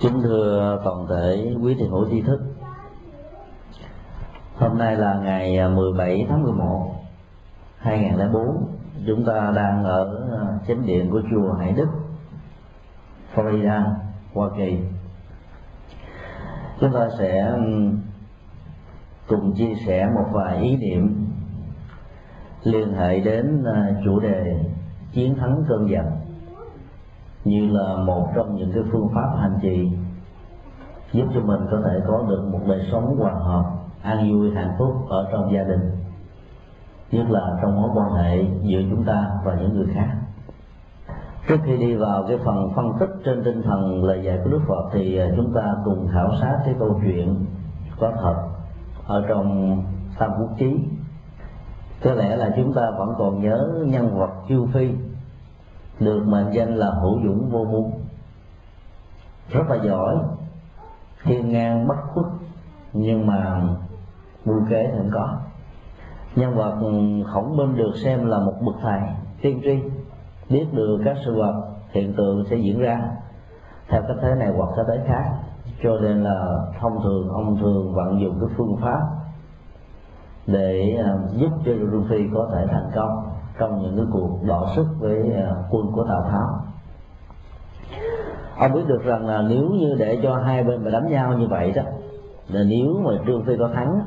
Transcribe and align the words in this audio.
Kính 0.00 0.22
thưa 0.22 0.80
toàn 0.84 1.06
thể 1.08 1.54
quý 1.62 1.74
thiền 1.74 1.90
hữu 1.90 2.08
tri 2.10 2.22
thức. 2.22 2.40
Hôm 4.56 4.78
nay 4.78 4.96
là 4.96 5.14
ngày 5.14 5.58
à, 5.58 5.68
17 5.68 6.26
tháng 6.28 6.42
11 6.42 6.94
2004 7.78 8.74
Chúng 9.06 9.24
ta 9.24 9.52
đang 9.56 9.84
ở 9.84 10.28
à, 10.40 10.58
chánh 10.68 10.86
điện 10.86 11.10
của 11.10 11.22
chùa 11.30 11.52
Hải 11.52 11.72
Đức 11.72 11.88
Florida, 13.34 13.82
Hoa 14.34 14.48
Kỳ. 14.56 14.78
Chúng 16.80 16.92
ta 16.92 17.08
sẽ 17.18 17.58
cùng 19.28 19.54
chia 19.56 19.74
sẻ 19.86 20.06
một 20.14 20.26
vài 20.32 20.62
ý 20.62 20.76
niệm 20.76 21.26
liên 22.62 22.92
hệ 22.92 23.20
đến 23.20 23.64
à, 23.64 23.94
chủ 24.04 24.20
đề 24.20 24.64
chiến 25.12 25.36
thắng 25.36 25.64
cơn 25.68 25.90
giận 25.90 26.04
như 27.44 27.70
là 27.70 27.96
một 27.96 28.28
trong 28.36 28.56
những 28.56 28.72
cái 28.74 28.82
phương 28.92 29.08
pháp 29.14 29.36
hành 29.40 29.58
trì, 29.62 29.90
giúp 31.12 31.24
cho 31.34 31.40
mình 31.40 31.60
có 31.70 31.80
thể 31.84 32.00
có 32.08 32.24
được 32.28 32.48
một 32.52 32.60
đời 32.68 32.88
sống 32.92 33.16
hòa 33.18 33.32
hợp, 33.32 33.64
an 34.02 34.32
vui, 34.32 34.50
hạnh 34.54 34.74
phúc 34.78 35.06
ở 35.08 35.28
trong 35.32 35.52
gia 35.52 35.62
đình, 35.62 35.90
nhất 37.10 37.30
là 37.30 37.58
trong 37.62 37.82
mối 37.82 37.90
quan 37.94 38.12
hệ 38.12 38.44
giữa 38.62 38.80
chúng 38.90 39.04
ta 39.04 39.30
và 39.44 39.54
những 39.54 39.74
người 39.74 39.86
khác. 39.94 40.08
Trước 41.48 41.56
khi 41.64 41.76
đi 41.76 41.94
vào 41.94 42.24
cái 42.28 42.38
phần 42.44 42.72
phân 42.76 42.92
tích 43.00 43.10
trên 43.24 43.44
tinh 43.44 43.62
thần 43.62 44.04
lời 44.04 44.22
dạy 44.24 44.38
của 44.44 44.50
đức 44.50 44.60
phật 44.68 44.90
thì 44.92 45.18
à, 45.18 45.28
chúng 45.36 45.52
ta 45.54 45.74
cùng 45.84 46.08
khảo 46.12 46.30
sát 46.40 46.58
cái 46.64 46.74
câu 46.78 47.00
chuyện 47.04 47.46
có 48.00 48.12
thật 48.20 48.34
ở 49.06 49.24
trong 49.28 49.78
tam 50.18 50.30
quốc 50.38 50.50
chí. 50.58 50.78
Có 52.04 52.12
lẽ 52.12 52.36
là 52.36 52.50
chúng 52.56 52.72
ta 52.74 52.90
vẫn 52.98 53.14
còn 53.18 53.42
nhớ 53.42 53.68
nhân 53.86 54.18
vật 54.18 54.30
chu 54.48 54.66
phi 54.72 54.90
được 56.00 56.24
mệnh 56.26 56.50
danh 56.52 56.74
là 56.76 56.90
hữu 56.90 57.20
dũng 57.24 57.50
vô 57.50 57.64
môn. 57.64 57.90
Rất 59.50 59.62
là 59.68 59.84
giỏi. 59.84 60.16
Thiên 61.24 61.48
ngang 61.48 61.88
bất 61.88 61.96
khuất. 62.12 62.26
Nhưng 62.92 63.26
mà 63.26 63.62
mưu 64.44 64.60
kế 64.70 64.88
thì 64.92 64.98
không 64.98 65.10
có. 65.14 65.36
Nhân 66.36 66.56
vật 66.56 66.74
khổng 67.26 67.56
minh 67.56 67.76
được 67.76 67.92
xem 68.04 68.26
là 68.26 68.38
một 68.38 68.54
bậc 68.60 68.74
thầy, 68.82 69.00
tiên 69.42 69.60
tri. 69.64 69.78
Biết 70.50 70.66
được 70.72 71.00
các 71.04 71.16
sự 71.24 71.34
vật 71.34 71.62
hiện 71.90 72.14
tượng 72.16 72.44
sẽ 72.50 72.56
diễn 72.56 72.80
ra 72.80 73.00
theo 73.88 74.02
cách 74.08 74.16
thế 74.22 74.34
này 74.38 74.52
hoặc 74.56 74.68
cách 74.76 74.86
thế 74.88 75.04
khác. 75.06 75.24
Cho 75.82 75.90
nên 76.02 76.24
là 76.24 76.58
thông 76.80 77.02
thường, 77.02 77.28
ông 77.28 77.56
thường 77.56 77.94
vận 77.94 78.20
dụng 78.20 78.38
cái 78.40 78.48
phương 78.56 78.76
pháp 78.82 79.00
để 80.46 80.96
à, 81.04 81.14
giúp 81.36 81.50
cho 81.66 81.72
Luffy 81.72 82.34
có 82.34 82.50
thể 82.54 82.66
thành 82.70 82.90
công 82.94 83.33
trong 83.58 83.82
những 83.82 83.96
cái 83.96 84.06
cuộc 84.12 84.38
đọ 84.46 84.72
sức 84.76 84.86
với 84.98 85.32
à, 85.32 85.54
quân 85.70 85.92
của 85.92 86.04
tào 86.08 86.22
tháo. 86.30 86.48
Ông 88.58 88.72
biết 88.72 88.86
được 88.86 89.02
rằng 89.04 89.26
là 89.26 89.42
nếu 89.42 89.68
như 89.68 89.94
để 89.98 90.18
cho 90.22 90.36
hai 90.36 90.64
bên 90.64 90.84
mà 90.84 90.90
đánh 90.90 91.10
nhau 91.10 91.38
như 91.38 91.46
vậy 91.50 91.72
đó, 91.72 91.82
là 92.48 92.60
nếu 92.68 93.00
mà 93.04 93.10
trương 93.26 93.44
phi 93.44 93.56
có 93.58 93.68
thắng, 93.74 94.00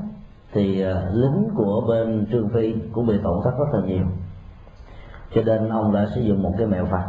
thì 0.54 0.82
à, 0.82 1.10
lính 1.14 1.50
của 1.56 1.86
bên 1.88 2.28
trương 2.32 2.50
phi 2.50 2.76
cũng 2.92 3.06
bị 3.06 3.16
tổn 3.24 3.42
thất 3.44 3.52
rất 3.60 3.80
là 3.80 3.86
nhiều. 3.86 4.06
Cho 5.36 5.42
nên 5.42 5.70
ông 5.70 5.94
đã 5.94 6.08
sử 6.16 6.22
dụng 6.22 6.44
một 6.44 6.54
cái 6.58 6.68
mẹo 6.68 6.86
phạt, 6.86 7.08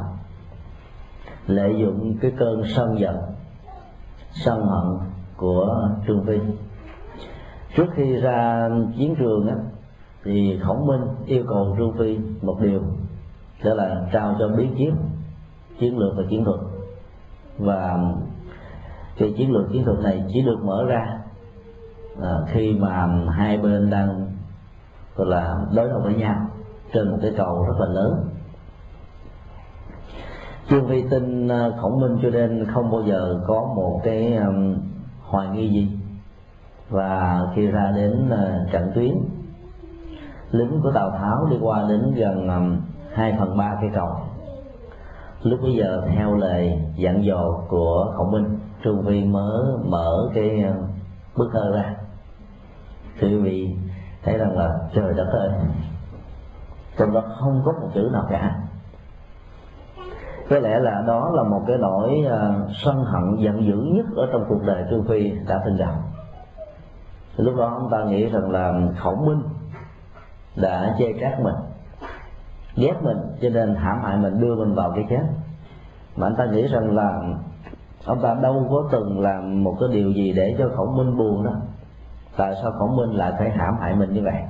lợi 1.47 1.75
dụng 1.78 2.14
cái 2.20 2.33
cơn 2.39 2.62
sân 2.67 3.00
giận, 3.00 3.17
sân 4.30 4.67
hận 4.67 4.98
của 5.36 5.89
trương 6.06 6.25
phi. 6.27 6.39
Trước 7.77 7.86
khi 7.95 8.17
ra 8.17 8.69
chiến 8.97 9.14
trường 9.19 9.48
á 9.48 9.55
thì 10.28 10.58
khổng 10.62 10.86
minh 10.86 11.00
yêu 11.26 11.44
cầu 11.48 11.74
trương 11.78 11.92
phi 11.98 12.18
một 12.42 12.56
điều 12.60 12.80
đó 13.64 13.74
là 13.74 14.06
trao 14.12 14.36
cho 14.38 14.48
bí 14.48 14.68
kiếp 14.78 14.92
chiến 15.80 15.98
lược 15.98 16.16
và 16.16 16.22
chiến 16.30 16.44
thuật. 16.44 16.60
Và 17.58 17.98
cái 19.18 19.34
chiến 19.36 19.52
lược 19.52 19.72
chiến 19.72 19.84
thuật 19.84 19.98
này 19.98 20.24
chỉ 20.32 20.42
được 20.42 20.58
mở 20.64 20.84
ra 20.88 21.18
à, 22.22 22.30
khi 22.46 22.72
mà 22.72 23.06
hai 23.30 23.58
bên 23.58 23.90
đang 23.90 24.26
gọi 25.16 25.27
là 25.27 25.55
đối 25.74 25.88
đầu 25.88 26.00
với 26.05 26.14
nhau 26.14 26.46
trên 26.92 27.11
một 27.11 27.18
cái 27.22 27.33
cầu 27.36 27.64
rất 27.68 27.74
là 27.78 27.86
lớn. 27.86 28.28
Trương 30.70 30.88
phi 30.88 31.02
tin 31.11 31.48
à, 31.48 31.70
khổng 31.80 32.00
minh 32.00 32.18
cho 32.22 32.30
nên 32.30 32.64
không 32.74 32.90
bao 32.90 33.02
giờ 33.02 33.40
có 33.46 33.72
một 33.77 34.00
cái 34.05 34.36
um, 34.36 34.77
hoài 35.22 35.48
nghi 35.48 35.68
gì. 35.68 35.88
Và 36.90 37.40
khi 37.55 37.67
ra 37.67 37.92
đến 37.96 38.30
uh, 38.33 38.72
trận 38.72 38.92
tuyến 38.94 39.14
lính 40.51 40.81
của 40.83 40.91
tào 40.95 41.11
tháo 41.11 41.47
đi 41.51 41.57
qua 41.61 41.85
đến 41.89 42.14
gần 42.17 42.48
um, 42.48 42.81
hai 43.14 43.36
phần 43.39 43.57
ba 43.57 43.79
cây 43.81 43.91
cầu. 43.95 44.09
Lúc 45.42 45.61
bây 45.63 45.75
giờ 45.75 46.03
theo 46.14 46.35
lời 46.35 46.83
dặn 46.97 47.25
dò 47.25 47.45
của 47.69 48.13
khổng 48.17 48.31
minh 48.31 48.59
Trung 48.83 49.05
phi 49.07 49.25
mới 49.25 49.63
mở 49.85 50.31
cái 50.35 50.64
uh, 50.70 50.86
bức 51.36 51.51
thơ 51.53 51.73
ra. 51.75 51.95
Thì 53.20 53.29
quý 53.29 53.39
vị 53.39 53.77
thấy 54.25 54.39
rằng 54.39 54.59
là 54.59 54.79
trời 54.95 55.14
đất 55.14 55.29
ơi 55.33 55.51
trong 56.98 57.13
đó 57.13 57.23
không 57.41 57.63
có 57.65 57.73
một 57.73 57.89
chữ 57.95 58.11
nào 58.13 58.27
cả. 58.30 58.59
Có 60.51 60.59
lẽ 60.59 60.79
là 60.79 61.05
đó 61.07 61.30
là 61.35 61.42
một 61.42 61.61
cái 61.67 61.77
nỗi 61.79 62.25
uh, 62.27 62.70
sân 62.85 63.05
hận 63.05 63.36
giận 63.36 63.65
dữ 63.65 63.77
nhất 63.77 64.07
ở 64.17 64.29
trong 64.33 64.45
cuộc 64.48 64.63
đời 64.67 64.85
trương 64.91 65.05
phi 65.09 65.30
đã 65.48 65.63
từng 65.65 65.77
gặp. 65.77 65.95
Lúc 67.36 67.57
đó 67.57 67.65
ông 67.65 67.89
ta 67.91 68.05
nghĩ 68.05 68.27
rằng 68.27 68.51
là 68.51 68.80
khổng 68.98 69.27
minh 69.27 69.42
đã 70.57 70.95
chê 70.98 71.13
trách 71.20 71.41
mình 71.41 71.55
ghét 72.77 72.95
mình 73.03 73.19
cho 73.42 73.48
nên 73.48 73.75
hãm 73.75 74.03
hại 74.03 74.17
mình 74.17 74.41
đưa 74.41 74.55
mình 74.55 74.75
vào 74.75 74.92
cái 74.95 75.05
chết. 75.11 75.23
Mà 76.17 76.27
anh 76.27 76.36
ta 76.39 76.45
nghĩ 76.45 76.67
rằng 76.67 76.97
là 76.97 77.20
ông 78.07 78.20
ta 78.23 78.35
đâu 78.35 78.67
có 78.70 78.89
từng 78.92 79.20
làm 79.20 79.64
một 79.64 79.77
cái 79.81 79.89
điều 79.92 80.13
gì 80.13 80.33
để 80.33 80.55
cho 80.59 80.69
khổng 80.77 80.97
minh 80.97 81.17
buồn 81.17 81.45
đó. 81.45 81.53
Tại 82.36 82.55
sao 82.63 82.73
khổng 82.73 82.97
minh 82.97 83.11
lại 83.11 83.33
phải 83.39 83.51
hãm 83.51 83.77
hại 83.81 83.95
mình 83.95 84.13
như 84.13 84.23
vậy? 84.25 84.42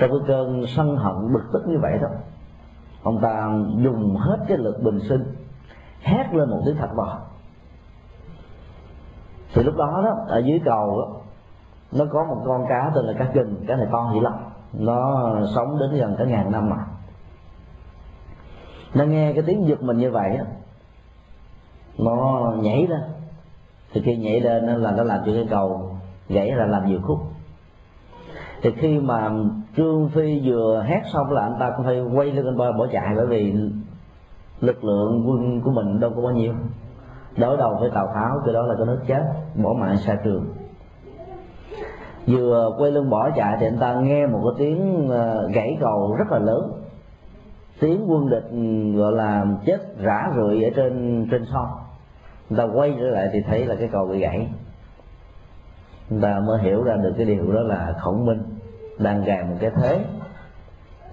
Trong 0.00 0.10
cái 0.10 0.18
cơn 0.28 0.66
sân 0.66 0.96
hận 0.96 1.32
bực 1.32 1.44
tức 1.52 1.62
như 1.66 1.78
vậy 1.82 1.98
đó 2.02 2.08
ông 3.02 3.20
ta 3.20 3.50
dùng 3.76 4.16
hết 4.16 4.36
cái 4.48 4.58
lực 4.58 4.82
bình 4.82 5.00
sinh 5.08 5.24
hét 6.02 6.34
lên 6.34 6.50
một 6.50 6.62
tiếng 6.66 6.76
thật 6.76 6.88
to 6.96 7.18
thì 9.54 9.62
lúc 9.62 9.76
đó 9.76 10.02
đó 10.04 10.24
ở 10.28 10.38
dưới 10.38 10.60
cầu 10.64 11.00
đó, 11.00 11.20
nó 11.92 12.04
có 12.12 12.24
một 12.24 12.42
con 12.46 12.66
cá 12.68 12.90
tên 12.94 13.04
là 13.04 13.12
cá 13.18 13.24
kình 13.24 13.64
cá 13.66 13.76
này 13.76 13.86
to 13.92 14.10
dữ 14.14 14.20
lắm 14.20 14.32
nó 14.78 15.30
sống 15.54 15.78
đến 15.78 15.90
gần 16.00 16.14
cả 16.18 16.24
ngàn 16.24 16.52
năm 16.52 16.70
mà. 16.70 16.76
Nó 18.94 19.04
nghe 19.04 19.32
cái 19.32 19.42
tiếng 19.46 19.68
giật 19.68 19.82
mình 19.82 19.98
như 19.98 20.10
vậy 20.10 20.36
á, 20.36 20.44
nó 21.98 22.52
nhảy 22.60 22.86
lên 22.86 23.00
thì 23.92 24.00
khi 24.04 24.16
nhảy 24.16 24.40
lên 24.40 24.66
là 24.66 24.90
nó 24.90 25.02
làm 25.02 25.18
cho 25.26 25.32
cái 25.32 25.46
cầu 25.50 25.96
gãy 26.28 26.50
là 26.50 26.66
làm 26.66 26.86
nhiều 26.86 26.98
khúc. 27.02 27.18
Thì 28.62 28.70
khi 28.76 28.98
mà 28.98 29.30
trương 29.76 30.08
phi 30.08 30.40
vừa 30.44 30.82
hét 30.86 31.02
xong 31.12 31.32
là 31.32 31.42
anh 31.42 31.56
ta 31.60 31.70
cũng 31.76 31.86
phải 31.86 32.00
quay 32.00 32.32
lên 32.32 32.56
bờ 32.56 32.72
bỏ 32.72 32.86
chạy, 32.92 33.14
bởi 33.16 33.26
vì 33.26 33.54
lực 34.60 34.84
lượng 34.84 35.24
quân 35.28 35.60
của 35.60 35.70
mình 35.70 36.00
đâu 36.00 36.12
có 36.16 36.22
bao 36.22 36.32
nhiêu. 36.32 36.52
Đối 37.36 37.56
đầu 37.56 37.76
với 37.80 37.90
tàu 37.90 38.06
tháo, 38.14 38.40
cái 38.44 38.54
đó 38.54 38.62
là 38.62 38.74
cái 38.78 38.86
nước 38.86 39.00
chết, 39.06 39.22
bỏ 39.54 39.72
mạng 39.72 39.96
xa 39.96 40.16
trường 40.24 40.53
vừa 42.26 42.74
quay 42.78 42.90
lưng 42.90 43.10
bỏ 43.10 43.30
chạy 43.36 43.56
thì 43.60 43.66
anh 43.66 43.78
ta 43.78 43.94
nghe 43.94 44.26
một 44.26 44.40
cái 44.44 44.54
tiếng 44.58 45.08
ờ, 45.08 45.48
gãy 45.54 45.76
cầu 45.80 46.16
rất 46.18 46.24
là 46.30 46.38
lớn. 46.38 46.72
Tiếng 47.80 48.04
quân 48.08 48.30
địch 48.30 48.44
ừ, 48.50 48.92
gọi 48.98 49.12
là 49.12 49.46
chết 49.66 49.98
rã 49.98 50.30
rượi 50.36 50.64
ở 50.64 50.70
trên 50.76 51.26
trên 51.30 51.44
sông. 51.52 51.68
Người 52.50 52.58
ta 52.58 52.64
quay 52.74 52.94
trở 53.00 53.06
lại 53.06 53.28
thì 53.32 53.42
thấy 53.46 53.66
là 53.66 53.74
cái 53.74 53.88
cầu 53.92 54.06
bị 54.06 54.18
gãy. 54.18 54.48
Người 56.10 56.22
ta 56.22 56.40
mới 56.46 56.62
hiểu 56.62 56.82
ra 56.82 56.96
được 56.96 57.12
cái 57.16 57.26
điều 57.26 57.52
đó 57.52 57.60
là 57.60 57.94
khổng 58.00 58.26
minh 58.26 58.42
đang 58.98 59.24
gài 59.24 59.42
một 59.42 59.56
cái 59.60 59.70
thế. 59.76 60.04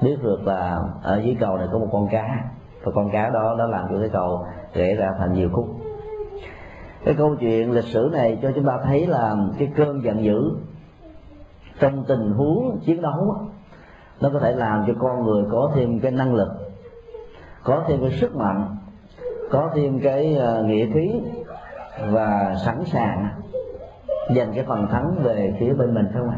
Biết 0.02 0.18
được 0.24 0.48
là 0.48 0.80
ở 1.04 1.22
dưới 1.26 1.38
cầu 1.40 1.58
này 1.58 1.68
có 1.72 1.80
một 1.80 1.88
con 1.92 2.08
cá. 2.12 2.44
Và 2.84 2.92
con 2.96 3.12
cá 3.12 3.30
đó 3.30 3.56
đã 3.60 3.66
làm 3.66 3.86
cho 3.90 4.00
cái 4.00 4.10
cầu 4.10 4.46
gãy 4.74 4.96
ra 4.96 5.12
thành 5.18 5.34
nhiều 5.34 5.50
khúc. 5.54 5.68
Cái 7.06 7.14
câu 7.18 7.36
chuyện 7.36 7.72
lịch 7.72 7.86
sử 7.86 8.10
này 8.12 8.40
cho 8.42 8.52
chúng 8.56 8.66
ta 8.66 8.80
thấy 8.84 9.08
là 9.08 9.36
cái 9.58 9.72
cơn 9.76 10.04
giận 10.04 10.24
dữ 10.24 10.52
trong 11.82 12.04
tình 12.08 12.32
huống 12.32 12.80
chiến 12.86 13.02
đấu 13.02 13.36
nó 14.22 14.30
có 14.34 14.40
thể 14.40 14.52
làm 14.52 14.84
cho 14.88 14.94
con 15.00 15.24
người 15.24 15.44
có 15.52 15.72
thêm 15.76 16.00
cái 16.00 16.12
năng 16.12 16.34
lực, 16.34 16.50
có 17.64 17.84
thêm 17.88 18.02
cái 18.02 18.12
sức 18.12 18.36
mạnh, 18.36 18.76
có 19.52 19.70
thêm 19.74 20.00
cái 20.00 20.38
à, 20.38 20.62
nghĩa 20.62 20.86
khí 20.94 21.22
và 22.10 22.56
sẵn 22.66 22.84
sàng 22.86 23.30
dành 24.36 24.54
cái 24.56 24.66
phần 24.68 24.88
thắng 24.88 25.16
về 25.24 25.56
phía 25.60 25.74
bên 25.74 25.94
mình 25.94 26.06
không 26.14 26.30
ạ? 26.30 26.38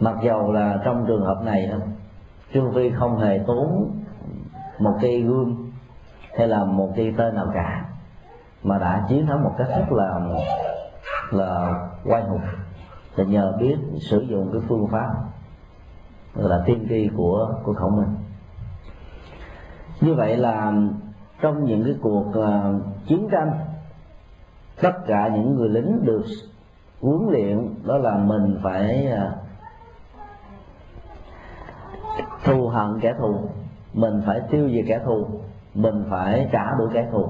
Mặc 0.00 0.16
dầu 0.22 0.52
là 0.52 0.80
trong 0.84 1.04
trường 1.08 1.24
hợp 1.24 1.42
này 1.44 1.70
trương 2.54 2.72
phi 2.74 2.90
không 2.90 3.18
hề 3.18 3.40
tốn 3.46 3.90
một 4.78 4.94
cây 5.00 5.22
gương 5.22 5.70
hay 6.38 6.48
là 6.48 6.64
một 6.64 6.92
cây 6.96 7.14
tên 7.18 7.34
nào 7.34 7.46
cả, 7.54 7.84
mà 8.62 8.78
đã 8.78 9.06
chiến 9.08 9.26
thắng 9.26 9.44
một 9.44 9.54
cách 9.58 9.68
rất 9.68 9.92
là 9.92 10.20
là 11.30 11.74
quay 12.04 12.22
hùng 12.22 12.40
là 13.18 13.24
nhờ 13.24 13.56
biết 13.60 13.76
sử 14.10 14.20
dụng 14.20 14.50
cái 14.52 14.62
phương 14.68 14.86
pháp 14.86 15.14
là 16.34 16.62
tiên 16.66 16.86
tri 16.88 17.08
của 17.16 17.54
của 17.64 17.74
khổng 17.74 17.96
minh. 17.96 18.14
Như 20.00 20.14
vậy 20.14 20.36
là 20.36 20.72
trong 21.40 21.64
những 21.64 21.84
cái 21.84 21.94
cuộc 22.02 22.26
uh, 22.28 22.82
chiến 23.06 23.28
tranh 23.32 23.52
tất 24.82 24.92
cả 25.06 25.28
những 25.34 25.54
người 25.54 25.68
lính 25.68 26.04
được 26.04 26.22
huấn 27.00 27.30
luyện 27.30 27.74
đó 27.84 27.98
là 27.98 28.16
mình 28.16 28.58
phải 28.62 29.06
à, 29.06 29.32
thù 32.44 32.68
hận 32.68 33.00
kẻ 33.00 33.14
thù. 33.18 33.48
Mình 33.92 34.22
phải 34.26 34.40
tiêu 34.50 34.68
diệt 34.70 34.84
kẻ 34.88 35.00
thù. 35.04 35.26
Mình 35.74 36.04
phải 36.10 36.48
trả 36.52 36.74
đuổi 36.78 36.88
kẻ 36.94 37.08
thù. 37.12 37.28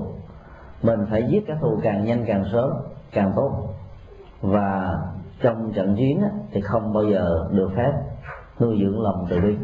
Mình 0.82 1.06
phải 1.10 1.26
giết 1.28 1.44
kẻ 1.46 1.56
thù 1.60 1.78
càng 1.82 2.04
nhanh 2.04 2.24
càng 2.26 2.44
sớm 2.52 2.70
càng 3.12 3.32
tốt. 3.36 3.74
Và 4.42 4.98
trong 5.40 5.72
trận 5.72 5.96
chiến 5.96 6.22
thì 6.50 6.60
không 6.60 6.92
bao 6.92 7.04
giờ 7.04 7.48
được 7.52 7.70
phép 7.76 7.92
nuôi 8.60 8.78
dưỡng 8.80 9.02
lòng 9.02 9.26
từ 9.30 9.40
bi. 9.40 9.56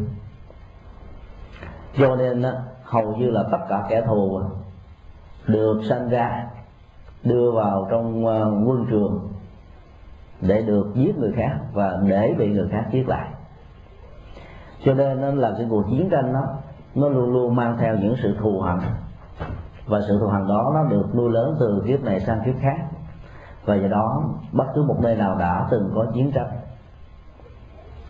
Cho 1.98 2.16
nên 2.16 2.44
hầu 2.82 3.16
như 3.16 3.30
là 3.30 3.44
tất 3.52 3.58
cả 3.68 3.86
kẻ 3.88 4.02
thù 4.06 4.40
được 5.46 5.80
sanh 5.88 6.08
ra, 6.08 6.46
đưa 7.24 7.50
vào 7.50 7.86
trong 7.90 8.26
ờ, 8.26 8.50
quân 8.66 8.86
trường 8.90 9.28
để 10.40 10.62
được 10.62 10.86
giết 10.94 11.18
người 11.18 11.32
khác 11.36 11.58
và 11.72 12.00
để 12.08 12.34
bị 12.38 12.48
người 12.48 12.68
khác 12.70 12.84
giết 12.92 13.08
lại. 13.08 13.28
Cho 14.84 14.94
nên 14.94 15.20
nó 15.20 15.30
là 15.30 15.54
cái 15.58 15.66
cuộc 15.70 15.84
chiến 15.90 16.08
tranh 16.10 16.32
đó, 16.32 16.44
nó 16.94 17.08
luôn 17.08 17.32
luôn 17.32 17.56
mang 17.56 17.76
theo 17.80 17.96
những 17.96 18.14
sự 18.22 18.36
thù 18.40 18.60
hận. 18.60 18.78
Và 19.86 20.00
sự 20.08 20.18
thù 20.20 20.26
hận 20.26 20.48
đó 20.48 20.72
nó 20.74 20.84
được 20.90 21.14
nuôi 21.14 21.30
lớn 21.30 21.56
từ 21.60 21.82
kiếp 21.86 22.00
này 22.00 22.20
sang 22.20 22.40
kiếp 22.46 22.54
khác 22.60 22.76
và 23.64 23.74
do 23.74 23.88
đó, 23.88 24.22
bất 24.52 24.64
cứ 24.74 24.82
một 24.82 24.96
nơi 25.02 25.16
nào 25.16 25.38
đã 25.38 25.66
từng 25.70 25.92
có 25.94 26.06
chiến 26.14 26.32
tranh, 26.34 26.50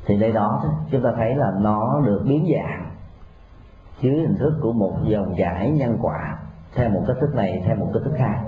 thì 0.07 0.17
nơi 0.17 0.33
đó 0.33 0.63
chúng 0.91 1.03
ta 1.03 1.13
thấy 1.17 1.35
là 1.35 1.53
nó 1.61 2.01
được 2.07 2.23
biến 2.29 2.47
dạng 2.55 2.91
dưới 4.01 4.15
hình 4.15 4.37
thức 4.39 4.53
của 4.63 4.73
một 4.73 4.93
dòng 5.03 5.35
chảy 5.39 5.71
nhân 5.71 5.99
quả 6.03 6.39
theo 6.75 6.91
một 6.91 7.03
cách 7.07 7.17
thức 7.21 7.35
này, 7.35 7.63
theo 7.67 7.77
một 7.77 7.91
cách 7.95 8.03
thức 8.05 8.15
khác. 8.17 8.41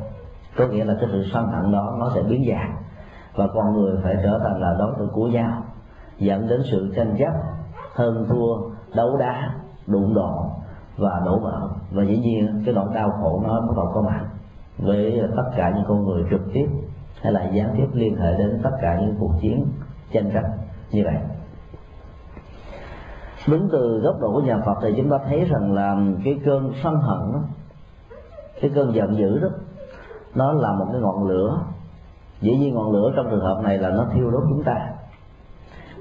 Có 0.57 0.67
nghĩa 0.67 0.85
là 0.85 0.95
cái 1.01 1.09
sự 1.13 1.25
sân 1.33 1.47
hận 1.47 1.73
đó, 1.73 1.97
nó 1.99 2.11
sẽ 2.15 2.23
biến 2.23 2.45
dạng. 2.51 2.77
Và 3.35 3.47
con 3.55 3.73
người 3.73 3.97
phải 4.03 4.15
trở 4.23 4.41
thành 4.45 4.61
là 4.61 4.77
đối 4.79 4.95
tượng 4.99 5.11
của 5.13 5.27
nhau, 5.27 5.63
dẫn 6.19 6.49
đến 6.49 6.61
sự 6.71 6.93
tranh 6.97 7.17
chấp, 7.19 7.33
hơn 7.95 8.27
thua, 8.29 8.71
đấu 8.97 9.17
đá, 9.17 9.51
đụng 9.87 10.15
độ 10.15 10.51
và 10.97 11.23
đổ 11.25 11.39
vỡ. 11.39 11.69
Và 11.93 12.05
dĩ 12.05 12.19
nhiên, 12.19 12.63
cái 12.67 12.75
nỗi 12.75 12.95
đau 12.95 13.11
khổ 13.11 13.41
nó 13.45 13.61
bắt 13.61 13.77
đầu 13.77 13.91
có 13.95 14.03
mặt 14.03 14.25
với 14.79 15.23
tất 15.37 15.51
cả 15.57 15.73
những 15.75 15.85
con 15.89 16.05
người 16.05 16.25
trực 16.31 16.41
tiếp 16.53 16.67
hay 17.27 17.33
là 17.33 17.45
gián 17.45 17.75
tiếp 17.77 17.87
liên 17.93 18.17
hệ 18.17 18.39
đến 18.39 18.61
tất 18.63 18.71
cả 18.81 18.99
những 19.01 19.15
cuộc 19.21 19.33
chiến 19.41 19.67
tranh 20.13 20.31
chấp 20.35 20.43
như 20.91 21.05
vậy. 21.05 21.17
Đứng 23.49 23.69
từ 23.73 24.01
góc 24.05 24.21
độ 24.21 24.33
của 24.33 24.41
nhà 24.41 24.59
Phật 24.67 24.75
thì 24.83 24.95
chúng 24.97 25.11
ta 25.11 25.19
thấy 25.29 25.45
rằng 25.45 25.73
là 25.73 25.97
cái 26.25 26.41
cơn 26.45 26.73
sân 26.83 26.97
hận 26.97 27.33
đó, 27.33 27.41
cái 28.61 28.71
cơn 28.75 28.95
giận 28.95 29.17
dữ 29.17 29.39
đó 29.39 29.49
nó 30.35 30.53
là 30.53 30.73
một 30.73 30.87
cái 30.93 31.01
ngọn 31.01 31.29
lửa. 31.29 31.61
Dĩ 32.41 32.57
nhiên 32.57 32.75
ngọn 32.75 32.93
lửa 32.93 33.13
trong 33.17 33.27
trường 33.31 33.45
hợp 33.45 33.61
này 33.63 33.79
là 33.79 33.91
nó 33.91 34.07
thiêu 34.15 34.31
đốt 34.31 34.43
chúng 34.49 34.63
ta. 34.63 34.91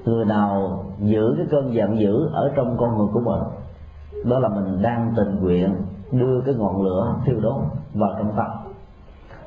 Người 0.04 0.24
nào 0.24 0.84
giữ 0.98 1.34
cái 1.36 1.46
cơn 1.50 1.74
giận 1.74 2.00
dữ 2.00 2.28
ở 2.32 2.52
trong 2.56 2.76
con 2.78 2.98
người 2.98 3.08
của 3.12 3.20
mình 3.20 3.42
đó 4.24 4.38
là 4.38 4.48
mình 4.48 4.82
đang 4.82 5.12
tình 5.16 5.38
nguyện 5.40 5.74
đưa 6.12 6.40
cái 6.40 6.54
ngọn 6.54 6.82
lửa 6.82 7.14
thiêu 7.24 7.40
đốt 7.40 7.62
vào 7.94 8.14
trong 8.18 8.32
tâm. 8.36 8.46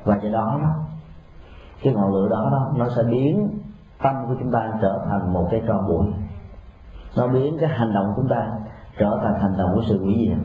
Và 0.04 0.18
do 0.22 0.30
đó 0.30 0.60
cái 1.82 1.94
ngọn 1.94 2.14
lửa 2.14 2.28
đó, 2.30 2.48
đó 2.52 2.72
nó 2.76 2.88
sẽ 2.96 3.02
biến 3.10 3.48
tâm 4.02 4.14
của 4.28 4.34
chúng 4.40 4.52
ta 4.52 4.72
trở 4.82 5.06
thành 5.10 5.32
một 5.32 5.48
cái 5.50 5.62
tro 5.68 5.82
bụi. 5.88 6.06
Nó 7.16 7.28
biến 7.28 7.56
cái 7.60 7.68
hành 7.68 7.92
động 7.94 8.06
của 8.06 8.22
chúng 8.22 8.30
ta 8.30 8.48
trở 8.98 9.18
thành 9.22 9.40
hành 9.40 9.56
động 9.58 9.70
của 9.74 9.82
sự 9.88 9.98
hủy 9.98 10.14
diệt 10.28 10.38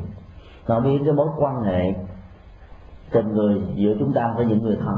nó 0.67 0.79
biến 0.79 1.01
cái 1.05 1.13
mối 1.13 1.27
quan 1.37 1.63
hệ 1.63 1.93
tình 3.11 3.33
người 3.33 3.61
giữa 3.75 3.93
chúng 3.99 4.13
ta 4.13 4.33
với 4.37 4.45
những 4.45 4.63
người 4.63 4.77
thân 4.85 4.95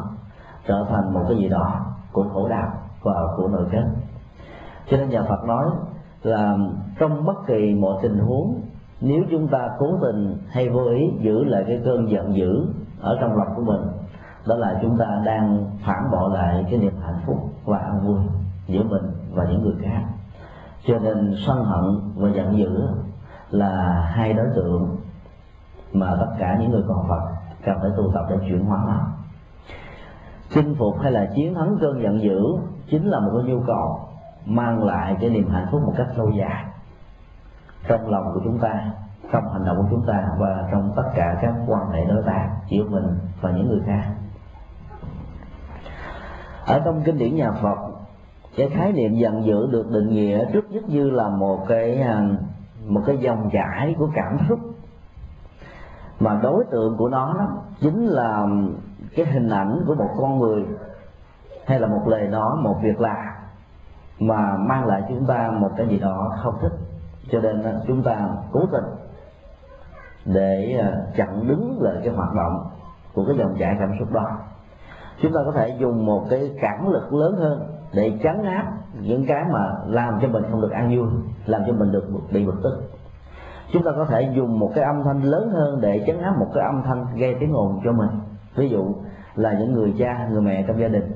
trở 0.67 0.85
thành 0.89 1.13
một 1.13 1.25
cái 1.29 1.37
gì 1.37 1.49
đó 1.49 1.85
của 2.11 2.23
khổ 2.33 2.47
đau 2.47 2.71
và 3.03 3.13
của 3.37 3.47
nội 3.47 3.65
kết 3.71 3.83
cho 4.89 4.97
nên 4.97 5.09
nhà 5.09 5.23
Phật 5.29 5.43
nói 5.45 5.65
là 6.23 6.57
trong 6.99 7.25
bất 7.25 7.47
kỳ 7.47 7.75
mọi 7.75 7.99
tình 8.01 8.17
huống 8.17 8.61
nếu 9.01 9.23
chúng 9.31 9.47
ta 9.47 9.69
cố 9.79 9.87
tình 10.01 10.37
hay 10.49 10.69
vô 10.69 10.85
ý 10.85 11.11
giữ 11.21 11.43
lại 11.43 11.63
cái 11.67 11.81
cơn 11.85 12.11
giận 12.11 12.35
dữ 12.35 12.65
ở 12.99 13.17
trong 13.21 13.37
lòng 13.37 13.47
của 13.55 13.63
mình 13.63 13.81
đó 14.47 14.55
là 14.55 14.79
chúng 14.81 14.97
ta 14.97 15.05
đang 15.25 15.65
phản 15.85 16.11
bội 16.11 16.31
lại 16.33 16.65
cái 16.69 16.79
niềm 16.79 16.94
hạnh 17.05 17.21
phúc 17.25 17.38
và 17.65 17.77
an 17.77 17.99
vui 18.07 18.19
giữa 18.67 18.83
mình 18.83 19.11
và 19.33 19.44
những 19.44 19.63
người 19.63 19.75
khác. 19.83 20.01
Cho 20.88 20.99
nên 20.99 21.35
sân 21.47 21.63
hận 21.63 21.83
và 22.15 22.29
giận 22.29 22.57
dữ 22.57 22.88
là 23.49 24.01
hai 24.15 24.33
đối 24.33 24.47
tượng 24.55 24.95
mà 25.94 26.15
tất 26.19 26.35
cả 26.39 26.57
những 26.59 26.71
người 26.71 26.83
còn 26.88 27.07
Phật 27.09 27.21
cần 27.65 27.77
phải 27.81 27.89
tu 27.97 28.11
tập 28.13 28.25
để 28.29 28.35
chuyển 28.49 28.65
hóa. 28.65 28.83
Nó 28.88 29.17
chinh 30.49 30.75
phục 30.79 30.99
hay 31.01 31.11
là 31.11 31.27
chiến 31.35 31.55
thắng 31.55 31.77
cơn 31.81 32.03
giận 32.03 32.21
dữ 32.21 32.41
chính 32.89 33.09
là 33.09 33.19
một 33.19 33.31
cái 33.33 33.53
nhu 33.53 33.61
cầu 33.67 33.99
mang 34.45 34.83
lại 34.83 35.17
cái 35.19 35.29
niềm 35.29 35.49
hạnh 35.49 35.67
phúc 35.71 35.81
một 35.85 35.94
cách 35.97 36.07
lâu 36.17 36.29
dài 36.29 36.65
trong 37.88 38.09
lòng 38.09 38.31
của 38.33 38.39
chúng 38.44 38.59
ta, 38.59 38.91
trong 39.31 39.44
hành 39.53 39.65
động 39.65 39.77
của 39.77 39.88
chúng 39.91 40.05
ta 40.07 40.27
và 40.38 40.67
trong 40.71 40.94
tất 40.95 41.03
cả 41.15 41.38
các 41.41 41.53
quan 41.67 41.89
hệ 41.91 42.05
đối 42.05 42.23
tác 42.23 42.49
giữa 42.69 42.83
mình 42.89 43.17
và 43.41 43.51
những 43.51 43.67
người 43.69 43.81
khác 43.85 44.03
ở 46.67 46.81
trong 46.85 47.01
kinh 47.05 47.17
điển 47.17 47.35
nhà 47.35 47.51
Phật, 47.51 47.77
cái 48.57 48.69
khái 48.69 48.91
niệm 48.91 49.15
giận 49.15 49.45
dữ 49.45 49.67
được 49.71 49.91
định 49.91 50.09
nghĩa 50.09 50.45
trước 50.53 50.71
nhất 50.71 50.83
như 50.87 51.09
là 51.09 51.29
một 51.29 51.65
cái 51.67 52.01
à, 52.01 52.23
một 52.87 53.01
cái 53.05 53.17
dòng 53.17 53.49
chảy 53.53 53.95
của 53.99 54.09
cảm 54.15 54.37
xúc. 54.49 54.59
Mà 56.19 56.39
đối 56.43 56.65
tượng 56.71 56.97
của 56.97 57.09
nó 57.09 57.47
chính 57.79 58.05
là 58.07 58.47
cái 59.15 59.25
hình 59.25 59.49
ảnh 59.49 59.83
của 59.87 59.95
một 59.95 60.09
con 60.17 60.39
người 60.39 60.65
hay 61.65 61.79
là 61.79 61.87
một 61.87 62.01
lời 62.07 62.27
nói, 62.27 62.57
một 62.61 62.75
việc 62.83 63.01
làm 63.01 63.25
mà 64.19 64.57
mang 64.57 64.85
lại 64.85 65.03
chúng 65.09 65.25
ta 65.25 65.51
một 65.51 65.69
cái 65.77 65.87
gì 65.87 65.99
đó 65.99 66.35
không 66.43 66.57
thích. 66.61 66.73
Cho 67.31 67.39
nên 67.39 67.63
à, 67.63 67.73
chúng 67.87 68.03
ta 68.03 68.29
cố 68.51 68.59
tình 68.71 68.85
để 70.25 70.77
à, 70.81 70.91
chặn 71.15 71.47
đứng 71.47 71.77
lại 71.81 71.95
cái 72.03 72.13
hoạt 72.13 72.33
động 72.33 72.69
của 73.13 73.25
cái 73.27 73.37
dòng 73.37 73.55
chảy 73.59 73.75
cảm 73.79 73.91
xúc 73.99 74.11
đó 74.11 74.39
chúng 75.21 75.33
ta 75.33 75.39
có 75.45 75.51
thể 75.51 75.75
dùng 75.79 76.05
một 76.05 76.25
cái 76.29 76.51
cản 76.61 76.87
lực 76.89 77.13
lớn 77.13 77.35
hơn 77.37 77.59
để 77.93 78.19
chấn 78.23 78.43
áp 78.43 78.73
những 79.01 79.25
cái 79.27 79.43
mà 79.53 79.75
làm 79.85 80.19
cho 80.21 80.27
mình 80.27 80.43
không 80.51 80.61
được 80.61 80.71
an 80.71 80.97
vui, 80.97 81.07
làm 81.45 81.61
cho 81.67 81.73
mình 81.73 81.91
được 81.91 82.09
bị 82.31 82.45
bực 82.45 82.59
tức. 82.63 82.83
Chúng 83.73 83.83
ta 83.83 83.91
có 83.95 84.05
thể 84.05 84.31
dùng 84.35 84.59
một 84.59 84.71
cái 84.75 84.83
âm 84.83 85.03
thanh 85.03 85.21
lớn 85.23 85.49
hơn 85.49 85.81
để 85.81 86.03
chấn 86.07 86.21
áp 86.21 86.39
một 86.39 86.47
cái 86.53 86.63
âm 86.63 86.83
thanh 86.83 87.05
gây 87.15 87.35
tiếng 87.39 87.53
ồn 87.53 87.79
cho 87.83 87.91
mình. 87.91 88.09
Ví 88.55 88.69
dụ 88.69 88.95
là 89.35 89.53
những 89.53 89.73
người 89.73 89.93
cha, 89.99 90.27
người 90.31 90.41
mẹ 90.41 90.63
trong 90.68 90.80
gia 90.80 90.87
đình. 90.87 91.11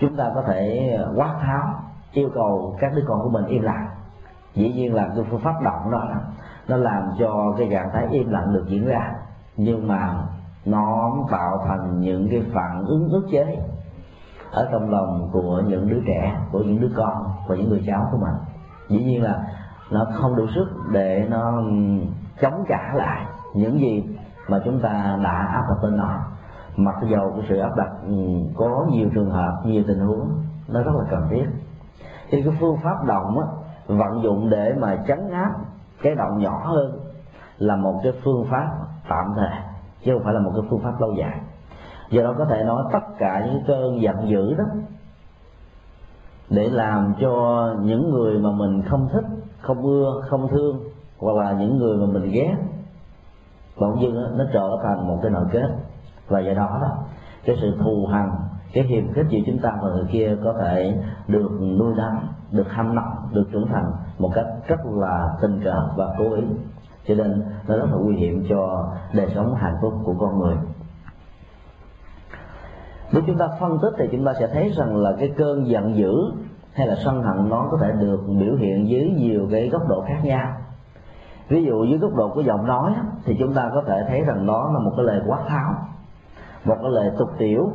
Chúng 0.00 0.16
ta 0.16 0.32
có 0.34 0.42
thể 0.42 0.90
ờ, 0.98 1.12
quát 1.16 1.34
tháo, 1.42 1.74
yêu 2.12 2.28
cầu 2.34 2.76
các 2.80 2.92
đứa 2.96 3.02
con 3.06 3.22
của 3.22 3.28
mình 3.28 3.46
im 3.46 3.62
lặng. 3.62 3.88
Dĩ 4.54 4.72
nhiên 4.72 4.94
là 4.94 5.08
cái 5.16 5.24
phương 5.30 5.40
pháp 5.40 5.62
động 5.64 5.90
đó, 5.90 6.08
nó 6.68 6.76
làm 6.76 7.10
cho 7.18 7.54
cái 7.58 7.68
trạng 7.70 7.90
thái 7.92 8.06
im 8.10 8.30
lặng 8.30 8.54
được 8.54 8.64
diễn 8.68 8.86
ra. 8.86 9.12
Nhưng 9.56 9.88
mà 9.88 10.14
nó 10.66 11.12
tạo 11.30 11.64
thành 11.68 12.00
những 12.00 12.28
cái 12.30 12.42
phản 12.54 12.84
ứng 12.86 13.08
ức 13.08 13.26
chế 13.30 13.58
ở 14.52 14.68
trong 14.72 14.90
lòng 14.90 15.28
của 15.32 15.62
những 15.66 15.88
đứa 15.88 16.00
trẻ 16.06 16.40
của 16.52 16.58
những 16.58 16.80
đứa 16.80 16.90
con 16.96 17.24
và 17.48 17.56
những 17.56 17.68
người 17.68 17.84
cháu 17.86 18.08
của 18.12 18.18
mình. 18.18 18.34
Dĩ 18.88 19.04
nhiên 19.04 19.22
là 19.22 19.44
nó 19.90 20.06
không 20.14 20.36
đủ 20.36 20.46
sức 20.54 20.66
để 20.90 21.26
nó 21.30 21.62
chống 22.40 22.64
trả 22.68 22.94
lại 22.94 23.26
những 23.54 23.80
gì 23.80 24.04
mà 24.48 24.60
chúng 24.64 24.80
ta 24.80 25.18
đã 25.24 25.48
áp 25.52 25.62
đặt 25.68 25.84
lên 25.84 25.96
nó. 25.96 26.18
Mặc 26.76 26.94
dầu 27.10 27.32
cái 27.36 27.46
sự 27.48 27.58
áp 27.58 27.76
đặt 27.76 27.90
ừ, 28.06 28.14
có 28.56 28.86
nhiều 28.90 29.08
trường 29.14 29.30
hợp 29.30 29.62
nhiều 29.64 29.84
tình 29.88 30.00
huống 30.00 30.28
nó 30.68 30.82
rất 30.82 30.92
là 30.94 31.04
cần 31.10 31.26
thiết. 31.30 31.44
Thì 32.30 32.42
cái 32.42 32.56
phương 32.60 32.76
pháp 32.84 33.04
động 33.06 33.38
á, 33.38 33.46
vận 33.86 34.22
dụng 34.22 34.50
để 34.50 34.74
mà 34.78 34.96
chấn 35.08 35.30
áp 35.30 35.50
cái 36.02 36.14
động 36.14 36.38
nhỏ 36.38 36.60
hơn 36.64 37.00
là 37.58 37.76
một 37.76 38.00
cái 38.02 38.12
phương 38.24 38.46
pháp 38.50 38.70
tạm 39.08 39.24
thời 39.36 39.65
chứ 40.06 40.12
không 40.12 40.24
phải 40.24 40.34
là 40.34 40.40
một 40.40 40.50
cái 40.54 40.62
phương 40.70 40.80
pháp 40.80 41.00
lâu 41.00 41.12
dài. 41.12 41.40
Do 42.10 42.22
đó 42.22 42.34
có 42.38 42.44
thể 42.44 42.64
nói 42.64 42.84
tất 42.92 43.06
cả 43.18 43.46
những 43.46 43.62
cơn 43.66 44.02
giận 44.02 44.28
dữ 44.28 44.54
đó 44.54 44.64
để 46.50 46.68
làm 46.68 47.14
cho 47.20 47.66
những 47.82 48.10
người 48.10 48.38
mà 48.38 48.50
mình 48.50 48.82
không 48.88 49.08
thích, 49.12 49.24
không 49.60 49.82
ưa, 49.82 50.20
không 50.28 50.48
thương, 50.48 50.80
hoặc 51.18 51.36
là 51.36 51.52
những 51.52 51.78
người 51.78 51.96
mà 51.96 52.06
mình 52.12 52.30
ghét, 52.32 52.56
bỗng 53.80 54.02
dưng 54.02 54.38
nó 54.38 54.44
trở 54.52 54.70
thành 54.82 55.08
một 55.08 55.18
cái 55.22 55.30
nội 55.30 55.44
kết. 55.52 55.68
Và 56.28 56.40
do 56.40 56.54
đó 56.54 56.78
đó, 56.82 56.96
cái 57.44 57.56
sự 57.60 57.76
thù 57.84 58.06
hằn, 58.12 58.30
cái 58.72 58.84
hiềm 58.84 59.12
khích 59.12 59.26
giữa 59.28 59.38
chúng 59.46 59.58
ta 59.58 59.72
và 59.82 59.88
người 59.88 60.06
kia 60.10 60.36
có 60.44 60.54
thể 60.60 60.98
được 61.28 61.50
nuôi 61.78 61.94
nấng 61.96 62.16
được 62.50 62.66
hâm 62.70 62.94
nóng, 62.94 63.28
được 63.32 63.44
trưởng 63.52 63.68
thành 63.68 63.92
một 64.18 64.30
cách 64.34 64.46
rất 64.66 64.80
là 64.86 65.28
tình 65.42 65.60
cờ 65.64 65.88
và 65.96 66.14
cố 66.18 66.34
ý 66.34 66.42
cho 67.08 67.14
nên 67.14 67.44
nó 67.68 67.76
rất 67.76 67.84
là 67.90 67.96
nguy 67.96 68.16
hiểm 68.16 68.44
cho 68.48 68.92
đời 69.12 69.28
sống 69.34 69.54
hạnh 69.54 69.76
phúc 69.82 69.94
của 70.04 70.14
con 70.20 70.38
người. 70.38 70.56
Nếu 73.12 73.22
chúng 73.26 73.38
ta 73.38 73.48
phân 73.60 73.78
tích 73.82 73.92
thì 73.98 74.08
chúng 74.12 74.24
ta 74.24 74.34
sẽ 74.38 74.46
thấy 74.46 74.72
rằng 74.76 74.96
là 74.96 75.12
cái 75.18 75.34
cơn 75.36 75.68
giận 75.68 75.96
dữ 75.96 76.14
hay 76.72 76.86
là 76.86 76.94
sân 77.04 77.22
hận 77.22 77.48
nó 77.48 77.68
có 77.70 77.78
thể 77.82 77.92
được 78.00 78.20
biểu 78.40 78.54
hiện 78.56 78.88
dưới 78.88 79.14
nhiều 79.16 79.48
cái 79.50 79.68
góc 79.68 79.88
độ 79.88 80.04
khác 80.06 80.20
nhau. 80.24 80.52
Ví 81.48 81.64
dụ 81.64 81.84
dưới 81.84 81.98
góc 81.98 82.14
độ 82.14 82.30
của 82.34 82.40
giọng 82.40 82.66
nói 82.66 82.94
thì 83.24 83.36
chúng 83.38 83.54
ta 83.54 83.70
có 83.74 83.82
thể 83.86 84.04
thấy 84.08 84.20
rằng 84.20 84.46
nó 84.46 84.70
là 84.72 84.78
một 84.78 84.92
cái 84.96 85.06
lời 85.06 85.20
quát 85.26 85.40
tháo, 85.48 85.74
một 86.64 86.76
cái 86.82 86.90
lời 86.90 87.10
tục 87.18 87.28
tiểu, 87.38 87.70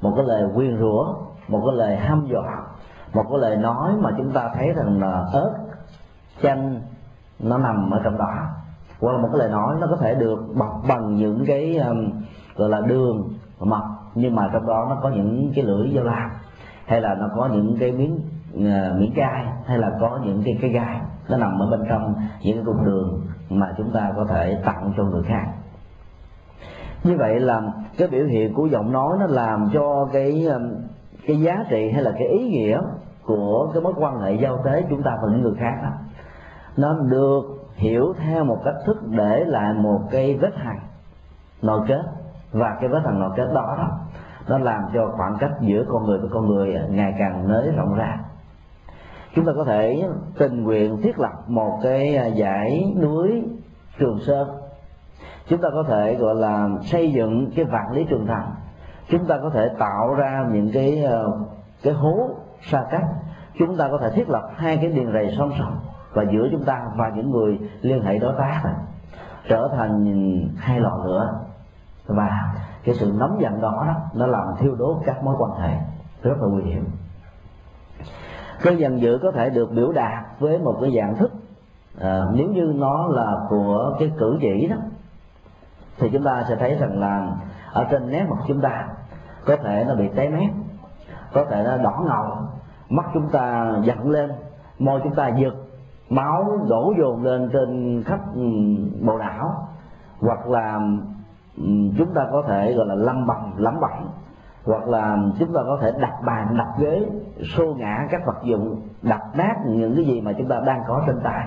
một 0.00 0.12
cái 0.16 0.24
lời 0.24 0.48
quyên 0.54 0.78
rủa, 0.78 1.14
một 1.48 1.62
cái 1.66 1.76
lời 1.76 1.96
hăm 1.96 2.26
dọa, 2.26 2.66
một 3.14 3.24
cái 3.30 3.38
lời 3.38 3.56
nói 3.56 3.92
mà 4.00 4.10
chúng 4.16 4.32
ta 4.32 4.50
thấy 4.54 4.72
rằng 4.72 5.00
là 5.00 5.26
ớt, 5.32 5.54
chanh 6.42 6.80
nó 7.38 7.58
nằm 7.58 7.90
ở 7.90 8.00
trong 8.04 8.18
đó 8.18 8.32
hoặc 9.00 9.12
là 9.12 9.18
một 9.18 9.28
cái 9.32 9.38
lời 9.38 9.48
nói 9.50 9.76
nó 9.80 9.86
có 9.90 9.96
thể 9.96 10.14
được 10.14 10.38
bọc 10.54 10.82
bằng 10.88 11.14
những 11.14 11.44
cái 11.46 11.76
um, 11.76 12.10
gọi 12.56 12.68
là 12.68 12.80
đường 12.80 13.28
mật 13.60 13.82
nhưng 14.14 14.34
mà 14.34 14.50
trong 14.52 14.66
đó 14.66 14.86
nó 14.88 14.98
có 15.02 15.08
những 15.08 15.52
cái 15.54 15.64
lưỡi 15.64 15.92
dao 15.94 16.04
lam 16.04 16.30
hay 16.86 17.00
là 17.00 17.14
nó 17.14 17.28
có 17.36 17.48
những 17.52 17.76
cái 17.80 17.92
miếng 17.92 18.14
uh, 18.54 19.00
miếng 19.00 19.12
gai 19.14 19.44
hay 19.66 19.78
là 19.78 19.90
có 20.00 20.20
những 20.24 20.42
cái 20.44 20.58
cái 20.60 20.70
gai 20.70 21.00
nó 21.28 21.36
nằm 21.36 21.58
ở 21.58 21.70
bên 21.70 21.80
trong 21.88 22.14
những 22.42 22.56
cái 22.56 22.64
cục 22.64 22.84
đường 22.84 23.20
mà 23.50 23.74
chúng 23.76 23.92
ta 23.92 24.12
có 24.16 24.24
thể 24.28 24.58
tặng 24.64 24.92
cho 24.96 25.04
người 25.04 25.22
khác. 25.22 25.44
Như 27.04 27.16
vậy 27.18 27.40
là 27.40 27.62
cái 27.98 28.08
biểu 28.08 28.24
hiện 28.26 28.54
của 28.54 28.66
giọng 28.66 28.92
nói 28.92 29.16
nó 29.20 29.26
làm 29.26 29.70
cho 29.72 30.08
cái 30.12 30.46
um, 30.46 30.62
cái 31.26 31.40
giá 31.40 31.64
trị 31.68 31.90
hay 31.90 32.02
là 32.02 32.10
cái 32.10 32.28
ý 32.28 32.48
nghĩa 32.48 32.80
của 33.24 33.70
cái 33.74 33.82
mối 33.82 33.92
quan 33.96 34.20
hệ 34.20 34.34
giao 34.34 34.62
tế 34.64 34.84
chúng 34.90 35.02
ta 35.02 35.10
và 35.22 35.28
những 35.32 35.42
người 35.42 35.54
khác 35.58 35.74
đó 35.82 35.90
nó 36.76 36.94
được 37.10 37.55
hiểu 37.76 38.14
theo 38.18 38.44
một 38.44 38.58
cách 38.64 38.74
thức 38.86 38.96
để 39.10 39.44
lại 39.44 39.74
một 39.74 40.00
cái 40.10 40.36
vết 40.36 40.54
hằn 40.56 40.76
nội 41.62 41.80
kết. 41.88 42.02
Và 42.52 42.76
cái 42.80 42.88
vết 42.88 43.00
hằn 43.04 43.20
nội 43.20 43.30
kết 43.36 43.46
đó 43.54 43.74
đó, 43.78 43.88
nó 44.48 44.58
làm 44.58 44.82
cho 44.94 45.12
khoảng 45.16 45.36
cách 45.40 45.50
giữa 45.60 45.84
con 45.88 46.04
người 46.04 46.18
với 46.18 46.28
con 46.32 46.46
người 46.46 46.74
ngày 46.90 47.14
càng 47.18 47.48
nới 47.48 47.70
rộng 47.76 47.94
ra. 47.94 48.18
Chúng 49.34 49.44
ta 49.44 49.52
có 49.56 49.64
thể 49.64 50.02
tình 50.38 50.62
nguyện 50.62 51.02
thiết 51.02 51.18
lập 51.18 51.32
một 51.46 51.78
cái 51.82 52.32
dãy 52.36 52.94
núi 53.02 53.42
trường 53.98 54.18
sơn. 54.20 54.48
Chúng 55.48 55.60
ta 55.60 55.68
có 55.72 55.82
thể, 55.82 56.14
gọi 56.14 56.34
là, 56.34 56.68
xây 56.82 57.12
dựng 57.12 57.50
cái 57.56 57.64
vạn 57.64 57.92
lý 57.92 58.06
trường 58.10 58.26
thành. 58.26 58.52
Chúng 59.08 59.26
ta 59.26 59.38
có 59.42 59.50
thể 59.50 59.68
tạo 59.78 60.14
ra 60.14 60.46
những 60.52 60.70
cái 60.74 61.04
ờ, 61.04 61.38
cái 61.82 61.92
hố 61.92 62.30
xa 62.60 62.84
cách. 62.90 63.04
Chúng 63.58 63.76
ta 63.76 63.88
có 63.90 63.98
thể 63.98 64.10
thiết 64.10 64.28
lập 64.28 64.50
hai 64.56 64.76
cái 64.76 64.86
điền 64.86 65.12
rầy 65.12 65.34
song 65.38 65.50
song 65.58 65.78
và 66.16 66.24
giữa 66.32 66.48
chúng 66.52 66.64
ta 66.64 66.86
và 66.96 67.08
những 67.08 67.30
người 67.30 67.58
liên 67.80 68.02
hệ 68.02 68.18
đối 68.18 68.34
tác 68.38 68.60
này 68.64 68.74
trở 69.48 69.68
thành 69.76 70.04
hai 70.56 70.80
lò 70.80 70.98
lửa. 71.04 71.40
Và 72.06 72.54
cái 72.84 72.94
sự 72.94 73.12
nóng 73.18 73.40
giận 73.40 73.60
đó, 73.60 73.84
đó 73.86 73.94
nó 74.14 74.26
làm 74.26 74.46
thiêu 74.58 74.74
đốt 74.78 74.96
các 75.06 75.24
mối 75.24 75.34
quan 75.38 75.60
hệ 75.60 75.76
rất 76.22 76.34
là 76.40 76.48
nguy 76.48 76.62
hiểm. 76.62 76.84
Cơn 78.62 78.78
giận 78.78 79.00
dữ 79.00 79.18
có 79.22 79.32
thể 79.32 79.50
được 79.50 79.72
biểu 79.72 79.92
đạt 79.92 80.24
với 80.38 80.58
một 80.58 80.78
cái 80.80 80.92
dạng 80.96 81.16
thức 81.16 81.32
à, 82.00 82.20
nếu 82.32 82.48
như 82.48 82.72
nó 82.76 83.06
là 83.08 83.36
của 83.48 83.96
cái 83.98 84.12
cử 84.18 84.38
chỉ 84.40 84.66
đó 84.66 84.76
thì 85.98 86.10
chúng 86.12 86.24
ta 86.24 86.44
sẽ 86.48 86.56
thấy 86.56 86.74
rằng 86.74 87.00
là 87.00 87.28
ở 87.72 87.84
trên 87.90 88.10
nét 88.10 88.26
mặt 88.30 88.38
chúng 88.48 88.60
ta 88.60 88.88
có 89.46 89.56
thể 89.56 89.84
nó 89.88 89.94
bị 89.94 90.08
té 90.16 90.28
mét 90.28 90.50
có 91.32 91.44
thể 91.44 91.62
nó 91.64 91.76
đỏ 91.76 92.02
ngầu 92.06 92.36
mắt 92.88 93.06
chúng 93.14 93.28
ta 93.28 93.72
giận 93.82 94.10
lên 94.10 94.32
môi 94.78 95.00
chúng 95.04 95.14
ta 95.14 95.28
giật 95.28 95.54
máu 96.10 96.58
đổ 96.68 96.94
dồn 96.98 97.22
lên 97.22 97.50
trên 97.52 98.02
khắp 98.06 98.20
ừ, 98.34 98.42
bộ 99.06 99.18
não 99.18 99.68
hoặc 100.20 100.48
là 100.48 100.80
ừ, 101.56 101.64
chúng 101.98 102.14
ta 102.14 102.26
có 102.32 102.42
thể 102.48 102.74
gọi 102.74 102.86
là 102.86 102.94
lâm 102.94 103.26
bằng 103.26 103.52
lắm 103.56 103.80
bẩm 103.80 104.08
hoặc 104.66 104.88
là 104.88 105.18
chúng 105.38 105.52
ta 105.52 105.60
có 105.66 105.78
thể 105.80 105.92
đập 106.00 106.12
bàn, 106.26 106.56
đập 106.58 106.66
ghế, 106.78 107.06
xô 107.56 107.74
ngã 107.78 108.06
các 108.10 108.26
vật 108.26 108.42
dụng, 108.42 108.80
đập 109.02 109.20
nát 109.34 109.54
những 109.66 109.94
cái 109.96 110.04
gì 110.04 110.20
mà 110.20 110.32
chúng 110.38 110.48
ta 110.48 110.60
đang 110.66 110.82
có 110.88 111.02
trên 111.06 111.20
tay. 111.24 111.46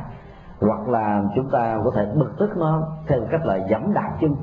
Hoặc 0.62 0.90
là 0.90 1.24
chúng 1.36 1.50
ta 1.52 1.78
có 1.86 1.92
thể 1.96 2.06
bực 2.16 2.38
tức 2.40 2.58
nó 2.58 2.82
theo 3.08 3.20
cách 3.32 3.46
là 3.46 3.60
giẫm 3.70 3.94
đạp 3.94 4.18
chân, 4.22 4.36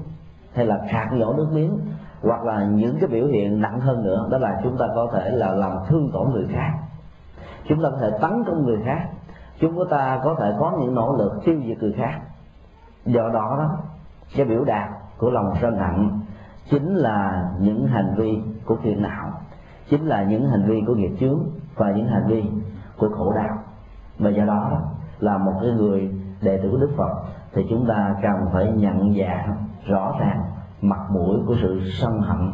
hay 0.55 0.67
là 0.67 0.81
khạc 0.89 1.13
nhổ 1.13 1.33
nước 1.33 1.49
miếng. 1.53 1.79
Hoặc 2.23 2.45
là 2.45 2.65
những 2.65 2.97
cái 3.01 3.09
biểu 3.09 3.27
hiện 3.27 3.61
nặng 3.61 3.81
hơn 3.81 4.05
nữa, 4.05 4.29
đó 4.31 4.39
là 4.39 4.61
chúng 4.63 4.77
ta 4.79 4.87
có 4.95 5.09
thể 5.13 5.31
là 5.31 5.53
làm 5.53 5.73
thương 5.89 6.11
tổn 6.13 6.31
người 6.31 6.47
khác. 6.53 6.73
Chúng 7.69 7.83
ta 7.83 7.89
có 7.91 7.97
thể 8.01 8.11
tấn 8.21 8.45
công 8.47 8.63
người 8.65 8.79
khác 8.85 9.09
chúng 9.61 9.89
ta 9.91 10.21
có 10.25 10.35
thể 10.39 10.53
có 10.61 10.73
những 10.81 10.95
nỗ 10.95 11.17
lực 11.19 11.33
tiêu 11.45 11.61
diệt 11.67 11.79
người 11.79 11.93
khác. 11.93 12.21
Do 13.05 13.29
đó 13.29 13.57
đó, 13.59 13.77
cái 14.37 14.47
biểu 14.47 14.65
đạt 14.65 14.89
của 15.19 15.31
lòng 15.31 15.53
sân 15.61 15.79
hận 15.79 16.11
chính 16.71 16.95
là 16.95 17.51
những 17.61 17.87
hành 17.87 18.15
vi 18.17 18.43
của 18.65 18.77
phiền 18.83 19.03
não, 19.03 19.31
chính 19.91 20.07
là 20.07 20.23
những 20.23 20.51
hành 20.51 20.65
vi 20.69 20.83
của 20.87 20.95
nghiệp 20.95 21.17
chướng 21.21 21.39
và 21.77 21.93
những 21.93 22.07
hành 22.07 22.27
vi 22.27 22.45
của 22.99 23.09
khổ 23.09 23.33
đau. 23.33 23.59
Và 24.19 24.31
do 24.31 24.45
đó 24.45 24.71
là 25.19 25.39
một 25.39 25.53
cái 25.63 25.71
người 25.71 26.15
đệ 26.43 26.59
tử 26.63 26.71
của 26.71 26.79
đức 26.79 26.91
phật, 26.97 27.13
thì 27.53 27.67
chúng 27.71 27.87
ta 27.89 28.17
cần 28.23 28.47
phải 28.53 28.73
nhận 28.73 29.15
dạng 29.15 29.57
rõ 29.87 30.15
ràng 30.21 30.43
mặt 30.83 31.01
mũi 31.11 31.39
của 31.47 31.55
sự 31.63 31.81
sân 32.01 32.21
hận 32.21 32.53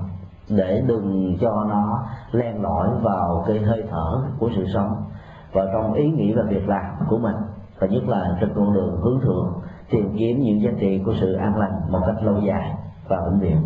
để 0.49 0.83
đừng 0.87 1.37
cho 1.41 1.67
nó 1.69 2.05
len 2.33 2.63
lỏi 2.63 2.89
vào 3.03 3.45
cái 3.47 3.59
hơi 3.59 3.85
thở 3.91 4.23
của 4.39 4.51
sự 4.57 4.67
sống 4.75 5.05
và 5.53 5.67
trong 5.73 5.93
ý 5.93 6.11
nghĩ 6.11 6.35
và 6.37 6.43
việc 6.49 6.69
làm 6.69 6.95
của 7.09 7.19
mình, 7.19 7.37
và 7.79 7.87
nhất 7.87 8.03
là 8.09 8.37
trên 8.41 8.53
con 8.55 8.75
đường 8.75 9.01
hướng 9.03 9.21
thượng, 9.21 9.53
tìm 9.91 10.17
kiếm 10.19 10.41
những 10.41 10.63
giá 10.63 10.71
trị 10.81 11.03
của 11.07 11.15
sự 11.21 11.33
an 11.33 11.59
lành 11.59 11.81
một 11.89 12.01
cách 12.07 12.25
lâu 12.25 12.41
dài 12.41 12.75
và 13.09 13.17
vĩnh 13.31 13.41
viễn. 13.41 13.57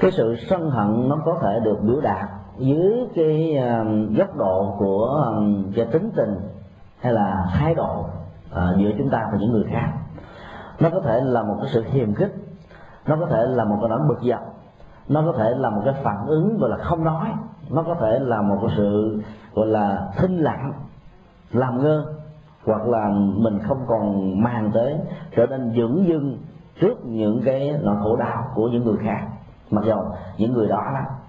Cái 0.00 0.10
sự 0.10 0.36
sân 0.48 0.70
hận 0.70 1.08
nó 1.08 1.18
có 1.24 1.38
thể 1.42 1.60
được 1.64 1.78
biểu 1.82 2.00
đạt 2.00 2.28
dưới 2.58 2.94
cái 3.14 3.56
um, 3.56 4.14
góc 4.14 4.36
độ 4.36 4.76
của 4.78 5.04
um, 5.04 5.72
cái 5.76 5.84
tính 5.92 6.10
tình 6.16 6.40
hay 7.00 7.12
là 7.12 7.46
thái 7.52 7.74
độ 7.74 8.04
à, 8.54 8.74
giữa 8.78 8.90
chúng 8.98 9.10
ta 9.10 9.28
và 9.32 9.38
những 9.38 9.52
người 9.52 9.64
khác. 9.70 9.92
Nó 10.80 10.90
có 10.90 11.00
thể 11.00 11.20
là 11.20 11.42
một 11.42 11.56
cái 11.60 11.70
sự 11.72 11.84
hiềm 11.90 12.14
khích, 12.14 12.34
nó 13.06 13.16
có 13.20 13.26
thể 13.26 13.46
là 13.46 13.64
một 13.64 13.76
cái 13.80 13.88
nỗi 13.88 13.98
bực 14.08 14.28
dọc, 14.30 14.40
nó 15.08 15.22
có 15.26 15.32
thể 15.38 15.54
là 15.56 15.70
một 15.70 15.82
cái 15.84 15.94
phản 16.02 16.26
ứng 16.26 16.58
gọi 16.58 16.70
là 16.70 16.76
không 16.76 17.04
nói, 17.04 17.28
nó 17.70 17.82
có 17.82 17.94
thể 18.00 18.18
là 18.18 18.42
một 18.42 18.56
cái 18.60 18.70
sự 18.76 19.20
gọi 19.54 19.66
là 19.66 20.08
thinh 20.16 20.38
lặng, 20.38 20.72
làm 21.50 21.82
ngơ, 21.82 22.06
hoặc 22.66 22.86
là 22.86 23.08
mình 23.36 23.58
không 23.58 23.84
còn 23.86 24.42
mang 24.42 24.70
tới, 24.74 24.94
trở 25.36 25.46
nên 25.46 25.72
dưỡng 25.76 26.06
dưng 26.06 26.38
trước 26.80 27.06
những 27.06 27.42
cái 27.44 27.78
nỗi 27.82 27.96
khổ 28.02 28.16
đau 28.16 28.44
của 28.54 28.68
những 28.68 28.84
người 28.84 28.96
khác. 29.04 29.20
Mặc 29.70 29.84
dù 29.86 29.94
những 30.38 30.52
người 30.52 30.68
đó 30.68 30.82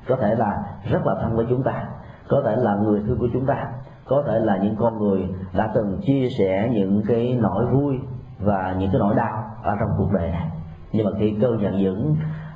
có 0.07 0.15
thể 0.15 0.35
là 0.35 0.63
rất 0.83 1.05
là 1.05 1.15
thân 1.21 1.35
với 1.35 1.45
chúng 1.49 1.63
ta, 1.63 1.85
có 2.29 2.41
thể 2.45 2.55
là 2.55 2.75
người 2.75 3.03
thương 3.07 3.17
của 3.19 3.27
chúng 3.33 3.45
ta, 3.45 3.67
có 4.07 4.23
thể 4.27 4.39
là 4.39 4.57
những 4.57 4.75
con 4.75 4.97
người 4.97 5.29
đã 5.53 5.71
từng 5.75 5.99
chia 6.01 6.29
sẻ 6.37 6.69
những 6.73 7.03
cái 7.07 7.37
nỗi 7.41 7.65
vui 7.65 7.99
và 8.39 8.75
những 8.79 8.89
cái 8.91 8.99
nỗi 8.99 9.15
đau 9.15 9.43
ở 9.63 9.75
trong 9.79 9.89
cuộc 9.97 10.11
đời 10.13 10.31
này. 10.31 10.49
Nhưng 10.91 11.05
mà 11.05 11.11
khi 11.19 11.35
cơn 11.41 11.61
giận 11.61 11.79
dữ 11.79 11.95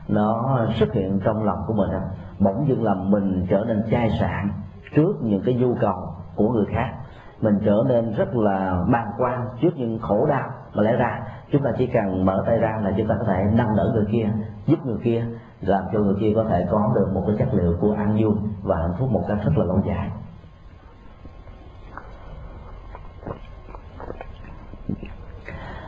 nó 0.08 0.60
xuất 0.80 0.94
hiện 0.94 1.20
trong 1.24 1.44
lòng 1.44 1.64
của 1.68 1.74
mình 1.74 1.90
bỗng 2.40 2.66
dưng 2.68 2.84
làm 2.84 3.12
mình 3.12 3.46
trở 3.50 3.64
nên 3.68 3.84
chai 3.92 4.10
sạn 4.20 4.50
trước 4.96 5.14
những 5.22 5.42
cái 5.46 5.56
nhu 5.56 5.76
cầu 5.82 6.14
của 6.36 6.50
người 6.50 6.66
khác. 6.66 6.94
Mình 7.42 7.60
trở 7.66 7.84
nên 7.88 8.14
rất 8.14 8.36
là 8.36 8.84
bàng 8.92 9.12
quan 9.18 9.48
trước 9.62 9.72
những 9.76 10.00
khổ 10.00 10.26
đau 10.26 10.50
mà 10.74 10.84
lẽ 10.84 10.96
ra. 10.96 11.22
Chúng 11.52 11.64
ta 11.64 11.72
chỉ 11.78 11.88
cần 11.88 12.26
mở 12.26 12.44
tay 12.46 12.58
ra 12.58 12.80
là 12.84 12.94
chúng 12.98 13.08
ta 13.08 13.16
có 13.20 13.26
thể 13.26 13.44
nâng 13.54 13.76
đỡ 13.78 13.92
người 13.94 14.06
kia 14.12 14.30
giúp 14.66 14.86
người 14.86 14.98
kia 15.04 15.26
làm 15.62 15.84
cho 15.94 16.00
người 16.00 16.16
kia 16.20 16.32
có 16.36 16.44
thể 16.50 16.66
có 16.72 16.92
được 16.96 17.08
một 17.14 17.24
cái 17.28 17.36
chất 17.40 17.54
liệu 17.54 17.78
của 17.82 17.94
an 17.98 18.18
vui 18.22 18.34
và 18.64 18.76
hạnh 18.78 18.94
phúc 19.00 19.10
một 19.12 19.24
cách 19.28 19.38
rất 19.46 19.52
là 19.58 19.66
lâu 19.66 19.82
dài. 19.88 20.10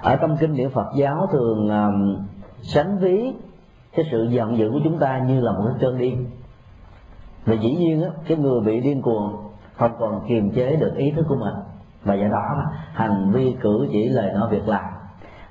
Ở 0.02 0.16
trong 0.16 0.38
kinh 0.40 0.56
điển 0.56 0.70
Phật 0.70 0.88
giáo 0.96 1.28
thường 1.32 1.70
um, 1.70 2.18
sánh 2.62 2.98
ví 2.98 3.34
cái 3.96 4.06
sự 4.12 4.24
giận 4.24 4.58
dữ 4.58 4.70
của 4.72 4.80
chúng 4.84 5.00
ta 5.00 5.20
như 5.20 5.42
là 5.42 5.52
một 5.52 5.64
cái 5.66 5.76
cơn 5.82 5.98
điên 5.98 6.26
và 7.46 7.54
dĩ 7.54 7.76
nhiên 7.76 8.04
á, 8.04 8.10
cái 8.28 8.38
người 8.38 8.62
bị 8.62 8.82
điên 8.82 9.02
cuồng 9.02 9.52
không 9.78 9.96
còn 10.00 10.22
kiềm 10.28 10.52
chế 10.52 10.76
được 10.76 10.94
ý 10.96 11.12
thức 11.12 11.26
của 11.30 11.36
mình. 11.36 11.56
Và 12.04 12.14
do 12.14 12.28
đó 12.28 12.64
hành 12.94 13.32
vi 13.32 13.58
cử 13.62 13.88
chỉ 13.92 14.10
lời 14.10 14.34
nói 14.34 14.50
việc 14.52 14.68
làm 14.68 14.84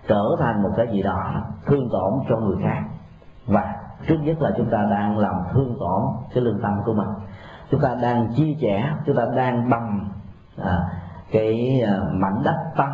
trở 0.09 0.23
thành 0.39 0.63
một 0.63 0.71
cái 0.77 0.87
gì 0.93 1.03
đó 1.03 1.43
thương 1.67 1.89
tổn 1.93 2.13
cho 2.29 2.37
người 2.37 2.57
khác. 2.63 2.83
Và 3.47 3.77
trước 4.09 4.19
nhất 4.23 4.43
là 4.43 4.51
chúng 4.57 4.71
ta 4.71 4.87
đang 4.91 5.19
làm 5.19 5.35
thương 5.53 5.77
tổn 5.81 6.03
cái 6.35 6.45
lương 6.45 6.61
tâm 6.63 6.73
của 6.85 6.93
mình. 6.93 7.09
Chúng 7.71 7.81
ta 7.81 7.95
đang 8.03 8.33
chia 8.37 8.55
sẻ 8.61 8.93
chúng 9.07 9.17
ta 9.17 9.23
đang 9.37 9.71
bằng 9.71 10.09
à, 10.63 10.79
cái 11.33 11.83
à, 11.87 11.99
mảnh 12.13 12.43
đất 12.45 12.57
tâm 12.77 12.89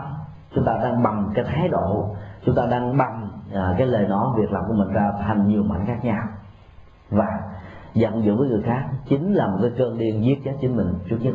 chúng 0.55 0.65
ta 0.65 0.73
đang 0.83 1.03
bằng 1.03 1.31
cái 1.35 1.45
thái 1.45 1.69
độ. 1.69 2.15
Chúng 2.47 2.55
ta 2.55 2.67
đang 2.71 2.97
bằng 2.97 3.29
à, 3.55 3.75
cái 3.79 3.87
lời 3.87 4.09
nói 4.09 4.27
việc 4.37 4.53
làm 4.53 4.63
của 4.69 4.75
mình 4.75 4.89
ra 4.89 5.13
thành 5.27 5.49
nhiều 5.49 5.63
mảnh 5.63 5.87
khác 5.87 6.05
nhau. 6.05 6.23
Và 7.11 7.27
giận 7.97 8.25
dữ 8.25 8.35
với 8.37 8.49
người 8.49 8.63
khác 8.63 8.89
chính 9.09 9.35
là 9.35 9.47
một 9.47 9.59
cái 9.63 9.71
cơn 9.79 9.99
điên 9.99 10.25
giết 10.25 10.39
chết 10.45 10.53
chính 10.61 10.77
mình 10.77 10.95
trước 11.09 11.17
nhất. 11.21 11.35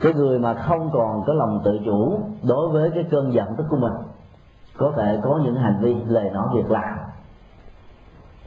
Cái 0.00 0.12
người 0.12 0.38
mà 0.38 0.54
không 0.54 0.90
còn 0.92 1.24
có 1.26 1.32
lòng 1.32 1.60
tự 1.64 1.78
chủ 1.84 2.20
đối 2.48 2.68
với 2.68 2.90
cái 2.94 3.04
cơn 3.10 3.32
giận 3.32 3.54
tức 3.56 3.66
của 3.70 3.76
mình 3.76 3.92
có 4.78 4.92
thể 4.96 5.20
có 5.22 5.40
những 5.44 5.54
hành 5.54 5.78
vi 5.80 5.94
lời 6.06 6.30
nói 6.30 6.48
việc 6.54 6.70
làm, 6.70 6.98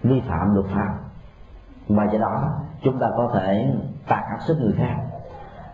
vi 0.03 0.21
phạm 0.27 0.53
luật 0.53 0.65
pháp. 0.65 0.97
Và 1.87 2.05
do 2.13 2.19
đó, 2.19 2.49
chúng 2.83 2.99
ta 2.99 3.09
có 3.17 3.31
thể 3.33 3.75
tàn 4.07 4.23
ác 4.29 4.39
sức 4.47 4.57
người 4.61 4.73
khác, 4.77 4.95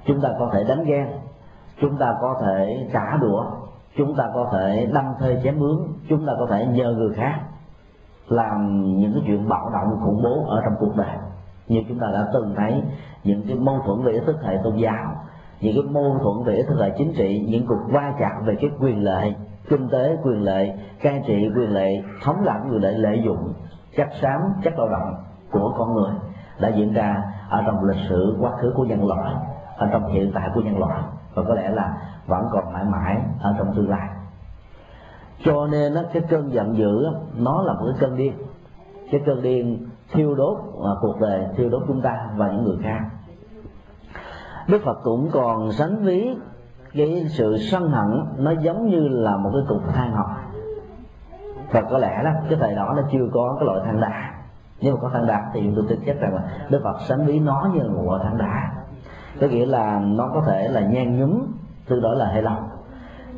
chúng 0.06 0.22
ta 0.22 0.30
có 0.40 0.50
thể 0.54 0.64
đánh 0.64 0.84
ghen, 0.84 1.08
chúng 1.82 1.98
ta 1.98 2.16
có 2.22 2.42
thể 2.42 2.90
trả 2.94 3.18
đũa, 3.18 3.46
chúng 3.98 4.16
ta 4.16 4.32
có 4.34 4.50
thể 4.54 4.90
đâm 4.94 5.06
thê 5.20 5.42
chém 5.44 5.60
mướn 5.60 5.78
chúng 6.10 6.26
ta 6.26 6.34
có 6.40 6.46
thể 6.50 6.66
nhờ 6.66 6.92
người 6.92 7.14
khác 7.14 7.40
làm 8.32 8.84
những 8.98 9.12
cái 9.14 9.24
chuyện 9.28 9.50
bạo 9.50 9.70
động 9.74 10.00
khủng 10.04 10.22
bố 10.24 10.46
ở 10.48 10.62
trong 10.64 10.74
cuộc 10.80 10.96
đời. 10.96 11.18
Như 11.68 11.84
chúng 11.90 12.00
ta 12.00 12.08
đã 12.14 12.28
từng 12.34 12.54
thấy 12.58 12.82
những 13.24 13.44
cái 13.48 13.56
mâu 13.56 13.80
thuẫn 13.86 14.04
về 14.04 14.12
ý 14.12 14.20
thức 14.26 14.38
hệ 14.44 14.58
tôn 14.64 14.76
giáo, 14.76 15.16
những 15.62 15.74
cái 15.76 15.84
mâu 15.92 16.18
thuẫn 16.24 16.46
về 16.46 16.54
ý 16.54 16.64
thức 16.68 16.78
hệ 16.80 16.90
chính 16.98 17.14
trị, 17.14 17.46
những 17.50 17.68
cuộc 17.68 17.80
va 17.92 18.14
chạm 18.20 18.46
về 18.46 18.56
cái 18.62 18.70
quyền 18.80 19.04
lợi 19.04 19.36
kinh 19.70 19.90
tế, 19.90 20.18
quyền 20.24 20.44
lợi 20.44 20.74
cai 21.02 21.24
trị, 21.28 21.50
quyền 21.56 21.74
lợi 21.74 22.04
thống 22.24 22.44
lãnh 22.44 22.70
quyền 22.72 22.82
lợi 22.82 22.94
lợi 22.94 23.22
dụng, 23.26 23.54
chất 23.98 24.08
xám, 24.22 24.42
chất 24.64 24.74
lao 24.78 24.88
động 24.90 25.16
của 25.52 25.74
con 25.78 25.94
người 25.94 26.12
đã 26.60 26.70
diễn 26.70 26.94
ra 26.94 27.24
ở 27.50 27.64
trong 27.66 27.84
lịch 27.84 28.10
sử 28.10 28.38
quá 28.40 28.52
khứ 28.62 28.74
của 28.76 28.84
nhân 28.84 29.08
loại, 29.08 29.34
ở 29.78 29.90
trong 29.92 30.08
hiện 30.08 30.32
tại 30.36 30.50
của 30.56 30.62
nhân 30.62 30.80
loại. 30.80 31.02
Và 31.36 31.44
có 31.48 31.54
lẽ 31.54 31.70
là 31.70 31.98
vẫn 32.28 32.48
còn 32.52 32.74
mãi 32.74 32.84
mãi 32.86 33.22
ở 33.42 33.56
trong 33.58 33.76
tương 33.76 33.90
lai 33.90 34.08
cho 35.44 35.68
nên 35.68 35.94
cái 36.14 36.24
cơn 36.30 36.54
giận 36.54 36.78
dữ 36.78 37.06
nó 37.38 37.62
là 37.62 37.74
một 37.74 37.86
cái 37.86 37.96
cơn 38.00 38.18
điên. 38.18 38.34
Cái 39.12 39.22
cơn 39.26 39.42
điên 39.42 39.88
thiêu 40.12 40.36
đốt 40.36 40.58
à, 40.86 40.92
cuộc 41.02 41.20
đời 41.20 41.46
thiêu 41.56 41.70
đốt 41.70 41.84
chúng 41.88 42.02
ta 42.02 42.30
và 42.36 42.52
những 42.52 42.64
người 42.64 42.78
khác. 42.84 43.00
Đức 44.68 44.82
phật 44.84 44.98
cũng 45.04 45.30
còn 45.32 45.72
sánh 45.72 46.04
ví 46.04 46.36
cái 46.94 47.26
sự 47.30 47.58
sân 47.58 47.92
hận 47.92 48.24
nó 48.38 48.52
giống 48.52 48.90
như 48.90 49.08
là 49.08 49.38
một 49.38 49.50
cái 49.54 49.62
cục 49.68 49.94
than 49.94 50.12
học 50.12 50.28
và 51.72 51.82
có 51.82 51.98
lẽ 51.98 52.22
đó 52.24 52.32
cái 52.50 52.60
thời 52.62 52.76
đó 52.76 52.94
nó 52.96 53.04
chưa 53.12 53.28
có 53.34 53.56
cái 53.60 53.66
loại 53.66 53.80
than 53.86 54.02
đá. 54.02 54.34
Nếu 54.82 54.96
mà 54.96 55.02
có 55.02 55.10
than 55.14 55.28
đá 55.28 55.52
thì 55.54 55.72
tôi 55.76 55.86
tin 55.90 56.00
chắc 56.06 56.20
rằng 56.20 56.36
là 56.36 56.42
đức 56.70 56.82
phật 56.84 57.02
sánh 57.02 57.26
ví 57.26 57.40
nó 57.40 57.70
như 57.74 57.80
là 57.80 57.94
một 57.94 58.04
loại 58.06 58.24
than 58.24 58.38
đá. 58.38 58.72
Có 59.42 59.48
nghĩa 59.48 59.66
là 59.66 60.00
nó 60.00 60.30
có 60.34 60.42
thể 60.48 60.68
là 60.68 60.82
nhan 60.82 61.20
nhúm 61.20 61.42
từ 61.88 62.00
đó 62.00 62.14
là 62.14 62.26
hệ 62.26 62.42
lòng 62.42 62.71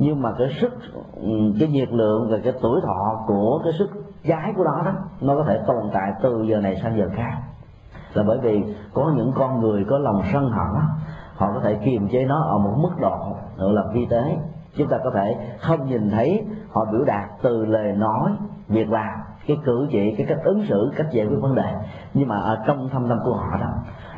nhưng 0.04 0.22
mà 0.22 0.30
cái 0.38 0.48
sức 0.62 0.72
ừ, 1.16 1.30
cái 1.60 1.70
nhiệt 1.70 1.90
lượng 1.92 2.28
và 2.32 2.38
cái 2.44 2.54
tuổi 2.62 2.82
thọ 2.82 3.24
của 3.28 3.62
cái 3.64 3.74
sức 3.80 3.90
cháy 4.28 4.54
của 4.58 4.64
nó 4.64 4.82
đó, 4.86 4.92
nó 5.22 5.36
có 5.36 5.44
thể 5.48 5.60
tồn 5.68 5.90
tại 5.94 6.12
từ 6.22 6.44
giờ 6.44 6.62
này 6.62 6.76
sang 6.84 6.98
giờ 6.98 7.10
khác. 7.16 7.32
Là 8.14 8.24
bởi 8.28 8.38
vì 8.38 8.64
có 8.94 9.12
những 9.16 9.32
con 9.36 9.62
người 9.62 9.86
có 9.90 9.98
lòng 9.98 10.22
sân 10.34 10.50
hận 10.50 10.84
họ 11.36 11.52
có 11.54 11.60
thể 11.64 11.76
kiềm 11.86 12.08
chế 12.12 12.26
nó 12.26 12.42
ở 12.42 12.58
một 12.58 12.76
mức 12.78 13.00
độ 13.02 13.36
gọi 13.58 13.74
là 13.74 13.84
vi 13.94 14.06
tế. 14.06 14.38
Chúng 14.78 14.88
ta 14.88 14.98
có 15.04 15.12
thể 15.14 15.36
không 15.60 15.88
nhìn 15.88 16.10
thấy 16.10 16.46
họ 16.72 16.86
biểu 16.92 17.04
đạt 17.06 17.30
từ 17.42 17.66
lời 17.66 17.92
nói, 17.92 18.32
việc 18.68 18.90
làm, 18.90 19.20
cái 19.48 19.58
cử 19.66 19.88
chỉ, 19.92 20.16
cái 20.18 20.28
cách 20.30 20.40
ứng 20.44 20.66
xử, 20.66 20.92
cách 20.96 21.08
giải 21.12 21.26
quyết 21.26 21.38
vấn 21.42 21.56
đề. 21.56 21.74
Nhưng 22.14 22.28
mà 22.28 22.36
ở 22.36 22.64
trong 22.68 22.90
thâm 22.90 23.10
tâm 23.10 23.20
của 23.26 23.34
họ 23.34 23.58
đó, 23.62 23.70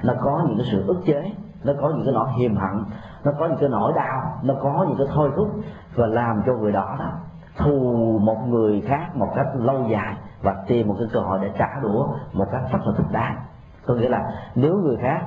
nó 0.03 0.13
có 0.21 0.43
những 0.47 0.57
cái 0.57 0.67
sự 0.71 0.83
ức 0.87 0.97
chế, 1.05 1.31
nó 1.63 1.73
có 1.81 1.89
những 1.89 2.05
cái 2.05 2.13
nỗi 2.13 2.27
hiềm 2.37 2.55
hận 2.55 2.83
nó 3.25 3.31
có 3.39 3.47
những 3.47 3.57
cái 3.59 3.69
nỗi 3.69 3.93
đau, 3.95 4.39
nó 4.43 4.53
có 4.61 4.85
những 4.87 4.97
cái 4.97 5.07
thôi 5.13 5.31
thúc 5.35 5.47
và 5.95 6.07
làm 6.07 6.41
cho 6.45 6.53
người 6.53 6.71
đó 6.71 6.95
đó 6.99 7.11
thù 7.57 8.19
một 8.23 8.37
người 8.47 8.81
khác 8.81 9.15
một 9.15 9.27
cách 9.35 9.47
lâu 9.55 9.85
dài 9.89 10.15
và 10.41 10.55
tìm 10.67 10.87
một 10.87 10.95
cái 10.99 11.07
cơ 11.13 11.19
hội 11.19 11.39
để 11.41 11.51
trả 11.57 11.79
đũa 11.81 12.07
một 12.33 12.45
cách 12.51 12.61
rất 12.71 12.79
là 12.85 12.93
thích 12.97 13.11
đáng 13.11 13.37
có 13.85 13.93
nghĩa 13.93 14.09
là 14.09 14.31
nếu 14.55 14.77
người 14.77 14.97
khác 14.97 15.21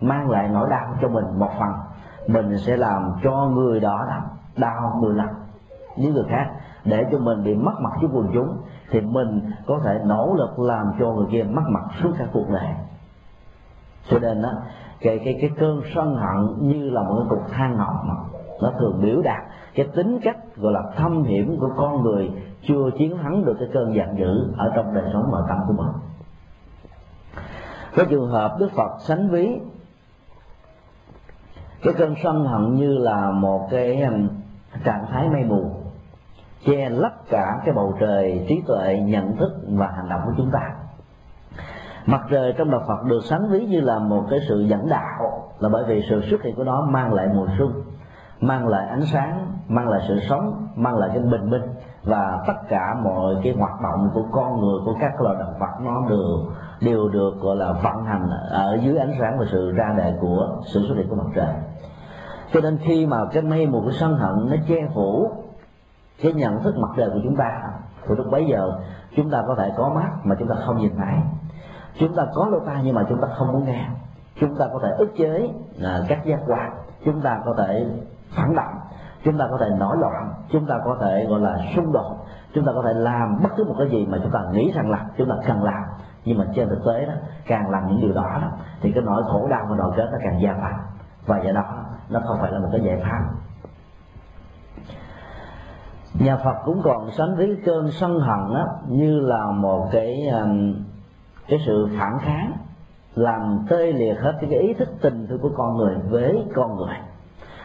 mang 0.00 0.30
lại 0.30 0.48
nỗi 0.48 0.68
đau 0.70 0.94
cho 1.02 1.08
mình 1.08 1.38
một 1.38 1.50
phần, 1.58 1.72
mình 2.26 2.58
sẽ 2.58 2.76
làm 2.76 3.12
cho 3.22 3.30
người 3.30 3.80
đó 3.80 4.06
đau 4.56 4.98
mười 5.02 5.14
lần. 5.14 5.28
Nếu 5.96 6.12
người 6.12 6.24
khác 6.28 6.50
để 6.84 7.06
cho 7.12 7.18
mình 7.18 7.44
bị 7.44 7.54
mất 7.54 7.80
mặt 7.80 7.90
trước 8.00 8.08
quần 8.12 8.30
chúng, 8.34 8.56
thì 8.90 9.00
mình 9.00 9.50
có 9.66 9.80
thể 9.84 10.00
nỗ 10.04 10.34
lực 10.38 10.58
làm 10.58 10.92
cho 10.98 11.12
người 11.12 11.26
kia 11.30 11.42
mất 11.42 11.62
mặt 11.68 11.84
suốt 12.02 12.10
cả 12.18 12.24
cuộc 12.32 12.50
đời. 12.50 12.74
Cho 14.10 14.18
nên 14.18 14.42
đó 14.42 14.50
cái 15.04 15.20
cái 15.24 15.38
cái 15.40 15.50
cơn 15.58 15.82
sân 15.94 16.16
hận 16.16 16.68
như 16.68 16.90
là 16.90 17.02
một 17.02 17.16
cái 17.18 17.26
cục 17.30 17.50
than 17.50 17.76
ngọn 17.76 17.96
nó 18.62 18.72
thường 18.78 19.00
biểu 19.02 19.22
đạt 19.22 19.42
cái 19.74 19.86
tính 19.96 20.18
cách 20.22 20.36
gọi 20.56 20.72
là 20.72 20.82
thâm 20.96 21.22
hiểm 21.22 21.56
của 21.60 21.70
con 21.76 22.02
người 22.02 22.30
chưa 22.68 22.90
chiến 22.98 23.18
thắng 23.22 23.44
được 23.44 23.56
cái 23.58 23.68
cơn 23.72 23.94
giận 23.94 24.18
dữ 24.18 24.52
ở 24.56 24.72
trong 24.76 24.94
đời 24.94 25.04
sống 25.12 25.30
nội 25.32 25.42
tâm 25.48 25.58
của 25.66 25.72
mình. 25.72 25.92
Có 27.96 28.04
trường 28.10 28.30
hợp 28.30 28.56
đức 28.58 28.68
phật 28.76 28.90
sánh 29.00 29.28
ví, 29.28 29.48
cái 31.82 31.94
cơn 31.98 32.14
sân 32.22 32.46
hận 32.46 32.74
như 32.74 32.98
là 32.98 33.30
một 33.30 33.68
cái 33.70 34.02
um, 34.02 34.28
trạng 34.84 35.06
thái 35.10 35.28
mây 35.28 35.44
mù, 35.44 35.70
che 36.66 36.88
lấp 36.90 37.12
cả 37.30 37.60
cái 37.64 37.74
bầu 37.74 37.96
trời 38.00 38.44
trí 38.48 38.62
tuệ, 38.66 38.98
nhận 39.04 39.36
thức 39.36 39.52
và 39.68 39.86
hành 39.86 40.08
động 40.08 40.20
của 40.24 40.32
chúng 40.36 40.50
ta 40.52 40.83
mặt 42.06 42.20
trời 42.30 42.54
trong 42.58 42.70
đạo 42.70 42.82
Phật 42.88 43.04
được 43.04 43.20
sánh 43.24 43.48
ví 43.48 43.66
như 43.66 43.80
là 43.80 43.98
một 43.98 44.24
cái 44.30 44.38
sự 44.48 44.60
dẫn 44.60 44.88
đạo, 44.88 45.48
là 45.58 45.68
bởi 45.68 45.84
vì 45.84 46.02
sự 46.10 46.22
xuất 46.30 46.42
hiện 46.42 46.56
của 46.56 46.64
nó 46.64 46.86
mang 46.90 47.14
lại 47.14 47.28
mùa 47.34 47.46
xuân, 47.58 47.72
mang 48.40 48.68
lại 48.68 48.88
ánh 48.88 49.04
sáng, 49.12 49.46
mang 49.68 49.88
lại 49.88 50.00
sự 50.08 50.20
sống, 50.28 50.66
mang 50.76 50.96
lại 50.96 51.10
cái 51.12 51.22
bình 51.22 51.50
minh, 51.50 51.62
và 52.04 52.44
tất 52.46 52.54
cả 52.68 52.94
mọi 53.04 53.34
cái 53.42 53.54
hoạt 53.58 53.80
động 53.82 54.10
của 54.14 54.24
con 54.32 54.60
người, 54.60 54.80
của 54.84 54.96
các 55.00 55.20
loài 55.20 55.36
động 55.38 55.54
vật 55.58 55.80
nó 55.80 56.02
đều 56.08 56.38
đều 56.80 57.08
được, 57.08 57.40
gọi 57.40 57.56
là, 57.56 57.72
vận 57.72 58.04
hành 58.04 58.30
ở 58.50 58.78
dưới 58.82 58.96
ánh 58.96 59.12
sáng 59.20 59.38
và 59.38 59.44
sự 59.52 59.72
ra 59.72 59.94
đời 59.98 60.14
của 60.20 60.56
sự 60.64 60.84
xuất 60.88 60.94
hiện 60.96 61.08
của 61.08 61.16
mặt 61.16 61.30
trời. 61.34 61.54
Cho 62.52 62.60
nên 62.60 62.78
khi 62.78 63.06
mà 63.06 63.16
cái 63.32 63.42
mây 63.42 63.66
mù 63.66 63.80
của 63.80 63.92
sân 63.92 64.16
hận 64.16 64.46
nó 64.50 64.56
che 64.68 64.88
phủ 64.94 65.30
cái 66.22 66.32
nhận 66.32 66.62
thức 66.62 66.74
mặt 66.78 66.88
trời 66.96 67.10
của 67.10 67.20
chúng 67.24 67.36
ta, 67.36 67.62
thì 68.08 68.14
lúc 68.14 68.26
bấy 68.30 68.46
giờ 68.46 68.72
chúng 69.16 69.30
ta 69.30 69.42
có 69.46 69.54
thể 69.54 69.72
có 69.76 69.92
mắt 69.94 70.10
mà 70.24 70.34
chúng 70.38 70.48
ta 70.48 70.54
không 70.66 70.76
nhìn 70.78 70.92
thấy 70.96 71.14
chúng 71.98 72.14
ta 72.16 72.26
có 72.34 72.46
lỗ 72.46 72.58
tai 72.66 72.80
nhưng 72.84 72.94
mà 72.94 73.04
chúng 73.08 73.20
ta 73.20 73.28
không 73.34 73.52
muốn 73.52 73.64
nghe. 73.64 73.86
Chúng 74.40 74.56
ta 74.58 74.66
có 74.72 74.80
thể 74.82 74.88
ức 74.98 75.08
chế 75.16 75.50
à, 75.82 76.00
các 76.08 76.24
giác 76.24 76.40
quan. 76.46 76.74
Chúng 77.04 77.20
ta 77.20 77.40
có 77.44 77.54
thể 77.58 77.86
phản 78.36 78.54
động. 78.54 78.74
Chúng 79.24 79.38
ta 79.38 79.46
có 79.50 79.58
thể 79.60 79.70
nổi 79.78 79.96
loạn. 80.00 80.34
Chúng 80.50 80.66
ta 80.66 80.74
có 80.84 80.96
thể 81.00 81.26
gọi 81.28 81.40
là 81.40 81.58
xung 81.76 81.92
đột. 81.92 82.16
Chúng 82.54 82.64
ta 82.64 82.72
có 82.74 82.82
thể 82.86 82.92
làm 82.94 83.42
bất 83.42 83.48
cứ 83.56 83.64
một 83.64 83.74
cái 83.78 83.88
gì 83.88 84.06
mà 84.06 84.18
chúng 84.22 84.32
ta 84.32 84.40
nghĩ 84.52 84.72
rằng 84.74 84.90
là 84.90 85.06
chúng 85.18 85.28
ta 85.28 85.34
cần 85.46 85.62
làm. 85.62 85.84
Nhưng 86.24 86.38
mà 86.38 86.44
trên 86.54 86.68
thực 86.68 86.84
tế 86.86 87.06
đó 87.06 87.12
càng 87.46 87.70
làm 87.70 87.86
những 87.88 88.00
điều 88.00 88.12
đó, 88.12 88.38
đó 88.42 88.48
thì 88.80 88.92
cái 88.92 89.02
nỗi 89.06 89.22
khổ 89.26 89.48
đau 89.50 89.66
và 89.70 89.76
nỗi 89.76 89.92
kết 89.96 90.08
nó 90.12 90.18
càng 90.22 90.40
gia 90.42 90.52
tăng. 90.52 90.78
Và 91.26 91.38
do 91.38 91.52
đó 91.52 91.84
nó 92.08 92.20
không 92.26 92.38
phải 92.40 92.52
là 92.52 92.58
một 92.58 92.68
cái 92.72 92.80
giải 92.80 93.02
pháp. 93.02 93.20
Nhà 96.20 96.36
Phật 96.36 96.54
cũng 96.64 96.80
còn 96.84 97.10
sánh 97.10 97.36
với 97.36 97.56
cơn 97.64 97.90
sân 97.90 98.20
hận 98.20 98.54
đó, 98.54 98.66
như 98.88 99.20
là 99.20 99.50
một 99.50 99.88
cái 99.92 100.28
um, 100.28 100.74
cái 101.48 101.60
sự 101.66 101.88
phản 101.98 102.18
kháng, 102.20 102.52
làm 103.14 103.66
tê 103.68 103.92
liệt 103.92 104.14
hết 104.20 104.34
cái 104.40 104.60
ý 104.60 104.74
thức 104.74 104.88
tình 105.00 105.26
thương 105.26 105.38
của 105.38 105.50
con 105.56 105.76
người 105.76 105.94
với 106.10 106.44
con 106.54 106.76
người. 106.76 106.96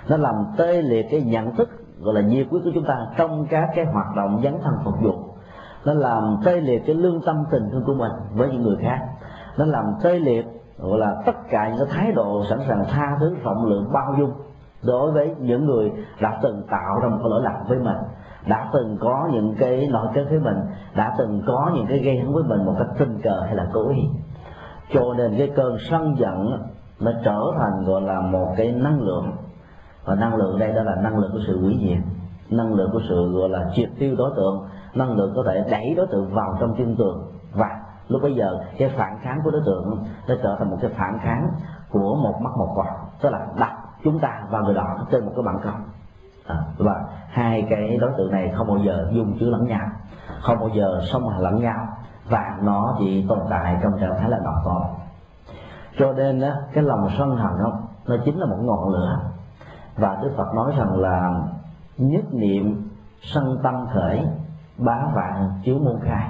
Nó 0.09 0.17
làm 0.17 0.35
tê 0.57 0.81
liệt 0.81 1.05
cái 1.11 1.21
nhận 1.21 1.55
thức, 1.55 1.69
gọi 2.01 2.15
là 2.15 2.21
nhiệt 2.21 2.47
quyết 2.49 2.59
của 2.63 2.71
chúng 2.73 2.85
ta 2.85 3.07
trong 3.17 3.47
các 3.49 3.69
cái 3.75 3.85
hoạt 3.85 4.15
động 4.15 4.41
dấn 4.43 4.53
thân 4.63 4.73
phục 4.83 5.01
vụ. 5.01 5.13
Nó 5.85 5.93
làm 5.93 6.37
tê 6.45 6.61
liệt 6.61 6.83
cái 6.85 6.95
lương 6.95 7.21
tâm 7.25 7.43
tình 7.51 7.69
thương 7.71 7.83
của 7.85 7.93
mình 7.93 8.11
với 8.33 8.49
những 8.49 8.61
người 8.61 8.77
khác. 8.81 8.99
Nó 9.57 9.65
làm 9.65 9.85
tê 10.03 10.19
liệt, 10.19 10.45
gọi 10.77 10.99
là 10.99 11.15
tất 11.25 11.35
cả 11.49 11.69
những 11.69 11.77
cái 11.77 11.97
thái 11.97 12.11
độ 12.11 12.43
sẵn 12.49 12.59
sàng 12.67 12.85
tha 12.89 13.17
thứ, 13.19 13.35
rộng 13.43 13.65
lượng, 13.65 13.89
bao 13.93 14.15
dung 14.19 14.33
đối 14.83 15.11
với 15.11 15.35
những 15.39 15.65
người 15.65 15.91
đã 16.21 16.39
từng 16.43 16.63
tạo 16.71 16.99
ra 17.01 17.09
một 17.09 17.17
cái 17.19 17.29
lỗi 17.29 17.41
lầm 17.43 17.53
với 17.67 17.79
mình 17.79 17.97
đã 18.47 18.69
từng 18.73 18.97
có 19.01 19.29
những 19.31 19.55
cái 19.59 19.87
nội 19.91 20.07
kết 20.13 20.25
với 20.29 20.39
mình 20.39 20.57
đã 20.95 21.15
từng 21.17 21.41
có 21.47 21.71
những 21.75 21.85
cái 21.89 21.99
gây 21.99 22.19
hấn 22.19 22.33
với 22.33 22.43
mình 22.43 22.65
một 22.65 22.75
cách 22.79 22.87
tình 22.97 23.21
cờ 23.23 23.41
hay 23.45 23.55
là 23.55 23.67
cố 23.73 23.89
ý. 23.89 24.01
Cho 24.93 25.13
nên 25.17 25.35
cái 25.37 25.51
cơn 25.55 25.77
sân 25.89 26.15
giận 26.17 26.61
nó 26.99 27.11
trở 27.23 27.41
thành 27.57 27.83
gọi 27.85 28.01
là 28.01 28.21
một 28.21 28.53
cái 28.57 28.71
năng 28.71 29.01
lượng. 29.01 29.31
Và 30.05 30.15
năng 30.15 30.35
lượng 30.35 30.59
đây 30.59 30.73
đó 30.73 30.83
là 30.83 30.95
năng 30.95 31.17
lượng 31.17 31.31
của 31.33 31.41
sự 31.47 31.61
hủy 31.61 31.77
diệt 31.81 31.99
năng 32.49 32.73
lượng 32.73 32.89
của 32.93 33.01
sự 33.09 33.31
gọi 33.31 33.49
là 33.49 33.65
triệt 33.73 33.89
tiêu 33.99 34.15
đối 34.17 34.31
tượng 34.35 34.63
năng 34.93 35.17
lượng 35.17 35.33
có 35.35 35.43
thể 35.47 35.63
đẩy 35.71 35.93
đối 35.97 36.07
tượng 36.07 36.33
vào 36.33 36.57
trong 36.59 36.75
chân 36.77 36.95
tường. 36.95 37.31
Và 37.53 37.79
lúc 38.07 38.21
bây 38.21 38.35
giờ 38.35 38.59
cái 38.77 38.89
phản 38.97 39.19
kháng 39.21 39.41
của 39.43 39.51
đối 39.51 39.61
tượng 39.65 40.03
nó 40.27 40.35
trở 40.43 40.55
thành 40.59 40.69
một 40.69 40.77
cái 40.81 40.91
phản 40.97 41.17
kháng 41.21 41.49
của 41.89 42.15
một 42.15 42.41
mắt 42.41 42.49
một 42.57 42.71
quả 42.75 42.85
tức 43.21 43.29
là 43.29 43.47
đặt 43.59 43.77
chúng 44.03 44.19
ta 44.19 44.43
và 44.49 44.61
người 44.61 44.73
đó 44.73 44.97
trên 45.11 45.25
một 45.25 45.31
cái 45.35 45.43
bàn 45.43 45.59
cân 45.63 45.73
à, 46.47 46.63
và 46.77 47.05
hai 47.29 47.67
cái 47.69 47.97
đối 47.97 48.11
tượng 48.17 48.31
này 48.31 48.51
không 48.57 48.67
bao 48.67 48.77
giờ 48.77 49.09
dung 49.13 49.37
chứa 49.39 49.49
lẫn 49.49 49.67
nhau 49.67 49.87
không 50.41 50.59
bao 50.59 50.69
giờ 50.69 51.01
xông 51.03 51.23
hòa 51.23 51.37
lẫn 51.39 51.61
nhau 51.61 51.87
và 52.29 52.57
nó 52.63 52.95
chỉ 52.99 53.25
tồn 53.29 53.39
tại 53.49 53.77
trong 53.83 53.91
trạng 54.01 54.17
thái 54.19 54.29
là 54.29 54.37
độc 54.43 54.55
tồn 54.65 54.99
cho 55.99 56.13
nên 56.13 56.39
đó, 56.39 56.49
cái 56.73 56.83
lòng 56.83 57.09
sân 57.17 57.29
hận 57.35 57.51
đó, 57.63 57.79
nó 58.07 58.15
chính 58.25 58.39
là 58.39 58.45
một 58.45 58.57
ngọn 58.61 58.89
lửa. 58.89 59.19
Và 59.95 60.17
đức 60.21 60.31
phật 60.37 60.53
nói 60.55 60.71
rằng 60.77 60.99
là 60.99 61.43
nhất 61.97 62.33
niệm 62.33 62.89
sân 63.21 63.57
tâm 63.63 63.85
khởi 63.93 64.25
bá 64.77 64.99
vạn 65.13 65.51
chiếu 65.63 65.79
môn 65.79 65.95
khai. 66.01 66.29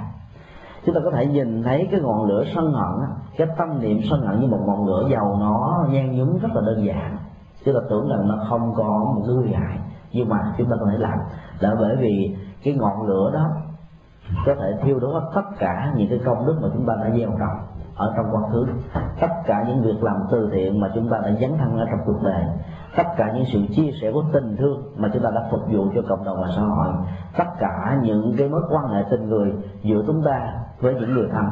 Chúng 0.86 0.94
ta 0.94 1.00
có 1.04 1.10
thể 1.10 1.26
nhìn 1.26 1.62
thấy 1.62 1.88
cái 1.90 2.00
ngọn 2.00 2.24
lửa 2.24 2.44
sân 2.54 2.72
hận 2.72 3.08
cái 3.36 3.48
tâm 3.58 3.80
niệm 3.80 4.00
sân 4.10 4.26
hận 4.26 4.40
như 4.40 4.46
một 4.46 4.60
ngọn 4.66 4.86
lửa 4.86 5.08
dầu 5.10 5.36
nó 5.40 5.86
nhen 5.90 6.18
nhúm 6.18 6.38
rất 6.38 6.48
là 6.54 6.62
đơn 6.66 6.86
giản. 6.86 7.16
Chúng 7.64 7.74
ta 7.74 7.80
tưởng 7.90 8.08
rằng 8.08 8.28
nó 8.28 8.44
không 8.48 8.74
có 8.76 9.12
một 9.14 9.22
cái 9.26 9.34
nguy 9.34 9.52
hại 9.52 9.78
nhưng 10.12 10.28
mà 10.28 10.54
chúng 10.58 10.70
ta 10.70 10.76
có 10.80 10.86
thể 10.90 10.98
làm. 10.98 11.18
Là 11.60 11.74
bởi 11.80 11.96
vì 11.96 12.36
cái 12.64 12.74
ngọn 12.74 13.06
lửa 13.06 13.30
đó 13.34 13.50
có 14.46 14.54
thể 14.54 14.72
thiêu 14.82 14.98
đốt 15.00 15.22
tất 15.34 15.44
cả 15.58 15.92
những 15.96 16.08
cái 16.10 16.20
công 16.24 16.46
đức 16.46 16.58
mà 16.62 16.68
chúng 16.72 16.86
ta 16.86 16.94
đã 17.04 17.10
gieo 17.16 17.28
trồng 17.28 17.58
ở 17.96 18.12
trong 18.16 18.26
quá 18.32 18.42
khứ. 18.52 18.66
Tất 19.20 19.28
cả 19.46 19.64
những 19.68 19.82
việc 19.82 20.02
làm 20.02 20.16
từ 20.30 20.50
thiện 20.52 20.80
mà 20.80 20.90
chúng 20.94 21.08
ta 21.08 21.18
đã 21.24 21.30
dấn 21.40 21.58
thân 21.58 21.78
ở 21.78 21.86
trong 21.90 22.00
cuộc 22.06 22.22
đời. 22.22 22.44
Tất 22.96 23.06
cả 23.16 23.32
những 23.34 23.44
sự 23.52 23.60
chia 23.76 23.90
sẻ 24.02 24.10
của 24.12 24.24
tình 24.32 24.56
thương 24.56 24.82
mà 24.96 25.08
chúng 25.12 25.22
ta 25.22 25.30
đã 25.34 25.42
phục 25.50 25.60
vụ 25.72 25.86
cho 25.94 26.02
cộng 26.08 26.24
đồng 26.24 26.40
và 26.40 26.48
xã 26.56 26.62
hội. 26.62 26.94
Tất 27.38 27.44
cả 27.58 27.98
những 28.02 28.34
cái 28.38 28.48
mối 28.48 28.62
quan 28.70 28.88
hệ 28.88 29.04
tình 29.10 29.28
người 29.28 29.52
giữa 29.82 30.02
chúng 30.06 30.22
ta 30.24 30.52
với 30.80 30.94
những 30.94 31.14
người 31.14 31.28
thân, 31.32 31.44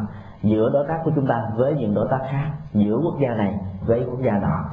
giữa 0.42 0.70
đối 0.72 0.86
tác 0.88 1.00
của 1.04 1.10
chúng 1.14 1.26
ta 1.26 1.50
với 1.56 1.74
những 1.74 1.94
đối 1.94 2.08
tác 2.08 2.20
khác, 2.30 2.50
giữa 2.72 2.98
quốc 3.02 3.14
gia 3.20 3.34
này 3.34 3.54
với 3.86 4.04
quốc 4.10 4.18
gia 4.22 4.32
nọ 4.32 4.64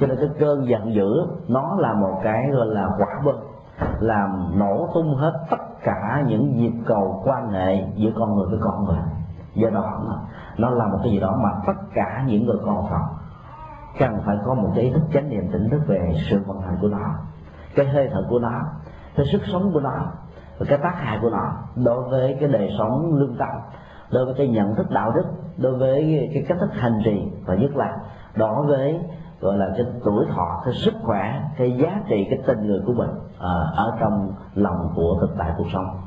cho 0.00 0.06
nên 0.06 0.16
cái 0.16 0.28
cơn 0.38 0.68
giận 0.68 0.94
dữ, 0.94 1.26
nó 1.48 1.76
là 1.78 1.94
một 1.94 2.20
cái, 2.22 2.48
gọi 2.52 2.66
là 2.66 2.86
quả 2.98 3.22
bơm, 3.24 3.36
làm 4.00 4.58
nổ 4.58 4.88
tung 4.94 5.14
hết 5.14 5.32
tất 5.50 5.56
cả 5.84 6.22
những 6.26 6.56
nhịp 6.56 6.72
cầu 6.86 7.22
quan 7.24 7.48
hệ 7.50 7.84
giữa 7.94 8.10
con 8.18 8.34
người 8.34 8.46
với 8.50 8.58
con 8.62 8.84
người. 8.84 8.98
Do 9.54 9.70
đó 9.70 10.00
nó 10.58 10.70
là 10.70 10.86
một 10.86 10.98
cái 11.02 11.12
gì 11.12 11.20
đó 11.20 11.38
mà 11.42 11.50
tất 11.66 11.82
cả 11.94 12.24
những 12.26 12.46
người 12.46 12.58
con 12.66 12.86
Phật 12.90 13.24
cần 13.98 14.20
phải 14.26 14.36
có 14.46 14.54
một 14.54 14.70
cái 14.74 14.84
ý 14.84 14.90
thức 14.90 15.02
chánh 15.12 15.28
niệm 15.28 15.50
tỉnh 15.52 15.70
thức 15.70 15.80
về 15.86 16.12
sự 16.30 16.42
vận 16.46 16.60
hành 16.60 16.78
của 16.80 16.88
nó. 16.88 16.98
Cái 17.76 17.86
hơi 17.86 18.08
thở 18.12 18.26
của 18.30 18.38
nó, 18.38 18.60
cái 19.16 19.26
sức 19.32 19.40
sống 19.52 19.70
của 19.72 19.80
nó, 19.80 20.12
và 20.58 20.66
cái 20.68 20.78
tác 20.82 20.94
hại 20.96 21.18
của 21.22 21.30
nó 21.30 21.52
đối 21.84 22.08
với 22.08 22.36
cái 22.40 22.48
đời 22.48 22.70
sống 22.78 23.14
lương 23.14 23.36
tâm, 23.38 23.48
đối 24.12 24.24
với 24.24 24.34
cái 24.38 24.48
nhận 24.48 24.74
thức 24.74 24.90
đạo 24.90 25.12
đức, 25.14 25.24
đối 25.56 25.78
với 25.78 26.28
cái 26.34 26.44
cách 26.48 26.58
thức 26.60 26.70
hành 26.72 26.98
trì, 27.04 27.32
và 27.46 27.54
nhất 27.54 27.76
là 27.76 27.96
đối 28.36 28.66
với 28.66 29.00
gọi 29.40 29.58
là 29.58 29.66
cái 29.76 29.86
tuổi 30.04 30.26
thọ 30.34 30.62
cái 30.64 30.74
sức 30.74 30.94
khỏe 31.02 31.42
cái 31.56 31.72
giá 31.72 32.00
trị 32.08 32.26
cái 32.30 32.38
tình 32.46 32.66
người 32.66 32.80
của 32.86 32.92
mình 32.92 33.10
à, 33.38 33.54
ở 33.76 33.96
trong 34.00 34.32
lòng 34.54 34.92
của 34.94 35.18
thực 35.20 35.34
tại 35.38 35.52
cuộc 35.58 35.66
sống. 35.72 36.00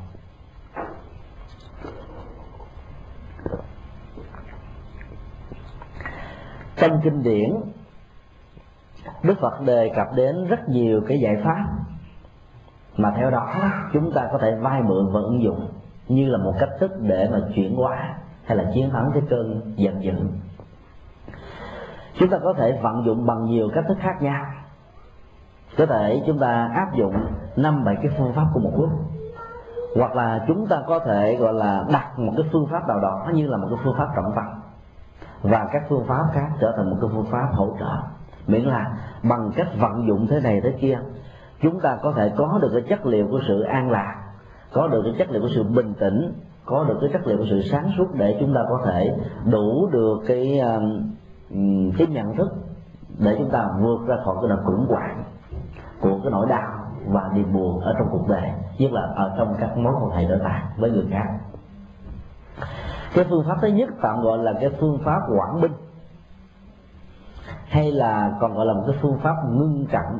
Trong 6.76 7.00
kinh 7.04 7.22
điển 7.22 7.54
đức 9.22 9.34
phật 9.40 9.60
đề 9.60 9.92
cập 9.96 10.06
đến 10.14 10.46
rất 10.46 10.68
nhiều 10.68 11.00
cái 11.08 11.20
giải 11.20 11.36
pháp 11.44 11.66
mà 12.96 13.12
theo 13.16 13.30
đó 13.30 13.54
chúng 13.92 14.12
ta 14.12 14.28
có 14.32 14.38
thể 14.38 14.54
vay 14.54 14.82
mượn 14.82 15.12
và 15.12 15.20
ứng 15.20 15.42
dụng 15.42 15.68
như 16.08 16.28
là 16.28 16.38
một 16.38 16.54
cách 16.60 16.70
thức 16.80 16.90
để 17.00 17.28
mà 17.32 17.40
chuyển 17.54 17.76
hóa 17.76 18.16
hay 18.44 18.56
là 18.56 18.70
chiến 18.74 18.90
thắng 18.90 19.10
cái 19.14 19.22
cơn 19.30 19.74
giận 19.76 20.02
dữ 20.02 20.12
chúng 22.18 22.30
ta 22.30 22.38
có 22.44 22.52
thể 22.52 22.80
vận 22.82 23.04
dụng 23.04 23.26
bằng 23.26 23.44
nhiều 23.44 23.68
cách 23.74 23.84
thức 23.88 23.96
khác 24.00 24.22
nhau. 24.22 24.44
Có 25.78 25.86
thể 25.86 26.22
chúng 26.26 26.38
ta 26.38 26.70
áp 26.74 26.94
dụng 26.94 27.14
năm 27.56 27.84
bảy 27.84 27.96
cái 28.02 28.12
phương 28.18 28.32
pháp 28.32 28.46
của 28.54 28.60
một 28.60 28.72
lúc. 28.78 28.90
Hoặc 29.96 30.16
là 30.16 30.44
chúng 30.48 30.66
ta 30.66 30.76
có 30.86 30.98
thể, 30.98 31.36
gọi 31.36 31.54
là, 31.54 31.84
đặt 31.92 32.18
một 32.18 32.32
cái 32.36 32.46
phương 32.52 32.66
pháp 32.70 32.88
nào 32.88 33.00
đó 33.00 33.26
như 33.34 33.46
là 33.46 33.56
một 33.56 33.66
cái 33.70 33.78
phương 33.84 33.94
pháp 33.98 34.08
trọng 34.16 34.32
tâm 34.36 34.44
và 35.42 35.68
các 35.72 35.82
phương 35.88 36.04
pháp 36.08 36.22
khác 36.32 36.48
trở 36.60 36.72
thành 36.76 36.90
một 36.90 36.96
cái 37.00 37.10
phương 37.14 37.26
pháp 37.30 37.48
hỗ 37.52 37.76
trợ. 37.78 37.96
Miễn 38.46 38.62
là 38.62 38.96
bằng 39.22 39.50
cách 39.56 39.66
vận 39.80 40.06
dụng 40.08 40.26
thế 40.30 40.40
này 40.40 40.60
thế 40.64 40.74
kia, 40.80 40.98
chúng 41.62 41.80
ta 41.80 41.98
có 42.02 42.12
thể 42.16 42.32
có 42.36 42.58
được 42.62 42.70
cái 42.72 42.82
chất 42.88 43.06
liệu 43.06 43.28
của 43.30 43.40
sự 43.48 43.60
an 43.60 43.90
lạc, 43.90 44.14
có 44.72 44.88
được 44.88 45.02
cái 45.04 45.14
chất 45.18 45.30
liệu 45.30 45.42
của 45.42 45.48
sự 45.54 45.62
bình 45.62 45.94
tĩnh, 46.00 46.32
có 46.64 46.84
được 46.84 46.98
cái 47.00 47.10
chất 47.12 47.26
liệu 47.26 47.38
của 47.38 47.46
sự 47.50 47.62
sáng 47.62 47.90
suốt 47.98 48.14
để 48.14 48.36
chúng 48.40 48.54
ta 48.54 48.60
có 48.68 48.80
thể 48.86 49.16
đủ 49.50 49.88
được 49.92 50.18
cái 50.26 50.60
Ừ, 51.50 51.56
cái 51.98 52.06
nhận 52.06 52.36
thức 52.36 52.48
để 53.18 53.34
chúng 53.38 53.50
ta 53.50 53.68
vượt 53.80 54.06
ra 54.06 54.16
khỏi 54.24 54.36
cái 54.40 54.48
nỗi 54.48 54.58
khủng 54.64 54.86
hoảng 54.88 55.24
của 56.00 56.20
cái 56.22 56.30
nỗi 56.30 56.46
đau 56.48 56.72
và 57.06 57.30
niềm 57.34 57.52
buồn 57.52 57.80
ở 57.80 57.94
trong 57.98 58.08
cuộc 58.10 58.28
đời, 58.28 58.50
nhất 58.78 58.92
là 58.92 59.02
ở 59.16 59.34
trong 59.38 59.54
các 59.60 59.76
mối 59.76 59.92
quan 60.02 60.10
hệ 60.10 60.28
đối 60.28 60.38
tác 60.38 60.68
với 60.76 60.90
người 60.90 61.06
khác. 61.10 61.26
Cái 63.14 63.24
phương 63.30 63.44
pháp 63.48 63.56
thứ 63.60 63.68
nhất 63.68 63.88
tạm 64.02 64.22
gọi 64.22 64.38
là 64.38 64.52
cái 64.60 64.70
phương 64.80 64.98
pháp 65.04 65.20
quảng 65.36 65.60
binh, 65.60 65.72
hay 67.68 67.92
là 67.92 68.38
còn 68.40 68.54
gọi 68.54 68.66
là 68.66 68.74
một 68.74 68.84
cái 68.86 68.96
phương 69.02 69.18
pháp 69.22 69.34
ngưng 69.48 69.86
trận 69.86 70.18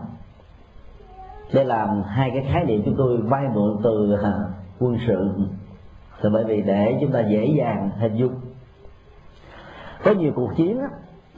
đây 1.52 1.64
là 1.64 1.86
hai 2.06 2.30
cái 2.30 2.46
khái 2.52 2.64
niệm 2.64 2.82
chúng 2.84 2.94
tôi 2.98 3.16
vay 3.16 3.48
mượn 3.54 3.76
từ 3.84 4.16
à, 4.22 4.32
quân 4.78 4.96
sự. 5.06 5.30
Là 6.20 6.30
bởi 6.32 6.44
vì 6.44 6.62
để 6.62 6.98
chúng 7.00 7.12
ta 7.12 7.20
dễ 7.20 7.46
dàng 7.58 7.90
hình 7.98 8.16
dung, 8.16 8.34
có 10.04 10.10
nhiều 10.10 10.32
cuộc 10.36 10.50
chiến 10.56 10.80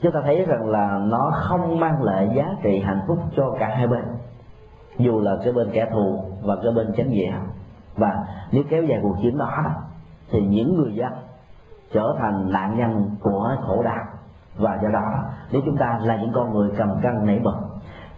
chúng 0.01 0.11
ta 0.11 0.19
thấy 0.23 0.45
rằng 0.45 0.69
là 0.69 0.99
nó 1.03 1.31
không 1.33 1.79
mang 1.79 2.03
lại 2.03 2.29
giá 2.35 2.55
trị 2.63 2.79
hạnh 2.79 3.01
phúc 3.07 3.17
cho 3.35 3.55
cả 3.59 3.67
hai 3.67 3.87
bên. 3.87 4.03
Dù 4.97 5.21
là 5.21 5.37
cái 5.43 5.53
bên 5.53 5.69
kẻ 5.71 5.89
thù 5.91 6.23
và 6.43 6.55
cái 6.63 6.71
bên 6.75 6.93
chánh 6.97 7.09
nghĩa. 7.09 7.33
Và 7.95 8.25
nếu 8.51 8.63
kéo 8.69 8.83
dài 8.83 8.99
cuộc 9.03 9.15
chiến 9.21 9.37
đó, 9.37 9.63
thì 10.31 10.41
những 10.41 10.77
người 10.77 10.93
dân 10.93 11.11
trở 11.93 12.15
thành 12.19 12.51
nạn 12.51 12.77
nhân 12.77 13.09
của 13.21 13.55
khổ 13.61 13.83
đau. 13.83 14.05
Và 14.57 14.79
do 14.83 14.89
đó, 14.89 15.23
nếu 15.51 15.61
chúng 15.65 15.77
ta 15.77 15.99
là 16.01 16.15
những 16.15 16.31
con 16.33 16.53
người 16.53 16.71
cầm 16.77 16.89
cân 17.03 17.25
nảy 17.25 17.39
bật, 17.39 17.57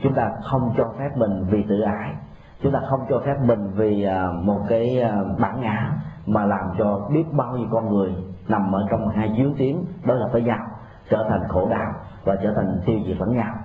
chúng 0.03 0.13
ta 0.13 0.31
không 0.43 0.73
cho 0.77 0.85
phép 0.99 1.09
mình 1.15 1.45
vì 1.49 1.63
tự 1.69 1.81
ái. 1.81 2.13
Chúng 2.61 2.71
ta 2.71 2.79
không 2.89 2.99
cho 3.09 3.19
phép 3.25 3.35
mình 3.45 3.71
vì 3.75 4.03
à, 4.03 4.27
một 4.43 4.59
cái 4.67 5.01
à, 5.01 5.15
bản 5.39 5.61
ngã 5.61 5.91
mà 6.25 6.45
làm 6.45 6.69
cho 6.77 7.07
biết 7.13 7.23
bao 7.31 7.57
nhiêu 7.57 7.67
con 7.71 7.93
người 7.93 8.15
nằm 8.47 8.71
ở 8.75 8.85
trong 8.91 9.09
hai 9.09 9.33
chiến 9.37 9.55
tiếng 9.57 9.85
đối 10.05 10.17
lập 10.17 10.29
với 10.31 10.41
nhau 10.41 10.65
trở 11.13 11.25
thành 11.29 11.47
khổ 11.49 11.67
đau 11.69 11.93
và 12.25 12.35
trở 12.43 12.53
thành 12.55 12.81
tiêu 12.85 12.99
diệt 13.07 13.17
lẫn 13.19 13.35
nhau. 13.35 13.55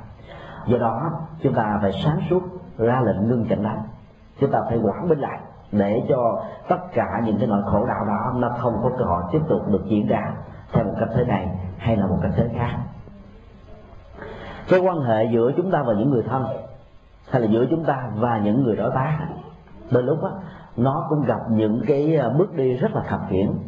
Do 0.66 0.78
đó 0.78 1.10
chúng 1.42 1.54
ta 1.54 1.78
phải 1.82 1.92
sáng 2.04 2.20
suốt 2.30 2.42
ra 2.78 3.00
lệnh 3.00 3.28
ngưng 3.28 3.46
trận 3.48 3.62
đánh 3.62 3.82
chúng 4.40 4.50
ta 4.50 4.58
phải 4.68 4.78
quản 4.78 5.08
binh 5.08 5.18
lại 5.18 5.38
để 5.72 6.02
cho 6.08 6.44
tất 6.68 6.78
cả 6.94 7.06
những 7.24 7.38
cái 7.38 7.46
nỗi 7.46 7.62
khổ 7.64 7.86
đau 7.86 8.04
đó 8.04 8.32
nó 8.36 8.48
không 8.58 8.80
có 8.82 8.90
cơ 8.98 9.04
hội 9.04 9.22
tiếp 9.32 9.40
tục 9.48 9.68
được 9.68 9.84
diễn 9.86 10.06
ra 10.06 10.32
theo 10.72 10.84
một 10.84 10.94
cách 11.00 11.08
thế 11.14 11.24
này 11.24 11.48
hay 11.78 11.96
là 11.96 12.06
một 12.06 12.18
cách 12.22 12.32
thế 12.36 12.48
khác. 12.56 12.78
Cái 14.68 14.80
quan 14.80 15.00
hệ 15.00 15.24
giữa 15.24 15.52
chúng 15.56 15.70
ta 15.70 15.82
và 15.86 15.92
những 15.92 16.10
người 16.10 16.22
thân 16.22 16.46
hay 17.30 17.42
là 17.42 17.48
giữa 17.50 17.66
chúng 17.70 17.84
ta 17.84 18.10
và 18.14 18.38
những 18.38 18.64
người 18.64 18.76
đối 18.76 18.90
tác 18.94 19.18
đôi 19.90 20.02
lúc 20.02 20.22
đó, 20.22 20.32
nó 20.76 21.06
cũng 21.08 21.24
gặp 21.24 21.40
những 21.50 21.80
cái 21.86 22.16
ờ, 22.16 22.30
bước 22.38 22.54
đi 22.54 22.76
rất 22.76 22.94
là 22.94 23.02
khập 23.02 23.20
khiễng. 23.28 23.58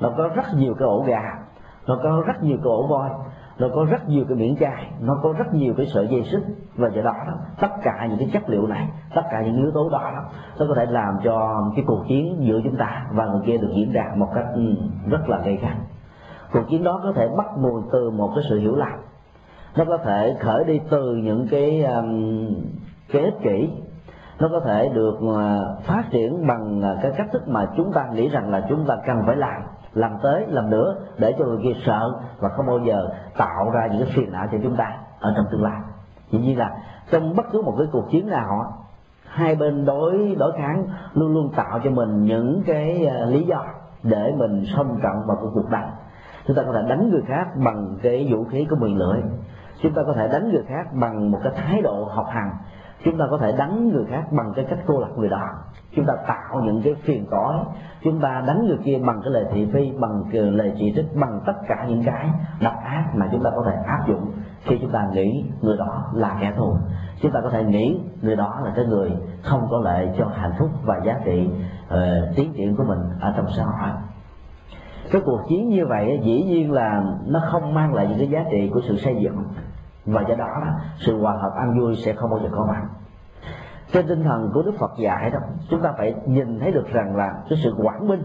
Nó 0.00 0.10
có 0.16 0.28
rất 0.28 0.44
nhiều 0.54 0.74
cái 0.78 0.88
ổ 0.88 1.04
gà 1.06 1.43
nó 1.86 1.98
có 2.02 2.22
rất 2.26 2.42
nhiều 2.42 2.56
cái 2.56 2.70
ổ 2.70 2.86
voi 2.86 3.10
nó 3.58 3.68
có 3.74 3.84
rất 3.84 4.08
nhiều 4.08 4.24
cái 4.28 4.36
miệng 4.36 4.56
chai 4.60 4.90
nó 5.00 5.14
có 5.22 5.32
rất 5.38 5.54
nhiều 5.54 5.74
cái 5.76 5.86
sợi 5.94 6.08
dây 6.08 6.24
xích. 6.32 6.42
Và 6.76 6.88
do 6.88 7.02
đó, 7.02 7.14
đó 7.26 7.32
tất 7.60 7.68
cả 7.82 8.06
những 8.08 8.18
cái 8.18 8.28
chất 8.32 8.48
liệu 8.48 8.66
này 8.66 8.88
tất 9.14 9.22
cả 9.30 9.42
những 9.42 9.56
yếu 9.56 9.70
tố 9.74 9.88
đó, 9.90 10.10
đó 10.12 10.22
nó 10.58 10.66
có 10.68 10.74
thể 10.74 10.86
làm 10.86 11.14
cho 11.24 11.62
cái 11.76 11.84
cuộc 11.88 12.04
chiến 12.08 12.36
giữa 12.40 12.60
chúng 12.64 12.76
ta 12.76 13.06
và 13.12 13.26
người 13.26 13.42
kia 13.46 13.58
được 13.58 13.70
diễn 13.76 13.92
ra 13.92 14.04
một 14.16 14.28
cách 14.34 14.46
ừ, 14.54 14.74
rất 15.10 15.28
là 15.28 15.38
gây 15.44 15.56
gắt. 15.56 15.76
Cuộc 16.52 16.68
chiến 16.68 16.84
đó 16.84 17.00
có 17.02 17.12
thể 17.12 17.28
bắt 17.36 17.46
nguồn 17.58 17.82
từ 17.92 18.10
một 18.10 18.30
cái 18.34 18.44
sự 18.48 18.58
hiểu 18.58 18.76
lầm. 18.76 18.92
Nó 19.76 19.84
có 19.84 19.96
thể 19.96 20.36
khởi 20.40 20.64
đi 20.64 20.80
từ 20.90 21.16
những 21.16 21.46
cái 21.50 21.84
um, 21.84 22.48
cái 23.12 23.22
ích 23.22 23.34
kỷ. 23.42 23.70
Nó 24.40 24.48
có 24.52 24.60
thể 24.60 24.88
được 24.88 25.18
ờ, 25.20 25.76
phát 25.82 26.04
triển 26.10 26.46
bằng 26.46 26.80
ờ, 26.82 26.98
cái 27.02 27.12
cách 27.16 27.26
thức 27.32 27.48
mà 27.48 27.66
chúng 27.76 27.92
ta 27.92 28.06
nghĩ 28.12 28.28
rằng 28.28 28.50
là 28.50 28.66
chúng 28.68 28.84
ta 28.86 28.96
cần 29.06 29.22
phải 29.26 29.36
làm 29.36 29.62
làm 29.94 30.16
tới 30.22 30.46
làm 30.48 30.70
nữa, 30.70 30.96
để 31.18 31.34
cho 31.38 31.44
người 31.44 31.58
kia 31.62 31.80
sợ 31.86 32.12
và 32.38 32.48
không 32.48 32.66
bao 32.66 32.78
giờ 32.78 33.08
tạo 33.36 33.70
ra 33.70 33.86
những 33.86 34.04
cái 34.04 34.12
phiền 34.16 34.32
não 34.32 34.46
cho 34.52 34.58
chúng 34.62 34.76
ta 34.76 34.98
ở 35.20 35.32
trong 35.36 35.46
tương 35.50 35.62
lai. 35.62 35.80
Dĩ 36.30 36.38
nhiên 36.38 36.58
là 36.58 36.76
trong 37.10 37.36
bất 37.36 37.46
cứ 37.52 37.62
một 37.62 37.74
cái 37.78 37.86
cuộc 37.92 38.10
chiến 38.10 38.28
nào 38.28 38.72
hai 39.26 39.54
bên 39.54 39.84
đối 39.84 40.36
đối 40.38 40.52
kháng 40.52 40.86
luôn 41.14 41.34
luôn 41.34 41.52
tạo 41.56 41.80
cho 41.84 41.90
mình 41.90 42.24
những 42.24 42.62
cái 42.66 43.06
ờ, 43.06 43.26
lý 43.26 43.44
do 43.44 43.64
để 44.02 44.32
mình 44.36 44.64
xông 44.76 44.98
trận 45.02 45.22
vào 45.26 45.36
cuộc 45.54 45.70
đánh. 45.70 45.90
Chúng 46.46 46.56
ta 46.56 46.62
có 46.62 46.72
thể 46.72 46.88
đánh 46.88 47.10
người 47.10 47.22
khác 47.26 47.48
bằng 47.64 47.96
cái 48.02 48.28
vũ 48.30 48.44
khí 48.44 48.66
của 48.70 48.76
mình 48.76 48.96
lưỡi. 48.96 49.22
Chúng 49.82 49.92
ta 49.94 50.02
có 50.06 50.12
thể 50.12 50.28
đánh 50.28 50.52
người 50.52 50.62
khác 50.68 50.86
bằng 50.92 51.30
một 51.30 51.38
cái 51.44 51.52
thái 51.56 51.82
độ 51.82 52.04
học 52.04 52.26
hành. 52.30 52.50
Chúng 53.04 53.18
ta 53.18 53.24
có 53.30 53.38
thể 53.38 53.52
đánh 53.52 53.88
người 53.88 54.04
khác 54.10 54.24
bằng 54.30 54.52
cái 54.56 54.64
cách 54.70 54.78
cô 54.86 55.00
lập 55.00 55.10
người 55.16 55.28
đó 55.28 55.48
chúng 55.96 56.06
ta 56.06 56.14
tạo 56.26 56.60
những 56.64 56.82
cái 56.84 56.94
phiền 56.94 57.26
toái. 57.30 57.58
Chúng 58.02 58.20
ta 58.20 58.42
đánh 58.46 58.66
người 58.66 58.78
kia 58.84 58.98
bằng 59.06 59.20
cái 59.24 59.32
lời 59.32 59.44
thị 59.52 59.68
phi 59.72 59.92
bằng 60.00 60.24
cái 60.32 60.42
lời 60.42 60.72
chỉ 60.78 60.92
trích 60.96 61.16
bằng 61.16 61.40
tất 61.46 61.54
cả 61.68 61.86
những 61.88 62.02
cái 62.04 62.30
độc 62.60 62.74
ác 62.84 63.04
mà 63.14 63.28
chúng 63.32 63.42
ta 63.42 63.50
có 63.56 63.62
thể 63.66 63.76
áp 63.86 64.08
dụng. 64.08 64.32
Khi 64.64 64.78
chúng 64.80 64.90
ta 64.90 65.08
nghĩ 65.12 65.44
người 65.60 65.76
đó 65.76 66.04
là 66.14 66.36
kẻ 66.40 66.52
thù 66.56 66.76
chúng 67.24 67.32
ta 67.32 67.40
có 67.40 67.50
thể 67.50 67.64
nghĩ 67.64 68.00
người 68.22 68.36
đó 68.36 68.60
là 68.64 68.72
cái 68.76 68.84
người 68.84 69.12
không 69.42 69.66
có 69.70 69.78
lợi 69.78 70.10
cho 70.18 70.26
hạnh 70.34 70.52
phúc 70.58 70.70
và 70.84 71.00
giá 71.04 71.20
trị 71.24 71.48
uh, 71.94 71.98
tiến 72.36 72.52
triển 72.52 72.76
của 72.76 72.84
mình 72.84 72.98
ở 73.20 73.34
trong 73.36 73.46
xã 73.56 73.64
hội. 73.64 73.90
Cái 75.10 75.22
cuộc 75.24 75.40
chiến 75.48 75.68
như 75.68 75.86
vậy 75.86 76.20
dĩ 76.22 76.42
nhiên 76.42 76.72
là 76.72 77.04
nó 77.26 77.40
không 77.50 77.74
mang 77.74 77.94
lại 77.94 78.06
những 78.08 78.18
cái 78.18 78.28
giá 78.28 78.44
trị 78.50 78.70
của 78.74 78.80
sự 78.88 78.96
xây 78.96 79.16
dựng. 79.20 79.36
Và 80.06 80.22
do 80.28 80.34
đó 80.34 80.50
sự 80.96 81.20
hòa 81.20 81.32
hợp 81.32 81.52
an 81.56 81.80
vui 81.80 81.96
sẽ 81.96 82.12
không 82.12 82.30
bao 82.30 82.40
giờ 82.42 82.48
có 82.52 82.66
mặt 82.68 82.82
trên 83.92 84.06
tinh 84.08 84.24
thần 84.24 84.50
của 84.54 84.62
đức 84.62 84.74
phật 84.78 84.90
dạy 84.98 85.30
đó 85.30 85.38
chúng 85.70 85.82
ta 85.82 85.92
phải 85.98 86.14
nhìn 86.26 86.60
thấy 86.60 86.72
được 86.72 86.86
rằng 86.92 87.16
là 87.16 87.34
cái 87.50 87.58
sự 87.62 87.74
quảng 87.78 88.08
minh 88.08 88.22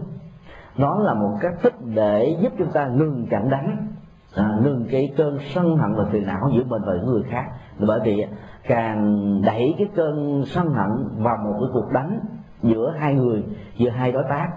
nó 0.76 0.98
là 0.98 1.14
một 1.14 1.36
cách 1.40 1.54
thức 1.62 1.72
để 1.94 2.36
giúp 2.40 2.52
chúng 2.58 2.70
ta 2.72 2.86
ngừng 2.86 3.26
trận 3.30 3.50
đánh 3.50 3.88
à, 4.36 4.50
ngừng 4.62 4.86
cái 4.90 5.12
cơn 5.16 5.38
sân 5.54 5.76
hận 5.76 5.94
và 5.94 6.04
phiền 6.10 6.26
não 6.26 6.50
giữa 6.52 6.64
mình 6.64 6.82
và 6.86 6.92
những 6.92 7.06
người 7.06 7.22
khác. 7.30 7.44
Bởi 7.78 8.00
vì 8.04 8.26
càng 8.68 9.42
đẩy 9.42 9.74
cái 9.78 9.88
cơn 9.94 10.42
sân 10.46 10.68
hận 10.68 11.08
vào 11.18 11.36
một 11.36 11.54
cái 11.60 11.68
cuộc 11.72 11.92
đánh 11.92 12.20
giữa 12.62 12.94
hai 12.98 13.14
người 13.14 13.44
giữa 13.76 13.90
hai 13.90 14.12
đối 14.12 14.24
tác 14.28 14.48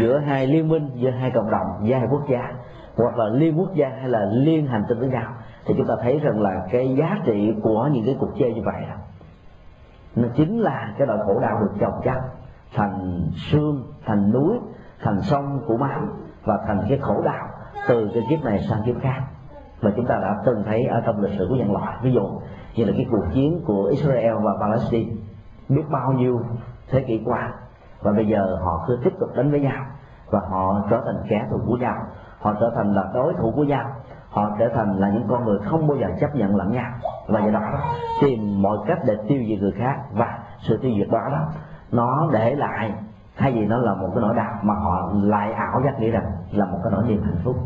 giữa 0.00 0.18
hai 0.18 0.46
liên 0.46 0.68
minh 0.68 0.90
giữa 0.94 1.10
hai 1.10 1.30
cộng 1.30 1.50
đồng 1.50 1.66
giữa 1.82 1.94
hai 1.94 2.06
quốc 2.10 2.22
gia 2.28 2.54
hoặc 2.96 3.18
là 3.18 3.28
liên 3.28 3.58
quốc 3.58 3.74
gia 3.74 3.88
hay 3.88 4.08
là 4.08 4.24
liên 4.32 4.66
hành 4.66 4.84
tinh 4.88 4.98
với 4.98 5.08
nhau 5.08 5.32
thì 5.66 5.74
chúng 5.76 5.86
ta 5.86 5.94
thấy 6.02 6.18
rằng 6.18 6.42
là 6.42 6.66
cái 6.70 6.96
giá 6.96 7.18
trị 7.24 7.52
của 7.62 7.88
những 7.92 8.04
cái 8.06 8.16
cuộc 8.20 8.30
chơi 8.38 8.54
như 8.54 8.62
vậy 8.64 8.82
nó 10.16 10.28
chính 10.34 10.60
là 10.60 10.94
cái 10.98 11.06
nỗi 11.06 11.18
khổ 11.26 11.40
đau 11.40 11.58
được 11.60 11.72
chồng 11.80 12.00
chất 12.04 12.18
thành 12.74 13.20
xương, 13.50 13.82
thành 14.06 14.32
núi, 14.32 14.58
thành 15.02 15.20
sông 15.22 15.60
của 15.66 15.76
máu 15.76 16.00
và 16.44 16.58
thành 16.66 16.82
cái 16.88 16.98
khổ 16.98 17.22
đau 17.24 17.48
từ 17.88 18.10
cái 18.14 18.22
kiếp 18.30 18.44
này 18.44 18.60
sang 18.70 18.82
kiếp 18.86 18.94
khác. 19.00 19.20
Mà 19.82 19.92
chúng 19.96 20.06
ta 20.06 20.18
đã 20.22 20.36
từng 20.46 20.62
thấy 20.66 20.84
ở 20.84 21.00
trong 21.06 21.20
lịch 21.20 21.38
sử 21.38 21.46
của 21.48 21.54
nhân 21.54 21.72
loại. 21.72 21.96
Ví 22.02 22.12
dụ 22.12 22.40
như 22.76 22.84
là 22.84 22.92
cái 22.96 23.06
cuộc 23.10 23.24
chiến 23.34 23.60
của 23.66 23.84
Israel 23.84 24.34
và 24.44 24.52
Palestine. 24.60 25.12
Biết 25.68 25.82
bao 25.90 26.12
nhiêu 26.12 26.40
thế 26.90 27.04
kỷ 27.06 27.22
qua. 27.24 27.52
Và 28.02 28.12
bây 28.12 28.26
giờ 28.26 28.58
họ 28.62 28.84
cứ 28.86 28.98
tiếp 29.04 29.12
tục 29.20 29.28
đánh 29.36 29.50
với 29.50 29.60
nhau. 29.60 29.86
Và 30.30 30.40
họ 30.50 30.86
trở 30.90 31.02
thành 31.06 31.26
kẻ 31.28 31.46
thù 31.50 31.58
của 31.66 31.76
nhau. 31.76 31.96
Họ 32.40 32.54
trở 32.60 32.72
thành 32.76 32.94
là 32.94 33.10
đối 33.14 33.34
thủ 33.34 33.52
của 33.56 33.64
nhau 33.64 33.90
họ 34.34 34.56
trở 34.58 34.68
thành 34.74 34.98
là 34.98 35.10
những 35.10 35.26
con 35.28 35.44
người 35.44 35.58
không 35.64 35.88
bao 35.88 35.96
giờ 35.96 36.06
chấp 36.20 36.34
nhận 36.34 36.56
lẫn 36.56 36.72
nhau. 36.72 36.90
Và 37.28 37.40
do 37.40 37.50
đó, 37.50 37.60
tìm 38.20 38.62
mọi 38.62 38.78
cách 38.86 38.98
để 39.06 39.16
tiêu 39.28 39.42
diệt 39.48 39.60
người 39.60 39.72
khác 39.72 39.96
và 40.12 40.38
sự 40.58 40.78
tiêu 40.82 40.92
diệt 40.98 41.08
đó 41.12 41.28
đó, 41.32 41.48
nó 41.92 42.28
để 42.32 42.54
lại, 42.54 42.92
thay 43.36 43.52
vì 43.52 43.66
nó 43.66 43.76
là 43.76 43.94
một 43.94 44.08
cái 44.14 44.22
nỗi 44.22 44.34
đau, 44.34 44.58
mà 44.62 44.74
họ 44.74 45.12
lại 45.22 45.52
ảo 45.52 45.82
giác 45.84 46.00
nghĩ 46.00 46.10
rằng 46.10 46.32
là 46.52 46.64
một 46.64 46.78
cái 46.84 46.92
nỗi 46.92 47.04
niềm 47.08 47.22
hạnh 47.22 47.38
phúc. 47.44 47.56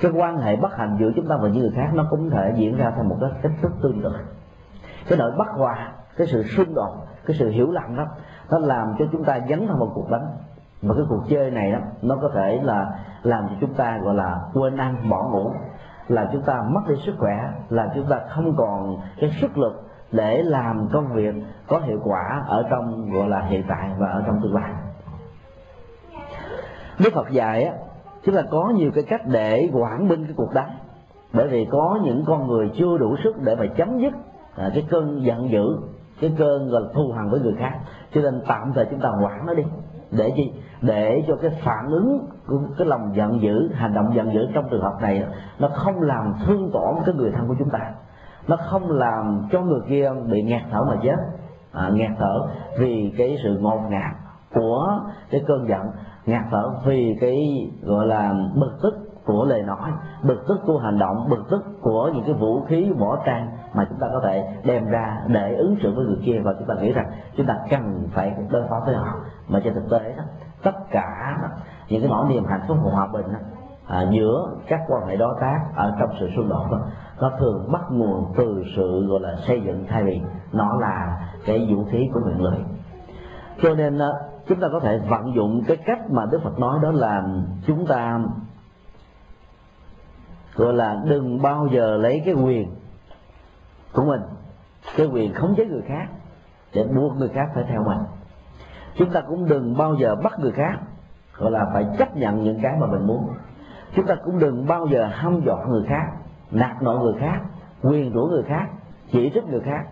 Cái 0.00 0.10
quan 0.14 0.38
hệ 0.38 0.56
bất 0.56 0.76
hạnh 0.76 0.96
giữa 1.00 1.10
chúng 1.16 1.28
ta 1.28 1.36
và 1.36 1.48
những 1.48 1.60
người 1.60 1.72
khác 1.74 1.90
nó 1.94 2.04
cũng 2.10 2.30
thể 2.30 2.52
diễn 2.56 2.76
ra 2.76 2.92
theo 2.94 3.04
một 3.04 3.16
cái 3.20 3.30
cách 3.42 3.52
thức 3.62 3.72
tương 3.82 4.02
tự. 4.02 4.12
Cái 5.08 5.18
nỗi 5.18 5.32
bất 5.38 5.48
hòa, 5.56 5.92
cái 6.16 6.26
sự 6.26 6.42
xung 6.42 6.74
đột, 6.74 6.96
cái 7.26 7.36
sự 7.38 7.50
hiểu 7.50 7.70
lầm 7.70 7.96
đó, 7.96 8.06
nó 8.50 8.58
làm 8.58 8.94
cho 8.98 9.04
chúng 9.12 9.24
ta 9.24 9.38
dấn 9.48 9.66
vào 9.68 9.76
một 9.76 9.90
cuộc 9.94 10.10
đánh. 10.10 10.26
Và 10.82 10.94
cái 10.94 11.04
cuộc 11.08 11.22
chơi 11.28 11.50
này 11.50 11.72
đó, 11.72 11.78
nó 12.02 12.16
có 12.22 12.30
thể 12.34 12.60
là 12.62 12.98
làm 13.22 13.46
cho 13.48 13.54
chúng 13.60 13.74
ta 13.74 13.98
gọi 13.98 14.14
là 14.14 14.40
quên 14.54 14.76
ăn 14.76 15.10
bỏ 15.10 15.28
ngủ 15.32 15.52
là 16.08 16.28
chúng 16.32 16.42
ta 16.42 16.62
mất 16.68 16.80
đi 16.88 16.94
sức 17.06 17.14
khỏe 17.18 17.36
là 17.68 17.92
chúng 17.94 18.06
ta 18.10 18.20
không 18.28 18.54
còn 18.56 18.96
cái 19.20 19.30
sức 19.40 19.58
lực 19.58 19.88
để 20.12 20.42
làm 20.42 20.88
công 20.92 21.12
việc 21.12 21.34
có 21.68 21.78
hiệu 21.78 22.00
quả 22.04 22.44
ở 22.46 22.66
trong 22.70 23.10
gọi 23.10 23.28
là 23.28 23.40
hiện 23.40 23.62
tại 23.68 23.90
và 23.98 24.08
ở 24.08 24.22
trong 24.26 24.40
tương 24.42 24.54
lai. 24.54 24.72
Đức 26.98 27.10
Phật 27.14 27.30
dạy 27.30 27.64
á 27.64 27.72
chúng 28.24 28.34
ta 28.34 28.42
có 28.50 28.72
nhiều 28.74 28.90
cái 28.94 29.04
cách 29.04 29.22
để 29.26 29.70
quản 29.72 30.08
binh 30.08 30.24
cái 30.24 30.34
cuộc 30.36 30.54
đánh. 30.54 30.70
Bởi 31.32 31.48
vì 31.48 31.66
có 31.70 31.98
những 32.04 32.24
con 32.26 32.46
người 32.46 32.70
chưa 32.78 32.98
đủ 32.98 33.16
sức 33.24 33.36
để 33.44 33.56
mà 33.56 33.66
chấm 33.76 33.98
dứt 33.98 34.12
à, 34.56 34.70
cái 34.74 34.86
cơn 34.90 35.24
giận 35.24 35.50
dữ 35.50 35.76
cái 36.20 36.32
cơn 36.38 36.68
gọi 36.68 36.82
là 36.82 36.88
thù 36.94 37.12
hằn 37.16 37.30
với 37.30 37.40
người 37.40 37.54
khác. 37.58 37.78
Cho 38.14 38.20
nên 38.20 38.42
tạm 38.46 38.72
thời 38.74 38.86
chúng 38.90 39.00
ta 39.00 39.08
quản 39.22 39.46
nó 39.46 39.54
đi. 39.54 39.62
Để 40.10 40.32
chi? 40.36 40.52
Để 40.82 41.24
cho 41.28 41.36
cái 41.36 41.50
phản 41.64 41.90
ứng 41.90 42.26
của 42.46 42.60
cái 42.78 42.86
lòng 42.86 43.16
giận 43.16 43.42
dữ 43.42 43.70
hành 43.74 43.94
động 43.94 44.14
giận 44.14 44.32
dữ 44.34 44.46
trong 44.54 44.64
trường 44.70 44.82
hợp 44.82 44.94
này 45.00 45.24
nó 45.58 45.68
không 45.68 46.02
làm 46.02 46.34
thương 46.46 46.70
tổn 46.72 46.94
cái 47.06 47.14
người 47.14 47.30
thân 47.36 47.48
của 47.48 47.54
chúng 47.58 47.70
ta. 47.70 47.92
Nó 48.48 48.56
không 48.56 48.90
làm 48.90 49.48
cho 49.52 49.60
người 49.60 49.80
kia 49.88 50.10
bị 50.30 50.42
ngạt 50.42 50.62
thở 50.70 50.84
mà 50.84 50.96
chết. 51.02 51.16
À, 51.72 51.90
ngạt 51.92 52.10
thở 52.18 52.40
vì 52.78 53.14
cái 53.18 53.36
sự 53.42 53.58
ngột 53.60 53.80
ngạt 53.90 54.12
của 54.54 55.00
cái 55.30 55.44
cơn 55.46 55.68
giận. 55.68 55.90
Ngạt 56.26 56.44
thở 56.50 56.70
vì 56.86 57.16
cái 57.20 57.36
gọi 57.82 58.06
là 58.06 58.34
bực 58.54 58.72
tức 58.82 58.94
của 59.24 59.44
lời 59.44 59.62
nói 59.62 59.90
bực 60.22 60.44
tức 60.48 60.60
của 60.66 60.78
hành 60.78 60.98
động 60.98 61.26
bực 61.30 61.44
tức 61.50 61.64
của 61.80 62.10
những 62.14 62.24
cái 62.24 62.34
vũ 62.34 62.64
khí 62.64 62.92
võ 62.98 63.18
trang 63.26 63.50
mà 63.74 63.86
chúng 63.90 63.98
ta 64.00 64.06
có 64.12 64.20
thể 64.24 64.44
đem 64.64 64.84
ra 64.84 65.22
để 65.26 65.54
ứng 65.54 65.76
xử 65.82 65.94
với 65.94 66.04
người 66.04 66.18
kia. 66.24 66.40
Và 66.44 66.52
chúng 66.58 66.68
ta 66.68 66.74
nghĩ 66.74 66.92
rằng 66.92 67.10
chúng 67.36 67.46
ta 67.46 67.58
cần 67.70 68.08
phải 68.14 68.32
đối 68.50 68.62
phó 68.68 68.82
với 68.86 68.94
họ. 68.94 69.14
Mà 69.48 69.60
trên 69.64 69.74
thực 69.74 69.90
tế 69.90 70.14
đó 70.16 70.22
tất 70.62 70.90
cả 70.90 71.36
những 71.88 72.00
cái 72.00 72.10
nỗi 72.10 72.28
niềm 72.28 72.44
hạnh 72.44 72.64
phúc 72.68 72.76
và 72.84 72.90
hòa 72.90 73.08
bình 73.12 73.26
đó, 73.32 73.38
à, 73.86 74.06
giữa 74.10 74.50
các 74.66 74.80
quan 74.88 75.06
hệ 75.06 75.16
đối 75.16 75.34
tác 75.40 75.58
ở 75.76 75.96
trong 76.00 76.10
sự 76.20 76.28
xung 76.36 76.48
đột 76.48 76.66
đó, 76.70 76.78
nó 77.20 77.30
thường 77.38 77.72
bắt 77.72 77.82
nguồn 77.90 78.32
từ 78.36 78.64
sự 78.76 79.06
gọi 79.06 79.20
là 79.20 79.36
xây 79.46 79.60
dựng 79.60 79.84
thay 79.88 80.04
vì 80.04 80.20
nó 80.52 80.76
là 80.80 81.28
cái 81.46 81.66
vũ 81.70 81.84
khí 81.90 82.08
của 82.12 82.20
miệng 82.26 82.42
lưỡi 82.42 82.58
cho 83.62 83.74
nên 83.74 83.98
à, 83.98 84.08
chúng 84.46 84.60
ta 84.60 84.68
có 84.72 84.80
thể 84.80 84.98
vận 84.98 85.34
dụng 85.34 85.62
cái 85.66 85.76
cách 85.76 86.10
mà 86.10 86.26
đức 86.30 86.40
phật 86.44 86.58
nói 86.58 86.78
đó 86.82 86.90
là 86.90 87.24
chúng 87.66 87.86
ta 87.86 88.20
gọi 90.54 90.72
là 90.74 91.02
đừng 91.04 91.42
bao 91.42 91.66
giờ 91.72 91.96
lấy 91.96 92.22
cái 92.24 92.34
quyền 92.34 92.74
của 93.92 94.04
mình 94.04 94.20
cái 94.96 95.06
quyền 95.06 95.34
khống 95.34 95.54
chế 95.56 95.64
người 95.64 95.82
khác 95.88 96.08
để 96.74 96.84
buộc 96.84 97.16
người 97.16 97.28
khác 97.28 97.46
phải 97.54 97.64
theo 97.68 97.84
mình 97.84 97.98
chúng 98.98 99.10
ta 99.10 99.20
cũng 99.20 99.48
đừng 99.48 99.76
bao 99.76 99.94
giờ 99.94 100.16
bắt 100.16 100.38
người 100.38 100.52
khác 100.52 100.78
gọi 101.36 101.50
là 101.50 101.66
phải 101.72 101.86
chấp 101.98 102.16
nhận 102.16 102.44
những 102.44 102.60
cái 102.62 102.76
mà 102.80 102.86
mình 102.86 103.06
muốn. 103.06 103.28
Chúng 103.94 104.06
ta 104.06 104.14
cũng 104.24 104.38
đừng 104.38 104.66
bao 104.66 104.86
giờ 104.86 105.08
hăm 105.12 105.40
dọa 105.46 105.64
người 105.64 105.82
khác 105.88 106.12
nạt 106.50 106.82
nộ 106.82 106.98
người 106.98 107.14
khác 107.20 107.40
quyền 107.82 108.12
rủa 108.14 108.26
người 108.26 108.42
khác 108.42 108.68
chỉ 109.12 109.30
trích 109.34 109.48
người 109.48 109.60
khác. 109.60 109.86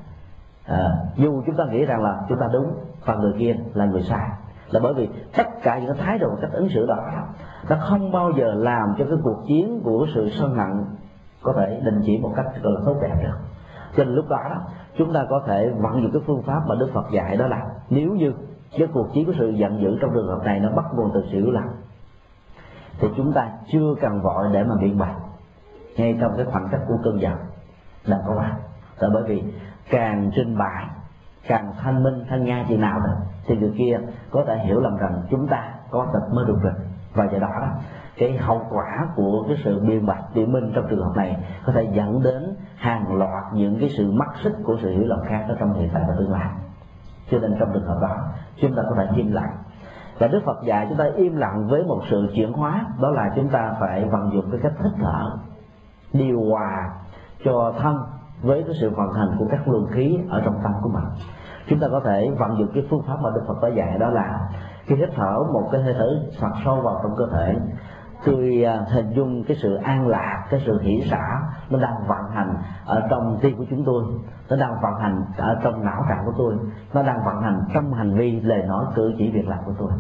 À, 0.65 0.91
dù 1.17 1.43
chúng 1.47 1.57
ta 1.57 1.65
nghĩ 1.65 1.85
rằng 1.85 2.03
là 2.03 2.21
chúng 2.29 2.39
ta 2.39 2.49
đúng 2.53 2.75
và 3.05 3.15
người 3.15 3.33
kia 3.39 3.57
là 3.75 3.85
người 3.85 4.03
sai 4.03 4.29
là 4.71 4.81
bởi 4.83 4.95
vì 4.95 5.09
tất 5.37 5.47
cả 5.63 5.79
những 5.79 5.97
thái 5.97 6.19
độ 6.19 6.37
cách 6.41 6.51
ứng 6.53 6.69
xử 6.69 6.87
đó 6.87 6.97
nó 7.69 7.77
không 7.81 8.13
bao 8.13 8.33
giờ 8.39 8.55
làm 8.55 8.95
cho 8.99 9.05
cái 9.05 9.19
cuộc 9.23 9.43
chiến 9.47 9.81
của 9.85 10.07
sự 10.15 10.31
sân 10.31 10.55
hận 10.55 10.85
có 11.43 11.53
thể 11.57 11.81
đình 11.85 12.03
chỉ 12.07 12.19
một 12.19 12.33
cách 12.37 12.47
gọi 12.63 12.73
là 12.73 12.81
tốt 12.87 12.97
đẹp 13.03 13.15
được. 13.23 13.39
Cho 13.97 14.05
nên 14.05 14.15
lúc 14.15 14.29
đó 14.29 14.41
chúng 14.99 15.13
ta 15.13 15.27
có 15.31 15.43
thể 15.47 15.71
vận 15.71 16.03
dụng 16.03 16.11
cái 16.13 16.23
phương 16.27 16.43
pháp 16.43 16.61
mà 16.67 16.75
đức 16.75 16.91
phật 16.95 17.11
dạy 17.13 17.37
đó 17.37 17.47
là 17.47 17.67
nếu 17.91 18.11
như 18.13 18.33
cái 18.79 18.89
cuộc 18.93 19.07
chiến 19.15 19.27
của 19.27 19.33
sự 19.39 19.51
giận 19.51 19.81
dữ 19.81 19.99
trong 20.01 20.11
trường 20.15 20.29
hợp 20.29 20.45
này 20.45 20.61
nó 20.61 20.71
bắt 20.77 20.85
nguồn 20.95 21.11
từ 21.15 21.25
sự 21.33 21.39
yếu 21.39 21.51
lặng 21.51 21.71
thì 23.01 23.09
chúng 23.17 23.33
ta 23.33 23.51
chưa 23.73 23.95
cần 24.01 24.23
vội 24.23 24.47
để 24.53 24.65
mà 24.65 24.75
biện 24.81 24.99
bạch 24.99 25.17
ngay 25.97 26.17
trong 26.21 26.33
cái 26.37 26.47
khoảng 26.47 26.69
cách 26.71 26.81
của 26.89 26.99
cơn 27.05 27.21
giận 27.21 27.35
là 28.05 28.21
có 28.27 28.41
ai? 28.41 28.53
Tại 29.01 29.11
bởi 29.15 29.23
vì 29.27 29.43
càng 29.91 30.31
trình 30.35 30.59
bày, 30.59 30.87
càng 31.49 31.73
thanh 31.79 32.03
minh, 32.03 32.25
thanh 32.29 32.45
nha 32.45 32.65
chừng 32.69 32.81
nào 32.81 32.99
đó, 33.01 33.13
thì 33.47 33.57
người 33.57 33.73
kia 33.79 33.99
có 34.31 34.45
thể 34.47 34.59
hiểu 34.59 34.81
lầm 34.81 34.97
rằng 34.97 35.23
chúng 35.31 35.47
ta 35.49 35.75
có 35.91 36.07
tật 36.13 36.35
mới 36.35 36.45
được 36.45 36.59
rồi. 36.63 36.73
Và 37.15 37.25
do 37.33 37.39
đó, 37.39 37.49
cái 38.19 38.37
hậu 38.37 38.67
quả 38.71 39.09
của 39.17 39.45
cái 39.49 39.57
sự 39.65 39.81
biên 39.81 40.07
bạch 40.07 40.25
biện 40.35 40.53
minh 40.53 40.73
trong 40.75 40.87
trường 40.91 41.05
hợp 41.05 41.13
này 41.17 41.37
có 41.67 41.73
thể 41.73 41.89
dẫn 41.93 42.23
đến 42.23 42.57
hàng 42.77 43.17
loạt 43.17 43.45
những 43.55 43.81
cái 43.81 43.91
sự 43.97 44.13
mắc 44.13 44.29
xích 44.45 44.55
của 44.65 44.77
sự 44.83 44.91
hiểu 44.91 45.05
lầm 45.05 45.21
khác 45.29 45.45
ở 45.49 45.57
trong 45.59 45.75
hiện 45.75 45.91
tại 45.95 46.03
và 46.09 46.15
tương 46.19 46.33
lai. 46.33 46.49
Cho 47.31 47.39
nên 47.39 47.55
trong 47.59 47.71
trường 47.75 47.87
hợp 47.87 47.99
đó 48.03 48.17
chúng 48.61 48.75
ta 48.77 48.83
có 48.91 48.97
thể 48.97 49.07
im 49.17 49.33
lặng. 49.33 49.57
Và 50.19 50.27
đức 50.27 50.41
phật 50.47 50.63
dạy 50.65 50.87
chúng 50.89 50.99
ta 50.99 51.05
im 51.17 51.37
lặng 51.37 51.67
với 51.71 51.85
một 51.85 52.01
sự 52.11 52.29
chuyển 52.35 52.53
hóa, 52.53 52.87
đó 53.01 53.11
là 53.11 53.33
chúng 53.37 53.49
ta 53.49 53.75
phải 53.81 54.05
vận 54.05 54.31
dụng 54.33 54.45
cái 54.51 54.61
cách 54.63 54.73
hít 54.85 54.93
thở, 55.03 55.37
điều 56.13 56.41
hòa 56.51 56.91
cho 57.45 57.73
thân 57.79 57.97
với 58.43 58.63
cái 58.63 58.75
sự 58.81 58.91
vận 58.91 59.13
hành 59.13 59.37
của 59.39 59.47
các 59.51 59.69
luồng 59.69 59.87
khí 59.87 60.19
ở 60.29 60.43
trong 60.45 60.55
tâm 60.63 60.73
của 60.83 60.91
mình. 60.95 61.05
Chúng 61.69 61.81
ta 61.81 61.87
có 61.91 62.01
thể 62.05 62.31
vận 62.39 62.59
dụng 62.59 62.69
cái 62.75 62.87
phương 62.91 63.03
pháp 63.07 63.17
mà 63.23 63.31
đức 63.35 63.43
phật 63.49 63.63
đã 63.63 63.69
dạy, 63.69 63.99
đó 63.99 64.09
là 64.09 64.49
khi 64.85 64.95
hít 64.97 65.09
thở 65.17 65.39
một 65.53 65.69
cái 65.73 65.83
hơi 65.83 65.95
thở 65.99 66.09
thật 66.41 66.51
sâu 66.65 66.81
vào 66.81 67.01
trong 67.03 67.17
cơ 67.17 67.27
thể 67.33 67.55
tôi 68.25 68.65
à, 68.67 68.81
hình 68.93 69.13
dung 69.17 69.45
cái 69.45 69.57
sự 69.63 69.75
an 69.75 70.09
lạc, 70.09 70.47
cái 70.51 70.61
sự 70.67 70.81
hỷ 70.83 71.03
xả, 71.11 71.41
nó 71.71 71.79
đang 71.79 71.95
vận 72.09 72.31
hành 72.35 72.57
ở 72.87 73.07
trong 73.11 73.39
tim 73.43 73.57
của 73.57 73.65
chúng 73.71 73.85
tôi, 73.87 74.05
nó 74.51 74.57
đang 74.57 74.75
vận 74.83 74.95
hành 75.01 75.25
ở 75.37 75.61
trong 75.63 75.85
não 75.85 76.05
trạng 76.09 76.23
của 76.27 76.33
tôi, 76.39 76.55
nó 76.95 77.03
đang 77.03 77.25
vận 77.25 77.43
hành 77.43 77.61
trong 77.75 77.93
hành 77.93 78.15
vi 78.15 78.41
lời 78.41 78.63
nói, 78.69 78.85
cử 78.95 79.15
chỉ, 79.19 79.31
việc 79.31 79.49
làm 79.49 79.59
của 79.65 79.75
tôi. 79.79 79.91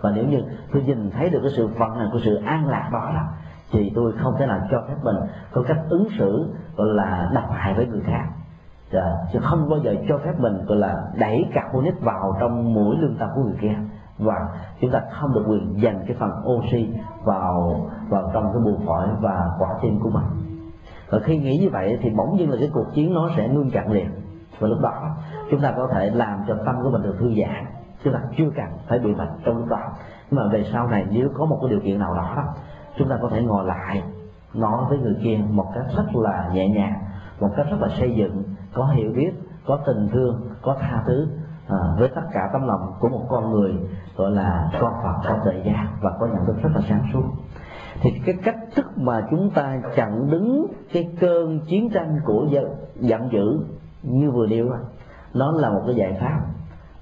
Và 0.00 0.10
nếu 0.14 0.24
như 0.24 0.42
tôi 0.72 0.82
nhìn 0.82 1.10
thấy 1.10 1.30
được 1.30 1.40
cái 1.42 1.52
sự 1.56 1.66
vận 1.66 1.94
hành 1.94 2.08
của 2.12 2.18
sự 2.24 2.34
an 2.34 2.68
lạc 2.68 2.88
đó 2.92 3.10
là 3.14 3.28
thì 3.72 3.92
tôi 3.94 4.12
không 4.18 4.34
thể 4.38 4.46
nào 4.46 4.60
cho 4.70 4.82
phép 4.88 4.94
mình 5.02 5.16
có 5.52 5.62
cách 5.68 5.78
ứng 5.88 6.08
xử, 6.18 6.54
gọi 6.76 6.86
là, 6.86 7.30
độc 7.34 7.50
hại 7.50 7.74
với 7.74 7.86
người 7.86 8.02
khác. 8.06 8.24
Dạ, 8.92 9.16
chứ 9.32 9.38
không 9.42 9.68
bao 9.68 9.78
giờ 9.78 9.94
cho 10.08 10.18
phép 10.18 10.32
mình, 10.38 10.64
gọi 10.66 10.78
là, 10.78 10.94
đẩy 11.18 11.44
carbonic 11.54 12.00
vào 12.00 12.36
trong 12.40 12.74
mũi 12.74 12.96
lương 12.98 13.16
tâm 13.18 13.28
của 13.34 13.42
người 13.42 13.58
kia 13.60 13.74
và 14.24 14.34
chúng 14.80 14.90
ta 14.90 15.00
không 15.10 15.34
được 15.34 15.44
quyền 15.48 15.82
dành 15.82 16.04
cái 16.06 16.16
phần 16.20 16.30
oxy 16.46 16.94
vào 17.24 17.80
vào 18.08 18.30
trong 18.34 18.44
cái 18.52 18.62
buồng 18.64 18.86
phổi 18.86 19.08
và 19.20 19.50
quả 19.58 19.68
tim 19.82 20.00
của 20.00 20.10
mình. 20.10 20.24
Và 21.10 21.18
khi 21.18 21.38
nghĩ 21.38 21.58
như 21.58 21.68
vậy 21.72 21.98
thì 22.02 22.10
bỗng 22.10 22.36
nhiên 22.36 22.50
là 22.50 22.56
cái 22.60 22.70
cuộc 22.74 22.86
chiến 22.94 23.14
nó 23.14 23.30
sẽ 23.36 23.48
ngưng 23.48 23.70
chặn 23.70 23.92
liền. 23.92 24.08
Và 24.58 24.68
lúc 24.68 24.80
đó 24.80 25.16
chúng 25.50 25.60
ta 25.60 25.72
có 25.76 25.88
thể 25.94 26.10
làm 26.10 26.38
cho 26.48 26.56
tâm 26.66 26.74
của 26.82 26.90
mình 26.90 27.02
được 27.02 27.16
thư 27.18 27.34
giãn. 27.40 27.66
Chứ 28.04 28.10
là 28.10 28.20
chưa 28.36 28.50
cần 28.56 28.66
phải 28.88 28.98
bị 28.98 29.14
bệnh 29.14 29.30
trong 29.44 29.56
lúc 29.56 29.68
đó. 29.68 29.80
Nhưng 30.30 30.40
mà 30.40 30.52
về 30.52 30.64
sau 30.72 30.88
này 30.88 31.06
nếu 31.10 31.28
có 31.34 31.44
một 31.44 31.58
cái 31.60 31.70
điều 31.70 31.80
kiện 31.80 31.98
nào 31.98 32.14
đó 32.14 32.44
chúng 32.98 33.08
ta 33.08 33.18
có 33.22 33.28
thể 33.28 33.42
ngồi 33.42 33.66
lại 33.66 34.02
nói 34.54 34.84
với 34.88 34.98
người 34.98 35.16
kia 35.22 35.40
một 35.50 35.66
cách 35.74 35.84
rất 35.96 36.16
là 36.16 36.50
nhẹ 36.52 36.68
nhàng 36.68 36.94
một 37.40 37.50
cách 37.56 37.66
rất 37.70 37.76
là 37.80 37.88
xây 37.98 38.14
dựng 38.14 38.42
có 38.74 38.86
hiểu 38.86 39.12
biết 39.16 39.32
có 39.66 39.78
tình 39.86 40.08
thương 40.12 40.40
có 40.62 40.76
tha 40.80 41.02
thứ 41.06 41.28
à, 41.68 41.78
với 41.98 42.08
tất 42.14 42.22
cả 42.32 42.50
tấm 42.52 42.66
lòng 42.66 42.92
của 43.00 43.08
một 43.08 43.22
con 43.28 43.50
người 43.50 43.72
gọi 44.16 44.30
là 44.30 44.70
con 44.80 44.92
Phật 45.02 45.28
có 45.28 45.38
thời 45.44 45.62
gian 45.64 45.86
và 46.00 46.10
có 46.20 46.26
nhận 46.26 46.46
thức 46.46 46.56
rất 46.62 46.70
là 46.74 46.80
sáng 46.88 47.02
suốt. 47.12 47.24
Thì 48.00 48.10
cái 48.26 48.34
cách 48.44 48.58
thức 48.74 48.98
mà 48.98 49.26
chúng 49.30 49.50
ta 49.50 49.80
chặn 49.96 50.30
đứng 50.30 50.66
cái 50.92 51.08
cơn 51.20 51.60
chiến 51.60 51.90
tranh 51.90 52.18
của 52.24 52.46
giận, 52.50 52.64
giận 52.94 53.28
dữ 53.32 53.64
như 54.02 54.30
vừa 54.30 54.46
nêu 54.46 54.70
nó 55.34 55.52
là 55.52 55.70
một 55.70 55.82
cái 55.86 55.94
giải 55.94 56.18
pháp 56.20 56.40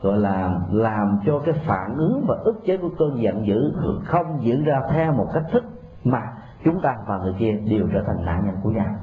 gọi 0.03 0.19
là 0.19 0.61
làm 0.71 1.19
cho 1.27 1.39
cái 1.39 1.55
phản 1.67 1.97
ứng 1.97 2.25
và 2.29 2.37
ức 2.45 2.61
chế 2.65 2.77
của 2.77 2.91
cơn 2.99 3.23
giận 3.23 3.47
dữ 3.47 3.73
không 4.05 4.39
diễn 4.41 4.65
ra 4.65 4.81
theo 4.91 5.13
một 5.13 5.27
cách 5.35 5.45
thức 5.53 5.65
mà 6.05 6.23
chúng 6.65 6.81
ta 6.83 6.97
và 7.07 7.19
người 7.19 7.35
kia 7.39 7.53
đều 7.53 7.89
trở 7.93 8.03
thành 8.07 8.25
nạn 8.25 8.43
nhân 8.47 8.55
của 8.63 8.71
nhau 8.71 8.95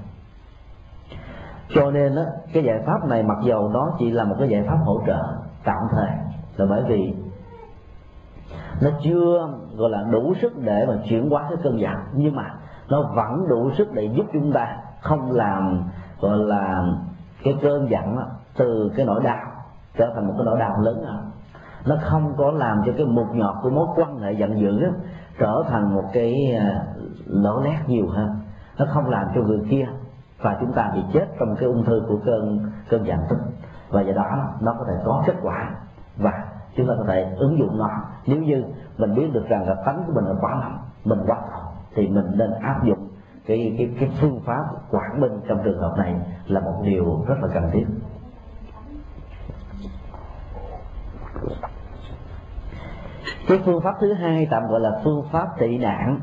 cho 1.70 1.92
nên 1.92 2.16
đó, 2.16 2.22
cái 2.54 2.64
giải 2.64 2.80
pháp 2.86 3.08
này 3.08 3.24
mặc 3.24 3.38
dầu 3.44 3.70
nó 3.70 3.96
chỉ 4.00 4.12
là 4.12 4.24
một 4.24 4.36
cái 4.40 4.50
giải 4.50 4.64
pháp 4.68 4.78
hỗ 4.86 5.02
trợ 5.08 5.20
tạm 5.64 5.88
thời 5.92 6.10
là 6.58 6.66
bởi 6.70 6.84
vì 6.88 7.14
nó 8.82 8.90
chưa 9.04 9.50
gọi 9.78 9.90
là 9.90 10.04
đủ 10.12 10.34
sức 10.42 10.54
để 10.58 10.86
mà 10.88 10.94
chuyển 11.10 11.30
hóa 11.30 11.46
cái 11.50 11.58
cơn 11.64 11.80
giận. 11.80 11.96
Nhưng 12.14 12.36
mà 12.36 12.54
nó 12.90 13.12
vẫn 13.16 13.48
đủ 13.50 13.72
sức 13.78 13.94
để 13.94 14.10
giúp 14.16 14.26
chúng 14.34 14.52
ta 14.54 14.78
không 15.02 15.32
làm 15.32 15.84
gọi 16.22 16.38
là 16.38 16.84
cái 17.44 17.58
cơn 17.62 17.90
giận 17.90 18.16
đó, 18.16 18.24
từ 18.58 18.92
cái 18.96 19.06
nỗi 19.06 19.24
đau 19.24 19.46
trở 19.98 20.12
thành 20.16 20.28
một 20.28 20.34
cái 20.38 20.46
nỗi 20.46 20.60
đau 20.60 20.82
lớn 20.82 21.04
hơn. 21.06 21.32
Nó 21.86 21.96
không 22.02 22.34
có 22.38 22.52
làm 22.52 22.82
cho 22.86 22.92
cái 22.98 23.06
mục 23.06 23.28
nhọt 23.34 23.56
của 23.62 23.70
mối 23.70 23.88
quan 23.96 24.20
hệ 24.20 24.32
giận 24.32 24.60
dữ 24.60 24.80
đó, 24.80 24.90
trở 25.40 25.64
thành 25.70 25.96
một 25.96 26.04
cái 26.14 26.56
à, 26.60 26.86
lỗ 27.26 27.62
lét 27.62 27.90
nhiều 27.90 28.08
hơn. 28.08 28.30
Nó 28.80 28.86
không 28.94 29.10
làm 29.10 29.28
cho 29.36 29.42
người 29.42 29.62
kia 29.70 29.88
và 30.42 30.58
chúng 30.60 30.74
ta 30.74 30.92
bị 30.96 31.02
chết 31.14 31.26
trong 31.40 31.56
cái 31.56 31.66
ung 31.66 31.84
thư 31.86 32.02
của 32.08 32.20
cơn 32.26 32.60
cơn 32.90 33.06
giận. 33.06 33.20
Tức 33.30 33.38
và 33.90 34.02
do 34.02 34.14
đó 34.14 34.50
nó 34.62 34.76
có 34.80 34.86
thể 34.88 34.94
có 35.06 35.24
kết 35.26 35.36
quả 35.42 35.76
và 36.18 36.32
chúng 36.78 36.88
ta 36.88 36.94
có 36.98 37.04
thể 37.08 37.34
ứng 37.38 37.60
dụng 37.60 37.78
nó. 37.78 37.90
Nếu 38.26 38.38
như 38.38 38.64
mình 38.98 39.16
biết 39.16 39.30
được 39.34 39.46
rằng 39.50 39.68
là 39.68 39.76
tánh 39.86 40.04
của 40.08 40.14
mình 40.16 40.26
là 40.26 40.36
quá 40.42 40.56
lắm 40.60 40.78
mình 41.04 41.20
quá 41.28 41.38
rồi 41.52 41.62
thì 41.96 42.08
mình 42.08 42.26
nên 42.36 42.52
áp 42.62 42.86
dụng 42.86 43.08
cái 43.48 43.76
cái 43.78 43.90
cái 44.00 44.10
phương 44.22 44.42
pháp 44.46 44.64
quản 44.92 45.22
minh 45.22 45.32
trong 45.48 45.62
trường 45.64 45.80
hợp 45.80 45.94
này 45.98 46.16
là 46.48 46.60
một 46.60 46.82
điều 46.84 47.26
rất 47.28 47.36
là 47.42 47.48
cần 47.54 47.70
thiết. 47.74 47.86
Cái 53.48 53.60
phương 53.66 53.82
pháp 53.84 53.96
thứ 54.00 54.14
hai 54.14 54.48
tạm 54.52 54.68
gọi 54.68 54.80
là 54.80 55.02
phương 55.04 55.24
pháp 55.32 55.48
trị 55.60 55.78
nạn, 55.78 56.20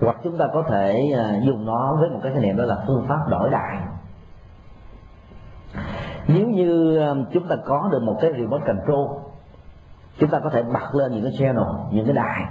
hoặc 0.00 0.16
chúng 0.24 0.38
ta 0.38 0.44
có 0.54 0.62
thể 0.68 1.12
à, 1.16 1.40
dùng 1.46 1.66
nó 1.66 1.96
với 2.00 2.10
một 2.10 2.20
cái 2.22 2.32
khái 2.32 2.42
niệm 2.42 2.56
đó 2.56 2.64
là 2.64 2.84
phương 2.86 3.04
pháp 3.08 3.28
đổi 3.28 3.50
đại. 3.50 3.78
Nếu 6.28 6.48
như 6.48 6.98
à, 6.98 7.14
chúng 7.32 7.48
ta 7.48 7.56
có 7.64 7.88
được 7.92 8.02
một 8.02 8.18
cái 8.20 8.32
remote 8.32 8.64
control 8.66 9.33
chúng 10.18 10.30
ta 10.30 10.38
có 10.38 10.50
thể 10.50 10.62
bật 10.62 10.94
lên 10.94 11.12
những 11.12 11.22
cái 11.22 11.32
channel 11.38 11.64
những 11.90 12.06
cái 12.06 12.14
đài. 12.14 12.42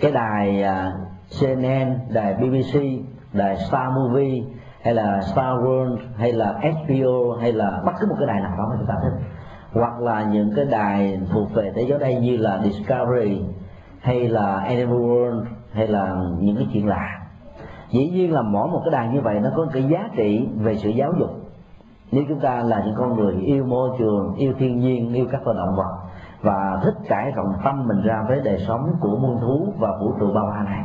Cái 0.00 0.12
đài 0.12 0.62
à, 0.62 0.92
CNN, 1.40 1.98
đài 2.12 2.34
BBC, 2.34 2.80
đài 3.32 3.56
Star 3.56 3.92
Movie 3.92 4.42
hay 4.82 4.94
là 4.94 5.20
Star 5.20 5.58
World 5.58 5.96
hay 6.16 6.32
là 6.32 6.60
HBO 6.62 7.36
hay 7.40 7.52
là 7.52 7.82
bất 7.86 7.92
cứ 8.00 8.06
một 8.06 8.16
cái 8.18 8.26
đài 8.26 8.40
nào 8.40 8.56
đó 8.58 8.66
mà 8.70 8.76
chúng 8.78 8.88
ta 8.88 8.94
thích. 9.02 9.26
Hoặc 9.72 10.00
là 10.00 10.22
những 10.22 10.52
cái 10.56 10.64
đài 10.64 11.20
thuộc 11.32 11.54
về 11.54 11.72
thế 11.74 11.82
giới 11.88 11.98
đây 11.98 12.14
như 12.14 12.36
là 12.36 12.60
Discovery 12.64 13.42
hay 14.00 14.28
là 14.28 14.56
Animal 14.56 14.98
World 14.98 15.44
hay 15.72 15.88
là 15.88 16.16
những 16.40 16.56
cái 16.56 16.66
chuyện 16.72 16.88
lạ. 16.88 17.20
Dĩ 17.90 18.10
nhiên 18.10 18.32
là 18.32 18.42
mỗi 18.42 18.68
một 18.68 18.80
cái 18.84 18.90
đài 18.92 19.08
như 19.08 19.20
vậy 19.20 19.40
nó 19.40 19.50
có 19.56 19.66
cái 19.72 19.82
giá 19.82 20.08
trị 20.16 20.48
về 20.56 20.76
sự 20.76 20.88
giáo 20.88 21.12
dục. 21.18 21.30
Nếu 22.12 22.24
chúng 22.28 22.40
ta 22.40 22.62
là 22.62 22.82
những 22.84 22.94
con 22.98 23.16
người 23.16 23.34
yêu 23.34 23.64
môi 23.64 23.90
trường 23.98 24.34
yêu 24.34 24.52
thiên 24.58 24.78
nhiên 24.78 25.12
yêu 25.12 25.26
các 25.30 25.46
loài 25.46 25.56
động 25.58 25.76
vật 25.76 26.09
và 26.42 26.80
thích 26.84 26.94
trải 27.08 27.30
rộng 27.30 27.52
tâm 27.64 27.88
mình 27.88 28.02
ra 28.02 28.24
với 28.28 28.40
đời 28.44 28.64
sống 28.68 28.92
của 29.00 29.16
muôn 29.16 29.40
thú 29.40 29.72
và 29.78 29.88
vũ 30.00 30.14
trụ 30.20 30.32
bao 30.34 30.46
la 30.48 30.62
này. 30.62 30.84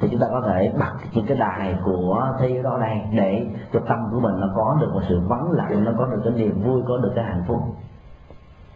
Thì 0.00 0.08
chúng 0.10 0.20
ta 0.20 0.26
có 0.30 0.42
thể 0.46 0.72
bật 0.78 0.92
những 1.12 1.26
cái 1.26 1.36
đài 1.36 1.78
của 1.84 2.28
thi 2.40 2.62
đó 2.62 2.76
này 2.80 3.08
để 3.12 3.46
cho 3.72 3.80
tâm 3.88 4.08
của 4.10 4.20
mình 4.20 4.40
nó 4.40 4.46
có 4.56 4.76
được 4.80 4.90
một 4.94 5.00
sự 5.08 5.20
vắng 5.28 5.50
lặng, 5.50 5.84
nó 5.84 5.92
có 5.98 6.06
được 6.06 6.20
cái 6.24 6.32
niềm 6.32 6.62
vui, 6.62 6.82
có 6.88 6.96
được 6.96 7.12
cái 7.14 7.24
hạnh 7.24 7.44
phúc. 7.48 7.58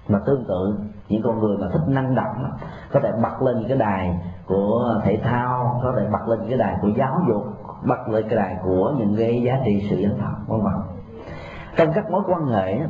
Mà 0.08 0.18
tương 0.26 0.44
tự, 0.48 0.78
những 1.08 1.22
con 1.22 1.40
người 1.40 1.56
mà 1.56 1.66
thích 1.72 1.82
năng 1.88 2.14
động 2.14 2.50
có 2.92 3.00
thể 3.00 3.12
bật 3.22 3.42
lên 3.42 3.58
những 3.58 3.68
cái 3.68 3.78
đài 3.78 4.20
của 4.46 5.00
thể 5.04 5.20
thao, 5.24 5.80
có 5.82 5.92
thể 5.96 6.06
bật 6.12 6.28
lên 6.28 6.38
những 6.38 6.48
cái 6.48 6.58
đài 6.58 6.76
của 6.82 6.88
giáo 6.96 7.20
dục, 7.28 7.44
bật 7.84 8.08
lên 8.08 8.28
cái 8.28 8.36
đài 8.36 8.56
của 8.64 8.94
những 8.98 9.16
cái 9.18 9.42
giá 9.42 9.58
trị 9.64 9.86
sự 9.90 9.96
dân 9.96 10.18
tộc 10.20 10.32
vân 10.46 10.60
vân. 10.60 10.72
Trong 11.76 11.92
các 11.94 12.10
mối 12.10 12.22
quan 12.26 12.46
hệ 12.46 12.80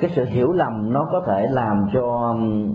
cái 0.00 0.10
sự 0.14 0.24
hiểu 0.24 0.52
lầm 0.52 0.92
nó 0.92 1.08
có 1.12 1.22
thể 1.26 1.46
làm 1.50 1.86
cho 1.92 2.30
um, 2.30 2.74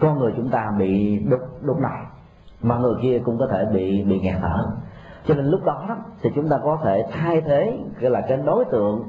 con 0.00 0.18
người 0.18 0.32
chúng 0.36 0.48
ta 0.48 0.72
bị 0.78 1.18
đục 1.18 1.40
đục 1.62 1.76
đầu 1.80 2.06
mà 2.62 2.78
người 2.78 2.94
kia 3.02 3.20
cũng 3.24 3.38
có 3.38 3.46
thể 3.52 3.64
bị 3.72 4.04
bị 4.04 4.20
nghẹt 4.20 4.36
thở. 4.40 4.66
Cho 5.26 5.34
nên 5.34 5.44
lúc 5.44 5.64
đó, 5.64 5.96
thì 6.22 6.30
chúng 6.34 6.48
ta 6.48 6.58
có 6.64 6.78
thể 6.84 7.06
thay 7.12 7.40
thế 7.40 7.78
cái 8.00 8.10
là 8.10 8.20
cái 8.20 8.36
đối 8.36 8.64
tượng 8.64 9.04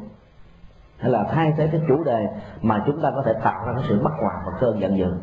hay 0.97 1.11
là 1.11 1.23
thay 1.23 1.53
thế 1.57 1.69
cái 1.71 1.81
chủ 1.87 2.03
đề 2.03 2.27
mà 2.61 2.83
chúng 2.85 3.01
ta 3.01 3.11
có 3.15 3.23
thể 3.25 3.33
tạo 3.43 3.65
ra 3.65 3.73
cái 3.73 3.83
sự 3.87 4.01
bất 4.03 4.11
hòa 4.21 4.43
và 4.45 4.51
cơn 4.59 4.81
giận 4.81 4.97
dữ. 4.97 5.13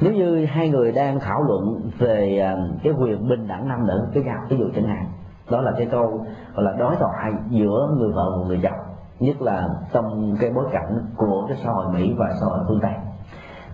Nếu 0.00 0.12
như 0.12 0.44
hai 0.44 0.68
người 0.68 0.92
đang 0.92 1.20
thảo 1.20 1.42
luận 1.42 1.90
về 1.98 2.38
um, 2.38 2.78
cái 2.82 2.92
quyền 2.92 3.28
bình 3.28 3.48
đẳng 3.48 3.68
nam 3.68 3.86
nữ 3.86 4.06
cái 4.14 4.22
nhau 4.22 4.38
ví 4.48 4.56
dụ 4.56 4.64
chẳng 4.74 4.86
hạn 4.86 5.06
đó 5.50 5.60
là 5.60 5.72
cái 5.76 5.86
câu 5.90 6.26
gọi 6.54 6.64
là 6.64 6.72
đối 6.78 6.96
thoại 6.96 7.32
giữa 7.50 7.94
người 7.98 8.12
vợ 8.12 8.38
và 8.38 8.46
người 8.46 8.60
chồng 8.62 8.91
nhất 9.22 9.42
là 9.42 9.68
trong 9.92 10.36
cái 10.40 10.50
bối 10.50 10.64
cảnh 10.72 11.06
của 11.16 11.46
cái 11.48 11.58
xã 11.64 11.70
hội 11.70 11.92
mỹ 11.92 12.14
và 12.18 12.26
xã 12.40 12.46
hội 12.46 12.58
phương 12.68 12.80
tây. 12.82 12.92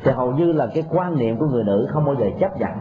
Thì 0.04 0.10
hầu 0.10 0.32
như 0.32 0.52
là 0.52 0.66
cái 0.74 0.84
quan 0.90 1.18
niệm 1.18 1.38
của 1.38 1.46
người 1.46 1.64
nữ 1.64 1.88
không 1.90 2.04
bao 2.04 2.14
giờ 2.14 2.26
chấp 2.40 2.60
nhận 2.60 2.72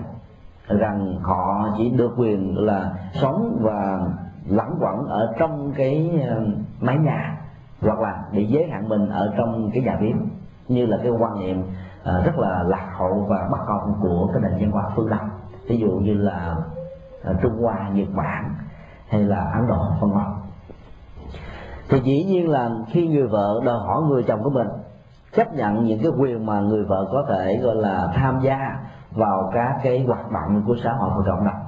rằng 0.67 1.19
họ 1.21 1.69
chỉ 1.77 1.89
được 1.89 2.11
quyền 2.17 2.57
là 2.57 2.91
sống 3.13 3.57
và 3.61 3.99
lẳng 4.45 4.77
quẩn 4.79 5.07
ở 5.07 5.33
trong 5.39 5.71
cái 5.77 6.21
ờ, 6.29 6.45
mái 6.81 6.97
nhà 6.97 7.37
hoặc 7.81 7.99
là 7.99 8.23
bị 8.31 8.45
giới 8.45 8.67
hạn 8.71 8.89
mình 8.89 9.09
ở 9.09 9.33
trong 9.37 9.69
cái 9.73 9.83
nhà 9.83 9.97
bếp 10.01 10.15
như 10.67 10.85
là 10.85 10.97
cái 11.03 11.11
quan 11.11 11.39
niệm 11.39 11.63
ờ, 12.03 12.23
rất 12.25 12.37
là 12.37 12.63
lạc 12.63 12.89
hậu 12.97 13.25
và 13.29 13.47
bất 13.51 13.59
công 13.67 13.93
của 14.01 14.29
cái 14.33 14.41
nền 14.41 14.61
văn 14.61 14.71
hóa 14.71 14.83
phương 14.95 15.09
đông 15.09 15.29
ví 15.67 15.77
dụ 15.77 15.91
như 15.91 16.13
là 16.13 16.55
ờ, 17.23 17.35
trung 17.41 17.63
hoa, 17.63 17.89
nhật 17.89 18.07
bản 18.15 18.55
hay 19.09 19.23
là 19.23 19.51
ấn 19.53 19.67
độ, 19.67 19.83
vân 20.01 20.11
vân 20.11 20.36
thì 21.89 21.99
dĩ 21.99 22.23
nhiên 22.23 22.49
là 22.49 22.69
khi 22.87 23.07
người 23.07 23.27
vợ 23.27 23.61
đòi 23.65 23.79
hỏi 23.79 24.01
người 24.01 24.23
chồng 24.23 24.43
của 24.43 24.49
mình, 24.49 24.67
chấp 25.35 25.53
nhận 25.53 25.85
những 25.85 25.99
cái 25.99 26.11
quyền 26.19 26.45
mà 26.45 26.59
người 26.59 26.83
vợ 26.83 27.07
có 27.11 27.25
thể, 27.29 27.57
gọi 27.57 27.75
là, 27.75 28.11
tham 28.15 28.39
gia 28.41 28.79
vào 29.11 29.51
các 29.53 29.79
cái 29.83 30.05
hoạt 30.07 30.31
động 30.31 30.63
của 30.67 30.75
xã 30.83 30.91
hội 30.91 31.09
và 31.17 31.31
cộng 31.31 31.45
đồng 31.45 31.63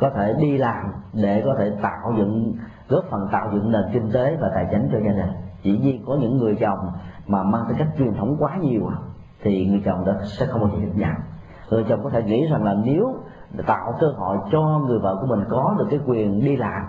có 0.00 0.10
thể 0.10 0.34
đi 0.38 0.58
làm 0.58 0.92
để 1.12 1.42
có 1.44 1.54
thể 1.58 1.72
tạo 1.82 2.14
dựng, 2.18 2.54
góp 2.88 3.04
phần 3.10 3.28
tạo 3.32 3.50
dựng 3.52 3.72
nền 3.72 3.82
kinh 3.92 4.10
tế 4.12 4.36
và 4.40 4.50
tài 4.54 4.66
chính 4.70 4.88
cho 4.92 4.98
gia 4.98 5.12
đình. 5.12 5.32
Dĩ 5.62 5.78
nhiên 5.78 6.04
có 6.06 6.16
những 6.20 6.38
người 6.38 6.56
chồng 6.60 6.78
mà 7.26 7.42
mang 7.42 7.64
tính 7.68 7.76
cách 7.78 7.88
truyền 7.98 8.14
thống 8.14 8.36
quá 8.38 8.58
nhiều 8.60 8.86
à, 8.86 8.96
thì 9.42 9.66
người 9.66 9.82
chồng 9.84 10.04
đó 10.04 10.12
sẽ 10.24 10.46
không 10.46 10.60
bao 10.60 10.70
giờ 10.70 10.78
chấp 10.86 10.96
nhận 10.96 11.14
người 11.70 11.84
chồng 11.88 12.00
có 12.04 12.10
thể 12.10 12.22
nghĩ 12.22 12.46
rằng 12.46 12.64
là 12.64 12.74
nếu 12.84 13.14
tạo 13.66 13.94
cơ 14.00 14.06
hội 14.16 14.38
cho 14.52 14.80
người 14.86 14.98
vợ 14.98 15.16
của 15.20 15.26
mình 15.26 15.44
có 15.48 15.74
được 15.78 15.86
cái 15.90 16.00
quyền 16.06 16.44
đi 16.44 16.56
làm 16.56 16.82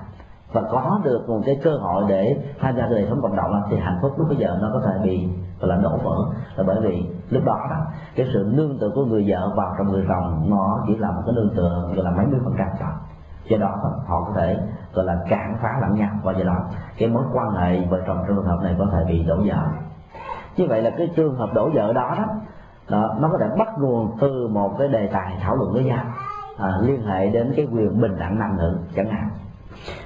và 0.56 0.62
có 0.72 1.00
được 1.04 1.30
một 1.30 1.42
cái 1.46 1.60
cơ 1.64 1.78
hội 1.78 2.04
để 2.08 2.38
tham 2.60 2.76
gia 2.76 2.82
cái 2.82 2.92
đời 2.92 3.06
sống 3.10 3.22
cộng 3.22 3.36
đồng 3.36 3.62
thì 3.70 3.78
hạnh 3.78 4.00
phúc 4.02 4.12
lúc 4.18 4.28
bây 4.28 4.38
giờ 4.38 4.58
nó 4.62 4.70
có 4.74 4.82
thể 4.86 5.00
bị 5.04 5.28
gọi 5.60 5.70
là 5.70 5.76
đổ 5.76 5.98
vỡ. 6.04 6.16
Là 6.56 6.64
bởi 6.68 6.82
vì 6.82 7.06
lúc 7.30 7.44
đó 7.46 7.60
cái 8.16 8.28
sự 8.34 8.52
nương 8.54 8.78
tựa 8.80 8.90
của 8.96 9.06
người 9.06 9.26
vợ 9.28 9.54
vào 9.56 9.76
trong 9.78 9.92
người 9.92 10.06
chồng 10.10 10.46
nó 10.50 10.84
chỉ 10.88 10.96
là 10.96 11.12
một 11.12 11.22
cái 11.26 11.36
nương 11.36 11.56
tựa 11.56 11.90
gọi 11.96 12.06
là 12.06 12.12
mấy 12.12 12.26
mươi 12.26 12.40
phần 12.44 12.56
trăm 12.58 12.68
thôi. 12.80 12.90
Do 13.50 13.58
đó 13.58 13.76
họ 14.08 14.24
có 14.28 14.32
thể 14.36 14.58
gọi 14.94 15.06
là 15.06 15.18
cản 15.30 15.58
phá 15.62 15.70
lẫn 15.82 15.96
nhau. 15.96 16.10
Và 16.24 16.32
do 16.32 16.44
đó 16.44 16.58
cái 16.98 17.10
mối 17.10 17.24
quan 17.34 17.52
hệ 17.52 17.86
vợ 17.86 18.00
chồng 18.08 18.18
trong 18.18 18.36
trường 18.36 18.46
hợp 18.46 18.60
này 18.64 18.76
có 18.80 18.86
thể 18.92 19.06
bị 19.08 19.24
đổ 19.24 19.36
vỡ. 19.46 19.64
Như 20.58 20.68
vậy 20.70 20.82
là 20.82 20.90
cái 20.90 21.12
trường 21.16 21.36
hợp 21.36 21.50
đổ 21.54 21.70
vỡ 21.74 21.94
đó 21.94 22.16
đó, 22.18 22.26
đó 22.90 23.16
nó 23.20 23.30
có 23.32 23.38
thể 23.38 23.46
bắt 23.58 23.68
nguồn 23.80 24.12
từ 24.22 24.48
một 24.48 24.76
cái 24.80 24.88
đề 24.88 25.08
tài 25.08 25.38
thảo 25.42 25.56
luận 25.56 25.74
với 25.74 25.84
nhau. 25.84 26.06
À, 26.58 26.78
liên 26.82 27.06
hệ 27.06 27.30
đến 27.30 27.54
cái 27.56 27.68
quyền 27.74 28.02
bình 28.02 28.16
đẳng 28.20 28.40
nam 28.40 28.58
nữ 28.58 28.78
chẳng 28.96 29.10
hạn 29.10 29.30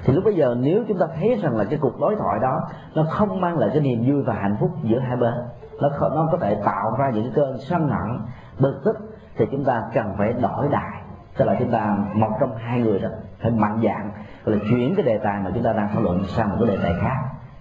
thì 0.04 0.12
lúc 0.12 0.24
bây 0.24 0.34
giờ 0.34 0.56
nếu 0.60 0.84
chúng 0.88 0.98
ta 0.98 1.06
thấy 1.20 1.40
rằng 1.42 1.56
là 1.56 1.64
cái 1.64 1.78
cuộc 1.82 2.00
đối 2.00 2.16
thoại 2.16 2.38
đó 2.42 2.60
nó 2.94 3.04
không 3.10 3.40
mang 3.40 3.58
lại 3.58 3.70
cái 3.72 3.80
niềm 3.80 4.04
vui 4.06 4.22
và 4.22 4.34
hạnh 4.34 4.56
phúc 4.60 4.70
giữa 4.82 4.98
hai 4.98 5.16
bên, 5.16 5.34
nó 5.80 5.88
nó 6.00 6.28
có 6.32 6.38
thể 6.40 6.56
tạo 6.64 6.96
ra 6.98 7.10
những 7.14 7.32
cơn 7.34 7.58
sân 7.58 7.88
hận 7.88 8.18
bực 8.58 8.80
tức, 8.84 8.96
thì 9.36 9.46
chúng 9.50 9.64
ta 9.64 9.82
cần 9.94 10.14
phải 10.18 10.32
đổi 10.32 10.68
đài 10.70 11.00
tức 11.36 11.44
là 11.44 11.56
chúng 11.58 11.70
ta, 11.70 11.96
một 12.14 12.36
trong 12.40 12.56
hai 12.56 12.80
người 12.80 12.98
đó, 12.98 13.08
phải 13.42 13.50
mạnh 13.50 13.80
dạng 13.84 14.10
là 14.44 14.58
chuyển 14.70 14.94
cái 14.96 15.04
đề 15.04 15.18
tài 15.18 15.42
mà 15.44 15.50
chúng 15.54 15.62
ta 15.62 15.72
đang 15.72 15.88
thảo 15.92 16.02
luận 16.02 16.24
sang 16.24 16.50
một 16.50 16.56
cái 16.60 16.76
đề 16.76 16.82
tài 16.82 16.92
khác. 17.00 17.16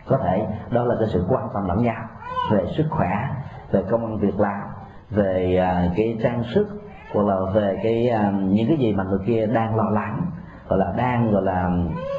Có 0.08 0.17
thể 0.17 0.48
đó 0.72 0.84
là 0.84 0.95
cái 1.00 1.08
sự 1.12 1.26
quan 1.30 1.48
tâm 1.54 1.67
lẫn 1.67 1.84
nhau 1.84 2.04
về 2.52 2.65
sức 2.78 2.86
khỏe, 2.89 3.28
về 3.72 3.84
công 3.89 4.05
ăn 4.05 4.18
việc 4.18 4.39
làm, 4.39 4.62
về 5.10 5.57
à, 5.57 5.89
cái 5.95 6.18
trang 6.24 6.43
sức, 6.43 6.68
hoặc 7.14 7.26
là 7.28 7.36
về 7.53 7.80
cái 7.84 8.10
à, 8.10 8.32
những 8.32 8.68
cái 8.68 8.78
gì 8.78 8.93
mà 8.93 9.03
người 9.03 9.20
kia 9.26 9.45
đang 9.45 9.76
lo 9.76 9.89
lắng 9.89 10.26
gọi 10.70 10.80
là 10.80 10.93
đang 10.97 11.32
gọi 11.32 11.43
là 11.43 11.70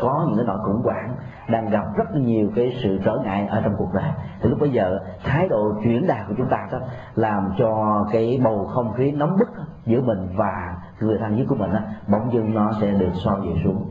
có 0.00 0.24
những 0.28 0.36
cái 0.36 0.46
nỗi 0.46 0.58
khủng 0.64 0.82
hoảng 0.84 1.14
đang 1.48 1.70
gặp 1.70 1.84
rất 1.96 2.14
nhiều 2.14 2.50
cái 2.56 2.72
sự 2.82 3.00
trở 3.04 3.18
ngại 3.24 3.46
ở 3.50 3.60
trong 3.64 3.74
cuộc 3.78 3.94
đời. 3.94 4.10
Thì 4.40 4.50
lúc 4.50 4.58
bây 4.60 4.70
giờ 4.70 4.98
thái 5.24 5.48
độ 5.48 5.72
chuyển 5.84 6.06
đạt 6.06 6.28
của 6.28 6.34
chúng 6.38 6.48
ta 6.50 6.68
đó 6.72 6.78
làm 7.14 7.52
cho 7.58 8.04
cái 8.12 8.40
bầu 8.44 8.66
không 8.74 8.92
khí 8.92 9.12
nóng 9.12 9.36
bức 9.38 9.48
giữa 9.86 10.00
mình 10.00 10.28
và 10.36 10.76
người 11.00 11.18
thân 11.20 11.36
nhất 11.36 11.46
của 11.48 11.54
mình 11.54 11.72
đó, 11.72 11.80
bỗng 12.08 12.32
dưng 12.32 12.54
nó 12.54 12.72
sẽ 12.80 12.90
được 12.90 13.12
soi 13.24 13.40
dịu 13.42 13.54
xuống. 13.64 13.84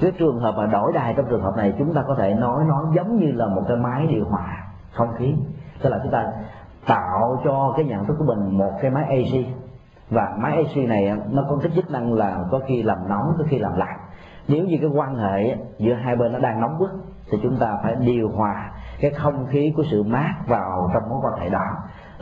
Cái 0.00 0.12
trường 0.18 0.38
hợp 0.38 0.54
mà 0.56 0.66
đổi 0.66 0.92
đài 0.92 1.14
trong 1.16 1.26
trường 1.30 1.42
hợp 1.42 1.52
này 1.56 1.74
chúng 1.78 1.94
ta 1.94 2.02
có 2.06 2.14
thể 2.14 2.34
nói 2.34 2.64
nó 2.68 2.84
giống 2.94 3.16
như 3.16 3.32
là 3.32 3.46
một 3.46 3.62
cái 3.68 3.76
máy 3.76 4.06
điều 4.06 4.24
hòa 4.24 4.64
không 4.92 5.08
khí. 5.18 5.34
Tức 5.82 5.90
là 5.90 5.98
chúng 6.02 6.12
ta 6.12 6.32
tạo 6.86 7.40
cho 7.44 7.74
cái 7.76 7.84
nhận 7.84 8.06
thức 8.06 8.14
của 8.18 8.24
mình 8.24 8.58
một 8.58 8.72
cái 8.82 8.90
máy 8.90 9.04
AC 9.04 9.46
và 10.10 10.36
máy 10.38 10.56
AC 10.56 10.88
này 10.88 11.12
nó 11.30 11.44
có 11.50 11.58
cái 11.62 11.72
chức 11.74 11.90
năng 11.90 12.12
là 12.14 12.38
có 12.50 12.60
khi 12.66 12.82
làm 12.82 13.08
nóng 13.08 13.34
có 13.38 13.44
khi 13.48 13.58
làm 13.58 13.76
lạnh. 13.76 13.98
Nếu 14.48 14.64
như 14.64 14.76
cái 14.80 14.90
quan 14.90 15.16
hệ 15.16 15.56
giữa 15.78 15.94
hai 15.94 16.16
bên 16.16 16.32
nó 16.32 16.38
đang 16.38 16.60
nóng 16.60 16.78
bức 16.78 16.90
thì 17.30 17.38
chúng 17.42 17.56
ta 17.56 17.78
phải 17.82 17.96
điều 17.96 18.28
hòa 18.28 18.70
cái 19.00 19.10
không 19.10 19.46
khí 19.46 19.72
của 19.76 19.82
sự 19.90 20.02
mát 20.02 20.34
vào 20.46 20.90
trong 20.94 21.08
mối 21.08 21.18
quan 21.22 21.40
hệ 21.40 21.48
đó. 21.48 21.66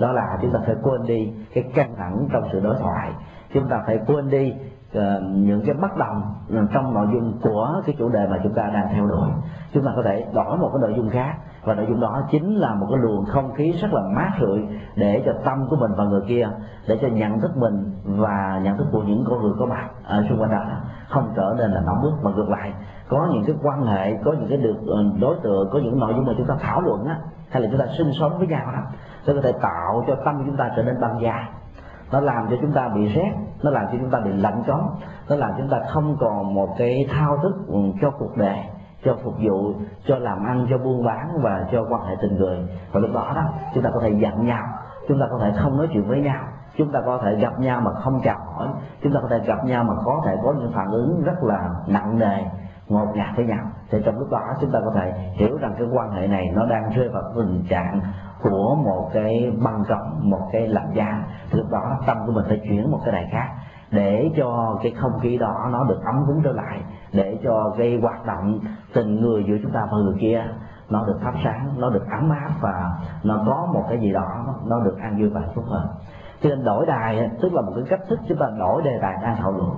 Đó 0.01 0.12
là 0.12 0.39
chúng 0.43 0.53
ta 0.53 0.59
phải 0.66 0.74
quên 0.82 1.07
đi 1.07 1.32
cái 1.55 1.64
căng 1.74 1.95
thẳng 1.97 2.28
trong 2.32 2.49
sự 2.53 2.61
đối 2.61 2.76
thoại. 2.80 3.12
Chúng 3.55 3.68
ta 3.68 3.82
phải 3.87 3.99
quên 4.07 4.30
đi 4.30 4.55
uh, 4.99 5.03
những 5.35 5.62
cái 5.66 5.74
bất 5.74 5.97
đồng 5.97 6.35
trong 6.72 6.95
nội 6.95 7.07
dung 7.12 7.39
của 7.43 7.82
cái 7.87 7.97
chủ 7.99 8.09
đề 8.09 8.26
mà 8.26 8.41
chúng 8.43 8.55
ta 8.55 8.70
đang 8.74 8.89
theo 8.95 9.07
đuổi. 9.07 9.28
Chúng 9.72 9.85
ta 9.85 9.91
có 9.97 10.03
thể 10.03 10.26
đổi 10.35 10.57
một 10.57 10.70
cái 10.72 10.80
nội 10.80 10.95
dung 10.97 11.11
khác 11.11 11.35
và 11.65 11.75
nội 11.75 11.87
dung 11.89 12.01
đó 12.01 12.23
chính 12.31 12.55
là 12.55 12.75
một 12.75 12.87
cái 12.91 12.99
luồng 13.03 13.25
không 13.25 13.55
khí 13.55 13.73
rất 13.83 13.93
là 13.93 14.03
mát 14.17 14.31
rượi 14.41 14.67
để 14.97 15.23
cho 15.27 15.33
tâm 15.45 15.67
của 15.71 15.77
mình 15.77 15.91
và 15.97 16.05
người 16.05 16.23
kia, 16.29 16.49
để 16.89 16.99
cho 17.03 17.09
nhận 17.09 17.41
thức 17.41 17.57
mình 17.57 17.93
và 18.05 18.61
nhận 18.65 18.77
thức 18.77 18.87
của 18.93 19.03
những 19.03 19.25
con 19.29 19.43
người 19.43 19.53
có 19.59 19.67
mặt 19.67 19.89
ở 20.05 20.25
xung 20.29 20.41
quanh 20.41 20.51
đó 20.51 20.65
không 21.09 21.33
trở 21.37 21.55
nên 21.59 21.71
là 21.71 21.81
nóng 21.81 22.03
bức 22.03 22.12
mà 22.23 22.31
ngược 22.31 22.49
lại. 22.51 22.73
Có 23.09 23.29
những 23.33 23.45
cái 23.47 23.57
quan 23.62 23.87
hệ, 23.87 24.15
có 24.25 24.33
những 24.33 24.49
cái 24.49 24.59
được 24.59 24.77
ờ, 24.87 25.05
đối 25.21 25.37
tượng, 25.43 25.69
có 25.73 25.79
những 25.79 25.99
nội 25.99 26.12
dung 26.17 26.27
mà 26.27 26.33
chúng 26.37 26.47
ta 26.47 26.55
thảo 26.61 26.81
luận 26.81 27.05
á, 27.05 27.19
hay 27.51 27.62
là 27.62 27.69
chúng 27.71 27.81
ta 27.81 27.87
sinh 27.99 28.11
sống 28.21 28.39
với 28.39 28.47
nhau 28.47 28.67
đó 28.73 28.83
sẽ 29.27 29.33
có 29.33 29.41
thể 29.41 29.53
tạo 29.53 30.05
cho 30.07 30.15
tâm 30.25 30.43
chúng 30.47 30.57
ta 30.57 30.71
trở 30.77 30.83
nên 30.83 31.01
băng 31.01 31.21
giá. 31.23 31.49
Nó 32.12 32.21
làm 32.21 32.47
cho 32.51 32.57
chúng 32.61 32.73
ta 32.73 32.89
bị 32.89 33.07
rét, 33.07 33.33
nó 33.62 33.71
làm 33.71 33.87
cho 33.93 33.99
chúng 34.01 34.11
ta 34.11 34.21
bị 34.21 34.33
lạnh 34.33 34.62
cóng 34.67 34.97
nó 35.29 35.37
làm 35.37 35.51
cho 35.51 35.57
chúng 35.59 35.69
ta 35.69 35.81
không 35.89 36.17
còn 36.21 36.55
một 36.55 36.69
cái 36.79 37.07
thao 37.11 37.39
thức 37.43 37.55
ừ, 37.67 37.79
cho 38.01 38.11
cuộc 38.11 38.37
đời 38.37 38.59
cho 39.05 39.17
phục 39.25 39.35
vụ, 39.43 39.73
cho 40.07 40.19
làm 40.19 40.47
ăn, 40.47 40.67
cho 40.71 40.79
buôn 40.79 41.05
bán 41.05 41.29
và 41.43 41.67
cho 41.73 41.87
quan 41.91 42.07
hệ 42.07 42.15
tình 42.23 42.37
người. 42.37 42.59
Và 42.93 43.01
lúc 43.01 43.11
đó 43.15 43.33
đó, 43.35 43.43
chúng 43.75 43.85
ta 43.85 43.91
có 43.95 44.01
thể 44.01 44.11
giận 44.11 44.47
nhau, 44.47 44.63
chúng 45.09 45.21
ta 45.21 45.27
có 45.31 45.39
thể 45.39 45.53
không 45.57 45.77
nói 45.77 45.89
chuyện 45.93 46.09
với 46.09 46.21
nhau, 46.21 46.45
chúng 46.77 46.93
ta 46.93 47.01
có 47.07 47.19
thể 47.19 47.35
gặp 47.35 47.61
nhau 47.61 47.81
mà 47.81 47.91
không 47.93 48.21
chào 48.25 48.39
hỏi, 48.39 48.69
chúng 49.03 49.13
ta 49.13 49.21
có 49.23 49.29
thể 49.29 49.39
gặp 49.39 49.65
nhau 49.65 49.85
mà 49.85 49.95
có 50.05 50.23
thể 50.27 50.37
có 50.45 50.53
những 50.53 50.73
phản 50.73 50.91
ứng 50.91 51.23
rất 51.25 51.43
là 51.43 51.71
nặng 51.87 52.19
nề, 52.19 52.45
ngột 52.89 53.07
ngạt 53.15 53.37
với 53.37 53.47
nhau. 53.47 53.65
Thì 53.91 53.99
trong 54.05 54.19
lúc 54.19 54.31
đó, 54.31 54.41
chúng 54.61 54.71
ta 54.71 54.81
có 54.85 54.91
thể 54.95 55.13
hiểu 55.33 55.59
rằng 55.61 55.75
cái 55.79 55.87
quan 55.93 56.11
hệ 56.11 56.27
này 56.27 56.51
nó 56.55 56.67
đang 56.67 56.91
rơi 56.97 57.09
vào 57.09 57.23
tình 57.37 57.65
trạng 57.69 58.01
của 58.43 58.75
một 58.85 59.11
cái 59.13 59.53
băng 59.65 59.83
cổng 59.89 60.31
một 60.31 60.49
cái 60.53 60.69
lạnh 60.69 60.91
giá. 60.95 61.25
Thì 61.51 61.59
lúc 61.59 61.71
đó, 61.71 61.99
tâm 62.07 62.17
của 62.27 62.33
mình 62.33 62.45
phải 62.49 62.61
chuyển 62.69 62.91
một 62.91 62.99
cái 63.05 63.13
này 63.13 63.29
khác 63.33 63.49
để 63.91 64.31
cho 64.37 64.79
cái 64.83 64.93
không 64.93 65.19
khí 65.21 65.39
đó 65.39 65.69
nó 65.73 65.85
được 65.85 66.01
ấm 66.05 66.25
cúng 66.27 66.41
trở 66.45 66.53
lại, 66.53 66.81
để 67.13 67.39
cho 67.45 67.75
cái 67.79 67.99
hoạt 68.03 68.27
động 68.27 68.61
tình 68.95 69.20
người 69.20 69.45
giữa 69.49 69.57
chúng 69.62 69.72
ta 69.72 69.80
và 69.90 69.99
người 69.99 70.14
kia 70.20 70.45
nó 70.90 71.05
được 71.07 71.18
thắp 71.22 71.34
sáng 71.45 71.74
nó 71.78 71.90
được 71.90 72.05
ấm 72.11 72.30
áp 72.30 72.51
và 72.61 72.90
nó 73.24 73.45
có 73.47 73.68
một 73.74 73.84
cái 73.88 73.99
gì 74.01 74.12
đó 74.12 74.55
nó 74.66 74.80
được 74.84 74.99
an 74.99 75.16
vui 75.18 75.28
và 75.28 75.40
hạnh 75.40 75.51
phúc 75.55 75.64
hơn. 75.68 75.86
Cho 76.42 76.49
nên 76.49 76.64
đổi 76.64 76.86
đài 76.86 77.30
tức 77.42 77.55
là 77.55 77.62
một 77.62 77.72
cái 77.76 77.84
cách 77.88 78.01
thức 78.09 78.18
chúng 78.28 78.38
ta 78.38 78.47
đổi 78.59 78.82
đề 78.82 78.99
tài 79.03 79.14
đang 79.22 79.36
thảo 79.36 79.53
luận. 79.53 79.70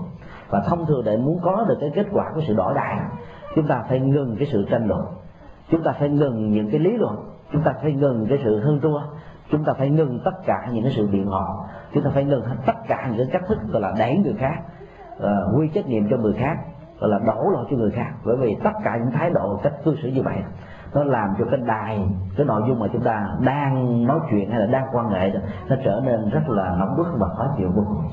Và 0.51 0.61
thông 0.61 0.87
thường 0.87 1.03
để 1.05 1.17
muốn 1.17 1.39
có 1.43 1.65
được 1.69 1.77
cái 1.81 1.91
kết 1.95 2.07
quả 2.13 2.25
của 2.35 2.41
sự 2.47 2.55
đổi 2.55 2.75
đài 2.75 3.01
chúng 3.55 3.67
ta 3.67 3.85
phải 3.89 4.01
ngừng 4.01 4.37
cái 4.39 4.49
sự 4.53 4.67
tranh 4.71 4.87
luận. 4.87 5.07
Chúng 5.71 5.83
ta 5.83 5.93
phải 5.93 6.09
ngừng 6.09 6.53
những 6.53 6.71
cái 6.71 6.81
lý 6.81 6.97
luận. 6.97 7.17
Chúng 7.53 7.63
ta 7.63 7.73
phải 7.83 7.93
ngừng 7.93 8.27
cái 8.29 8.39
sự 8.45 8.61
hơn 8.61 8.81
tua 8.81 9.03
chúng 9.51 9.65
ta 9.65 9.73
phải 9.73 9.91
ngừng 9.91 10.21
tất 10.25 10.35
cả 10.47 10.69
những 10.73 10.85
cái 10.85 10.93
sự 10.97 11.07
biện 11.07 11.27
hộ 11.27 11.65
chúng 11.95 12.05
ta 12.05 12.11
phải 12.15 12.25
ngừng 12.25 12.43
tất 12.67 12.73
cả 12.89 13.07
những 13.09 13.19
cái 13.19 13.29
cách 13.33 13.49
thức 13.49 13.59
gọi 13.73 13.83
là 13.83 13.95
đẩy 13.99 14.19
người 14.19 14.35
khác 14.39 14.63
uh, 15.17 15.59
quy 15.59 15.69
trách 15.69 15.87
nhiệm 15.87 16.09
cho 16.11 16.17
người 16.17 16.33
khác 16.33 16.57
gọi 17.01 17.11
là 17.11 17.19
đổ 17.27 17.51
lỗi 17.51 17.67
cho 17.71 17.77
người 17.77 17.91
khác. 17.91 18.11
Bởi 18.25 18.37
vì 18.37 18.57
tất 18.65 18.73
cả 18.85 18.97
những 18.97 19.11
thái 19.11 19.31
độ, 19.31 19.61
cách 19.63 19.73
cư 19.85 19.97
xử 20.03 20.09
như 20.09 20.23
vậy, 20.23 20.37
nó 20.95 21.05
làm 21.05 21.29
cho 21.39 21.45
cái 21.51 21.61
đài, 21.67 22.01
cái 22.37 22.47
nội 22.47 22.63
dung 22.69 22.79
mà 22.79 22.87
chúng 22.93 23.03
ta 23.03 23.29
đang 23.41 24.07
nói 24.07 24.19
chuyện 24.31 24.51
hay 24.51 24.61
là 24.61 24.67
đang 24.67 24.87
quan 24.93 25.09
hệ 25.09 25.31
nó 25.69 25.77
trở 25.85 26.01
nên 26.05 26.31
rất 26.31 26.49
là 26.49 26.77
nóng 26.79 26.97
bức 26.97 27.07
và 27.19 27.29
khó 27.37 27.55
chịu 27.59 27.71
vô 27.75 27.83
cùng. 27.87 28.05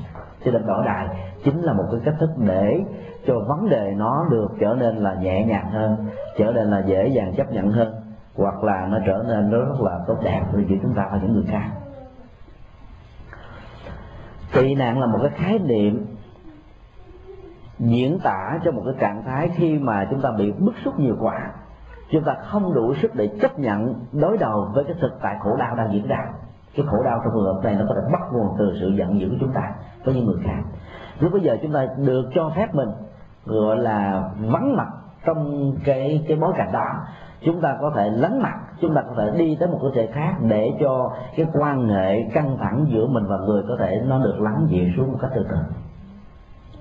Cho 0.46 0.52
nên 0.52 0.68
đổi 0.68 0.86
đài 0.86 1.08
chính 1.44 1.62
là 1.62 1.74
một 1.74 1.84
cái 1.92 2.02
cách 2.06 2.16
thức 2.20 2.30
để 2.38 2.80
cho 3.28 3.34
vấn 3.48 3.70
đề 3.70 3.94
nó 3.98 4.26
được 4.32 4.48
trở 4.60 4.76
nên 4.80 4.96
là 4.96 5.14
nhẹ 5.14 5.46
nhàng 5.46 5.70
hơn, 5.72 6.06
trở 6.38 6.52
nên 6.52 6.68
là 6.68 6.80
dễ 6.86 7.08
dàng 7.08 7.34
chấp 7.38 7.52
nhận 7.52 7.72
hơn, 7.72 7.94
hoặc 8.36 8.64
là 8.64 8.88
nó 8.88 9.00
trở 9.06 9.24
nên 9.28 9.52
nó 9.52 9.58
rất 9.58 9.82
là 9.82 10.00
tốt 10.08 10.18
đẹp 10.24 10.42
với 10.54 10.66
giữa 10.70 10.76
chúng 10.82 10.94
ta 10.94 11.10
và 11.12 11.20
những 11.22 11.34
người 11.34 11.46
khác. 11.48 11.70
Tị 14.54 14.76
nạn 14.76 15.00
là 15.00 15.08
một 15.08 15.20
cái 15.22 15.30
khái 15.30 15.60
niệm 15.60 16.06
diễn 17.90 18.20
tả 18.24 18.60
cho 18.64 18.72
một 18.72 18.82
cái 18.86 18.94
trạng 19.00 19.24
thái 19.24 19.50
khi 19.56 19.80
mà 19.80 20.08
chúng 20.12 20.22
ta 20.22 20.32
bị 20.38 20.52
bức 20.52 20.74
xúc 20.86 21.00
nhiều 21.00 21.16
quá. 21.20 21.52
Chúng 22.12 22.24
ta 22.24 22.36
không 22.42 22.74
đủ 22.74 22.94
sức 23.02 23.16
để 23.16 23.30
chấp 23.42 23.60
nhận, 23.60 23.96
đối 24.12 24.38
đầu 24.38 24.68
với 24.74 24.84
cái 24.84 24.96
thực 25.02 25.12
tại 25.22 25.36
khổ 25.40 25.56
đau 25.56 25.76
đang 25.76 25.94
diễn 25.94 26.08
ra. 26.08 26.18
Cái 26.76 26.86
khổ 26.86 27.04
đau 27.04 27.22
trong 27.24 27.34
trường 27.34 27.56
hợp 27.56 27.62
này 27.64 27.76
nó 27.76 27.86
có 27.90 27.96
thể 27.96 28.02
bắt 28.12 28.22
nguồn 28.32 28.48
từ 28.60 28.74
sự 28.82 28.90
giận 28.98 29.20
dữ 29.20 29.30
của 29.30 29.36
chúng 29.40 29.54
ta 29.54 29.72
với 30.06 30.16
những 30.16 30.26
người 30.26 30.42
khác. 30.44 30.62
Lúc 31.20 31.32
bây 31.32 31.42
giờ 31.42 31.58
chúng 31.62 31.74
ta 31.74 31.88
được 31.98 32.30
cho 32.36 32.52
phép 32.56 32.76
mình, 32.76 32.90
gọi 33.46 33.78
là 33.78 34.30
vắng 34.40 34.76
mặt 34.78 34.88
trong 35.26 35.72
cái 35.86 36.26
cái 36.28 36.38
bối 36.38 36.54
cảnh 36.58 36.72
đó, 36.72 36.86
chúng 37.46 37.62
ta 37.62 37.78
có 37.82 37.92
thể 37.96 38.10
lánh 38.10 38.42
mặt, 38.42 38.56
chúng 38.82 38.96
ta 38.96 39.02
có 39.02 39.14
thể 39.18 39.38
đi 39.38 39.58
tới 39.60 39.70
một 39.70 39.80
cái 39.82 39.92
thể 39.96 40.12
khác 40.14 40.36
để 40.42 40.72
cho 40.82 41.12
cái 41.36 41.46
quan 41.54 41.90
hệ 41.90 42.24
căng 42.34 42.58
thẳng 42.58 42.86
giữa 42.90 43.08
mình 43.08 43.24
và 43.28 43.38
người 43.38 43.64
có 43.68 43.76
thể 43.80 44.02
nó 44.06 44.20
được 44.24 44.42
lắng 44.42 44.68
dịu 44.70 44.86
xuống 44.98 45.12
một 45.12 45.18
cách 45.22 45.32
từ 45.36 45.46
từ. 45.50 45.58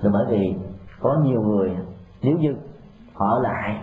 Là 0.01 0.11
bởi 0.13 0.25
vì 0.29 0.55
có 1.03 1.17
nhiều 1.25 1.43
người, 1.43 1.77
nếu 2.23 2.39
như 2.39 2.57
họ 3.15 3.29
ở 3.29 3.39
lại, 3.39 3.83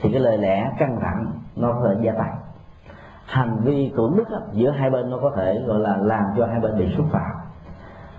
thì 0.00 0.12
cái 0.12 0.20
lời 0.20 0.38
lẽ 0.38 0.70
căng 0.78 0.98
thẳng 1.00 1.32
nó 1.56 1.72
có 1.72 1.88
thể 1.88 2.00
gia 2.04 2.12
tăng. 2.12 2.36
Hành 3.26 3.56
vi 3.64 3.92
cưỡng 3.96 4.16
bức 4.16 4.28
giữa 4.52 4.70
hai 4.70 4.90
bên 4.90 5.10
nó 5.10 5.18
có 5.22 5.30
thể 5.36 5.62
gọi 5.66 5.80
là 5.80 5.96
làm 5.96 6.24
cho 6.36 6.46
hai 6.46 6.60
bên 6.60 6.78
bị 6.78 6.94
xúc 6.96 7.06
phạm. 7.12 7.30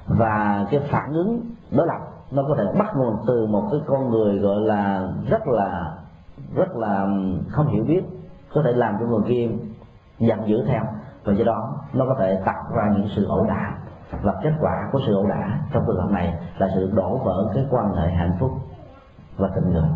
Và 0.08 0.66
cái 0.72 0.80
phản 0.92 1.14
ứng 1.14 1.42
đối 1.72 1.88
lập 1.88 2.00
nó 2.32 2.44
có 2.48 2.56
thể 2.58 2.64
bắt 2.80 2.96
nguồn 2.96 3.16
từ 3.28 3.46
một 3.46 3.68
cái 3.72 3.80
con 3.86 4.10
người 4.10 4.40
gọi 4.40 4.62
là 4.62 5.08
rất 5.30 5.48
là 5.48 5.94
rất 6.56 6.76
là 6.76 7.08
không 7.50 7.68
hiểu 7.68 7.84
biết, 7.84 8.02
có 8.54 8.62
thể 8.66 8.72
làm 8.72 8.98
cho 9.00 9.06
người 9.06 9.22
kia 9.28 9.50
giận 10.20 10.48
dữ 10.48 10.64
theo. 10.68 10.84
Và 11.24 11.34
do 11.34 11.46
đó 11.46 11.74
nó 11.94 12.06
có 12.06 12.16
thể 12.20 12.42
tạo 12.46 12.64
ra 12.76 12.94
những 12.98 13.08
sự 13.16 13.26
ẩu 13.26 13.46
đả 13.46 13.78
và 14.12 14.34
kết 14.44 14.54
quả 14.62 14.90
của 14.92 15.00
sự 15.06 15.14
ẩu 15.14 15.28
đả 15.28 15.60
trong 15.74 15.84
trường 15.88 16.02
hợp 16.02 16.12
này 16.12 16.40
là 16.58 16.68
sự 16.76 16.92
đổ 16.96 17.18
vỡ 17.18 17.52
cái 17.56 17.66
quan 17.70 17.94
hệ 17.94 18.10
hạnh 18.10 18.38
phúc 18.40 18.52
và 19.38 19.50
tình 19.56 19.70
người. 19.70 19.90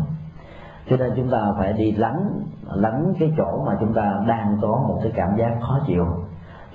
Cho 0.90 0.96
nên 0.96 1.12
chúng 1.16 1.30
ta 1.30 1.52
phải 1.58 1.72
đi 1.72 1.92
lánh 1.92 2.42
lánh 2.74 3.14
cái 3.18 3.32
chỗ 3.38 3.64
mà 3.66 3.76
chúng 3.80 3.94
ta 3.94 4.22
đang 4.26 4.58
có 4.62 4.84
một 4.88 5.00
cái 5.02 5.12
cảm 5.14 5.36
giác 5.38 5.58
khó 5.60 5.78
chịu. 5.86 6.04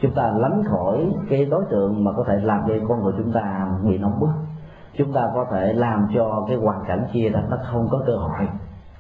Chúng 0.01 0.13
ta 0.15 0.31
lánh 0.35 0.63
khỏi 0.69 1.13
cái 1.29 1.45
đối 1.45 1.63
tượng 1.69 2.03
mà 2.03 2.11
có 2.17 2.23
thể 2.27 2.35
làm 2.35 2.61
cho 2.67 2.73
con 2.89 3.03
người 3.03 3.13
chúng 3.17 3.31
ta 3.31 3.67
bị 3.83 3.97
nóng 3.97 4.19
bức. 4.19 4.29
Chúng 4.97 5.13
ta 5.13 5.29
có 5.33 5.45
thể 5.51 5.73
làm 5.73 6.07
cho 6.15 6.45
cái 6.47 6.57
hoàn 6.57 6.83
cảnh 6.87 7.07
kia 7.13 7.29
đó 7.29 7.39
nó 7.49 7.57
không 7.71 7.87
có 7.91 8.03
cơ 8.07 8.15
hội 8.15 8.49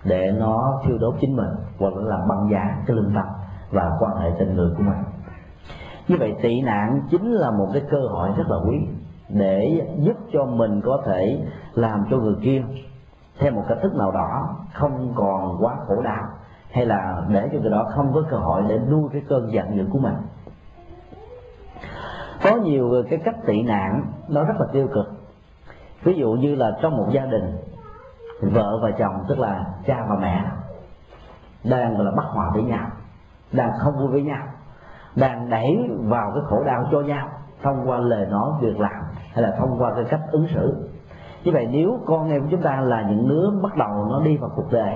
để 0.03 0.31
nó 0.39 0.81
thiêu 0.85 0.97
đốt 0.97 1.15
chính 1.21 1.35
mình 1.35 1.49
hoặc 1.79 1.93
là 1.95 2.17
làm 2.17 2.27
băng 2.27 2.49
giá 2.51 2.83
cái 2.87 2.95
lương 2.95 3.13
tâm 3.15 3.25
và 3.71 3.91
quan 3.99 4.17
hệ 4.17 4.31
tình 4.39 4.55
người 4.55 4.69
của 4.77 4.83
mình 4.83 5.14
như 6.07 6.15
vậy 6.19 6.35
tị 6.41 6.61
nạn 6.61 7.01
chính 7.09 7.31
là 7.31 7.51
một 7.51 7.69
cái 7.73 7.81
cơ 7.89 7.99
hội 8.09 8.29
rất 8.37 8.43
là 8.47 8.57
quý 8.69 8.77
để 9.29 9.87
giúp 9.99 10.17
cho 10.33 10.45
mình 10.45 10.81
có 10.85 11.01
thể 11.05 11.41
làm 11.73 12.05
cho 12.11 12.17
người 12.17 12.35
kia 12.41 12.63
theo 13.39 13.51
một 13.51 13.63
cách 13.69 13.77
thức 13.81 13.95
nào 13.95 14.11
đó 14.11 14.55
không 14.73 15.13
còn 15.15 15.57
quá 15.59 15.75
khổ 15.87 16.01
đau, 16.01 16.23
hay 16.71 16.85
là 16.85 17.25
để 17.29 17.49
cho 17.53 17.59
người 17.59 17.71
đó 17.71 17.85
không 17.95 18.13
có 18.13 18.23
cơ 18.29 18.37
hội 18.37 18.63
để 18.69 18.79
nuôi 18.91 19.09
cái 19.13 19.21
cơn 19.29 19.51
giận 19.51 19.77
dữ 19.77 19.85
của 19.91 19.99
mình. 19.99 20.15
Có 22.43 22.55
nhiều 22.55 23.03
cái 23.09 23.19
cách 23.25 23.35
tị 23.45 23.61
nạn 23.61 24.05
nó 24.27 24.43
rất 24.43 24.53
là 24.59 24.65
tiêu 24.71 24.87
cực. 24.93 25.05
Ví 26.03 26.13
dụ 26.13 26.31
như 26.31 26.55
là 26.55 26.77
trong 26.81 26.97
một 26.97 27.07
gia 27.11 27.25
đình, 27.25 27.57
vợ 28.41 28.79
và 28.83 28.91
chồng, 28.91 29.25
tức 29.27 29.39
là 29.39 29.65
cha 29.85 30.05
và 30.09 30.15
mẹ, 30.21 30.43
đang 31.63 31.95
gọi 31.95 32.05
là 32.05 32.11
bất 32.11 32.25
hòa 32.25 32.51
với 32.53 32.63
nhau, 32.63 32.87
đang 33.51 33.71
không 33.79 33.97
vui 33.97 34.07
với 34.07 34.21
nhau 34.21 34.47
đang 35.15 35.49
đẩy 35.49 35.89
vào 36.03 36.31
cái 36.35 36.43
khổ 36.45 36.63
đau 36.63 36.85
cho 36.91 37.01
nhau 37.01 37.27
thông 37.63 37.89
qua 37.89 37.97
lời 37.97 38.25
nói, 38.25 38.51
việc 38.61 38.79
làm 38.79 39.03
hay 39.33 39.43
là 39.43 39.51
thông 39.59 39.79
qua 39.79 39.91
cái 39.95 40.03
cách 40.09 40.21
ứng 40.31 40.47
xử. 40.53 40.89
Như 41.43 41.51
vậy 41.51 41.67
nếu 41.71 41.99
con 42.05 42.29
em 42.29 42.41
của 42.41 42.47
chúng 42.51 42.61
ta 42.61 42.81
là 42.81 43.01
những 43.09 43.29
đứa 43.29 43.49
bắt 43.63 43.75
đầu 43.77 44.05
nó 44.09 44.21
đi 44.25 44.37
vào 44.37 44.49
cuộc 44.55 44.71
đời, 44.71 44.95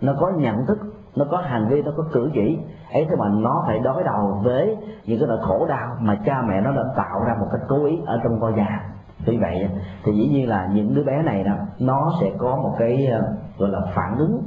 nó 0.00 0.14
có 0.20 0.30
nhận 0.36 0.66
thức, 0.66 0.78
nó 1.16 1.24
có 1.30 1.36
hành 1.36 1.68
vi, 1.68 1.82
nó 1.82 1.90
có 1.96 2.04
cử 2.12 2.30
chỉ, 2.34 2.58
ấy 2.92 3.06
thế 3.10 3.16
mà 3.18 3.28
nó 3.28 3.62
phải 3.66 3.78
đối 3.78 4.04
đầu 4.04 4.40
với 4.44 4.76
những 5.04 5.18
cái 5.18 5.28
nỗi 5.28 5.38
khổ 5.42 5.66
đau 5.68 5.96
mà 6.00 6.14
cha 6.24 6.42
mẹ 6.48 6.60
nó 6.60 6.72
đã 6.72 6.82
tạo 6.96 7.24
ra 7.26 7.34
một 7.40 7.46
cách 7.52 7.60
cố 7.68 7.84
ý 7.84 7.98
ở 8.06 8.20
trong 8.24 8.38
ngôi 8.38 8.52
nhà. 8.52 8.90
Vì 9.26 9.36
vậy 9.36 9.68
thì 10.04 10.12
dĩ 10.12 10.28
nhiên 10.28 10.48
là 10.48 10.68
những 10.72 10.94
đứa 10.94 11.04
bé 11.04 11.22
này 11.22 11.44
đó, 11.44 11.54
nó 11.78 12.12
sẽ 12.20 12.30
có 12.38 12.56
một 12.56 12.74
cái 12.78 13.06
ờ, 13.06 13.22
gọi 13.58 13.68
là 13.68 13.80
phản 13.94 14.18
ứng, 14.18 14.42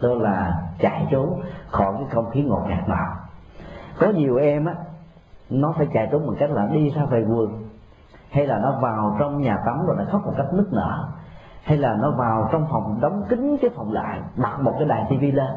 tức 0.00 0.18
là 0.18 0.62
chạy 0.78 1.06
trốn 1.10 1.40
khỏi 1.70 1.94
cái 1.98 2.06
không 2.10 2.30
khí 2.30 2.42
ngột 2.42 2.62
ngạt 2.68 2.88
nào 2.88 3.06
có 4.00 4.06
nhiều 4.06 4.36
em 4.36 4.64
á, 4.64 4.74
nó 5.50 5.74
phải 5.78 5.86
chạy 5.94 6.08
trốn 6.12 6.26
bằng 6.26 6.36
cách 6.38 6.50
là 6.50 6.68
đi 6.72 6.90
ra 6.90 7.04
về 7.04 7.24
vườn 7.24 7.66
hay 8.30 8.46
là 8.46 8.58
nó 8.58 8.78
vào 8.82 9.16
trong 9.18 9.40
nhà 9.40 9.56
tắm 9.66 9.86
rồi 9.86 9.96
nó 9.98 10.04
khóc 10.12 10.26
một 10.26 10.32
cách 10.36 10.46
nức 10.52 10.72
nở. 10.72 11.08
Hay 11.62 11.78
là 11.78 11.96
nó 12.02 12.10
vào 12.10 12.48
trong 12.52 12.66
phòng 12.70 12.98
đóng 13.00 13.22
kín 13.28 13.56
cái 13.62 13.70
phòng 13.76 13.92
lại, 13.92 14.20
đặt 14.36 14.60
một 14.60 14.72
cái 14.78 14.88
đài 14.88 15.06
tivi 15.10 15.32
lên, 15.32 15.50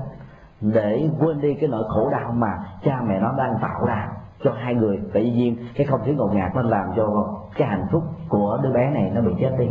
để 0.61 1.09
quên 1.19 1.41
đi 1.41 1.53
cái 1.53 1.69
nỗi 1.69 1.83
khổ 1.87 2.09
đau 2.09 2.31
mà 2.31 2.47
cha 2.83 3.01
mẹ 3.07 3.19
nó 3.19 3.33
đang 3.37 3.57
tạo 3.61 3.85
ra 3.87 4.09
cho 4.43 4.51
hai 4.51 4.75
người. 4.75 4.99
Tự 5.13 5.21
nhiên 5.21 5.55
cái 5.75 5.87
không 5.87 5.99
khí 6.03 6.13
ngột 6.13 6.29
ngạt 6.33 6.55
nó 6.55 6.61
làm 6.61 6.91
cho 6.95 7.33
cái 7.55 7.67
hạnh 7.67 7.85
phúc 7.91 8.03
của 8.29 8.59
đứa 8.63 8.71
bé 8.71 8.89
này 8.89 9.11
nó 9.15 9.21
bị 9.21 9.31
chết 9.39 9.55
đi, 9.59 9.69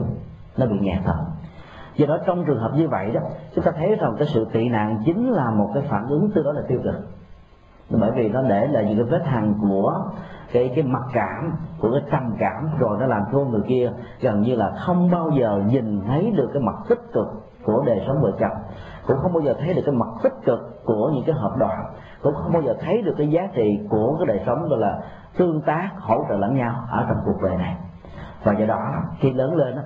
nó 0.56 0.66
bị 0.66 0.78
nghẹt 0.80 0.98
thở. 1.04 1.24
Do 1.96 2.06
đó 2.06 2.18
trong 2.26 2.44
trường 2.44 2.60
hợp 2.60 2.70
như 2.74 2.88
vậy 2.88 3.10
đó, 3.10 3.20
chúng 3.54 3.64
ta 3.64 3.70
thấy 3.70 3.96
rằng 3.96 4.14
cái 4.18 4.26
sự 4.26 4.46
tị 4.52 4.68
nạn 4.68 5.02
chính 5.04 5.30
là 5.30 5.50
một 5.50 5.70
cái 5.74 5.82
phản 5.88 6.08
ứng, 6.08 6.30
tương 6.34 6.44
đối 6.44 6.54
là 6.54 6.62
tiêu 6.68 6.80
cực 6.84 6.94
bởi 7.90 8.10
vì 8.14 8.28
nó 8.28 8.42
để 8.42 8.66
là 8.66 8.82
những 8.82 8.96
cái 8.96 9.04
vết 9.04 9.26
hằn 9.26 9.54
của 9.60 10.04
cái 10.52 10.72
cái 10.74 10.84
mặc 10.84 11.02
cảm 11.12 11.52
của 11.80 11.90
cái 11.92 12.02
trầm 12.10 12.34
cảm 12.38 12.68
rồi 12.78 12.98
nó 13.00 13.06
làm 13.06 13.22
cho 13.32 13.38
người 13.38 13.62
kia. 13.68 13.92
Gần 14.20 14.40
như 14.40 14.54
là 14.54 14.72
không 14.86 15.10
bao 15.10 15.30
giờ 15.30 15.62
nhìn 15.66 16.00
thấy 16.06 16.32
được 16.36 16.50
cái 16.52 16.62
mặt 16.62 16.74
tích 16.88 17.02
cực 17.12 17.26
của 17.64 17.82
đời 17.86 18.04
sống 18.06 18.22
vợ 18.22 18.32
chồng. 18.40 18.58
Cũng 19.06 19.16
không 19.22 19.32
bao 19.32 19.42
giờ 19.42 19.54
thấy 19.60 19.74
được 19.74 19.82
cái 19.86 19.94
mặt 19.94 20.08
tích 20.22 20.34
cực 20.44 20.84
của 20.84 21.10
những 21.14 21.24
cái 21.26 21.34
hợp 21.34 21.56
đoàn 21.58 21.84
cũng 22.22 22.34
không 22.34 22.52
bao 22.52 22.62
giờ 22.62 22.74
thấy 22.80 23.02
được 23.02 23.14
cái 23.18 23.28
giá 23.28 23.48
trị 23.54 23.80
của 23.90 24.16
cái 24.18 24.26
đời 24.26 24.40
sống 24.46 24.68
gọi 24.68 24.78
là 24.78 25.00
tương 25.38 25.60
tác 25.60 25.90
hỗ 25.96 26.24
trợ 26.28 26.36
lẫn 26.36 26.56
nhau 26.56 26.74
ở 26.90 27.06
trong 27.08 27.18
cuộc 27.24 27.42
đời 27.42 27.56
này. 27.56 27.76
Và 28.44 28.52
do 28.52 28.66
đó 28.66 28.92
khi 29.20 29.32
lớn 29.32 29.56
lên 29.56 29.76
đó, 29.76 29.82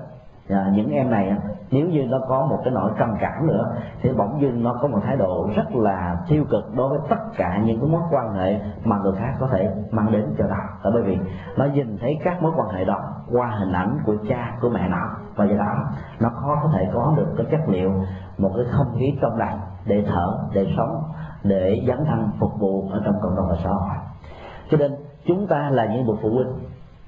à, 0.48 0.70
những 0.74 0.90
em 0.90 1.10
này 1.10 1.36
nếu 1.70 1.86
như 1.86 2.06
nó 2.06 2.18
có 2.28 2.46
một 2.46 2.58
cái 2.64 2.72
nỗi 2.74 2.90
trầm 2.98 3.08
cảm 3.20 3.46
nữa 3.46 3.76
thì 4.02 4.12
bỗng 4.12 4.40
dưng 4.40 4.62
nó 4.62 4.78
có 4.82 4.88
một 4.88 4.98
thái 5.04 5.16
độ 5.16 5.48
rất 5.56 5.76
là 5.76 6.16
tiêu 6.28 6.44
cực 6.50 6.74
đối 6.76 6.88
với 6.88 6.98
tất 7.08 7.20
cả 7.36 7.60
những 7.64 7.80
cái 7.80 7.88
mối 7.88 8.02
quan 8.10 8.34
hệ 8.34 8.60
mà 8.84 8.98
người 8.98 9.12
khác 9.18 9.32
có 9.40 9.46
thể 9.46 9.70
mang 9.90 10.12
đến 10.12 10.34
cho 10.38 10.44
nó. 10.46 10.56
Là 10.82 10.90
bởi 10.94 11.02
vì 11.02 11.18
nó 11.56 11.64
nhìn 11.64 11.98
thấy 12.00 12.18
các 12.24 12.42
mối 12.42 12.52
quan 12.56 12.68
hệ 12.68 12.84
đó 12.84 13.00
qua 13.32 13.46
hình 13.46 13.72
ảnh 13.72 13.98
của 14.06 14.14
cha 14.28 14.58
của 14.60 14.68
mẹ 14.68 14.88
nó. 14.88 15.16
Và 15.36 15.44
do 15.44 15.56
đó 15.56 15.74
nó 16.20 16.28
khó 16.28 16.60
có 16.62 16.70
thể 16.74 16.88
có 16.94 17.14
được 17.16 17.34
cái 17.36 17.46
chất 17.50 17.68
liệu 17.68 17.90
một 18.38 18.50
cái 18.56 18.64
không 18.70 18.96
khí 18.98 19.18
trong 19.22 19.36
lành 19.36 19.58
để 19.86 20.04
thở 20.08 20.38
để 20.54 20.74
sống 20.76 21.02
để 21.44 21.82
dấn 21.88 22.04
thân 22.04 22.28
phục 22.40 22.50
vụ 22.58 22.88
ở 22.92 23.02
trong 23.04 23.14
cộng 23.22 23.36
đồng 23.36 23.46
và 23.48 23.56
xã 23.64 23.70
hội. 23.70 23.96
Cho 24.70 24.76
nên 24.76 24.92
chúng 25.26 25.46
ta 25.46 25.70
là 25.70 25.86
những 25.86 26.06
bậc 26.06 26.16
phụ 26.22 26.30
huynh 26.30 26.52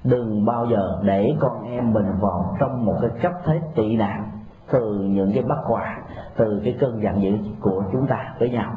đừng 0.05 0.45
bao 0.45 0.65
giờ 0.65 0.99
để 1.03 1.35
con 1.39 1.63
em 1.63 1.93
mình 1.93 2.05
vào 2.19 2.55
trong 2.59 2.85
một 2.85 2.95
cái 3.01 3.09
cấp 3.21 3.31
thế 3.45 3.61
tị 3.75 3.95
nạn 3.95 4.31
từ 4.71 4.93
những 4.93 5.31
cái 5.33 5.43
bất 5.43 5.61
hòa 5.63 5.97
từ 6.37 6.61
cái 6.63 6.77
cơn 6.79 7.03
giận 7.03 7.21
dữ 7.21 7.37
của 7.61 7.83
chúng 7.91 8.07
ta 8.07 8.33
với 8.39 8.49
nhau. 8.49 8.71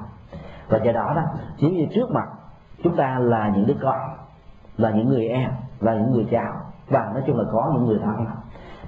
Và 0.68 0.78
do 0.78 0.92
đó 0.92 1.12
đó 1.16 1.22
chỉ 1.58 1.70
như 1.70 1.86
trước 1.94 2.10
mặt 2.10 2.28
chúng 2.84 2.96
ta 2.96 3.18
là 3.18 3.48
những 3.48 3.66
đứa 3.66 3.76
con 3.82 3.96
là 4.76 4.90
những 4.90 5.08
người 5.08 5.28
em 5.28 5.50
là 5.80 5.94
những 5.94 6.12
người 6.12 6.26
cha, 6.30 6.44
và 6.88 7.10
nói 7.14 7.22
chung 7.26 7.38
là 7.38 7.44
có 7.52 7.70
những 7.74 7.86
người 7.86 7.98
thân. 8.04 8.26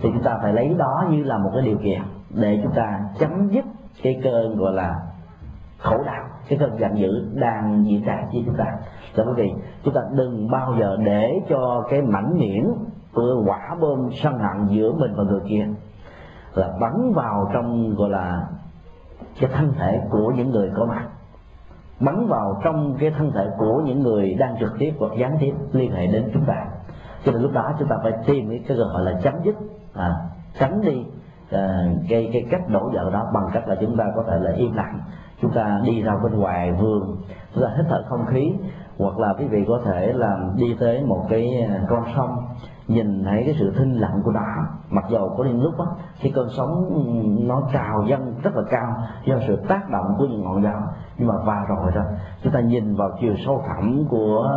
Thì 0.02 0.10
chúng 0.12 0.22
ta 0.22 0.38
phải 0.42 0.52
lấy 0.52 0.74
đó 0.78 1.04
như 1.10 1.22
là 1.22 1.38
một 1.38 1.50
cái 1.54 1.62
điều 1.62 1.78
kiện 1.78 2.00
để 2.30 2.60
chúng 2.62 2.72
ta 2.72 3.00
chấm 3.18 3.48
dứt 3.48 3.64
cái 4.02 4.20
cơn 4.24 4.56
gọi 4.56 4.72
là 4.72 5.00
khổ 5.78 5.96
đau 6.06 6.24
cái 6.50 6.58
cơn 6.58 6.78
giận 6.78 6.98
dữ 6.98 7.28
đang 7.34 7.84
diễn 7.86 8.04
ra 8.04 8.24
với 8.32 8.42
chúng 8.46 8.56
ta. 8.56 8.64
Cho 9.16 9.24
quý 9.24 9.32
vị 9.36 9.52
chúng 9.84 9.94
ta 9.94 10.00
đừng 10.12 10.50
bao 10.50 10.74
giờ 10.80 10.96
để 11.04 11.40
cho 11.48 11.84
cái 11.90 12.02
mảnh 12.02 12.38
miễn 12.38 12.64
của 13.14 13.42
quả 13.46 13.76
bom 13.80 14.10
sân 14.12 14.38
hận 14.38 14.66
giữa 14.68 14.92
mình 14.92 15.14
và 15.16 15.24
người 15.24 15.40
kia 15.48 15.66
là 16.54 16.68
bắn 16.80 17.12
vào 17.14 17.50
trong 17.54 17.94
gọi 17.94 18.10
là 18.10 18.46
cái 19.40 19.50
thân 19.52 19.72
thể 19.78 20.00
của 20.10 20.32
những 20.36 20.50
người 20.50 20.70
có 20.76 20.84
mặt. 20.84 21.08
Bắn 22.00 22.26
vào 22.26 22.60
trong 22.64 22.96
cái 22.98 23.10
thân 23.10 23.32
thể 23.32 23.48
của 23.58 23.82
những 23.84 24.00
người 24.02 24.34
đang 24.34 24.56
trực 24.60 24.72
tiếp 24.78 24.92
hoặc 24.98 25.12
gián 25.18 25.36
tiếp 25.40 25.52
liên 25.72 25.92
hệ 25.92 26.06
đến 26.06 26.30
chúng 26.34 26.44
ta. 26.44 26.66
Cho 27.24 27.32
nên 27.32 27.42
lúc 27.42 27.52
đó 27.52 27.72
chúng 27.78 27.88
ta 27.88 27.96
phải 28.02 28.12
tìm 28.26 28.48
cái 28.48 28.60
cơ 28.68 28.74
hội 28.74 29.04
là 29.04 29.20
chấm 29.22 29.34
dứt 29.44 29.54
à, 29.94 30.14
tránh 30.58 30.80
đi 30.80 31.04
à, 31.50 31.84
cái 32.08 32.30
cái 32.32 32.46
cách 32.50 32.68
đổ 32.68 32.90
vợ 32.94 33.10
đó 33.12 33.30
bằng 33.34 33.46
cách 33.52 33.68
là 33.68 33.76
chúng 33.80 33.96
ta 33.96 34.04
có 34.16 34.22
thể 34.28 34.38
là 34.40 34.52
im 34.56 34.72
lặng 34.72 35.00
chúng 35.42 35.52
ta 35.52 35.80
đi 35.84 36.02
ra 36.02 36.16
bên 36.22 36.38
ngoài 36.38 36.72
vườn 36.72 37.16
chúng 37.54 37.64
ta 37.64 37.70
hít 37.76 37.86
thở 37.88 38.04
không 38.08 38.26
khí 38.26 38.52
hoặc 38.98 39.18
là 39.18 39.34
quý 39.38 39.44
vị 39.44 39.64
có 39.68 39.80
thể 39.84 40.12
là 40.12 40.38
đi 40.56 40.76
tới 40.80 41.04
một 41.04 41.26
cái 41.28 41.62
à, 41.62 41.80
con 41.88 42.04
sông 42.16 42.36
nhìn 42.90 43.24
thấy 43.24 43.42
cái 43.46 43.54
sự 43.58 43.72
thinh 43.78 43.92
lặng 43.92 44.20
của 44.24 44.32
nó. 44.32 44.40
Mặc 44.90 45.04
dầu 45.10 45.34
có 45.38 45.44
những 45.44 45.62
lúc 45.62 45.74
đó, 45.78 45.86
khi 46.18 46.30
cơn 46.30 46.48
sóng 46.56 46.88
nó 47.48 47.62
trào 47.72 48.04
dâng 48.08 48.34
rất 48.42 48.56
là 48.56 48.62
cao 48.70 48.94
do 49.24 49.36
sự 49.46 49.56
tác 49.68 49.90
động 49.90 50.14
của 50.18 50.26
những 50.26 50.44
ngọn 50.44 50.62
gió. 50.62 50.72
Nhưng 51.18 51.28
mà 51.28 51.34
và 51.44 51.64
rồi 51.68 51.92
đó 51.94 52.02
chúng 52.42 52.52
ta 52.52 52.60
nhìn 52.60 52.96
vào 52.96 53.10
chiều 53.20 53.34
sâu 53.46 53.62
thẳm 53.68 54.04
của 54.08 54.48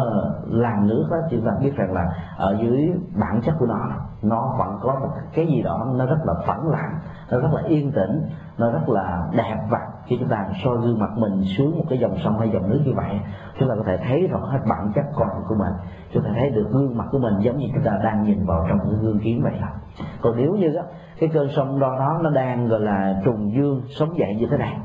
làn 0.45 0.87
nước 0.87 1.07
đó 1.11 1.17
chúng 1.31 1.45
ta 1.45 1.51
biết 1.61 1.75
rằng 1.75 1.93
là 1.93 2.05
ở 2.37 2.57
dưới 2.61 2.91
bản 3.19 3.41
chất 3.41 3.53
của 3.59 3.65
nó 3.65 3.79
nó 4.21 4.55
vẫn 4.59 4.79
có 4.81 4.99
một 4.99 5.09
cái 5.33 5.47
gì 5.47 5.61
đó 5.61 5.87
nó 5.95 6.05
rất 6.05 6.19
là 6.25 6.33
phẳng 6.47 6.69
lặng 6.69 6.99
nó 7.31 7.39
rất 7.39 7.49
là 7.53 7.61
yên 7.67 7.91
tĩnh 7.91 8.21
nó 8.57 8.71
rất 8.71 8.89
là 8.89 9.27
đẹp 9.37 9.57
và 9.69 9.79
khi 10.05 10.17
chúng 10.19 10.29
ta 10.29 10.45
soi 10.63 10.77
gương 10.77 10.99
mặt 10.99 11.09
mình 11.17 11.43
xuống 11.57 11.77
một 11.77 11.83
cái 11.89 11.99
dòng 11.99 12.15
sông 12.23 12.39
hay 12.39 12.49
dòng 12.53 12.69
nước 12.69 12.81
như 12.85 12.93
vậy 12.95 13.19
chúng 13.59 13.69
ta 13.69 13.75
có 13.77 13.83
thể 13.85 13.97
thấy 14.07 14.27
rõ 14.27 14.39
hết 14.39 14.59
bản 14.69 14.91
chất 14.95 15.05
con 15.15 15.27
của 15.47 15.55
mình. 15.55 15.73
Chúng 16.13 16.23
ta 16.23 16.29
thấy 16.35 16.49
được 16.49 16.67
gương 16.71 16.97
mặt 16.97 17.05
của 17.11 17.19
mình 17.19 17.33
giống 17.39 17.57
như 17.57 17.67
chúng 17.73 17.83
ta 17.83 17.91
đang 18.03 18.23
nhìn 18.23 18.45
vào 18.45 18.65
trong 18.69 18.79
cái 18.79 18.99
gương 19.01 19.19
kiến 19.19 19.41
vậy 19.43 19.53
là. 19.61 19.73
còn 20.21 20.37
nếu 20.37 20.53
như 20.53 20.69
đó, 20.75 20.81
cái 21.19 21.29
cơn 21.33 21.49
sông 21.55 21.79
đo 21.79 21.95
đó 21.99 22.19
nó 22.23 22.29
đang 22.29 22.67
gọi 22.67 22.79
là 22.79 23.21
trùng 23.25 23.53
dương 23.55 23.81
sống 23.99 24.17
dậy 24.17 24.35
như 24.39 24.47
thế 24.51 24.57
này 24.57 24.77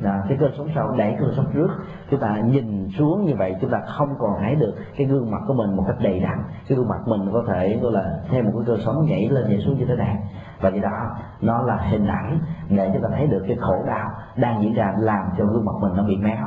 là 0.00 0.22
cái 0.28 0.38
cơn 0.40 0.52
sống 0.58 0.68
sau 0.74 0.94
đẩy 0.96 1.16
cơn 1.20 1.32
sống 1.36 1.46
trước 1.54 1.68
chúng 2.10 2.20
ta 2.20 2.40
nhìn 2.44 2.88
xuống 2.98 3.24
như 3.24 3.34
vậy 3.38 3.54
chúng 3.60 3.70
ta 3.70 3.78
không 3.86 4.08
còn 4.18 4.30
thấy 4.40 4.54
được 4.54 4.74
cái 4.96 5.06
gương 5.06 5.30
mặt 5.30 5.40
của 5.46 5.54
mình 5.54 5.76
một 5.76 5.84
cách 5.86 5.96
đầy 6.02 6.20
đặn. 6.20 6.38
Cái 6.68 6.78
gương 6.78 6.88
mặt 6.88 7.00
mình 7.06 7.32
có 7.32 7.44
thể 7.48 7.78
gọi 7.82 7.92
là 7.92 8.20
thêm 8.30 8.44
một 8.44 8.50
cái 8.54 8.64
cơn 8.66 8.80
sống 8.84 9.06
nhảy 9.06 9.28
lên 9.28 9.48
nhảy 9.48 9.58
xuống 9.58 9.78
như 9.78 9.84
thế 9.88 9.94
này 9.94 10.16
và 10.60 10.70
vì 10.70 10.80
đó 10.80 11.16
nó 11.40 11.62
là 11.62 11.76
hình 11.76 12.06
ảnh 12.06 12.38
để 12.68 12.90
chúng 12.92 13.02
ta 13.02 13.08
thấy 13.16 13.26
được 13.26 13.44
cái 13.48 13.56
khổ 13.60 13.84
đau 13.86 14.10
đang 14.36 14.62
diễn 14.62 14.74
ra 14.74 14.94
làm 14.98 15.26
cho 15.38 15.44
gương 15.44 15.64
mặt 15.64 15.72
mình 15.80 15.92
nó 15.96 16.02
bị 16.02 16.16
méo 16.16 16.46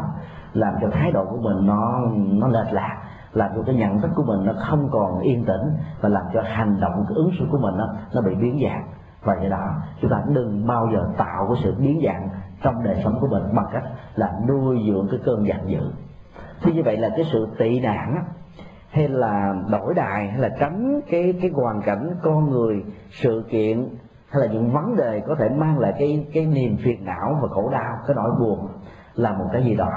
làm 0.53 0.73
cho 0.81 0.87
thái 0.91 1.11
độ 1.11 1.25
của 1.25 1.37
mình 1.37 1.67
nó 1.67 2.01
nó 2.15 2.47
lệch 2.47 2.73
lạc 2.73 2.97
làm 3.33 3.51
cho 3.55 3.63
cái 3.65 3.75
nhận 3.75 4.01
thức 4.01 4.11
của 4.15 4.23
mình 4.23 4.45
nó 4.45 4.53
không 4.59 4.89
còn 4.91 5.19
yên 5.19 5.45
tĩnh 5.45 5.71
và 6.01 6.09
làm 6.09 6.23
cho 6.33 6.41
hành 6.41 6.79
động 6.79 7.05
cái 7.07 7.15
ứng 7.15 7.31
xử 7.39 7.45
của 7.51 7.57
mình 7.57 7.77
nó, 7.77 7.87
nó 8.13 8.21
bị 8.21 8.35
biến 8.35 8.59
dạng. 8.63 8.87
Và 9.23 9.35
do 9.43 9.49
đó 9.49 9.75
chúng 10.01 10.11
ta 10.11 10.23
đừng 10.27 10.67
bao 10.67 10.89
giờ 10.93 11.05
tạo 11.17 11.47
cái 11.47 11.63
sự 11.63 11.75
biến 11.79 12.01
dạng 12.05 12.29
trong 12.61 12.83
đời 12.83 13.01
sống 13.03 13.17
của 13.21 13.27
mình 13.27 13.43
bằng 13.55 13.65
cách 13.73 13.83
là 14.15 14.33
nuôi 14.47 14.79
dưỡng 14.87 15.07
cái 15.11 15.19
cơn 15.25 15.47
giận 15.47 15.69
dữ. 15.69 15.91
Thì 16.61 16.73
như 16.73 16.81
vậy 16.85 16.97
là 16.97 17.09
cái 17.09 17.25
sự 17.31 17.47
tị 17.59 17.79
nạn 17.79 18.25
hay 18.89 19.07
là 19.07 19.55
đổi 19.71 19.93
đài 19.93 20.27
hay 20.27 20.39
là 20.39 20.49
tránh 20.59 21.01
cái 21.09 21.33
cái 21.41 21.51
hoàn 21.53 21.81
cảnh 21.81 22.15
con 22.23 22.49
người 22.49 22.83
sự 23.11 23.43
kiện 23.49 23.89
hay 24.33 24.47
là 24.47 24.53
những 24.53 24.71
vấn 24.71 24.95
đề 24.95 25.21
có 25.27 25.35
thể 25.39 25.49
mang 25.49 25.79
lại 25.79 25.93
cái 25.99 26.27
cái 26.33 26.45
niềm 26.45 26.77
phiền 26.83 27.05
não 27.05 27.39
và 27.41 27.47
khổ 27.51 27.69
đau 27.69 27.97
cái 28.07 28.15
nỗi 28.15 28.31
buồn 28.39 28.67
là 29.15 29.33
một 29.33 29.45
cái 29.53 29.63
gì 29.63 29.75
đó 29.75 29.89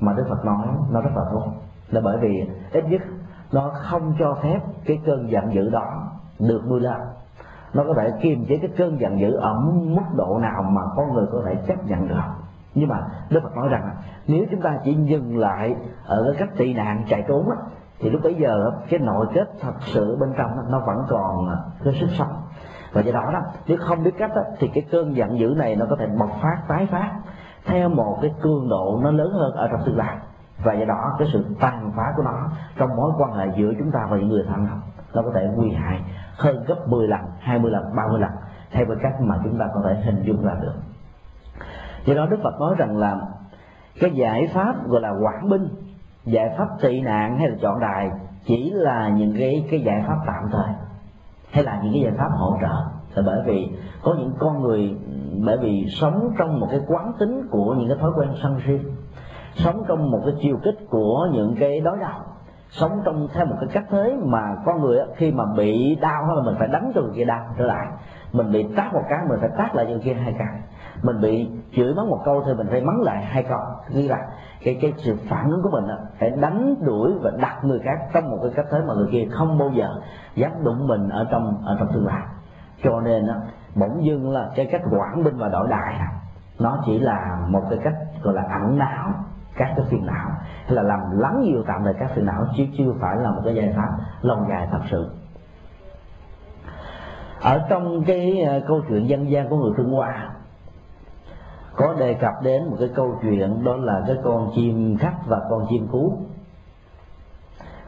mà 0.00 0.12
Đức 0.12 0.24
Phật 0.28 0.44
nói 0.44 0.66
nó 0.90 1.00
rất 1.00 1.10
là 1.16 1.22
tốt. 1.32 1.42
Là 1.90 2.00
bởi 2.04 2.18
vì 2.20 2.48
ít 2.72 2.84
nhất 2.88 3.02
nó 3.52 3.70
không 3.74 4.14
cho 4.18 4.36
phép 4.42 4.60
cái 4.86 5.00
cơn 5.06 5.30
giận 5.30 5.54
dữ 5.54 5.70
đó 5.70 6.10
được 6.38 6.62
nuôi 6.68 6.80
lên. 6.80 7.00
Nó 7.74 7.84
có 7.86 7.94
thể 7.94 8.10
kiềm 8.20 8.44
chế 8.48 8.56
cái 8.56 8.70
cơn 8.76 9.00
giận 9.00 9.20
dữ 9.20 9.32
ở 9.32 9.60
mức 9.70 10.14
độ 10.16 10.38
nào 10.38 10.62
mà 10.62 10.82
con 10.96 11.14
người 11.14 11.26
có 11.32 11.42
thể 11.46 11.54
chấp 11.66 11.86
nhận 11.86 12.08
được. 12.08 12.22
Nhưng 12.74 12.88
mà 12.88 13.06
Đức 13.30 13.40
Phật 13.42 13.56
nói 13.56 13.68
rằng 13.68 13.90
nếu 14.26 14.44
chúng 14.50 14.60
ta 14.60 14.78
chỉ 14.84 14.94
dừng 14.94 15.38
lại 15.38 15.76
ở 16.06 16.24
cái 16.26 16.34
cách 16.38 16.56
tị 16.58 16.74
nạn 16.74 17.04
chạy 17.08 17.24
trốn 17.28 17.50
á, 17.50 17.56
thì 18.00 18.10
lúc 18.10 18.20
bấy 18.24 18.34
giờ 18.34 18.70
cái 18.88 19.00
nội 19.00 19.26
kết 19.34 19.48
thật 19.60 19.74
sự 19.80 20.16
bên 20.20 20.32
trong 20.38 20.50
nó 20.70 20.80
vẫn 20.86 20.96
còn 21.08 21.48
cái 21.84 21.94
sức 22.00 22.08
sống 22.18 22.32
và 22.96 23.02
do 23.02 23.12
đó 23.12 23.30
đó 23.32 23.40
nếu 23.66 23.78
không 23.80 24.04
biết 24.04 24.10
cách 24.18 24.30
đó, 24.36 24.42
thì 24.58 24.68
cái 24.74 24.84
cơn 24.90 25.16
giận 25.16 25.38
dữ 25.38 25.54
này 25.56 25.76
nó 25.76 25.86
có 25.90 25.96
thể 25.98 26.06
bộc 26.06 26.30
phát 26.42 26.56
tái 26.68 26.86
phát 26.90 27.10
theo 27.66 27.88
một 27.88 28.18
cái 28.22 28.34
cường 28.40 28.68
độ 28.68 29.00
nó 29.02 29.10
lớn 29.10 29.32
hơn 29.32 29.52
ở 29.52 29.68
trong 29.68 29.80
tương 29.86 29.96
lai. 29.96 30.16
Và 30.64 30.74
do 30.74 30.84
đó 30.84 31.16
cái 31.18 31.28
sự 31.32 31.44
tàn 31.60 31.92
phá 31.96 32.12
của 32.16 32.22
nó 32.22 32.48
trong 32.76 32.96
mối 32.96 33.12
quan 33.18 33.32
hệ 33.32 33.46
giữa 33.56 33.72
chúng 33.78 33.90
ta 33.92 34.06
và 34.10 34.16
những 34.16 34.28
người 34.28 34.44
thân 34.48 34.66
nó 35.14 35.22
có 35.22 35.30
thể 35.34 35.48
nguy 35.56 35.70
hại 35.72 36.00
hơn 36.38 36.64
gấp 36.66 36.88
10 36.88 37.08
lần 37.08 37.20
20 37.40 37.70
lần 37.70 37.82
30 37.96 38.20
lần 38.20 38.30
theo 38.70 38.86
cái 38.86 38.96
cách 39.02 39.20
mà 39.20 39.40
chúng 39.44 39.58
ta 39.58 39.64
có 39.74 39.80
thể 39.84 40.00
hình 40.00 40.22
dung 40.22 40.44
ra 40.44 40.52
được. 40.60 40.74
Do 42.04 42.14
đó 42.14 42.26
Đức 42.26 42.40
Phật 42.42 42.60
nói 42.60 42.74
rằng 42.78 42.96
là 42.96 43.16
cái 44.00 44.10
giải 44.10 44.50
pháp 44.54 44.88
gọi 44.88 45.00
là 45.00 45.10
quản 45.10 45.48
binh 45.48 45.68
giải 46.24 46.54
pháp 46.58 46.66
tị 46.82 47.00
nạn 47.00 47.38
hay 47.38 47.48
là 47.48 47.56
chọn 47.62 47.80
đài 47.80 48.10
chỉ 48.46 48.70
là 48.74 49.08
những 49.08 49.34
cái 49.38 49.66
cái 49.70 49.80
giải 49.80 50.04
pháp 50.06 50.16
tạm 50.26 50.50
thời 50.52 50.74
hay 51.50 51.64
là 51.64 51.80
những 51.82 51.92
cái 51.92 52.02
giải 52.02 52.12
pháp 52.18 52.28
hỗ 52.38 52.56
trợ. 52.60 52.74
Là 53.14 53.22
bởi 53.26 53.42
vì 53.46 53.68
có 54.02 54.14
những 54.18 54.32
con 54.38 54.62
người 54.62 54.96
bởi 55.44 55.58
vì 55.58 55.86
sống 55.88 56.34
trong 56.38 56.60
một 56.60 56.66
cái 56.70 56.80
quán 56.86 57.12
tính 57.18 57.48
của 57.50 57.74
những 57.74 57.88
cái 57.88 57.98
thói 57.98 58.10
quen 58.16 58.28
sân 58.42 58.60
si 58.66 58.78
sống 59.54 59.84
trong 59.88 60.10
một 60.10 60.20
cái 60.24 60.34
chiều 60.42 60.56
kích 60.64 60.78
của 60.90 61.28
những 61.32 61.56
cái 61.60 61.80
đối 61.80 61.98
đầu, 61.98 62.20
sống 62.70 63.02
trong 63.04 63.28
theo 63.34 63.46
một 63.46 63.56
cái 63.60 63.68
cách 63.72 63.84
thế 63.90 64.16
mà 64.22 64.56
con 64.66 64.80
người 64.80 64.98
khi 65.16 65.32
mà 65.32 65.44
bị 65.56 65.94
đau 66.00 66.34
là 66.34 66.42
mình 66.42 66.54
phải 66.58 66.68
đánh 66.68 66.92
cho 66.94 67.00
người 67.00 67.12
kia 67.16 67.24
đau 67.24 67.44
trở 67.58 67.66
lại 67.66 67.86
mình 68.32 68.52
bị 68.52 68.66
tát 68.76 68.94
một 68.94 69.02
cái 69.08 69.18
mình 69.28 69.38
phải 69.40 69.50
tát 69.58 69.74
lại 69.74 69.86
cho 69.88 69.98
kia 70.04 70.14
hai 70.14 70.34
cái 70.38 70.60
mình 71.02 71.20
bị 71.20 71.48
chửi 71.76 71.94
mắng 71.94 72.10
một 72.10 72.20
câu 72.24 72.42
thì 72.46 72.54
mình 72.54 72.66
phải 72.70 72.80
mắng 72.80 73.02
lại 73.02 73.24
hai 73.24 73.42
câu. 73.42 73.58
Như 73.88 74.08
là 74.08 74.18
cái 74.64 74.78
cái 74.82 74.92
sự 74.96 75.16
phản 75.28 75.50
ứng 75.50 75.62
của 75.62 75.70
mình 75.70 75.84
phải 76.18 76.30
đánh 76.30 76.74
đuổi 76.80 77.12
và 77.22 77.30
đặt 77.38 77.64
người 77.64 77.78
khác 77.84 78.08
trong 78.12 78.30
một 78.30 78.38
cái 78.42 78.52
cách 78.56 78.66
thế 78.70 78.78
mà 78.88 78.94
người 78.94 79.08
kia 79.12 79.28
không 79.30 79.58
bao 79.58 79.70
giờ 79.74 79.88
dám 80.34 80.52
đụng 80.64 80.86
mình 80.86 81.08
ở 81.08 81.26
trong 81.30 81.62
ở 81.64 81.76
trong 81.78 81.88
tương 81.92 82.06
lai. 82.06 82.22
Cho 82.84 83.00
nên 83.00 83.26
đó, 83.26 83.34
bỗng 83.74 84.04
dưng 84.04 84.32
là 84.32 84.50
cái 84.56 84.66
cách 84.66 84.82
quản 84.90 85.24
binh 85.24 85.38
và 85.38 85.48
đổi 85.48 85.68
đại 85.68 86.00
nó 86.58 86.82
chỉ 86.86 86.98
là 86.98 87.46
một 87.48 87.62
cái 87.70 87.78
cách 87.84 87.94
gọi 88.22 88.34
là 88.34 88.42
ẩn 88.42 88.78
não 88.78 89.12
các 89.56 89.72
cái 89.76 89.86
phiền 89.90 90.06
não 90.06 90.30
hay 90.64 90.74
là 90.74 90.82
làm 90.82 91.18
lắng 91.18 91.40
nhiều 91.42 91.62
tạm 91.66 91.80
thời 91.84 91.94
các 91.94 92.10
phiền 92.14 92.26
não 92.26 92.46
chứ 92.56 92.64
chưa 92.78 92.92
phải 93.00 93.16
là 93.16 93.30
một 93.30 93.40
cái 93.44 93.54
giải 93.54 93.74
pháp 93.76 93.88
lâu 94.22 94.46
dài 94.50 94.68
thật 94.70 94.80
sự. 94.90 95.10
Ở 97.42 97.66
trong 97.68 98.04
cái 98.04 98.42
ờ, 98.42 98.60
câu 98.68 98.80
chuyện 98.88 99.08
dân 99.08 99.30
gian 99.30 99.48
của 99.48 99.56
người 99.56 99.72
phương 99.76 99.90
hoa 99.90 100.30
có 101.76 101.94
đề 101.98 102.14
cập 102.14 102.32
đến 102.42 102.70
một 102.70 102.76
cái 102.80 102.88
câu 102.94 103.18
chuyện, 103.22 103.64
đó 103.64 103.76
là 103.76 104.04
cái 104.06 104.16
con 104.24 104.50
chim 104.54 104.96
khách 104.98 105.16
và 105.26 105.40
con 105.50 105.66
chim 105.70 105.88
cú. 105.92 106.18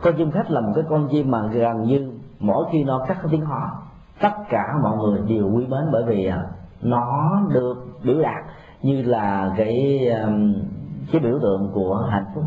Con 0.02 0.14
chim 0.16 0.30
khách 0.30 0.50
là 0.50 0.60
một 0.60 0.72
cái 0.74 0.84
con 0.88 1.08
chim 1.08 1.30
mà 1.30 1.46
gần 1.52 1.82
như 1.82 2.12
mỗi 2.38 2.64
khi 2.72 2.84
nó 2.84 3.04
cắt 3.08 3.18
tiếng 3.30 3.44
ho 3.44 3.88
tất 4.20 4.32
cả 4.48 4.74
mọi 4.82 4.96
người 4.96 5.20
đều 5.28 5.50
quý 5.50 5.66
mến 5.66 5.80
bởi 5.92 6.04
vì 6.04 6.26
à, 6.26 6.42
nó 6.82 7.40
được 7.52 7.86
biểu 8.04 8.22
đạt 8.22 8.44
như 8.82 9.02
là 9.02 9.54
cái 9.56 10.08
cái 11.12 11.20
biểu 11.20 11.38
tượng 11.42 11.70
của 11.74 12.06
hạnh 12.10 12.26
phúc. 12.34 12.44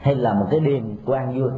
Hay 0.00 0.14
là 0.14 0.34
một 0.34 0.46
cái 0.50 0.60
đêm 0.60 0.96
quan 1.06 1.40
vui. 1.40 1.50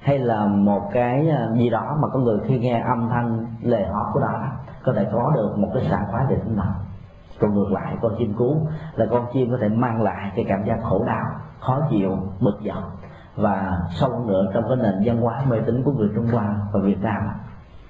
Hay 0.00 0.18
là 0.18 0.46
một 0.46 0.82
cái 0.92 1.28
à, 1.28 1.48
gì 1.56 1.70
đó 1.70 1.96
mà 2.02 2.08
con 2.08 2.24
người 2.24 2.38
khi 2.46 2.58
nghe 2.58 2.80
âm 2.80 3.08
thanh 3.08 3.46
lời 3.62 3.84
hót 3.84 4.06
của 4.12 4.20
nó, 4.20 4.40
có 4.84 4.92
thể 4.92 5.06
có 5.12 5.32
được 5.34 5.54
một 5.58 5.68
cái 5.74 5.86
sảng 5.90 6.04
khoái 6.10 6.26
về 6.30 6.36
tinh 6.44 6.56
thần 6.56 6.85
còn 7.40 7.54
ngược 7.54 7.72
lại, 7.72 7.96
con 8.02 8.14
chim 8.18 8.34
cú, 8.34 8.66
là 8.94 9.06
con 9.10 9.26
chim 9.32 9.50
có 9.50 9.56
thể 9.60 9.68
mang 9.68 10.02
lại 10.02 10.32
cái 10.36 10.44
cảm 10.48 10.64
giác 10.64 10.78
khổ 10.82 11.04
đau, 11.06 11.24
khó 11.60 11.80
chịu, 11.90 12.18
bực 12.40 12.58
dọc 12.66 12.92
và 13.36 13.78
sâu 13.90 14.24
nữa 14.26 14.50
trong 14.54 14.64
cái 14.68 14.76
nền 14.76 14.94
văn 15.04 15.22
hóa 15.22 15.42
mê 15.48 15.56
tín 15.66 15.82
của 15.84 15.92
người 15.92 16.10
Trung 16.14 16.26
Hoa 16.32 16.56
và 16.72 16.80
Việt 16.80 17.02
Nam, 17.02 17.22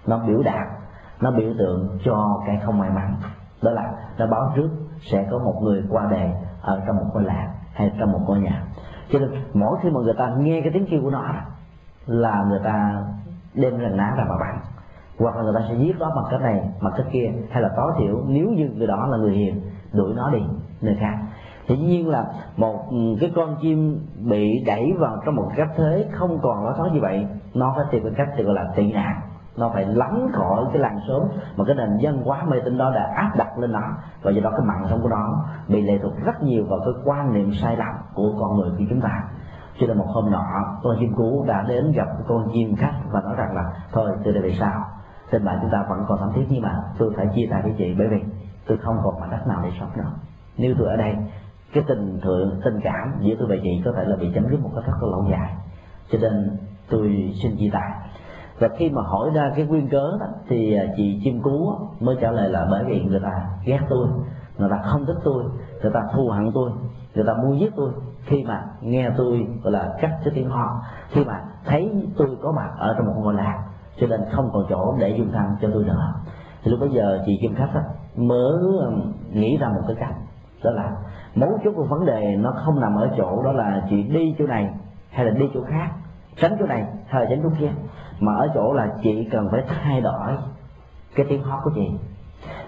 nó 0.07 0.19
biểu 0.19 0.43
đạt, 0.43 0.69
nó 1.21 1.31
biểu 1.31 1.53
tượng 1.59 1.99
cho 2.05 2.43
cái 2.47 2.61
không 2.65 2.79
may 2.79 2.91
mắn. 2.91 3.15
Đó 3.63 3.71
là 3.71 3.93
nó 4.19 4.27
báo 4.27 4.53
trước 4.57 4.69
sẽ 5.01 5.29
có 5.31 5.39
một 5.39 5.61
người 5.63 5.85
qua 5.91 6.07
đời 6.11 6.31
ở 6.63 6.83
trong 6.87 6.97
một 6.97 7.07
ngôi 7.15 7.25
làng 7.25 7.55
hay 7.73 7.93
trong 8.01 8.13
một 8.13 8.21
ngôi 8.27 8.41
nhà. 8.41 8.65
Cho 9.13 9.19
nên 9.19 9.31
mỗi 9.55 9.79
khi 9.83 9.91
mà 9.91 10.01
người 10.01 10.15
ta 10.19 10.29
nghe 10.39 10.61
cái 10.61 10.71
tiếng 10.75 10.87
kêu 10.91 11.01
của 11.03 11.11
nó 11.11 11.25
là 12.07 12.45
người 12.49 12.61
ta 12.65 13.05
đem 13.55 13.79
rành 13.79 13.97
ná 13.97 14.15
ra 14.17 14.25
mà 14.29 14.35
bắn 14.41 14.61
hoặc 15.19 15.37
là 15.37 15.43
người 15.43 15.55
ta 15.55 15.61
sẽ 15.69 15.75
giết 15.75 15.97
nó 15.99 16.13
bằng 16.17 16.25
cách 16.31 16.41
này, 16.41 16.71
bằng 16.83 16.93
cách 16.97 17.07
kia, 17.13 17.33
hay 17.51 17.63
là 17.63 17.71
tối 17.77 17.93
thiểu 17.99 18.25
nếu 18.27 18.49
như 18.49 18.71
người 18.77 18.87
đó 18.87 19.07
là 19.11 19.17
người 19.17 19.33
hiền, 19.33 19.63
đuổi 19.93 20.15
nó 20.17 20.31
đi 20.31 20.43
nơi 20.81 20.97
khác. 21.01 21.15
Thì 21.69 21.77
dĩ 21.77 21.87
nhiên 21.87 22.09
là 22.09 22.27
một 22.57 22.91
ừ, 22.91 22.97
cái 23.21 23.33
con 23.37 23.57
chim 23.63 23.99
bị 24.31 24.65
đẩy 24.67 24.93
vào 24.99 25.17
trong 25.27 25.35
một 25.37 25.49
cách 25.57 25.69
thế 25.77 26.09
không 26.13 26.39
còn 26.43 26.65
lối 26.65 26.75
thoát 26.77 26.89
như 26.93 27.01
vậy, 27.03 27.27
nó 27.55 27.73
phải 27.77 27.85
tìm 27.91 28.03
cái 28.03 28.13
cách 28.17 28.29
thì 28.37 28.45
gọi 28.45 28.55
là 28.55 28.73
tị 28.77 28.93
nạn. 28.93 29.21
Nó 29.57 29.71
phải 29.75 29.85
lánh 29.85 30.29
khỏi 30.33 30.65
cái 30.73 30.79
làng 30.79 30.99
sớm 31.09 31.23
mà 31.57 31.65
cái 31.67 31.77
nền 31.77 31.97
dân 32.01 32.23
hóa 32.25 32.45
mê 32.45 32.57
tín 32.65 32.79
đó 32.79 32.93
đã 32.95 33.13
áp 33.17 33.37
đặt 33.37 33.59
lên 33.59 33.73
nó, 33.73 33.83
và 34.23 34.31
do 34.31 34.41
đó 34.41 34.51
cái 34.51 34.67
mạng 34.67 34.87
sống 34.91 35.03
của 35.03 35.09
nó 35.09 35.45
bị 35.69 35.83
lệ 35.83 35.99
thuộc 36.03 36.13
rất 36.25 36.43
nhiều 36.43 36.65
vào 36.69 36.79
cái 36.79 36.95
quan 37.05 37.33
niệm 37.33 37.53
sai 37.63 37.77
lầm 37.77 37.95
của 38.15 38.35
con 38.41 38.57
người 38.57 38.71
của 38.79 38.85
chúng 38.91 39.01
ta. 39.01 39.25
Cho 39.81 39.87
nên 39.87 39.99
một 39.99 40.07
hôm 40.09 40.31
nọ, 40.31 40.45
con 40.83 40.97
chim 41.01 41.15
cú 41.17 41.45
đã 41.49 41.65
đến 41.69 41.93
gặp 41.93 42.07
con 42.29 42.49
chim 42.53 42.77
khách 42.77 42.95
và 43.13 43.21
nói 43.21 43.35
rằng 43.37 43.55
là, 43.55 43.63
thôi 43.93 44.11
từ 44.25 44.33
đây 44.33 44.43
về 44.43 44.53
sau 44.61 44.85
trên 45.33 45.45
bạn 45.45 45.59
chúng 45.63 45.71
ta 45.71 45.87
vẫn 45.89 45.99
còn 46.09 46.19
thắm 46.19 46.33
thiết 46.35 46.47
nhưng 46.49 46.63
mà 46.63 46.83
tôi 46.99 47.13
phải 47.17 47.27
chia 47.35 47.47
tay 47.51 47.63
với 47.63 47.75
chị 47.79 47.95
bởi 47.99 48.09
vì 48.09 48.19
tôi 48.67 48.79
không 48.79 48.97
còn 49.05 49.21
mảnh 49.21 49.31
đất 49.31 49.47
nào 49.47 49.61
để 49.65 49.71
sống 49.81 49.91
nữa. 49.97 50.13
Nếu 50.57 50.75
tôi 50.79 50.89
ở 50.89 50.97
đây, 50.97 51.15
cái 51.73 51.85
tình 51.89 52.21
thượng, 52.23 52.61
tình 52.65 52.81
cảm 52.85 53.13
giữa 53.21 53.35
tôi 53.39 53.49
và 53.49 53.57
chị 53.63 53.83
có 53.85 53.93
thể 53.97 54.05
là 54.05 54.17
bị 54.17 54.31
chấm 54.35 54.45
dứt 54.51 54.61
một 54.61 54.71
cách 54.75 54.85
rất 54.87 54.93
là 55.03 55.09
lâu 55.11 55.27
dài. 55.31 55.55
Cho 56.11 56.19
nên 56.23 56.57
tôi 56.91 57.35
xin 57.43 57.57
chia 57.57 57.71
tay. 57.73 57.91
Và 58.59 58.69
khi 58.79 58.91
mà 58.91 59.03
hỏi 59.03 59.31
ra 59.35 59.53
cái 59.57 59.67
nguyên 59.67 59.89
cớ 59.89 60.17
đó, 60.21 60.27
thì 60.49 60.75
à, 60.75 60.85
chị 60.97 61.21
chim 61.25 61.43
cú 61.43 61.73
mới 62.01 62.17
trả 62.21 62.31
lời 62.31 62.49
là 62.49 62.67
bởi 62.71 62.85
vì 62.85 63.01
người 63.01 63.21
ta 63.21 63.47
ghét 63.65 63.81
tôi, 63.89 64.09
người 64.59 64.71
ta 64.71 64.83
không 64.85 65.07
thích 65.07 65.17
tôi, 65.25 65.45
người 65.83 65.93
ta 65.95 66.01
thù 66.15 66.29
hận 66.29 66.53
tôi, 66.55 66.71
người 67.15 67.25
ta 67.27 67.35
muốn 67.35 67.61
giết 67.61 67.73
tôi. 67.77 67.91
Khi 68.25 68.45
mà 68.45 68.65
nghe 68.81 69.11
tôi 69.17 69.47
gọi 69.63 69.73
là 69.73 69.97
cắt 70.01 70.11
cái 70.25 70.33
tiếng 70.35 70.51
ho, 70.51 70.83
khi 71.09 71.25
mà 71.25 71.45
thấy 71.65 71.91
tôi 72.17 72.29
có 72.43 72.53
mặt 72.53 72.71
ở 72.79 72.95
trong 72.99 73.07
một 73.07 73.15
ngôi 73.17 73.35
làng 73.35 73.63
cho 74.01 74.07
nên 74.07 74.21
không 74.31 74.51
còn 74.53 74.67
chỗ 74.69 74.95
để 74.99 75.09
dung 75.19 75.33
thân 75.33 75.45
cho 75.63 75.69
tôi 75.75 75.85
nữa. 75.85 76.15
Thì 76.63 76.71
lúc 76.71 76.81
bây 76.81 76.91
giờ 76.91 77.23
chị 77.27 77.39
kim 77.43 77.55
khách 77.55 77.83
mới 78.17 78.53
um, 78.87 79.13
nghĩ 79.33 79.57
ra 79.57 79.69
một 79.69 79.83
cái 79.87 79.97
cách. 80.01 80.15
Đó 80.65 80.71
là 80.71 80.91
mấu 81.35 81.51
chốt 81.65 81.73
của 81.77 81.85
vấn 81.85 82.05
đề 82.05 82.37
nó 82.37 82.53
không 82.65 82.81
nằm 82.81 82.97
ở 82.97 83.11
chỗ 83.17 83.43
đó 83.43 83.53
là 83.53 83.87
chị 83.91 84.03
đi 84.03 84.35
chỗ 84.39 84.47
này 84.47 84.71
hay 85.11 85.27
là 85.27 85.33
đi 85.33 85.45
chỗ 85.55 85.61
khác. 85.63 85.89
Tránh 86.37 86.57
chỗ 86.59 86.67
này 86.67 86.85
hay 87.07 87.23
là 87.23 87.31
tránh 87.31 87.41
chỗ 87.43 87.49
kia. 87.59 87.71
Mà 88.21 88.35
ở 88.35 88.51
chỗ 88.55 88.73
là 88.73 88.89
chị 89.03 89.29
cần 89.33 89.49
phải 89.51 89.63
thay 89.69 90.01
đổi 90.01 90.33
cái 91.15 91.27
tiếng 91.29 91.43
hót 91.43 91.61
của 91.65 91.71
chị. 91.75 91.91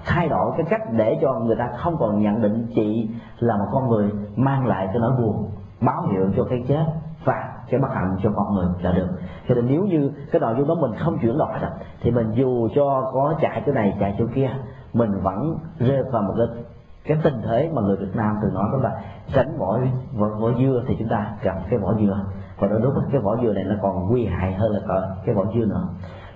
Thay 0.04 0.28
đổi 0.28 0.52
cái 0.56 0.66
cách 0.70 0.82
để 0.92 1.18
cho 1.22 1.40
người 1.40 1.56
ta 1.56 1.68
không 1.76 1.96
còn 1.98 2.22
nhận 2.22 2.42
định 2.42 2.66
chị 2.74 3.08
là 3.38 3.56
một 3.56 3.66
con 3.72 3.88
người 3.88 4.10
mang 4.36 4.66
lại 4.66 4.86
cái 4.86 4.96
nỗi 5.00 5.12
buồn, 5.20 5.50
báo 5.80 6.02
hiệu 6.12 6.30
cho 6.36 6.44
cái 6.50 6.64
chết 6.68 6.84
và 7.24 7.52
cái 7.70 7.80
bất 7.80 7.88
hạnh 7.94 8.16
cho 8.22 8.30
con 8.36 8.54
người 8.54 8.66
là 8.80 8.92
được. 8.92 9.08
Cho 9.48 9.54
nên 9.54 9.66
nếu 9.68 9.84
như 9.84 10.10
cái 10.32 10.40
nội 10.40 10.54
dung 10.58 10.68
đó 10.68 10.74
mình 10.74 10.92
không 10.98 11.18
chuyển 11.18 11.38
đổi 11.38 11.58
đó 11.62 11.68
thì 12.00 12.10
mình 12.10 12.32
dù 12.34 12.68
cho 12.74 13.10
có 13.14 13.34
chạy 13.40 13.62
chỗ 13.66 13.72
này 13.72 13.96
chạy 14.00 14.16
chỗ 14.18 14.24
kia 14.34 14.50
mình 14.92 15.20
vẫn 15.22 15.58
rơi 15.78 16.02
vào 16.12 16.22
một 16.22 16.34
cái 16.36 16.64
cái 17.04 17.18
tình 17.22 17.42
thế 17.48 17.70
mà 17.74 17.82
người 17.82 17.96
Việt 17.96 18.16
Nam 18.16 18.36
thường 18.42 18.54
nói 18.54 18.68
đó 18.72 18.78
là 18.82 19.02
tránh 19.34 19.58
vỏ 19.58 19.78
vỏ, 20.12 20.28
vỏ 20.28 20.48
dưa 20.58 20.82
thì 20.88 20.96
chúng 20.98 21.08
ta 21.08 21.32
gặp 21.42 21.56
cái 21.70 21.78
vỏ 21.78 21.94
dừa. 21.94 22.24
Và 22.58 22.68
đôi 22.68 22.80
lúc 22.80 22.94
cái 23.12 23.20
vỏ 23.20 23.36
dừa 23.36 23.52
này 23.52 23.64
nó 23.64 23.74
còn 23.82 24.08
nguy 24.08 24.26
hại 24.26 24.54
hơn 24.54 24.72
là 24.72 24.80
cái 25.26 25.34
vỏ 25.34 25.44
dưa 25.54 25.64
nữa. 25.64 25.88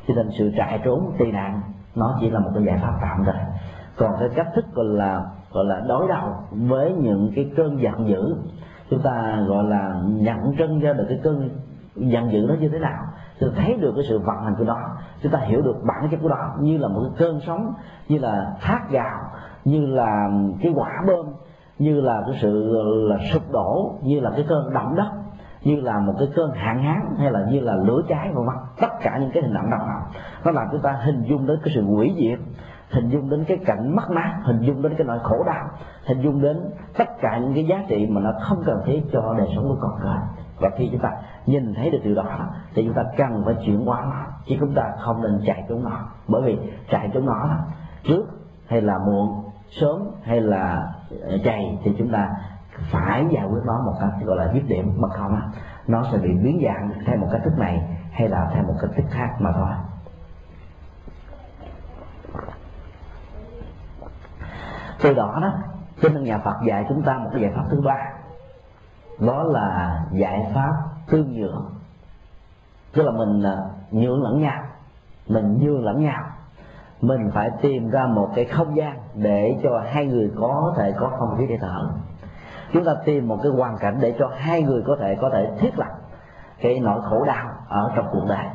Cho 0.09 0.15
nên 0.15 0.29
sự 0.39 0.53
chạy 0.57 0.81
trốn 0.85 1.13
tị 1.19 1.33
nạn 1.33 1.61
nó 1.95 2.17
chỉ 2.21 2.31
là 2.31 2.41
một 2.41 2.51
cái 2.55 2.65
giải 2.65 2.79
pháp 2.83 2.99
tạm 3.03 3.25
thời. 3.25 3.45
Còn 3.99 4.11
cái 4.21 4.29
cách 4.35 4.49
thức 4.55 4.65
gọi 4.75 4.85
là 4.85 5.25
gọi 5.53 5.65
là 5.65 5.81
đối 5.89 6.09
đầu 6.09 6.29
với 6.51 6.93
những 6.93 7.33
cái 7.37 7.51
cơn 7.57 7.83
giận 7.83 8.09
dữ 8.09 8.37
chúng 8.93 9.03
ta 9.03 9.45
gọi 9.49 9.65
là 9.65 10.01
nhận 10.05 10.57
trân 10.59 10.81
ra 10.81 10.93
được 10.93 11.05
cái 11.09 11.21
cơn 11.23 11.51
giận 11.97 12.33
dữ 12.33 12.47
nó 12.49 12.55
như 12.61 12.69
thế 12.69 12.79
nào? 12.79 13.03
Chúng 13.41 13.51
ta 13.51 13.63
thấy 13.63 13.77
được 13.81 13.93
cái 13.95 14.05
sự 14.09 14.19
vận 14.19 14.37
hành 14.45 14.55
của 14.59 14.65
nó. 14.65 14.79
Chúng 15.23 15.33
ta 15.33 15.39
hiểu 15.39 15.63
được 15.63 15.77
bản 15.83 16.09
chất 16.11 16.21
của 16.23 16.29
nó 16.29 16.55
như 16.61 16.79
là 16.79 16.89
một 16.89 17.01
cái 17.03 17.13
cơn 17.19 17.41
sóng 17.47 17.73
như 18.09 18.19
là 18.19 18.55
thác 18.61 18.91
gạo 18.91 19.21
như 19.65 19.87
là 19.87 20.31
cái 20.63 20.73
quả 20.75 20.91
bơm 21.07 21.27
như 21.79 22.01
là 22.01 22.23
cái 22.27 22.39
sự 22.43 22.73
là 23.09 23.17
sụp 23.33 23.43
đổ 23.53 23.95
như 24.03 24.21
là 24.21 24.31
cái 24.31 24.45
cơn 24.49 24.75
động 24.75 24.95
đất 24.97 25.09
như 25.65 25.81
là 25.81 25.99
một 25.99 26.15
cái 26.19 26.29
cơn 26.35 26.51
hạn 26.55 26.83
hán 26.83 27.15
hay 27.19 27.31
là 27.31 27.41
như 27.51 27.61
là 27.61 27.75
lửa 27.77 28.03
cháy 28.09 28.31
vào 28.35 28.45
mắt, 28.45 28.57
tất 28.81 28.89
cả 29.03 29.19
những 29.21 29.31
cái 29.35 29.43
hình 29.43 29.55
ảnh 29.55 29.71
đó. 29.71 29.79
Nó 30.45 30.51
làm 30.51 30.67
chúng 30.73 30.83
ta 30.83 30.93
hình 30.93 31.23
dung 31.23 31.47
đến 31.47 31.59
cái 31.65 31.75
sự 31.75 31.83
hủy 31.85 32.15
diệt 32.19 32.39
hình 32.91 33.09
dung 33.09 33.31
đến 33.31 33.45
cái 33.45 33.59
cảnh 33.67 33.97
mất 33.97 34.11
mát 34.11 34.41
hình 34.45 34.61
dung 34.61 34.83
đến 34.83 34.95
cái 34.99 35.07
nỗi 35.07 35.19
khổ 35.23 35.45
đau 35.47 35.69
hình 36.07 36.21
dung 36.21 36.43
đến 36.43 36.57
tất 36.99 37.09
cả 37.21 37.39
những 37.39 37.55
cái 37.55 37.65
giá 37.65 37.85
trị 37.89 38.07
mà 38.11 38.21
nó 38.21 38.33
không 38.41 38.63
cần 38.67 38.83
thiết 38.87 39.03
cho 39.13 39.35
đời 39.39 39.47
sống 39.55 39.69
của 39.69 39.79
con 39.81 40.01
người. 40.01 40.19
Và 40.61 40.71
khi 40.77 40.89
chúng 40.93 41.01
ta 41.01 41.11
nhìn 41.47 41.75
thấy 41.75 41.91
được 41.91 41.99
điều 42.05 42.15
đó, 42.15 42.25
thì 42.75 42.85
chúng 42.85 42.95
ta 42.95 43.03
cần 43.17 43.43
phải 43.45 43.55
chuyển 43.67 43.85
hóa 43.87 44.05
nó, 44.05 44.27
chứ 44.47 44.57
chúng 44.61 44.75
ta 44.75 44.83
không 44.99 45.23
nên 45.23 45.41
chạy 45.47 45.65
trốn 45.69 45.85
nó 45.85 45.99
bởi 46.29 46.43
vì 46.43 46.59
chạy 46.91 47.11
trốn 47.15 47.27
nó 47.27 47.59
trước 48.05 48.25
hay 48.67 48.81
là 48.81 48.99
muộn, 49.07 49.45
sớm 49.71 50.11
hay 50.23 50.41
là 50.41 50.93
ờ, 51.23 51.39
chạy, 51.45 51.79
thì 51.85 51.95
chúng 51.99 52.13
ta 52.13 52.29
phải 52.93 53.25
giải 53.31 53.45
quyết 53.47 53.61
nó 53.67 53.83
một 53.87 53.95
cách, 54.01 54.11
gọi 54.25 54.37
là, 54.37 54.53
dứt 54.55 54.63
điểm. 54.69 54.93
Mà 54.97 55.09
không 55.09 55.41
nó 55.87 56.05
sẽ 56.13 56.19
bị 56.19 56.29
biến 56.45 56.63
dạng 56.65 56.91
theo 57.07 57.17
một 57.17 57.29
cách 57.33 57.41
thức 57.45 57.59
này 57.59 57.99
hay 58.13 58.29
là 58.29 58.51
theo 58.55 58.63
một 58.63 58.75
cách 58.81 58.91
thức 58.97 59.05
khác 59.11 59.29
mà 59.39 59.53
thôi. 59.53 59.71
Từ 65.03 65.15
đó 65.15 65.39
đó 65.43 65.53
cho 66.03 66.09
nên 66.09 66.25
nhà 66.25 66.39
Phật 66.39 66.55
dạy 66.67 66.85
chúng 66.89 67.03
ta 67.03 67.19
một 67.19 67.31
cái 67.33 67.43
giải 67.43 67.53
pháp 67.57 67.65
thứ 67.71 67.81
ba. 67.81 68.13
Đó 69.21 69.43
là 69.43 70.01
giải 70.13 70.51
pháp 70.55 70.73
tương 71.11 71.33
nhượng. 71.33 71.71
Tức 72.95 73.03
là 73.03 73.13
mình 73.13 73.43
à, 73.43 73.57
nhượng 73.91 74.23
lẫn 74.23 74.41
nhau. 74.41 74.63
Mình 75.29 75.59
nhường 75.63 75.85
lẫn 75.85 76.03
nhau. 76.03 76.23
Mình 77.01 77.31
phải 77.35 77.51
tìm 77.63 77.91
ra 77.91 78.07
một 78.07 78.31
cái 78.35 78.45
không 78.45 78.77
gian 78.77 78.99
để 79.15 79.61
cho 79.63 79.83
hai 79.93 80.07
người 80.07 80.31
có 80.41 80.75
thể 80.77 80.93
có 80.99 81.11
không 81.19 81.37
khí 81.39 81.47
để 81.49 81.59
thở 81.61 81.89
chúng 82.73 82.85
ta 82.85 82.95
tìm 83.05 83.29
một 83.29 83.39
cái 83.43 83.53
hoàn 83.53 83.79
cảnh 83.79 83.99
để 84.01 84.15
cho 84.19 84.31
hai 84.37 84.63
người 84.63 84.83
có 84.87 84.97
thể 85.01 85.17
có 85.21 85.31
thể 85.31 85.51
thiết 85.59 85.79
lập 85.79 85.91
cái 86.61 86.81
nỗi 86.81 87.01
khổ 87.03 87.25
đau 87.25 87.47
ở 87.69 87.93
trong 87.97 88.07
cuộc 88.13 88.25
đời. 88.29 88.47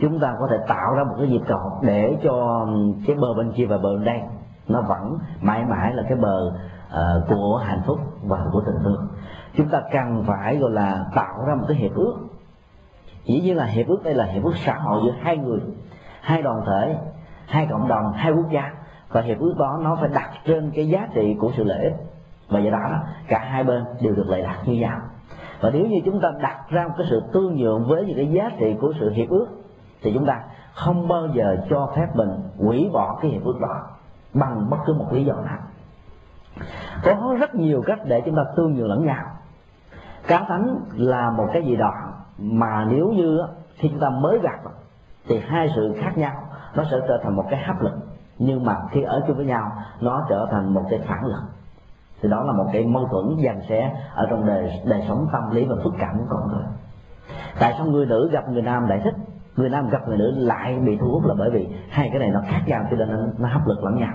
Chúng 0.00 0.20
ta 0.20 0.34
có 0.40 0.48
thể 0.50 0.56
tạo 0.68 0.94
ra 0.96 1.04
một 1.04 1.14
cái 1.18 1.26
nhịp 1.26 1.42
cầu 1.46 1.78
để 1.82 2.16
cho 2.22 2.66
cái 3.06 3.16
bờ 3.16 3.34
bên 3.34 3.52
kia 3.52 3.66
và 3.66 3.78
bờ 3.78 3.96
bên 3.96 4.04
đây 4.04 4.20
nó 4.68 4.80
vẫn 4.80 5.18
mãi 5.40 5.64
mãi 5.64 5.92
là 5.94 6.02
cái 6.08 6.18
bờ 6.18 6.52
uh, 6.94 7.28
của 7.28 7.62
hạnh 7.66 7.82
phúc 7.86 7.98
và 8.22 8.46
của 8.52 8.62
tình 8.66 8.76
thương. 8.84 9.08
Chúng 9.56 9.68
ta 9.68 9.82
cần 9.92 10.24
phải 10.26 10.56
gọi 10.56 10.70
là 10.70 11.06
tạo 11.14 11.44
ra 11.46 11.54
một 11.54 11.64
cái 11.68 11.76
hiệp 11.76 11.94
ước. 11.94 12.14
Chỉ 13.24 13.40
như 13.40 13.54
là 13.54 13.64
hiệp 13.64 13.86
ước 13.86 14.04
đây 14.04 14.14
là 14.14 14.24
hiệp 14.24 14.44
ước 14.44 14.56
xã 14.56 14.74
hội 14.74 15.02
giữa 15.04 15.14
hai 15.20 15.36
người 15.36 15.60
hai 16.20 16.42
đoàn 16.42 16.62
thể 16.66 16.98
hai 17.46 17.66
cộng 17.70 17.88
đồng 17.88 18.12
hai 18.12 18.32
quốc 18.32 18.50
gia. 18.50 18.72
Và 19.08 19.20
hiệp 19.20 19.38
ước 19.38 19.54
đó 19.58 19.78
nó 19.82 19.96
phải 20.00 20.08
đặt 20.14 20.30
trên 20.46 20.70
cái 20.74 20.88
giá 20.88 21.08
trị 21.14 21.36
của 21.40 21.52
sự 21.56 21.64
lợi 21.64 21.84
ích. 21.84 21.94
Và 22.48 22.60
do 22.60 22.70
đó 22.70 23.02
cả 23.28 23.38
hai 23.38 23.64
bên 23.64 23.84
đều 24.00 24.14
được 24.14 24.26
lợi 24.28 24.42
lạc 24.42 24.58
như 24.66 24.74
nhau. 24.74 25.00
Và 25.60 25.70
nếu 25.70 25.86
như 25.86 25.96
chúng 26.04 26.20
ta 26.20 26.32
đặt 26.42 26.58
ra 26.68 26.86
một 26.86 26.94
cái 26.98 27.06
sự 27.10 27.22
tương 27.32 27.56
nhượng 27.56 27.84
với 27.88 28.04
những 28.04 28.16
cái 28.16 28.30
giá 28.32 28.50
trị 28.58 28.76
của 28.80 28.92
sự 29.00 29.10
hiệp 29.10 29.28
ước 29.28 29.46
thì 30.02 30.12
chúng 30.14 30.26
ta 30.26 30.40
không 30.74 31.08
bao 31.08 31.28
giờ 31.34 31.56
cho 31.70 31.92
phép 31.96 32.06
mình 32.14 32.30
hủy 32.58 32.90
bỏ 32.92 33.18
cái 33.22 33.30
hiệp 33.30 33.44
ước 33.44 33.60
đó 33.60 33.82
bằng 34.34 34.70
bất 34.70 34.76
cứ 34.86 34.94
một 34.94 35.12
lý 35.12 35.24
do 35.24 35.34
nào 35.34 35.58
có 37.04 37.36
rất 37.40 37.54
nhiều 37.54 37.82
cách 37.86 37.98
để 38.04 38.22
chúng 38.24 38.36
ta 38.36 38.42
tương 38.56 38.74
nhượng 38.74 38.88
lẫn 38.88 39.06
nhau. 39.06 39.24
Cá 40.26 40.44
tánh 40.48 40.76
là 40.92 41.30
một 41.30 41.46
cái 41.52 41.62
gì 41.62 41.76
đó 41.76 41.92
mà 42.38 42.84
nếu 42.90 43.08
như 43.08 43.40
khi 43.74 43.88
chúng 43.88 44.00
ta 44.00 44.10
mới 44.10 44.38
gặp 44.42 44.58
thì 45.28 45.38
hai 45.38 45.70
sự 45.76 45.94
khác 46.00 46.18
nhau. 46.18 46.34
Nó 46.74 46.84
sẽ 46.90 46.96
trở 47.08 47.20
thành 47.22 47.36
một 47.36 47.44
cái 47.50 47.62
hấp 47.66 47.82
lực 47.82 47.94
nhưng 48.38 48.64
mà 48.64 48.76
khi 48.90 49.02
ở 49.02 49.24
chung 49.26 49.36
với 49.36 49.46
nhau 49.46 49.72
nó 50.00 50.26
trở 50.28 50.46
thành 50.50 50.74
một 50.74 50.82
cái 50.90 51.00
phản 51.08 51.24
lực. 51.24 51.42
Thì 52.22 52.28
đó 52.28 52.42
là 52.42 52.52
một 52.52 52.66
cái 52.72 52.86
mâu 52.86 53.08
thuẫn 53.08 53.36
dằn 53.36 53.60
xé 53.68 53.96
ở 54.14 54.26
trong 54.30 54.46
đời 54.46 54.82
đời 54.86 55.04
sống 55.08 55.26
tâm 55.32 55.50
lý 55.50 55.64
và 55.64 55.76
phức 55.84 55.94
cảm 55.98 56.18
của 56.18 56.24
con 56.28 56.48
người. 56.48 56.64
Tại 57.58 57.74
sao 57.76 57.86
người 57.86 58.06
nữ 58.06 58.30
gặp 58.32 58.48
người 58.48 58.62
nam 58.62 58.86
lại 58.86 59.00
thích? 59.04 59.14
Người 59.56 59.70
nam 59.70 59.88
gặp 59.88 60.08
người 60.08 60.18
nữ 60.18 60.32
lại 60.36 60.78
bị 60.78 60.98
thu 61.00 61.06
hút 61.08 61.24
là 61.26 61.34
bởi 61.38 61.50
vì 61.50 61.68
hai 61.90 62.08
cái 62.10 62.18
này 62.18 62.30
nó 62.30 62.40
khác 62.46 62.60
nhau 62.66 62.84
cho 62.90 62.96
nên 62.96 63.08
nó, 63.10 63.16
nó 63.38 63.48
hấp 63.48 63.66
lực 63.66 63.84
lẫn 63.84 63.98
nhau 63.98 64.12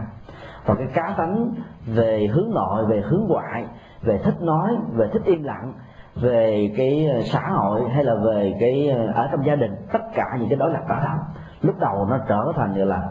và 0.69 0.75
cái 0.75 0.87
cá 0.93 1.13
tánh 1.17 1.51
về 1.85 2.27
hướng 2.27 2.51
nội, 2.53 2.85
về 2.85 3.01
hướng 3.01 3.25
ngoại, 3.27 3.65
về 4.01 4.17
thích 4.23 4.41
nói, 4.41 4.77
về 4.93 5.09
thích 5.13 5.21
im 5.25 5.43
lặng, 5.43 5.73
về 6.21 6.73
cái 6.77 7.07
ờ, 7.13 7.21
xã 7.21 7.41
hội 7.49 7.89
hay 7.89 8.03
là 8.03 8.15
về 8.25 8.53
cái 8.59 8.89
ờ, 8.89 9.11
ở 9.15 9.29
trong 9.31 9.45
gia 9.45 9.55
đình, 9.55 9.75
tất 9.93 9.99
cả 10.13 10.25
những 10.39 10.49
cái 10.49 10.57
đối 10.57 10.71
lập 10.71 10.83
đó 10.89 10.99
đó. 11.03 11.13
Lúc 11.61 11.75
đầu 11.79 12.05
nó 12.09 12.17
trở 12.27 12.51
thành 12.55 12.75
gọi 12.77 12.85
là 12.85 13.09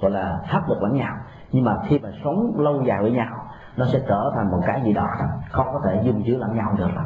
gọi 0.00 0.10
là 0.10 0.38
hấp 0.46 0.68
lực 0.68 0.82
lẫn 0.82 0.94
nhau. 0.94 1.14
Nhưng 1.52 1.64
mà 1.64 1.76
khi 1.86 1.98
mà 1.98 2.08
sống 2.24 2.52
lâu 2.58 2.82
dài 2.82 2.98
với 3.02 3.10
nhau, 3.10 3.32
nó 3.76 3.86
sẽ 3.86 3.98
trở 4.08 4.32
thành 4.34 4.50
một 4.50 4.60
cái 4.66 4.82
gì 4.84 4.92
đó 4.92 5.06
khó 5.50 5.64
có 5.64 5.80
thể 5.84 6.02
dung 6.04 6.22
chứa 6.26 6.36
lẫn 6.36 6.56
nhau 6.56 6.74
được. 6.78 6.88
Đâu 6.94 7.04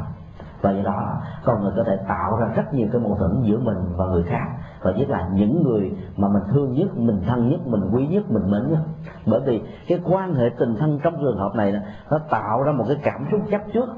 và 0.61 0.71
do 0.71 0.83
đó, 0.83 1.17
con 1.43 1.61
người 1.61 1.71
có 1.77 1.83
thể 1.87 1.97
tạo 2.07 2.37
ra 2.39 2.47
rất 2.55 2.73
nhiều 2.73 2.87
cái 2.91 3.01
mâu 3.01 3.15
thuẫn 3.19 3.41
giữa 3.43 3.59
mình 3.59 3.77
và 3.97 4.05
người 4.05 4.23
khác 4.23 4.45
và 4.85 4.91
nhất 4.91 5.09
là 5.09 5.29
những 5.33 5.63
người 5.63 5.91
mà 6.17 6.27
mình 6.27 6.43
thương 6.51 6.73
nhất 6.73 6.97
mình 6.97 7.21
thân 7.27 7.49
nhất 7.49 7.67
mình 7.67 7.81
quý 7.93 8.07
nhất 8.07 8.31
mình 8.31 8.51
mến 8.51 8.71
nhất. 8.71 8.79
Bởi 9.25 9.41
vì 9.45 9.61
cái 9.87 9.99
quan 10.03 10.33
hệ 10.33 10.49
tình 10.59 10.75
thân 10.79 10.99
trong 11.03 11.13
trường 11.21 11.37
hợp 11.37 11.55
này 11.55 11.73
nó 12.11 12.19
tạo 12.29 12.63
ra 12.63 12.71
một 12.71 12.85
cái 12.87 12.97
cảm 13.03 13.25
xúc 13.31 13.41
chấp 13.51 13.61
trước. 13.73 13.89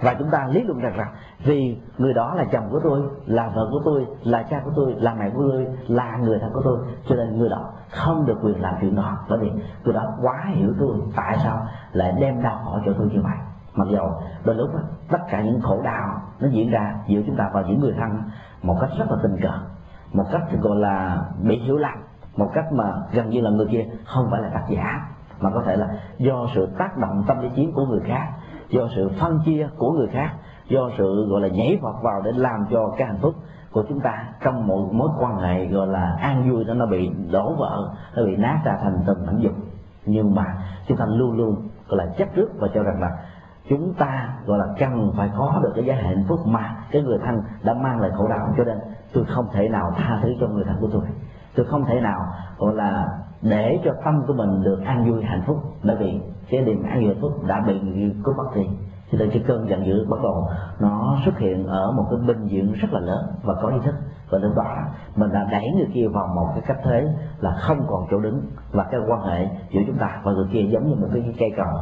Và 0.00 0.14
chúng 0.18 0.30
ta 0.30 0.48
lý 0.50 0.62
luận 0.62 0.78
rằng 0.78 0.96
rằng 0.96 1.12
vì 1.44 1.78
người 1.98 2.14
đó 2.14 2.34
là 2.34 2.44
chồng 2.44 2.64
của 2.70 2.80
tôi 2.84 3.00
là 3.26 3.48
vợ 3.54 3.68
của 3.70 3.80
tôi 3.84 4.06
là 4.22 4.42
cha 4.42 4.60
của 4.64 4.70
tôi 4.76 4.94
là 4.98 5.14
mẹ 5.14 5.30
của 5.30 5.42
tôi 5.50 5.66
là 5.88 6.16
người 6.16 6.38
thân 6.38 6.50
của 6.52 6.62
tôi 6.64 6.78
cho 7.08 7.16
nên 7.16 7.38
người 7.38 7.48
đó 7.48 7.70
không 7.90 8.26
được 8.26 8.38
quyền 8.42 8.60
làm 8.62 8.74
chuyện 8.80 8.94
đó. 8.94 9.18
Bởi 9.28 9.38
vì 9.38 9.50
người 9.84 9.94
đó 9.94 10.12
quá 10.22 10.46
hiểu 10.54 10.74
tôi 10.80 10.96
tại 11.16 11.38
sao 11.44 11.66
lại 11.92 12.14
đem 12.20 12.42
đau 12.42 12.60
khổ 12.64 12.78
cho 12.86 12.92
tôi 12.98 13.06
như 13.12 13.20
vậy? 13.22 13.36
Mặc 13.74 13.88
dầu 13.92 14.22
đôi 14.44 14.56
lúc 14.56 14.74
đó, 14.74 14.80
tất 15.10 15.18
cả 15.30 15.42
những 15.42 15.60
khổ 15.60 15.80
đau 15.84 16.22
nó 16.40 16.48
diễn 16.48 16.70
ra 16.70 16.94
giữa 17.06 17.20
chúng 17.26 17.36
ta 17.36 17.50
và 17.52 17.62
những 17.62 17.80
người 17.80 17.94
thân 17.98 18.22
một 18.62 18.76
cách 18.80 18.90
rất 18.98 19.10
là 19.10 19.16
tình 19.22 19.36
cờ 19.42 19.58
một 20.12 20.24
cách 20.32 20.42
gọi 20.60 20.76
là 20.76 21.22
bị 21.42 21.58
hiểu 21.58 21.76
lầm, 21.76 21.94
một 22.36 22.50
cách 22.54 22.72
mà 22.72 22.92
gần 23.12 23.30
như 23.30 23.40
là 23.40 23.50
người 23.50 23.66
kia 23.70 23.84
không 24.04 24.28
phải 24.30 24.42
là 24.42 24.48
tác 24.48 24.64
giả, 24.68 25.08
mà 25.40 25.50
có 25.54 25.62
thể 25.66 25.76
là 25.76 25.88
do 26.18 26.46
sự 26.54 26.68
tác 26.78 26.96
động 26.98 27.24
tâm 27.26 27.40
lý 27.40 27.48
chiến 27.56 27.72
của 27.72 27.86
người 27.86 28.00
khác, 28.00 28.28
do 28.68 28.88
sự 28.96 29.10
phân 29.20 29.40
chia 29.44 29.68
của 29.78 29.92
người 29.92 30.08
khác, 30.08 30.30
do 30.68 30.90
sự, 30.98 31.26
gọi 31.30 31.40
là, 31.40 31.48
nhảy 31.48 31.78
vọt 31.82 31.94
vào 32.02 32.22
để 32.24 32.30
làm 32.34 32.66
cho 32.70 32.94
cái 32.96 33.06
hạnh 33.06 33.18
phúc 33.22 33.34
của 33.72 33.84
chúng 33.88 34.00
ta 34.00 34.24
trong 34.44 34.66
một 34.66 34.88
mối 34.92 35.08
quan 35.20 35.36
hệ, 35.36 35.66
gọi 35.66 35.86
là, 35.86 36.16
an 36.20 36.50
vui 36.50 36.64
đó, 36.64 36.74
nó 36.74 36.86
bị 36.86 37.10
đổ 37.32 37.54
vỡ, 37.58 37.90
nó 38.16 38.24
bị 38.24 38.36
nát 38.36 38.60
ra 38.64 38.78
thành 38.82 38.98
từng 39.06 39.26
mảnh 39.26 39.40
dục. 39.40 39.52
Nhưng 40.06 40.34
mà 40.34 40.44
chúng 40.86 40.96
ta 40.96 41.04
luôn 41.08 41.36
luôn, 41.36 41.68
gọi 41.88 42.06
là, 42.06 42.12
chấp 42.18 42.28
trước 42.34 42.50
và 42.58 42.68
cho 42.74 42.82
rằng 42.82 43.00
là 43.00 43.08
chúng 43.68 43.94
ta, 43.94 44.34
gọi 44.46 44.58
là, 44.58 44.64
cần 44.78 45.12
phải 45.16 45.30
có 45.38 45.60
được 45.62 45.72
cái 45.74 45.84
giá 45.84 45.94
hạnh 45.94 46.24
phúc 46.28 46.40
mà 46.46 46.76
cái 46.90 47.02
người 47.02 47.18
thân 47.24 47.42
đã 47.62 47.74
mang 47.74 48.00
lại 48.00 48.10
khổ 48.16 48.28
đau 48.28 48.54
cho 48.56 48.64
nên 48.64 48.78
tôi 49.14 49.24
không 49.24 49.46
thể 49.52 49.68
nào 49.68 49.92
tha 49.96 50.20
thứ 50.22 50.28
cho 50.40 50.46
người 50.48 50.64
thân 50.64 50.76
của 50.80 50.88
tôi. 50.92 51.02
Tôi 51.56 51.66
không 51.66 51.84
thể 51.84 52.00
nào, 52.00 52.20
gọi 52.58 52.74
là, 52.74 53.06
để 53.42 53.78
cho 53.84 53.90
tâm 54.04 54.22
của 54.26 54.34
mình 54.34 54.62
được 54.62 54.80
an 54.84 55.10
vui, 55.10 55.22
hạnh 55.22 55.42
phúc. 55.46 55.56
Bởi 55.84 55.96
vì 55.96 56.20
cái 56.50 56.60
niềm 56.60 56.82
an 56.82 56.98
vui, 56.98 57.06
hạnh 57.06 57.20
phúc 57.20 57.44
đã 57.46 57.60
bị 57.66 57.80
cướp 58.24 58.36
mất 58.36 58.50
đi. 58.54 58.68
Cho 59.12 59.18
nên 59.18 59.30
cái 59.30 59.42
cơn 59.46 59.68
giận 59.68 59.86
dữ 59.86 60.06
bắt 60.10 60.16
đầu, 60.22 60.48
nó 60.80 61.16
xuất 61.24 61.38
hiện 61.38 61.66
ở 61.66 61.92
một 61.92 62.06
cái 62.10 62.18
bệnh 62.26 62.46
viện 62.46 62.72
rất 62.72 62.92
là 62.92 63.00
lớn 63.00 63.26
và 63.42 63.54
có 63.62 63.68
ý 63.68 63.76
thức. 63.84 63.94
Và 64.30 64.38
lúc 64.38 64.52
đó, 64.56 64.76
mình 65.16 65.32
đã 65.32 65.48
đẩy 65.50 65.70
người 65.76 65.88
kia 65.94 66.06
vào 66.08 66.26
một 66.26 66.48
cái 66.54 66.62
cách 66.66 66.78
thế 66.84 67.14
là 67.40 67.56
không 67.60 67.78
còn 67.88 68.06
chỗ 68.10 68.18
đứng. 68.18 68.40
Và 68.72 68.84
cái 68.90 69.00
quan 69.08 69.22
hệ 69.22 69.48
giữa 69.70 69.80
chúng 69.86 69.98
ta 69.98 70.20
và 70.24 70.32
người 70.32 70.46
kia 70.52 70.62
giống 70.72 70.88
như 70.88 70.94
một 70.94 71.08
cái 71.12 71.34
cây 71.38 71.52
cầu. 71.56 71.80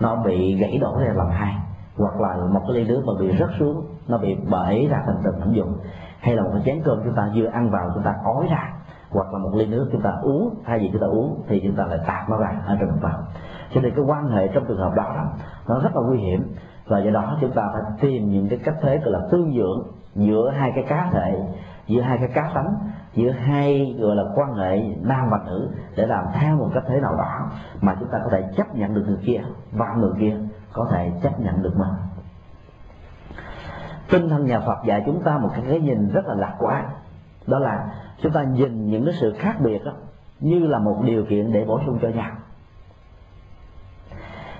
Nó 0.00 0.16
bị 0.16 0.54
gãy 0.54 0.78
đổ 0.80 0.98
ra 0.98 1.12
làm 1.14 1.28
hai. 1.30 1.54
Hoặc 1.98 2.20
là 2.20 2.36
một 2.52 2.60
cái 2.68 2.76
ly 2.76 2.88
nước 2.88 3.02
mà 3.06 3.12
bị 3.20 3.38
rớt 3.38 3.48
xuống, 3.58 3.84
nó 4.08 4.18
bị 4.18 4.34
bể 4.34 4.86
ra 4.90 5.02
thành 5.06 5.16
từng 5.24 5.40
mảnh 5.40 5.52
dụng 5.52 5.76
hay 6.20 6.36
là 6.36 6.42
một 6.42 6.50
cái 6.52 6.62
chén 6.64 6.82
cơm 6.84 7.00
chúng 7.04 7.14
ta 7.14 7.30
vừa 7.34 7.46
ăn 7.46 7.70
vào 7.70 7.90
chúng 7.94 8.02
ta 8.02 8.14
ói 8.24 8.46
ra, 8.50 8.72
hoặc 9.10 9.32
là 9.32 9.38
một 9.38 9.50
ly 9.54 9.66
nước 9.66 9.88
chúng 9.92 10.02
ta 10.02 10.10
uống, 10.22 10.54
thay 10.64 10.78
vì 10.78 10.90
chúng 10.92 11.00
ta 11.00 11.06
uống 11.06 11.42
thì 11.48 11.60
chúng 11.64 11.76
ta 11.76 11.84
lại 11.84 11.98
tạt 12.06 12.30
nó 12.30 12.36
ra 12.36 12.62
ở 12.66 12.76
trong 12.80 12.98
vào. 13.00 13.18
Cho 13.74 13.80
nên 13.80 13.94
cái 13.96 14.04
quan 14.04 14.28
hệ 14.28 14.48
trong 14.48 14.64
trường 14.68 14.78
hợp 14.78 14.92
đó 14.96 15.16
nó 15.68 15.80
rất 15.80 15.96
là 15.96 16.02
nguy 16.02 16.18
hiểm. 16.18 16.54
Và 16.86 16.98
do 16.98 17.10
đó 17.10 17.36
chúng 17.40 17.52
ta 17.52 17.62
phải 17.72 17.82
tìm 18.00 18.30
những 18.30 18.48
cái 18.48 18.58
cách 18.64 18.74
thế 18.82 18.98
gọi 18.98 19.12
là 19.12 19.20
tương 19.30 19.54
dưỡng 19.54 19.82
giữa 20.14 20.50
hai 20.50 20.72
cái 20.74 20.84
cá 20.88 21.08
thể, 21.12 21.40
giữa 21.86 22.00
hai 22.00 22.18
cái 22.18 22.28
cá 22.34 22.50
tánh, 22.54 22.74
giữa 23.14 23.30
hai 23.30 23.96
gọi 24.00 24.16
là 24.16 24.22
quan 24.34 24.54
hệ 24.54 24.82
nam 25.02 25.28
và 25.30 25.38
nữ 25.46 25.70
để 25.96 26.06
làm 26.06 26.24
theo 26.40 26.56
một 26.56 26.68
cách 26.74 26.82
thế 26.88 27.00
nào 27.00 27.16
đó 27.18 27.50
mà 27.80 27.96
chúng 28.00 28.08
ta 28.12 28.18
có 28.24 28.30
thể 28.30 28.44
chấp 28.56 28.74
nhận 28.74 28.94
được 28.94 29.04
người 29.06 29.18
kia 29.26 29.40
và 29.72 29.86
người 29.96 30.12
kia 30.20 30.36
có 30.72 30.88
thể 30.90 31.12
chấp 31.22 31.40
nhận 31.40 31.62
được 31.62 31.72
mình 31.76 31.88
tinh 34.10 34.28
thần 34.28 34.46
nhà 34.46 34.60
Phật 34.60 34.78
dạy 34.84 35.02
chúng 35.06 35.22
ta 35.22 35.38
một 35.38 35.48
cái 35.54 35.80
nhìn 35.80 36.08
rất 36.08 36.26
là 36.26 36.34
lạc 36.34 36.54
quan. 36.58 36.84
Đó 37.46 37.58
là 37.58 37.94
chúng 38.22 38.32
ta 38.32 38.42
nhìn 38.42 38.86
những 38.90 39.04
cái 39.04 39.14
sự 39.20 39.34
khác 39.38 39.56
biệt 39.60 39.84
đó, 39.84 39.92
như 40.40 40.58
là 40.58 40.78
một 40.78 41.02
điều 41.04 41.24
kiện 41.24 41.52
để 41.52 41.64
bổ 41.64 41.80
sung 41.86 41.98
cho 42.02 42.08
nhau. 42.08 42.30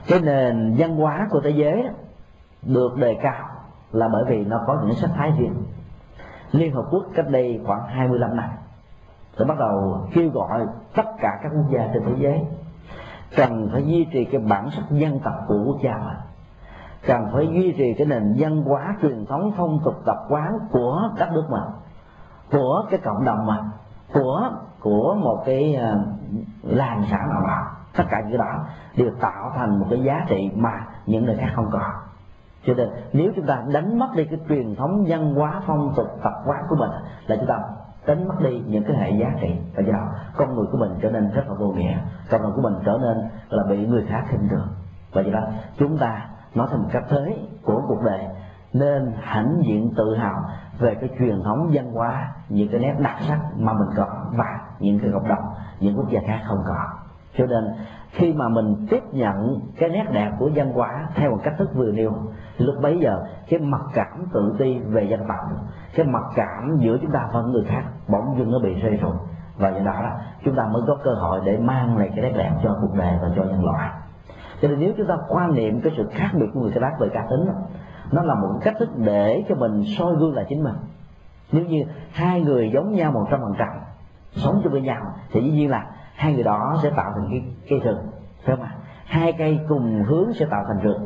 Cái 0.08 0.20
nền 0.20 0.74
văn 0.78 0.96
hóa 0.96 1.28
của 1.30 1.40
thế 1.40 1.50
giới 1.50 1.82
đó, 1.82 1.88
được 2.62 2.96
đề 2.96 3.18
cao 3.22 3.48
là 3.92 4.08
bởi 4.08 4.24
vì 4.28 4.44
nó 4.44 4.60
có 4.66 4.82
những 4.84 4.94
sắc 4.94 5.10
thái 5.16 5.32
riêng. 5.38 5.54
Liên 6.52 6.74
Hợp 6.74 6.84
Quốc 6.90 7.04
cách 7.14 7.28
đây 7.28 7.60
khoảng 7.66 7.86
25 7.88 8.36
năm 8.36 8.48
đã 9.38 9.44
bắt 9.44 9.58
đầu 9.58 10.06
kêu 10.12 10.30
gọi 10.30 10.66
tất 10.96 11.06
cả 11.20 11.38
các 11.42 11.52
quốc 11.56 11.70
gia 11.70 11.88
trên 11.94 12.02
thế 12.06 12.12
giới 12.18 12.40
cần 13.36 13.68
phải 13.72 13.86
duy 13.86 14.06
trì 14.12 14.24
cái 14.24 14.40
bản 14.40 14.70
sắc 14.70 14.82
dân 14.90 15.20
tộc 15.24 15.34
của 15.46 15.64
quốc 15.66 15.76
gia 15.82 15.96
mình 15.96 16.16
cần 17.06 17.28
phải 17.32 17.46
duy 17.46 17.74
trì 17.78 17.94
cái 17.94 18.06
nền 18.06 18.34
văn 18.38 18.62
hóa 18.62 18.96
truyền 19.02 19.26
thống 19.26 19.52
phong 19.56 19.78
tục 19.84 19.94
tập 20.06 20.16
quán 20.28 20.58
của 20.72 21.10
đất 21.18 21.28
nước 21.32 21.44
mình, 21.50 21.62
của 22.52 22.84
cái 22.90 23.00
cộng 23.04 23.24
đồng 23.24 23.46
mình, 23.46 23.64
của 24.12 24.50
của 24.80 25.14
một 25.14 25.42
cái 25.46 25.74
à, 25.74 25.94
làng 26.62 27.04
xã 27.10 27.16
nào 27.16 27.42
đó. 27.46 27.66
Tất 27.96 28.04
cả 28.10 28.20
những 28.28 28.38
đó 28.38 28.64
đều 28.96 29.10
tạo 29.20 29.52
thành 29.56 29.78
một 29.78 29.86
cái 29.90 30.02
giá 30.02 30.24
trị 30.28 30.50
mà 30.54 30.86
những 31.06 31.24
người 31.24 31.36
khác 31.36 31.52
không 31.54 31.68
có. 31.72 31.80
Cho 32.66 32.74
nên 32.74 32.88
nếu 33.12 33.32
chúng 33.36 33.46
ta 33.46 33.62
đánh 33.72 33.98
mất 33.98 34.08
đi 34.16 34.24
cái 34.24 34.38
truyền 34.48 34.74
thống 34.74 35.04
văn 35.08 35.34
hóa 35.34 35.62
phong 35.66 35.92
tục 35.96 36.06
tập 36.22 36.32
quán 36.46 36.64
của 36.68 36.76
mình 36.76 36.90
là 37.26 37.36
chúng 37.36 37.46
ta 37.46 37.58
đánh 38.06 38.28
mất 38.28 38.34
đi 38.40 38.62
những 38.66 38.84
cái 38.84 38.96
hệ 38.96 39.10
giá 39.10 39.28
trị. 39.40 39.56
Và 39.76 39.82
do 39.82 40.08
con 40.36 40.54
người 40.54 40.66
của 40.72 40.78
mình 40.78 40.90
trở 41.02 41.10
nên 41.10 41.30
rất 41.30 41.42
là 41.48 41.54
vô 41.54 41.66
nghĩa 41.66 41.98
con 42.30 42.42
người 42.42 42.52
của 42.56 42.62
mình 42.62 42.74
trở 42.84 42.98
nên 43.02 43.28
là 43.48 43.64
bị 43.68 43.86
người 43.86 44.06
khác 44.08 44.24
khinh 44.28 44.48
thường. 44.48 44.68
Và 45.12 45.22
do 45.22 45.32
đó, 45.32 45.40
chúng 45.78 45.98
ta 45.98 46.29
nói 46.54 46.66
thành 46.70 46.82
một 46.82 46.88
cách 46.92 47.04
thế 47.08 47.36
của 47.64 47.82
cuộc 47.88 48.02
đời. 48.04 48.26
Nên 48.72 49.12
hãnh 49.20 49.62
diện 49.62 49.92
tự 49.96 50.14
hào 50.16 50.44
về 50.78 50.94
cái 50.94 51.10
truyền 51.18 51.42
thống 51.42 51.70
văn 51.72 51.92
hóa, 51.92 52.32
những 52.48 52.68
cái 52.68 52.80
nét 52.80 52.94
đặc 52.98 53.16
sắc 53.28 53.38
mà 53.56 53.72
mình 53.72 53.88
có 53.96 54.06
và 54.30 54.60
những 54.78 54.98
cái 54.98 55.10
cộng 55.12 55.28
đồng 55.28 55.44
những 55.80 55.96
quốc 55.96 56.08
gia 56.10 56.20
khác 56.26 56.40
không 56.44 56.62
có. 56.66 56.88
Cho 57.38 57.46
nên, 57.46 57.64
khi 58.10 58.32
mà 58.32 58.48
mình 58.48 58.86
tiếp 58.90 59.02
nhận 59.12 59.60
cái 59.78 59.88
nét 59.88 60.04
đẹp 60.12 60.30
của 60.38 60.50
văn 60.54 60.72
hóa 60.72 61.06
theo 61.14 61.30
một 61.30 61.38
cách 61.42 61.54
thức 61.58 61.74
vừa 61.74 61.92
nêu, 61.92 62.12
lúc 62.58 62.74
bấy 62.82 62.98
giờ, 62.98 63.24
cái 63.48 63.60
mặc 63.60 63.82
cảm 63.94 64.26
tự 64.32 64.54
ti 64.58 64.78
về 64.78 65.04
dân 65.04 65.20
tộc 65.28 65.50
cái 65.94 66.06
mặc 66.06 66.22
cảm 66.34 66.76
giữa 66.80 66.98
chúng 67.02 67.10
ta 67.10 67.28
và 67.32 67.40
người 67.40 67.64
khác 67.64 67.82
bỗng 68.08 68.38
dưng 68.38 68.50
nó 68.50 68.58
bị 68.58 68.74
rơi 68.74 68.96
rụng 68.96 69.16
và 69.58 69.68
do 69.68 69.84
đó, 69.84 70.10
chúng 70.44 70.54
ta 70.54 70.66
mới 70.66 70.82
có 70.86 70.96
cơ 71.04 71.14
hội 71.14 71.40
để 71.44 71.58
mang 71.58 71.98
lại 71.98 72.10
cái 72.16 72.24
nét 72.24 72.32
đẹp 72.36 72.52
cho 72.62 72.78
cuộc 72.80 72.94
đời 72.94 73.18
và 73.22 73.28
cho 73.36 73.42
nhân 73.42 73.64
loại 73.64 73.90
cho 74.62 74.68
nên 74.68 74.80
nếu 74.80 74.92
chúng 74.96 75.06
ta 75.06 75.16
quan 75.28 75.54
niệm 75.54 75.80
cái 75.80 75.92
sự 75.96 76.08
khác 76.10 76.30
biệt 76.34 76.46
của 76.54 76.60
người 76.60 76.70
khác 76.70 76.92
về 77.00 77.08
cá 77.12 77.26
tính 77.30 77.48
nó 78.12 78.22
là 78.22 78.34
một 78.34 78.58
cách 78.62 78.74
thức 78.78 78.88
để 78.96 79.44
cho 79.48 79.54
mình 79.54 79.84
soi 79.98 80.16
gương 80.16 80.34
là 80.34 80.44
chính 80.48 80.62
mình. 80.62 80.74
Nếu 81.52 81.64
như 81.64 81.84
hai 82.12 82.40
người 82.40 82.70
giống 82.74 82.92
nhau 82.92 83.12
một 83.12 83.26
trăm 83.30 83.40
phần 83.40 83.54
trăm, 83.58 83.68
sống 84.30 84.60
chung 84.62 84.72
với 84.72 84.80
nhau, 84.80 85.02
thì 85.32 85.40
dĩ 85.40 85.50
nhiên 85.50 85.70
là 85.70 85.86
hai 86.14 86.34
người 86.34 86.44
đó 86.44 86.76
sẽ 86.82 86.90
tạo 86.96 87.12
thành 87.14 87.28
cái 87.30 87.42
cây 87.68 87.80
rừng 87.80 87.98
phải 88.44 88.56
không 88.56 88.64
ạ? 88.64 88.74
Hai 89.04 89.32
cây 89.32 89.60
cùng 89.68 90.02
hướng 90.06 90.32
sẽ 90.32 90.46
tạo 90.50 90.64
thành 90.68 90.78
rừng. 90.82 91.04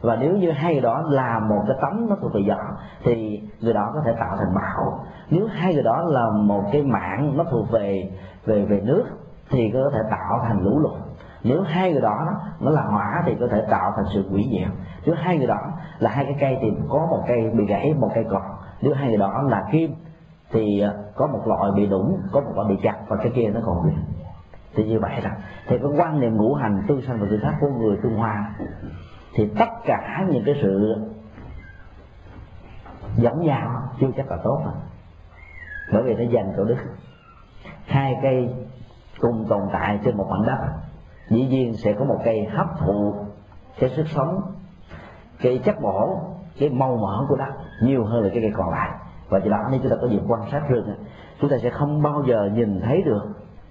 Và 0.00 0.16
nếu 0.16 0.36
như 0.36 0.50
hai 0.50 0.72
người 0.72 0.82
đó 0.82 1.02
là 1.10 1.38
một 1.38 1.62
cái 1.68 1.76
tấm 1.80 2.06
nó 2.08 2.16
thuộc 2.20 2.32
về 2.34 2.40
gió 2.40 2.58
thì 3.04 3.42
người 3.60 3.72
đó 3.72 3.90
có 3.94 4.00
thể 4.04 4.12
tạo 4.20 4.36
thành 4.38 4.54
bão 4.54 5.04
nếu 5.30 5.46
hai 5.46 5.74
người 5.74 5.82
đó 5.82 6.02
là 6.06 6.30
một 6.30 6.62
cái 6.72 6.82
mạng 6.82 7.32
nó 7.36 7.44
thuộc 7.50 7.70
về 7.70 8.10
về 8.44 8.64
về 8.64 8.80
nước, 8.84 9.04
thì 9.50 9.70
có 9.74 9.90
thể 9.92 9.98
tạo 10.10 10.40
thành 10.46 10.60
lũ 10.64 10.78
lụt 10.78 10.92
nếu 11.42 11.62
hai 11.62 11.92
người 11.92 12.00
đó 12.00 12.40
nó 12.60 12.70
là 12.70 12.82
hỏa 12.82 13.22
thì 13.26 13.36
có 13.40 13.46
thể 13.50 13.62
tạo 13.70 13.92
thành 13.96 14.04
sự 14.14 14.28
quỷ 14.32 14.48
diệt 14.52 14.68
nếu 15.06 15.14
hai 15.18 15.38
người 15.38 15.46
đó 15.46 15.60
là 15.98 16.10
hai 16.10 16.24
cái 16.24 16.36
cây 16.40 16.58
thì 16.60 16.68
có 16.88 17.06
một 17.10 17.24
cây 17.28 17.50
bị 17.50 17.66
gãy, 17.66 17.94
một 17.98 18.10
cây 18.14 18.24
còn 18.30 18.42
nếu 18.80 18.94
hai 18.94 19.08
người 19.08 19.18
đó 19.18 19.42
là 19.42 19.68
kim 19.72 19.94
thì 20.50 20.80
ờ, 20.80 21.04
có 21.14 21.26
một 21.26 21.42
loại 21.46 21.72
bị 21.76 21.86
đủng, 21.86 22.20
có 22.32 22.40
một 22.40 22.52
loại 22.54 22.68
bị 22.68 22.76
chặt 22.82 22.96
và 23.08 23.16
cái 23.16 23.32
kia 23.34 23.50
nó 23.54 23.60
còn 23.64 23.82
nguyên. 23.82 23.98
Thì 24.74 24.84
như 24.84 24.98
vậy 25.00 25.20
là 25.22 25.36
thì 25.66 25.78
cái 25.78 25.90
quan 25.96 26.20
niệm 26.20 26.36
ngũ 26.36 26.54
hành 26.54 26.82
tương 26.88 27.02
sanh 27.02 27.20
và 27.20 27.26
tương 27.30 27.40
khắc 27.40 27.54
của 27.60 27.68
người 27.68 27.98
trung 28.02 28.16
hoa 28.16 28.54
thì 29.34 29.50
tất 29.58 29.68
cả 29.84 30.24
những 30.28 30.42
cái 30.46 30.54
sự 30.62 30.94
giống 33.16 33.46
nhau 33.46 33.82
chưa 34.00 34.06
chắc 34.16 34.30
là 34.30 34.36
tốt. 34.44 34.62
Rồi 34.64 34.74
bởi 35.92 36.02
vì 36.02 36.24
nó 36.24 36.30
dành 36.30 36.52
chỗ 36.56 36.64
đức. 36.64 36.76
Hai 37.86 38.16
cây 38.22 38.54
cùng 39.20 39.46
tồn 39.48 39.62
tại 39.72 39.98
trên 40.04 40.16
một 40.16 40.26
mảnh 40.30 40.46
đất 40.46 40.58
dĩ 41.28 41.46
nhiên 41.46 41.74
sẽ 41.76 41.92
có 41.92 42.04
một 42.04 42.18
cây 42.24 42.44
hấp 42.44 42.66
thụ 42.78 43.14
cái 43.78 43.90
sức 43.90 44.06
sống 44.08 44.40
cái 45.40 45.58
chất 45.64 45.80
bổ, 45.82 46.20
cái 46.58 46.68
màu 46.68 46.96
mỡ 46.96 47.26
của 47.28 47.36
đất 47.36 47.54
nhiều 47.82 48.04
hơn 48.04 48.22
là 48.22 48.30
cái 48.32 48.42
cây 48.42 48.52
còn 48.56 48.70
lại. 48.70 48.90
Và 49.28 49.38
do 49.38 49.50
đó, 49.50 49.68
nếu 49.70 49.80
chúng 49.82 49.90
ta 49.90 49.96
có 50.00 50.08
dịp 50.08 50.22
quan 50.28 50.40
sát 50.52 50.68
rừng 50.68 50.94
chúng 51.40 51.50
ta 51.50 51.56
sẽ 51.62 51.70
không 51.70 52.02
bao 52.02 52.22
giờ 52.26 52.50
nhìn 52.54 52.80
thấy 52.80 53.02
được 53.02 53.22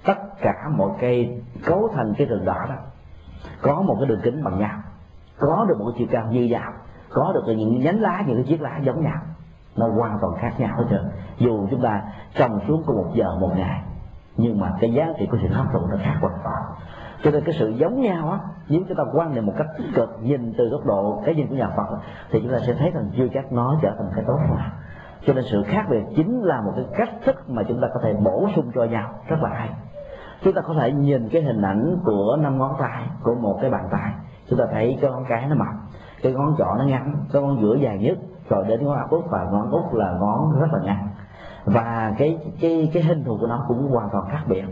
tất 0.05 0.17
cả 0.41 0.53
mọi 0.77 0.89
cây 0.99 1.41
cấu 1.65 1.89
thành 1.95 2.13
cái 2.17 2.27
rừng 2.27 2.45
đỏ 2.45 2.65
đó. 2.69 2.75
Có 3.61 3.81
một 3.81 3.95
cái 3.99 4.07
đường 4.07 4.21
kính 4.23 4.43
bằng 4.43 4.59
nhau, 4.59 4.79
có 5.39 5.65
được 5.69 5.79
một 5.79 5.91
chiều 5.97 6.07
cao 6.11 6.27
như 6.31 6.43
nhau, 6.43 6.73
có 7.09 7.31
được 7.33 7.43
những 7.47 7.79
nhánh 7.79 8.01
lá, 8.01 8.23
những 8.27 8.35
cái 8.35 8.45
chiếc 8.47 8.61
lá 8.61 8.77
giống 8.83 9.03
nhau. 9.03 9.17
Nó 9.75 9.87
hoàn 9.87 10.17
toàn 10.21 10.33
khác 10.37 10.53
nhau 10.57 10.75
hết 10.77 10.85
trơn. 10.89 11.11
Dù 11.37 11.67
chúng 11.71 11.81
ta 11.81 12.01
trồng 12.35 12.59
xuống 12.67 12.83
có 12.87 12.93
một 12.93 13.11
giờ, 13.13 13.37
một 13.39 13.51
ngày, 13.55 13.81
nhưng 14.37 14.59
mà 14.59 14.73
cái 14.79 14.93
giá 14.93 15.07
trị 15.19 15.27
của 15.31 15.37
sự 15.41 15.47
hấp 15.47 15.65
thụ 15.73 15.79
nó 15.91 15.97
khác 16.03 16.17
hoàn 16.21 16.37
toàn 16.43 16.63
cho 17.23 17.31
nên 17.31 17.43
cái 17.45 17.55
sự 17.59 17.69
giống 17.69 18.01
nhau 18.01 18.29
á 18.29 18.39
nếu 18.69 18.81
chúng 18.87 18.97
ta 18.97 19.03
quan 19.13 19.35
niệm 19.35 19.45
một 19.45 19.53
cách 19.57 19.67
tích 19.77 19.87
cực, 19.95 20.09
nhìn 20.21 20.53
từ 20.57 20.69
góc 20.69 20.85
độ 20.85 21.21
cái 21.25 21.35
nhìn 21.35 21.47
của 21.47 21.55
nhà 21.55 21.69
Phật 21.77 21.97
thì 22.31 22.39
chúng 22.41 22.51
ta 22.51 22.59
sẽ 22.67 22.73
thấy 22.73 22.91
rằng 22.91 23.11
chưa 23.17 23.27
chắc 23.33 23.51
nó 23.51 23.79
trở 23.81 23.89
thành 23.97 24.09
cái 24.15 24.23
tốt 24.27 24.39
mà 24.49 24.71
cho 25.27 25.33
nên 25.33 25.43
sự 25.51 25.63
khác 25.63 25.85
biệt 25.89 26.03
chính 26.15 26.41
là 26.43 26.61
một 26.61 26.71
cái 26.75 26.85
cách 26.97 27.09
thức 27.25 27.49
mà 27.49 27.63
chúng 27.67 27.81
ta 27.81 27.87
có 27.93 27.99
thể 28.03 28.13
bổ 28.13 28.47
sung 28.55 28.71
cho 28.75 28.83
nhau, 28.83 29.09
rất 29.27 29.37
là 29.41 29.49
hay. 29.49 29.69
Chúng 30.43 30.53
ta 30.53 30.61
có 30.61 30.73
thể 30.79 30.91
nhìn 30.91 31.29
cái 31.29 31.41
hình 31.41 31.61
ảnh 31.61 31.97
của 32.05 32.37
năm 32.39 32.57
ngón 32.57 32.75
tay 32.79 33.03
của 33.23 33.35
một 33.35 33.57
cái 33.61 33.69
bàn 33.69 33.87
tay. 33.91 34.13
Chúng 34.49 34.59
ta 34.59 34.65
thấy 34.71 34.97
cái 35.01 35.11
ngón 35.11 35.25
cái 35.29 35.47
nó 35.49 35.55
mập, 35.55 35.67
cái 36.23 36.33
ngón 36.33 36.55
trỏ 36.57 36.65
nó 36.77 36.83
ngắn, 36.83 37.15
cái 37.33 37.41
ngón 37.41 37.61
giữa 37.61 37.75
dài 37.75 37.97
nhất, 37.97 38.17
rồi 38.49 38.65
đến 38.67 38.85
ngón 38.85 38.97
út 39.09 39.23
và 39.29 39.47
ngón 39.51 39.71
út 39.71 39.93
là 39.93 40.11
ngón 40.19 40.59
rất 40.59 40.67
là 40.73 40.79
ngắn. 40.83 41.07
Và 41.65 42.13
cái 42.17 42.37
cái 42.61 42.89
cái 42.93 43.03
hình 43.03 43.23
thù 43.23 43.37
của 43.41 43.47
nó 43.47 43.65
cũng 43.67 43.87
hoàn 43.91 44.09
toàn 44.11 44.25
khác 44.31 44.43
biệt 44.47 44.63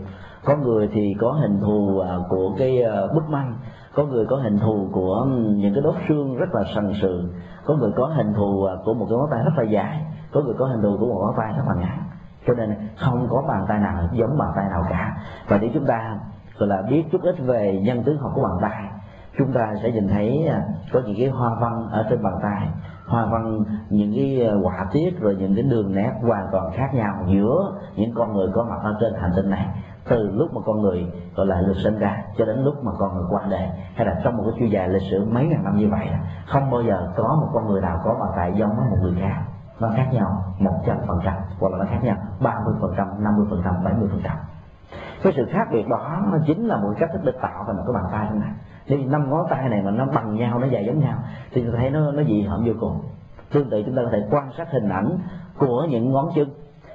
có 0.44 0.56
người 0.56 0.88
thì 0.92 1.14
có 1.20 1.32
hình 1.32 1.60
thù 1.60 1.98
à, 1.98 2.14
của 2.28 2.54
cái 2.58 2.82
à, 2.82 3.00
bức 3.14 3.28
măng. 3.28 3.56
Có 3.94 4.04
người 4.04 4.26
có 4.26 4.36
hình 4.36 4.58
thù 4.58 4.88
của 4.92 5.26
những 5.56 5.74
cái 5.74 5.82
đốt 5.82 5.94
xương 6.08 6.36
rất 6.36 6.54
là 6.54 6.64
sần 6.74 6.92
sừ. 7.02 7.32
Có 7.64 7.74
người 7.74 7.92
có 7.96 8.06
hình 8.06 8.34
thù 8.34 8.64
à, 8.64 8.74
của 8.84 8.94
một 8.94 9.06
cái 9.10 9.18
ngón 9.18 9.28
tay 9.30 9.40
rất 9.44 9.52
là 9.56 9.62
dài. 9.62 10.06
Có 10.32 10.40
người 10.40 10.54
có 10.58 10.66
hình 10.66 10.82
thù 10.82 10.96
của 11.00 11.06
một 11.06 11.20
ngón 11.20 11.34
tay 11.36 11.52
rất 11.56 11.62
là 11.66 11.74
ngắn. 11.74 11.98
Cho 12.46 12.54
nên 12.54 12.74
không 12.96 13.26
có 13.30 13.42
bàn 13.48 13.64
tay 13.68 13.78
nào 13.78 14.08
giống 14.12 14.38
bàn 14.38 14.48
tay 14.56 14.64
nào 14.70 14.82
cả. 14.90 15.16
Và 15.48 15.58
để 15.58 15.70
chúng 15.74 15.86
ta, 15.86 16.18
gọi 16.58 16.68
là, 16.68 16.82
biết 16.90 17.04
chút 17.12 17.22
ít 17.22 17.36
về 17.38 17.80
nhân 17.84 18.02
tướng 18.02 18.18
học 18.18 18.32
của 18.34 18.42
bàn 18.42 18.58
tay, 18.62 18.84
chúng 19.38 19.52
ta 19.52 19.74
sẽ 19.82 19.90
nhìn 19.90 20.08
thấy 20.08 20.50
có 20.92 21.00
những 21.06 21.16
cái 21.18 21.28
hoa 21.28 21.50
văn 21.60 21.88
ở 21.90 22.06
trên 22.10 22.22
bàn 22.22 22.34
tay. 22.42 22.68
Hoa 23.06 23.26
văn, 23.26 23.64
những 23.90 24.12
cái 24.14 24.48
họa 24.62 24.86
tiết 24.92 25.20
rồi 25.20 25.36
những 25.38 25.54
cái 25.54 25.62
đường 25.62 25.94
nét 25.94 26.12
hoàn 26.22 26.46
toàn 26.52 26.72
khác 26.72 26.94
nhau 26.94 27.14
giữa 27.26 27.72
những 27.96 28.14
con 28.14 28.32
người 28.32 28.48
có 28.54 28.64
mặt 28.64 28.78
ở 28.82 28.96
trên 29.00 29.12
hành 29.20 29.30
tinh 29.36 29.50
này 29.50 29.66
từ 30.08 30.30
lúc 30.30 30.54
mà 30.54 30.60
con 30.66 30.82
người 30.82 31.06
gọi 31.34 31.46
là 31.46 31.60
được 31.66 31.76
sinh 31.84 31.98
ra 31.98 32.24
cho 32.36 32.44
đến 32.44 32.56
lúc 32.64 32.84
mà 32.84 32.92
con 32.98 33.14
người 33.14 33.24
qua 33.30 33.42
đời, 33.50 33.68
hay 33.94 34.06
là 34.06 34.20
trong 34.24 34.36
một 34.36 34.42
cái 34.46 34.60
chu 34.60 34.66
dài 34.66 34.88
lịch 34.88 35.02
sử 35.10 35.24
mấy 35.24 35.46
ngàn 35.46 35.64
năm 35.64 35.76
như 35.76 35.88
vậy 35.90 36.08
không 36.46 36.70
bao 36.70 36.82
giờ 36.82 37.12
có 37.16 37.38
một 37.40 37.48
con 37.54 37.66
người 37.66 37.80
nào 37.80 38.00
có 38.04 38.16
bàn 38.20 38.30
tay 38.36 38.52
giống 38.56 38.76
với 38.76 38.86
một 38.90 38.96
người 39.02 39.14
khác. 39.20 39.42
Nó 39.80 39.90
khác 39.96 40.08
nhau 40.12 40.44
một 40.58 40.82
trăm 40.86 40.96
phần 41.08 41.18
trăm, 41.24 41.34
hoặc 41.60 41.72
là 41.72 41.78
nó 41.78 41.84
khác 41.90 42.00
nhau 42.02 42.16
ba 42.40 42.54
mươi 42.64 42.74
phần 42.80 42.94
trăm, 42.96 43.24
năm 43.24 43.36
mươi 43.36 43.46
phần 43.50 43.60
trăm, 43.64 43.84
bảy 43.84 43.94
mươi 43.94 44.08
phần 44.12 44.20
trăm. 44.24 44.36
Cái 45.22 45.32
sự 45.36 45.46
khác 45.52 45.68
biệt 45.72 45.88
đó, 45.88 46.22
nó 46.32 46.38
chính 46.46 46.66
là 46.66 46.76
một 46.76 46.94
cách 46.98 47.10
thức 47.12 47.20
để 47.24 47.32
tạo 47.42 47.64
thành 47.66 47.76
một 47.76 47.82
cái 47.86 47.94
bàn 47.94 48.04
tay 48.12 48.26
thế 48.30 48.38
này 48.38 48.50
thì 48.86 49.04
năm 49.04 49.30
ngón 49.30 49.46
tay 49.50 49.68
này 49.68 49.82
mà 49.82 49.90
nó 49.90 50.06
bằng 50.14 50.34
nhau, 50.34 50.58
nó 50.58 50.66
dài 50.66 50.84
giống 50.86 51.00
nhau, 51.00 51.18
thì 51.52 51.62
chúng 51.62 51.72
ta 51.72 51.78
thấy 51.80 51.90
nó 51.90 52.12
nó 52.12 52.22
dị 52.22 52.42
hợm 52.42 52.64
vô 52.64 52.72
cùng. 52.80 53.00
Tương 53.52 53.70
tự 53.70 53.82
chúng 53.86 53.96
ta 53.96 54.02
có 54.04 54.10
thể 54.12 54.18
quan 54.30 54.50
sát 54.56 54.70
hình 54.70 54.88
ảnh 54.88 55.18
của 55.58 55.86
những 55.90 56.12
ngón 56.12 56.28
chân. 56.34 56.48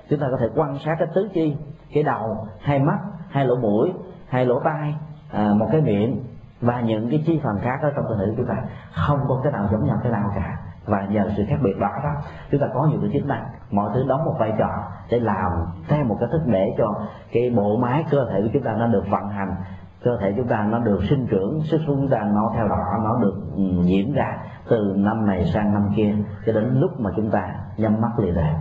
Chúng 0.10 0.20
ta 0.20 0.28
có 0.32 0.38
thể 0.39 0.49
quan 0.55 0.78
sát 0.86 0.95
cái 0.99 1.07
tứ 1.16 1.30
chi 1.34 1.57
cái 1.93 2.03
đầu 2.03 2.47
hai 2.61 2.79
mắt 2.79 2.99
hai 3.29 3.45
lỗ 3.45 3.55
mũi 3.55 3.93
hai 4.29 4.45
lỗ 4.45 4.59
tai 4.59 4.95
à, 5.31 5.53
một 5.53 5.67
cái 5.71 5.81
miệng 5.81 6.23
và 6.61 6.81
những 6.81 7.09
cái 7.09 7.23
chi 7.25 7.39
phần 7.43 7.59
khác 7.61 7.79
ở 7.81 7.91
trong 7.95 8.05
cơ 8.09 8.15
thể 8.19 8.25
của 8.27 8.33
chúng 8.37 8.47
ta. 8.47 8.55
Không 8.91 9.19
có 9.27 9.41
cái 9.43 9.51
nào 9.51 9.67
giống 9.71 9.85
nhau 9.85 9.97
cái 10.03 10.11
nào 10.11 10.31
cả. 10.35 10.57
Và 10.85 11.05
nhờ 11.09 11.29
sự 11.37 11.45
khác 11.49 11.57
biệt 11.63 11.73
đó 11.79 11.89
đó 12.03 12.09
chúng 12.51 12.61
ta 12.61 12.67
có 12.73 12.87
nhiều 12.91 12.99
cái 13.01 13.09
chức 13.13 13.25
năng. 13.25 13.45
Mọi 13.71 13.91
thứ 13.93 14.05
đóng 14.07 14.25
một 14.25 14.35
vai 14.39 14.53
trò 14.59 14.69
để 15.09 15.19
làm 15.19 15.51
theo 15.87 16.03
một 16.03 16.17
cái 16.19 16.29
thức 16.31 16.41
để 16.45 16.75
cho 16.77 17.05
cái 17.31 17.49
bộ 17.55 17.77
máy 17.77 18.05
cơ 18.09 18.27
thể 18.31 18.41
của 18.41 18.49
chúng 18.53 18.63
ta 18.63 18.73
nó 18.73 18.87
được 18.87 19.03
vận 19.09 19.29
hành 19.29 19.55
cơ 20.03 20.17
thể 20.21 20.33
chúng 20.37 20.47
ta 20.47 20.67
nó 20.71 20.79
được 20.79 20.99
sinh 21.09 21.27
trưởng 21.27 21.61
sức 21.63 21.81
sống 21.87 21.95
chúng 21.95 22.09
ta 22.09 22.19
nó 22.33 22.51
theo 22.55 22.67
đó 22.67 22.75
nó 23.03 23.19
được 23.21 23.35
ừ, 23.55 23.63
diễn 23.83 24.13
ra 24.13 24.37
từ 24.69 24.93
năm 24.97 25.25
này 25.25 25.45
sang 25.45 25.73
năm 25.73 25.89
kia 25.95 26.15
cho 26.45 26.53
đến 26.53 26.79
lúc 26.79 26.99
mà 26.99 27.09
chúng 27.15 27.29
ta 27.29 27.55
nhắm 27.77 28.01
mắt 28.01 28.19
lìa 28.19 28.31
đời 28.31 28.53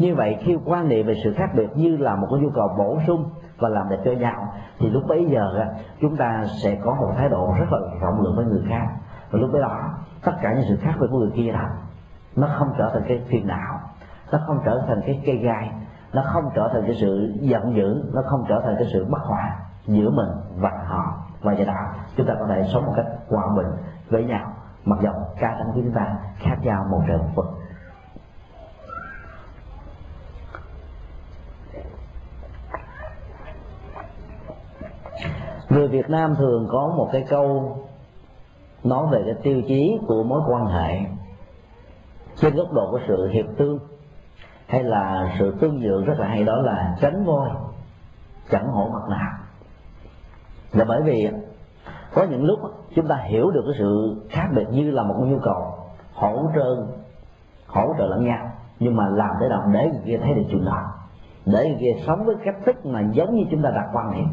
như 0.00 0.14
vậy 0.14 0.36
khi 0.40 0.58
quan 0.64 0.88
niệm 0.88 1.06
về 1.06 1.14
sự 1.24 1.34
khác 1.36 1.50
biệt 1.56 1.68
như 1.74 1.96
là 1.96 2.16
một 2.16 2.26
cái 2.30 2.40
nhu 2.40 2.50
cầu 2.54 2.68
bổ 2.78 2.98
sung 3.06 3.30
và 3.58 3.68
làm 3.68 3.88
đẹp 3.88 3.98
cho 4.04 4.12
nhau, 4.12 4.48
thì 4.78 4.90
lúc 4.90 5.02
bấy 5.08 5.26
giờ 5.30 5.66
chúng 6.00 6.16
ta 6.16 6.44
sẽ 6.62 6.78
có 6.84 6.94
một 6.94 7.12
thái 7.16 7.28
độ 7.28 7.54
rất 7.58 7.72
là 7.72 7.78
rộng 8.00 8.20
lượng 8.20 8.36
với 8.36 8.44
người 8.44 8.62
khác. 8.68 8.86
Và 9.30 9.38
lúc 9.38 9.50
bấy 9.52 9.62
đó, 9.62 9.78
tất 10.24 10.32
cả 10.42 10.52
những 10.54 10.64
sự 10.68 10.76
khác 10.76 10.94
biệt 11.00 11.06
của 11.10 11.18
người 11.18 11.32
kia 11.34 11.52
đó, 11.52 11.68
nó 12.36 12.48
không 12.58 12.68
trở 12.78 12.90
thành 12.94 13.02
cái 13.08 13.22
phiền 13.28 13.46
não, 13.46 13.80
nó 14.32 14.38
không 14.46 14.58
trở 14.64 14.82
thành 14.88 15.00
cái 15.06 15.22
cây 15.26 15.36
gai, 15.36 15.70
nó 16.12 16.22
không 16.26 16.44
trở 16.54 16.70
thành 16.72 16.82
cái 16.86 16.96
sự 17.00 17.34
giận 17.40 17.76
dữ, 17.76 18.02
nó 18.14 18.22
không 18.26 18.44
trở 18.48 18.60
thành 18.64 18.74
cái 18.78 18.88
sự 18.92 19.06
bất 19.10 19.22
hòa 19.22 19.56
giữa 19.86 20.10
mình 20.10 20.28
và 20.56 20.70
họ. 20.86 21.24
Và 21.42 21.52
do 21.52 21.64
đó, 21.64 21.92
chúng 22.16 22.26
ta 22.26 22.34
có 22.38 22.46
thể 22.48 22.64
sống 22.72 22.86
một 22.86 22.92
cách 22.96 23.06
hòa 23.28 23.44
bình 23.56 23.66
với 24.10 24.24
nhau, 24.24 24.52
mặc 24.84 24.98
dầu 25.02 25.14
cá 25.40 25.56
tính 25.58 25.74
của 25.74 25.80
chúng 25.84 25.94
ta 25.94 26.16
khác 26.38 26.56
nhau 26.62 26.84
một 26.90 27.00
trời 27.08 27.18
một 27.18 27.28
vực. 27.34 27.59
Người 35.70 35.88
Việt 35.88 36.10
Nam 36.10 36.34
thường 36.38 36.68
có 36.70 36.94
một 36.96 37.08
cái 37.12 37.24
câu 37.28 37.76
nói 38.84 39.06
về 39.10 39.22
cái 39.26 39.34
tiêu 39.42 39.62
chí 39.68 39.98
của 40.06 40.22
mối 40.22 40.40
quan 40.48 40.66
hệ 40.66 40.98
trên 42.36 42.54
góc 42.54 42.72
độ 42.72 42.90
của 42.90 43.00
sự 43.08 43.28
hiệp 43.28 43.46
tương 43.58 43.78
hay 44.66 44.82
là 44.82 45.34
sự 45.38 45.54
tương 45.60 45.80
nhượng 45.80 46.04
rất 46.04 46.18
là 46.18 46.26
hay, 46.26 46.44
đó 46.44 46.56
là 46.56 46.96
tránh 47.00 47.24
voi, 47.24 47.50
chẳng 48.50 48.66
hổ 48.66 48.88
mặt 48.88 49.08
nào 49.08 49.30
là 50.72 50.84
bởi 50.84 51.02
vì 51.02 51.28
có 52.14 52.26
những 52.30 52.44
lúc 52.44 52.58
chúng 52.94 53.08
ta 53.08 53.16
hiểu 53.16 53.50
được 53.50 53.62
cái 53.66 53.74
sự 53.78 54.16
khác 54.30 54.48
biệt 54.56 54.66
như 54.70 54.90
là 54.90 55.02
một 55.02 55.14
nhu 55.18 55.38
cầu 55.42 55.74
hỗ 56.14 56.50
trợ 56.54 56.86
hỗ 57.66 57.94
trợ 57.98 58.06
lẫn 58.06 58.24
nhau, 58.24 58.50
nhưng 58.78 58.96
mà 58.96 59.08
làm 59.08 59.30
thế 59.40 59.48
nào 59.48 59.62
để 59.72 59.90
người 59.92 60.02
kia 60.04 60.18
thấy 60.22 60.34
được 60.34 60.42
chuyện 60.50 60.64
đó, 60.64 60.92
để 61.46 61.68
người 61.68 61.78
kia 61.80 62.02
sống 62.06 62.24
với 62.24 62.36
cách 62.44 62.56
thức 62.66 62.86
mà 62.86 63.00
giống 63.12 63.34
như 63.34 63.44
chúng 63.50 63.62
ta 63.62 63.70
đặt 63.70 63.90
quan 63.92 64.12
niệm 64.12 64.26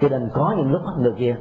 cho 0.00 0.08
nên 0.08 0.28
có 0.34 0.54
những 0.56 0.72
lúc 0.72 0.82
người 0.98 1.14
kia 1.18 1.36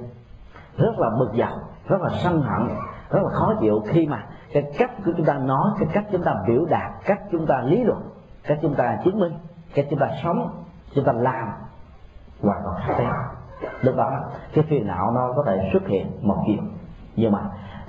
rất 0.78 1.00
là 1.00 1.10
bực 1.20 1.32
dọc, 1.34 1.50
rất 1.88 2.02
là 2.02 2.10
sân 2.24 2.42
hận, 2.42 2.68
rất 3.10 3.20
là 3.24 3.30
khó 3.30 3.54
chịu 3.62 3.84
khi 3.88 4.08
mà 4.08 4.26
cái 4.54 4.64
cách 4.78 4.92
của 5.06 5.12
chúng 5.18 5.26
ta 5.26 5.34
nói, 5.34 5.72
cái 5.80 5.88
cách 5.94 6.06
chúng 6.12 6.24
ta 6.24 6.36
biểu 6.48 6.66
đạt, 6.70 6.92
cách 7.06 7.20
chúng 7.32 7.46
ta 7.48 7.62
lý 7.62 7.84
luận, 7.84 8.10
cách 8.44 8.60
chúng 8.62 8.76
ta 8.76 8.98
chứng 9.04 9.20
minh, 9.20 9.34
cách 9.74 9.86
chúng 9.90 10.00
ta 10.00 10.10
sống, 10.24 10.64
chúng 10.96 11.06
ta 11.06 11.12
làm 11.12 11.48
hoàn 12.42 12.62
toàn 12.64 12.76
khác 12.88 12.96
nhau. 13.00 13.14
Lúc 13.82 13.96
đó, 13.96 14.12
cái 14.54 14.64
phiền 14.70 14.88
não 14.88 15.12
nó 15.12 15.34
có 15.36 15.44
thể 15.48 15.70
xuất 15.74 15.88
hiện 15.88 16.12
một 16.22 16.44
chiều 16.48 16.64
nhưng 17.16 17.32
mà 17.32 17.40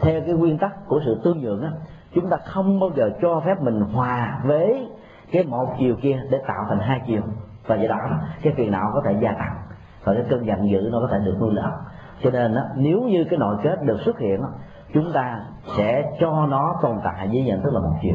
theo 0.01 0.21
cái 0.27 0.35
nguyên 0.35 0.59
tắc 0.59 0.87
của 0.87 1.01
sự 1.05 1.21
tương 1.25 1.41
nhượng 1.41 1.62
á, 1.62 1.71
chúng 2.14 2.31
ta 2.31 2.37
không 2.37 2.81
bao 2.81 2.91
giờ 2.97 3.11
cho 3.23 3.43
phép 3.47 3.61
mình 3.61 3.81
hòa 3.81 4.41
với 4.45 4.89
cái 5.33 5.45
một 5.45 5.75
chiều 5.79 5.97
kia 6.03 6.21
để 6.31 6.39
tạo 6.47 6.64
thành 6.69 6.79
hai 6.79 7.01
chiều. 7.07 7.23
Và 7.66 7.77
do 7.77 7.89
đó, 7.89 7.99
cái 8.43 8.53
phiền 8.57 8.71
não 8.71 8.91
có 8.95 9.03
thể 9.05 9.16
gia 9.21 9.33
tăng 9.33 9.57
và 10.09 10.15
cái 10.15 10.25
cơn 10.31 10.47
giận 10.47 10.71
dữ 10.71 10.89
nó 10.93 11.01
có 11.01 11.09
thể 11.11 11.19
được 11.25 11.37
nuôi 11.41 11.55
lớn. 11.55 11.71
Cho 12.23 12.31
nên 12.31 12.57
nếu 12.77 13.01
như 13.01 13.25
cái 13.31 13.39
nội 13.39 13.57
kết 13.63 13.83
được 13.83 14.01
xuất 14.05 14.19
hiện 14.19 14.41
chúng 14.95 15.13
ta 15.15 15.41
sẽ 15.77 16.03
cho 16.21 16.47
nó 16.47 16.75
tồn 16.83 16.97
tại 17.05 17.29
với 17.29 17.43
nhận 17.43 17.63
thức 17.63 17.75
là 17.75 17.81
một 17.81 17.95
chiều 18.03 18.15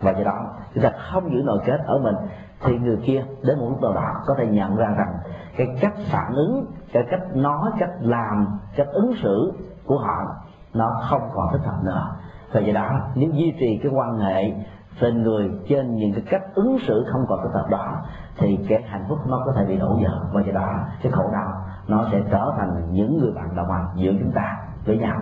và 0.00 0.10
do 0.10 0.24
đó, 0.24 0.54
chúng 0.74 0.84
ta 0.84 0.90
không 1.12 1.34
giữ 1.34 1.42
nội 1.42 1.58
kết 1.66 1.80
ở 1.86 1.98
mình, 1.98 2.14
thì 2.60 2.78
người 2.78 2.98
kia 3.04 3.24
đến 3.42 3.58
một 3.58 3.66
lúc 3.70 3.82
nào 3.82 3.92
đó 3.94 4.12
có 4.26 4.34
thể 4.38 4.46
nhận 4.46 4.76
ra 4.76 4.86
rằng 4.86 5.14
cái 5.56 5.66
cách 5.80 5.94
phản 6.10 6.34
ứng, 6.34 6.66
cái 6.92 7.02
cách 7.10 7.20
nói, 7.34 7.70
cách 7.78 7.90
làm, 8.00 8.46
cách 8.76 8.86
ứng 8.92 9.12
xử 9.22 9.52
của 9.86 9.98
họ 9.98 10.34
nó 10.74 10.90
không 11.02 11.30
còn 11.34 11.52
thích 11.52 11.64
hợp 11.64 11.78
nữa. 11.84 12.16
Và 12.52 12.60
do 12.60 12.72
đó, 12.72 12.90
nếu 13.14 13.30
duy 13.30 13.54
trì 13.60 13.80
cái 13.82 13.92
quan 13.92 14.18
hệ 14.18 14.52
tình 15.00 15.22
người 15.22 15.50
trên 15.68 15.94
những 15.94 16.12
cái 16.12 16.22
cách 16.30 16.42
ứng 16.54 16.78
xử 16.86 17.04
không 17.12 17.26
còn 17.28 17.38
thích 17.42 17.54
hợp 17.54 17.66
đó 17.70 17.96
thì 18.38 18.58
cái 18.68 18.82
hạnh 18.82 19.04
phúc 19.08 19.18
nó 19.26 19.42
có 19.46 19.52
thể 19.56 19.64
bị 19.64 19.76
đổ 19.76 19.98
vỡ 20.02 20.26
và 20.32 20.42
do 20.46 20.52
đó. 20.52 20.68
Cái 21.02 21.12
khổ 21.12 21.30
đau, 21.32 21.48
nó 21.88 22.08
sẽ 22.12 22.20
trở 22.30 22.52
thành 22.58 22.92
những 22.92 23.18
người 23.18 23.32
bạn 23.32 23.56
đồng 23.56 23.70
hành 23.70 23.86
giữa 23.94 24.12
chúng 24.20 24.32
ta 24.32 24.56
với 24.86 24.98
nhau. 24.98 25.16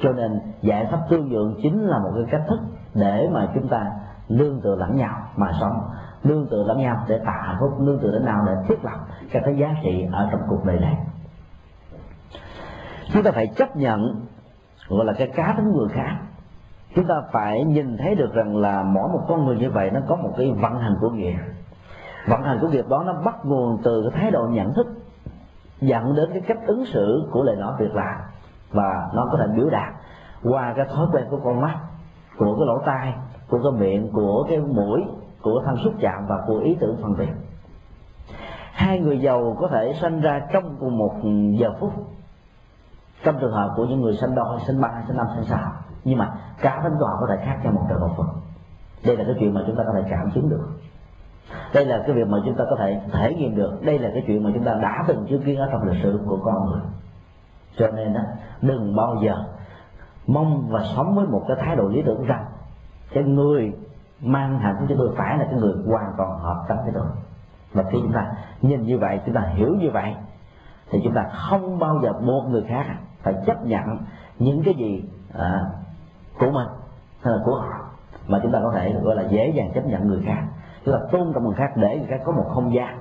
Cho 0.00 0.12
nên 0.12 0.40
giải 0.60 0.88
pháp 0.90 0.98
tương 1.10 1.28
nhượng 1.28 1.54
chính 1.62 1.86
là 1.86 1.98
một 1.98 2.10
cái 2.14 2.24
cách 2.30 2.42
thức 2.48 2.60
để 2.94 3.28
mà 3.32 3.48
chúng 3.54 3.68
ta 3.68 3.92
lương 4.28 4.60
tựa 4.60 4.76
lẫn 4.76 4.96
nhau 4.96 5.16
mà 5.36 5.52
sống. 5.60 5.80
Lương 6.22 6.46
tựa 6.50 6.64
lẫn 6.66 6.78
nhau 6.78 6.96
để 7.08 7.20
tạo 7.26 7.42
hạnh 7.42 7.56
phúc 7.60 7.70
lương 7.78 7.98
tựa 7.98 8.10
lẫn 8.10 8.24
nhau 8.24 8.44
để 8.46 8.52
thiết 8.68 8.84
lập 8.84 8.98
các 9.32 9.42
cái 9.44 9.56
giá 9.56 9.68
trị 9.82 10.06
ở 10.12 10.28
trong 10.32 10.40
cuộc 10.48 10.64
đời 10.64 10.80
này. 10.80 10.96
Chúng 13.12 13.22
ta 13.22 13.30
phải 13.30 13.46
chấp 13.46 13.76
nhận, 13.76 14.26
gọi 14.88 15.04
là 15.04 15.12
cái 15.12 15.28
cá 15.36 15.54
tính 15.56 15.72
người 15.72 15.88
khác. 15.88 16.16
Chúng 16.94 17.06
ta 17.06 17.14
phải 17.32 17.64
nhìn 17.64 17.96
thấy 17.98 18.14
được 18.14 18.34
rằng 18.34 18.56
là 18.56 18.82
mỗi 18.82 19.08
một 19.08 19.20
con 19.28 19.44
người 19.44 19.56
như 19.56 19.70
vậy 19.70 19.90
nó 19.90 20.00
có 20.08 20.16
một 20.16 20.30
cái 20.36 20.52
vận 20.52 20.78
hành 20.78 20.94
của 21.00 21.10
nghiệp 21.10 21.36
vận 22.26 22.42
hành 22.42 22.58
của 22.60 22.68
nghiệp 22.68 22.88
đó 22.88 23.02
nó 23.06 23.12
bắt 23.24 23.44
nguồn 23.44 23.78
từ 23.84 24.10
cái 24.10 24.20
thái 24.20 24.30
độ 24.30 24.46
nhận 24.50 24.74
thức, 24.74 24.86
dẫn 25.80 26.14
đến 26.14 26.30
cái 26.32 26.42
cách 26.46 26.58
ứng 26.66 26.84
xử 26.86 27.28
của 27.30 27.42
lời 27.42 27.56
nói 27.56 27.74
việc 27.78 27.94
làm. 27.94 28.20
Và 28.70 29.10
nó 29.14 29.28
có 29.32 29.38
thể 29.38 29.46
biểu 29.56 29.70
đạt 29.70 29.94
qua 30.42 30.72
cái 30.76 30.86
thói 30.94 31.06
quen 31.12 31.24
của 31.30 31.40
con 31.44 31.60
mắt, 31.60 31.78
của 32.38 32.56
cái 32.56 32.66
lỗ 32.66 32.78
tai, 32.86 33.14
của 33.48 33.58
cái 33.62 33.80
miệng, 33.80 34.12
của 34.12 34.46
cái 34.48 34.58
mũi, 34.58 35.04
của 35.42 35.62
thân 35.64 35.76
xúc 35.84 35.92
chạm 36.00 36.26
và 36.28 36.44
của 36.46 36.58
ý 36.58 36.76
tưởng 36.80 36.96
phân 37.02 37.16
biệt. 37.16 37.32
Hai 38.72 39.00
người 39.00 39.18
giàu 39.18 39.56
có 39.60 39.68
thể 39.68 39.92
sanh 40.00 40.20
ra 40.20 40.40
trong 40.52 40.76
cùng 40.80 40.98
một 40.98 41.14
giờ 41.58 41.72
phút, 41.80 41.92
trong 43.24 43.38
trường 43.40 43.52
hợp 43.52 43.72
của 43.76 43.84
những 43.84 44.00
người 44.00 44.16
sinh 44.16 44.34
đôi 44.34 44.60
sinh 44.66 44.80
ba 44.80 45.02
sinh 45.06 45.16
năm 45.16 45.26
sinh 45.34 45.44
sáu. 45.44 45.72
Nhưng 46.04 46.18
mà 46.18 46.34
cả 46.60 46.80
tính 46.84 46.92
tòa 47.00 47.10
có 47.20 47.26
thể 47.28 47.44
khác 47.44 47.60
nhau 47.64 47.72
một 47.72 47.86
trời 47.88 47.98
một 47.98 48.14
vực. 48.16 48.26
Đây 49.06 49.16
là 49.16 49.24
cái 49.24 49.34
chuyện 49.40 49.54
mà 49.54 49.62
chúng 49.66 49.76
ta 49.76 49.82
có 49.86 49.92
thể 49.94 50.08
cảm 50.10 50.30
chứng 50.34 50.48
được 50.48 50.68
đây 51.74 51.84
là 51.84 52.02
cái 52.06 52.16
việc 52.16 52.28
mà 52.28 52.38
chúng 52.44 52.54
ta 52.54 52.64
có 52.70 52.76
thể 52.76 53.00
thể 53.12 53.34
nghiệm 53.34 53.56
được. 53.56 53.82
Đây 53.82 53.98
là 53.98 54.10
cái 54.14 54.24
chuyện 54.26 54.44
mà 54.44 54.50
chúng 54.54 54.64
ta 54.64 54.74
đã 54.82 55.04
từng 55.08 55.26
chứng 55.28 55.42
kiến 55.42 55.58
ở 55.58 55.68
trong 55.72 55.82
lịch 55.88 56.02
sử 56.02 56.20
của 56.26 56.38
con 56.44 56.66
người. 56.66 56.80
Cho 57.76 57.88
nên 57.90 58.14
đó 58.14 58.20
đừng 58.62 58.96
bao 58.96 59.16
giờ 59.22 59.44
mong 60.26 60.68
và 60.68 60.84
sống 60.96 61.14
với 61.14 61.26
một 61.26 61.44
cái 61.48 61.56
thái 61.60 61.76
độ 61.76 61.88
lý 61.88 62.02
tưởng 62.02 62.24
rằng 62.24 62.44
cái 63.12 63.24
người 63.24 63.72
mang 64.20 64.58
hạnh 64.58 64.76
phúc 64.78 64.86
cho 64.88 64.94
tôi 64.98 65.14
phải 65.16 65.38
là 65.38 65.44
cái 65.44 65.54
người 65.54 65.74
hoàn 65.86 66.12
toàn 66.16 66.38
hợp 66.38 66.64
tâm 66.68 66.78
với 66.84 66.92
tôi. 66.94 67.06
Và 67.72 67.82
khi 67.82 67.98
chúng 68.02 68.12
ta 68.12 68.32
nhìn 68.62 68.82
như 68.82 68.98
vậy 68.98 69.20
chúng 69.26 69.34
ta 69.34 69.40
hiểu 69.40 69.74
như 69.80 69.90
vậy 69.90 70.14
thì 70.90 71.00
chúng 71.04 71.14
ta 71.14 71.22
không 71.22 71.78
bao 71.78 72.00
giờ 72.02 72.12
buộc 72.12 72.48
người 72.48 72.64
khác 72.68 72.86
phải 73.22 73.34
chấp 73.46 73.66
nhận 73.66 73.98
những 74.38 74.62
cái 74.64 74.74
gì 74.74 75.04
à, 75.38 75.60
của 76.38 76.50
mình 76.50 76.68
hay 77.22 77.32
là 77.32 77.38
của 77.44 77.54
họ. 77.54 77.68
Mà 78.28 78.40
chúng 78.42 78.52
ta 78.52 78.60
có 78.62 78.72
thể 78.74 78.94
gọi 79.02 79.16
là 79.16 79.22
dễ 79.22 79.52
dàng 79.56 79.70
chấp 79.74 79.86
nhận 79.86 80.08
người 80.08 80.22
khác 80.26 80.42
chúng 80.86 80.94
ta 80.94 81.00
tôn 81.12 81.32
trọng 81.34 81.44
người 81.44 81.54
khác, 81.54 81.70
để 81.76 81.98
người 81.98 82.06
khác 82.08 82.20
có 82.24 82.32
một 82.32 82.44
không 82.54 82.74
gian 82.74 82.98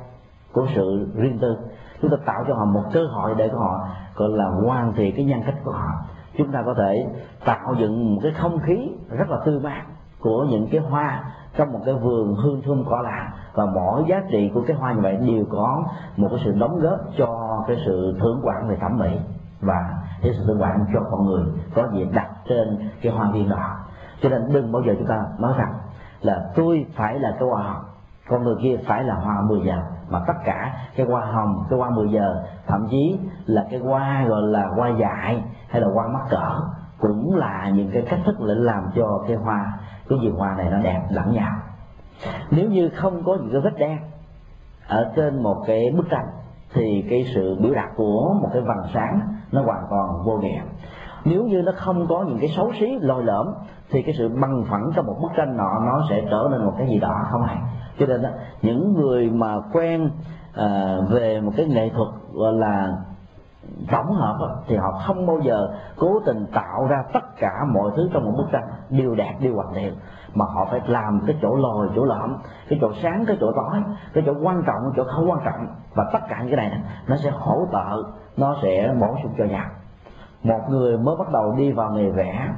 của 0.53 0.67
sự 0.75 1.09
riêng 1.15 1.39
tư. 1.41 1.57
Chúng 2.01 2.11
ta 2.11 2.17
tạo 2.25 2.43
cho 2.47 2.53
họ 2.53 2.65
một 2.65 2.83
cơ 2.93 3.05
hội 3.11 3.35
để 3.37 3.49
họ, 3.53 3.87
gọi 4.15 4.29
là, 4.29 4.45
hoàn 4.45 4.93
thiện 4.93 5.15
cái 5.15 5.25
nhân 5.25 5.41
cách 5.45 5.55
của 5.63 5.71
họ. 5.71 5.89
Chúng 6.37 6.51
ta 6.51 6.63
có 6.65 6.73
thể 6.73 7.07
tạo 7.45 7.75
dựng 7.77 8.15
một 8.15 8.19
cái 8.23 8.31
không 8.31 8.59
khí 8.59 8.91
rất 9.09 9.29
là 9.29 9.37
tươi 9.45 9.59
mát 9.59 9.81
của 10.19 10.45
những 10.49 10.67
cái 10.71 10.81
hoa 10.81 11.23
trong 11.57 11.73
một 11.73 11.79
cái 11.85 11.93
vườn 11.93 12.35
hương 12.35 12.61
thơm 12.61 12.83
cỏ 12.89 13.01
lạ. 13.03 13.33
Và 13.53 13.65
mỗi 13.65 14.03
giá 14.07 14.21
trị 14.31 14.51
của 14.53 14.61
cái 14.67 14.77
hoa 14.77 14.93
như 14.93 15.01
vậy 15.01 15.17
đều 15.17 15.45
có 15.49 15.83
một 16.17 16.27
cái 16.31 16.39
sự 16.45 16.51
đóng 16.51 16.79
góp 16.79 16.99
cho 17.17 17.63
cái 17.67 17.77
sự 17.85 18.17
thưởng 18.19 18.41
quản 18.43 18.67
về 18.67 18.77
thẩm 18.81 18.97
mỹ 18.97 19.19
và 19.61 19.93
cái 20.21 20.31
sự 20.37 20.43
thưởng 20.47 20.61
quản 20.61 20.85
cho 20.93 20.99
con 21.11 21.25
người 21.25 21.45
có 21.75 21.87
gì 21.93 22.07
đặt 22.13 22.29
trên 22.49 22.89
cái 23.01 23.13
hoa 23.13 23.31
viên 23.31 23.49
đó. 23.49 23.77
Cho 24.21 24.29
nên 24.29 24.53
đừng 24.53 24.71
bao 24.71 24.81
giờ 24.87 24.93
chúng 24.97 25.07
ta 25.07 25.25
nói 25.39 25.53
rằng 25.57 25.73
là 26.25 26.51
tôi 26.55 26.85
phải 26.95 27.19
là 27.19 27.31
cái 27.39 27.49
hoa 27.49 27.63
hồng, 27.63 27.83
con 28.29 28.43
người 28.43 28.55
kia 28.61 28.77
phải 28.87 29.03
là 29.03 29.15
hoa 29.15 29.35
10 29.49 29.59
giờ. 29.65 29.81
Mà 30.09 30.19
tất 30.27 30.33
cả 30.45 30.73
cái 30.95 31.05
hoa 31.05 31.25
hồng, 31.25 31.65
cái 31.69 31.79
hoa 31.79 31.89
10 31.89 32.09
giờ, 32.09 32.43
thậm 32.67 32.87
chí 32.91 33.19
là 33.45 33.65
cái 33.71 33.79
hoa 33.79 34.25
gọi 34.27 34.41
là 34.41 34.67
hoa 34.75 34.89
dại 34.99 35.43
hay 35.69 35.81
là 35.81 35.87
hoa 35.93 36.07
mắc 36.07 36.21
cỡ, 36.29 36.59
cũng 36.99 37.35
là 37.35 37.69
những 37.69 37.91
cái 37.93 38.03
cách 38.09 38.19
thức 38.25 38.35
để 38.39 38.53
làm 38.55 38.83
cho 38.95 39.23
cái 39.27 39.37
hoa, 39.37 39.79
cái 40.09 40.19
gì 40.21 40.29
hoa 40.37 40.55
này 40.57 40.69
nó 40.71 40.77
đẹp 40.77 41.01
lẫn 41.09 41.33
nhau. 41.33 41.51
Nếu 42.51 42.69
như 42.69 42.89
không 42.95 43.23
có 43.25 43.35
những 43.35 43.51
cái 43.51 43.61
vết 43.61 43.79
đen 43.79 43.97
ở 44.87 45.11
trên 45.15 45.43
một 45.43 45.63
cái 45.67 45.91
bức 45.97 46.09
tranh, 46.09 46.27
thì 46.73 47.05
cái 47.09 47.25
sự 47.35 47.57
biểu 47.61 47.73
đạt 47.73 47.89
của 47.95 48.33
một 48.41 48.49
cái 48.53 48.61
vầng 48.61 48.91
sáng 48.93 49.19
nó 49.51 49.61
hoàn 49.61 49.83
toàn 49.89 50.23
vô 50.25 50.37
nghĩa. 50.37 50.61
Nếu 51.25 51.43
như 51.43 51.61
nó 51.65 51.71
không 51.75 52.07
có 52.09 52.23
những 52.27 52.37
cái 52.39 52.49
xấu 52.55 52.71
xí, 52.79 52.97
lôi 53.01 53.23
lõm 53.23 53.47
thì 53.91 54.01
cái 54.01 54.15
sự 54.17 54.29
bằng 54.41 54.65
phẳng 54.69 54.91
trong 54.95 55.05
một 55.05 55.15
bức 55.21 55.31
tranh 55.37 55.57
nọ 55.57 55.79
nó 55.85 56.05
sẽ 56.09 56.21
trở 56.31 56.47
nên 56.51 56.65
một 56.65 56.73
cái 56.77 56.87
gì 56.87 56.99
đó 56.99 57.25
không 57.31 57.41
hay 57.41 57.57
cho 57.99 58.05
nên 58.05 58.21
đó, 58.21 58.29
những 58.61 58.93
người 58.93 59.29
mà 59.29 59.55
quen 59.73 60.09
à, 60.53 60.97
về 61.09 61.41
một 61.41 61.51
cái 61.57 61.65
nghệ 61.65 61.89
thuật 61.89 62.07
gọi 62.33 62.53
là 62.53 62.97
tổng 63.91 64.13
hợp 64.13 64.37
thì 64.67 64.75
họ 64.75 64.91
không 65.07 65.27
bao 65.27 65.39
giờ 65.39 65.67
cố 65.97 66.19
tình 66.25 66.45
tạo 66.53 66.87
ra 66.89 67.03
tất 67.13 67.37
cả 67.39 67.51
mọi 67.73 67.91
thứ 67.95 68.09
trong 68.13 68.25
một 68.25 68.33
bức 68.37 68.45
tranh 68.51 68.67
đều 68.89 69.15
đẹp 69.15 69.33
đều 69.39 69.55
hoàn 69.55 69.73
thiện. 69.73 69.93
Mà 70.33 70.45
họ 70.45 70.67
phải 70.71 70.81
làm 70.85 71.21
cái 71.27 71.35
chỗ 71.41 71.55
lồi 71.55 71.89
chỗ 71.95 72.05
lõm 72.05 72.35
cái 72.69 72.79
chỗ 72.81 72.91
sáng 73.03 73.25
cái 73.27 73.37
chỗ 73.39 73.51
tối 73.55 73.81
cái 74.13 74.23
chỗ 74.25 74.33
quan 74.43 74.63
trọng 74.67 74.81
cái 74.83 74.91
chỗ 74.95 75.03
không 75.03 75.31
quan 75.31 75.39
trọng. 75.45 75.67
Và 75.95 76.09
tất 76.13 76.19
cả 76.29 76.37
những 76.39 76.55
cái 76.55 76.69
này 76.69 76.81
nó 77.07 77.15
sẽ 77.15 77.29
hỗ 77.29 77.67
trợ 77.71 78.03
nó 78.37 78.55
sẽ 78.61 78.93
bổ 79.01 79.07
sung 79.23 79.33
cho 79.37 79.45
nhau. 79.45 79.65
Một 80.43 80.59
người 80.69 80.97
mới 80.97 81.15
bắt 81.19 81.31
đầu 81.33 81.53
đi 81.57 81.71
vào 81.71 81.91
nghề 81.91 82.09
vẽ 82.09 82.49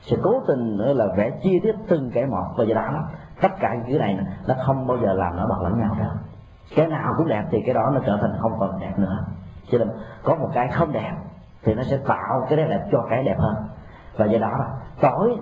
sẽ 0.00 0.16
cố 0.22 0.42
tình 0.46 0.76
nữa 0.76 0.92
là 0.92 1.06
vẽ 1.16 1.30
chi 1.42 1.60
tiết 1.62 1.74
từng 1.88 2.10
cái 2.14 2.26
một. 2.26 2.44
Và 2.56 2.64
do 2.64 2.74
đó 2.74 3.08
tất 3.40 3.48
cả 3.60 3.74
những 3.74 3.98
cái 3.98 3.98
này 3.98 4.26
nó 4.46 4.54
không 4.66 4.86
bao 4.86 4.96
giờ 4.96 5.12
làm 5.12 5.36
nó 5.36 5.46
bằng 5.46 5.62
lẫn 5.62 5.80
nhau 5.80 5.96
đâu. 5.98 6.10
Cái 6.76 6.86
nào 6.86 7.14
cũng 7.16 7.28
đẹp 7.28 7.44
thì 7.50 7.62
cái 7.66 7.74
đó 7.74 7.90
nó 7.94 8.00
trở 8.06 8.18
thành 8.20 8.32
không 8.40 8.52
còn 8.58 8.80
đẹp 8.80 8.92
nữa. 8.98 9.24
Cho 9.70 9.78
nên 9.78 9.88
có 10.22 10.34
một 10.34 10.48
cái 10.54 10.68
không 10.68 10.92
đẹp 10.92 11.12
thì 11.62 11.74
nó 11.74 11.82
sẽ 11.82 11.96
tạo 11.96 12.46
cái 12.48 12.56
đẹp 12.56 12.88
cho 12.92 13.06
cái 13.10 13.24
đẹp 13.24 13.36
hơn. 13.38 13.54
Và 14.16 14.26
do 14.26 14.38
đó 14.38 14.66
tối 15.00 15.36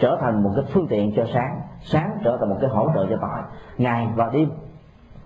trở 0.00 0.16
thành 0.20 0.42
một 0.42 0.50
cái 0.56 0.64
phương 0.72 0.86
tiện 0.88 1.12
cho 1.16 1.24
sáng. 1.34 1.60
Sáng 1.80 2.18
trở 2.24 2.36
thành 2.40 2.48
một 2.48 2.56
cái 2.60 2.70
hỗ 2.70 2.90
trợ 2.94 3.06
cho 3.10 3.16
tối 3.20 3.42
ngày 3.78 4.08
và 4.14 4.30
đêm 4.32 4.50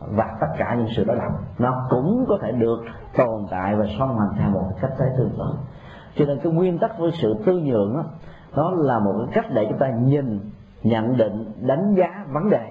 và 0.01 0.37
tất 0.41 0.47
cả 0.59 0.75
những 0.75 0.89
sự 0.97 1.05
đó 1.05 1.15
lập. 1.15 1.33
Nó 1.59 1.87
cũng 1.91 2.25
có 2.29 2.39
thể 2.43 2.53
được 2.53 2.85
tồn 3.17 3.47
tại 3.51 3.77
và 3.77 3.85
song 3.99 4.19
hành 4.19 4.39
theo 4.39 4.51
một 4.51 4.71
cách 4.81 4.91
thế 4.99 5.07
tương 5.19 5.31
tự 5.39 5.57
cho 6.17 6.25
nên 6.25 6.39
cái 6.39 6.53
nguyên 6.53 6.79
tắc 6.79 6.99
với 6.99 7.11
sự 7.13 7.35
tư 7.47 7.59
nhượng 7.59 7.95
đó, 7.97 8.05
nó 8.57 8.71
là 8.71 8.99
một 8.99 9.13
cái 9.19 9.29
cách 9.35 9.53
để 9.55 9.67
chúng 9.69 9.79
ta 9.79 9.91
nhìn, 9.91 10.41
nhận 10.83 11.17
định, 11.17 11.53
đánh 11.61 11.95
giá 11.95 12.25
vấn 12.29 12.51
đề. 12.51 12.71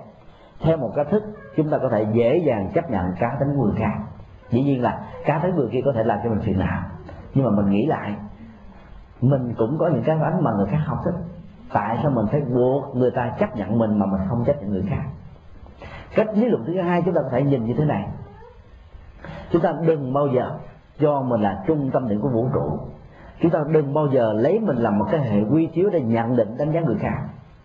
Theo 0.62 0.78
một 0.78 0.92
cách 0.96 1.08
thức, 1.12 1.24
chúng 1.56 1.70
ta 1.70 1.78
có 1.78 1.90
thể 1.90 2.06
dễ 2.14 2.38
dàng 2.38 2.72
chấp 2.74 2.92
nhận 2.92 3.06
cá 3.20 3.38
tính 3.40 3.60
người 3.60 3.74
khác. 3.78 3.94
Dĩ 4.50 4.64
nhiên 4.64 4.82
là 4.82 5.06
cá 5.26 5.40
tính 5.40 5.56
người 5.56 5.70
kia 5.72 5.82
có 5.86 5.92
thể 5.92 6.04
làm 6.04 6.20
cho 6.24 6.30
mình 6.30 6.40
phiền 6.40 6.60
não. 6.60 6.82
Nhưng 7.34 7.46
mà 7.46 7.52
mình 7.52 7.70
nghĩ 7.70 7.86
lại, 7.86 8.16
mình 9.22 9.54
cũng 9.58 9.78
có 9.80 9.88
những 9.88 10.04
cái 10.04 10.18
bánh 10.18 10.44
mà 10.44 10.52
người 10.58 10.68
khác 10.72 10.80
không 10.86 10.98
thích. 11.06 11.16
Tại 11.74 12.00
sao 12.02 12.12
mình 12.12 12.26
phải 12.32 12.42
buộc 12.42 12.96
người 12.96 13.12
ta 13.12 13.32
chấp 13.40 13.56
nhận 13.56 13.80
mình 13.80 14.00
mà 14.00 14.06
mình 14.06 14.22
không 14.30 14.44
chấp 14.46 14.62
nhận 14.62 14.72
người 14.72 14.86
khác? 14.90 15.04
Cách 16.16 16.28
lý 16.34 16.46
luận 16.46 16.64
thứ 16.68 16.82
hai 16.82 17.02
chúng 17.06 17.14
ta 17.14 17.22
có 17.22 17.30
thể 17.32 17.44
nhìn 17.44 17.66
như 17.66 17.74
thế 17.78 17.86
này. 17.86 18.08
Chúng 19.52 19.62
ta 19.62 19.74
đừng 19.86 20.14
bao 20.14 20.28
giờ 20.28 20.52
cho 21.00 21.22
mình 21.22 21.42
là 21.42 21.64
trung 21.68 21.92
tâm 21.94 22.08
điểm 22.08 22.22
của 22.22 22.30
vũ 22.30 22.50
trụ 22.54 22.80
chúng 23.42 23.52
ta 23.52 23.60
đừng 23.70 23.94
bao 23.94 24.08
giờ 24.08 24.34
lấy 24.34 24.60
mình 24.60 24.78
làm 24.78 25.00
một 25.00 25.06
cái 25.12 25.22
hệ 25.22 25.42
quy 25.52 25.66
chiếu 25.66 25.90
để 25.90 26.02
nhận 26.02 26.36
định 26.36 26.58
đánh 26.58 26.72
giá 26.72 26.80
người 26.80 26.98
khác. 27.00 27.18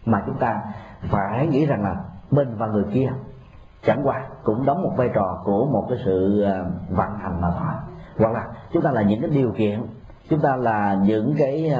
Mà 0.05 0.23
chúng 0.27 0.39
ta 0.39 0.63
phải 1.03 1.47
nghĩ 1.47 1.67
rằng 1.67 1.83
là 1.83 1.97
mình 2.31 2.55
và 2.59 2.67
người 2.67 2.85
kia 2.93 3.09
chẳng 3.83 4.01
qua 4.05 4.27
cũng 4.43 4.67
đóng 4.67 4.83
một 4.83 4.93
vai 4.97 5.11
trò 5.15 5.43
của 5.45 5.67
một 5.67 5.87
cái 5.89 5.99
sự 6.05 6.43
ờ, 6.43 6.71
vận 6.91 7.09
hành 7.19 7.41
mà 7.41 7.49
thôi. 7.51 7.75
Hoặc 8.19 8.33
là 8.33 8.47
chúng 8.73 8.83
ta 8.83 8.91
là 8.91 9.03
những 9.03 9.21
cái 9.21 9.31
điều 9.31 9.53
kiện, 9.53 9.83
chúng 10.31 10.41
ta 10.41 10.57
là 10.57 10.97
những 11.03 11.35
cái 11.39 11.73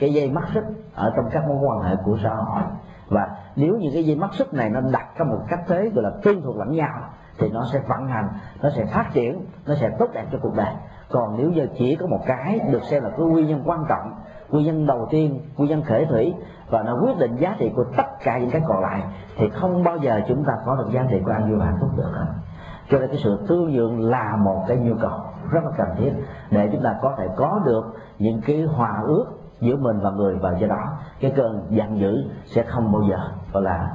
cái 0.00 0.14
dây 0.14 0.30
mắt 0.30 0.44
xích 0.54 0.64
ở 0.94 1.12
trong 1.16 1.24
các 1.32 1.48
mối 1.48 1.58
quan 1.60 1.82
hệ 1.82 1.96
của 2.04 2.18
xã 2.22 2.34
hội. 2.34 2.62
Và 3.08 3.28
nếu 3.56 3.76
những 3.76 3.92
cái 3.92 4.04
dây 4.04 4.16
mắt 4.16 4.30
xích 4.34 4.54
này 4.54 4.70
nó 4.70 4.80
đặt 4.92 5.06
trong 5.18 5.28
một 5.28 5.40
cách 5.48 5.60
thế 5.68 5.90
gọi 5.94 6.04
là 6.04 6.10
tương 6.22 6.42
thuộc 6.42 6.56
lẫn 6.56 6.72
nhau, 6.72 6.92
thì 7.38 7.48
nó 7.48 7.64
sẽ 7.72 7.80
vận 7.88 8.08
hành, 8.08 8.28
nó 8.62 8.70
sẽ 8.76 8.84
phát 8.94 9.06
triển, 9.12 9.46
nó 9.66 9.74
sẽ 9.74 9.90
tốt 9.98 10.06
đẹp 10.14 10.24
cho 10.32 10.38
cuộc 10.42 10.54
đời 10.56 10.74
còn 11.10 11.36
nếu 11.36 11.50
giờ 11.50 11.66
chỉ 11.78 11.96
có 11.96 12.06
một 12.06 12.20
cái 12.26 12.60
được 12.72 12.82
xem 12.82 13.02
là 13.02 13.10
cái 13.10 13.26
nguyên 13.26 13.46
nhân 13.46 13.62
quan 13.64 13.84
trọng, 13.88 14.12
nguyên 14.50 14.66
nhân 14.66 14.86
đầu 14.86 15.06
tiên, 15.10 15.40
nguyên 15.56 15.70
nhân 15.70 15.82
khởi 15.82 16.06
thủy, 16.06 16.34
và 16.70 16.82
nó 16.82 16.98
quyết 17.02 17.18
định 17.18 17.36
giá 17.36 17.56
trị 17.58 17.72
của 17.76 17.84
tất 17.96 18.06
cả 18.24 18.38
những 18.38 18.50
cái 18.50 18.62
còn 18.68 18.80
lại, 18.80 19.02
thì 19.36 19.48
không 19.48 19.84
bao 19.84 19.96
giờ 19.96 20.20
chúng 20.28 20.44
ta 20.44 20.52
có 20.66 20.76
được 20.76 20.90
giá 20.92 21.06
trị 21.10 21.20
của 21.24 21.32
an 21.32 21.50
vui 21.50 21.60
hạnh 21.60 21.76
phúc 21.80 21.90
được 21.96 22.10
hết. 22.12 22.26
Cho 22.90 22.98
nên 22.98 23.08
cái 23.08 23.18
sự 23.24 23.38
tương 23.48 23.72
nhượng 23.72 24.00
là 24.10 24.36
một 24.36 24.64
cái 24.68 24.76
nhu 24.76 24.94
cầu 25.00 25.18
rất 25.50 25.64
là 25.64 25.70
cần 25.78 25.88
thiết 25.96 26.12
để 26.50 26.68
chúng 26.72 26.82
ta 26.82 26.94
có 27.02 27.14
thể 27.18 27.28
có 27.36 27.60
được 27.64 27.84
những 28.18 28.40
cái 28.46 28.62
hòa 28.62 29.02
ước 29.06 29.24
giữa 29.60 29.76
mình 29.76 30.00
và 30.00 30.10
người 30.10 30.36
và 30.36 30.58
do 30.58 30.66
đó. 30.66 30.84
Cái 31.20 31.32
cơn 31.36 31.66
giận 31.70 32.00
dữ 32.00 32.24
sẽ 32.44 32.62
không 32.62 32.92
bao 32.92 33.02
giờ 33.10 33.16
gọi 33.52 33.62
là 33.62 33.90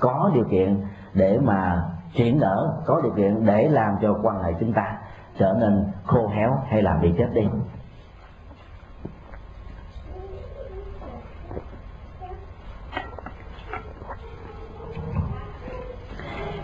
có 0.00 0.30
điều 0.34 0.44
kiện 0.44 0.84
để 1.14 1.38
mà 1.38 1.82
chuyển 2.14 2.40
nở, 2.40 2.82
có 2.86 3.00
điều 3.02 3.12
kiện 3.12 3.46
để 3.46 3.68
làm 3.68 3.96
cho 4.02 4.18
quan 4.22 4.42
hệ 4.42 4.52
chúng 4.60 4.72
ta 4.72 4.96
trở 5.40 5.54
nên 5.60 5.86
khô 6.04 6.28
héo 6.28 6.50
hay 6.68 6.82
là 6.82 6.98
bị 7.02 7.12
chết 7.18 7.28
đi? 7.34 7.42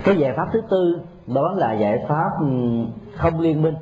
Cái 0.04 0.16
giải 0.16 0.32
pháp 0.36 0.48
thứ 0.52 0.62
tư 0.70 1.00
đó 1.26 1.52
là 1.56 1.72
giải 1.72 2.04
pháp 2.08 2.30
ừ, 2.40 2.46
không 3.16 3.40
liên 3.40 3.62
minh. 3.62 3.74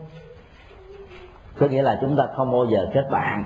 Có 1.58 1.66
nghĩa 1.66 1.82
là 1.82 1.98
chúng 2.00 2.16
ta 2.16 2.24
không 2.36 2.52
bao 2.52 2.66
giờ 2.66 2.86
kết 2.94 3.08
bạn. 3.10 3.44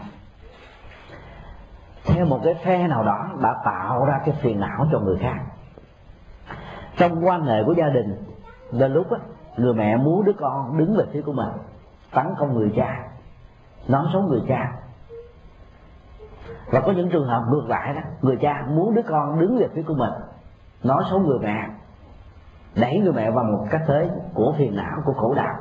Theo 2.05 2.27
một 2.27 2.41
cái 2.45 2.55
phe 2.55 2.89
nào 2.89 3.05
đó 3.05 3.31
đã 3.43 3.55
tạo 3.65 4.05
ra 4.05 4.21
cái 4.25 4.35
phiền 4.41 4.61
não 4.61 4.87
cho 4.93 5.01
người 5.01 5.17
khác. 5.21 5.39
Trong 6.97 7.27
quan 7.27 7.43
hệ 7.43 7.63
của 7.67 7.75
gia 7.79 7.89
đình 7.89 8.17
đến 8.73 8.93
lúc 8.93 9.11
á, 9.11 9.19
người 9.59 9.75
mẹ 9.75 9.97
muốn 9.97 10.25
đứa 10.25 10.33
con 10.41 10.79
đứng 10.79 10.97
về 10.97 11.05
phía 11.13 11.23
của 11.23 11.33
mình, 11.33 11.49
tấn 12.15 12.27
công 12.39 12.55
người 12.55 12.73
cha, 12.77 13.09
nói 13.89 14.07
xấu 14.13 14.23
người 14.23 14.43
cha. 14.49 14.73
Và 16.71 16.81
có 16.81 16.93
những 16.93 17.11
trường 17.11 17.29
hợp 17.29 17.43
ngược 17.51 17.65
lại 17.69 17.95
đó, 17.95 18.01
người 18.23 18.37
cha 18.41 18.67
muốn 18.69 18.95
đứa 18.95 19.03
con 19.03 19.41
đứng 19.41 19.59
về 19.59 19.69
phía 19.75 19.83
của 19.83 19.95
mình, 19.95 20.13
nói 20.83 21.05
xấu 21.11 21.19
người 21.19 21.39
mẹ, 21.39 21.69
đẩy 22.81 22.99
người 22.99 23.13
mẹ 23.13 23.31
vào 23.31 23.45
một 23.45 23.67
cách 23.71 23.83
thế 23.87 24.11
của 24.35 24.55
phiền 24.59 24.77
não, 24.77 24.99
của 25.05 25.13
khổ 25.13 25.35
đạo 25.35 25.55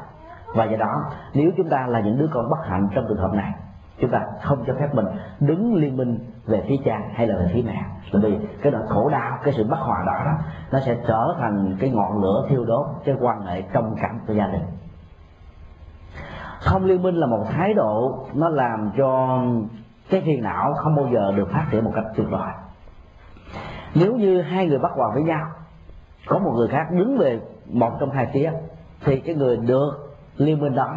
và 0.55 0.65
do 0.65 0.77
đó, 0.77 1.03
nếu 1.33 1.51
chúng 1.57 1.69
ta 1.69 1.87
là 1.87 1.99
những 1.99 2.17
đứa 2.17 2.29
con 2.33 2.49
bất 2.49 2.59
hạnh 2.69 2.87
trong 2.95 3.05
trường 3.07 3.17
hợp 3.17 3.33
này 3.33 3.53
chúng 3.99 4.11
ta 4.11 4.25
không 4.41 4.63
cho 4.67 4.73
phép 4.79 4.87
mình 4.93 5.05
đứng 5.39 5.75
liên 5.75 5.97
minh 5.97 6.19
về 6.45 6.63
phía 6.67 6.75
cha 6.85 7.01
hay 7.13 7.27
là 7.27 7.35
về 7.37 7.51
phía 7.53 7.61
mẹ. 7.65 7.85
Bởi 8.13 8.21
vì 8.21 8.47
cái 8.61 8.71
nỗi 8.71 8.81
khổ 8.89 9.09
đau 9.09 9.39
cái 9.43 9.53
sự 9.57 9.63
bất 9.63 9.79
hòa 9.79 10.03
đó, 10.05 10.25
đó 10.25 10.37
nó 10.71 10.79
sẽ 10.79 10.97
trở 11.07 11.35
thành 11.39 11.77
cái 11.79 11.89
ngọn 11.89 12.21
lửa 12.21 12.45
thiêu 12.49 12.65
đốt 12.65 12.85
cái 13.05 13.15
quan 13.19 13.41
hệ 13.41 13.61
trong 13.61 13.95
cảm 14.01 14.19
của 14.27 14.33
gia 14.33 14.47
đình. 14.47 14.63
Không 16.59 16.85
liên 16.85 17.01
minh 17.01 17.15
là 17.15 17.27
một 17.27 17.45
thái 17.49 17.73
độ 17.73 18.25
nó 18.33 18.49
làm 18.49 18.91
cho 18.97 19.39
cái 20.09 20.21
phiền 20.25 20.43
não 20.43 20.73
không 20.73 20.95
bao 20.95 21.07
giờ 21.13 21.31
được 21.35 21.49
phát 21.51 21.65
triển 21.71 21.83
một 21.83 21.91
cách 21.95 22.05
tuyệt 22.15 22.27
vời. 22.29 22.51
Nếu 23.95 24.13
như 24.15 24.41
hai 24.41 24.67
người 24.67 24.79
bắt 24.79 24.91
hòa 24.95 25.09
với 25.13 25.23
nhau 25.23 25.47
có 26.27 26.39
một 26.39 26.51
người 26.55 26.67
khác 26.67 26.87
đứng 26.91 27.17
về 27.17 27.39
một 27.65 27.91
trong 27.99 28.11
hai 28.11 28.27
phía 28.33 28.51
thì 29.05 29.19
cái 29.19 29.35
người 29.35 29.57
được 29.57 29.91
liên 30.37 30.59
minh 30.59 30.75
đó 30.75 30.95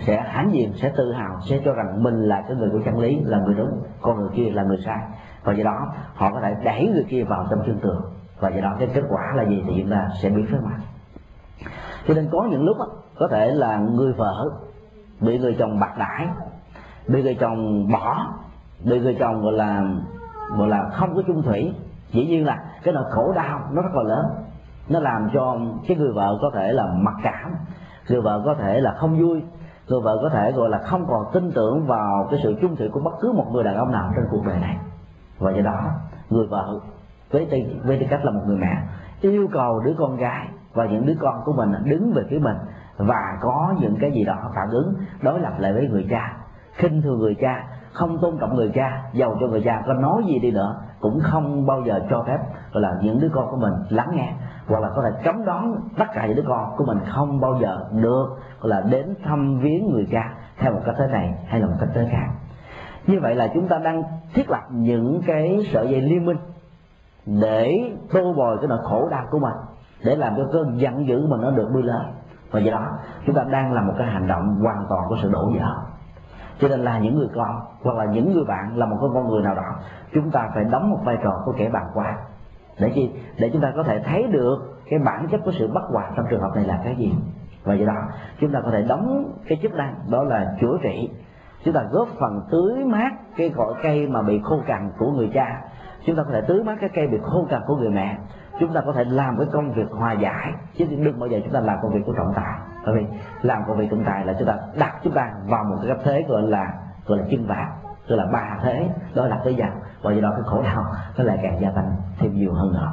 sẽ 0.00 0.22
hãnh 0.26 0.52
diện 0.52 0.72
sẽ 0.76 0.92
tự 0.96 1.12
hào 1.12 1.40
sẽ 1.48 1.60
cho 1.64 1.72
rằng 1.72 2.02
mình 2.02 2.22
là 2.22 2.44
cái 2.48 2.56
người 2.56 2.70
của 2.70 2.80
chân 2.84 2.98
lý 2.98 3.20
là 3.24 3.38
người 3.38 3.54
đúng 3.54 3.82
con 4.00 4.20
người 4.20 4.30
kia 4.34 4.50
là 4.52 4.62
người 4.62 4.78
sai. 4.84 4.98
Và 5.44 5.52
do 5.52 5.64
đó 5.64 5.92
họ 6.14 6.30
có 6.30 6.40
thể 6.40 6.54
đẩy 6.64 6.90
người 6.94 7.04
kia 7.08 7.24
vào 7.24 7.46
trong 7.50 7.62
chân 7.66 7.78
tường 7.82 8.02
và 8.40 8.50
do 8.50 8.60
đó 8.60 8.76
cái 8.78 8.88
kết 8.94 9.02
quả 9.08 9.32
là 9.34 9.44
gì 9.44 9.64
thì 9.66 9.82
chúng 9.82 9.90
ta 9.90 10.08
sẽ 10.22 10.28
biết 10.28 10.44
trước 10.50 10.60
mặt. 10.64 10.80
Cho 12.08 12.14
nên 12.14 12.28
có 12.32 12.48
những 12.50 12.64
lúc 12.64 12.76
đó, 12.78 12.86
có 13.18 13.28
thể 13.28 13.50
là 13.50 13.78
người 13.78 14.12
vợ 14.12 14.50
bị 15.20 15.38
người 15.38 15.56
chồng 15.58 15.80
bạc 15.80 15.98
đãi 15.98 16.28
bị 17.08 17.22
người 17.22 17.36
chồng 17.40 17.88
bỏ 17.92 18.26
bị 18.84 19.00
người 19.00 19.16
chồng 19.20 19.42
gọi 19.42 19.52
là 19.52 19.84
gọi 20.56 20.68
là 20.68 20.88
không 20.92 21.14
có 21.16 21.22
chung 21.26 21.42
thủy. 21.42 21.74
Dĩ 22.10 22.26
nhiên 22.26 22.46
là 22.46 22.58
cái 22.82 22.94
nỗi 22.94 23.04
khổ 23.10 23.32
đau 23.32 23.60
nó 23.72 23.82
rất 23.82 23.94
là 23.94 24.02
lớn. 24.02 24.26
Nó 24.88 25.00
làm 25.00 25.30
cho 25.34 25.58
cái 25.88 25.96
người 25.96 26.12
vợ 26.12 26.38
có 26.42 26.50
thể 26.54 26.72
là 26.72 26.86
mặc 26.94 27.14
cảm 27.22 27.54
người 28.08 28.20
vợ 28.20 28.42
có 28.44 28.54
thể 28.54 28.80
là 28.80 28.94
không 28.98 29.18
vui 29.18 29.42
người 29.92 30.00
vợ 30.00 30.18
có 30.22 30.28
thể 30.28 30.52
gọi 30.52 30.68
là 30.68 30.78
không 30.78 31.06
còn 31.08 31.24
tin 31.32 31.50
tưởng 31.54 31.86
vào 31.86 32.26
cái 32.30 32.40
sự 32.42 32.54
chung 32.62 32.76
thủy 32.76 32.88
của 32.92 33.00
bất 33.00 33.12
cứ 33.20 33.32
một 33.32 33.46
người 33.52 33.64
đàn 33.64 33.76
ông 33.76 33.92
nào 33.92 34.12
trên 34.16 34.24
cuộc 34.30 34.46
đời 34.46 34.58
này. 34.60 34.76
Và 35.38 35.50
do 35.50 35.62
đó, 35.62 35.80
người 36.30 36.46
vợ 36.46 36.80
với 37.30 37.48
tư 37.50 37.58
với 37.84 37.98
tư 37.98 38.06
cách 38.10 38.24
là 38.24 38.30
một 38.30 38.40
người 38.46 38.56
mẹ, 38.56 38.76
yêu 39.20 39.48
cầu 39.52 39.80
đứa 39.84 39.94
con 39.98 40.16
gái 40.16 40.48
và 40.74 40.86
những 40.86 41.06
đứa 41.06 41.14
con 41.20 41.40
của 41.44 41.52
mình 41.52 41.72
đứng 41.84 42.12
về 42.12 42.22
phía 42.30 42.38
mình 42.38 42.56
và 42.96 43.38
có 43.40 43.74
những 43.80 43.96
cái 44.00 44.12
gì 44.12 44.24
đó 44.24 44.34
phản 44.54 44.70
ứng, 44.70 44.94
đối 45.22 45.40
lập 45.40 45.52
lại 45.58 45.72
với 45.72 45.88
người 45.88 46.06
cha, 46.10 46.36
khinh 46.72 47.02
thường 47.02 47.18
người 47.18 47.36
cha, 47.40 47.64
không 47.92 48.18
tôn 48.18 48.38
trọng 48.38 48.54
người 48.54 48.70
cha, 48.74 49.02
giàu 49.12 49.36
cho 49.40 49.46
người 49.46 49.62
cha, 49.64 49.82
có 49.86 49.92
nói 49.92 50.22
gì 50.26 50.38
đi 50.38 50.50
nữa 50.50 50.76
cũng 51.00 51.20
không 51.22 51.66
bao 51.66 51.82
giờ 51.86 52.00
cho 52.10 52.24
phép 52.26 52.38
gọi 52.72 52.82
là 52.82 52.98
những 53.02 53.20
đứa 53.20 53.28
con 53.34 53.50
của 53.50 53.56
mình 53.56 53.72
lắng 53.88 54.10
nghe 54.14 54.34
hoặc 54.68 54.80
là 54.80 54.90
có 54.96 55.02
thể 55.02 55.10
cấm 55.24 55.44
đón 55.44 55.74
tất 55.98 56.04
cả 56.14 56.26
những 56.26 56.36
đứa 56.36 56.44
con 56.48 56.76
của 56.76 56.84
mình 56.84 56.98
không 57.08 57.40
bao 57.40 57.58
giờ 57.60 57.88
được 57.92 58.26
là 58.64 58.82
đến 58.90 59.14
thăm 59.24 59.58
viếng 59.58 59.90
người 59.90 60.08
cha 60.12 60.34
theo 60.58 60.72
một 60.72 60.80
cách 60.86 60.94
thế 60.98 61.06
này 61.06 61.34
hay 61.46 61.60
là 61.60 61.66
một 61.66 61.76
cách 61.80 61.88
thế 61.94 62.08
khác. 62.12 62.26
Như 63.06 63.20
vậy 63.22 63.34
là 63.34 63.48
chúng 63.54 63.68
ta 63.68 63.78
đang 63.78 64.02
thiết 64.34 64.50
lập 64.50 64.62
những 64.70 65.20
cái 65.26 65.60
sợi 65.72 65.88
dây 65.88 66.00
liên 66.00 66.26
minh 66.26 66.36
để 67.26 67.92
tô 68.12 68.32
bồi 68.36 68.58
cái 68.58 68.68
nỗi 68.68 68.78
khổ 68.82 69.08
đau 69.10 69.26
của 69.30 69.38
mình, 69.38 69.54
để 70.04 70.16
làm 70.16 70.34
cho 70.36 70.42
cơn 70.52 70.80
giận 70.80 71.06
dữ 71.08 71.26
mà 71.26 71.36
mình 71.36 71.40
nó 71.40 71.50
được 71.50 71.68
bươi 71.74 71.82
lên. 71.82 72.02
Và 72.50 72.60
do 72.60 72.72
đó, 72.72 72.86
chúng 73.26 73.34
ta 73.34 73.44
đang 73.50 73.72
làm 73.72 73.86
một 73.86 73.94
cái 73.98 74.06
hành 74.06 74.28
động 74.28 74.60
hoàn 74.62 74.86
toàn 74.88 75.02
của 75.08 75.16
sự 75.22 75.30
đổ 75.32 75.52
vỡ. 75.58 75.76
Cho 76.58 76.68
nên 76.68 76.80
là 76.80 76.98
những 76.98 77.18
người 77.18 77.28
con 77.34 77.60
hoặc 77.82 77.96
là 77.96 78.04
những 78.04 78.32
người 78.32 78.44
bạn, 78.44 78.76
là 78.76 78.86
một 78.86 78.96
cái 79.00 79.10
con 79.14 79.28
người 79.28 79.42
nào 79.42 79.54
đó, 79.54 79.76
chúng 80.14 80.30
ta 80.30 80.50
phải 80.54 80.64
đóng 80.64 80.90
một 80.90 80.98
vai 81.04 81.16
trò 81.24 81.42
của 81.44 81.52
kẻ 81.58 81.68
bàn 81.68 81.86
quan. 81.94 82.14
Để 82.80 82.92
chi? 82.94 83.10
Để 83.38 83.50
chúng 83.52 83.62
ta 83.62 83.72
có 83.76 83.82
thể 83.82 84.00
thấy 84.00 84.22
được 84.22 84.82
cái 84.90 84.98
bản 84.98 85.28
chất 85.30 85.40
của 85.44 85.52
sự 85.58 85.70
bất 85.74 85.82
hòa 85.92 86.10
trong 86.16 86.26
trường 86.30 86.40
hợp 86.40 86.50
này 86.54 86.64
là 86.64 86.80
cái 86.84 86.96
gì? 86.96 87.14
Và 87.64 87.74
do 87.74 87.86
đó, 87.86 88.08
chúng 88.40 88.52
ta 88.52 88.60
có 88.64 88.70
thể 88.70 88.82
đóng 88.82 89.32
cái 89.48 89.58
chức 89.62 89.74
năng 89.74 89.94
đó 90.10 90.22
là 90.22 90.56
chữa 90.60 90.78
trị. 90.82 91.10
Chúng 91.64 91.74
ta 91.74 91.82
góp 91.90 92.08
phần 92.20 92.40
tưới 92.50 92.84
mát 92.84 93.12
cái 93.36 93.48
cội 93.56 93.74
cây 93.82 94.08
mà 94.08 94.22
bị 94.22 94.40
khô 94.44 94.60
cằn 94.66 94.90
của 94.98 95.10
người 95.10 95.30
cha. 95.34 95.60
Chúng 96.06 96.16
ta 96.16 96.22
có 96.22 96.30
thể 96.32 96.40
tưới 96.40 96.64
mát 96.64 96.76
cái 96.80 96.90
cây 96.94 97.06
bị 97.06 97.18
khô 97.22 97.46
cằn 97.50 97.62
của 97.66 97.76
người 97.76 97.90
mẹ. 97.90 98.16
Chúng 98.60 98.72
ta 98.72 98.80
có 98.86 98.92
thể 98.92 99.04
làm 99.04 99.38
cái 99.38 99.46
công 99.52 99.72
việc 99.72 99.90
hòa 99.90 100.12
giải. 100.12 100.52
Chứ 100.78 100.84
đừng 100.90 101.20
bao 101.20 101.28
giờ 101.28 101.40
chúng 101.44 101.52
ta 101.52 101.60
làm 101.60 101.78
công 101.82 101.92
việc 101.92 102.00
của 102.06 102.12
trọng 102.12 102.32
tài. 102.36 102.54
Bởi 102.86 102.94
vì 102.94 103.06
làm 103.42 103.62
công 103.66 103.78
việc 103.78 103.90
trọng 103.90 104.04
tài 104.04 104.26
là 104.26 104.34
chúng 104.38 104.48
ta 104.48 104.56
đặt 104.78 104.94
chúng 105.04 105.12
ta 105.12 105.30
vào 105.46 105.64
một 105.64 105.76
cái 105.80 105.88
cấp 105.88 105.98
thế 106.04 106.24
gọi 106.28 106.42
là 106.42 106.74
gọi 107.06 107.18
là 107.18 107.24
chân 107.30 107.46
vàng 107.46 107.72
tức 108.08 108.16
là 108.16 108.26
ba 108.32 108.58
thế. 108.62 108.88
Đó 109.14 109.26
là 109.26 109.40
cái 109.44 109.54
dần 109.54 109.70
và 110.02 110.12
do 110.12 110.20
đó 110.20 110.30
cái 110.30 110.42
khổ 110.44 110.62
đau 110.62 110.84
nó 111.18 111.24
lại 111.24 111.38
càng 111.42 111.58
gia 111.60 111.70
tăng 111.70 111.92
thêm 112.18 112.34
nhiều 112.34 112.52
hơn 112.52 112.72
nữa. 112.72 112.92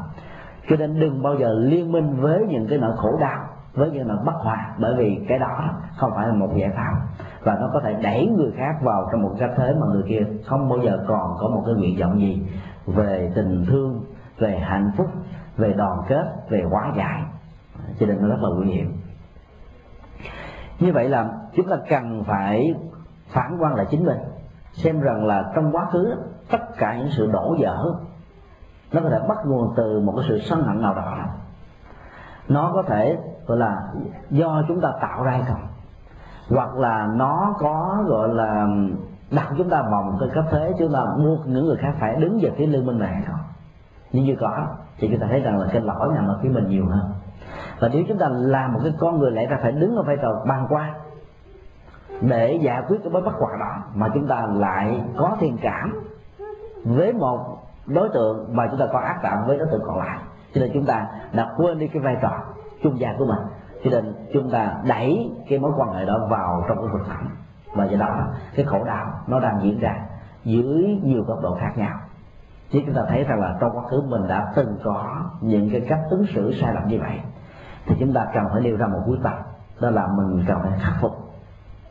Cho 0.69 0.75
nên 0.75 0.99
đừng 0.99 1.23
bao 1.23 1.35
giờ 1.35 1.53
liên 1.59 1.91
minh 1.91 2.21
với 2.21 2.45
những 2.49 2.67
cái 2.67 2.77
nỗi 2.77 2.91
khổ 2.97 3.17
đau 3.19 3.48
với 3.73 3.91
những 3.91 4.07
nỗi 4.07 4.17
bất 4.25 4.35
hòa 4.35 4.75
bởi 4.79 4.95
vì 4.97 5.25
cái 5.27 5.39
đó 5.39 5.69
không 5.97 6.11
phải 6.15 6.27
là 6.27 6.33
một 6.33 6.49
giải 6.55 6.69
pháp. 6.75 6.93
Và 7.43 7.57
nó 7.61 7.69
có 7.73 7.81
thể 7.83 7.93
đẩy 7.93 8.27
người 8.27 8.51
khác 8.57 8.75
vào 8.81 9.09
trong 9.11 9.21
một 9.21 9.35
cách 9.39 9.49
thế 9.57 9.73
mà 9.79 9.87
người 9.87 10.03
kia 10.09 10.25
không 10.45 10.69
bao 10.69 10.79
giờ 10.79 11.05
còn 11.07 11.35
có 11.39 11.47
một 11.47 11.63
cái 11.65 11.75
nguyện 11.75 11.99
vọng 11.99 12.19
gì 12.19 12.41
về 12.85 13.31
tình 13.35 13.65
thương, 13.65 14.03
về 14.37 14.59
hạnh 14.59 14.91
phúc, 14.97 15.07
về 15.57 15.73
đoàn 15.73 16.01
kết, 16.07 16.25
về 16.49 16.63
hóa 16.71 16.91
giải. 16.97 17.23
Cho 17.99 18.05
nên 18.05 18.21
nó 18.21 18.27
rất 18.27 18.41
là 18.41 18.49
nguy 18.55 18.71
hiểm. 18.71 18.97
Như 20.79 20.93
vậy 20.93 21.09
là 21.09 21.29
chúng 21.55 21.69
ta 21.69 21.75
cần 21.89 22.23
phải 22.23 22.75
phản 23.27 23.57
quan 23.59 23.75
lại 23.75 23.85
chính 23.89 24.05
mình. 24.05 24.17
Xem 24.73 25.01
rằng 25.01 25.25
là 25.25 25.51
trong 25.55 25.71
quá 25.71 25.85
khứ, 25.91 26.15
tất 26.51 26.77
cả 26.77 26.97
những 26.97 27.09
sự 27.11 27.31
đổ 27.31 27.55
vỡ 27.59 27.93
nó 28.93 29.01
có 29.01 29.09
thể 29.09 29.19
bắt 29.27 29.37
nguồn 29.45 29.73
từ 29.77 29.99
một 29.99 30.13
cái 30.17 30.25
sự 30.29 30.39
sân 30.39 30.63
hận 30.63 30.81
nào 30.81 30.93
đó. 30.93 31.17
Nó 32.47 32.71
có 32.73 32.83
thể 32.83 33.17
gọi 33.49 33.57
là 33.57 33.77
do 34.29 34.63
chúng 34.67 34.81
ta 34.81 34.89
tạo 35.01 35.23
ra 35.23 35.31
hay 35.31 35.43
không? 35.47 35.61
Hoặc 36.49 36.75
là 36.75 37.07
nó 37.15 37.55
có, 37.59 38.03
gọi 38.07 38.29
là, 38.29 38.67
đặt 39.31 39.47
chúng 39.57 39.69
ta 39.69 39.81
vào 39.91 40.03
một 40.03 40.17
cái 40.19 40.29
cấp 40.33 40.45
thế 40.51 40.73
chúng 40.79 40.93
ta 40.93 41.05
buộc 41.17 41.47
những 41.47 41.65
người 41.65 41.77
khác 41.77 41.93
phải 41.99 42.15
đứng 42.15 42.39
về 42.41 42.51
phía 42.57 42.67
lưng 42.67 42.87
bên 42.87 42.99
này 42.99 43.13
hay 43.13 43.23
không? 43.27 43.39
Nhưng 44.11 44.25
như 44.25 44.35
có, 44.39 44.67
thì 44.97 45.07
chúng 45.11 45.19
ta 45.19 45.27
thấy 45.29 45.39
rằng 45.39 45.59
là 45.59 45.67
cái 45.71 45.81
lỗi 45.81 46.09
nằm 46.15 46.27
ở 46.27 46.39
phía 46.41 46.49
mình 46.49 46.69
nhiều 46.69 46.85
hơn. 46.85 47.11
Và 47.79 47.89
nếu 47.93 48.03
chúng 48.07 48.17
ta 48.17 48.27
làm 48.29 48.73
một 48.73 48.79
cái 48.83 48.93
con 48.99 49.19
người 49.19 49.31
lẽ 49.31 49.45
ra 49.45 49.57
phải 49.61 49.71
đứng 49.71 49.95
ở 49.95 50.03
vai 50.03 50.17
trò 50.21 50.45
ban 50.47 50.67
quan 50.69 50.93
để 52.21 52.59
giải 52.61 52.83
quyết 52.87 52.97
cái 53.03 53.13
mối 53.13 53.21
bất 53.21 53.33
hòa 53.33 53.51
đó, 53.59 53.83
mà 53.95 54.07
chúng 54.13 54.27
ta 54.27 54.47
lại 54.53 55.01
có 55.17 55.37
thiện 55.39 55.57
cảm 55.61 56.03
với 56.85 57.13
một 57.13 57.57
đối 57.85 58.09
tượng 58.09 58.55
mà 58.55 58.67
chúng 58.71 58.79
ta 58.79 58.85
có 58.93 58.99
ác 58.99 59.19
cảm 59.21 59.47
với 59.47 59.57
đối 59.57 59.67
tượng 59.67 59.83
còn 59.85 59.97
lại, 59.97 60.19
cho 60.53 60.61
nên 60.61 60.71
chúng 60.73 60.85
ta 60.85 61.07
đã 61.33 61.53
quên 61.57 61.79
đi 61.79 61.87
cái 61.87 62.01
vai 62.03 62.17
trò 62.21 62.31
trung 62.83 62.99
gian 62.99 63.17
của 63.17 63.25
mình. 63.25 63.39
Cho 63.83 63.89
nên 63.91 64.15
chúng 64.33 64.51
ta 64.51 64.73
đẩy 64.87 65.31
cái 65.49 65.59
mối 65.59 65.71
quan 65.77 65.93
hệ 65.93 66.05
đó 66.05 66.27
vào 66.29 66.65
trong 66.67 66.77
cái 66.77 66.87
vực 66.93 67.07
thẳm 67.07 67.29
và 67.75 67.85
do 67.85 67.97
đó 67.97 68.27
cái 68.55 68.65
khổ 68.65 68.83
đau 68.83 69.05
nó 69.27 69.39
đang 69.39 69.59
diễn 69.63 69.79
ra 69.79 69.95
dưới 70.43 70.99
nhiều 71.03 71.23
góc 71.23 71.41
độ 71.41 71.57
khác 71.59 71.71
nhau. 71.75 71.99
Chứ 72.71 72.79
chúng 72.85 72.95
ta 72.95 73.01
thấy 73.09 73.23
rằng 73.23 73.39
là 73.39 73.57
trong 73.59 73.71
quá 73.77 73.83
khứ 73.89 74.01
mình 74.01 74.27
đã 74.27 74.51
từng 74.55 74.77
có 74.83 75.05
những 75.41 75.69
cái 75.71 75.81
cách 75.89 75.99
ứng 76.09 76.25
xử 76.33 76.53
sai 76.61 76.73
lầm 76.73 76.87
như 76.87 76.99
vậy, 76.99 77.19
thì 77.85 77.95
chúng 77.99 78.13
ta 78.13 78.25
cần 78.33 78.43
phải 78.51 78.61
nêu 78.61 78.77
ra 78.77 78.87
một 78.87 78.99
quyết 79.07 79.19
tâm. 79.23 79.33
Đó 79.81 79.89
là 79.89 80.07
mình 80.07 80.45
cần 80.47 80.59
phải 80.61 80.71
khắc 80.79 80.93
phục. 81.01 81.11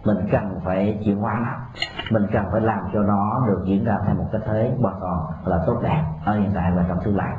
Mình 0.04 0.16
cần 0.32 0.60
phải 0.64 1.00
chuyển 1.04 1.18
hóa 1.18 1.40
nó. 1.44 1.82
Mình 2.10 2.26
cần 2.32 2.44
phải 2.52 2.60
làm 2.60 2.80
cho 2.92 3.02
nó 3.02 3.44
được 3.46 3.62
diễn 3.64 3.84
ra 3.84 3.98
theo 4.06 4.14
một 4.14 4.26
cái 4.32 4.40
thế 4.46 4.74
hoàn 4.80 5.00
toàn 5.00 5.26
là 5.44 5.64
tốt 5.66 5.80
đẹp 5.82 6.04
ở 6.24 6.34
hiện 6.38 6.50
tại 6.54 6.72
và 6.76 6.84
trong 6.88 6.98
tương 7.04 7.16
lai. 7.16 7.36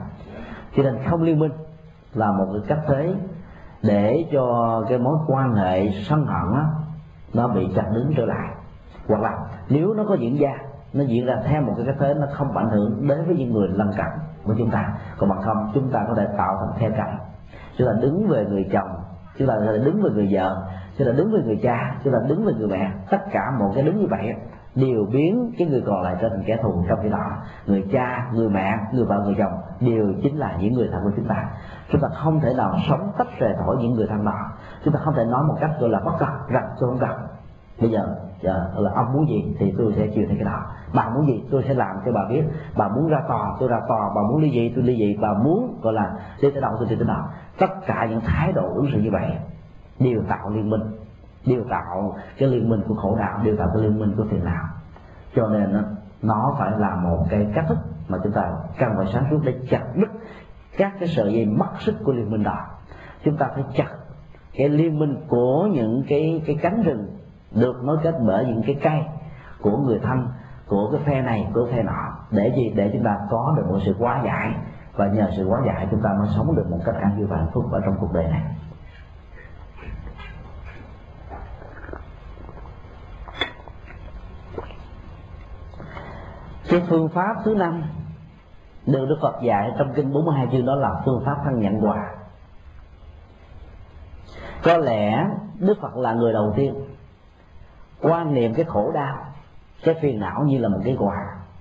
Cho 0.76 0.84
nên 0.84 0.98
không 1.10 1.22
liên 1.22 1.40
minh 1.40 1.52
là 2.14 2.32
một 2.32 2.48
cái 2.54 2.62
cách 2.68 2.80
thế 2.88 3.16
để 3.84 4.26
cho 4.32 4.84
cái 4.90 4.98
mối 4.98 5.18
quan 5.28 5.54
hệ 5.54 5.90
sân 6.10 6.26
hận 6.26 6.54
đó, 6.54 6.66
nó 7.34 7.48
bị 7.48 7.68
chặt 7.76 7.86
đứng 7.94 8.14
trở 8.18 8.26
lại. 8.26 8.50
Hoặc 9.08 9.22
là 9.22 9.38
nếu 9.70 9.94
nó 9.94 10.04
có 10.08 10.16
diễn 10.16 10.38
ra 10.38 10.54
nó 10.94 11.04
diễn 11.04 11.26
ra 11.26 11.36
theo 11.46 11.62
một 11.62 11.74
cái 11.78 11.86
cách 11.86 11.96
thế 12.00 12.14
nó 12.14 12.28
không 12.34 12.58
ảnh 12.58 12.70
hưởng 12.70 13.08
đến 13.08 13.26
với 13.26 13.36
những 13.36 13.54
người 13.54 13.68
lân 13.68 13.92
cận 13.98 14.08
của 14.44 14.56
chúng 14.58 14.70
ta. 14.70 14.94
Còn 15.18 15.30
bằng 15.30 15.42
không 15.42 15.72
chúng 15.74 15.90
ta 15.90 16.06
có 16.08 16.14
thể 16.16 16.28
tạo 16.38 16.58
thành 16.60 16.80
theo 16.80 16.92
cạnh 16.98 17.18
chúng 17.78 17.88
ta 17.88 17.94
đứng 18.02 18.28
về 18.28 18.46
người 18.46 18.70
chồng 18.72 18.90
chúng 19.38 19.48
ta 19.48 19.54
có 19.60 19.66
thể 19.72 19.78
đứng 19.78 20.02
về 20.02 20.10
người 20.10 20.28
vợ 20.32 20.64
chúng 20.98 21.08
ta 21.08 21.14
đứng 21.14 21.32
về 21.32 21.40
người 21.46 21.60
cha 21.64 21.96
chúng 22.04 22.14
ta 22.14 22.20
đứng 22.28 22.46
về 22.46 22.54
người 22.54 22.68
mẹ. 22.68 22.92
Tất 23.10 23.22
cả 23.32 23.42
một 23.60 23.72
cái 23.76 23.84
đứng 23.84 24.00
như 24.00 24.08
vậy 24.10 24.34
đều 24.76 25.06
biến 25.12 25.52
cái 25.58 25.68
người 25.68 25.84
còn 25.88 26.02
lại 26.02 26.16
trở 26.22 26.30
thành 26.30 26.44
kẻ 26.46 26.58
thù 26.64 26.84
trong 26.90 27.00
khi 27.04 27.10
đó. 27.10 27.32
Người 27.66 27.86
cha, 27.92 28.30
người 28.34 28.50
mẹ, 28.50 28.78
người 28.94 29.06
vợ, 29.06 29.22
người 29.26 29.36
chồng, 29.38 29.54
đều 29.80 30.14
chính 30.24 30.38
là 30.38 30.58
những 30.60 30.74
người 30.74 30.90
thân 30.92 31.04
của 31.04 31.12
chúng 31.16 31.28
ta. 31.28 31.50
Chúng 31.92 32.02
ta 32.02 32.08
không 32.08 32.40
thể 32.40 32.54
nào 32.58 32.76
sống 32.90 33.12
tách 33.18 33.40
rời 33.40 33.54
khỏi 33.66 33.76
những 33.80 33.94
người 33.94 34.08
thân 34.08 34.26
đó. 34.26 34.52
Chúng 34.86 34.94
ta 34.94 35.00
không 35.04 35.14
thể 35.14 35.26
nói 35.26 35.44
một 35.48 35.56
cách 35.60 35.72
gọi 35.80 35.90
là 35.90 36.00
bất 36.00 36.14
cập 36.20 36.50
rằng 36.50 36.70
tôi 36.80 36.90
không 36.90 37.00
cần. 37.00 37.20
Bây 37.82 37.92
giờ 37.92 38.16
giờ 38.42 38.72
là 38.76 38.92
ông 38.96 39.14
muốn 39.14 39.30
gì 39.30 39.56
thì 39.60 39.74
tôi 39.78 39.94
sẽ 39.96 40.08
chịu 40.08 40.26
theo 40.28 40.36
cái 40.36 40.46
đó. 40.46 40.66
Bà 40.94 41.10
muốn 41.10 41.28
gì 41.28 41.44
tôi 41.52 41.64
sẽ 41.68 41.74
làm 41.74 41.96
cho 42.06 42.12
bà 42.12 42.22
biết. 42.30 42.44
Bà 42.78 42.88
muốn 42.88 43.08
ra 43.08 43.22
tòa, 43.28 43.56
tôi 43.60 43.70
ra 43.70 43.80
tòa. 43.88 44.10
Bà 44.16 44.22
muốn 44.22 44.42
ly 44.42 44.52
dị, 44.52 44.72
tôi 44.76 44.84
ly 44.84 44.98
dị. 44.98 45.18
Bà 45.22 45.34
muốn 45.34 45.80
gọi 45.82 45.94
là 45.94 46.14
đi 46.42 46.52
tới 46.52 46.62
đâu 46.62 46.72
tôi 46.80 46.88
đi 46.90 46.96
tới 46.96 47.08
đó. 47.08 47.26
Tất 47.60 47.86
cả 47.86 48.08
những 48.10 48.22
thái 48.26 48.52
độ 48.52 48.74
ứng 48.76 48.88
xử 48.94 49.00
như 49.00 49.10
vậy 49.12 49.38
đều 50.00 50.22
tạo 50.30 50.50
liên 50.50 50.70
minh 50.70 50.82
điều 51.46 51.64
tạo 51.70 52.16
cái 52.38 52.50
liên 52.50 52.70
minh 52.70 52.82
của 52.88 52.96
khổ 52.96 53.16
đạo 53.20 53.40
điều 53.44 53.58
tạo 53.58 53.68
cái 53.74 53.84
liên 53.84 54.00
minh 54.00 54.14
của 54.18 54.26
phiền 54.32 54.46
não. 54.46 54.64
Cho 55.36 55.48
nên 55.48 55.84
nó 56.22 56.56
phải 56.60 56.72
là 56.78 56.96
một 56.96 57.26
cái 57.30 57.48
cách 57.56 57.66
thức 57.70 57.78
mà 58.08 58.18
chúng 58.24 58.34
ta 58.34 58.52
cần 58.80 58.90
phải 58.98 59.06
sáng 59.14 59.26
suốt 59.32 59.40
để 59.44 59.60
chặt 59.70 59.84
đứt 59.96 60.10
các 60.78 60.94
cái 61.00 61.08
sợi 61.08 61.34
dây 61.34 61.46
mất 61.46 61.70
sức 61.80 61.96
của 62.04 62.12
liên 62.12 62.32
minh 62.32 62.44
đó. 62.44 62.58
Chúng 63.24 63.38
ta 63.38 63.48
phải 63.56 63.64
chặt 63.76 63.90
cái 64.54 64.70
liên 64.70 65.00
minh 65.00 65.16
của 65.28 65.68
những 65.72 66.04
cái 66.08 66.42
cái 66.46 66.58
cánh 66.62 66.84
rừng 66.84 67.08
được 67.52 67.84
nối 67.84 67.98
kết 68.04 68.16
bởi 68.28 68.46
những 68.46 68.62
cái 68.66 68.76
cây 68.84 69.02
của 69.62 69.78
người 69.78 70.00
thân, 70.00 70.28
của 70.68 70.92
cái 70.92 71.02
phe 71.06 71.22
này, 71.22 71.48
của 71.54 71.68
phe 71.72 71.84
nọ, 71.84 72.18
để 72.32 72.54
gì? 72.56 72.74
Để 72.76 72.90
chúng 72.94 73.04
ta 73.04 73.18
có 73.30 73.54
được 73.58 73.64
một 73.70 73.80
sự 73.86 73.96
quá 74.00 74.22
giải. 74.26 74.54
Và 74.96 75.08
nhờ 75.08 75.30
sự 75.38 75.48
quá 75.48 75.60
giải, 75.66 75.88
chúng 75.92 76.02
ta 76.02 76.10
mới 76.20 76.28
sống 76.36 76.56
được 76.56 76.66
một 76.72 76.80
cách 76.86 76.96
an 77.02 77.18
vui 77.18 77.28
và 77.28 77.38
hạnh 77.38 77.50
phúc 77.54 77.66
ở 77.72 77.82
trong 77.86 77.96
cuộc 78.00 78.14
đời 78.14 78.24
này. 78.24 78.42
Cái 86.70 86.82
phương 86.90 87.10
pháp 87.10 87.36
thứ 87.44 87.56
năm 87.56 87.84
được 88.86 89.06
Đức 89.10 89.18
Phật 89.22 89.42
dạy 89.42 89.72
trong 89.78 89.94
kinh 89.94 90.14
42 90.14 90.48
chương 90.52 90.66
đó 90.66 90.76
là 90.76 90.90
phương 91.06 91.24
pháp 91.26 91.38
thân 91.44 91.60
nhận 91.60 91.82
quà 91.82 92.16
có 94.64 94.78
lẽ 94.78 95.28
Đức 95.60 95.78
Phật 95.82 95.98
là 95.98 96.14
người 96.14 96.34
đầu 96.34 96.54
tiên 96.56 96.74
quan 98.02 98.34
niệm 98.34 98.54
cái 98.54 98.66
khổ 98.66 98.92
đau, 98.92 99.18
cái 99.84 99.96
phiền 100.02 100.20
não 100.20 100.44
như 100.44 100.58
là 100.58 100.70
một 100.70 100.80
cái 100.84 100.96
quà 101.00 101.16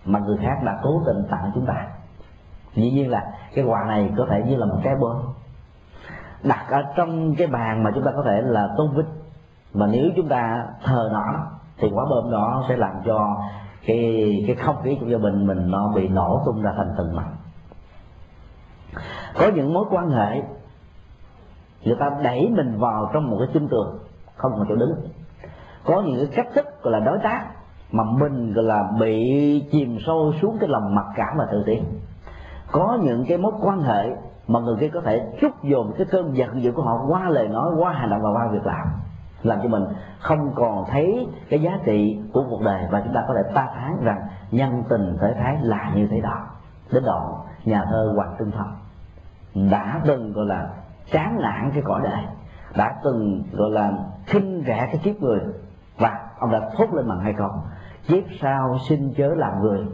mà 0.05 0.18
người 0.18 0.36
khác 0.43 0.56
đã 0.64 0.78
cố 0.82 1.02
tình 1.06 1.24
tặng 1.30 1.51
chúng 1.55 1.66
ta. 1.66 1.86
Dĩ 2.74 2.90
nhiên 2.90 3.10
là 3.10 3.32
cái 3.55 3.64
quà 3.64 3.85
này 3.85 4.12
có 4.16 4.26
thể 4.30 4.43
như 4.47 4.56
là 4.56 4.66
một 4.66 4.80
cái 4.85 4.94
bơm 5.01 5.16
đặt 6.43 6.66
ở 6.70 6.82
trong 6.97 7.35
cái 7.35 7.47
bàn 7.47 7.85
mà 7.85 7.90
chúng 7.94 8.05
ta 8.05 8.10
có 8.16 8.22
thể 8.26 8.40
là 8.43 8.68
tôn 8.76 8.97
vinh. 8.97 9.09
Mà 9.74 9.86
nếu 9.86 10.10
chúng 10.16 10.28
ta 10.28 10.66
thờ 10.85 11.10
nó 11.12 11.47
thì 11.78 11.89
quả 11.94 12.05
bơm 12.10 12.30
đó 12.30 12.64
sẽ 12.68 12.76
làm 12.76 12.94
cho 13.06 13.36
cái 13.89 14.44
cái 14.47 14.56
không 14.56 14.77
khí 14.82 14.97
trong 15.01 15.10
gia 15.10 15.19
đình 15.19 15.47
mình 15.47 15.70
nó 15.70 15.93
bị 15.94 16.09
nổ 16.09 16.43
tung 16.47 16.62
ra 16.62 16.73
thành 16.77 16.94
từng 16.98 17.16
mảnh. 17.16 17.36
Có 19.35 19.51
những 19.55 19.74
mối 19.74 19.85
quan 19.90 20.10
hệ, 20.10 20.43
người 21.85 21.97
ta 22.01 22.10
đẩy 22.23 22.51
mình 22.56 22.78
vào 22.78 23.10
trong 23.12 23.31
một 23.31 23.36
cái 23.40 23.48
chân 23.55 23.69
tường, 23.69 23.98
không 24.36 24.52
còn 24.56 24.66
chỗ 24.69 24.74
đứng. 24.74 24.94
Có 25.85 26.02
những 26.06 26.16
cái 26.16 26.36
cách 26.36 26.55
thức 26.55 26.82
gọi 26.82 26.93
là 26.93 27.01
đối 27.01 27.19
tác 27.19 27.47
mà 27.93 28.05
mình 28.05 28.52
gọi 28.52 28.65
là 28.65 28.90
bị 29.01 29.60
chìm 29.70 29.98
sâu 30.06 30.32
xuống 30.43 30.56
cái 30.60 30.69
lòng 30.69 30.94
mặc 30.94 31.06
cảm 31.16 31.36
và 31.39 31.47
tự 31.52 31.62
ti. 31.66 31.81
Có 32.73 32.98
những 33.02 33.24
cái 33.28 33.39
mối 33.39 33.52
quan 33.60 33.81
hệ 33.81 34.10
mà 34.48 34.60
người 34.60 34.77
kia 34.81 34.89
có 34.94 35.01
thể 35.01 35.32
trút 35.40 35.52
dồn 35.62 35.93
cái 35.98 36.06
cơn 36.10 36.36
giận 36.36 36.62
dữ 36.62 36.73
của 36.73 36.82
họ 36.82 37.05
qua 37.09 37.28
lời 37.28 37.48
nói, 37.48 37.70
qua 37.78 37.93
hành 37.93 38.10
động 38.10 38.20
và 38.23 38.31
qua 38.31 38.48
việc 38.52 38.66
làm 38.66 38.89
làm 39.43 39.59
cho 39.62 39.69
mình 39.69 39.85
không 40.19 40.52
còn 40.55 40.85
thấy 40.90 41.27
cái 41.51 41.60
giá 41.60 41.78
trị 41.85 42.20
của 42.32 42.44
cuộc 42.51 42.62
đời 42.62 42.85
và 42.90 43.01
chúng 43.05 43.15
ta 43.15 43.24
có 43.28 43.35
thể 43.35 43.52
ta 43.55 43.69
thán 43.74 43.97
rằng 44.05 44.20
nhân 44.51 44.82
tình 44.89 45.16
thể 45.20 45.35
thái 45.35 45.59
là 45.62 45.93
như 45.94 46.09
thế 46.10 46.20
đó. 46.20 46.47
Đến 46.93 47.02
đoạn 47.06 47.35
nhà 47.65 47.85
thơ 47.90 48.12
hoàng 48.16 48.35
trung 48.39 48.51
thọ 48.51 48.66
đã 49.70 50.01
từng, 50.06 50.32
gọi 50.32 50.47
là, 50.47 50.69
chán 51.12 51.39
nản 51.40 51.70
cái 51.74 51.82
cõi 51.85 52.01
đời, 52.05 52.23
đã 52.77 52.94
từng, 53.05 53.43
gọi 53.52 53.70
là, 53.70 53.93
khinh 54.27 54.62
rẻ 54.66 54.89
cái 54.93 55.01
kiếp 55.05 55.23
người 55.23 55.40
và 55.98 56.31
ông 56.39 56.51
đã 56.52 56.70
thốt 56.77 56.93
lên 56.93 57.09
bằng 57.09 57.20
hai 57.20 57.32
câu 57.32 57.51
kiếp 58.09 58.24
sau 58.40 58.78
xin 58.89 59.12
chớ 59.16 59.35
làm 59.36 59.60
người, 59.60 59.86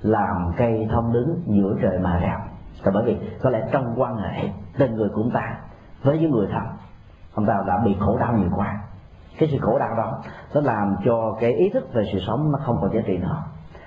làm 0.00 0.52
cây 0.56 0.88
thông 0.90 1.12
đứng 1.12 1.42
giữa 1.46 1.74
trời 1.82 1.98
mà 1.98 2.18
rào. 2.18 2.40
Là 2.84 2.90
bởi 2.94 3.04
vì 3.04 3.18
có 3.42 3.50
lẽ 3.50 3.68
trong 3.72 3.94
quan 3.96 4.16
hệ 4.16 4.48
tên 4.78 4.96
người 4.96 5.08
của 5.08 5.22
chúng 5.22 5.30
ta 5.30 5.56
với 6.02 6.18
những 6.18 6.30
người 6.30 6.48
thân, 6.52 6.62
ông 7.34 7.46
ta 7.46 7.64
đã 7.66 7.78
bị 7.84 7.96
khổ 8.00 8.18
đau 8.18 8.32
nhiều 8.32 8.50
quá 8.56 8.82
cái 9.38 9.48
sự 9.52 9.58
khổ 9.60 9.78
đau 9.78 9.96
đó, 9.96 10.18
nó 10.54 10.60
làm 10.60 10.96
cho 11.04 11.36
cái 11.40 11.52
ý 11.52 11.70
thức 11.70 11.94
về 11.94 12.04
sự 12.12 12.18
sống 12.26 12.52
nó 12.52 12.58
không 12.64 12.78
còn 12.80 12.94
giá 12.94 13.00
trị 13.06 13.18
nữa. 13.18 13.42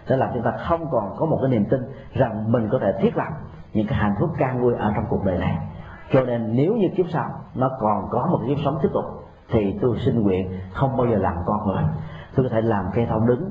Nó 0.09 0.15
làm 0.15 0.29
chúng 0.33 0.43
ta 0.43 0.51
không 0.51 0.87
còn 0.91 1.15
có 1.17 1.25
một 1.25 1.37
cái 1.41 1.51
niềm 1.51 1.65
tin 1.69 1.81
rằng 2.13 2.51
mình 2.51 2.69
có 2.71 2.79
thể 2.81 2.93
thiết 3.01 3.17
lập 3.17 3.29
những 3.73 3.87
cái 3.87 3.99
hạnh 3.99 4.15
phúc 4.19 4.29
can 4.37 4.61
vui 4.61 4.73
ở 4.75 4.91
trong 4.95 5.05
cuộc 5.09 5.23
đời 5.25 5.37
này. 5.39 5.57
Cho 6.11 6.21
nên 6.21 6.55
nếu 6.55 6.73
như 6.73 6.87
kiếp 6.97 7.05
sau 7.09 7.29
nó 7.55 7.69
còn 7.79 8.07
có 8.11 8.27
một 8.31 8.39
kiếp 8.47 8.57
sống 8.65 8.77
tiếp 8.81 8.89
tục, 8.93 9.05
thì 9.49 9.77
tôi 9.81 9.97
xin 9.99 10.21
nguyện 10.21 10.59
không 10.73 10.97
bao 10.97 11.07
giờ 11.07 11.17
làm 11.17 11.35
con 11.45 11.67
người. 11.67 11.83
Tôi 12.35 12.49
có 12.49 12.55
thể 12.55 12.61
làm 12.61 12.85
cây 12.93 13.05
thông 13.09 13.27
đứng 13.27 13.49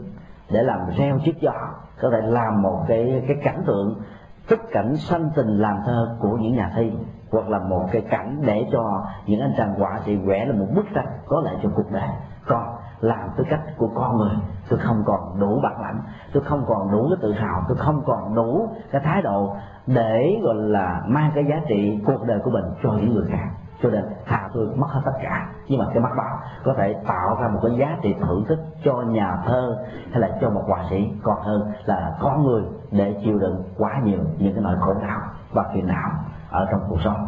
để 0.51 0.63
làm 0.63 0.79
reo 0.97 1.19
chiếc 1.25 1.41
gió 1.41 1.53
có 2.01 2.11
thể 2.11 2.21
làm 2.21 2.63
một 2.63 2.85
cái 2.89 3.25
cái 3.29 3.37
cảnh 3.43 3.63
tượng 3.67 4.01
tích 4.49 4.61
cảnh 4.73 4.97
sanh 4.97 5.31
tình 5.37 5.59
làm 5.59 5.77
thơ 5.87 6.17
của 6.21 6.37
những 6.37 6.57
nhà 6.57 6.73
thi 6.77 6.93
hoặc 7.33 7.49
là 7.49 7.59
một 7.59 7.87
cái 7.93 8.03
cảnh 8.11 8.39
để 8.47 8.67
cho 8.73 9.05
những 9.27 9.41
anh 9.41 9.53
chàng 9.57 9.75
họa 9.75 9.99
sĩ 10.05 10.17
vẽ 10.17 10.45
là 10.45 10.55
một 10.59 10.67
bức 10.75 10.85
tranh 10.95 11.09
có 11.27 11.41
lại 11.41 11.57
cho 11.63 11.69
cuộc 11.75 11.91
đời. 11.91 12.09
Còn 12.47 12.63
làm 13.01 13.29
tư 13.37 13.45
cách 13.51 13.61
của 13.77 13.89
con 13.95 14.17
người, 14.17 14.35
tôi 14.71 14.79
không 14.79 15.03
còn 15.07 15.41
đủ 15.41 15.61
bản 15.63 15.81
lãnh, 15.83 16.01
tôi 16.33 16.43
không 16.43 16.65
còn 16.67 16.91
đủ 16.93 17.09
cái 17.09 17.19
tự 17.23 17.33
hào, 17.33 17.63
tôi 17.69 17.77
không 17.77 18.03
còn 18.07 18.35
đủ 18.35 18.69
cái 18.93 19.01
thái 19.05 19.23
độ 19.23 19.57
để, 19.87 20.41
gọi 20.43 20.55
là, 20.55 21.03
mang 21.07 21.31
cái 21.35 21.45
giá 21.49 21.61
trị 21.69 22.01
cuộc 22.07 22.25
đời 22.27 22.39
của 22.45 22.51
mình 22.51 22.65
cho 22.83 22.91
những 22.93 23.15
người 23.15 23.27
khác. 23.31 23.49
Cho 23.83 23.91
nên 23.91 24.05
thà 24.27 24.49
tôi 24.55 24.67
mất 24.77 24.87
hết 24.91 25.01
tất 25.05 25.13
cả, 25.23 25.49
nhưng 25.69 25.79
mà 25.79 25.85
cái 25.95 26.01
mắt 26.01 26.11
bảo 26.17 26.39
có 26.65 26.75
thể 26.77 26.95
tạo 27.07 27.37
ra 27.41 27.49
một 27.49 27.61
cái 27.63 27.77
giá 27.79 27.97
trị 28.03 28.15
thưởng 28.21 28.45
thức 28.49 28.59
cho 28.85 28.93
nhà 28.93 29.39
thơ 29.47 29.77
hay 30.11 30.21
là 30.21 30.29
cho 30.41 30.51
một 30.51 30.63
họa 30.67 30.85
sĩ. 30.91 31.13
Còn 31.23 31.37
hơn 31.43 31.73
là 31.85 32.17
con 32.21 32.43
người 32.43 32.63
để 32.91 33.17
chịu 33.25 33.39
đựng 33.39 33.63
quá 33.79 34.01
nhiều 34.05 34.19
những 34.39 34.55
cái 34.55 34.63
nỗi 34.63 34.77
khổ 34.81 34.95
đau 35.03 35.21
và 35.53 35.65
phiền 35.75 35.87
não 35.87 36.11
ở 36.51 36.67
trong 36.71 36.81
cuộc 36.89 37.01
sống. 37.05 37.27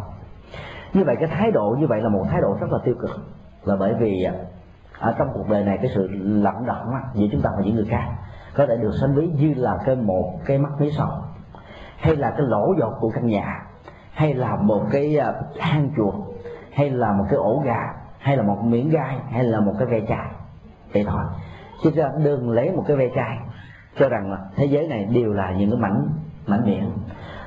Như 0.93 1.03
vậy 1.03 1.15
cái 1.19 1.27
thái 1.27 1.51
độ, 1.51 1.75
như 1.79 1.87
vậy 1.87 2.01
là 2.01 2.09
một 2.09 2.25
thái 2.29 2.41
độ 2.41 2.57
rất 2.61 2.71
là 2.71 2.79
tiêu 2.83 2.95
cực. 3.01 3.11
Là 3.63 3.75
bởi 3.79 3.93
vì 3.99 4.23
à, 4.23 4.33
ở 4.99 5.15
trong 5.17 5.27
cuộc 5.33 5.49
đời 5.49 5.63
này 5.63 5.77
cái 5.81 5.91
sự 5.95 6.07
lẫn 6.21 6.65
động 6.65 6.93
giữa 7.13 7.27
chúng 7.31 7.41
ta 7.41 7.49
và 7.57 7.63
những 7.63 7.75
người 7.75 7.87
khác 7.89 8.05
có 8.55 8.65
thể 8.65 8.77
được 8.81 8.91
sánh 9.01 9.15
ví 9.15 9.27
như 9.27 9.53
là 9.57 9.77
cái 9.85 9.95
một 9.95 10.39
cái 10.45 10.57
mắt 10.57 10.71
mí 10.79 10.91
sầu 10.91 11.09
hay 12.03 12.15
là 12.15 12.29
cái 12.29 12.47
lỗ 12.47 12.73
dột 12.79 12.93
của 12.99 13.09
căn 13.15 13.27
nhà, 13.27 13.65
hay 14.13 14.33
là 14.33 14.55
một 14.55 14.81
cái 14.91 15.17
à, 15.17 15.33
hang 15.59 15.89
chuột, 15.97 16.13
hay 16.73 16.89
là 16.89 17.11
một 17.11 17.25
cái 17.29 17.37
ổ 17.37 17.61
gà, 17.65 17.79
hay 18.19 18.37
là 18.37 18.43
một 18.43 18.63
miếng 18.63 18.89
gai, 18.89 19.17
hay 19.31 19.43
là 19.43 19.59
một 19.59 19.73
cái 19.79 19.87
ve 19.87 19.99
chai. 20.07 20.27
Vậy 20.93 21.05
thôi. 21.07 21.23
Chứ 21.83 21.91
đừng 22.23 22.49
lấy 22.49 22.71
một 22.71 22.83
cái 22.87 22.97
ve 22.97 23.09
chai 23.15 23.37
cho 23.99 24.09
rằng 24.09 24.31
là 24.31 24.37
thế 24.55 24.65
giới 24.65 24.87
này 24.87 25.05
đều 25.05 25.33
là 25.33 25.51
những 25.51 25.71
cái 25.71 25.79
mảnh 25.79 26.07
mảnh 26.47 26.65
miệng 26.65 26.91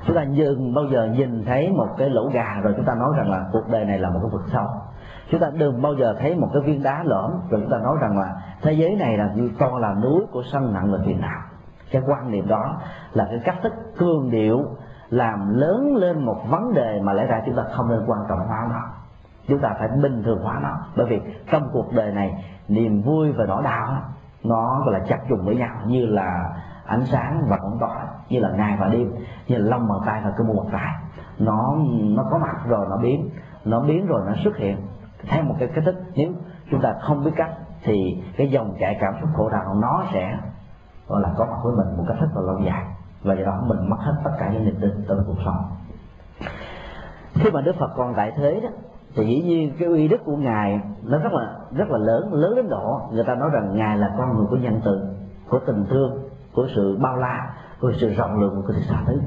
chúng 0.07 0.17
ta 0.17 0.23
dừng 0.23 0.75
bao 0.75 0.85
giờ 0.85 1.07
nhìn 1.07 1.45
thấy 1.45 1.71
một 1.71 1.89
cái 1.99 2.11
lỗ 2.11 2.29
gà 2.33 2.61
rồi 2.63 2.75
chúng 2.77 2.85
ta 2.85 2.95
nói 2.95 3.11
rằng 3.17 3.31
là 3.31 3.45
cuộc 3.53 3.69
đời 3.71 3.85
này 3.85 3.99
là 3.99 4.11
một 4.11 4.19
cái 4.23 4.31
vực 4.33 4.43
sâu. 4.53 4.67
Chúng 5.31 5.41
ta 5.41 5.47
đừng 5.59 5.83
bao 5.83 5.95
giờ 5.95 6.15
thấy 6.21 6.37
một 6.37 6.49
cái 6.53 6.63
viên 6.63 6.83
đá 6.83 7.03
lõm 7.05 7.31
rồi 7.51 7.61
chúng 7.61 7.71
ta 7.71 7.79
nói 7.79 7.97
rằng 8.01 8.19
là 8.19 8.37
thế 8.63 8.73
giới 8.73 8.97
này 8.97 9.17
là 9.17 9.33
như 9.35 9.51
to 9.59 9.79
là 9.79 9.95
núi 10.03 10.21
của 10.33 10.43
sân 10.53 10.75
nặng 10.75 10.93
là 10.93 10.99
tiền 11.07 11.21
nào. 11.21 11.41
Cái 11.91 12.03
quan 12.07 12.31
niệm 12.31 12.49
đó 12.49 12.77
là 13.13 13.25
cái 13.25 13.41
cách 13.45 13.57
thức 13.63 13.73
cương 13.99 14.31
điệu 14.31 14.65
làm 15.11 15.55
lớn 15.55 15.97
lên 15.97 16.25
một 16.25 16.37
vấn 16.49 16.75
đề 16.75 17.01
mà 17.03 17.13
lẽ 17.13 17.27
ra 17.27 17.43
chúng 17.47 17.57
ta 17.57 17.63
không 17.73 17.89
nên 17.89 18.01
quan 18.07 18.21
trọng 18.29 18.39
hóa 18.39 18.67
nó. 18.71 18.81
Chúng 19.49 19.59
ta 19.59 19.75
phải 19.79 19.89
bình 20.03 20.23
thường 20.23 20.43
hóa 20.43 20.61
nó. 20.63 20.77
Bởi 20.97 21.07
vì 21.07 21.21
trong 21.51 21.69
cuộc 21.73 21.93
đời 21.93 22.13
này, 22.13 22.45
niềm 22.69 23.03
vui 23.03 23.33
và 23.33 23.45
nỗi 23.45 23.63
đau 23.63 23.87
nó 24.45 24.83
gọi 24.85 25.01
là 25.01 25.07
chặt 25.09 25.19
trùng 25.29 25.45
với 25.45 25.57
nhau, 25.57 25.77
như 25.87 26.07
là 26.07 26.57
ánh 26.87 27.05
sáng 27.07 27.43
và 27.49 27.59
bóng 27.63 27.79
tối 27.81 27.97
như 28.29 28.41
là 28.41 28.51
ngày 28.57 28.77
và 28.81 28.89
đêm. 28.89 29.13
Như 29.49 29.57
là 29.57 29.71
lông 29.71 29.89
bàn 29.89 29.99
tay 30.07 30.21
và 30.25 30.33
cái 30.37 30.47
một 30.47 30.67
tay 30.73 30.95
nó 31.39 31.77
nó 32.03 32.25
có 32.31 32.39
mặt 32.39 32.57
rồi 32.69 32.87
nó 32.91 32.97
biến. 32.97 33.31
Nó 33.65 33.81
biến 33.81 34.07
rồi 34.07 34.21
nó 34.27 34.33
xuất 34.45 34.57
hiện. 34.57 34.77
Theo 35.29 35.45
một 35.45 35.55
cái 35.59 35.69
cách 35.75 35.85
thức 35.85 35.95
nếu 36.15 36.33
chúng 36.71 36.81
ta 36.81 36.95
không 37.01 37.25
biết 37.25 37.31
cách, 37.37 37.51
thì 37.83 38.23
cái 38.37 38.51
dòng 38.51 38.75
chảy 38.81 38.97
cảm 39.01 39.15
xúc 39.21 39.31
khổ 39.37 39.49
đau 39.49 39.75
nó 39.75 40.05
sẽ, 40.13 40.39
gọi 41.09 41.21
là, 41.21 41.29
có 41.37 41.45
mặt 41.45 41.57
với 41.65 41.73
mình 41.77 41.97
một 41.97 42.05
cách 42.09 42.17
rất 42.21 42.29
là 42.35 42.43
lâu 42.43 42.59
dài. 42.67 42.85
Và 43.23 43.35
do 43.35 43.45
đó 43.45 43.63
mình 43.67 43.91
mất 43.91 43.97
hết 43.99 44.15
tất 44.25 44.31
cả 44.39 44.51
những 44.53 44.65
niềm 44.65 44.77
tin 44.81 45.05
trong 45.09 45.25
cuộc 45.27 45.43
sống. 45.45 45.65
Khi 47.35 47.51
mà 47.51 47.61
đức 47.61 47.77
phật 47.79 47.91
còn 47.97 48.15
tại 48.17 48.33
thế 48.37 48.61
đó, 48.63 48.69
thì 49.17 49.27
dĩ 49.27 49.43
nhiên 49.43 49.73
cái 49.79 49.89
uy 49.89 50.09
đức 50.09 50.25
của 50.25 50.37
ngài 50.37 50.81
nó 51.03 51.19
rất 51.19 51.33
là 51.33 51.55
rất 51.73 51.91
là 51.91 51.99
lớn 51.99 52.33
lớn 52.33 52.57
đến 52.57 52.69
độ 52.69 53.01
người 53.13 53.25
ta 53.25 53.35
nói 53.35 53.51
rằng 53.53 53.77
ngài 53.77 53.99
là 53.99 54.15
con 54.19 54.37
người 54.37 54.47
của 54.51 54.57
nhân 54.57 54.81
từ, 54.85 55.09
của 55.49 55.59
tình 55.67 55.85
thương 55.91 56.26
của 56.57 56.67
sự 56.75 56.99
bao 57.01 57.17
la, 57.17 57.55
của 57.81 57.93
sự 58.01 58.15
rộng 58.15 58.41
lượng 58.41 58.63
của 58.67 58.73
sự 58.73 58.83
xa 58.89 59.03
thứ 59.07 59.21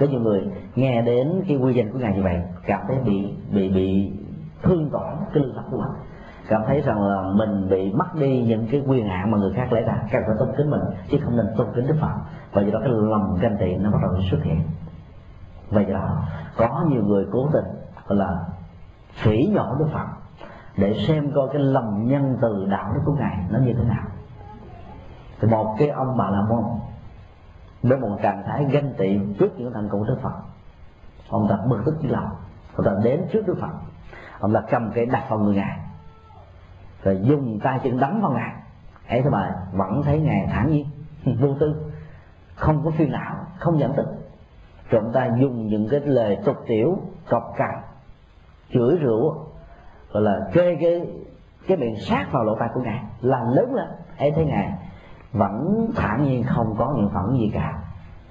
có 0.00 0.06
nhiều 0.06 0.20
người 0.20 0.50
nghe 0.74 1.02
đến 1.02 1.42
cái 1.48 1.56
quy 1.56 1.74
danh 1.74 1.92
của 1.92 1.98
ngài 1.98 2.16
như 2.16 2.22
vậy, 2.22 2.42
cảm 2.66 2.80
thấy 2.88 2.96
bị 3.04 3.34
bị 3.52 3.68
bị 3.68 4.12
thương 4.62 4.90
tổn 4.92 5.12
cái 5.34 5.42
lương 5.42 5.54
tâm 5.56 5.64
của 5.70 5.78
mình. 5.78 6.02
Cảm 6.48 6.62
thấy 6.66 6.80
rằng 6.80 7.02
là 7.02 7.22
mình 7.36 7.68
bị 7.70 7.92
mất 7.92 8.14
đi 8.14 8.42
những 8.42 8.66
cái 8.70 8.82
quyền 8.86 9.08
hạn 9.08 9.30
mà 9.30 9.38
người 9.38 9.52
khác 9.52 9.72
lấy 9.72 9.82
ra. 9.82 9.94
Cần 10.12 10.22
phải 10.26 10.36
tôn 10.38 10.48
kính 10.56 10.70
mình, 10.70 10.80
chứ 11.10 11.18
không 11.24 11.36
nên 11.36 11.46
tôn 11.56 11.66
kính 11.74 11.86
đức 11.86 11.96
phật. 12.00 12.14
Và 12.52 12.62
do 12.62 12.70
đó 12.72 12.78
cái 12.80 12.88
lòng 12.92 13.38
ganh 13.40 13.56
tị 13.60 13.76
nó 13.76 13.90
bắt 13.90 13.98
đầu 14.02 14.22
xuất 14.30 14.42
hiện. 14.42 14.60
Và 15.70 15.80
do 15.80 15.94
đó 15.94 16.22
có 16.56 16.84
nhiều 16.88 17.02
người 17.02 17.26
cố 17.32 17.48
tình, 17.52 17.64
gọi 18.06 18.18
là, 18.18 18.44
phỉ 19.12 19.46
nhỏ 19.46 19.76
đức 19.78 19.86
phật 19.92 20.06
để 20.76 20.94
xem 21.08 21.32
coi 21.34 21.48
cái 21.52 21.62
lòng 21.62 22.08
nhân 22.08 22.36
từ 22.42 22.66
đạo 22.70 22.92
đức 22.94 23.00
của 23.04 23.14
ngài 23.18 23.36
nó 23.50 23.58
như 23.58 23.72
thế 23.72 23.84
nào 23.84 24.04
thì 25.42 25.48
một 25.48 25.74
cái 25.78 25.88
ông 25.88 26.16
bà 26.16 26.30
la 26.30 26.40
môn 26.48 26.64
với 27.82 27.98
một 27.98 28.18
trạng 28.22 28.42
thái 28.46 28.64
ganh 28.70 28.92
tị 28.98 29.18
trước 29.38 29.48
những 29.56 29.72
thành 29.74 29.88
công 29.88 30.04
đức 30.06 30.18
phật, 30.22 30.34
ông 31.28 31.46
ta 31.50 31.56
bực 31.68 31.82
tức 31.86 31.94
như 32.00 32.08
lòng. 32.08 32.30
Ông 32.76 32.86
ta 32.86 32.92
đến 33.04 33.24
trước 33.32 33.46
đức 33.46 33.56
phật, 33.60 33.72
ông 34.40 34.52
ta 34.54 34.62
cầm 34.70 34.90
cái 34.94 35.06
đặt 35.06 35.26
vào 35.28 35.38
người 35.38 35.54
ngài, 35.54 35.78
rồi 37.04 37.20
dùng 37.22 37.60
tay 37.60 37.80
chân 37.84 38.00
đấm 38.00 38.20
vào 38.20 38.32
ngài. 38.32 38.52
Ấy 39.08 39.22
thế 39.22 39.30
mà 39.30 39.54
vẫn 39.72 40.02
thấy 40.02 40.20
ngài 40.20 40.46
thản 40.52 40.70
nhiên, 40.70 40.86
vô 41.40 41.54
tư, 41.60 41.92
không 42.54 42.84
có 42.84 42.90
phiền 42.90 43.12
não, 43.12 43.36
không 43.58 43.78
giận 43.78 43.92
tức 43.96 44.06
rồi 44.90 45.02
ông 45.04 45.12
ta 45.12 45.28
dùng 45.40 45.66
những 45.66 45.88
cái 45.90 46.00
lời 46.00 46.38
tục 46.44 46.56
tiểu, 46.66 46.98
cọc 47.28 47.54
cằn, 47.56 47.74
chửi 48.72 48.98
rủa, 49.04 49.34
gọi 50.12 50.22
là 50.22 50.50
kê 50.52 50.76
cái 50.80 51.06
cái 51.66 51.76
miệng 51.76 51.96
sát 52.00 52.26
vào 52.32 52.44
lỗ 52.44 52.56
tai 52.58 52.68
của 52.74 52.80
ngài 52.80 53.04
làm 53.20 53.52
lớn 53.52 53.74
lên. 53.74 53.88
Ấy 54.18 54.32
thấy 54.34 54.44
ngài 54.44 54.72
vẫn 55.32 55.86
thản 55.96 56.24
nhiên 56.24 56.44
không 56.44 56.74
có 56.78 56.92
những 56.96 57.10
phẩm 57.14 57.36
gì 57.38 57.50
cả. 57.54 57.78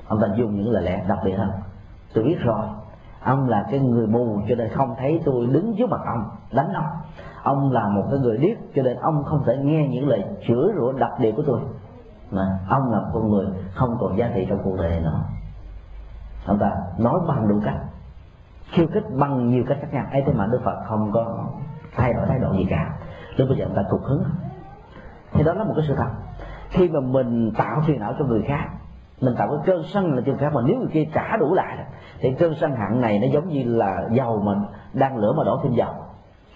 Ông 0.08 0.22
ta 0.22 0.28
dùng 0.36 0.56
những 0.56 0.72
lời 0.72 0.84
lẽ 0.84 1.06
đặc 1.08 1.20
biệt 1.26 1.34
hơn. 1.38 1.50
Tôi 2.14 2.24
biết 2.24 2.38
rồi. 2.40 2.66
Ông 3.24 3.50
là 3.50 3.66
cái 3.72 3.80
người 3.80 4.08
mù 4.08 4.42
cho 4.50 4.56
nên 4.56 4.70
không 4.70 4.96
thấy 5.00 5.22
tôi 5.26 5.46
đứng 5.46 5.76
trước 5.78 5.90
mặt 5.90 6.02
ông, 6.06 6.30
đánh 6.52 6.74
ông. 6.74 6.86
Ông 7.44 7.72
là 7.72 7.90
một 7.90 8.04
cái 8.12 8.20
người 8.20 8.38
điếc 8.38 8.58
cho 8.76 8.84
nên 8.84 8.98
ông 8.98 9.24
không 9.24 9.44
thể 9.46 9.58
nghe 9.58 9.88
những 9.88 10.08
lời 10.08 10.24
chửi 10.48 10.72
rủa 10.78 10.92
đặc 10.92 11.12
biệt 11.20 11.32
của 11.36 11.44
tôi. 11.48 11.60
Mà 12.32 12.60
ông 12.70 12.92
là 12.92 13.00
một 13.00 13.10
con 13.14 13.30
người 13.30 13.48
không 13.74 13.98
còn 14.00 14.18
giá 14.18 14.32
trị 14.36 14.46
trong 14.50 14.60
cuộc 14.64 14.76
đời 14.78 14.90
này 14.90 15.02
nữa. 15.02 15.20
Ông 16.46 16.60
ta 16.60 16.72
nói 16.98 17.20
bằng 17.28 17.48
đủ 17.48 17.62
cách. 17.66 17.78
Khiêu 18.72 18.88
khích 18.94 19.04
bằng 19.18 19.50
nhiều 19.50 19.64
cách 19.68 19.78
khác 19.82 19.88
nhau. 19.92 20.06
Ấy 20.12 20.24
thế 20.26 20.34
mà 20.34 20.48
đức 20.52 20.62
phật 20.64 20.84
không 20.88 21.12
có 21.12 21.46
thay 21.96 22.14
đổi 22.14 22.26
thái 22.28 22.40
độ 22.40 22.54
gì 22.54 22.68
cả. 22.70 22.94
Lúc 23.36 23.50
bây 23.50 23.58
giờ 23.58 23.66
ông 23.66 23.76
ta 23.76 23.82
cục 23.90 24.04
hứng. 24.04 24.24
Thì 25.34 25.44
đó 25.44 25.54
là 25.54 25.64
một 25.64 25.74
cái 25.76 25.86
sự 25.88 25.96
thật 25.96 26.10
khi 26.72 26.90
mà 26.90 27.00
mình 27.00 27.52
tạo 27.58 27.82
phiền 27.88 28.00
não 28.00 28.14
cho 28.20 28.26
người 28.26 28.44
khác 28.48 28.70
mình 29.22 29.36
tạo 29.38 29.48
cái 29.48 29.58
cơn 29.66 29.84
sân 29.84 30.14
là 30.14 30.22
cho 30.26 30.34
khác 30.40 30.54
mà 30.54 30.62
nếu 30.66 30.78
người 30.78 30.90
kia 30.94 31.06
trả 31.14 31.38
đủ 31.38 31.54
lại 31.54 31.78
thì 32.20 32.32
cơn 32.40 32.56
sân 32.56 32.72
hạn 32.76 33.02
này 33.02 33.20
nó 33.20 33.28
giống 33.34 33.50
như 33.50 33.64
là 33.66 34.08
dầu 34.12 34.42
mà 34.46 34.52
đang 34.94 35.18
lửa 35.18 35.34
mà 35.38 35.44
đổ 35.44 35.60
thêm 35.64 35.74
dầu. 35.74 35.94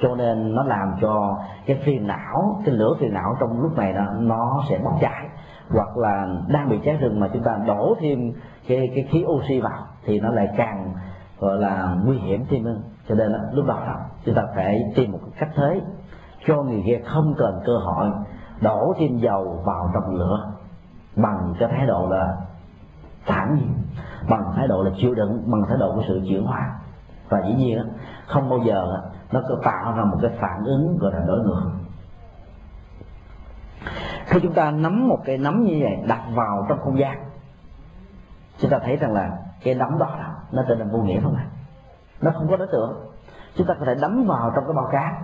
Cho 0.01 0.15
nên 0.15 0.55
nó 0.55 0.63
làm 0.63 0.95
cho 1.01 1.37
cái 1.65 1.81
phiền 1.85 2.07
não 2.07 2.61
cái 2.65 2.75
lửa 2.75 2.93
phiền 2.99 3.13
não 3.13 3.35
trong 3.39 3.61
lúc 3.61 3.77
này 3.77 3.93
nó, 3.93 4.05
nó 4.19 4.63
sẽ 4.69 4.79
bốc 4.83 4.93
cháy. 5.01 5.27
Hoặc 5.69 5.97
là 5.97 6.27
đang 6.47 6.69
bị 6.69 6.79
cháy 6.85 6.97
rừng 6.97 7.19
mà 7.19 7.29
chúng 7.33 7.43
ta 7.43 7.57
đổ 7.67 7.95
thêm 7.99 8.31
cái 8.67 8.91
cái 8.95 9.07
khí 9.11 9.25
oxy 9.27 9.59
vào 9.59 9.79
thì 10.05 10.19
nó 10.19 10.29
lại 10.29 10.47
càng 10.57 10.93
gọi 11.39 11.57
là 11.59 11.95
nguy 12.05 12.17
hiểm 12.17 12.45
thêm 12.49 12.63
hơn. 12.63 12.81
Cho 13.09 13.15
nên 13.15 13.31
lúc 13.51 13.65
đó 13.65 13.79
chúng 14.25 14.35
ta 14.35 14.43
phải 14.55 14.83
tìm 14.95 15.11
một 15.11 15.19
cách 15.39 15.49
thế 15.55 15.81
cho 16.47 16.63
người 16.63 16.83
kia 16.85 16.99
không 17.05 17.33
cần 17.37 17.59
cơ 17.65 17.77
hội 17.77 18.11
đổ 18.61 18.93
thêm 18.97 19.17
dầu 19.17 19.61
vào 19.65 19.91
trong 19.93 20.15
lửa 20.15 20.51
bằng 21.15 21.53
cái 21.59 21.69
thái 21.71 21.85
độ 21.87 22.07
là 22.09 22.37
thản 23.25 23.55
nhiên, 23.55 23.73
bằng 24.29 24.53
thái 24.55 24.67
độ 24.67 24.83
là 24.83 24.91
chịu 24.97 25.13
đựng, 25.15 25.43
bằng 25.51 25.61
thái 25.67 25.77
độ 25.79 25.95
của 25.95 26.03
sự 26.07 26.21
chuyển 26.27 26.45
hóa. 26.45 26.79
Và 27.29 27.41
dĩ 27.47 27.53
nhiên 27.53 27.79
không 28.27 28.49
bao 28.49 28.59
giờ 28.59 29.01
nó 29.31 29.41
có 29.49 29.55
tạo 29.63 29.93
ra 29.97 30.03
một 30.03 30.17
cái 30.21 30.31
phản 30.41 30.63
ứng 30.65 30.97
gọi 30.97 31.11
là 31.13 31.19
đối 31.27 31.39
ngược. 31.39 31.71
Khi 34.25 34.39
chúng 34.43 34.53
ta 34.53 34.71
nắm 34.71 35.07
một 35.07 35.19
cái 35.25 35.37
nắm 35.37 35.63
như 35.63 35.79
vậy, 35.81 36.07
đặt 36.07 36.21
vào 36.35 36.65
trong 36.69 36.79
không 36.79 36.99
gian, 36.99 37.29
chúng 38.57 38.71
ta 38.71 38.79
thấy 38.83 38.95
rằng 38.95 39.13
là 39.13 39.37
cái 39.63 39.75
nắm 39.75 39.97
đó 39.99 40.09
nó 40.51 40.63
trở 40.67 40.75
nên 40.75 40.89
vô 40.89 40.99
nghĩa 40.99 41.21
không 41.21 41.35
ạ? 41.35 41.45
Nó 42.21 42.31
không 42.31 42.47
có 42.49 42.57
đối 42.57 42.67
tượng. 42.67 42.93
Chúng 43.55 43.67
ta 43.67 43.73
có 43.79 43.85
thể 43.85 43.95
đấm 44.01 44.25
vào 44.27 44.51
trong 44.55 44.63
cái 44.65 44.73
bao 44.73 44.87
cá, 44.91 45.21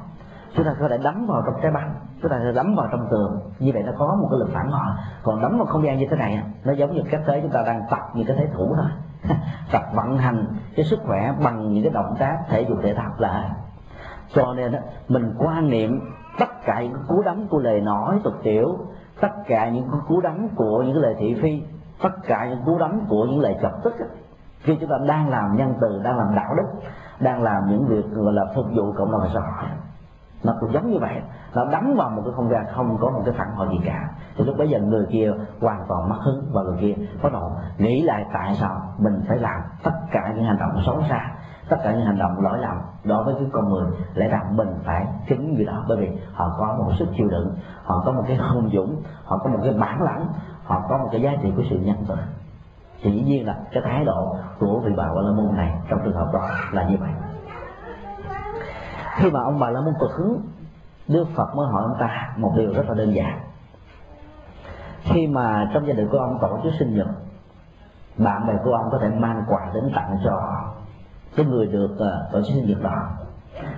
chúng 0.55 0.65
ta 0.65 0.75
có 0.79 0.87
thể 0.89 0.97
đấm 0.97 1.25
vào 1.27 1.41
trong 1.45 1.61
trái 1.61 1.71
băng 1.71 1.95
chúng 2.21 2.31
ta 2.31 2.39
sẽ 2.43 2.51
đấm 2.51 2.75
vào 2.75 2.87
trong 2.91 3.07
tường. 3.11 3.39
Như 3.59 3.71
vậy 3.73 3.83
nó 3.85 3.91
có 3.97 4.17
một 4.21 4.27
cái 4.31 4.39
lực 4.39 4.49
phản 4.53 4.71
hồi. 4.71 4.95
Còn 5.23 5.41
đấm 5.41 5.57
vào 5.57 5.65
không 5.65 5.85
gian 5.85 5.97
như 5.97 6.07
thế 6.09 6.17
này 6.17 6.43
nó 6.63 6.73
giống 6.73 6.93
như 6.93 7.01
cách 7.11 7.21
thế 7.27 7.39
chúng 7.41 7.51
ta 7.51 7.63
đang 7.65 7.81
tập 7.89 7.99
như 8.13 8.23
cái 8.27 8.37
thế 8.39 8.47
thủ 8.53 8.75
thôi. 8.75 8.91
Tập 9.71 9.83
vận 9.93 10.17
hành 10.17 10.45
cái 10.75 10.85
sức 10.85 10.99
khỏe 11.05 11.33
bằng 11.43 11.73
những 11.73 11.83
cái 11.83 11.93
động 11.93 12.15
tác 12.19 12.37
thể 12.49 12.61
dục 12.61 12.77
thể 12.83 12.93
thao 12.93 13.11
là 13.17 13.49
cho 14.33 14.53
nên 14.53 14.75
mình 15.07 15.33
quan 15.37 15.69
niệm 15.69 15.99
tất 16.39 16.49
cả 16.65 16.81
những 16.81 16.97
cú 17.07 17.21
đấm 17.21 17.47
của 17.47 17.59
lời 17.59 17.81
nói 17.81 18.19
tục 18.23 18.33
tiểu, 18.43 18.77
tất 19.21 19.31
cả 19.47 19.69
những 19.69 19.89
cú 20.07 20.21
đấm 20.21 20.47
của 20.55 20.83
những 20.83 20.97
lời 20.97 21.15
thị 21.19 21.35
phi, 21.41 21.63
tất 22.03 22.09
cả 22.27 22.47
những 22.49 22.61
cú 22.65 22.77
đấm 22.77 23.01
của 23.09 23.25
những 23.25 23.39
lời 23.39 23.55
chọc 23.61 23.71
tức 23.83 23.93
khi 24.63 24.77
chúng 24.79 24.89
ta 24.89 24.95
đang 25.07 25.29
làm 25.29 25.55
nhân 25.57 25.73
từ, 25.81 26.01
đang 26.03 26.17
làm 26.17 26.35
đạo 26.35 26.55
đức, 26.57 26.79
đang 27.19 27.43
làm 27.43 27.63
những 27.69 27.87
việc 27.87 28.05
gọi 28.11 28.33
là 28.33 28.45
phục 28.55 28.65
vụ 28.75 28.93
cộng 28.97 29.11
đồng 29.11 29.21
xã 29.33 29.39
hội 29.39 29.69
nó 30.43 30.53
cũng 30.59 30.73
giống 30.73 30.91
như 30.91 30.99
vậy. 30.99 31.21
Nó 31.55 31.65
đắm 31.65 31.95
vào 31.97 32.09
một 32.09 32.21
cái 32.25 32.33
không 32.35 32.49
gian 32.49 32.65
không 32.75 32.97
có 33.01 33.09
một 33.09 33.21
cái 33.25 33.33
phản 33.37 33.51
hồi 33.55 33.67
gì 33.71 33.79
cả. 33.85 34.09
Thì 34.37 34.43
lúc 34.43 34.55
bấy 34.57 34.69
giờ 34.69 34.79
người 34.79 35.05
kia 35.11 35.31
hoàn 35.61 35.85
toàn 35.87 36.09
mất 36.09 36.17
hứng 36.21 36.49
và 36.51 36.61
người 36.61 36.77
kia 36.81 36.95
bắt 37.23 37.33
đầu 37.33 37.51
nghĩ 37.77 38.01
lại 38.01 38.25
tại 38.33 38.55
sao 38.59 38.81
mình 38.97 39.21
phải 39.27 39.37
làm 39.37 39.61
tất 39.83 39.91
cả 40.11 40.33
những 40.35 40.45
hành 40.45 40.57
động 40.59 40.81
xấu 40.85 41.01
xa, 41.09 41.31
tất 41.69 41.77
cả 41.83 41.91
những 41.91 42.05
hành 42.05 42.17
động 42.17 42.41
lỗi 42.41 42.57
lầm 42.57 42.77
đối 43.03 43.23
với 43.23 43.33
cái 43.33 43.45
con 43.53 43.69
người, 43.69 43.91
lẽ 44.13 44.27
ra 44.27 44.41
mình 44.51 44.69
phải 44.83 45.05
kính 45.27 45.53
người 45.55 45.65
đó? 45.65 45.85
Bởi 45.87 45.97
vì 45.97 46.09
họ 46.33 46.55
có 46.59 46.75
một 46.77 46.91
sức 46.99 47.07
chịu 47.17 47.27
đựng, 47.27 47.55
họ 47.83 48.03
có 48.05 48.11
một 48.11 48.23
cái 48.27 48.37
hung 48.37 48.69
dũng, 48.73 49.01
họ 49.25 49.37
có 49.37 49.49
một 49.49 49.59
cái 49.63 49.73
bản 49.73 50.01
lãnh, 50.01 50.25
họ 50.63 50.81
có 50.89 50.97
một 50.97 51.09
cái 51.11 51.21
giá 51.21 51.31
trị 51.41 51.53
của 51.55 51.63
sự 51.69 51.79
nhân 51.79 51.97
từ. 52.07 52.15
Thì 53.03 53.11
dĩ 53.11 53.23
nhiên 53.23 53.47
là 53.47 53.55
cái 53.71 53.83
thái 53.85 54.05
độ 54.05 54.35
của 54.59 54.79
vị 54.85 54.93
bà 54.97 55.05
la 55.05 55.31
môn 55.31 55.55
này 55.55 55.79
trong 55.89 55.99
trường 56.03 56.15
hợp 56.15 56.29
đó 56.33 56.49
là 56.71 56.83
như 56.83 56.97
vậy 56.99 57.09
khi 59.21 59.31
mà 59.31 59.39
ông 59.41 59.59
bà 59.59 59.69
la 59.69 59.81
môn 59.81 59.93
cực 59.99 60.11
hứng 60.11 60.41
đức 61.07 61.25
phật 61.35 61.55
mới 61.55 61.67
hỏi 61.67 61.83
ông 61.83 61.97
ta 61.99 62.33
một 62.37 62.53
điều 62.57 62.73
rất 62.73 62.83
là 62.89 62.93
đơn 62.93 63.15
giản. 63.15 63.39
Khi 65.03 65.27
mà 65.27 65.69
trong 65.73 65.87
gia 65.87 65.93
đình 65.93 66.07
của 66.11 66.17
ông 66.17 66.37
tổ 66.41 66.59
chức 66.63 66.73
sinh 66.79 66.95
nhật 66.95 67.07
bạn 68.17 68.47
bè 68.47 68.53
của 68.63 68.73
ông 68.73 68.89
có 68.91 68.99
thể 69.01 69.09
mang 69.09 69.43
quà 69.47 69.71
đến 69.73 69.91
tặng 69.95 70.17
cho 70.25 70.39
cái 71.35 71.45
người 71.45 71.67
được 71.67 71.91
uh, 71.93 72.33
tổ 72.33 72.41
chức 72.41 72.53
sinh 72.53 72.65
nhật 72.67 72.81
đó. 72.83 72.95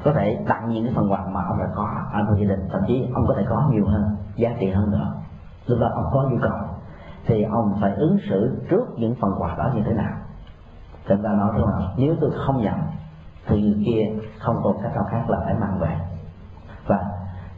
Có 0.03 0.13
thể 0.13 0.45
tặng 0.47 0.69
những 0.69 0.85
cái 0.85 0.93
phần 0.95 1.11
quà 1.11 1.25
mà 1.25 1.41
ông 1.43 1.59
đã 1.59 1.65
có 1.75 1.89
ở 2.13 2.19
trong 2.27 2.39
gia 2.39 2.47
đình 2.47 2.67
thậm 2.71 2.81
chí 2.87 3.07
ông 3.13 3.25
có 3.27 3.33
thể 3.37 3.45
có 3.49 3.69
nhiều 3.71 3.85
hơn 3.85 4.15
giá 4.35 4.49
trị 4.59 4.69
hơn 4.69 4.91
nữa. 4.91 5.13
Lúc 5.65 5.79
đó 5.79 5.87
ông 5.93 6.05
có 6.13 6.29
nhu 6.31 6.37
cầu 6.41 6.57
thì 7.25 7.43
ông 7.43 7.77
phải 7.81 7.93
ứng 7.95 8.17
xử 8.29 8.65
trước 8.69 8.85
những 8.95 9.15
phần 9.21 9.31
quà 9.37 9.55
đó 9.55 9.71
như 9.75 9.81
thế 9.85 9.93
nào. 9.93 10.13
Chúng 11.07 11.23
ta 11.23 11.29
nói 11.29 11.51
thế 11.53 11.59
nào? 11.59 11.81
Nếu 11.97 12.15
tôi 12.21 12.31
không 12.45 12.61
nhận 12.61 12.75
thì 13.47 13.61
người 13.61 13.83
kia 13.85 14.23
không 14.39 14.55
còn 14.63 14.77
cách 14.83 14.91
nào 14.95 15.03
khác 15.11 15.29
là 15.29 15.37
phải 15.45 15.53
mang 15.53 15.79
về. 15.79 15.95
Và 16.87 16.99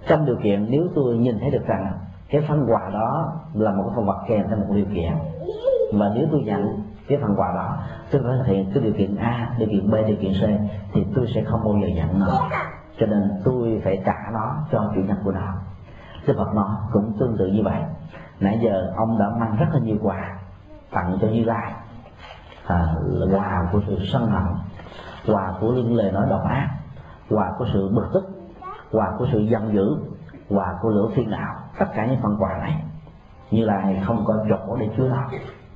trong 0.07 0.25
điều 0.25 0.35
kiện 0.43 0.67
nếu 0.69 0.87
tôi 0.95 1.17
nhìn 1.17 1.39
thấy 1.39 1.51
được 1.51 1.67
rằng 1.67 1.93
cái 2.29 2.41
phần 2.47 2.65
quà 2.67 2.89
đó 2.93 3.33
là 3.53 3.71
một 3.71 3.83
cái 3.87 3.93
phần 3.95 4.09
quà 4.09 4.15
kèm 4.27 4.45
theo 4.47 4.57
một 4.57 4.73
điều 4.75 4.85
kiện 4.85 5.13
và 5.93 6.11
nếu 6.15 6.27
tôi 6.31 6.41
nhận 6.41 6.81
cái 7.07 7.17
phần 7.21 7.35
quà 7.37 7.51
đó 7.55 7.77
tôi 8.11 8.21
phải 8.23 8.37
thực 8.37 8.47
hiện 8.47 8.71
cái 8.73 8.83
điều 8.83 8.93
kiện 8.93 9.15
A, 9.15 9.55
điều 9.57 9.69
kiện 9.69 9.91
B, 9.91 9.93
điều 10.07 10.17
kiện 10.21 10.33
C 10.33 10.43
thì 10.93 11.05
tôi 11.15 11.27
sẽ 11.35 11.43
không 11.43 11.63
bao 11.63 11.73
giờ 11.81 11.87
nhận 11.95 12.19
nó. 12.19 12.49
Cho 12.99 13.05
nên 13.05 13.41
tôi 13.43 13.81
phải 13.83 14.01
trả 14.05 14.31
nó 14.33 14.55
cho 14.71 14.91
chủ 14.95 15.01
nhân 15.01 15.17
của 15.23 15.31
nó. 15.31 15.53
Đức 16.27 16.33
Phật 16.37 16.53
nó 16.55 16.79
cũng 16.91 17.13
tương 17.19 17.37
tự 17.37 17.47
như 17.47 17.63
vậy. 17.63 17.81
Nãy 18.39 18.59
giờ 18.63 18.93
ông 18.95 19.19
đã 19.19 19.25
mang 19.39 19.55
rất 19.59 19.65
là 19.73 19.79
nhiều 19.79 19.97
quà 20.01 20.39
tặng 20.91 21.17
cho 21.21 21.27
Như 21.27 21.43
Lai. 21.43 21.73
À, 22.67 22.85
quà 23.31 23.67
của 23.71 23.81
sự 23.87 23.97
sân 24.13 24.25
hận 24.25 24.43
quà 25.27 25.53
của 25.61 25.73
những 25.73 25.95
lời 25.95 26.11
nói 26.11 26.25
độc 26.29 26.43
ác 26.43 26.69
quà 27.29 27.51
của 27.57 27.65
sự 27.73 27.91
bực 27.95 28.05
tức 28.13 28.23
quà 28.91 29.11
của 29.17 29.27
sự 29.31 29.39
giận 29.39 29.73
dữ 29.73 29.97
quà 30.49 30.75
của 30.81 30.89
lửa 30.89 31.07
phiền 31.15 31.29
não, 31.29 31.55
tất 31.79 31.85
cả 31.95 32.05
những 32.05 32.19
phần 32.21 32.37
quà 32.39 32.57
này 32.57 32.83
như 33.51 33.65
là 33.65 33.93
không 34.05 34.23
có 34.25 34.45
chỗ 34.49 34.75
để 34.79 34.89
chứa 34.97 35.09
nó 35.09 35.29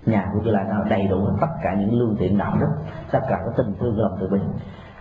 nhà 0.05 0.29
của 0.33 0.39
Như 0.43 0.51
là 0.51 0.63
nó 0.63 0.83
đầy 0.83 1.07
đủ 1.07 1.29
tất 1.41 1.47
cả 1.63 1.75
những 1.79 1.99
lương 1.99 2.15
thiện 2.15 2.37
đạo 2.37 2.53
đức, 2.59 2.69
tất 3.11 3.19
cả 3.29 3.37
các 3.45 3.53
tình 3.57 3.75
thương 3.79 3.99
lòng 3.99 4.17
từ 4.19 4.27
bi. 4.31 4.39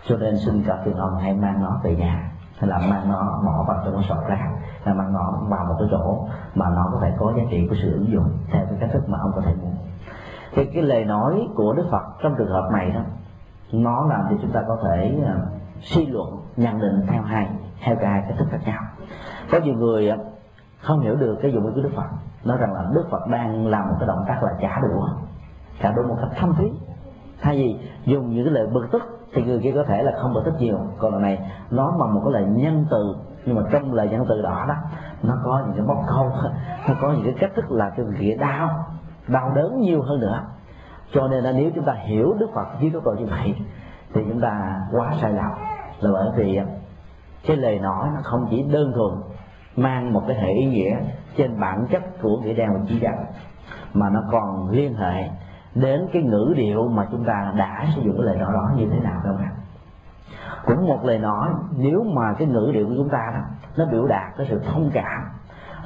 Cho 0.08 0.16
nên 0.16 0.36
xin 0.38 0.62
các 0.66 0.78
thiền 0.84 0.96
ông 0.96 1.16
hãy 1.20 1.34
mang 1.34 1.62
nó 1.62 1.80
về 1.84 1.96
nhà. 1.96 2.30
Hay 2.58 2.70
là 2.70 2.78
mang 2.78 3.08
nó 3.08 3.40
bỏ 3.46 3.64
vào 3.68 3.82
trong 3.84 3.94
cái 3.94 4.04
sọt 4.08 4.28
rác, 4.28 4.48
hay 4.84 4.94
mang 4.94 5.12
nó 5.12 5.32
vào 5.48 5.64
một 5.68 5.74
cái 5.78 5.88
chỗ 5.90 6.26
mà 6.54 6.66
nó 6.70 6.88
có 6.92 6.98
thể 7.02 7.12
có 7.18 7.32
giá 7.36 7.42
trị 7.50 7.66
của 7.70 7.76
sự 7.82 7.92
ứng 7.92 8.12
dụng 8.12 8.38
theo 8.52 8.66
cái 8.70 8.78
cách 8.80 8.90
thức 8.92 9.08
mà 9.08 9.18
ông 9.18 9.32
có 9.34 9.40
thể 9.40 9.54
muốn. 9.62 9.74
Thì 10.54 10.64
cái 10.74 10.82
lời 10.82 11.04
nói 11.04 11.48
của 11.54 11.72
Đức 11.72 11.88
Phật 11.90 12.02
trong 12.22 12.34
trường 12.38 12.52
hợp 12.52 12.68
này 12.72 12.90
đó 12.90 13.00
nó 13.72 14.06
làm 14.06 14.20
cho 14.30 14.36
chúng 14.42 14.50
ta 14.50 14.62
có 14.68 14.78
thể 14.84 15.18
uh, 15.18 15.28
suy 15.80 16.06
luận 16.06 16.28
nhận 16.56 16.80
định 16.80 17.06
theo 17.08 17.22
hai 17.22 17.48
theo 17.84 17.96
cả 17.96 18.10
hai 18.10 18.22
cách 18.28 18.38
thức 18.38 18.48
khác 18.50 18.58
nhau. 18.66 18.82
Có 19.50 19.58
nhiều 19.58 19.74
người 19.74 20.12
uh, 20.12 20.20
không 20.80 21.00
hiểu 21.00 21.16
được 21.16 21.38
cái 21.42 21.52
dụng 21.52 21.66
ý 21.66 21.72
của 21.74 21.82
Đức 21.82 21.92
Phật. 21.96 22.06
Nói 22.44 22.58
rằng 22.60 22.72
là 22.74 22.84
Đức 22.94 23.04
Phật 23.10 23.26
đang 23.26 23.66
làm 23.66 23.88
một 23.88 23.94
cái 24.00 24.06
động 24.06 24.24
tác 24.28 24.42
là 24.42 24.50
trả 24.60 24.80
đũa. 24.80 25.08
Trả 25.80 25.92
đũa 25.92 26.02
một 26.02 26.16
cách 26.20 26.30
thâm 26.36 26.54
thúy. 26.54 26.72
Thay 27.40 27.56
vì 27.56 27.76
dùng 28.04 28.30
những 28.30 28.44
cái 28.44 28.54
lời 28.54 28.66
bực 28.66 28.86
tức 28.92 29.02
thì 29.32 29.42
người 29.42 29.60
kia 29.62 29.72
có 29.74 29.84
thể 29.84 30.02
là 30.02 30.12
không 30.22 30.34
bực 30.34 30.42
tức 30.44 30.54
nhiều. 30.58 30.78
Còn 30.98 31.12
lần 31.12 31.22
này 31.22 31.50
nó 31.70 31.96
bằng 32.00 32.14
một 32.14 32.20
cái 32.24 32.32
lời 32.32 32.44
nhân 32.56 32.86
từ 32.90 33.14
nhưng 33.48 33.56
mà 33.56 33.62
trong 33.72 33.94
lời 33.94 34.08
nhân 34.08 34.24
từ 34.28 34.42
đó 34.42 34.64
đó 34.68 34.74
nó 35.22 35.34
có 35.44 35.62
những 35.66 35.76
cái 35.76 35.86
móc 35.86 36.04
câu 36.08 36.32
nó 36.88 36.94
có 37.00 37.12
những 37.12 37.24
cái 37.24 37.34
cách 37.40 37.50
thức 37.56 37.70
là 37.70 37.92
cho 37.96 38.02
người 38.02 38.16
kia 38.20 38.36
đau 38.40 38.84
đau 39.28 39.52
đớn 39.54 39.80
nhiều 39.80 40.02
hơn 40.02 40.20
nữa 40.20 40.40
cho 41.12 41.28
nên 41.28 41.44
là 41.44 41.52
nếu 41.52 41.70
chúng 41.74 41.84
ta 41.84 41.92
hiểu 41.92 42.34
đức 42.38 42.48
phật 42.54 42.80
với 42.80 42.90
góc 42.90 43.04
độ 43.04 43.14
như 43.18 43.26
vậy, 43.26 43.54
thì 44.14 44.20
chúng 44.28 44.40
ta 44.40 44.80
quá 44.92 45.12
sai 45.20 45.32
lầm. 45.32 45.50
Là 46.00 46.10
bởi 46.12 46.30
vì 46.36 46.60
cái 47.46 47.56
lời 47.56 47.78
nói 47.78 48.08
nó 48.14 48.20
không 48.24 48.46
chỉ 48.50 48.62
đơn 48.62 48.92
thuần 48.92 49.22
mang 49.76 50.12
một 50.12 50.22
cái 50.28 50.36
hệ 50.36 50.52
ý 50.52 50.64
nghĩa 50.64 50.96
trên 51.36 51.60
bản 51.60 51.86
chất 51.90 52.02
của 52.22 52.36
nghĩa 52.36 52.54
đen 52.54 52.68
và 52.74 52.80
chỉ 52.88 52.98
dẫn, 52.98 53.14
mà 53.94 54.10
nó 54.10 54.22
còn 54.32 54.70
liên 54.70 54.94
hệ 54.94 55.28
đến 55.74 56.08
cái 56.12 56.22
ngữ 56.22 56.54
điệu 56.56 56.88
mà 56.88 57.06
chúng 57.10 57.24
ta 57.24 57.52
đã 57.56 57.86
sử 57.96 58.02
dụng 58.02 58.16
cái 58.16 58.26
lời 58.26 58.36
nói 58.36 58.52
đó 58.52 58.70
như 58.76 58.88
thế 58.92 59.00
nào 59.00 59.20
các 59.24 59.32
bạn 59.32 59.54
cũng 60.66 60.86
một 60.86 61.04
lời 61.04 61.18
nói, 61.18 61.48
nếu 61.76 62.02
mà 62.02 62.34
cái 62.38 62.48
ngữ 62.48 62.70
điệu 62.74 62.86
của 62.86 62.94
chúng 62.96 63.08
ta 63.08 63.32
đó, 63.34 63.40
nó 63.76 63.90
biểu 63.92 64.06
đạt 64.06 64.36
cái 64.36 64.46
sự 64.50 64.60
thông 64.72 64.90
cảm, 64.92 65.22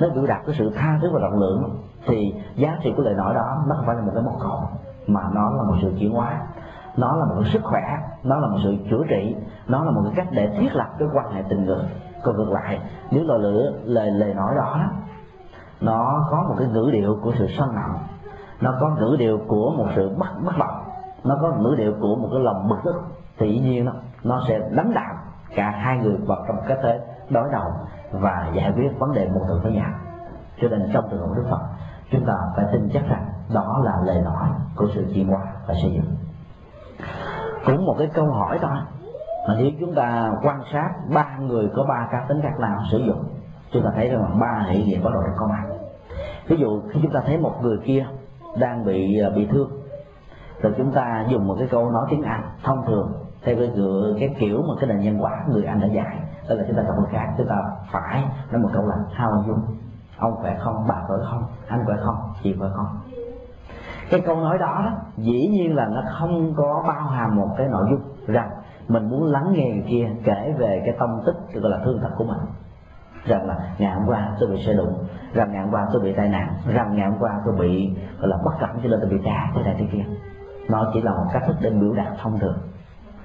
nó 0.01 0.09
biểu 0.15 0.27
đạt 0.27 0.41
cái 0.47 0.55
sự 0.59 0.71
tha 0.75 0.99
thứ 1.03 1.11
và 1.13 1.21
rộng 1.21 1.39
lượng, 1.39 1.77
thì 2.07 2.35
giá 2.55 2.79
trị 2.83 2.93
của 2.97 3.03
lời 3.03 3.15
nói 3.15 3.35
đó 3.35 3.65
nó 3.69 3.75
không 3.77 3.87
phải 3.87 3.97
là 3.97 4.03
một 4.03 4.13
cái 4.15 4.23
mốc 4.23 4.35
cầu 4.41 4.69
mà 5.07 5.21
nó 5.33 5.51
là 5.51 5.63
một 5.63 5.75
sự 5.83 5.93
chuyển 5.99 6.13
hóa. 6.13 6.41
Nó 6.97 7.17
là 7.17 7.25
một 7.25 7.35
cái 7.43 7.53
sức 7.53 7.63
khỏe 7.63 7.83
nó 8.23 8.39
là 8.39 8.49
một 8.49 8.59
sự 8.65 8.77
chữa 8.91 9.03
trị 9.09 9.37
nó 9.67 9.85
là 9.85 9.91
một 9.91 10.01
cái 10.05 10.13
cách 10.17 10.29
để 10.31 10.59
thiết 10.59 10.75
lập 10.75 10.89
cái 10.99 11.09
quan 11.15 11.33
hệ 11.33 11.43
tình 11.49 11.65
người. 11.65 11.85
Còn 12.25 12.37
ngược 12.37 12.51
lại 12.51 12.81
nếu 13.11 13.25
lời 13.25 13.39
lửa 13.39 13.73
lời 13.85 14.11
lời 14.11 14.35
nói 14.35 14.55
đó 14.57 14.81
nó 15.81 16.29
có 16.31 16.45
một 16.49 16.55
cái 16.59 16.69
ngữ 16.69 16.91
điệu 16.93 17.19
của 17.23 17.33
sự 17.39 17.47
sân 17.59 17.69
hận 17.69 18.03
nó 18.61 18.75
có 18.81 18.91
ngữ 18.91 19.17
điệu 19.19 19.39
của 19.49 19.73
một 19.77 19.87
sự 19.97 20.17
bất 20.19 20.27
bất 20.45 20.53
bằng, 20.59 20.85
nó 21.25 21.39
có 21.43 21.53
ngữ 21.59 21.75
điệu 21.79 21.93
của 22.01 22.17
một 22.17 22.29
cái 22.33 22.41
lòng 22.41 22.69
bực 22.69 22.77
tức 22.85 22.95
tự 23.39 23.47
nhiên 23.47 23.85
nó 23.85 23.93
nó 24.25 24.41
sẽ 24.49 24.59
đánh 24.71 24.93
đạp 24.95 25.15
cả 25.55 25.71
hai 25.71 25.99
người 25.99 26.17
vào 26.27 26.45
trong 26.49 26.57
cái 26.69 26.77
thế 26.83 27.01
đối 27.31 27.49
đầu 27.53 27.71
và 28.13 28.51
giải 28.55 28.73
quyết 28.77 28.99
vấn 28.99 29.13
đề 29.13 29.29
mâu 29.29 29.45
thuẫn 29.47 29.61
với 29.63 29.73
nhau. 29.73 29.91
Cho 30.61 30.69
nên 30.69 30.91
trong 30.93 31.05
trường 31.11 31.21
hợp 31.21 31.35
đức 31.37 31.45
phật 31.51 31.61
chúng 32.13 32.27
ta 32.27 32.35
phải 32.57 32.65
tin 32.73 32.91
chắc 32.93 33.03
rằng 33.09 33.27
đó 33.55 33.81
là 33.85 33.93
lời 34.05 34.23
nói 34.25 34.49
của 34.77 34.87
sự 34.95 35.07
chuyển 35.15 35.29
hóa 35.29 35.43
và 35.67 35.75
xây 35.83 35.93
dựng. 35.93 36.15
Cũng 37.67 37.87
một 37.87 37.95
cái 37.99 38.11
câu 38.15 38.27
hỏi 38.27 38.59
thôi 38.63 38.77
mà 39.49 39.55
nếu 39.59 39.71
chúng 39.81 39.95
ta 39.95 40.33
quan 40.43 40.61
sát 40.73 40.91
ba 41.15 41.39
người 41.39 41.71
có 41.75 41.85
ba 41.89 42.09
cá 42.13 42.25
tính 42.29 42.41
khác 42.43 42.61
nào 42.61 42.79
sử 42.91 42.99
dụng 42.99 43.25
chúng 43.73 43.83
ta 43.83 43.91
thấy 43.95 44.09
rằng 44.09 44.23
là 44.23 44.29
ba 44.41 44.65
hệ 44.69 44.79
nghiệm 44.79 45.05
bắt 45.05 45.11
đầu 45.13 45.23
có 45.37 45.47
mặt 45.47 45.63
ví 46.49 46.57
dụ 46.57 46.83
khi 46.91 47.01
chúng 47.03 47.13
ta 47.13 47.21
thấy 47.27 47.39
một 47.39 47.55
người 47.63 47.79
kia 47.85 48.07
đang 48.59 48.85
bị 48.85 49.21
à, 49.21 49.31
bị 49.37 49.47
thương 49.47 49.71
rồi 50.63 50.75
chúng 50.77 50.93
ta 50.93 51.27
dùng 51.29 51.47
một 51.47 51.57
cái 51.59 51.69
câu 51.71 51.91
nói 51.91 52.07
tiếng 52.11 52.23
Anh 52.23 52.43
thông 52.63 52.87
thường 52.87 53.13
theo 53.45 53.57
cái 53.57 53.71
kiểu, 53.75 54.17
cái 54.21 54.35
kiểu 54.39 54.63
mà 54.63 54.75
cái 54.81 54.89
nền 54.89 55.01
nhân 55.01 55.23
quả 55.23 55.45
người 55.49 55.65
Anh 55.65 55.81
đã 55.81 55.87
dạy 55.87 56.19
tức 56.49 56.55
là 56.55 56.65
chúng 56.69 56.77
ta 56.77 56.83
gặp 56.83 56.93
người 56.97 57.09
khác 57.13 57.35
chúng 57.39 57.49
ta 57.49 57.57
phải 57.93 58.25
nói 58.51 58.63
một 58.63 58.69
câu 58.73 58.87
là 58.87 58.95
how 59.19 59.39
are 59.39 59.49
you 59.49 59.57
ông 60.23 60.37
khỏe 60.37 60.57
không 60.61 60.87
bà 60.89 60.95
khỏe 61.07 61.17
không 61.31 61.45
anh 61.69 61.85
khỏe 61.87 61.97
không 62.05 62.17
chị 62.43 62.55
khỏe 62.59 62.69
không. 62.75 62.87
Cái 64.11 64.21
câu 64.21 64.37
nói 64.37 64.59
đó, 64.59 64.83
đó 64.85 64.93
dĩ 65.17 65.49
nhiên 65.49 65.77
là 65.77 65.87
nó 65.87 66.03
không 66.19 66.55
có 66.57 66.85
bao 66.89 67.07
hàm 67.07 67.37
một 67.37 67.49
cái 67.57 67.67
nội 67.69 67.87
dung 67.91 68.01
rằng 68.27 68.51
mình 68.89 69.11
muốn 69.11 69.25
lắng 69.25 69.53
nghe 69.53 69.71
người 69.71 69.85
kia 69.89 70.09
kể 70.25 70.55
về 70.59 70.83
cái 70.85 70.95
tâm 70.99 71.21
tích 71.27 71.61
gọi 71.61 71.71
là 71.71 71.79
thương 71.85 71.99
thật 72.03 72.11
của 72.17 72.25
mình. 72.25 72.39
Rằng 73.25 73.47
là 73.47 73.57
ngày 73.79 73.95
hôm 73.95 74.09
qua 74.09 74.37
tôi 74.41 74.51
bị 74.51 74.65
xe 74.67 74.73
đụng 74.73 75.05
rằng 75.33 75.53
ngày 75.53 75.63
hôm 75.63 75.71
qua 75.73 75.87
tôi 75.93 76.03
bị 76.03 76.13
tai 76.13 76.29
nạn 76.29 76.49
rằng 76.67 76.97
ngày 76.97 77.11
hôm 77.11 77.19
qua 77.21 77.41
tôi 77.45 77.55
bị 77.59 77.91
gọi 78.19 78.29
là 78.29 78.37
bất 78.45 78.53
cẩn 78.61 78.71
cho 78.83 78.89
nên 78.89 79.01
tôi 79.01 79.11
bị 79.11 79.19
đá 79.25 79.53
thế 79.55 79.63
này 79.63 79.77
thế 79.79 79.87
kia. 79.93 80.05
Nó 80.69 80.91
chỉ 80.95 81.03
là 81.03 81.11
một 81.13 81.27
cách 81.33 81.43
thức 81.47 81.57
để 81.61 81.71
biểu 81.71 81.93
đạt 81.93 82.13
thông 82.23 82.39
thường. 82.39 82.59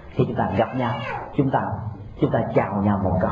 Khi 0.10 0.24
chúng 0.28 0.36
ta 0.36 0.52
gặp 0.57 0.76
nhau 0.76 0.91
chúng 1.38 1.49
ta 1.49 1.61
chúng 2.22 2.32
ta 2.32 2.40
chào 2.56 2.82
nhau 2.82 2.99
một 3.03 3.18
câu 3.22 3.32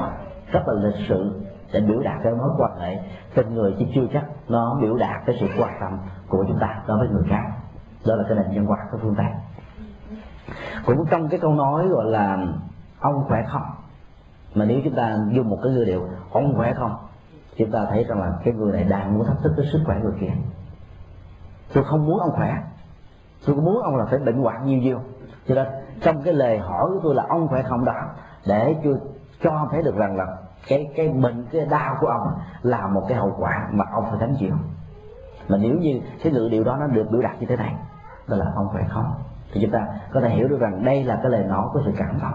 rất 0.51 0.67
là 0.67 0.73
lịch 0.73 1.07
sự 1.07 1.41
để 1.75 1.81
biểu 1.81 1.99
đạt 1.99 2.19
cái 2.23 2.33
mối 2.33 2.49
quan 2.57 2.79
hệ. 2.79 2.99
Tình 3.33 3.53
người 3.53 3.75
chứ 3.79 3.85
chưa 3.95 4.05
chắc 4.13 4.25
nó 4.47 4.77
biểu 4.81 4.97
đạt 4.97 5.21
cái 5.25 5.35
sự 5.39 5.47
quan 5.57 5.73
tâm 5.81 5.99
của 6.27 6.45
chúng 6.47 6.57
ta 6.61 6.83
đối 6.87 6.97
với 6.97 7.07
người 7.07 7.23
khác. 7.29 7.43
Đó 8.07 8.15
là 8.15 8.23
cái 8.29 8.37
nền 8.37 8.51
nhân 8.51 8.71
quả 8.71 8.77
của 8.91 8.97
phương 9.01 9.15
tây. 9.17 9.25
Cũng 10.85 11.05
trong 11.09 11.29
cái 11.29 11.39
câu 11.39 11.53
nói 11.53 11.87
gọi 11.87 12.05
là 12.05 12.37
ông 12.99 13.23
khỏe 13.27 13.43
không, 13.47 13.65
mà 14.55 14.65
nếu 14.65 14.79
chúng 14.83 14.95
ta 14.95 15.17
dùng 15.31 15.49
một 15.49 15.57
cái 15.63 15.73
ngữ 15.73 15.83
điệu 15.83 16.07
ông 16.31 16.53
khỏe 16.55 16.73
không, 16.73 16.95
chúng 17.57 17.71
ta 17.71 17.85
thấy 17.89 18.03
rằng 18.03 18.19
là 18.19 18.31
cái 18.43 18.53
người 18.53 18.73
này 18.73 18.83
đang 18.83 19.13
muốn 19.13 19.27
thách 19.27 19.37
thức 19.43 19.53
cái 19.57 19.65
sức 19.71 19.79
khỏe 19.85 19.95
người 20.03 20.13
kia. 20.19 20.33
Tôi 21.73 21.83
không 21.83 22.05
muốn 22.05 22.19
ông 22.19 22.31
khỏe. 22.31 22.57
Tôi 23.45 23.55
muốn 23.55 23.81
ông 23.83 23.95
là 23.95 24.05
phải 24.05 24.19
bệnh 24.19 24.41
hoạn 24.41 24.65
nhiều 24.65 24.79
nhiều. 24.79 24.99
Cho 25.47 25.55
nên 25.55 25.67
trong 26.01 26.21
cái 26.23 26.33
lời 26.33 26.57
hỏi 26.57 26.89
của 26.93 26.99
tôi 27.03 27.15
là 27.15 27.25
ông 27.29 27.47
khỏe 27.47 27.63
không 27.63 27.85
đó, 27.85 28.01
để 28.47 28.75
tôi 28.83 28.97
cho 29.43 29.67
thấy 29.71 29.83
được 29.83 29.95
rằng 29.95 30.17
là 30.17 30.25
cái 30.67 30.91
cái 30.95 31.07
bệnh 31.07 31.45
cái 31.51 31.65
đau 31.65 31.97
của 31.99 32.07
ông 32.07 32.33
là 32.61 32.87
một 32.87 33.05
cái 33.09 33.17
hậu 33.17 33.35
quả 33.39 33.67
mà 33.71 33.85
ông 33.91 34.05
phải 34.09 34.19
gánh 34.19 34.35
chịu. 34.39 34.53
Mà 35.47 35.57
nếu 35.57 35.75
như 35.75 36.01
cái 36.23 36.33
ngữ 36.33 36.47
điều 36.51 36.63
đó 36.63 36.77
nó 36.79 36.87
được 36.87 37.05
biểu 37.11 37.21
đạt 37.21 37.39
như 37.39 37.45
thế 37.45 37.55
này 37.55 37.75
đó 38.27 38.37
là 38.37 38.45
ông 38.55 38.67
phải 38.73 38.83
không? 38.89 39.13
Thì 39.53 39.61
chúng 39.61 39.71
ta 39.71 39.87
có 40.13 40.21
thể 40.21 40.29
hiểu 40.29 40.47
được 40.47 40.59
rằng 40.59 40.85
đây 40.85 41.03
là 41.03 41.19
cái 41.23 41.31
lời 41.31 41.43
nói 41.43 41.67
của 41.73 41.81
sự 41.85 41.91
cảm 41.97 42.19
thông. 42.19 42.33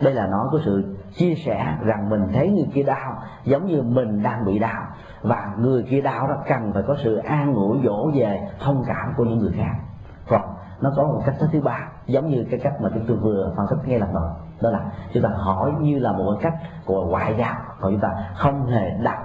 Đây 0.00 0.14
là 0.14 0.26
nói 0.26 0.48
của 0.50 0.60
sự 0.64 0.96
chia 1.12 1.34
sẻ 1.34 1.76
rằng 1.80 2.08
mình 2.08 2.28
thấy 2.34 2.50
người 2.50 2.68
kia 2.74 2.82
đau 2.82 3.22
giống 3.44 3.66
như 3.66 3.82
mình 3.82 4.22
đang 4.22 4.44
bị 4.44 4.58
đau. 4.58 4.82
Và 5.22 5.54
người 5.58 5.82
kia 5.90 6.00
đau 6.00 6.28
đó 6.28 6.36
cần 6.48 6.72
phải 6.74 6.82
có 6.86 6.96
sự 7.04 7.16
an 7.16 7.54
ủi, 7.54 7.78
dỗ 7.84 8.10
về 8.14 8.48
thông 8.60 8.84
cảm 8.86 9.14
của 9.16 9.24
những 9.24 9.38
người 9.38 9.52
khác. 9.56 9.72
Còn 10.28 10.42
nó 10.80 10.92
có 10.96 11.04
một 11.04 11.22
cách 11.26 11.34
thứ 11.52 11.60
ba, 11.60 11.88
giống 12.06 12.26
như 12.26 12.46
cái 12.50 12.60
cách 12.62 12.72
mà 12.80 12.90
chúng 12.94 13.04
tôi 13.08 13.16
vừa 13.16 13.52
phân 13.56 13.66
tích 13.70 13.88
ngay 13.88 13.98
lần 13.98 14.14
đầu 14.14 14.30
đó 14.62 14.70
là 14.70 14.80
chúng 15.12 15.22
ta 15.22 15.28
hỏi 15.28 15.72
như 15.80 15.98
là 15.98 16.12
một 16.12 16.36
cái 16.40 16.50
cách 16.50 16.70
của 16.86 17.06
ngoại 17.06 17.34
giao. 17.38 17.54
Còn 17.80 17.92
chúng 17.92 18.00
ta 18.00 18.08
không 18.34 18.66
hề 18.66 18.90
đặt 19.02 19.18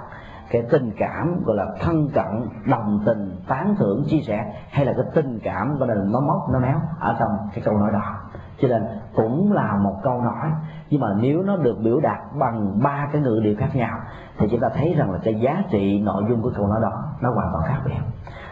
cái 0.50 0.62
tình 0.70 0.92
cảm 0.98 1.42
gọi 1.44 1.56
là 1.56 1.66
thân 1.80 2.08
cận, 2.14 2.48
đồng 2.66 3.02
tình, 3.06 3.36
tán 3.48 3.74
thưởng, 3.78 4.04
chia 4.08 4.20
sẻ, 4.26 4.54
hay 4.70 4.86
là 4.86 4.92
cái 4.92 5.04
tình 5.14 5.40
cảm 5.44 5.78
gọi 5.78 5.88
là 5.88 5.94
nó 5.94 6.20
móc, 6.20 6.50
nó 6.52 6.58
méo 6.58 6.80
ở 7.00 7.16
trong 7.18 7.30
cái 7.54 7.62
câu 7.64 7.78
nói 7.78 7.90
đó. 7.92 8.02
Cho 8.60 8.68
nên 8.68 8.82
cũng 9.14 9.52
là 9.52 9.76
một 9.82 9.96
câu 10.02 10.20
nói, 10.22 10.50
nhưng 10.90 11.00
mà 11.00 11.08
nếu 11.16 11.42
nó 11.42 11.56
được 11.56 11.76
biểu 11.84 12.00
đạt 12.00 12.18
bằng 12.38 12.82
ba 12.82 13.08
cái 13.12 13.22
ngữ 13.22 13.40
điệu 13.44 13.54
khác 13.58 13.68
nhau, 13.74 13.98
thì 14.38 14.48
chúng 14.50 14.60
ta 14.60 14.68
thấy 14.74 14.94
rằng 14.98 15.10
là 15.10 15.18
cái 15.24 15.34
giá 15.34 15.62
trị 15.70 16.00
nội 16.00 16.24
dung 16.28 16.42
của 16.42 16.50
câu 16.56 16.66
nói 16.66 16.80
đó 16.82 17.02
nó 17.20 17.30
hoàn 17.34 17.48
toàn 17.52 17.64
khác 17.66 17.80
biệt. 17.84 17.98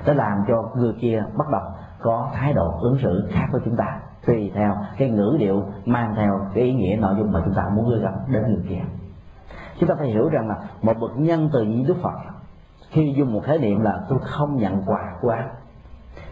Nó 0.06 0.12
làm 0.12 0.44
cho 0.48 0.70
người 0.74 0.94
kia 1.00 1.24
bắt 1.36 1.46
đầu 1.52 1.62
có 2.00 2.28
thái 2.34 2.52
độ 2.52 2.78
ứng 2.80 2.98
xử 3.02 3.28
khác 3.32 3.46
với 3.52 3.60
chúng 3.64 3.76
ta 3.76 4.00
tùy 4.26 4.52
theo 4.54 4.76
cái 4.98 5.10
ngữ 5.10 5.36
điệu 5.38 5.64
mang 5.86 6.14
theo 6.16 6.40
cái 6.54 6.64
ý 6.64 6.72
nghĩa 6.72 6.96
nội 6.96 7.14
dung 7.18 7.32
mà 7.32 7.40
chúng 7.44 7.54
ta 7.54 7.62
muốn 7.74 7.88
gửi 7.88 8.00
gắm 8.00 8.12
đến 8.28 8.42
người 8.42 8.64
kia. 8.68 8.82
Chúng 9.78 9.88
ta 9.88 9.94
phải 9.98 10.08
hiểu 10.08 10.28
rằng 10.28 10.48
là 10.48 10.56
một 10.82 10.94
bậc 11.00 11.16
nhân 11.16 11.50
từ 11.52 11.62
như 11.62 11.84
đức 11.88 11.96
phật, 12.02 12.14
khi 12.90 13.14
dùng 13.16 13.32
một 13.32 13.40
khái 13.44 13.58
niệm 13.58 13.80
là 13.80 14.00
tôi 14.08 14.18
không 14.22 14.56
nhận 14.56 14.82
quà 14.86 15.14
của 15.20 15.30
anh, 15.30 15.48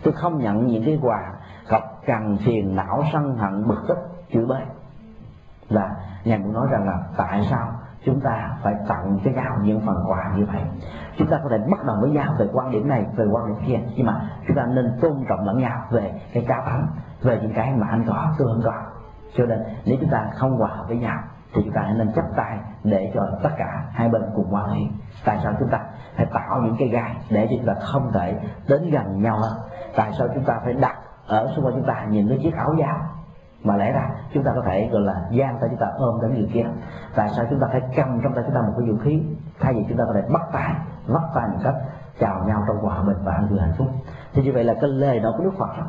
tôi 0.03 0.13
không 0.13 0.39
nhận 0.39 0.67
những 0.67 0.85
cái 0.85 0.99
quà 1.03 1.33
gặp 1.69 1.83
cằn 2.07 2.37
phiền 2.37 2.77
não 2.77 3.05
sân 3.13 3.37
hận 3.37 3.69
bực 3.69 3.85
tức 3.89 3.99
chửi 4.33 4.47
bới, 4.47 4.63
là 5.69 5.97
ngài 6.25 6.39
muốn 6.39 6.53
nói 6.53 6.67
rằng 6.71 6.87
là 6.87 7.03
tại 7.17 7.47
sao 7.51 7.73
chúng 8.05 8.21
ta 8.21 8.57
phải 8.63 8.75
tặng 8.89 9.19
cho 9.25 9.31
nhau 9.31 9.57
những 9.63 9.81
phần 9.87 9.97
quà 10.09 10.33
như 10.37 10.47
vậy? 10.53 10.63
Chúng 11.19 11.29
ta 11.29 11.41
có 11.43 11.49
thể 11.51 11.59
bất 11.71 11.85
đồng 11.87 12.01
với 12.01 12.11
nhau 12.11 12.35
về 12.39 12.49
quan 12.53 12.71
điểm 12.71 12.89
này, 12.89 13.07
về 13.17 13.27
quan 13.33 13.47
điểm 13.47 13.57
kia, 13.67 13.81
nhưng 13.97 14.07
mà 14.07 14.31
chúng 14.47 14.57
ta 14.57 14.67
nên 14.67 14.99
tôn 15.01 15.13
trọng 15.29 15.47
lẫn 15.47 15.59
nhau 15.59 15.85
về 15.91 16.21
cái 16.33 16.45
cá 16.49 16.63
tánh 16.67 16.87
về 17.23 17.39
những 17.43 17.53
cái 17.55 17.73
mà 17.77 17.87
anh 17.91 18.05
có 18.09 18.35
tôi 18.39 18.49
không 18.53 18.63
có 18.65 18.83
cho 19.37 19.47
nên 19.47 19.59
nếu 19.85 19.97
chúng 20.01 20.11
ta 20.11 20.31
không 20.35 20.57
hòa 20.57 20.69
hợp 20.69 20.85
với 20.89 20.97
nhau 20.97 21.19
thì 21.55 21.63
chúng 21.65 21.75
ta 21.75 21.81
hãy 21.85 21.95
nên 21.95 22.13
chấp 22.13 22.25
tay 22.37 22.59
để 22.85 23.13
cho 23.15 23.21
tất 23.43 23.51
cả 23.59 23.85
hai 23.93 24.09
bên 24.09 24.23
cùng 24.35 24.51
hòa 24.51 24.63
hợp 24.63 24.75
tại 25.25 25.39
sao 25.43 25.53
chúng 25.59 25.69
ta 25.69 25.81
phải 26.17 26.27
tạo 26.27 26.61
những 26.63 26.77
cái 26.79 26.89
gai 26.89 27.17
để 27.31 27.47
cho 27.51 27.57
chúng 27.57 27.67
ta 27.67 27.75
không 27.93 28.13
thể 28.13 28.41
đến 28.69 28.91
gần 28.91 29.23
nhau 29.23 29.37
hơn 29.37 29.59
tại 29.97 30.13
sao 30.19 30.29
chúng 30.35 30.45
ta 30.45 30.61
phải 30.65 30.73
đặt 30.73 30.97
ở 31.27 31.53
xung 31.57 31.65
quanh 31.65 31.75
chúng 31.75 31.87
ta 31.87 32.07
nhìn 32.09 32.29
cái 32.29 32.39
chiếc 32.43 32.55
áo 32.57 32.75
dao 32.81 32.99
mà 33.65 33.77
lẽ 33.77 33.93
ra 33.93 34.11
chúng 34.35 34.45
ta 34.45 34.53
có 34.55 34.63
thể 34.67 34.89
gọi 34.93 35.03
là 35.03 35.15
gian? 35.31 35.59
tay 35.61 35.69
chúng 35.71 35.81
ta 35.81 35.87
ôm 35.97 36.21
đến 36.23 36.35
người 36.35 36.51
kia 36.53 36.67
tại 37.17 37.29
sao 37.37 37.47
chúng 37.51 37.61
ta 37.61 37.67
phải 37.71 37.81
cầm 37.97 38.21
trong 38.23 38.35
tay 38.35 38.45
chúng 38.47 38.55
ta 38.55 38.61
một 38.61 38.73
cái 38.79 38.91
vũ 38.91 38.99
khí 39.05 39.23
thay 39.61 39.75
vì 39.75 39.85
chúng 39.89 39.99
ta 39.99 40.05
có 40.07 40.13
thể 40.15 40.23
bắt 40.33 40.43
tay 40.53 40.75
bắt 41.09 41.23
tay 41.35 41.49
một 41.49 41.59
cách 41.65 41.75
chào 42.21 42.45
nhau 42.47 42.63
trong 42.69 42.77
hòa 42.77 43.03
bình 43.03 43.17
và 43.25 43.33
an 43.33 43.49
vui 43.51 43.59
hạnh 43.61 43.75
phúc 43.79 43.87
thì 44.33 44.43
như 44.43 44.53
vậy 44.53 44.65
là 44.65 44.75
cái 44.81 44.91
lời 44.91 45.21
đó 45.21 45.35
của 45.39 45.45
đức 45.45 45.53
phật 45.59 45.79
đó, 45.79 45.87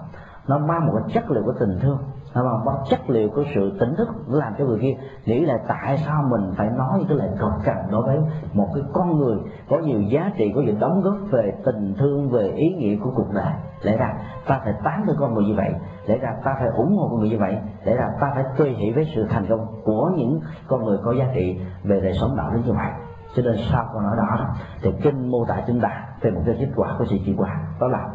nó 0.51 0.57
mang 0.57 0.87
một 0.87 0.93
cái 0.95 1.13
chất 1.13 1.31
liệu 1.31 1.43
của 1.43 1.53
tình 1.59 1.79
thương. 1.81 1.97
Nó 2.35 2.43
mang 2.43 2.65
một 2.65 2.83
chất 2.89 3.09
liệu 3.09 3.29
của 3.29 3.43
sự 3.55 3.77
tỉnh 3.79 3.95
thức 3.97 4.07
làm 4.27 4.53
cho 4.57 4.65
người 4.65 4.79
kia 4.81 4.93
nghĩ 5.25 5.45
là 5.45 5.57
tại 5.67 5.97
sao 5.97 6.23
mình 6.29 6.53
phải 6.57 6.69
nói 6.69 6.99
những 6.99 7.07
cái 7.07 7.17
lời 7.17 7.29
cầu 7.39 7.51
cằn 7.63 7.75
đối 7.91 8.03
với 8.03 8.19
một 8.53 8.67
cái 8.73 8.83
con 8.93 9.17
người 9.17 9.37
có 9.69 9.77
nhiều 9.77 10.01
giá 10.01 10.31
trị, 10.37 10.51
có 10.55 10.61
nhiều 10.61 10.75
đóng 10.79 11.01
góp 11.01 11.17
về 11.31 11.53
tình 11.65 11.95
thương, 11.99 12.29
về 12.29 12.47
ý 12.47 12.69
nghĩa 12.69 12.95
của 13.03 13.11
cuộc 13.15 13.33
đời. 13.33 13.53
Lẽ 13.81 13.97
ra 13.97 14.13
ta 14.47 14.61
phải 14.63 14.73
tán 14.83 15.03
cho 15.07 15.13
con 15.19 15.33
người 15.33 15.43
như 15.43 15.55
vậy. 15.55 15.73
Lẽ 16.07 16.17
ra 16.17 16.33
ta 16.43 16.55
phải 16.59 16.67
ủng 16.77 16.97
hộ 16.97 17.07
con 17.09 17.19
người 17.19 17.29
như 17.29 17.37
vậy. 17.39 17.57
Lẽ 17.83 17.95
ra 17.95 18.09
ta 18.21 18.31
phải 18.35 18.43
tùy 18.57 18.69
hỷ 18.69 18.91
với 18.91 19.11
sự 19.15 19.27
thành 19.29 19.45
công 19.49 19.67
của 19.83 20.11
những 20.15 20.41
con 20.67 20.83
người 20.83 20.97
có 21.03 21.11
giá 21.11 21.25
trị 21.33 21.59
về 21.83 21.99
đời 22.01 22.13
sống 22.13 22.35
đạo 22.37 22.51
đức 22.53 22.59
như 22.65 22.73
vậy. 22.73 22.91
Cho 23.35 23.43
nên 23.43 23.55
sau 23.71 23.85
câu 23.93 24.01
nói 24.01 24.15
đó, 24.17 24.47
thì 24.81 24.91
kinh 25.01 25.31
mô 25.31 25.45
tả 25.45 25.61
chúng 25.67 25.81
ta 25.81 26.05
về 26.21 26.31
một 26.31 26.41
cái 26.45 26.55
kết 26.59 26.69
quả 26.75 26.95
của 26.97 27.05
sự 27.09 27.15
chuyển 27.25 27.37
quả 27.37 27.61
đó 27.79 27.87
là 27.87 28.09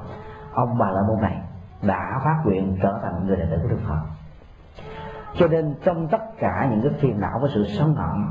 ông 0.55 0.79
bà 0.79 0.91
la 0.91 1.03
môn 1.09 1.21
này 1.21 1.46
đã 1.83 2.21
phát 2.25 2.43
nguyện 2.45 2.79
trở 2.83 2.99
thành 3.03 3.27
người 3.27 3.37
đệ 3.37 3.47
tử 3.51 3.59
của 3.63 3.69
Đức 3.69 3.81
Phật. 3.89 4.01
Cho 5.35 5.47
nên 5.47 5.75
trong 5.85 6.09
tất 6.09 6.23
cả 6.39 6.69
những 6.71 6.83
cái 6.83 7.01
phiền 7.01 7.21
não 7.21 7.39
và 7.43 7.49
sự 7.55 7.65
sân 7.79 7.95
hận, 7.95 8.27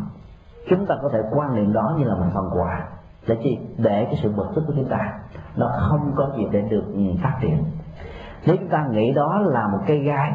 chúng 0.69 0.85
ta 0.85 0.95
có 1.01 1.09
thể 1.13 1.19
quan 1.31 1.55
niệm 1.55 1.73
đó 1.73 1.95
như 1.97 2.03
là 2.05 2.15
một 2.15 2.25
phần 2.33 2.49
quà 2.53 2.87
để 3.27 3.37
chi? 3.43 3.59
Để 3.77 4.05
cái 4.05 4.15
sự 4.23 4.31
bực 4.31 4.47
tức 4.55 4.63
của 4.67 4.73
chúng 4.75 4.89
ta 4.89 5.19
nó 5.55 5.71
không 5.89 6.13
có 6.15 6.29
gì 6.37 6.47
để 6.51 6.61
được 6.61 6.83
phát 7.23 7.37
triển. 7.41 7.63
Nếu 8.45 8.55
chúng 8.57 8.69
ta 8.69 8.87
nghĩ 8.91 9.13
đó 9.13 9.39
là 9.45 9.67
một 9.67 9.79
cây 9.87 9.99
gai, 9.99 10.33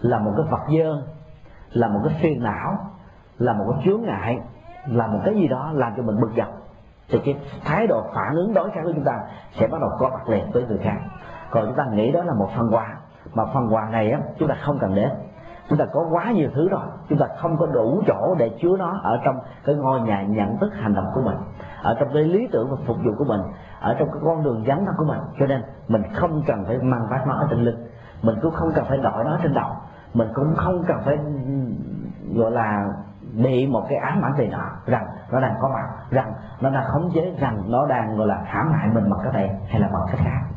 là 0.00 0.18
một 0.18 0.32
cái 0.36 0.46
vật 0.50 0.62
dơ, 0.78 1.02
là 1.72 1.88
một 1.88 2.00
cái 2.04 2.18
phiền 2.22 2.42
não, 2.42 2.78
là 3.38 3.52
một 3.52 3.64
cái 3.70 3.82
chướng 3.84 4.02
ngại, 4.02 4.40
là 4.86 5.06
một 5.06 5.20
cái 5.24 5.34
gì 5.34 5.48
đó 5.48 5.70
làm 5.74 5.92
cho 5.96 6.02
mình 6.02 6.20
bực 6.20 6.30
dọc, 6.36 6.48
thì 7.08 7.20
cái 7.24 7.36
thái 7.64 7.86
độ 7.86 8.02
phản 8.14 8.34
ứng 8.34 8.54
đối 8.54 8.70
kháng 8.70 8.84
của 8.84 8.92
chúng 8.94 9.04
ta 9.04 9.20
sẽ 9.52 9.66
bắt 9.66 9.80
đầu 9.80 9.90
có 9.98 10.08
mặt 10.08 10.28
liền 10.28 10.50
với 10.52 10.66
người 10.68 10.78
khác 10.78 10.96
còn 11.54 11.66
chúng 11.66 11.76
ta 11.76 11.84
nghĩ 11.92 12.12
đó 12.12 12.24
là 12.24 12.34
một 12.34 12.48
phần 12.56 12.74
quà. 12.74 12.96
Mà 13.34 13.44
phần 13.54 13.74
quà 13.74 13.88
này 13.90 14.10
á, 14.10 14.20
chúng 14.38 14.48
ta 14.48 14.54
không 14.64 14.78
cần 14.78 14.94
đến. 14.94 15.08
Chúng 15.68 15.78
ta 15.78 15.84
có 15.92 16.06
quá 16.10 16.30
nhiều 16.30 16.50
thứ 16.54 16.68
rồi. 16.68 16.80
Chúng 17.08 17.18
ta 17.18 17.26
không 17.38 17.56
có 17.56 17.66
đủ 17.66 18.02
chỗ 18.06 18.34
để 18.38 18.50
chứa 18.62 18.76
nó 18.78 19.00
ở 19.02 19.20
trong 19.24 19.36
cái 19.64 19.74
ngôi 19.74 20.00
nhà 20.00 20.22
nhận 20.22 20.58
thức 20.58 20.72
hành 20.82 20.94
động 20.94 21.06
của 21.14 21.22
mình, 21.22 21.36
ở 21.82 21.96
trong 22.00 22.08
cái 22.14 22.22
lý 22.22 22.48
tưởng 22.52 22.70
và 22.70 22.76
phục 22.86 22.96
vụ 23.04 23.12
của 23.18 23.24
mình, 23.24 23.40
ở 23.80 23.94
trong 23.98 24.08
cái 24.08 24.20
con 24.24 24.44
đường 24.44 24.66
dẫn 24.66 24.86
thân 24.86 24.94
của 24.98 25.04
mình. 25.04 25.18
Cho 25.40 25.46
nên 25.46 25.62
mình 25.88 26.02
không 26.14 26.42
cần 26.46 26.64
phải 26.66 26.78
mang 26.78 27.06
vác 27.10 27.26
nó 27.26 27.34
ở 27.34 27.46
trên 27.50 27.58
lưng. 27.58 27.86
Mình 28.22 28.36
cũng 28.42 28.52
không 28.52 28.72
cần 28.74 28.84
phải 28.88 28.98
đội 28.98 29.24
nó 29.24 29.38
trên 29.42 29.54
đầu. 29.54 29.70
Mình 30.14 30.28
cũng 30.34 30.54
không 30.56 30.84
cần 30.88 30.96
phải, 31.04 31.18
gọi 32.34 32.50
là, 32.50 32.88
bị 33.42 33.66
một 33.66 33.86
cái 33.88 33.98
ám 33.98 34.22
ảnh 34.24 34.32
về 34.38 34.48
nó 34.52 34.70
rằng 34.86 35.06
nó 35.30 35.40
đang 35.40 35.54
có 35.60 35.68
mặt, 35.68 35.88
rằng 36.10 36.32
nó 36.60 36.70
đang 36.70 36.84
khống 36.84 37.10
chế, 37.14 37.34
rằng 37.40 37.62
nó 37.66 37.86
đang, 37.86 38.16
gọi 38.16 38.26
là, 38.26 38.42
hãm 38.46 38.72
hại 38.72 38.88
mình 38.94 39.10
bằng 39.10 39.20
cái 39.24 39.32
này 39.32 39.60
hay 39.68 39.80
là 39.80 39.88
bằng 39.92 40.02
cách 40.06 40.20
khác 40.24 40.53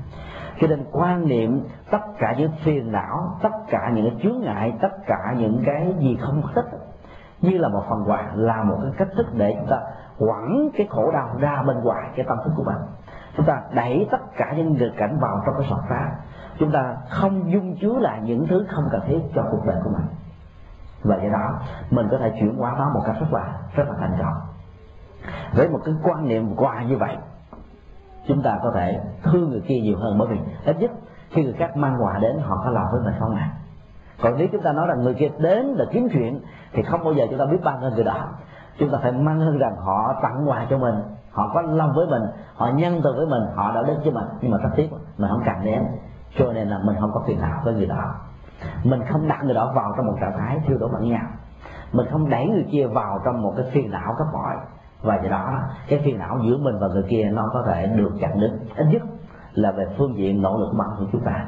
cho 0.61 0.67
nên 0.67 0.85
quan 0.91 1.27
niệm 1.27 1.63
tất 1.91 2.01
cả 2.19 2.35
những 2.38 2.51
phiền 2.63 2.91
não, 2.91 3.38
tất 3.41 3.49
cả 3.69 3.91
những 3.93 4.09
cái 4.09 4.19
chướng 4.23 4.41
ngại, 4.41 4.73
tất 4.81 4.91
cả 5.05 5.34
những 5.38 5.63
cái 5.65 5.93
gì 5.99 6.17
không 6.21 6.41
thích 6.55 6.65
như 7.41 7.57
là 7.57 7.69
một 7.69 7.84
phần 7.89 8.03
quà, 8.07 8.31
là 8.35 8.63
một 8.63 8.77
cái 8.81 8.91
cách 8.97 9.07
thức 9.17 9.27
để 9.34 9.55
chúng 9.59 9.69
ta 9.69 9.77
quẳng 10.19 10.69
cái 10.77 10.88
khổ 10.89 11.11
đau 11.11 11.29
ra 11.39 11.63
bên 11.67 11.79
ngoài 11.84 12.09
cái 12.15 12.25
tâm 12.29 12.38
thức 12.43 12.51
của 12.55 12.63
mình. 12.63 12.81
Chúng 13.38 13.45
ta 13.45 13.61
đẩy 13.71 14.07
tất 14.11 14.21
cả 14.38 14.53
những 14.57 14.73
nghịch 14.73 14.97
cảnh 14.97 15.17
vào 15.21 15.41
trong 15.45 15.55
cái 15.57 15.67
sọt 15.69 15.89
rác 15.89 16.11
chúng 16.59 16.71
ta 16.71 16.95
không 17.09 17.51
dung 17.51 17.75
chứa 17.81 17.99
lại 17.99 18.21
những 18.23 18.47
thứ 18.47 18.65
không 18.69 18.85
cần 18.91 19.01
thiết 19.07 19.19
cho 19.35 19.43
cuộc 19.51 19.65
đời 19.65 19.77
của 19.84 19.89
mình. 19.89 20.05
Và 21.03 21.15
do 21.23 21.29
đó, 21.29 21.59
mình 21.89 22.07
có 22.11 22.17
thể 22.17 22.34
chuyển 22.39 22.57
hóa 22.57 22.75
nó 22.77 22.89
một 22.93 23.01
cách 23.05 23.15
rất 23.19 23.34
là 23.34 23.53
rất 23.75 23.84
là 23.89 23.95
thành 23.99 24.17
công. 24.19 24.34
Với 25.55 25.69
một 25.69 25.79
cái 25.85 25.95
quan 26.03 26.27
niệm 26.27 26.55
quà 26.55 26.84
như 26.84 26.97
vậy 26.97 27.17
chúng 28.27 28.41
ta 28.41 28.59
có 28.63 28.71
thể 28.75 28.99
thương 29.23 29.49
người 29.49 29.61
kia 29.67 29.79
nhiều 29.83 29.97
hơn 29.97 30.17
bởi 30.17 30.27
vì 30.27 30.39
ít 30.65 30.79
nhất 30.79 30.91
khi 31.29 31.43
người 31.43 31.53
khác 31.53 31.77
mang 31.77 31.97
quà 32.03 32.19
đến, 32.21 32.39
họ 32.39 32.61
có 32.63 32.69
lòng 32.69 32.85
với 32.91 33.01
mình 33.05 33.13
không 33.19 33.35
ạ? 33.35 33.49
À? 33.53 33.57
còn 34.21 34.33
nếu 34.37 34.47
chúng 34.51 34.61
ta 34.61 34.71
nói 34.71 34.87
rằng 34.87 35.03
người 35.03 35.13
kia 35.13 35.29
đến 35.39 35.65
là 35.65 35.85
kiếm 35.91 36.07
chuyện, 36.13 36.41
thì 36.73 36.83
không 36.83 37.03
bao 37.03 37.13
giờ 37.13 37.25
chúng 37.29 37.39
ta 37.39 37.45
biết 37.45 37.57
ban 37.63 37.81
ơn 37.81 37.93
người 37.95 38.03
đó. 38.03 38.27
Chúng 38.79 38.89
ta 38.91 38.97
phải 39.01 39.11
mang 39.11 39.39
hơn 39.39 39.57
rằng 39.57 39.75
họ 39.85 40.13
tặng 40.21 40.49
quà 40.49 40.65
cho 40.69 40.77
mình, 40.77 40.95
họ 41.31 41.51
có 41.53 41.61
lòng 41.61 41.93
với 41.95 42.07
mình, 42.07 42.21
họ 42.55 42.67
nhân 42.67 43.01
từ 43.03 43.13
với 43.17 43.25
mình, 43.25 43.43
họ 43.55 43.71
đã 43.75 43.81
đến 43.87 43.97
với 44.03 44.11
mình. 44.11 44.25
Nhưng 44.41 44.51
mà 44.51 44.57
rất 44.57 44.69
tiếc, 44.75 44.89
mình 45.17 45.29
không 45.29 45.43
cần 45.45 45.65
đến. 45.65 45.83
Cho 46.37 46.53
nên 46.53 46.69
là 46.69 46.79
mình 46.85 46.95
không 46.99 47.11
có 47.13 47.23
phiền 47.27 47.41
não 47.41 47.61
với 47.63 47.73
người 47.73 47.85
đó. 47.85 48.15
Mình 48.83 49.01
không 49.11 49.27
đặt 49.27 49.43
người 49.43 49.53
đó 49.53 49.71
vào 49.75 49.93
trong 49.97 50.05
một 50.05 50.13
trạng 50.21 50.37
thái 50.37 50.59
thiêu 50.67 50.77
đổ 50.77 50.87
lẫn 50.93 51.09
nhau. 51.09 51.25
Mình 51.91 52.07
không 52.11 52.29
đẩy 52.29 52.47
người 52.47 52.65
kia 52.71 52.87
vào 52.87 53.19
trong 53.25 53.41
một 53.41 53.53
cái 53.57 53.65
phiền 53.71 53.91
não 53.91 54.13
cấp 54.17 54.27
bội 54.33 54.55
và 55.02 55.19
do 55.24 55.30
đó 55.30 55.60
cái 55.88 55.99
phiền 56.06 56.19
não 56.19 56.40
giữa 56.44 56.57
mình 56.57 56.76
và 56.80 56.88
người 56.88 57.03
kia 57.10 57.30
nó 57.34 57.49
có 57.53 57.64
thể 57.68 57.88
được 57.88 58.11
chặn 58.19 58.40
đứt 58.40 58.52
ít 58.76 58.86
nhất 58.91 59.02
là 59.53 59.72
về 59.72 59.86
phương 59.98 60.18
diện 60.18 60.41
nỗ 60.41 60.57
lực 60.57 60.74
mạnh 60.74 60.90
của 60.99 61.06
chúng 61.11 61.22
ta. 61.22 61.45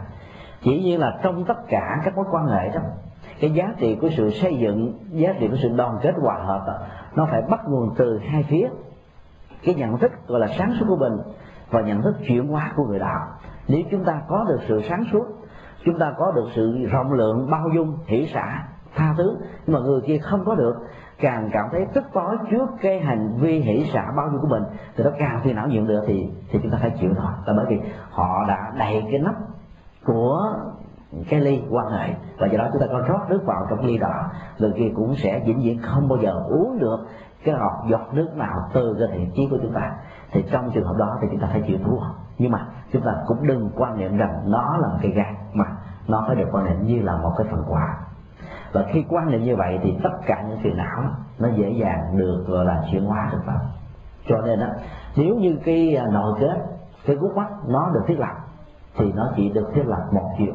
Chỉ 0.61 0.83
như 0.83 0.97
là 0.97 1.19
trong 1.23 1.45
tất 1.45 1.57
cả 1.67 2.01
các 2.05 2.15
mối 2.15 2.25
quan 2.31 2.47
hệ 2.47 2.69
đó 2.69 2.81
cái 3.39 3.51
giá 3.51 3.73
trị 3.77 3.97
của 4.01 4.09
sự 4.17 4.29
xây 4.29 4.57
dựng 4.57 4.93
giá 5.09 5.33
trị 5.39 5.47
của 5.47 5.57
sự 5.61 5.69
đoàn 5.69 5.97
kết 6.01 6.13
hòa 6.21 6.35
hợp 6.35 6.63
đó, 6.67 6.73
nó 7.15 7.27
phải 7.31 7.41
bắt 7.41 7.59
nguồn 7.67 7.95
từ 7.97 8.17
hai 8.17 8.43
phía. 8.43 8.69
Cái 9.63 9.75
nhận 9.75 9.97
thức 9.97 10.11
gọi 10.27 10.39
là 10.39 10.47
sáng 10.47 10.73
suốt 10.79 10.85
của 10.89 10.95
mình 10.95 11.13
và 11.69 11.81
nhận 11.81 12.01
thức 12.01 12.15
chuyển 12.27 12.47
hóa 12.47 12.73
của 12.75 12.83
người 12.85 12.99
đạo. 12.99 13.27
Nếu 13.67 13.81
chúng 13.91 14.03
ta 14.03 14.21
có 14.27 14.45
được 14.49 14.59
sự 14.67 14.81
sáng 14.89 15.03
suốt 15.11 15.25
chúng 15.85 15.99
ta 15.99 16.13
có 16.17 16.31
được 16.31 16.47
sự 16.55 16.85
rộng 16.91 17.13
lượng 17.13 17.49
bao 17.51 17.69
dung 17.75 17.97
hỷ 18.05 18.25
xả 18.25 18.63
tha 18.95 19.13
thứ 19.17 19.37
nhưng 19.65 19.73
mà 19.73 19.79
người 19.79 20.01
kia 20.01 20.17
không 20.17 20.45
có 20.45 20.55
được 20.55 20.75
càng 21.21 21.49
cảm 21.53 21.65
thấy 21.71 21.85
tức 21.93 22.03
tối 22.13 22.37
trước 22.51 22.69
cái 22.81 22.99
hành 22.99 23.37
vi 23.39 23.59
hỷ 23.59 23.89
xả 23.93 24.11
bao 24.17 24.29
nhiêu 24.29 24.39
của 24.41 24.47
mình 24.47 24.63
thì 24.95 25.03
nó 25.03 25.09
càng 25.19 25.41
phiền 25.43 25.55
não 25.55 25.67
nhiều 25.67 25.83
nữa 25.83 26.01
thì 26.07 26.31
thì 26.51 26.59
chúng 26.63 26.71
ta 26.71 26.77
phải 26.81 26.91
chịu 26.99 27.13
thôi. 27.17 27.31
Là 27.45 27.53
bởi 27.57 27.65
vì 27.69 27.81
họ 28.11 28.45
đã 28.47 28.71
đầy 28.77 29.07
cái 29.11 29.19
nắp 29.19 29.35
của 30.05 30.41
cái 31.29 31.39
ly 31.39 31.63
quan 31.69 31.87
hệ, 31.87 32.13
và 32.39 32.47
do 32.47 32.57
đó 32.57 32.67
chúng 32.71 32.81
ta 32.81 32.87
có 32.91 33.01
rót 33.07 33.19
nước 33.29 33.41
vào 33.45 33.65
trong 33.69 33.85
ly 33.85 33.97
đó 33.97 34.29
người 34.57 34.73
kia 34.77 34.91
cũng 34.95 35.15
sẽ 35.15 35.41
vĩnh 35.45 35.61
viễn 35.63 35.79
không 35.81 36.07
bao 36.07 36.17
giờ 36.17 36.31
uống 36.49 36.79
được 36.79 36.99
cái 37.45 37.55
hột 37.55 37.89
giọt 37.89 38.13
nước 38.13 38.27
nào 38.35 38.69
từ 38.73 38.95
cái 38.99 39.07
thiện 39.17 39.31
chí 39.35 39.47
của 39.51 39.57
chúng 39.61 39.73
ta. 39.73 39.91
Thì 40.31 40.45
trong 40.51 40.71
trường 40.73 40.85
hợp 40.85 40.95
đó 40.97 41.17
thì 41.21 41.27
chúng 41.31 41.39
ta 41.39 41.47
phải 41.51 41.63
chịu 41.67 41.77
thua. 41.85 41.99
Nhưng 42.37 42.51
mà 42.51 42.67
chúng 42.93 43.01
ta 43.01 43.15
cũng 43.25 43.47
đừng 43.47 43.69
quan 43.75 43.97
niệm 43.97 44.17
rằng 44.17 44.43
nó 44.45 44.77
là 44.77 44.87
một 44.87 44.97
cái 45.01 45.11
gan 45.11 45.35
mà 45.53 45.65
nó 46.07 46.23
phải 46.27 46.35
được 46.35 46.47
quan 46.51 46.65
niệm 46.65 46.83
như 46.83 47.01
là 47.01 47.17
một 47.17 47.31
cái 47.37 47.47
phần 47.51 47.63
quà 47.67 47.97
và 48.71 48.85
khi 48.93 49.05
quan 49.09 49.31
niệm 49.31 49.43
như 49.43 49.55
vậy 49.55 49.79
thì 49.83 49.97
tất 50.03 50.17
cả 50.25 50.43
những 50.49 50.59
phiền 50.63 50.77
não 50.77 51.03
nó 51.39 51.49
dễ 51.55 51.69
dàng 51.69 52.17
được, 52.17 52.45
gọi 52.47 52.65
là, 52.65 52.83
chuyển 52.91 53.05
hóa 53.05 53.29
được 53.31 53.41
vào. 53.45 53.59
Cho 54.27 54.37
nên 54.45 54.59
á, 54.59 54.69
nếu 55.15 55.35
như 55.35 55.57
cái 55.65 55.95
à, 55.95 56.05
nội 56.11 56.37
kết, 56.39 56.57
cái 57.05 57.15
gút 57.15 57.35
mắt 57.35 57.47
nó 57.67 57.89
được 57.93 58.01
thiết 58.07 58.19
lập, 58.19 58.35
thì 58.97 59.11
nó 59.15 59.31
chỉ 59.35 59.49
được 59.49 59.69
thiết 59.73 59.83
lập 59.85 60.07
một 60.13 60.29
chiều 60.37 60.53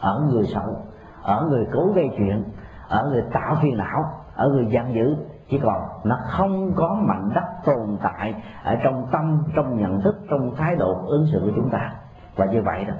ở 0.00 0.20
người 0.30 0.46
xấu, 0.54 0.76
ở 1.22 1.46
người 1.50 1.66
cố 1.72 1.92
gây 1.94 2.10
chuyện, 2.16 2.44
ở 2.88 3.08
người 3.10 3.22
tạo 3.32 3.56
phiền 3.62 3.76
não, 3.76 4.04
ở 4.34 4.48
người 4.48 4.68
giam 4.74 4.92
dữ 4.92 5.16
chỉ 5.48 5.58
còn 5.58 5.82
nó 6.04 6.18
không 6.28 6.72
có 6.76 6.96
mạnh 7.00 7.30
đất 7.34 7.44
tồn 7.64 7.96
tại 8.02 8.34
ở 8.64 8.76
trong 8.84 9.06
tâm, 9.12 9.42
trong 9.56 9.76
nhận 9.76 10.00
thức, 10.00 10.16
trong 10.30 10.54
thái 10.56 10.76
độ 10.76 10.94
ứng 11.06 11.26
xử 11.32 11.40
của 11.44 11.52
chúng 11.56 11.70
ta. 11.70 11.92
Và 12.36 12.46
như 12.46 12.62
vậy 12.64 12.84
đó, 12.84 12.94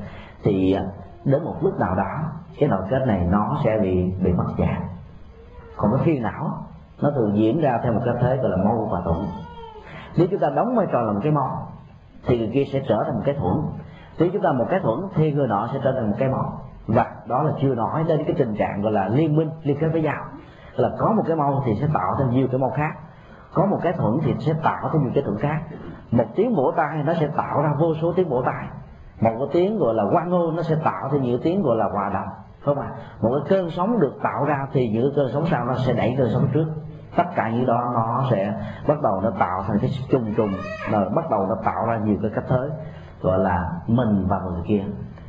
thì 0.45 0.73
à, 0.73 0.83
đến 1.25 1.45
một 1.45 1.57
lúc 1.63 1.81
nào 1.81 1.95
đó, 1.95 2.31
cái 2.59 2.69
nội 2.69 2.83
kết 2.91 3.07
này 3.07 3.27
nó 3.31 3.59
sẽ 3.65 3.79
bị 3.83 4.13
bị 4.23 4.33
mất 4.33 4.47
dạng 4.59 4.83
còn 5.77 5.93
cái 5.97 6.05
phiền 6.05 6.23
não, 6.23 6.65
nó 7.03 7.11
thường 7.11 7.37
diễn 7.37 7.61
ra 7.61 7.81
theo 7.83 7.93
một 7.93 8.01
cái 8.05 8.15
thế 8.21 8.37
gọi 8.37 8.51
là 8.51 8.57
mâu 8.57 8.89
và 8.93 9.01
thuận 9.05 9.27
nếu 10.17 10.27
chúng 10.31 10.41
ta 10.41 10.51
đóng 10.51 10.77
vai 10.77 10.87
trò 10.93 11.01
là 11.01 11.13
một 11.13 11.21
cái 11.23 11.33
mâu 11.33 11.49
thì 12.27 12.39
người 12.39 12.51
kia 12.55 12.65
sẽ 12.73 12.83
trở 12.89 13.03
thành 13.07 13.15
một 13.15 13.23
cái 13.25 13.35
thuận 13.35 13.63
nếu 14.19 14.29
chúng 14.33 14.43
ta 14.43 14.53
một 14.53 14.67
cái 14.71 14.81
thuận 14.81 15.09
thì 15.15 15.33
người 15.33 15.49
nọ 15.49 15.69
sẽ 15.73 15.81
trở 15.85 15.93
thành 15.93 16.11
một 16.11 16.17
cái 16.19 16.29
mâu 16.29 16.45
và 16.87 17.07
đó 17.27 17.43
là 17.43 17.53
chưa 17.61 17.75
nói 17.75 18.05
đến 18.09 18.25
cái 18.27 18.35
tình 18.39 18.55
trạng 18.55 18.83
gọi 18.83 18.93
là 18.93 19.09
liên 19.09 19.37
minh, 19.37 19.51
liên 19.63 19.77
kết 19.81 19.89
với 19.93 20.03
nhau. 20.03 20.25
Là 20.77 20.91
có 20.99 21.13
một 21.13 21.23
cái 21.27 21.37
mâu 21.37 21.63
thì 21.67 21.75
sẽ 21.81 21.89
tạo 21.95 22.17
thêm 22.19 22.31
nhiều 22.31 22.49
cái 22.51 22.59
mâu 22.59 22.71
khác. 22.71 22.93
Có 23.55 23.67
một 23.67 23.79
cái 23.83 23.93
thuận 23.93 24.19
thì 24.25 24.35
sẽ 24.39 24.55
tạo 24.63 24.91
thêm 24.93 25.03
nhiều 25.03 25.13
cái 25.15 25.23
thuận 25.23 25.39
khác. 25.39 25.61
Một 26.11 26.25
tiếng 26.35 26.55
vỗ 26.55 26.73
tay 26.77 27.03
nó 27.05 27.15
sẽ 27.21 27.29
tạo 27.37 27.63
ra 27.63 27.75
vô 27.79 27.95
số 28.03 28.13
tiếng 28.17 28.29
vỗ 28.29 28.43
tay 28.47 28.67
một 29.23 29.31
cái 29.39 29.49
tiếng 29.53 29.79
gọi 29.79 29.95
là 29.95 30.05
quan 30.13 30.31
ngôn 30.31 30.57
nó 30.57 30.63
sẽ 30.63 30.77
tạo 30.85 31.09
thêm 31.13 31.23
nhiều 31.23 31.39
tiếng 31.43 31.63
gọi 31.63 31.77
là 31.77 31.89
hòa 31.93 32.11
đồng, 32.15 32.29
không 32.65 32.79
à? 32.79 32.91
Một 33.21 33.31
cái 33.35 33.59
cơn 33.59 33.71
sóng 33.71 34.01
được 34.01 34.13
tạo 34.23 34.45
ra 34.45 34.67
thì 34.73 34.89
những 34.89 35.13
cơn 35.17 35.31
sóng 35.33 35.47
sau 35.47 35.65
nó 35.65 35.75
sẽ 35.75 35.93
đẩy 35.93 36.15
cơn 36.19 36.29
sóng 36.33 36.49
trước. 36.55 36.67
Tất 37.17 37.25
cả 37.37 37.51
những 37.51 37.67
đó 37.67 37.91
nó 37.95 38.25
sẽ 38.31 38.55
bắt 38.87 39.03
đầu 39.03 39.21
nó 39.21 39.31
tạo 39.39 39.65
thành 39.67 39.79
cái 39.79 39.91
trùng 40.11 40.35
trùng 40.37 40.51
rồi 40.91 41.09
bắt 41.15 41.31
đầu 41.31 41.47
nó 41.47 41.55
tạo 41.65 41.87
ra 41.87 41.99
nhiều 42.05 42.17
cái 42.23 42.31
cách 42.35 42.45
thế, 42.49 42.69
gọi 43.21 43.39
là 43.39 43.73
mình 43.87 44.27
và 44.29 44.41
người 44.41 44.63
kia 44.67 44.85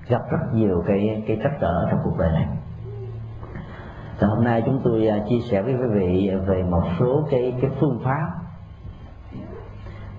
gặp 0.08 0.22
rất 0.32 0.54
nhiều 0.54 0.84
cái 0.88 1.24
cái 1.28 1.40
trắc 1.44 1.52
trở 1.62 1.88
trong 1.92 2.00
cuộc 2.04 2.18
đời 2.18 2.32
này. 2.32 2.48
Thì 4.20 4.28
hôm 4.28 4.44
nay 4.44 4.64
chúng 4.66 4.82
tôi 4.84 5.08
à, 5.08 5.18
chia 5.30 5.40
sẻ 5.40 5.62
với 5.62 5.74
quý 5.74 5.88
vị 5.94 6.32
về 6.48 6.64
một 6.64 6.84
số 7.00 7.24
cái 7.32 7.56
cái 7.62 7.72
phương 7.80 8.00
pháp 8.04 8.32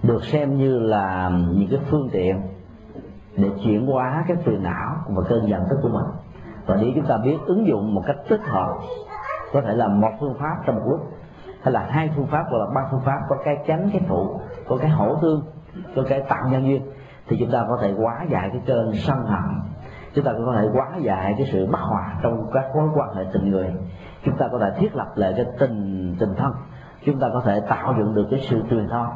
được 0.03 0.25
xem 0.25 0.57
như 0.59 0.79
là 0.79 1.31
những 1.31 1.69
cái 1.71 1.81
phương 1.91 2.09
tiện 2.13 2.54
để 3.37 3.51
chuyển 3.65 3.87
hóa 3.87 4.25
cái 4.29 4.37
phiền 4.45 4.63
não 4.63 4.97
và 5.09 5.23
cơn 5.29 5.49
giận 5.49 5.63
tức 5.71 5.79
của 5.83 5.89
mình. 5.89 6.07
Và 6.67 6.77
nếu 6.81 6.91
chúng 6.95 7.07
ta 7.07 7.17
biết 7.17 7.39
ứng 7.47 7.67
dụng 7.67 7.95
một 7.95 8.03
cách 8.07 8.17
tích 8.29 8.41
hợp, 8.45 8.75
có 9.53 9.61
thể 9.61 9.75
là 9.75 9.89
một 9.89 10.11
phương 10.21 10.35
pháp 10.39 10.57
trong 10.67 10.77
một 10.77 10.83
lúc, 10.91 11.01
hay 11.63 11.73
là 11.73 11.87
hai 11.91 12.11
phương 12.17 12.27
pháp 12.27 12.45
hoặc 12.51 12.59
là 12.59 12.67
ba 12.75 12.89
phương 12.91 13.01
pháp, 13.01 13.19
có 13.29 13.37
cái 13.45 13.57
tránh 13.67 13.91
cái 13.93 14.03
phụ 14.09 14.41
có 14.69 14.77
cái 14.77 14.91
hổ 14.91 15.17
thương, 15.23 15.43
có 15.97 16.03
cái 16.09 16.21
tạo 16.29 16.49
nhân 16.51 16.67
duyên, 16.67 16.83
thì 17.29 17.37
chúng 17.41 17.51
ta 17.51 17.65
có 17.69 17.79
thể 17.83 17.93
hóa 17.93 18.25
giải 18.31 18.49
cái 18.53 18.63
cơn 18.67 18.93
sân 18.95 19.19
hận. 19.27 19.61
Chúng 20.15 20.25
ta 20.25 20.33
có 20.47 20.55
thể 20.57 20.69
hóa 20.73 20.89
giải 21.01 21.35
cái 21.39 21.47
sự 21.53 21.67
bất 21.67 21.81
hòa 21.81 22.17
trong 22.23 22.51
các 22.53 22.65
mối 22.77 22.89
quan 22.95 23.15
hệ 23.15 23.25
tình 23.33 23.51
người. 23.51 23.75
Chúng 24.25 24.37
ta 24.37 24.47
có 24.53 24.59
thể 24.59 24.71
thiết 24.79 24.97
lập 24.97 25.07
lại 25.15 25.33
cái 25.37 25.47
tình 25.59 26.17
tình 26.19 26.35
thân. 26.37 26.53
Chúng 27.07 27.21
ta 27.21 27.29
có 27.33 27.41
thể 27.45 27.61
tạo 27.69 27.95
dựng 27.99 28.15
được 28.15 28.27
cái 28.31 28.41
sự 28.41 28.63
truyền 28.71 28.89
thông. 28.89 29.09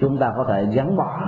Chúng 0.00 0.18
ta 0.18 0.32
có 0.36 0.44
thể 0.48 0.64
gắn 0.64 0.96
bó 0.96 1.20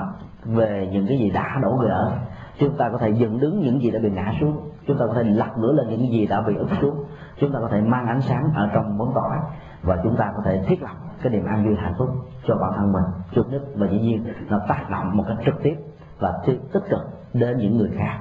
về 0.45 0.89
những 0.93 1.07
cái 1.09 1.19
gì 1.19 1.31
đã 1.31 1.59
đổ 1.63 1.77
gỡ 1.77 2.13
chúng 2.59 2.77
ta 2.77 2.89
có 2.93 2.99
thể 2.99 3.11
dựng 3.11 3.41
đứng 3.41 3.61
những 3.61 3.83
gì 3.83 3.91
đã 3.91 3.99
bị 4.03 4.11
ngã 4.11 4.33
xuống. 4.41 4.71
Chúng 4.87 4.99
ta 4.99 5.07
có 5.07 5.15
thể 5.15 5.23
lật 5.23 5.59
ngửa 5.59 5.73
lên 5.73 5.89
những 5.89 6.13
gì 6.13 6.27
đã 6.27 6.41
bị 6.41 6.55
ức 6.57 6.69
xuống. 6.81 7.05
Chúng 7.41 7.53
ta 7.53 7.59
có 7.63 7.69
thể 7.69 7.81
mang 7.81 8.07
ánh 8.07 8.21
sáng 8.21 8.51
ở 8.55 8.71
trong 8.75 8.99
bóng 8.99 9.13
tối. 9.15 9.37
Và 9.83 10.01
chúng 10.03 10.17
ta 10.17 10.33
có 10.37 10.43
thể 10.45 10.63
thiết 10.67 10.83
lập 10.83 10.97
cái 11.23 11.33
niềm 11.33 11.47
an 11.47 11.65
vui 11.65 11.75
hạnh 11.77 11.95
phúc 11.99 12.09
cho 12.47 12.55
bản 12.55 12.73
thân 12.77 12.93
mình. 12.93 13.05
Trước 13.35 13.45
nhất 13.51 13.63
và 13.77 13.87
dĩ 13.87 14.01
nhiên 14.01 14.25
nó 14.49 14.61
tác 14.69 14.91
động 14.91 15.17
một 15.17 15.25
cách 15.29 15.37
trực 15.45 15.55
tiếp 15.63 15.77
và 16.21 16.35
tích 16.47 16.83
cực 16.91 17.01
đến 17.35 17.59
những 17.59 17.77
người 17.77 17.91
khác. 17.99 18.19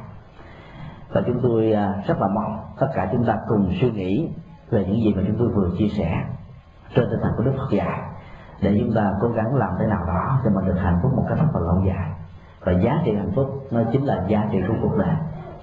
Và 1.13 1.21
chúng 1.25 1.39
tôi 1.43 1.73
à, 1.73 2.03
rất 2.07 2.21
là 2.21 2.27
mong 2.27 2.59
tất 2.79 2.87
cả 2.95 3.09
chúng 3.11 3.25
ta 3.25 3.39
cùng 3.47 3.71
suy 3.81 3.91
nghĩ 3.91 4.29
về 4.69 4.85
những 4.85 4.95
gì 4.95 5.13
mà 5.15 5.21
chúng 5.27 5.35
tôi 5.39 5.47
vừa 5.47 5.69
chia 5.77 5.87
sẻ 5.87 6.25
trên 6.95 7.05
tinh 7.11 7.19
thần 7.23 7.31
của 7.37 7.43
Đức 7.43 7.51
Phật 7.57 7.71
dạy, 7.71 7.99
để 8.61 8.77
chúng 8.79 8.93
ta 8.95 9.13
cố 9.21 9.27
gắng 9.27 9.55
làm 9.55 9.73
thế 9.79 9.85
nào 9.87 10.05
đó 10.07 10.39
để 10.43 10.51
mà 10.55 10.61
được 10.61 10.75
hạnh 10.77 10.99
phúc 11.03 11.11
một 11.15 11.25
cách 11.29 11.37
rất 11.37 11.47
là 11.53 11.59
lâu 11.59 11.83
dài 11.87 12.11
và 12.65 12.71
giá 12.71 13.01
trị 13.05 13.15
hạnh 13.15 13.31
phúc 13.35 13.47
nó 13.71 13.81
chính 13.91 14.03
là 14.05 14.25
giá 14.27 14.47
trị 14.51 14.57
của 14.67 14.73
cuộc 14.81 14.97
đời, 14.97 15.15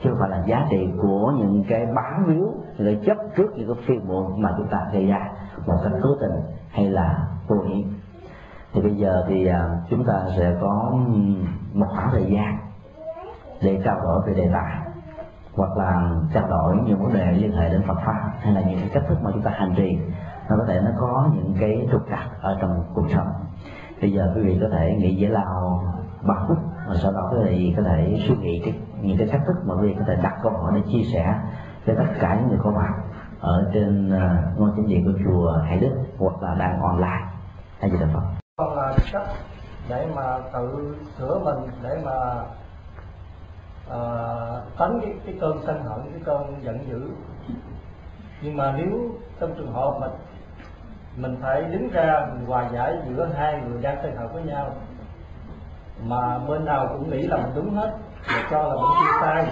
chứ 0.03 0.11
không 0.11 0.19
phải 0.21 0.31
là 0.31 0.43
giá 0.47 0.67
trị 0.71 0.89
của 1.03 1.33
những 1.39 1.65
cái 1.69 1.87
bám 1.87 2.25
víu, 2.27 2.55
những 2.79 2.87
cái 2.87 2.99
chấp 3.07 3.17
trước, 3.37 3.57
những 3.57 3.75
cái 3.75 3.85
phiền 3.87 4.09
muộn 4.09 4.43
mà 4.43 4.55
chúng 4.59 4.67
ta 4.67 4.79
gây 4.93 5.07
ra 5.07 5.31
một 5.67 5.77
cách 5.85 5.93
cố 6.03 6.09
tình 6.21 6.41
hay 6.71 6.91
là 6.91 7.27
vô 7.49 7.57
ý. 7.69 7.85
Thì 8.73 8.83
bây 8.83 8.97
giờ 8.97 9.25
thì 9.29 9.47
à, 9.47 9.69
chúng 9.91 10.05
ta 10.05 10.15
sẽ 10.39 10.57
có 10.61 10.99
một 11.75 11.87
khoảng 11.97 12.09
thời 12.13 12.25
gian 12.25 12.59
để 13.63 13.81
trao 13.85 14.01
đổi 14.01 14.23
về 14.27 14.35
đề 14.35 14.51
tài, 14.53 14.77
hoặc 15.57 15.77
là 15.77 16.11
trao 16.35 16.49
đổi 16.49 16.77
những 16.87 17.03
vấn 17.03 17.15
đề 17.15 17.33
liên 17.33 17.53
hệ 17.53 17.69
đến 17.69 17.83
Phật 17.87 17.99
pháp, 18.07 18.31
hay 18.39 18.55
là 18.55 18.61
những 18.61 18.79
cái 18.81 18.89
cách 18.93 19.03
thức 19.09 19.19
mà 19.23 19.31
chúng 19.35 19.43
ta 19.43 19.51
hành 19.51 19.75
trì. 19.77 19.99
Nó 20.51 20.57
có 20.59 20.65
thể 20.69 20.81
nó 20.85 20.91
có 21.01 21.31
những 21.35 21.55
cái 21.61 21.89
trục 21.93 22.01
trặc 22.11 22.41
ở 22.41 22.59
trong 22.61 22.85
cuộc 22.95 23.11
sống. 23.11 23.29
Bây 24.01 24.13
giờ 24.13 24.33
quý 24.37 24.43
vị 24.43 24.59
có 24.63 24.69
thể 24.73 24.97
nghĩ 24.99 25.17
giải 25.17 25.31
lao 25.31 25.83
ba 26.23 26.35
và 26.89 26.95
sau 27.03 27.13
đó 27.13 27.33
thì 27.45 27.75
có 27.77 27.83
thể 27.83 28.19
suy 28.29 28.37
nghĩ 28.37 28.63
cái, 28.65 28.75
những 29.01 29.19
cái 29.19 29.27
thách 29.27 29.41
thức 29.47 29.55
mà 29.65 29.75
quý 29.75 29.89
vị 29.89 29.95
có 29.99 30.05
thể 30.09 30.17
đặt 30.23 30.35
câu 30.43 30.53
hỏi 30.53 30.73
để 30.75 30.83
chia 30.93 31.03
sẻ 31.13 31.35
với 31.87 31.97
tất 31.97 32.13
cả 32.21 32.35
những 32.35 32.49
người 32.49 32.59
có 32.63 32.71
mặt 32.71 32.93
ở 33.41 33.71
trên 33.75 34.17
uh, 34.17 34.59
ngôi 34.59 34.71
chính 34.77 34.89
điện 34.89 35.05
của 35.05 35.19
chùa 35.25 35.53
Hải 35.65 35.79
Đức 35.79 36.05
hoặc 36.19 36.43
là 36.43 36.55
đang 36.55 36.81
online. 36.81 37.27
Hay 37.81 37.91
gì 37.91 37.97
đó 38.01 38.07
Phật. 38.15 38.21
Còn 38.57 38.77
là 38.77 38.95
cách 39.13 39.27
để 39.89 40.09
mà 40.15 40.39
tự 40.53 40.97
sửa 41.19 41.39
mình 41.39 41.71
để 41.83 42.03
mà 42.05 42.35
uh, 43.87 44.63
tránh 44.79 44.99
cái, 45.03 45.15
cái 45.27 45.35
cơn 45.41 45.59
sân 45.67 45.85
hận 45.85 46.01
cái 46.13 46.21
cơn 46.25 46.63
giận 46.63 46.89
dữ. 46.89 47.11
Nhưng 48.43 48.57
mà 48.57 48.75
nếu 48.77 49.11
trong 49.41 49.55
trường 49.57 49.73
hợp 49.73 49.99
mình 50.01 50.13
mình 51.17 51.37
phải 51.43 51.63
đứng 51.63 51.91
ra 51.91 52.27
mình 52.35 52.47
hòa 52.47 52.69
giải 52.73 52.95
giữa 53.09 53.29
hai 53.35 53.63
người 53.63 53.83
đang 53.83 53.99
sân 54.03 54.17
hận 54.17 54.29
với 54.33 54.43
nhau 54.43 54.71
mà 56.05 56.39
bên 56.49 56.65
nào 56.65 56.89
cũng 56.89 57.11
nghĩ 57.11 57.23
là 57.23 57.37
mình 57.37 57.53
đúng 57.55 57.75
hết 57.75 57.91
và 58.29 58.49
cho 58.51 58.63
là 58.63 58.75
mình 58.75 58.91
chưa 59.01 59.21
sai. 59.21 59.47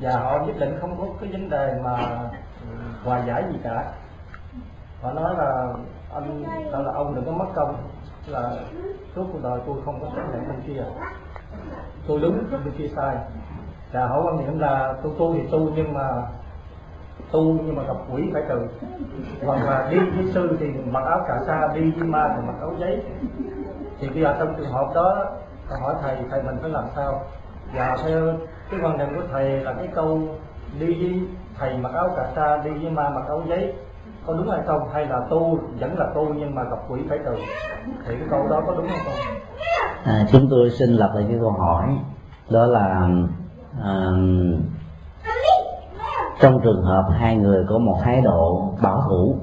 Và 0.00 0.12
họ 0.12 0.38
nhất 0.46 0.56
định 0.58 0.78
không 0.80 0.98
có 0.98 1.06
cái 1.20 1.32
vấn 1.32 1.50
đề 1.50 1.74
mà 1.84 1.96
ừ, 2.60 2.76
hòa 3.04 3.22
giải 3.26 3.44
gì 3.52 3.58
cả. 3.64 3.92
Họ 5.02 5.12
nói 5.12 5.34
là 5.38 5.74
anh 6.14 6.44
đó 6.72 6.78
là 6.82 6.92
ông 6.94 7.14
đừng 7.14 7.24
có 7.24 7.32
mất 7.32 7.46
công, 7.54 7.76
là 8.26 8.50
suốt 9.14 9.24
cuộc 9.32 9.42
đời 9.42 9.60
tôi 9.66 9.76
không 9.84 10.00
có 10.00 10.06
chấp 10.16 10.22
nhận 10.32 10.48
bên 10.48 10.62
kia. 10.66 10.84
Tôi 12.06 12.20
đúng, 12.20 12.44
bên 12.50 12.72
kia 12.78 12.88
sai. 12.96 13.16
Và 13.92 14.06
họ 14.06 14.22
quan 14.24 14.38
niệm 14.38 14.58
là 14.58 14.94
tôi 15.02 15.12
tu 15.18 15.34
thì 15.34 15.40
tu 15.52 15.70
nhưng 15.74 15.94
mà, 15.94 16.08
tu 17.32 17.42
nhưng 17.42 17.76
mà 17.76 17.82
gặp 17.82 17.96
quỷ 18.12 18.22
phải 18.32 18.42
trừ 18.48 18.66
hoặc 19.46 19.64
là 19.64 19.88
đi 19.90 19.98
với 19.98 20.32
sư 20.34 20.56
thì 20.60 20.66
mặc 20.90 21.04
áo 21.04 21.24
cà 21.28 21.34
sa, 21.46 21.68
đi 21.74 21.90
với 21.90 22.08
ma 22.08 22.28
thì 22.36 22.46
mặc 22.46 22.54
áo 22.60 22.74
giấy 22.78 23.02
thì 24.00 24.08
bây 24.08 24.22
giờ 24.22 24.36
trong 24.38 24.54
trường 24.56 24.72
hợp 24.72 24.86
đó 24.94 25.24
hỏi 25.80 25.94
thầy 26.02 26.16
thầy 26.30 26.42
mình 26.42 26.56
phải 26.62 26.70
làm 26.70 26.84
sao? 26.96 27.22
Và 27.74 27.96
theo 28.04 28.32
cái 28.70 28.80
quan 28.82 28.98
niệm 28.98 29.08
của 29.16 29.22
thầy 29.32 29.60
là 29.60 29.72
cái 29.72 29.88
câu 29.94 30.20
đi 30.80 30.86
với 30.86 31.20
thầy 31.58 31.78
mặc 31.78 31.92
áo 31.94 32.08
cà 32.16 32.26
sa 32.36 32.56
đi 32.64 32.70
với 32.70 32.90
ma 32.90 33.10
mặc 33.10 33.24
áo 33.28 33.42
giấy 33.48 33.72
có 34.26 34.34
đúng 34.34 34.48
hay 34.48 34.60
không? 34.66 34.88
Hay 34.92 35.06
là 35.06 35.20
tu 35.30 35.58
vẫn 35.80 35.98
là 35.98 36.06
tu 36.14 36.34
nhưng 36.34 36.54
mà 36.54 36.62
gặp 36.62 36.78
quỷ 36.88 37.00
phải 37.08 37.18
trừ 37.24 37.34
thì 38.06 38.14
cái 38.18 38.28
câu 38.30 38.48
đó 38.48 38.62
có 38.66 38.74
đúng 38.76 38.86
hay 38.86 38.98
không? 39.04 39.36
À, 40.04 40.26
chúng 40.32 40.48
tôi 40.50 40.70
xin 40.70 40.90
lập 40.90 41.10
lại 41.14 41.24
cái 41.28 41.38
câu 41.40 41.50
hỏi. 41.50 41.88
Đó 42.50 42.66
là 42.66 43.08
à, 43.82 44.06
trong 46.40 46.60
trường 46.64 46.82
hợp 46.82 47.04
hai 47.18 47.36
người 47.36 47.64
có 47.68 47.78
một 47.78 47.98
thái 48.02 48.20
độ 48.20 48.72
bảo 48.82 49.02
thủ 49.08 49.36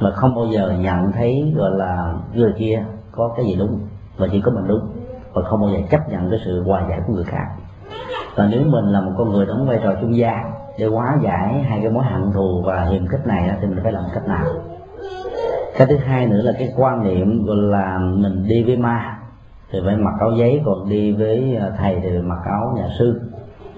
mà 0.00 0.10
không 0.10 0.34
bao 0.34 0.46
giờ 0.46 0.70
nhận 0.78 1.12
thấy 1.12 1.52
gọi 1.56 1.70
là 1.70 2.14
người 2.32 2.52
kia 2.58 2.84
có 3.16 3.34
cái 3.36 3.46
gì 3.46 3.56
đúng 3.58 3.80
và 4.16 4.28
chỉ 4.32 4.40
có 4.40 4.52
mình 4.52 4.68
đúng, 4.68 4.90
và 5.32 5.42
không 5.42 5.60
bao 5.60 5.70
giờ 5.70 5.78
chấp 5.90 6.08
nhận 6.08 6.30
cái 6.30 6.40
sự 6.44 6.62
hòa 6.62 6.86
giải 6.90 7.00
của 7.06 7.12
người 7.12 7.24
khác. 7.24 7.46
Và 8.36 8.48
nếu 8.50 8.60
mình 8.66 8.84
là 8.84 9.00
một 9.00 9.12
con 9.18 9.32
người 9.32 9.46
đóng 9.46 9.66
vai 9.66 9.80
trò 9.84 9.94
trung 10.00 10.16
gian 10.16 10.52
để 10.78 10.86
hóa 10.86 11.18
giải 11.22 11.62
hai 11.62 11.80
cái 11.80 11.90
mối 11.90 12.04
hận 12.04 12.32
thù 12.32 12.62
và 12.66 12.84
hiềm 12.84 13.06
khích 13.06 13.26
này 13.26 13.50
thì 13.60 13.66
mình 13.66 13.78
phải 13.82 13.92
làm 13.92 14.04
cách 14.14 14.28
nào? 14.28 14.44
Cái 15.76 15.86
thứ 15.86 15.96
hai 15.96 16.26
nữa 16.26 16.42
là 16.42 16.52
cái 16.58 16.68
quan 16.76 17.02
niệm 17.04 17.46
là 17.46 17.98
mình 17.98 18.44
đi 18.48 18.62
với 18.62 18.76
ma, 18.76 19.18
thì 19.70 19.78
phải 19.84 19.96
mặc 19.96 20.14
áo 20.20 20.30
giấy, 20.38 20.62
còn 20.64 20.88
đi 20.88 21.12
với 21.12 21.56
à, 21.56 21.70
thầy 21.78 22.00
thì 22.02 22.18
mặc 22.18 22.38
áo 22.44 22.72
nhà 22.76 22.88
sư. 22.98 23.20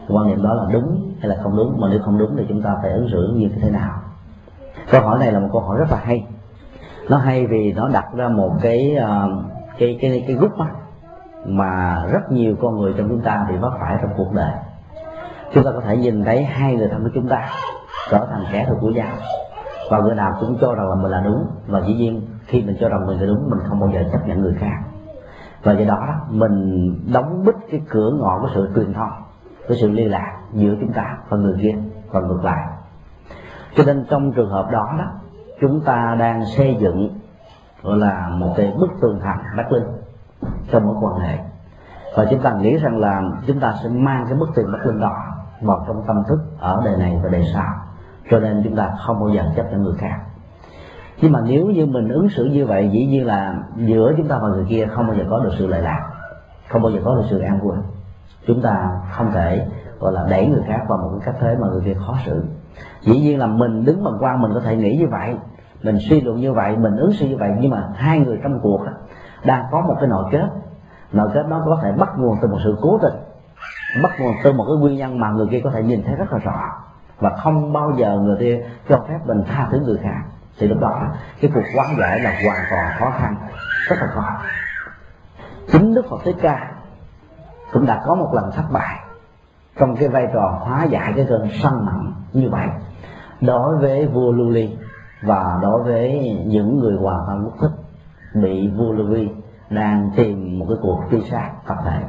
Quan 0.09 0.27
niệm 0.27 0.43
đó 0.43 0.55
là 0.55 0.65
đúng 0.73 1.13
hay 1.21 1.29
là 1.29 1.37
không 1.43 1.57
đúng? 1.57 1.81
Mà 1.81 1.89
nếu 1.91 2.01
không 2.05 2.19
đúng 2.19 2.37
thì 2.37 2.45
chúng 2.49 2.63
ta 2.63 2.77
phải 2.83 2.91
ứng 2.91 3.09
xử 3.13 3.33
như 3.37 3.49
thế 3.63 3.71
nào? 3.71 3.93
Câu 4.91 5.01
hỏi 5.01 5.19
này 5.19 5.33
là 5.33 5.39
một 5.39 5.49
câu 5.53 5.61
hỏi 5.61 5.79
rất 5.79 5.87
là 5.91 5.99
hay 6.05 6.27
nó 7.09 7.17
hay 7.17 7.47
vì 7.47 7.73
nó 7.73 7.89
đặt 7.89 8.07
ra 8.15 8.29
một 8.29 8.53
cái 8.63 8.97
ờ, 8.97 9.29
cái 9.79 9.99
cái 10.01 10.25
cái 10.27 10.37
gút 10.37 10.51
mắt 10.57 10.71
mà 11.47 12.05
rất 12.13 12.33
nhiều 12.33 12.57
con 12.63 12.77
người 12.77 12.95
trong 12.99 13.09
chúng 13.09 13.21
ta 13.21 13.47
bị 13.49 13.57
vấp 13.57 13.73
phải 13.81 13.97
trong 14.03 14.11
cuộc 14.17 14.33
đời. 14.35 14.53
Chúng 15.53 15.65
ta 15.65 15.71
có 15.75 15.81
thể 15.81 15.97
nhìn 15.97 16.25
thấy 16.25 16.45
hai 16.45 16.75
người 16.75 16.89
thân 16.89 17.03
của 17.03 17.11
chúng 17.15 17.29
ta 17.29 17.49
trở 18.11 18.27
thành 18.31 18.45
kẻ 18.53 18.67
thù 18.69 18.75
của 18.81 18.91
nhau. 18.91 19.13
Và 19.91 19.99
người 19.99 20.15
nào 20.15 20.37
cũng 20.41 20.59
cho 20.61 20.75
rằng 20.75 20.89
là 20.89 20.95
mình 20.95 21.11
là 21.11 21.21
đúng, 21.25 21.47
và 21.67 21.81
dĩ 21.87 21.95
nhiên 21.95 22.23
khi 22.47 22.63
mình 22.63 22.77
cho 22.81 22.89
rằng 22.89 23.07
mình 23.07 23.21
là 23.21 23.27
đúng, 23.27 23.51
mình 23.51 23.59
không 23.69 23.81
bao 23.81 23.91
giờ 23.95 24.05
chấp 24.13 24.29
nhận 24.29 24.41
người 24.41 24.55
khác. 24.59 24.77
Và 25.63 25.73
do 25.73 25.85
đó, 25.85 26.07
mình 26.31 26.91
đóng 27.13 27.45
bít 27.45 27.55
cái 27.71 27.81
cửa 27.89 28.11
ngõ 28.21 28.39
của 28.41 28.49
sự 28.55 28.71
truyền 28.75 28.93
thông 28.93 29.11
cái 29.69 29.79
sự 29.81 29.91
liên 29.91 30.11
lạc 30.11 30.37
giữa 30.53 30.75
chúng 30.81 30.93
ta 30.93 31.19
và 31.29 31.37
người 31.37 31.57
kia 31.63 31.75
và 32.11 32.21
ngược 32.21 32.45
lại. 32.45 32.67
Cho 33.77 33.85
nên 33.87 34.07
trong 34.11 34.33
trường 34.33 34.51
hợp 34.51 34.69
đó 34.73 34.95
đó 34.99 35.05
chúng 35.61 35.81
ta 35.81 36.17
đang 36.19 36.47
xây 36.57 36.77
dựng, 36.81 37.19
gọi 37.83 37.99
là 37.99 38.29
một 38.29 38.55
cái 38.57 38.73
bức 38.79 38.91
tường 39.01 39.21
thành 39.23 39.39
đắc 39.57 39.73
linh 39.73 39.87
trong 40.71 40.87
mối 40.87 40.97
quan 41.01 41.21
hệ. 41.21 41.39
Và 42.17 42.27
chúng 42.31 42.41
ta 42.41 42.53
nghĩ 42.53 42.77
rằng 42.77 42.99
là 42.99 43.23
chúng 43.47 43.61
ta 43.61 43.75
sẽ 43.83 43.89
mang 43.89 44.25
cái 44.29 44.39
bức 44.39 44.49
tường 44.55 44.73
đắc 44.73 44.87
linh 44.87 45.01
đó 45.01 45.15
vào 45.61 45.85
trong 45.87 46.03
tâm 46.07 46.23
thức 46.29 46.39
ở 46.59 46.83
đời 46.85 46.97
này 46.97 47.21
và 47.23 47.29
đời 47.29 47.45
sau. 47.55 47.69
Cho 48.31 48.41
nên 48.41 48.63
chúng 48.65 48.77
ta 48.77 48.91
không 49.07 49.21
bao 49.21 49.29
giờ 49.29 49.43
chấp 49.57 49.71
nhận 49.71 49.83
người 49.83 49.95
khác. 49.99 50.21
Nhưng 51.21 51.33
mà 51.33 51.41
nếu 51.45 51.67
như 51.67 51.87
mình 51.87 52.09
ứng 52.09 52.29
xử 52.29 52.45
như 52.45 52.67
vậy, 52.67 52.91
dĩ 52.93 53.07
nhiên 53.07 53.27
là 53.27 53.55
giữa 53.77 54.13
chúng 54.17 54.29
ta 54.29 54.39
và 54.39 54.49
người 54.49 54.67
kia 54.69 54.87
không 54.95 55.07
bao 55.07 55.17
giờ 55.17 55.25
có 55.31 55.41
được 55.41 55.51
sự 55.59 55.67
lợi 55.67 55.83
lạc, 55.83 56.11
không 56.69 56.83
bao 56.83 56.93
giờ 56.93 57.01
có 57.05 57.15
được 57.15 57.25
sự 57.31 57.39
an 57.39 57.61
vui. 57.61 57.77
Chúng 58.47 58.63
ta 58.63 59.01
không 59.13 59.33
thể, 59.33 59.67
gọi 60.01 60.13
là 60.13 60.27
đẩy 60.31 60.47
người 60.47 60.63
khác 60.67 60.81
vào 60.89 60.99
một 60.99 61.09
cái 61.13 61.21
cách 61.27 61.35
thế 61.41 61.57
mà 61.61 61.69
người 61.69 61.83
kia 61.85 61.95
khó 62.07 62.15
xử 62.27 62.45
dĩ 63.01 63.21
nhiên 63.21 63.39
là 63.39 63.47
mình 63.47 63.85
đứng 63.85 64.05
bằng 64.05 64.17
quan 64.21 64.43
mình 64.43 64.51
có 64.55 64.61
thể 64.61 64.77
nghĩ 64.77 64.97
như 64.97 65.07
vậy, 65.11 65.37
mình 65.83 65.99
suy 66.09 66.21
luận 66.21 66.41
như 66.41 66.53
vậy, 66.53 66.77
mình 66.77 66.97
ứng 66.97 67.13
xử 67.13 67.27
như 67.27 67.37
vậy, 67.37 67.51
nhưng 67.61 67.71
mà 67.71 67.89
hai 67.95 68.19
người 68.19 68.39
trong 68.43 68.61
cuộc 68.63 68.81
đang 69.45 69.65
có 69.71 69.81
một 69.81 69.97
cái 70.01 70.09
nội 70.09 70.25
kết. 70.31 70.49
Nội 71.13 71.29
kết 71.35 71.47
nó 71.49 71.63
có 71.67 71.79
thể 71.83 71.93
bắt 71.93 72.09
nguồn 72.17 72.37
từ 72.43 72.49
một 72.49 72.59
sự 72.65 72.77
cố 72.81 72.99
tình, 73.03 73.15
bắt 74.03 74.11
nguồn 74.21 74.35
từ 74.45 74.53
một 74.53 74.65
cái 74.69 74.77
nguyên 74.77 74.97
nhân 74.97 75.21
mà 75.21 75.31
người 75.31 75.47
kia 75.51 75.61
có 75.65 75.71
thể 75.71 75.83
nhìn 75.83 76.03
thấy 76.03 76.15
rất 76.15 76.33
là 76.33 76.39
rõ, 76.39 76.61
và 77.19 77.31
không 77.37 77.73
bao 77.73 77.93
giờ 77.97 78.19
người 78.19 78.37
kia 78.41 78.65
cho 78.89 79.05
phép 79.09 79.19
mình 79.27 79.43
tha 79.49 79.69
thứ 79.71 79.81
người 79.81 79.99
khác. 80.03 80.21
Thì 80.59 80.69
lúc 80.69 80.79
đó, 80.81 81.03
cái 81.41 81.51
cuộc 81.55 81.63
quán 81.77 81.87
giải 81.99 82.21
là 82.21 82.31
hoàn 82.45 82.67
toàn 82.71 82.93
khó 82.99 83.11
khăn, 83.11 83.37
rất 83.89 83.97
là 84.01 84.07
khó. 84.07 84.39
Chính 85.73 85.95
đức 85.95 86.07
phật 86.11 86.17
thích 86.25 86.37
ca 86.43 86.73
cũng 87.73 87.87
đã 87.87 88.03
có 88.07 88.15
một 88.15 88.31
lần 88.35 88.51
thất 88.53 88.65
bại 88.73 88.99
trong 89.79 89.97
cái 89.97 90.09
vai 90.09 90.29
trò 90.35 90.59
hóa 90.61 90.85
giải 90.85 91.13
cái 91.17 91.27
cơn 91.29 91.49
sân 91.63 91.73
hận 91.73 92.13
như 92.33 92.51
vậy, 92.51 92.67
đối 93.41 93.77
với 93.77 94.07
vua 94.07 94.33
lưu 94.33 94.51
ly 94.51 94.77
và 95.23 95.59
đối 95.63 95.83
với 95.83 96.21
những 96.47 96.79
người 96.79 96.97
hòa 97.01 97.19
thân 97.27 97.45
mất 97.45 97.51
thích 97.61 97.71
bị 98.43 98.69
vua 98.69 98.93
lưu 98.93 99.09
ly 99.09 99.29
đang 99.71 100.11
tìm 100.17 100.59
một 100.59 100.67
cái 100.69 100.79
cuộc 100.83 101.01
truy 101.11 101.21
sát 101.31 101.51
tập 101.67 101.77
thể. 101.85 102.01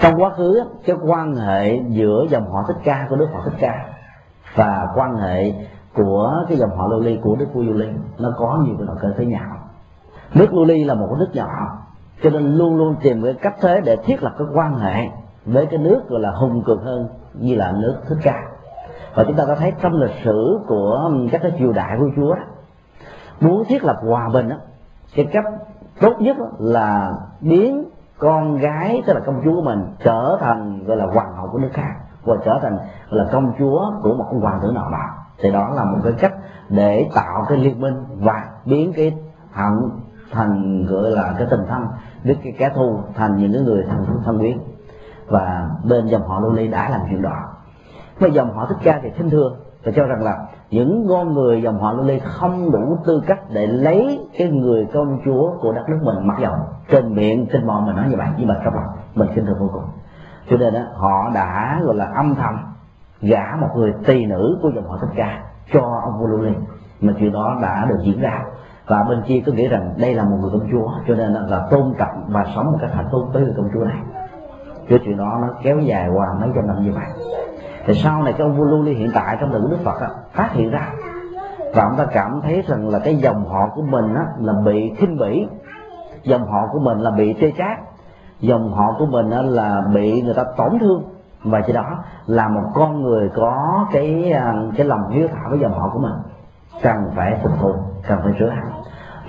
Trong 0.00 0.22
quá 0.22 0.30
khứ, 0.30 0.64
cái 0.86 0.96
quan 1.06 1.34
hệ 1.34 1.80
giữa 1.88 2.26
dòng 2.30 2.52
họ 2.52 2.64
thích 2.68 2.76
ca 2.84 3.06
của 3.10 3.16
đức 3.16 3.28
họ 3.32 3.40
thích 3.44 3.56
ca 3.60 3.86
và 4.54 4.86
quan 4.94 5.16
hệ 5.16 5.52
của 5.94 6.44
cái 6.48 6.56
dòng 6.56 6.76
họ 6.76 6.86
lưu 6.86 7.00
ly 7.00 7.18
của 7.22 7.36
đức 7.36 7.46
vua 7.54 7.62
lưu 7.62 7.74
ly 7.74 7.88
nó 8.18 8.34
có 8.38 8.62
nhiều 8.64 8.74
cái 8.78 8.86
loại 8.86 8.98
cơ 9.02 9.08
thế 9.18 9.26
nhau. 9.26 9.56
Nước 10.34 10.54
lưu 10.54 10.64
ly 10.64 10.84
là 10.84 10.94
một 10.94 11.16
nước 11.18 11.28
nhỏ, 11.32 11.48
cho 12.22 12.30
nên 12.30 12.54
luôn 12.54 12.76
luôn 12.76 12.96
tìm 13.02 13.22
cái 13.22 13.34
cách 13.34 13.54
thế 13.60 13.80
để 13.84 13.96
thiết 14.04 14.22
lập 14.22 14.34
cái 14.38 14.46
quan 14.54 14.74
hệ 14.74 15.08
với 15.52 15.66
cái 15.66 15.78
nước 15.78 16.08
gọi 16.08 16.20
là 16.20 16.30
hùng 16.30 16.62
cường 16.66 16.82
hơn 16.82 17.08
như 17.34 17.54
là 17.54 17.72
nước 17.72 17.96
thích 18.08 18.18
ca. 18.22 18.42
Và 19.14 19.24
chúng 19.24 19.36
ta 19.36 19.44
có 19.46 19.54
thấy 19.54 19.72
trong 19.82 19.92
lịch 19.92 20.14
sử 20.24 20.60
của 20.66 21.10
các 21.30 21.40
cái 21.42 21.52
triều 21.58 21.72
đại 21.72 21.96
của 21.98 22.08
chúa 22.16 22.34
muốn 23.40 23.64
thiết 23.64 23.84
lập 23.84 23.96
hòa 24.02 24.28
bình 24.28 24.48
đó, 24.48 24.56
cái 25.14 25.24
cách 25.32 25.44
tốt 26.00 26.14
nhất 26.18 26.36
là 26.58 27.12
biến 27.40 27.84
con 28.18 28.56
gái 28.56 29.02
tức 29.06 29.12
là 29.12 29.20
công 29.20 29.40
chúa 29.44 29.54
của 29.54 29.62
mình 29.62 29.86
trở 30.04 30.36
thành 30.40 30.84
gọi 30.84 30.96
là 30.96 31.06
hoàng 31.06 31.36
hậu 31.36 31.48
của 31.48 31.58
nước 31.58 31.70
khác 31.72 31.92
và 32.24 32.36
trở 32.44 32.58
thành 32.62 32.78
là 33.10 33.24
công 33.32 33.52
chúa 33.58 33.92
của 34.02 34.14
một 34.14 34.26
hoàng 34.40 34.60
tử 34.62 34.72
nào 34.74 34.90
đó. 34.90 35.04
Thì 35.38 35.52
đó 35.52 35.72
là 35.76 35.84
một 35.84 35.98
cái 36.04 36.12
cách 36.18 36.34
để 36.68 37.10
tạo 37.14 37.44
cái 37.48 37.58
liên 37.58 37.80
minh 37.80 37.94
và 38.18 38.44
biến 38.64 38.92
cái 38.96 39.16
hận 39.52 39.90
thành 40.30 40.86
gọi 40.86 41.10
là 41.10 41.34
cái 41.38 41.46
tình 41.50 41.60
thân 41.68 41.86
biến 42.24 42.38
cái 42.44 42.54
kẻ 42.58 42.70
thù 42.74 43.00
thành 43.14 43.36
những 43.36 43.52
cái 43.52 43.62
người 43.62 43.84
thân 43.88 44.06
thân 44.24 44.38
quyến 44.38 44.58
và 45.28 45.70
bên 45.84 46.06
dòng 46.06 46.28
họ 46.28 46.40
lưu 46.40 46.52
ly 46.52 46.68
đã 46.68 46.88
làm 46.88 47.00
chuyện 47.10 47.22
đó 47.22 47.48
với 48.18 48.30
dòng 48.30 48.54
họ 48.54 48.66
thích 48.66 48.78
ca 48.82 49.00
thì 49.02 49.10
thinh 49.10 49.30
thường 49.30 49.56
và 49.84 49.92
cho 49.96 50.04
rằng 50.04 50.22
là 50.22 50.46
những 50.70 51.06
con 51.08 51.34
người 51.34 51.62
dòng 51.62 51.80
họ 51.80 51.92
lưu 51.92 52.04
ly 52.04 52.18
không 52.18 52.70
đủ 52.70 52.98
tư 53.06 53.22
cách 53.26 53.40
để 53.52 53.66
lấy 53.66 54.28
cái 54.38 54.48
người 54.48 54.86
công 54.94 55.20
chúa 55.24 55.52
của 55.60 55.72
đất 55.72 55.88
nước 55.88 55.98
mình 56.02 56.26
mặc 56.26 56.38
dầu. 56.40 56.54
Trên 56.90 57.14
miệng 57.14 57.46
trên 57.52 57.66
mòn 57.66 57.86
mình 57.86 57.96
nói 57.96 58.06
như 58.08 58.16
vậy 58.16 58.28
nhưng 58.38 58.48
mà 58.48 58.60
trong 58.64 58.74
lòng 58.74 58.96
mình 59.14 59.28
khinh 59.34 59.46
thường 59.46 59.58
vô 59.60 59.70
cùng. 59.72 59.84
Cho 60.50 60.56
nên 60.56 60.74
đó, 60.74 60.80
họ 60.94 61.30
đã 61.34 61.80
gọi 61.84 61.94
là 61.94 62.12
âm 62.16 62.34
thầm 62.34 62.54
gả 63.20 63.56
một 63.60 63.68
người 63.76 63.94
tỳ 64.06 64.26
nữ 64.26 64.58
của 64.62 64.70
dòng 64.74 64.88
họ 64.88 64.98
thích 65.00 65.10
ca 65.16 65.42
cho 65.72 66.00
ông 66.04 66.18
vua 66.20 66.26
lưu 66.26 66.40
ly 66.40 66.52
mà 67.00 67.12
chuyện 67.18 67.32
đó 67.32 67.58
đã 67.62 67.86
được 67.88 67.98
diễn 68.02 68.20
ra. 68.20 68.44
Và 68.86 69.02
bên 69.02 69.22
kia 69.26 69.42
cứ 69.46 69.52
nghĩ 69.52 69.68
rằng 69.68 69.94
đây 69.96 70.14
là 70.14 70.24
một 70.24 70.36
người 70.40 70.50
công 70.52 70.68
chúa 70.72 70.90
cho 71.08 71.14
nên 71.14 71.32
là 71.32 71.66
tôn 71.70 71.94
trọng 71.98 72.24
và 72.28 72.46
sống 72.54 72.66
một 72.72 72.78
cách 72.80 72.90
hạnh 72.94 73.08
phúc 73.12 73.28
với 73.32 73.42
người 73.42 73.54
công 73.56 73.68
chúa 73.74 73.84
này 73.84 73.98
cái 74.88 74.98
chuyện 75.04 75.16
đó 75.16 75.38
nó 75.42 75.48
kéo 75.62 75.78
dài 75.78 76.08
qua 76.08 76.26
mấy 76.40 76.48
trăm 76.54 76.66
năm 76.66 76.76
như 76.84 76.92
vậy. 76.92 77.06
Thì 77.86 77.94
sau 77.94 78.22
này 78.22 78.32
cái 78.32 78.46
ông 78.46 78.56
vua 78.56 78.64
lưu 78.64 78.82
ly 78.82 78.94
hiện 78.94 79.10
tại 79.14 79.36
trong 79.40 79.52
đời 79.52 79.60
của 79.60 79.68
đức 79.68 79.80
phật 79.84 80.00
á, 80.00 80.08
phát 80.32 80.52
hiện 80.52 80.70
ra. 80.70 80.88
Và 81.74 81.84
ông 81.84 81.96
ta 81.96 82.04
cảm 82.04 82.40
thấy 82.42 82.62
rằng 82.68 82.88
là 82.88 82.98
cái 82.98 83.16
dòng 83.16 83.48
họ 83.48 83.68
của 83.74 83.82
mình 83.82 84.14
á, 84.14 84.26
là 84.40 84.52
bị 84.64 84.92
khinh 84.96 85.18
bỉ. 85.18 85.46
Dòng 86.22 86.46
họ 86.46 86.68
của 86.72 86.78
mình 86.78 86.98
là 86.98 87.10
bị 87.10 87.36
chê 87.40 87.52
chát. 87.58 87.78
Dòng 88.40 88.72
họ 88.72 88.96
của 88.98 89.06
mình 89.06 89.30
á, 89.30 89.42
là 89.42 89.82
bị 89.94 90.22
người 90.22 90.34
ta 90.34 90.44
tổn 90.56 90.78
thương. 90.80 91.02
Và 91.44 91.60
chỉ 91.66 91.72
đó 91.72 92.04
là 92.26 92.48
một 92.48 92.70
con 92.74 93.02
người 93.02 93.30
có 93.36 93.86
cái 93.92 94.32
à, 94.32 94.54
cái 94.76 94.86
lòng 94.86 95.10
hiếu 95.10 95.28
thảo 95.28 95.50
với 95.50 95.58
dòng 95.58 95.72
họ 95.72 95.90
của 95.92 95.98
mình. 95.98 96.12
Cần 96.82 96.96
phải 97.16 97.38
phục 97.42 97.52
thù 97.60 97.72
cần 98.08 98.18
phải 98.24 98.32
sửa 98.38 98.48
hẳn. 98.48 98.70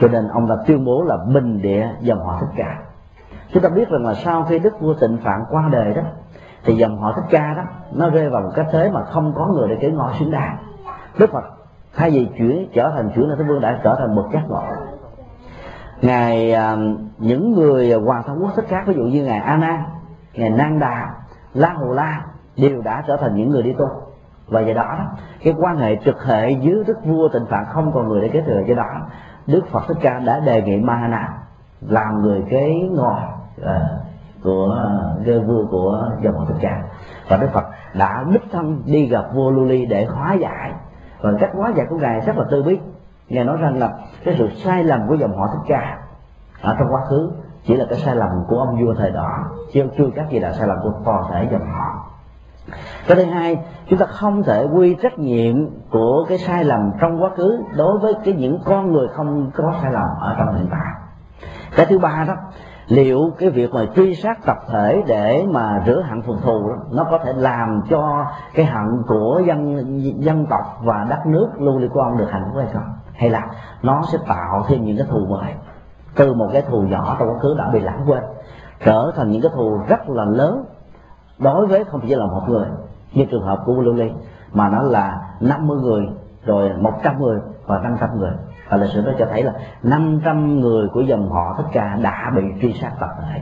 Cho 0.02 0.08
nên 0.08 0.28
ông 0.28 0.48
ta 0.48 0.56
tuyên 0.68 0.86
bố 0.86 1.04
là 1.04 1.18
bình 1.34 1.62
địa 1.62 1.90
dòng 2.00 2.20
họ 2.20 2.38
thích 2.40 2.50
cả 2.56 2.78
chúng 3.54 3.64
ta 3.64 3.70
biết 3.70 3.90
rằng 3.90 4.06
là 4.06 4.14
sau 4.14 4.44
khi 4.44 4.60
đức 4.60 4.80
vua 4.80 4.94
tịnh 4.94 5.18
phạn 5.24 5.44
qua 5.50 5.70
đời 5.72 5.94
đó, 5.94 6.02
thì 6.64 6.74
dòng 6.74 7.00
họ 7.00 7.14
thích 7.16 7.26
ca 7.30 7.54
đó, 7.54 7.64
nó 7.94 8.10
rơi 8.10 8.30
vào 8.30 8.42
một 8.42 8.52
cái 8.56 8.66
thế 8.72 8.92
mà 8.94 9.04
không 9.04 9.34
có 9.36 9.48
người 9.48 9.70
để 9.70 9.78
kế 9.82 9.90
ngôi 9.90 10.14
xứng 10.20 10.32
đáng. 10.32 10.58
Đức 11.18 11.32
phật 11.32 11.44
thay 11.96 12.12
vì 12.12 12.30
chuyển, 12.38 12.70
trở 12.74 12.92
thành 12.96 13.12
chuyển 13.16 13.30
lên 13.30 13.38
thế 13.38 13.44
vương 13.44 13.62
đã 13.62 13.80
trở 13.84 13.96
thành 14.00 14.16
một 14.16 14.30
giác 14.34 14.44
ngộ. 14.50 14.64
Ngài 16.02 16.54
à, 16.54 16.78
những 17.18 17.54
người 17.54 17.94
hoàng 17.94 18.24
thân 18.28 18.40
quốc 18.42 18.52
thích 18.56 18.66
khác 18.68 18.84
ví 18.88 18.94
dụ 18.94 19.04
như 19.04 19.24
ngài 19.24 19.40
a 19.40 19.58
nan 19.58 19.84
ngài 20.34 20.50
nan 20.50 20.80
đà, 20.80 21.14
la 21.54 21.70
hù 21.70 21.94
la, 21.94 22.26
đều 22.58 22.82
đã 22.82 23.04
trở 23.08 23.18
thành 23.18 23.36
những 23.36 23.50
người 23.50 23.64
đi 23.64 23.74
tu. 23.74 23.88
Và 24.48 24.62
do 24.62 24.74
đó 24.74 24.98
cái 25.44 25.54
quan 25.60 25.78
hệ 25.78 25.96
trực 26.06 26.26
hệ 26.26 26.52
dưới 26.52 26.84
đức 26.84 27.06
vua 27.06 27.28
tịnh 27.28 27.46
phạn 27.46 27.66
không 27.70 27.92
còn 27.94 28.08
người 28.08 28.22
để 28.22 28.28
kế 28.28 28.42
thừa. 28.42 28.62
Do 28.68 28.76
đó, 28.76 29.08
đức 29.48 29.62
phật 29.72 29.84
thích 29.88 29.98
ca 30.02 30.20
đã 30.20 30.40
đề 30.40 30.62
nghị 30.62 30.78
mahana 30.78 31.30
làm 31.82 32.22
người 32.22 32.44
kế 32.50 32.74
ngồi 32.92 33.20
à, 33.66 33.82
của 34.44 34.78
à, 34.78 35.38
uh, 35.38 35.48
vua 35.48 35.66
của 35.72 36.10
dòng 36.24 36.38
họ 36.38 36.46
thích 36.46 36.58
ca 36.62 36.84
và 37.30 37.38
đức 37.38 37.48
phật 37.54 37.66
đã 37.94 38.26
đích 38.32 38.52
thân 38.52 38.82
đi 38.86 39.06
gặp 39.06 39.26
vua 39.34 39.52
Luli 39.52 39.86
để 39.86 40.06
hóa 40.06 40.34
giải. 40.34 40.72
Và 41.22 41.34
cách 41.40 41.50
hóa 41.54 41.72
giải 41.76 41.86
của 41.90 41.98
ngài 41.98 42.20
rất 42.20 42.38
là 42.38 42.46
tư 42.52 42.64
biết 42.64 42.80
ngài 43.30 43.44
nói 43.44 43.58
rằng 43.58 43.80
là 43.80 43.90
cái 44.24 44.36
sự 44.38 44.50
sai 44.56 44.84
lầm 44.84 45.08
của 45.08 45.16
dòng 45.16 45.38
họ 45.38 45.48
thích 45.48 45.64
ca 45.68 45.98
ở 46.62 46.76
trong 46.80 46.94
quá 46.94 47.02
khứ 47.10 47.32
chỉ 47.66 47.76
là 47.76 47.86
cái 47.90 48.00
sai 48.00 48.16
lầm 48.16 48.30
của 48.48 48.60
ông 48.60 48.86
vua 48.86 48.94
thời 48.94 49.12
đó 49.12 49.46
chứ 49.74 49.84
chưa 49.98 50.10
các 50.16 50.30
gì 50.30 50.40
là 50.40 50.54
sai 50.54 50.68
lầm 50.68 50.78
của 50.84 50.94
toàn 51.06 51.24
thể 51.32 51.48
dòng 51.52 51.68
họ. 51.68 52.06
Cái 53.08 53.18
thứ 53.18 53.24
hai 53.24 53.58
chúng 53.90 54.00
ta 54.00 54.06
không 54.06 54.44
thể 54.44 54.68
quy 54.74 54.96
trách 55.02 55.20
nhiệm 55.20 55.56
của 55.92 56.26
cái 56.30 56.38
sai 56.38 56.64
lầm 56.64 56.92
trong 57.02 57.24
quá 57.24 57.30
khứ 57.38 57.64
đối 57.78 58.00
với 58.00 58.14
cái 58.26 58.34
những 58.34 58.60
con 58.66 58.92
người 58.92 59.08
không 59.08 59.52
có 59.56 59.74
sai 59.82 59.92
lầm 59.92 60.08
ở 60.20 60.36
trong 60.38 60.56
hiện 60.56 60.68
tại. 60.72 60.94
Cái 61.76 61.86
thứ 61.86 62.00
ba 62.00 62.26
đó 62.28 62.36
liệu 62.90 63.32
cái 63.38 63.50
việc 63.50 63.74
mà 63.74 63.86
truy 63.96 64.16
sát 64.16 64.46
tập 64.46 64.58
thể 64.68 65.04
để 65.08 65.46
mà 65.50 65.84
rửa 65.86 66.02
hận 66.10 66.22
phục 66.22 66.36
thù 66.42 66.70
đó, 66.70 66.76
nó 66.92 67.04
có 67.12 67.20
thể 67.26 67.34
làm 67.34 67.82
cho 67.90 68.26
cái 68.54 68.66
hận 68.66 69.04
của 69.08 69.42
dân 69.48 69.86
dân 70.24 70.46
tộc 70.50 70.80
và 70.84 71.08
đất 71.10 71.26
nước 71.26 71.50
lưu 71.58 71.80
ly 71.80 71.88
quan 71.94 72.18
được 72.18 72.28
hạnh 72.32 72.44
phúc 72.46 72.64
hay 72.64 72.74
không? 72.74 72.94
Hay 73.14 73.30
là 73.30 73.48
nó 73.82 74.02
sẽ 74.12 74.18
tạo 74.28 74.66
thêm 74.68 74.86
những 74.86 74.98
cái 74.98 75.08
thù 75.10 75.26
mới? 75.26 75.54
Từ 76.16 76.34
một 76.34 76.50
cái 76.54 76.62
thù 76.62 76.82
nhỏ 76.82 77.16
trong 77.20 77.30
quá 77.30 77.40
khứ 77.40 77.56
đã 77.58 77.70
bị 77.74 77.80
lãng 77.80 78.04
quên 78.08 78.24
trở 78.86 79.12
thành 79.16 79.32
những 79.32 79.42
cái 79.42 79.52
thù 79.56 79.80
rất 79.88 80.10
là 80.10 80.26
lớn. 80.26 80.66
Đối 81.40 81.68
với 81.68 81.84
không 81.84 82.02
chỉ 82.08 82.16
là 82.16 82.26
một 82.26 82.42
người 82.48 82.68
như 83.14 83.26
trường 83.32 83.44
hợp 83.44 83.64
của 83.66 83.74
lưu 83.74 83.94
ly 83.94 84.12
mà 84.54 84.70
nó 84.70 84.82
là 84.82 85.22
50 85.40 85.78
người 85.82 86.08
rồi 86.46 86.70
100 86.80 87.22
người 87.22 87.40
và 87.66 87.80
500 87.80 88.10
người 88.20 88.32
và 88.70 88.78
lịch 88.78 88.90
sử 88.90 89.02
nó 89.06 89.12
cho 89.20 89.26
thấy 89.32 89.44
là 89.44 89.54
500 89.84 90.60
người 90.60 90.88
của 90.88 91.02
dòng 91.02 91.30
họ 91.30 91.56
tất 91.58 91.64
cả 91.72 91.98
đã 92.02 92.32
bị 92.36 92.44
truy 92.62 92.74
sát 92.74 92.92
tập 93.00 93.10
thể 93.22 93.42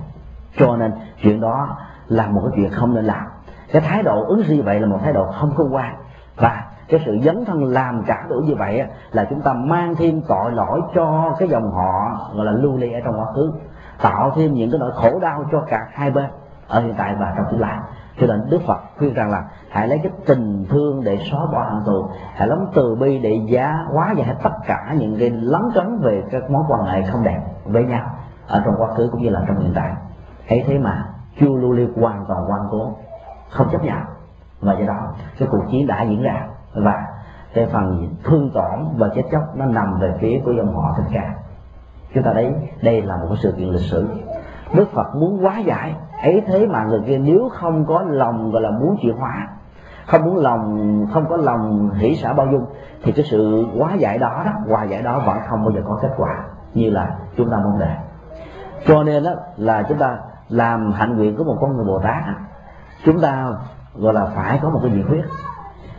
cho 0.57 0.77
nên 0.77 0.91
chuyện 1.21 1.41
đó 1.41 1.77
là 2.07 2.27
một 2.27 2.41
cái 2.43 2.51
chuyện 2.55 2.71
không 2.71 2.95
nên 2.95 3.05
làm. 3.05 3.27
Cái 3.71 3.81
thái 3.81 4.03
độ 4.03 4.23
ứng 4.23 4.43
xử 4.43 4.53
như 4.53 4.61
vậy 4.61 4.79
là 4.79 4.87
một 4.87 4.99
thái 5.03 5.13
độ 5.13 5.31
không 5.31 5.55
khôn 5.55 5.71
ngoan 5.71 5.95
và 6.35 6.63
cái 6.87 7.01
sự 7.05 7.17
dấn 7.23 7.45
thân 7.45 7.63
làm 7.63 8.03
trả 8.07 8.27
đũa 8.29 8.39
như 8.39 8.55
vậy 8.55 8.83
là 9.11 9.27
chúng 9.29 9.41
ta 9.41 9.53
mang 9.53 9.95
thêm 9.95 10.21
tội 10.27 10.51
lỗi 10.51 10.81
cho 10.95 11.35
cái 11.39 11.47
dòng 11.47 11.71
họ, 11.71 12.19
gọi 12.35 12.45
là 12.45 12.51
lưu 12.51 12.77
ly 12.77 12.93
ở 12.93 12.99
trong 13.05 13.19
quá 13.19 13.25
khứ. 13.35 13.51
Tạo 14.01 14.31
thêm 14.35 14.53
những 14.53 14.71
cái 14.71 14.79
nỗi 14.79 14.91
khổ 14.95 15.19
đau 15.19 15.45
cho 15.51 15.59
cả 15.59 15.87
hai 15.91 16.11
bên, 16.11 16.25
ở 16.67 16.81
hiện 16.81 16.93
tại 16.97 17.15
và 17.19 17.33
trong 17.37 17.45
tương 17.51 17.59
lai 17.59 17.77
cho 18.19 18.27
nên 18.27 18.49
đức 18.49 18.61
phật 18.67 18.79
khuyên 18.97 19.13
rằng 19.13 19.29
là 19.29 19.43
hãy 19.69 19.87
lấy 19.87 19.99
cái 20.03 20.11
tình 20.25 20.65
thương 20.69 21.03
để 21.03 21.17
xóa 21.31 21.39
bỏ 21.53 21.63
hận 21.69 21.83
thù, 21.85 22.09
hãy 22.33 22.47
lấy 22.47 22.57
từ 22.73 22.95
bi 22.95 23.19
để 23.19 23.41
giá 23.45 23.85
hóa 23.93 24.13
giải 24.17 24.35
tất 24.43 24.49
cả 24.67 24.95
những 24.97 25.15
cái 25.19 25.29
lấn 25.29 25.61
cấn 25.75 25.99
về 26.01 26.23
các 26.31 26.51
mối 26.51 26.63
quan 26.69 26.83
hệ 26.85 27.01
không 27.03 27.23
đẹp 27.23 27.39
với 27.65 27.83
nhau 27.83 28.09
ở 28.47 28.61
trong 28.65 28.73
quá 28.77 28.87
khứ 28.97 29.09
cũng 29.11 29.21
như 29.21 29.29
là 29.29 29.41
trong 29.47 29.59
hiện 29.59 29.71
tại. 29.75 29.93
Ấy 30.49 30.63
thế 30.67 30.77
mà 30.77 31.05
chu 31.39 31.57
lưu 31.57 31.71
liêu 31.71 31.87
hoàn 31.95 32.25
toàn 32.27 32.45
quan 32.49 32.61
cố, 32.71 32.95
không 33.49 33.67
chấp 33.71 33.83
nhận. 33.83 33.99
Và 34.61 34.73
do 34.73 34.85
đó, 34.85 35.13
cái 35.39 35.47
cuộc 35.51 35.63
chiến 35.71 35.87
đã 35.87 36.03
diễn 36.03 36.23
ra 36.23 36.47
và 36.73 37.05
cái 37.53 37.65
phần 37.65 38.15
thương 38.23 38.51
tổn 38.53 38.97
và 38.97 39.09
chết 39.15 39.23
chóc 39.31 39.41
nó 39.55 39.65
nằm 39.65 39.99
về 39.99 40.13
phía 40.19 40.41
của 40.45 40.51
dòng 40.51 40.75
họ 40.75 40.93
thích 40.97 41.09
ca 41.13 41.33
chúng 42.13 42.23
ta 42.23 42.33
thấy 42.33 42.53
đây 42.81 43.01
là 43.01 43.17
một 43.17 43.25
cái 43.29 43.37
sự 43.43 43.51
kiện 43.57 43.69
lịch 43.69 43.81
sử. 43.81 44.07
Đức 44.73 44.87
phật 44.93 45.15
muốn 45.15 45.37
hóa 45.37 45.59
giải 45.59 45.95
ấy 46.23 46.41
thế 46.47 46.67
mà 46.67 46.83
người 46.83 47.01
kia 47.07 47.17
nếu 47.17 47.49
không 47.49 47.85
có 47.85 48.01
lòng, 48.01 48.51
gọi 48.51 48.61
là 48.61 48.71
muốn 48.71 48.97
chuyển 49.01 49.15
hóa 49.17 49.47
không 50.07 50.25
muốn 50.25 50.37
lòng, 50.37 51.05
không 51.13 51.25
có 51.29 51.37
lòng 51.37 51.91
hỷ 51.93 52.15
xả 52.15 52.33
bao 52.33 52.47
dung, 52.51 52.65
thì 53.03 53.11
cái 53.11 53.25
sự 53.25 53.65
hóa 53.77 53.93
giải 53.93 54.17
đó 54.17 54.43
đó, 54.45 54.51
hòa 54.67 54.83
giải 54.83 55.01
đó 55.01 55.21
vẫn 55.25 55.37
không 55.47 55.63
bao 55.63 55.71
giờ 55.71 55.81
có 55.87 55.99
kết 56.01 56.11
quả. 56.17 56.43
Như 56.73 56.89
là 56.89 57.15
chúng 57.37 57.49
ta 57.49 57.57
mong 57.57 57.79
đợi. 57.79 57.95
Cho 58.85 59.03
nên 59.03 59.23
đó 59.23 59.31
là 59.57 59.83
chúng 59.83 59.97
ta 59.97 60.17
làm 60.49 60.91
hạnh 60.91 61.17
nguyện 61.17 61.35
của 61.35 61.43
một 61.43 61.57
con 61.61 61.75
người 61.75 61.85
bồ 61.85 61.99
tát 61.99 62.23
chúng 63.05 63.21
ta, 63.21 63.49
gọi 63.95 64.13
là 64.13 64.25
phải 64.25 64.59
có 64.61 64.69
một 64.69 64.79
cái 64.83 64.91
nhiệt 64.91 65.05
huyết. 65.07 65.25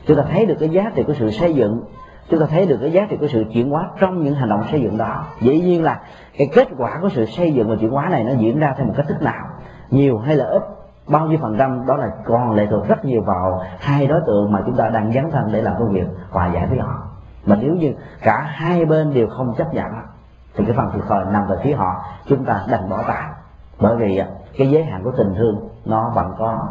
Chúng 0.07 0.17
ta 0.17 0.23
thấy 0.31 0.47
được 0.47 0.57
cái 0.61 0.69
giá 0.69 0.93
trị 0.95 1.03
của 1.03 1.15
sự 1.15 1.31
xây 1.31 1.55
dựng, 1.55 1.83
chúng 2.31 2.41
ta 2.41 2.47
thấy 2.47 2.67
được 2.67 2.79
cái 2.81 2.93
giá 2.93 3.07
trị 3.11 3.17
của 3.21 3.27
sự 3.27 3.45
chuyển 3.53 3.71
hóa 3.71 3.89
trong 4.01 4.23
những 4.23 4.35
hành 4.35 4.49
động 4.49 4.65
xây 4.71 4.81
dựng 4.81 4.99
đó. 4.99 5.25
Dĩ 5.41 5.61
nhiên 5.61 5.83
là 5.83 6.01
cái 6.39 6.49
kết 6.55 6.69
quả 6.79 6.99
của 7.01 7.09
sự 7.09 7.27
xây 7.27 7.53
dựng 7.53 7.71
và 7.71 7.77
chuyển 7.81 7.91
hóa 7.91 8.09
này 8.09 8.25
nó 8.25 8.33
diễn 8.33 8.59
ra 8.59 8.75
theo 8.77 8.87
một 8.87 8.95
cách 8.97 9.07
thức 9.09 9.23
nào? 9.23 9.47
Nhiều 9.91 10.19
hay 10.19 10.37
là 10.37 10.45
ít, 10.45 10.63
bao 11.09 11.27
nhiêu 11.27 11.39
phần 11.43 11.57
trăm, 11.59 11.87
đó 11.87 11.97
là 11.97 12.11
còn 12.25 12.53
lệ 12.53 12.67
thuộc 12.71 12.89
rất 12.89 13.05
nhiều 13.05 13.23
vào 13.23 13.63
hai 13.79 14.07
đối 14.07 14.21
tượng 14.27 14.53
mà 14.53 14.63
chúng 14.67 14.77
ta 14.77 14.89
đang 14.89 15.13
dấn 15.13 15.31
thân 15.31 15.53
để 15.53 15.63
làm 15.63 15.75
công 15.79 15.93
việc 15.93 16.07
hòa 16.31 16.51
giải 16.55 16.67
với 16.67 16.79
họ. 16.79 17.03
Mà 17.47 17.57
nếu 17.61 17.75
như 17.75 17.95
cả 18.23 18.41
hai 18.41 18.85
bên 18.85 19.15
đều 19.15 19.29
không 19.29 19.55
chấp 19.59 19.75
nhận 19.75 19.87
thì 20.57 20.65
cái 20.65 20.77
phần 20.77 20.91
thiệt 20.93 21.03
thòi 21.09 21.25
nằm 21.33 21.49
về 21.49 21.57
phía 21.63 21.75
họ, 21.75 22.05
chúng 22.27 22.45
ta 22.45 22.65
đành 22.71 22.91
bỏ 22.91 23.03
tay 23.09 23.23
bởi 23.81 23.97
vì 23.97 24.23
cái 24.59 24.71
giới 24.71 24.85
hạn 24.85 25.05
của 25.05 25.13
tình 25.17 25.35
thương 25.39 25.69
nó 25.85 26.13
vẫn 26.15 26.35
có. 26.39 26.69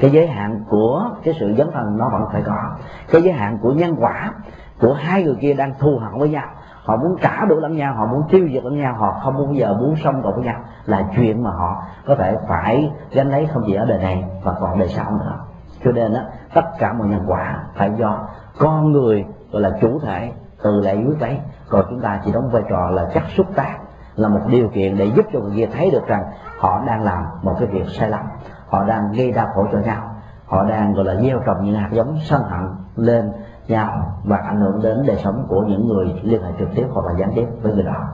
Cái 0.00 0.10
giới 0.10 0.26
hạn 0.26 0.64
của 0.68 1.10
cái 1.24 1.34
sự 1.40 1.54
dấn 1.58 1.70
thân 1.72 1.98
nó 1.98 2.08
vẫn 2.08 2.22
phải 2.32 2.42
có. 2.46 2.70
Cái 3.10 3.22
giới 3.22 3.32
hạn 3.32 3.58
của 3.62 3.72
nhân 3.72 3.96
quả 4.00 4.32
của 4.80 4.94
hai 4.94 5.22
người 5.22 5.36
kia 5.40 5.54
đang 5.54 5.74
thù 5.78 5.98
hận 5.98 6.20
với 6.20 6.28
nhau 6.28 6.46
họ 6.88 6.96
muốn 6.96 7.16
trả 7.22 7.44
đũa 7.44 7.60
lẫn 7.60 7.76
nhau 7.76 7.94
họ 7.94 8.06
muốn 8.06 8.22
tiêu 8.30 8.48
diệt 8.52 8.64
lẫn 8.64 8.78
nhau 8.78 8.94
họ 8.94 9.20
không 9.22 9.34
bao 9.34 9.52
giờ 9.52 9.74
muốn 9.80 9.96
xong 9.96 10.22
cùng 10.22 10.34
với 10.34 10.44
nhau. 10.44 10.60
Là 10.84 11.04
chuyện 11.16 11.42
mà 11.42 11.50
họ 11.50 11.82
có 12.06 12.14
thể 12.14 12.36
phải 12.48 12.92
gánh 13.12 13.30
lấy 13.30 13.46
không 13.46 13.62
chỉ 13.66 13.74
ở 13.74 13.84
đời 13.84 13.98
này 13.98 14.24
và 14.44 14.54
còn 14.60 14.78
đời 14.78 14.88
sau 14.88 15.10
nữa. 15.10 15.38
Cho 15.84 15.92
nên 15.92 16.14
đó, 16.14 16.20
tất 16.54 16.62
cả 16.78 16.92
mọi 16.92 17.08
nhân 17.08 17.24
quả 17.26 17.64
phải 17.74 17.90
do 17.96 18.18
con 18.58 18.92
người 18.92 19.24
gọi 19.52 19.62
là 19.62 19.70
chủ 19.80 20.00
thể 20.00 20.32
từ 20.62 20.80
lại 20.80 21.04
quyết 21.06 21.20
lấy. 21.20 21.38
Còn 21.68 21.84
chúng 21.90 22.00
ta 22.00 22.20
chỉ 22.24 22.32
đóng 22.32 22.50
vai 22.52 22.62
trò 22.70 22.90
là 22.90 23.06
chắc 23.14 23.24
xúc 23.36 23.46
tác 23.54 23.78
là 24.14 24.28
một 24.28 24.40
điều 24.48 24.68
kiện 24.68 24.98
để 24.98 25.04
giúp 25.04 25.26
cho 25.32 25.40
người 25.40 25.52
kia 25.56 25.68
thấy 25.72 25.90
được 25.90 26.06
rằng 26.06 26.22
họ 26.58 26.82
đang 26.86 27.02
làm 27.02 27.24
một 27.42 27.56
cái 27.58 27.68
việc 27.68 27.88
sai 27.88 28.10
lầm. 28.10 28.24
Họ 28.68 28.84
đang 28.84 29.12
gây 29.12 29.32
đau 29.32 29.48
khổ 29.54 29.66
cho 29.72 29.78
nhau. 29.78 30.02
Họ 30.46 30.64
đang 30.64 30.92
gọi 30.94 31.04
là 31.04 31.14
gieo 31.14 31.40
trồng 31.46 31.64
những 31.64 31.74
hạt 31.74 31.88
giống 31.92 32.16
sân 32.20 32.42
hận 32.42 32.68
lên 32.96 33.32
nhau 33.68 34.12
và 34.24 34.36
ảnh 34.36 34.60
hưởng 34.60 34.82
đến 34.82 35.04
đời 35.06 35.16
sống 35.24 35.46
của 35.48 35.62
những 35.62 35.88
người 35.88 36.20
liên 36.22 36.42
hệ 36.42 36.50
trực 36.58 36.68
tiếp 36.74 36.86
hoặc 36.92 37.06
là 37.06 37.18
gián 37.18 37.32
tiếp 37.34 37.46
với 37.62 37.74
người 37.74 37.84
đó. 37.84 38.04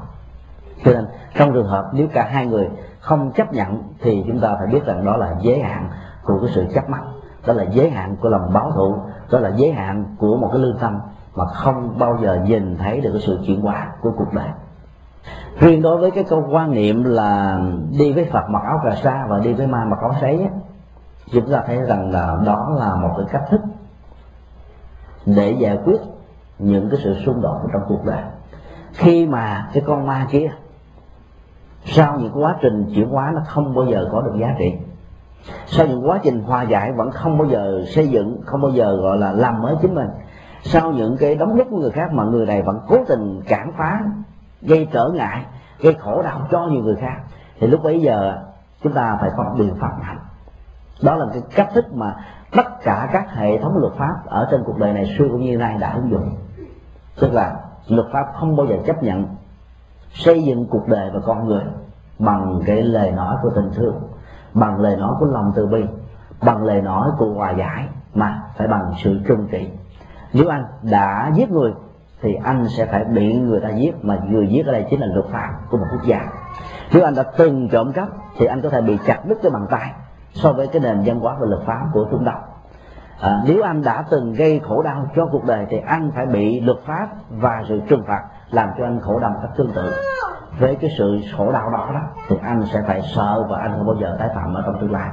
Cho 0.84 0.92
nên, 0.92 1.06
trong 1.34 1.52
trường 1.52 1.66
hợp 1.66 1.90
nếu 1.92 2.06
cả 2.12 2.28
hai 2.30 2.46
người 2.46 2.68
không 3.00 3.32
chấp 3.32 3.52
nhận 3.52 3.82
thì 4.00 4.24
chúng 4.26 4.40
ta 4.40 4.54
phải 4.58 4.66
biết 4.66 4.86
rằng 4.86 5.04
đó 5.04 5.16
là 5.16 5.34
giới 5.40 5.60
hạn 5.60 5.88
của 6.22 6.38
cái 6.40 6.50
sự 6.54 6.66
chấp 6.74 6.90
mắc. 6.90 7.02
Đó 7.46 7.52
là 7.52 7.64
giới 7.64 7.90
hạn 7.90 8.16
của 8.20 8.28
lòng 8.28 8.52
báo 8.52 8.70
thù. 8.70 8.96
Đó 9.30 9.38
là 9.38 9.48
giới 9.56 9.72
hạn 9.72 10.04
của 10.18 10.36
một 10.36 10.48
cái 10.52 10.60
lương 10.60 10.78
tâm 10.78 11.00
mà 11.34 11.44
không 11.46 11.98
bao 11.98 12.18
giờ 12.22 12.38
nhìn 12.44 12.76
thấy 12.76 13.00
được 13.00 13.10
cái 13.12 13.22
sự 13.26 13.38
chuyển 13.46 13.60
hóa 13.60 13.92
của 14.00 14.12
cuộc 14.18 14.32
đời. 14.32 14.48
Riêng 15.60 15.82
đối 15.82 15.98
với 15.98 16.10
cái 16.10 16.24
câu 16.24 16.44
quan 16.50 16.70
niệm 16.70 17.04
là 17.04 17.60
đi 17.98 18.12
với 18.12 18.24
phật 18.32 18.50
mặc 18.50 18.62
áo 18.64 18.80
cà 18.84 18.94
sa 18.94 19.26
và 19.28 19.38
đi 19.38 19.52
với 19.52 19.66
ma 19.66 19.84
mặc 19.84 19.98
áo 20.00 20.14
sấy 20.20 20.48
chúng 21.32 21.52
ta 21.52 21.62
thấy 21.66 21.82
rằng 21.82 22.10
là 22.10 22.36
đó 22.46 22.72
là 22.78 22.94
một 22.94 23.14
cái 23.16 23.26
cách 23.32 23.42
thức 23.50 23.60
để 25.26 25.56
giải 25.58 25.78
quyết 25.84 26.00
những 26.58 26.90
cái 26.90 27.00
sự 27.02 27.14
xung 27.26 27.40
đột 27.42 27.60
trong 27.72 27.82
cuộc 27.88 28.04
đời. 28.04 28.22
Khi 28.92 29.26
mà 29.26 29.68
cái 29.72 29.82
con 29.86 30.06
ma 30.06 30.26
kia, 30.30 30.50
sau 31.84 32.18
những 32.20 32.42
quá 32.42 32.56
trình 32.60 32.92
chuyển 32.94 33.08
hóa 33.08 33.32
nó 33.34 33.40
không 33.46 33.74
bao 33.74 33.84
giờ 33.84 34.08
có 34.12 34.20
được 34.20 34.34
giá 34.40 34.54
trị, 34.58 34.72
sau 35.66 35.86
những 35.86 36.08
quá 36.08 36.20
trình 36.22 36.42
hòa 36.42 36.62
giải 36.62 36.92
vẫn 36.92 37.10
không 37.10 37.38
bao 37.38 37.48
giờ 37.48 37.84
xây 37.86 38.08
dựng, 38.08 38.40
không 38.44 38.60
bao 38.60 38.70
giờ 38.70 38.96
gọi 38.96 39.18
là 39.18 39.32
làm 39.32 39.62
mới 39.62 39.74
chính 39.82 39.94
mình, 39.94 40.08
sau 40.62 40.92
những 40.92 41.16
cái 41.16 41.34
đóng 41.34 41.56
góp 41.56 41.66
của 41.70 41.78
người 41.78 41.90
khác 41.90 42.12
mà 42.12 42.24
người 42.24 42.46
này 42.46 42.62
vẫn 42.62 42.80
cố 42.88 42.96
tình 43.08 43.40
cản 43.46 43.72
phá, 43.78 44.00
gây 44.62 44.88
trở 44.92 45.10
ngại, 45.14 45.44
gây 45.78 45.94
khổ 45.94 46.22
đau 46.22 46.46
cho 46.50 46.66
nhiều 46.66 46.82
người 46.82 46.96
khác, 46.96 47.16
thì 47.60 47.66
lúc 47.66 47.82
bấy 47.82 48.00
giờ 48.00 48.38
chúng 48.82 48.92
ta 48.92 49.18
phải 49.20 49.30
có 49.36 49.54
biện 49.58 49.74
pháp 49.80 49.92
mạnh. 50.00 50.18
Đó 51.02 51.14
là 51.14 51.26
cái 51.32 51.42
cách 51.54 51.68
thức 51.74 51.94
mà 51.94 52.16
tất 52.54 52.82
cả 52.82 53.08
các 53.12 53.34
hệ 53.34 53.58
thống 53.58 53.78
luật 53.78 53.92
pháp 53.92 54.14
ở 54.26 54.48
trên 54.50 54.62
cuộc 54.64 54.78
đời 54.78 54.92
này 54.92 55.14
xưa 55.18 55.28
cũng 55.28 55.40
như 55.40 55.56
nay 55.56 55.76
đã 55.80 55.92
ứng 55.92 56.10
dụng. 56.10 56.30
Tức 57.20 57.32
là 57.32 57.56
luật 57.88 58.06
pháp 58.12 58.24
không 58.34 58.56
bao 58.56 58.66
giờ 58.66 58.76
chấp 58.86 59.02
nhận 59.02 59.26
xây 60.12 60.42
dựng 60.42 60.66
cuộc 60.70 60.88
đời 60.88 61.10
và 61.14 61.20
con 61.26 61.46
người 61.46 61.62
bằng 62.18 62.60
cái 62.66 62.82
lời 62.82 63.10
nói 63.10 63.36
của 63.42 63.50
tình 63.50 63.70
thương, 63.74 64.00
bằng 64.54 64.80
lời 64.80 64.96
nói 64.96 65.14
của 65.20 65.26
lòng 65.26 65.52
từ 65.56 65.66
bi, 65.66 65.84
bằng 66.42 66.64
lời 66.64 66.82
nói 66.82 67.10
của 67.18 67.26
hòa 67.26 67.50
giải, 67.50 67.88
mà 68.14 68.42
phải 68.56 68.68
bằng 68.68 68.92
sự 69.02 69.20
trung 69.26 69.46
trị 69.50 69.70
nếu 70.34 70.48
anh 70.48 70.64
đã 70.82 71.32
giết 71.34 71.50
người, 71.50 71.72
thì 72.22 72.34
anh 72.34 72.68
sẽ 72.68 72.86
phải 72.86 73.04
bị 73.04 73.34
người 73.34 73.60
ta 73.60 73.68
giết, 73.70 74.04
mà 74.04 74.18
người 74.28 74.48
giết 74.48 74.66
ở 74.66 74.72
đây 74.72 74.86
chính 74.90 75.00
là 75.00 75.06
luật 75.06 75.26
pháp 75.32 75.50
của 75.70 75.76
một 75.76 75.86
quốc 75.92 76.04
gia. 76.04 76.20
Nếu 76.92 77.04
anh 77.04 77.14
đã 77.14 77.22
từng 77.22 77.68
trộm 77.68 77.92
cắp, 77.92 78.08
thì 78.38 78.46
anh 78.46 78.62
có 78.62 78.68
thể 78.68 78.80
bị 78.80 78.98
chặt 79.06 79.20
đứt 79.24 79.38
cái 79.42 79.50
bàn 79.50 79.66
tay 79.70 79.92
so 80.34 80.52
với 80.52 80.66
cái 80.66 80.82
nền 80.82 81.02
văn 81.04 81.20
hóa 81.20 81.36
và 81.40 81.46
luật 81.46 81.62
pháp 81.66 81.86
của 81.92 82.06
trung 82.10 82.24
đông. 82.24 82.40
À, 83.20 83.42
nếu 83.46 83.62
anh 83.62 83.82
đã 83.82 84.04
từng 84.10 84.32
gây 84.32 84.60
khổ 84.68 84.82
đau 84.82 85.06
cho 85.16 85.26
cuộc 85.26 85.44
đời 85.44 85.66
thì 85.70 85.78
anh 85.86 86.10
phải 86.14 86.26
bị 86.26 86.60
luật 86.60 86.78
pháp 86.86 87.08
và 87.30 87.62
sự 87.68 87.80
trừng 87.88 88.02
phạt 88.06 88.22
làm 88.50 88.68
cho 88.78 88.84
anh 88.84 89.00
khổ 89.00 89.18
đau 89.18 89.34
cách 89.42 89.50
tương 89.56 89.72
tự. 89.72 89.92
Với 90.58 90.74
cái 90.74 90.90
sự 90.98 91.20
khổ 91.36 91.52
đau 91.52 91.70
đó 91.70 91.90
đó 91.94 92.00
thì 92.28 92.36
anh 92.42 92.62
sẽ 92.72 92.82
phải 92.86 93.02
sợ 93.14 93.46
và 93.50 93.58
anh 93.58 93.72
không 93.76 93.86
bao 93.86 93.96
giờ 94.00 94.16
tái 94.18 94.28
phạm 94.34 94.54
ở 94.54 94.62
trong 94.66 94.80
tương 94.80 94.92
lai. 94.92 95.10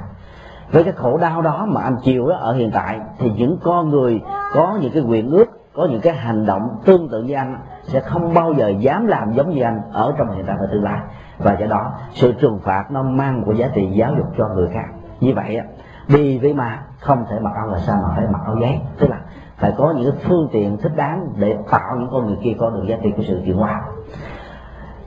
Với 0.72 0.84
cái 0.84 0.94
khổ 0.94 1.18
đau 1.18 1.42
đó 1.42 1.66
mà 1.70 1.82
anh 1.82 1.98
chịu 2.04 2.28
đó 2.28 2.36
ở 2.36 2.54
hiện 2.54 2.72
tại 2.74 3.00
thì 3.18 3.32
những 3.38 3.58
con 3.64 3.90
người 3.90 4.22
có 4.54 4.78
những 4.82 4.92
cái 4.94 5.04
quyền 5.04 5.32
ước 5.32 5.46
có 5.76 5.88
những 5.92 6.02
cái 6.02 6.14
hành 6.14 6.46
động 6.46 6.70
tương 6.86 7.10
tự 7.10 7.24
như 7.24 7.34
anh 7.34 7.58
sẽ 7.84 8.00
không 8.00 8.34
bao 8.34 8.54
giờ 8.54 8.70
dám 8.70 9.08
làm 9.08 9.34
giống 9.34 9.50
như 9.50 9.64
anh 9.64 9.82
ở 9.94 10.14
trong 10.18 10.36
hiện 10.36 10.46
tại 10.48 10.56
và 10.60 10.68
tương 10.72 10.84
lai. 10.84 11.00
Và 11.38 11.58
do 11.60 11.68
đó 11.68 11.92
sự 12.12 12.32
trừng 12.32 12.60
phạt 12.64 12.92
nó 12.92 13.04
mang 13.04 13.44
của 13.46 13.54
giá 13.54 13.68
trị 13.74 13.92
giáo 13.92 14.14
dục 14.18 14.28
cho 14.38 14.48
người 14.48 14.70
khác 14.74 14.86
như 15.22 15.34
vậy 15.36 15.60
đi 16.08 16.40
với 16.40 16.54
ma 16.54 16.84
không 17.00 17.26
thể 17.30 17.40
mặc 17.40 17.52
áo 17.56 17.68
là 17.68 17.80
sao 17.80 18.00
mà 18.04 18.10
phải 18.16 18.28
mặc 18.28 18.42
áo 18.46 18.56
giấy. 18.62 18.82
Tức 19.00 19.10
là 19.10 19.18
phải 19.58 19.74
có 19.78 19.94
những 19.98 20.16
phương 20.24 20.50
tiện 20.52 20.78
thích 20.78 20.92
đáng 20.96 21.28
để 21.36 21.58
tạo 21.72 21.96
những 22.00 22.10
con 22.12 22.28
người 22.28 22.38
kia 22.42 22.56
có 22.60 22.70
được 22.70 22.84
giá 22.88 22.98
trị 23.04 23.14
của 23.18 23.24
sự 23.28 23.42
chuyển 23.46 23.58
hóa. 23.58 23.82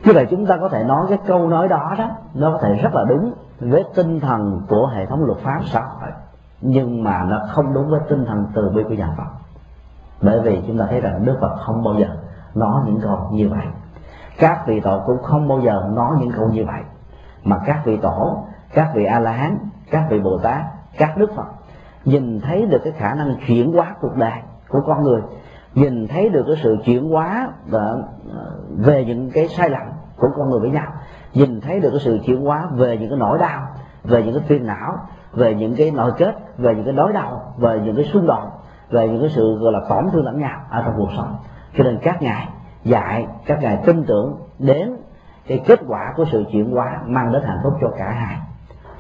Như 0.05 0.13
vậy 0.13 0.27
chúng 0.31 0.47
ta 0.47 0.57
có 0.61 0.69
thể 0.69 0.85
nói 0.85 1.07
cái 1.09 1.19
câu 1.27 1.49
nói 1.49 1.69
đó 1.69 1.95
đó, 1.99 2.11
nó 2.35 2.53
có 2.53 2.59
thể 2.63 2.75
rất 2.75 2.95
là 2.95 3.05
đúng 3.09 3.33
với 3.61 3.85
tinh 3.95 4.21
thần 4.21 4.63
của 4.69 4.87
hệ 4.87 5.07
thống 5.07 5.25
luật 5.25 5.39
pháp 5.39 5.61
xã 5.65 5.81
hội. 5.81 6.11
Nhưng 6.61 7.05
mà 7.05 7.23
nó 7.23 7.41
không 7.49 7.75
đúng 7.75 7.91
với 7.91 8.01
tinh 8.09 8.25
thần 8.27 8.47
từ 8.55 8.71
bi 8.71 8.83
của 8.83 8.95
nhà 8.95 9.09
Phật. 9.17 9.25
Bởi 10.23 10.41
vì 10.41 10.63
chúng 10.67 10.79
ta 10.79 10.87
thấy 10.91 11.01
rằng 11.01 11.25
Đức 11.25 11.39
Phật 11.41 11.57
không 11.57 11.85
bao 11.85 11.95
giờ 11.95 12.07
nói 12.55 12.83
những 12.87 13.01
câu 13.01 13.29
như 13.33 13.49
vậy. 13.49 13.67
Các 14.39 14.67
vị 14.67 14.81
tổ 14.81 15.03
cũng 15.07 15.23
không 15.23 15.49
bao 15.49 15.61
giờ 15.61 15.91
nói 15.95 16.17
những 16.21 16.33
câu 16.37 16.49
như 16.49 16.65
vậy. 16.65 16.81
Mà 17.45 17.59
các 17.67 17.83
vị 17.85 17.97
tổ, 17.97 18.45
các 18.75 18.91
vị 18.95 19.05
a 19.05 19.19
la 19.19 19.33
hán 19.33 19.59
các 19.91 20.07
vị 20.11 20.21
bồ 20.21 20.39
tát, 20.43 20.63
các 20.99 21.17
đức 21.17 21.31
phật, 21.37 21.47
nhìn 22.05 22.41
thấy 22.41 22.67
được 22.67 22.81
cái 22.85 22.93
khả 22.93 23.15
năng 23.15 23.37
chuyển 23.47 23.73
hóa 23.73 23.95
cuộc 24.01 24.17
đời 24.17 24.41
của 24.69 24.81
con 24.87 25.03
người, 25.03 25.21
nhìn 25.75 26.09
thấy 26.09 26.29
được 26.29 26.45
cái 26.47 26.57
sự 26.63 26.77
chuyển 26.85 27.11
hóa 27.11 27.49
ờ, 27.73 28.03
về 28.77 29.05
những 29.05 29.31
cái 29.31 29.49
sai 29.49 29.71
lầm 29.71 29.83
của 30.17 30.29
con 30.37 30.51
người 30.51 30.61
với 30.61 30.71
nhau, 30.71 30.87
nhìn 31.35 31.61
thấy 31.61 31.81
được 31.81 31.91
cái 31.91 32.01
sự 32.01 32.19
chuyển 32.27 32.45
hóa 32.45 32.69
về 32.73 32.99
những 32.99 33.09
cái 33.09 33.19
nỗi 33.19 33.39
đau, 33.39 33.67
về 34.05 34.23
những 34.23 34.35
cái 34.35 34.43
phiền 34.49 34.67
não, 34.67 34.99
về 35.33 35.55
những 35.55 35.75
cái 35.77 35.91
nội 35.91 36.13
kết, 36.17 36.35
về 36.59 36.75
những 36.75 36.85
cái 36.85 36.95
đối 36.95 37.13
đầu, 37.13 37.41
về 37.57 37.81
những 37.85 37.97
cái 37.97 38.05
xung 38.05 38.27
đột, 38.27 38.51
về 38.91 39.09
những 39.09 39.21
cái 39.21 39.31
sự, 39.31 39.59
gọi 39.59 39.73
là, 39.73 39.81
tổn 39.89 40.05
thương 40.13 40.25
lẫn 40.25 40.41
nhau 40.41 40.61
ở 40.71 40.83
trong 40.83 40.95
cuộc 40.97 41.11
sống. 41.17 41.37
Cho 41.77 41.85
nên 41.85 41.99
các 42.03 42.23
ngài 42.23 42.49
dạy, 42.85 43.27
các 43.47 43.59
ngài 43.63 43.77
tin 43.87 44.05
tưởng 44.05 44.37
đến 44.59 44.97
cái 45.47 45.63
kết 45.67 45.81
quả 45.89 46.13
của 46.17 46.25
sự 46.33 46.45
chuyển 46.53 46.71
hóa 46.71 47.01
mang 47.07 47.33
đến 47.33 47.43
hạnh 47.43 47.59
phúc 47.65 47.73
cho 47.81 47.89
cả 47.99 48.11
hai. 48.11 48.37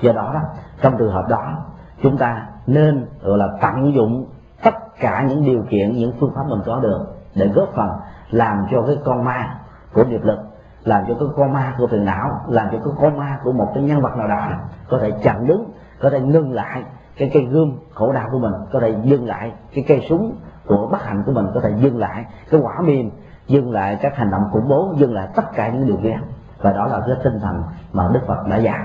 Do 0.00 0.12
đó 0.12 0.30
đó 0.34 0.40
trong 0.84 0.98
trường 0.98 1.12
hợp 1.12 1.28
đó, 1.28 1.56
chúng 2.02 2.16
ta 2.16 2.46
nên, 2.66 3.06
gọi 3.22 3.38
là, 3.38 3.48
tận 3.60 3.94
dụng 3.94 4.26
tất 4.64 4.74
cả 5.00 5.24
những 5.28 5.44
điều 5.44 5.62
kiện, 5.70 5.92
những 5.92 6.12
phương 6.20 6.32
pháp 6.34 6.42
mình 6.48 6.60
có 6.66 6.80
được 6.80 7.06
để 7.34 7.48
góp 7.48 7.68
phần 7.74 7.90
làm 8.30 8.66
cho 8.70 8.82
cái 8.86 8.98
con 9.04 9.24
ma 9.24 9.58
của 9.92 10.04
nghiệp 10.04 10.24
lực, 10.24 10.38
làm 10.84 11.04
cho 11.08 11.14
cái 11.14 11.28
con 11.36 11.52
ma 11.52 11.74
của 11.78 11.86
phiền 11.86 12.04
não, 12.04 12.40
làm 12.48 12.68
cho 12.72 12.78
cái 12.78 12.92
con 13.00 13.18
ma 13.18 13.38
của 13.44 13.52
một 13.52 13.70
cái 13.74 13.82
nhân 13.82 14.00
vật 14.00 14.16
nào 14.16 14.28
đó 14.28 14.48
có 14.88 14.98
thể 14.98 15.10
chặn 15.22 15.46
đứng, 15.46 15.64
có 16.02 16.10
thể 16.10 16.20
ngưng 16.20 16.52
lại 16.52 16.82
cái 17.16 17.30
cây 17.34 17.44
gươm 17.44 17.72
khổ 17.94 18.12
đau 18.12 18.28
của 18.32 18.38
mình, 18.38 18.52
có 18.72 18.80
thể 18.80 18.94
dừng 19.02 19.26
lại 19.26 19.52
cái 19.74 19.84
cây 19.88 20.06
súng 20.08 20.36
của 20.66 20.88
bất 20.92 21.04
hạnh 21.04 21.22
của 21.26 21.32
mình, 21.32 21.46
có 21.54 21.60
thể 21.60 21.72
dừng 21.78 21.98
lại 21.98 22.24
cái 22.50 22.60
quả 22.60 22.80
mềm 22.80 23.10
dừng 23.46 23.72
lại 23.72 23.98
các 24.02 24.16
hành 24.16 24.30
động 24.30 24.42
khủng 24.52 24.68
bố, 24.68 24.94
dừng 24.96 25.14
lại 25.14 25.28
tất 25.36 25.54
cả 25.54 25.68
những 25.68 25.86
điều 25.86 25.96
kia 26.02 26.18
và 26.62 26.72
đó 26.72 26.86
là 26.86 27.00
cái 27.06 27.16
tinh 27.24 27.40
thần 27.40 27.62
mà 27.92 28.08
đức 28.12 28.20
phật 28.26 28.46
đã 28.48 28.56
dạy 28.56 28.80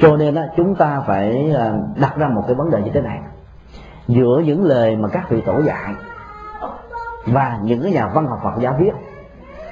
cho 0.00 0.16
nên 0.16 0.34
đó, 0.34 0.42
chúng 0.56 0.74
ta 0.74 1.00
phải 1.06 1.52
à, 1.58 1.72
đặt 2.00 2.16
ra 2.16 2.28
một 2.28 2.42
cái 2.46 2.54
vấn 2.54 2.70
đề 2.70 2.82
như 2.82 2.90
thế 2.94 3.00
này. 3.00 3.20
Giữa 4.06 4.42
những 4.44 4.64
lời 4.64 4.96
mà 4.96 5.08
các 5.08 5.30
vị 5.30 5.40
tổ 5.46 5.62
dạy 5.62 5.94
và 7.26 7.58
những 7.62 7.82
cái 7.82 7.92
nhà 7.92 8.10
văn 8.14 8.26
học 8.26 8.38
Phật 8.44 8.60
giáo 8.60 8.74
viết 8.78 8.92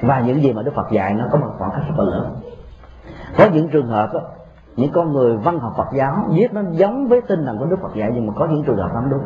và 0.03 0.21
những 0.21 0.43
gì 0.43 0.53
mà 0.53 0.63
Đức 0.63 0.73
Phật 0.75 0.91
dạy 0.91 1.15
nó 1.15 1.25
có 1.33 1.39
một 1.39 1.51
khoảng 1.59 1.71
cách 1.71 1.83
rất 1.89 1.95
là 1.99 2.05
lớn. 2.05 2.37
Có 3.39 3.49
những 3.53 3.69
trường 3.69 3.87
hợp 3.87 4.11
đó, 4.15 4.21
những 4.77 4.93
con 4.93 5.13
người 5.13 5.37
văn 5.37 5.59
học 5.59 5.73
Phật 5.77 5.89
giáo 5.95 6.27
viết 6.31 6.53
nó 6.53 6.63
giống 6.71 7.09
với 7.09 7.21
tinh 7.29 7.47
thần 7.47 7.59
của 7.59 7.65
Đức 7.65 7.79
Phật 7.83 7.95
dạy 7.95 8.11
nhưng 8.15 8.27
mà 8.27 8.33
có 8.37 8.47
những 8.47 8.65
trường 8.65 8.77
hợp 8.77 8.91
không 8.93 9.11
đúng. 9.11 9.23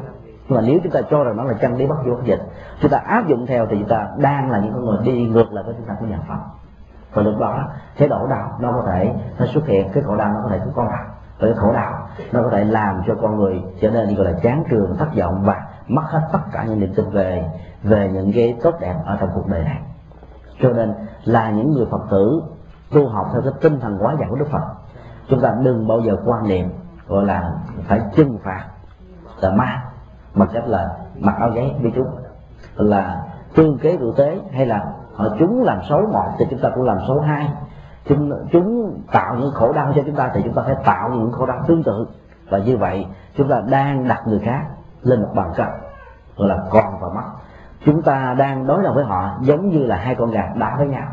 Nhưng 0.48 0.56
mà 0.56 0.60
nếu 0.66 0.78
chúng 0.82 0.92
ta 0.92 1.00
cho 1.10 1.24
rằng 1.24 1.36
nó 1.36 1.44
là 1.44 1.52
chân 1.52 1.76
lý 1.76 1.86
bất 1.86 1.96
vô 2.06 2.16
dịch 2.24 2.40
chúng 2.80 2.90
ta 2.90 2.98
áp 2.98 3.28
dụng 3.28 3.46
theo 3.46 3.66
thì 3.66 3.76
chúng 3.78 3.88
ta 3.88 4.08
đang 4.18 4.50
là 4.50 4.58
những 4.58 4.72
con 4.72 4.84
người 4.84 4.98
đi 5.04 5.22
ngược 5.22 5.52
lại 5.52 5.64
với 5.64 5.74
tinh 5.74 5.86
thần 5.86 5.96
của 6.00 6.06
nhà 6.06 6.18
Phật 6.28 6.59
và 7.12 7.22
lúc 7.22 7.38
đó, 7.40 7.68
cái 7.96 8.08
đổ 8.08 8.26
đau 8.26 8.58
nó 8.60 8.72
có 8.72 8.82
thể, 8.92 9.14
nó 9.38 9.46
xuất 9.46 9.66
hiện, 9.66 9.88
cái 9.94 10.02
khổ 10.02 10.16
đau 10.16 10.28
nó 10.28 10.40
có 10.44 10.48
thể 10.50 10.60
cứ 10.64 10.70
con 10.74 10.86
nào 10.86 11.04
và 11.38 11.48
cái 11.48 11.54
khổ 11.56 11.72
đau 11.72 12.08
nó 12.32 12.42
có 12.42 12.50
thể 12.50 12.64
làm 12.64 13.02
cho 13.06 13.14
con 13.22 13.36
người 13.36 13.62
trở 13.80 13.90
nên 13.90 14.14
gọi 14.14 14.26
là 14.26 14.32
chán 14.42 14.64
trường, 14.70 14.96
thất 14.98 15.08
vọng 15.16 15.42
và 15.44 15.66
mất 15.86 16.02
hết 16.04 16.20
tất 16.32 16.38
cả 16.52 16.64
những 16.64 16.80
niềm 16.80 16.94
tin 16.94 17.10
về 17.10 17.44
về 17.82 18.10
những 18.12 18.32
cái 18.34 18.56
tốt 18.62 18.74
đẹp 18.80 18.94
ở 19.06 19.16
trong 19.20 19.30
cuộc 19.34 19.46
đời 19.46 19.64
này. 19.64 19.80
Cho 20.60 20.68
nên 20.72 20.94
là 21.24 21.50
những 21.50 21.72
người 21.72 21.86
phật 21.90 22.02
tử 22.10 22.42
tu 22.92 23.08
học 23.08 23.26
theo 23.32 23.42
cái 23.42 23.52
tinh 23.60 23.80
thần 23.80 23.98
quá 24.00 24.14
giải 24.20 24.28
của 24.30 24.36
đức 24.36 24.48
phật, 24.50 24.62
chúng 25.28 25.40
ta 25.40 25.54
đừng 25.62 25.88
bao 25.88 26.00
giờ 26.00 26.16
quan 26.24 26.48
niệm 26.48 26.70
gọi 27.08 27.24
là 27.24 27.52
phải 27.84 28.00
trừng 28.16 28.38
phạt 28.44 28.64
là 29.40 29.50
ma 29.50 29.82
bằng 30.34 30.48
cách 30.52 30.66
là 30.66 30.88
mặc 31.18 31.34
áo 31.40 31.50
giấy 31.54 31.74
với 31.82 31.92
chúng 31.94 32.06
là 32.74 33.22
tương 33.54 33.78
kế 33.78 33.96
tự 33.96 34.14
tế 34.16 34.40
hay 34.52 34.66
là 34.66 34.92
họ 35.20 35.36
chúng 35.38 35.62
làm 35.62 35.78
xấu 35.88 36.00
một 36.12 36.28
thì 36.38 36.46
chúng 36.50 36.60
ta 36.60 36.68
cũng 36.74 36.84
làm 36.84 36.98
xấu 37.08 37.20
hai. 37.20 37.48
Chúng 38.04 38.30
chúng 38.52 39.00
tạo 39.12 39.36
những 39.38 39.50
khổ 39.54 39.72
đau 39.72 39.92
cho 39.96 40.02
chúng 40.06 40.14
ta 40.14 40.30
thì 40.34 40.40
chúng 40.44 40.54
ta 40.54 40.62
phải 40.62 40.76
tạo 40.84 41.08
những 41.08 41.32
khổ 41.32 41.46
đau 41.46 41.62
tương 41.66 41.82
tự. 41.82 42.06
Và 42.50 42.58
như 42.58 42.76
vậy, 42.76 43.06
chúng 43.36 43.48
ta 43.48 43.62
đang 43.70 44.08
đặt 44.08 44.22
người 44.26 44.38
khác 44.38 44.62
lên 45.02 45.22
một 45.22 45.28
bàn 45.34 45.52
cờ, 45.56 45.64
gọi 46.36 46.48
là 46.48 46.58
con 46.70 46.84
và 47.00 47.08
mắt. 47.14 47.24
Chúng 47.84 48.02
ta 48.02 48.34
đang 48.38 48.66
đối 48.66 48.82
đầu 48.82 48.94
với 48.94 49.04
họ 49.04 49.38
giống 49.40 49.68
như 49.68 49.78
là 49.78 49.96
hai 49.96 50.14
con 50.14 50.30
gà 50.30 50.42
đá 50.56 50.74
với 50.78 50.86
nhau. 50.86 51.08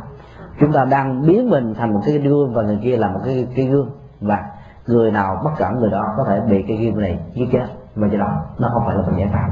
Chúng 0.59 0.71
ta 0.71 0.85
đang 0.85 1.21
biến 1.21 1.49
mình 1.49 1.73
thành 1.77 1.93
một 1.93 2.01
cái 2.05 2.17
gương 2.17 2.53
và 2.53 2.61
người 2.61 2.79
kia 2.83 2.97
là 2.97 3.07
một 3.07 3.19
cái 3.25 3.47
cái 3.55 3.65
gương. 3.65 3.89
Và 4.21 4.39
người 4.87 5.11
nào 5.11 5.41
bất 5.43 5.51
cẩn 5.57 5.79
người 5.79 5.89
đó 5.89 6.03
có 6.17 6.23
thể 6.23 6.39
bị 6.39 6.65
cái 6.67 6.77
gương 6.77 7.01
này 7.01 7.19
giết 7.33 7.47
chết. 7.51 7.65
Và 7.95 8.07
do 8.07 8.19
đó, 8.19 8.41
nó 8.59 8.69
không 8.73 8.83
phải 8.85 8.95
là 8.95 9.01
một 9.01 9.17
giải 9.17 9.29
pháp. 9.33 9.47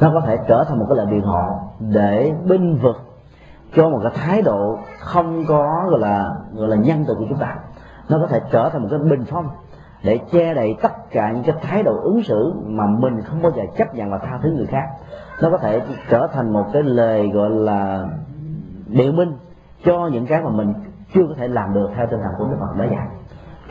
Nó 0.00 0.10
có 0.14 0.20
thể 0.26 0.38
trở 0.48 0.64
thành 0.68 0.78
một 0.78 0.86
cái 0.88 0.96
lời 0.96 1.06
biện 1.06 1.22
hộ 1.22 1.60
để 1.78 2.32
binh 2.48 2.78
vực 2.82 2.96
cho 3.74 3.88
một 3.88 4.00
cái 4.02 4.12
thái 4.14 4.42
độ 4.42 4.78
không 4.98 5.44
có, 5.48 5.86
gọi 5.90 6.00
là 6.00 6.30
gọi 6.54 6.68
là 6.68 6.76
nhân 6.76 7.04
từ 7.08 7.14
của 7.14 7.24
chúng 7.28 7.38
ta. 7.38 7.56
Nó 8.08 8.18
có 8.20 8.26
thể 8.26 8.40
trở 8.50 8.68
thành 8.68 8.82
một 8.82 8.88
cái 8.90 8.98
bình 8.98 9.24
phong 9.30 9.48
để 10.02 10.18
che 10.32 10.54
đậy 10.54 10.76
tất 10.82 11.10
cả 11.10 11.32
những 11.32 11.44
cái 11.44 11.54
thái 11.62 11.82
độ 11.82 12.00
ứng 12.02 12.22
xử 12.22 12.52
mà 12.66 12.86
mình 12.86 13.20
không 13.24 13.42
bao 13.42 13.52
giờ 13.52 13.62
chấp 13.76 13.94
nhận 13.94 14.10
và 14.10 14.18
tha 14.18 14.38
thứ 14.42 14.50
người 14.50 14.66
khác. 14.66 14.84
Nó 15.42 15.50
có 15.50 15.58
thể 15.58 15.82
trở 16.10 16.28
thành 16.32 16.52
một 16.52 16.66
cái 16.72 16.82
lời, 16.82 17.28
gọi 17.28 17.50
là, 17.50 18.04
biện 18.86 19.16
minh 19.16 19.32
cho 19.84 20.08
những 20.12 20.26
cái 20.26 20.42
mà 20.42 20.50
mình 20.50 20.74
chưa 21.14 21.26
có 21.28 21.34
thể 21.38 21.48
làm 21.48 21.74
được 21.74 21.90
theo 21.96 22.06
tinh 22.06 22.20
thần 22.24 22.32
của 22.38 22.44
Đức 22.44 22.56
Phật 22.60 22.76
đã 22.78 22.84
dạy. 22.84 23.06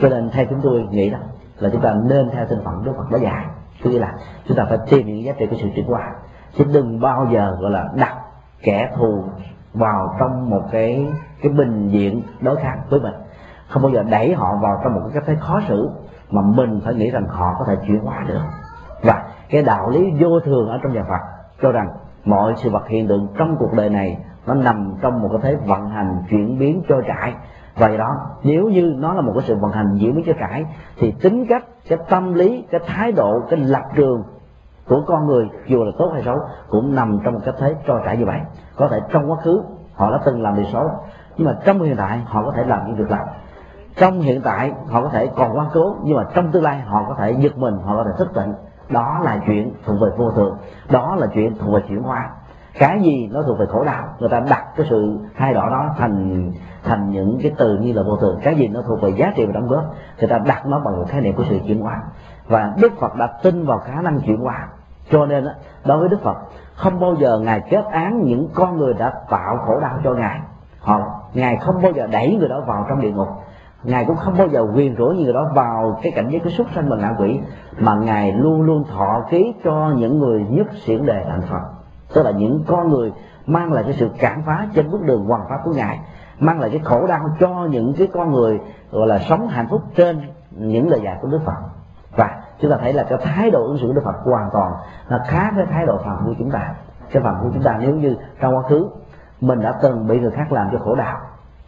Cho 0.00 0.08
nên 0.08 0.30
theo 0.30 0.46
chúng 0.50 0.60
tôi 0.62 0.86
nghĩ 0.90 1.10
đó, 1.10 1.18
là 1.58 1.68
chúng 1.72 1.80
ta 1.80 1.94
nên 1.94 2.30
theo 2.30 2.46
tinh 2.48 2.58
thần 2.64 2.84
Đức 2.84 2.92
Phật 2.96 3.10
đã 3.10 3.18
dạy. 3.18 3.46
Tức 3.84 3.98
là 3.98 4.14
chúng 4.48 4.56
ta 4.56 4.64
phải 4.68 4.78
tìm 4.90 5.06
những 5.06 5.24
giá 5.24 5.32
trị 5.38 5.46
của 5.46 5.56
sự 5.60 5.68
chuyển 5.74 5.86
hóa. 5.86 6.12
Chứ 6.56 6.64
đừng 6.72 7.00
bao 7.00 7.28
giờ, 7.32 7.56
gọi 7.60 7.70
là, 7.70 7.88
đặt 7.94 8.14
kẻ 8.62 8.90
thù 8.96 9.24
vào 9.78 10.14
trong 10.18 10.50
một 10.50 10.62
cái 10.70 11.08
cái 11.42 11.52
bình 11.52 11.88
diện 11.88 12.22
đối 12.40 12.56
kháng 12.56 12.80
với 12.90 13.00
mình. 13.00 13.14
Không 13.68 13.82
bao 13.82 13.92
giờ 13.92 14.02
đẩy 14.02 14.34
họ 14.34 14.56
vào 14.62 14.80
trong 14.84 14.94
một 14.94 15.00
cái 15.04 15.12
cách 15.14 15.22
thấy 15.26 15.36
khó 15.36 15.60
xử 15.68 15.90
mà 16.30 16.42
mình 16.42 16.80
phải 16.84 16.94
nghĩ 16.94 17.10
rằng 17.10 17.26
họ 17.28 17.54
có 17.58 17.64
thể 17.64 17.76
chuyển 17.86 18.00
hóa 18.00 18.24
được. 18.28 18.42
Và 19.02 19.22
cái 19.50 19.62
đạo 19.62 19.90
lý 19.90 20.10
vô 20.20 20.40
thường 20.44 20.68
ở 20.68 20.78
trong 20.82 20.92
nhà 20.92 21.04
Phật 21.08 21.20
cho 21.62 21.72
rằng 21.72 21.88
mọi 22.24 22.52
sự 22.56 22.70
vật 22.70 22.88
hiện 22.88 23.08
tượng 23.08 23.28
trong 23.38 23.56
cuộc 23.58 23.72
đời 23.76 23.90
này 23.90 24.18
nó 24.46 24.54
nằm 24.54 24.94
trong 25.02 25.22
một 25.22 25.28
cái 25.32 25.40
thế 25.42 25.58
vận 25.66 25.90
hành 25.90 26.22
chuyển 26.30 26.58
biến 26.58 26.82
trôi 26.88 27.02
chảy 27.06 27.34
vậy 27.76 27.98
đó, 27.98 28.16
nếu 28.42 28.68
như 28.68 28.94
nó 28.96 29.14
là 29.14 29.20
một 29.20 29.32
cái 29.34 29.42
sự 29.46 29.56
vận 29.56 29.72
hành 29.72 29.96
diễn 29.96 30.14
biến 30.14 30.24
trôi 30.26 30.34
chảy 30.40 30.64
thì 30.98 31.14
tính 31.22 31.46
cách, 31.48 31.64
cái 31.88 31.98
tâm 32.08 32.34
lý, 32.34 32.64
cái 32.70 32.80
thái 32.86 33.12
độ, 33.12 33.40
cái 33.50 33.60
lập 33.60 33.82
trường 33.94 34.22
của 34.88 35.02
con 35.06 35.26
người, 35.26 35.48
dù 35.66 35.84
là 35.84 35.90
tốt 35.98 36.10
hay 36.12 36.22
xấu, 36.22 36.38
cũng 36.68 36.94
nằm 36.94 37.18
trong 37.24 37.34
một 37.34 37.40
cách 37.44 37.54
thế 37.58 37.74
trôi 37.86 38.00
chảy 38.04 38.16
như 38.16 38.24
vậy. 38.24 38.40
Có 38.76 38.88
thể 38.88 39.00
trong 39.10 39.30
quá 39.30 39.36
khứ, 39.42 39.62
họ 39.94 40.10
đã 40.10 40.18
từng 40.24 40.42
làm 40.42 40.56
điều 40.56 40.66
xấu, 40.72 40.90
nhưng 41.36 41.46
mà 41.46 41.56
trong 41.64 41.80
hiện 41.80 41.96
tại, 41.96 42.20
họ 42.26 42.42
có 42.44 42.52
thể 42.56 42.64
làm 42.64 42.86
những 42.86 42.96
việc 42.96 43.10
lành 43.10 43.26
trong 43.98 44.20
hiện 44.20 44.40
tại, 44.40 44.72
họ 44.90 45.02
có 45.02 45.08
thể 45.08 45.26
còn 45.36 45.56
quá 45.56 45.66
cố, 45.72 45.96
nhưng 46.02 46.16
mà 46.16 46.24
trong 46.34 46.52
tương 46.52 46.62
lai, 46.62 46.80
họ 46.80 47.04
có 47.08 47.14
thể 47.14 47.32
giật 47.32 47.58
mình, 47.58 47.78
họ 47.84 47.96
có 47.96 48.04
thể 48.04 48.10
thức 48.18 48.28
tỉnh. 48.34 48.52
Đó 48.90 49.20
là 49.22 49.40
chuyện 49.46 49.74
thuộc 49.84 50.00
về 50.00 50.08
vô 50.18 50.30
thường. 50.30 50.56
Đó 50.90 51.16
là 51.18 51.26
chuyện 51.34 51.54
thuộc 51.58 51.74
về 51.74 51.80
chuyển 51.88 52.02
hóa. 52.02 52.30
Cái 52.78 53.00
gì 53.02 53.28
nó 53.32 53.42
thuộc 53.42 53.58
về 53.58 53.66
khổ 53.66 53.84
đau, 53.84 54.04
người 54.18 54.28
ta 54.28 54.40
đặt 54.50 54.64
cái 54.76 54.86
sự 54.90 55.18
thay 55.36 55.54
đổi 55.54 55.70
đó 55.70 55.94
thành 55.98 56.50
thành 56.84 57.10
những 57.10 57.38
cái 57.42 57.52
từ 57.58 57.78
như 57.78 57.92
là 57.92 58.02
vô 58.02 58.16
thường. 58.16 58.38
Cái 58.42 58.56
gì 58.56 58.68
nó 58.68 58.82
thuộc 58.82 59.02
về 59.02 59.10
giá 59.10 59.32
trị 59.36 59.46
và 59.46 59.52
đóng 59.52 59.68
góp, 59.68 59.84
người 60.18 60.28
ta 60.28 60.38
đặt 60.38 60.66
nó 60.66 60.80
bằng 60.84 60.96
một 60.96 61.04
khái 61.08 61.20
niệm 61.20 61.36
của 61.36 61.44
sự 61.48 61.58
chuyển 61.66 61.80
hóa. 61.80 62.02
Và 62.46 62.74
đức 62.80 62.92
phật 63.00 63.14
đã 63.16 63.26
tin 63.42 63.66
vào 63.66 63.78
khả 63.78 64.02
năng 64.02 64.20
chuyển 64.20 64.40
hóa 64.40 64.68
cho 65.10 65.26
nên 65.26 65.44
đối 65.84 65.98
với 65.98 66.08
đức 66.08 66.22
phật, 66.22 66.36
không 66.74 67.00
bao 67.00 67.14
giờ 67.14 67.38
ngài 67.38 67.60
kết 67.70 67.84
án 67.92 68.22
những 68.22 68.48
con 68.54 68.76
người 68.76 68.94
đã 68.94 69.12
tạo 69.30 69.56
khổ 69.66 69.80
đau 69.80 69.98
cho 70.04 70.14
ngài. 70.14 70.40
Hoặc 70.80 71.02
ngài 71.34 71.56
không 71.56 71.82
bao 71.82 71.92
giờ 71.92 72.06
đẩy 72.06 72.36
người 72.36 72.48
đó 72.48 72.60
vào 72.66 72.86
trong 72.88 73.00
địa 73.00 73.12
ngục. 73.12 73.28
Ngài 73.84 74.04
cũng 74.04 74.16
không 74.16 74.34
bao 74.38 74.48
giờ 74.48 74.66
quyền 74.74 74.96
rủa 74.98 75.08
những 75.08 75.24
người 75.24 75.32
đó 75.32 75.50
vào 75.54 75.98
cái 76.02 76.12
cảnh 76.16 76.28
giới 76.30 76.40
cái 76.40 76.52
súc 76.52 76.66
sanh 76.74 76.88
và 76.88 76.96
ngạ 76.96 77.14
quỷ, 77.18 77.40
mà 77.78 77.94
ngài 77.94 78.32
luôn 78.32 78.62
luôn 78.62 78.84
thọ 78.84 79.24
ký 79.30 79.54
cho 79.64 79.92
những 79.96 80.18
người 80.18 80.46
nhất 80.50 80.66
xiển 80.84 81.06
đề 81.06 81.24
thành 81.28 81.42
phật. 81.42 81.60
Tức 82.14 82.22
là 82.22 82.30
những 82.30 82.64
con 82.66 82.88
người 82.88 83.12
mang 83.46 83.72
lại 83.72 83.84
cái 83.84 83.92
sự 83.92 84.08
cản 84.18 84.42
phá 84.46 84.66
trên 84.74 84.90
bước 84.90 85.02
đường 85.02 85.24
hoàn 85.24 85.48
pháp 85.48 85.58
của 85.64 85.72
ngài, 85.72 86.00
mang 86.38 86.60
lại 86.60 86.70
cái 86.70 86.80
khổ 86.84 87.06
đau 87.06 87.20
cho 87.40 87.66
những 87.70 87.94
cái 87.98 88.08
con 88.12 88.32
người, 88.32 88.60
gọi 88.90 89.06
là 89.06 89.18
sống 89.18 89.48
hạnh 89.48 89.66
phúc 89.70 89.82
trên 89.96 90.20
những 90.50 90.88
lời 90.88 91.00
dạy 91.04 91.16
của 91.20 91.28
đức 91.28 91.40
phật 91.44 91.77
chúng 92.60 92.70
ta 92.70 92.76
thấy 92.80 92.92
là 92.92 93.02
cái 93.02 93.18
thái 93.22 93.50
độ 93.50 93.66
ứng 93.66 93.78
xử 93.78 93.86
của 93.86 93.92
đức 93.92 94.02
phật 94.04 94.16
hoàn 94.24 94.50
toàn 94.52 94.72
là 95.08 95.24
khác 95.26 95.52
với 95.56 95.66
thái 95.66 95.86
độ 95.86 95.98
phạm 96.04 96.26
của 96.26 96.34
chúng 96.38 96.50
ta. 96.50 96.74
Cái 97.10 97.22
phạm 97.22 97.36
của 97.42 97.50
chúng 97.54 97.62
ta 97.62 97.76
nếu 97.80 97.94
như 97.94 98.16
trong 98.40 98.56
quá 98.56 98.62
khứ 98.62 98.88
mình 99.40 99.60
đã 99.60 99.74
từng 99.82 100.06
bị 100.06 100.20
người 100.20 100.30
khác 100.30 100.52
làm 100.52 100.68
cho 100.72 100.78
khổ 100.78 100.94
đau 100.94 101.16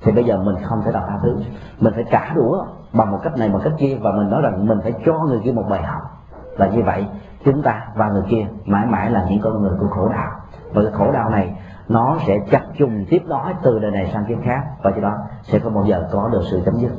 thì 0.03 0.13
bây 0.13 0.25
giờ 0.25 0.37
mình 0.37 0.57
không 0.65 0.83
thể 0.85 0.93
nào 0.93 1.05
tha 1.09 1.19
thứ. 1.23 1.37
Mình 1.81 1.95
phải 1.95 2.05
trả 2.11 2.35
đũa 2.35 2.65
bằng 2.93 3.11
một 3.11 3.19
cách 3.23 3.37
này 3.39 3.49
một 3.49 3.61
cách 3.65 3.73
kia, 3.79 3.99
và 4.01 4.13
mình 4.13 4.31
nói 4.31 4.43
rằng 4.43 4.67
mình 4.67 4.79
phải 4.83 4.93
cho 5.07 5.19
người 5.19 5.41
kia 5.45 5.53
một 5.53 5.65
bài 5.71 5.83
học. 5.83 6.03
Là 6.59 6.69
như 6.69 6.83
vậy, 6.83 7.07
chúng 7.45 7.63
ta 7.63 7.87
và 7.95 8.09
người 8.09 8.23
kia 8.29 8.47
mãi 8.65 8.87
mãi 8.87 9.11
là 9.11 9.27
những 9.31 9.41
con 9.43 9.63
người 9.63 9.79
của 9.81 9.87
khổ 9.87 10.09
đau 10.09 10.31
và 10.73 10.83
cái 10.83 10.93
khổ 10.93 11.13
đau 11.13 11.31
này, 11.31 11.57
nó 11.89 12.17
sẽ 12.27 12.39
chặt 12.51 12.63
trùng 12.79 13.05
tiếp 13.11 13.23
nối 13.27 13.55
từ 13.63 13.79
đời 13.79 13.91
này 13.91 14.11
sang 14.13 14.25
kiếp 14.25 14.39
khác, 14.45 14.63
và 14.83 14.91
cho 14.91 15.01
đó 15.01 15.13
sẽ 15.43 15.59
không 15.59 15.75
bao 15.75 15.85
giờ 15.85 16.09
có 16.13 16.29
được 16.33 16.43
sự 16.51 16.63
chấm 16.65 16.75
dứt. 16.75 16.91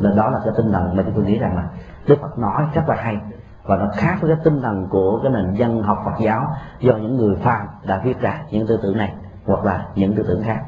Nên 0.00 0.16
đó 0.16 0.30
là 0.30 0.40
cái 0.44 0.52
tinh 0.56 0.72
thần 0.72 0.96
mà 0.96 1.02
chúng 1.02 1.14
tôi 1.14 1.24
nghĩ 1.24 1.38
rằng 1.38 1.56
là 1.56 1.64
đức 2.06 2.18
phật 2.20 2.38
nói 2.38 2.64
rất 2.74 2.82
là 2.88 2.96
hay. 2.96 3.16
Và 3.64 3.76
nó 3.76 3.88
khác 3.94 4.16
với 4.20 4.30
cái 4.34 4.44
tinh 4.44 4.62
thần 4.62 4.86
của 4.90 5.20
cái 5.22 5.32
nền 5.32 5.54
dân 5.54 5.82
học 5.82 5.98
phật 6.04 6.20
giáo 6.20 6.46
do 6.80 6.96
những 6.96 7.16
người 7.16 7.36
phàm 7.36 7.66
đã 7.84 8.00
viết 8.04 8.20
ra 8.20 8.42
những 8.50 8.66
tư 8.66 8.78
tưởng 8.82 8.96
này 8.96 9.14
hoặc 9.46 9.64
là 9.64 9.86
những 9.94 10.14
tư 10.14 10.24
tưởng 10.28 10.42
khác. 10.42 10.62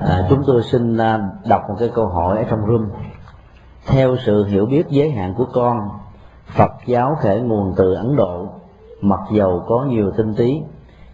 À, 0.00 0.26
chúng 0.30 0.42
tôi 0.46 0.62
xin 0.62 0.96
à, 0.96 1.18
đọc 1.48 1.62
một 1.68 1.76
cái 1.78 1.90
câu 1.94 2.06
hỏi 2.06 2.38
ở 2.38 2.44
trong 2.50 2.66
room. 2.66 2.90
Theo 3.86 4.16
sự 4.16 4.44
hiểu 4.44 4.66
biết 4.66 4.88
giới 4.88 5.10
hạn 5.10 5.34
của 5.34 5.46
con 5.52 5.88
phật 6.46 6.72
giáo 6.86 7.16
khởi 7.20 7.40
nguồn 7.40 7.74
từ 7.76 7.94
ấn 7.94 8.16
độ 8.16 8.46
mặc 9.00 9.20
dầu 9.32 9.64
có 9.68 9.84
nhiều 9.88 10.12
tinh 10.16 10.34
tí 10.34 10.62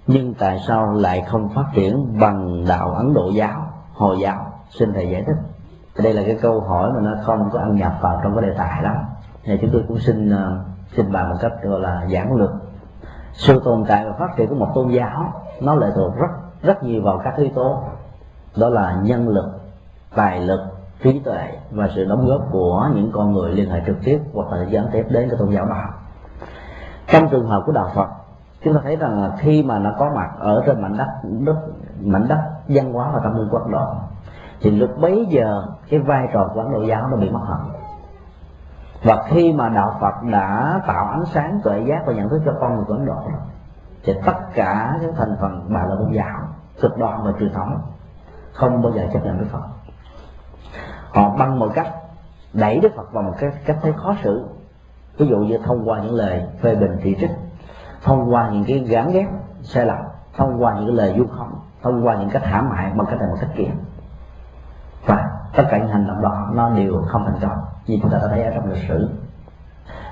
nhưng 0.07 0.35
tại 0.35 0.61
sao 0.67 0.93
lại 0.93 1.23
không 1.29 1.49
phát 1.55 1.65
triển 1.75 2.19
bằng 2.21 2.65
đạo 2.69 2.91
ấn 2.91 3.15
độ 3.15 3.31
giáo 3.31 3.73
hồi 3.95 4.19
giáo? 4.21 4.53
Xin 4.71 4.93
thầy 4.93 5.11
giải 5.11 5.23
thích 5.27 5.58
đây 6.03 6.13
là 6.13 6.23
cái 6.27 6.39
câu 6.43 6.61
hỏi 6.61 6.93
mà 6.93 7.01
nó 7.01 7.11
không 7.23 7.51
có 7.53 7.59
ăn 7.59 7.77
nhập 7.77 7.93
vào 8.01 8.21
trong 8.23 8.37
cái 8.37 8.51
đề 8.51 8.55
tài 8.59 8.83
lắm. 8.83 8.97
Thì 9.45 9.59
chúng 9.61 9.71
tôi 9.73 9.85
cũng 9.89 9.99
xin 9.99 10.31
ờ, 10.31 10.59
xin 10.97 11.13
bàn 11.13 11.31
một 11.31 11.37
cách, 11.41 11.53
gọi 11.63 11.81
là, 11.81 12.07
giảng 12.13 12.37
lược. 12.37 12.51
Sự 13.33 13.61
tồn 13.65 13.85
tại 13.89 14.05
và 14.05 14.13
phát 14.13 14.37
triển 14.37 14.49
của 14.49 14.55
một 14.55 14.69
tôn 14.75 14.89
giáo, 14.89 15.33
nó 15.61 15.75
lệ 15.75 15.87
thuộc 15.95 16.17
rất 16.17 16.31
rất 16.63 16.83
nhiều 16.83 17.03
vào 17.03 17.21
các 17.25 17.37
yếu 17.37 17.49
tố. 17.55 17.83
Đó 18.57 18.69
là 18.69 18.97
nhân 19.03 19.29
lực, 19.29 19.61
tài 20.17 20.41
lực, 20.41 20.61
trí 21.03 21.19
tuệ 21.19 21.49
và 21.71 21.89
sự 21.95 22.05
đóng 22.05 22.27
góp 22.27 22.49
của 22.51 22.91
những 22.95 23.11
con 23.15 23.33
người 23.33 23.53
liên 23.53 23.71
hệ 23.71 23.81
trực 23.87 23.97
tiếp 24.05 24.21
hoặc 24.35 24.53
là 24.53 24.63
gián 24.63 24.87
tiếp 24.93 25.07
đến 25.11 25.29
cái 25.29 25.39
tôn 25.39 25.51
giáo 25.51 25.67
đó. 25.67 25.85
Trong 27.07 27.29
trường 27.29 27.47
hợp 27.47 27.63
của 27.67 27.73
đạo 27.73 27.91
phật, 27.95 28.09
chúng 28.65 28.75
ta 28.75 28.81
thấy 28.85 28.97
rằng 28.97 29.23
là 29.23 29.37
khi 29.39 29.63
mà 29.63 29.79
nó 29.79 29.95
có 29.99 30.11
mặt 30.15 30.31
ở 30.39 30.63
trên 30.67 30.83
mảnh 30.83 30.97
đất 30.97 31.09
đất, 31.23 31.57
mảnh 32.01 32.29
đất 32.29 32.41
văn 32.69 32.93
hóa 32.93 33.11
và 33.15 33.21
tâm 33.25 33.39
linh 33.39 33.49
quốc 33.51 33.69
độ 33.69 33.87
thì 34.61 34.71
lúc 34.71 34.91
bấy 35.01 35.27
giờ, 35.29 35.67
cái 35.89 36.01
vai 36.01 36.29
trò 36.33 36.51
của 36.55 36.61
ấn 36.61 36.73
độ 36.73 36.83
giáo 36.83 37.09
nó 37.11 37.17
bị 37.17 37.31
mất 37.31 37.45
hẳn. 37.49 37.71
Và 39.03 39.25
khi 39.29 39.53
mà 39.53 39.69
đạo 39.69 39.97
phật 40.01 40.23
đã 40.23 40.81
tạo 40.87 41.07
ánh 41.07 41.25
sáng 41.25 41.61
tuệ 41.65 41.85
giác 41.89 42.03
và 42.07 42.13
nhận 42.13 42.29
thức 42.29 42.43
cho 42.45 42.53
con 42.61 42.77
người 42.77 42.85
của 42.85 42.95
ấn 42.95 43.07
độ, 43.07 43.23
thì 44.05 44.15
tất 44.27 44.37
cả 44.55 44.99
những 45.01 45.15
thành 45.17 45.37
phần 45.41 45.67
bà 45.69 45.81
là 45.81 45.95
tôn 45.99 46.13
giáo, 46.13 46.39
cực 46.81 46.99
đoan 46.99 47.21
và 47.25 47.33
truyền 47.39 47.53
thống, 47.53 47.81
không 48.53 48.83
bao 48.83 48.93
giờ 48.93 49.07
chấp 49.13 49.25
nhận 49.25 49.39
đức 49.39 49.47
phật. 49.51 49.63
Họ 51.15 51.37
bằng 51.39 51.59
một 51.59 51.69
cách, 51.75 51.89
đẩy 52.53 52.79
đức 52.81 52.93
phật 52.97 53.13
vào 53.13 53.23
một 53.23 53.35
cái 53.39 53.51
cách 53.67 53.77
thấy 53.83 53.93
khó 53.93 54.15
xử. 54.23 54.49
Ví 55.19 55.27
dụ 55.27 55.37
như 55.37 55.59
thông 55.65 55.89
qua 55.89 56.01
những 56.01 56.15
lời 56.15 56.47
phê 56.61 56.75
bình 56.75 56.97
chỉ 57.03 57.17
trích, 57.21 57.31
thông 58.03 58.35
qua 58.35 58.49
những 58.53 58.65
cái 58.65 58.79
gán 58.79 59.11
ghép 59.13 59.27
sai 59.63 59.87
lầm, 59.87 59.99
thông 60.37 60.63
qua 60.63 60.75
những 60.75 60.87
cái 60.87 60.97
lời 60.97 61.15
du 61.19 61.27
khống, 61.27 61.53
thông 61.83 62.07
qua 62.07 62.17
những 62.17 62.31
cách 62.31 62.45
hãm 62.45 62.71
hại 62.71 62.93
bằng 62.97 63.07
cách 63.07 63.19
này 63.19 63.29
một 63.29 63.37
cách 63.41 63.51
kia 63.57 63.71
và 65.07 65.31
tất 65.57 65.65
cả 65.71 65.79
những 65.79 65.89
hành 65.89 66.07
động 66.07 66.23
đó, 66.23 66.51
nó 66.55 66.71
đều 66.71 67.03
không 67.07 67.25
thành 67.25 67.39
công. 67.41 67.59
Như 67.87 67.99
chúng 68.03 68.11
ta 68.11 68.19
đã 68.19 68.29
thấy 68.29 68.43
ở 68.43 68.51
trong 68.55 68.73
lịch 68.73 68.89
sử. 68.89 69.09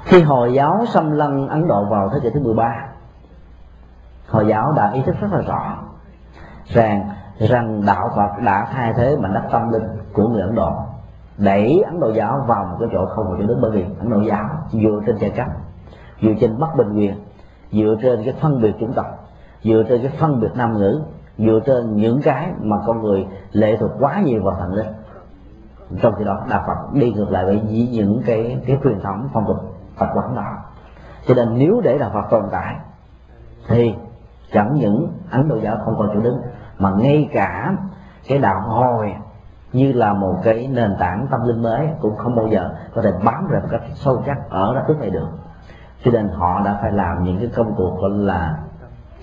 Khi 0.04 0.22
hồi 0.22 0.54
giáo 0.54 0.84
xâm 0.88 1.10
lăng 1.10 1.48
ấn 1.48 1.68
độ 1.68 1.84
vào 1.84 2.10
thế 2.12 2.18
kỷ 2.22 2.30
thứ 2.34 2.40
13 2.40 2.86
hồi 4.28 4.46
giáo 4.48 4.72
đã 4.72 4.90
ý 4.90 5.02
thức 5.02 5.16
rất 5.20 5.32
là 5.32 5.40
rõ 5.40 5.76
rằng 6.66 7.10
rằng 7.38 7.86
đạo 7.86 8.10
phật 8.16 8.42
đã 8.44 8.68
thay 8.72 8.92
thế 8.96 9.16
mảnh 9.16 9.34
đất 9.34 9.42
tâm 9.52 9.72
linh 9.72 9.82
của 10.12 10.28
người 10.28 10.42
ấn 10.42 10.54
độ 10.54 10.72
đẩy 11.38 11.82
ấn 11.86 12.00
độ 12.00 12.12
giáo 12.12 12.44
vào 12.46 12.64
một 12.64 12.76
cái 12.80 12.88
chỗ 12.92 13.06
không 13.06 13.26
còn 13.28 13.36
chỗ 13.40 13.46
đứng 13.46 13.60
bởi 13.60 13.70
vì 13.70 13.84
ấn 13.98 14.10
độ 14.10 14.20
giáo 14.20 14.48
dựa 14.72 15.00
trên 15.06 15.16
giai 15.18 15.30
cấp 15.30 15.46
dựa 16.22 16.32
trên 16.40 16.58
bất 16.58 16.76
bình 16.76 16.96
quyền, 16.96 17.14
dựa 17.72 17.94
trên 18.02 18.24
cái 18.24 18.34
phân 18.40 18.60
biệt 18.60 18.72
chủng 18.80 18.92
tộc, 18.92 19.06
dựa 19.62 19.82
trên 19.88 20.02
cái 20.02 20.12
phân 20.18 20.40
biệt 20.40 20.50
nam 20.54 20.80
nữ 20.80 21.02
dựa 21.38 21.60
trên 21.66 21.96
những 21.96 22.20
cái 22.22 22.52
mà 22.60 22.76
con 22.86 23.02
người 23.02 23.26
lệ 23.52 23.76
thuộc 23.76 23.90
quá 24.00 24.20
nhiều 24.20 24.42
vào 24.42 24.54
thần 24.54 24.74
linh. 24.74 24.86
Trong 26.02 26.14
khi 26.18 26.24
đó, 26.24 26.40
đạo 26.48 26.64
phật 26.66 26.94
đi 26.94 27.12
ngược 27.12 27.30
lại 27.30 27.44
với 27.44 27.60
những 27.90 28.22
cái 28.26 28.58
cái 28.66 28.78
truyền 28.84 29.00
thống 29.00 29.28
phong 29.32 29.44
tục 29.46 29.74
phật 29.96 30.06
quán 30.14 30.36
đó. 30.36 30.56
Cho 31.26 31.34
nên 31.34 31.58
nếu 31.58 31.80
để 31.84 31.98
đạo 31.98 32.10
phật 32.14 32.30
tồn 32.30 32.44
tại, 32.50 32.76
thì 33.68 33.94
chẳng 34.52 34.74
những 34.74 35.12
ấn 35.30 35.48
độ 35.48 35.56
giáo 35.56 35.76
không 35.84 35.94
còn 35.98 36.10
chỗ 36.14 36.20
đứng, 36.20 36.40
mà 36.78 36.90
ngay 36.90 37.28
cả 37.32 37.74
cái 38.28 38.38
đạo 38.38 38.60
hồi 38.60 39.14
như 39.72 39.92
là 39.92 40.12
một 40.12 40.34
cái 40.42 40.68
nền 40.72 40.96
tảng 40.98 41.26
tâm 41.30 41.40
linh 41.46 41.62
mới 41.62 41.88
cũng 42.00 42.16
không 42.16 42.36
bao 42.36 42.46
giờ 42.46 42.70
có 42.94 43.02
thể 43.02 43.12
bám 43.24 43.48
rễ 43.50 43.58
một 43.60 43.68
cách 43.70 43.82
sâu 43.94 44.22
chắc 44.26 44.50
ở 44.50 44.74
đất 44.74 44.84
nước 44.88 44.96
này 45.00 45.10
được. 45.10 45.28
Cho 46.04 46.10
nên 46.10 46.28
họ 46.28 46.62
đã 46.64 46.78
phải 46.82 46.92
làm 46.92 47.24
những 47.24 47.38
cái 47.38 47.48
công 47.56 47.74
cuộc 47.76 47.98
gọi 48.00 48.10
là 48.10 48.58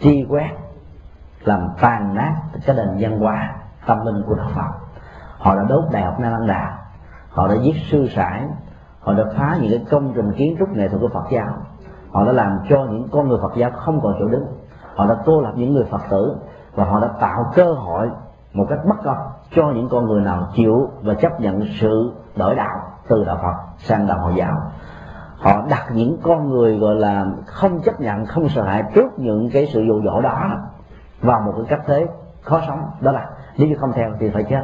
tri 0.02 0.26
quét 0.30 0.49
làm 1.44 1.70
tàn 1.82 2.15
nát 2.15 2.36
cái 2.65 2.76
nền 2.76 2.88
văn 2.99 3.20
hóa, 3.20 3.56
tâm 3.88 4.06
linh 4.06 4.24
của 4.28 4.36
đạo 4.36 4.49
phật. 4.56 4.72
Họ 5.38 5.56
đã 5.56 5.64
đốt 5.70 5.84
đại 5.91 6.03
học 6.03 6.20
nam 6.20 6.32
Lăng 6.32 6.48
Đà 6.48 6.78
họ 7.30 7.48
đã 7.48 7.56
giết 7.56 7.76
sư 7.91 8.07
sãi 8.15 8.44
họ 9.03 9.14
đã 9.14 9.24
phá 9.38 9.57
những 9.61 9.72
cái 9.72 9.86
công 9.91 10.14
trình 10.15 10.32
kiến 10.32 10.56
trúc 10.60 10.70
nghệ 10.70 10.90
thuật 10.90 11.02
của 11.02 11.10
Phật 11.14 11.26
giáo. 11.32 11.48
Họ 12.11 12.26
đã 12.26 12.32
làm 12.32 12.60
cho 12.70 12.86
những 12.91 13.07
con 13.11 13.28
người 13.28 13.38
Phật 13.41 13.56
giáo 13.56 13.72
không 13.72 14.02
còn 14.02 14.14
chỗ 14.20 14.28
đứng. 14.28 14.45
Họ 14.95 15.06
đã 15.06 15.15
cô 15.26 15.41
lập 15.41 15.52
những 15.56 15.74
người 15.74 15.86
Phật 15.91 16.02
tử 16.10 16.36
và 16.76 16.84
họ 16.86 16.99
đã 16.99 17.07
tạo 17.20 17.52
cơ 17.56 17.74
hội 17.74 18.10
một 18.53 18.65
cách 18.70 18.80
bất 18.86 18.95
công 19.03 19.18
cho 19.56 19.72
những 19.76 19.90
con 19.90 20.06
người 20.06 20.22
nào 20.22 20.48
chịu 20.56 20.90
và 21.02 21.14
chấp 21.14 21.41
nhận 21.41 21.61
sự 21.80 22.14
đổi 22.36 22.56
đạo 22.56 22.80
từ 23.07 23.24
đạo 23.24 23.38
Phật 23.41 23.56
sang 23.78 24.07
đạo 24.07 24.20
Hồi 24.20 24.34
giáo. 24.36 24.53
Họ 25.38 25.65
đặt 25.70 25.84
những 25.94 26.18
con 26.24 26.49
người, 26.49 26.80
gọi 26.80 26.95
là, 26.95 27.26
không 27.45 27.82
chấp 27.82 28.02
nhận, 28.02 28.26
không 28.26 28.49
sợ 28.49 28.64
hãi 28.64 28.84
trước 28.95 29.20
những 29.20 29.49
cái 29.53 29.68
sự 29.74 29.82
dụ 29.88 30.02
dỗ 30.06 30.22
đó 30.22 30.49
vào 31.24 31.41
một 31.41 31.54
cái 31.56 31.66
cách 31.70 31.82
thế 31.86 32.06
khó 32.41 32.62
sống, 32.68 32.80
đó 33.02 33.12
là 33.12 33.30
nếu 33.58 33.68
như 33.68 33.76
không 33.80 33.91
theo 33.94 34.12
thì 34.20 34.30
phải 34.30 34.44
chết, 34.44 34.64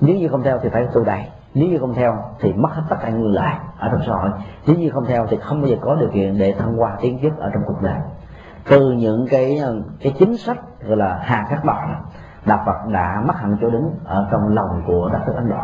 nếu 0.00 0.16
như 0.16 0.28
không 0.28 0.42
theo 0.42 0.58
thì 0.62 0.68
phải 0.68 0.86
tù 0.94 1.04
đày 1.04 1.30
nếu 1.54 1.68
như 1.68 1.78
không 1.78 1.94
theo 1.94 2.16
thì 2.40 2.52
mất 2.52 2.68
hết 2.72 2.82
tất 2.88 2.96
cả 3.02 3.08
người 3.08 3.32
lại 3.32 3.58
ở 3.78 3.88
trong 3.88 4.00
xã 4.06 4.12
hội, 4.12 4.30
nếu 4.66 4.76
như 4.76 4.90
không 4.90 5.04
theo 5.06 5.26
thì 5.30 5.36
không 5.36 5.60
bao 5.60 5.70
giờ 5.70 5.76
có 5.80 5.94
điều 5.94 6.08
kiện 6.08 6.38
để 6.38 6.54
thăng 6.58 6.76
hoa 6.76 6.96
tiến 7.00 7.18
chức 7.22 7.38
ở 7.38 7.50
trong 7.54 7.62
cuộc 7.66 7.82
đời. 7.82 7.98
Từ 8.68 8.90
những 8.90 9.26
cái 9.30 9.62
cái 10.00 10.14
chính 10.18 10.36
sách 10.36 10.58
gọi 10.86 10.96
là 10.96 11.18
hà 11.22 11.46
khắc 11.48 11.64
bậc 11.64 11.76
đạo 12.46 12.62
phật 12.66 12.88
đã 12.88 13.22
mất 13.26 13.36
hẳn 13.36 13.56
chỗ 13.60 13.70
đứng 13.70 13.90
ở 14.04 14.28
trong 14.30 14.54
lòng 14.54 14.82
của 14.86 15.10
đất 15.12 15.20
nước 15.26 15.32
ấn 15.36 15.50
độ. 15.50 15.62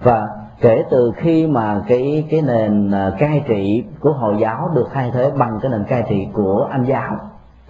Và 0.00 0.28
kể 0.60 0.84
từ 0.90 1.12
khi 1.16 1.46
mà 1.46 1.82
cái 1.86 2.26
cái 2.30 2.42
nền 2.42 2.90
à, 2.90 3.10
cai 3.18 3.44
trị 3.46 3.84
của 4.00 4.12
hồi 4.12 4.36
giáo 4.40 4.70
được 4.74 4.88
thay 4.92 5.10
thế 5.14 5.30
bằng 5.38 5.58
cái 5.62 5.70
nền 5.70 5.84
cai 5.84 6.04
trị 6.08 6.28
của 6.32 6.68
anh 6.70 6.84
giáo, 6.84 7.16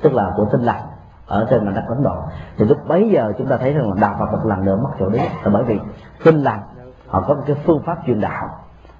tức 0.03 0.15
là 0.15 0.33
của 0.37 0.45
tinh 0.53 0.63
lành 0.63 0.83
ở 1.27 1.47
trên 1.51 1.65
mảnh 1.65 1.75
đất 1.75 1.85
ấn 1.89 2.03
độ. 2.03 2.17
Thì 2.57 2.65
lúc 2.65 2.79
bấy 2.89 3.11
giờ 3.11 3.33
chúng 3.39 3.47
ta 3.47 3.57
thấy 3.57 3.73
rằng 3.73 3.91
là 3.91 3.97
đạo 4.01 4.17
phật 4.19 4.33
một 4.33 4.47
lần 4.47 4.65
nữa 4.65 4.77
mất 4.83 4.91
chỗ 4.99 5.09
đứng 5.09 5.23
là 5.23 5.51
bởi 5.53 5.65
vì 5.65 5.79
tin 6.25 6.43
lành, 6.43 6.61
họ 7.09 7.25
có 7.29 7.35
một 7.35 7.43
cái 7.47 7.57
phương 7.65 7.83
pháp 7.83 7.99
truyền 8.07 8.21
đạo. 8.21 8.49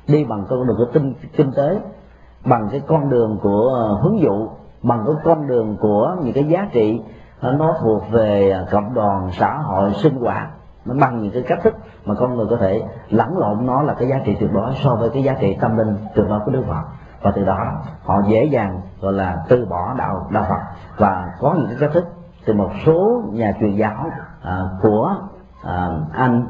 Đi 0.09 0.25
bằng 0.25 0.45
con 0.49 0.67
đường 0.67 0.77
của 0.77 0.87
tinh 0.93 1.15
kinh 1.37 1.53
tế, 1.57 1.81
bằng 2.45 2.69
cái 2.71 2.83
con 2.87 3.11
đường 3.11 3.39
của 3.43 3.69
ờ, 3.75 3.95
hướng 4.03 4.21
dụ, 4.21 4.49
bằng 4.83 5.05
cái 5.07 5.15
con 5.25 5.47
đường 5.47 5.77
của 5.81 6.17
những 6.23 6.33
cái 6.33 6.45
giá 6.45 6.69
trị 6.73 7.01
ờ, 7.41 7.53
nó 7.53 7.75
thuộc 7.81 8.03
về 8.11 8.51
ờ, 8.51 8.67
cộng 8.71 8.95
đoàn, 8.95 9.31
xã 9.33 9.59
hội, 9.59 9.93
sinh 9.93 10.21
hoạt. 10.21 10.49
Nó 10.85 10.95
bằng 11.01 11.23
những 11.23 11.33
cái 11.33 11.43
cách 11.43 11.59
thức 11.63 11.75
mà 12.05 12.15
con 12.15 12.37
người 12.37 12.47
có 12.51 12.57
thể 12.57 12.83
lẫn 13.11 13.39
lộn 13.39 13.67
nó 13.67 13.83
là 13.83 13.95
cái 13.95 14.09
giá 14.09 14.21
trị 14.25 14.37
tuyệt 14.41 14.53
đối 14.53 14.75
so 14.75 14.95
với 14.95 15.11
cái 15.11 15.23
giá 15.23 15.35
trị 15.41 15.57
tâm 15.61 15.77
linh 15.77 15.97
tuyệt 16.15 16.27
đối 16.29 16.41
của 16.41 16.51
đức 16.51 16.63
phật 16.69 16.83
và 17.23 17.31
từ 17.35 17.45
đó 17.45 17.59
họ 18.05 18.23
dễ 18.27 18.45
dàng 18.45 18.81
gọi 19.01 19.13
là 19.13 19.37
từ 19.49 19.67
bỏ 19.71 19.95
đạo 19.99 20.27
đạo 20.31 20.47
phật. 20.49 20.61
Và 20.97 21.33
có 21.41 21.55
những 21.55 21.67
cái 21.67 21.77
cách 21.81 21.91
thức 21.95 22.05
từ 22.47 22.55
một 22.55 22.71
số 22.87 23.23
nhà 23.33 23.53
truyền 23.61 23.77
giáo 23.77 24.11
à, 24.43 24.61
của 24.83 25.15
à, 25.65 25.89
anh 26.13 26.47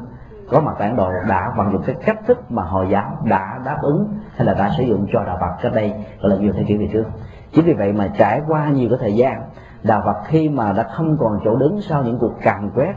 có 0.51 0.59
mặt 0.59 0.75
tại 0.79 0.87
Ấn 0.87 0.97
Độ 0.97 1.09
đã 1.29 1.53
vận 1.57 1.71
dụng 1.71 1.81
cái 1.85 1.95
cách 2.05 2.17
thức 2.27 2.51
mà 2.51 2.63
hồi 2.63 2.87
giáo 2.89 3.17
đã 3.23 3.59
đáp 3.65 3.77
ứng 3.81 4.07
hay 4.35 4.45
là 4.45 4.53
đã 4.53 4.69
sử 4.77 4.83
dụng 4.83 5.05
cho 5.13 5.23
đạo 5.23 5.37
Phật 5.41 5.61
cách 5.61 5.71
đây 5.75 5.93
gọi 6.21 6.31
là 6.31 6.35
nhiều 6.35 6.53
thế 6.53 6.63
kỷ 6.67 6.77
về 6.77 6.89
trước. 6.93 7.05
Chính 7.51 7.65
vì 7.65 7.73
vậy 7.73 7.93
mà 7.93 8.07
trải 8.17 8.41
qua 8.47 8.69
nhiều 8.69 8.89
cái 8.89 8.97
thời 9.01 9.15
gian 9.15 9.41
đạo 9.83 10.01
Phật 10.05 10.15
khi 10.25 10.49
mà 10.49 10.71
đã 10.71 10.83
không 10.83 11.17
còn 11.19 11.39
chỗ 11.43 11.55
đứng 11.55 11.81
sau 11.81 12.03
những 12.03 12.19
cuộc 12.19 12.33
càn 12.41 12.69
quét 12.75 12.93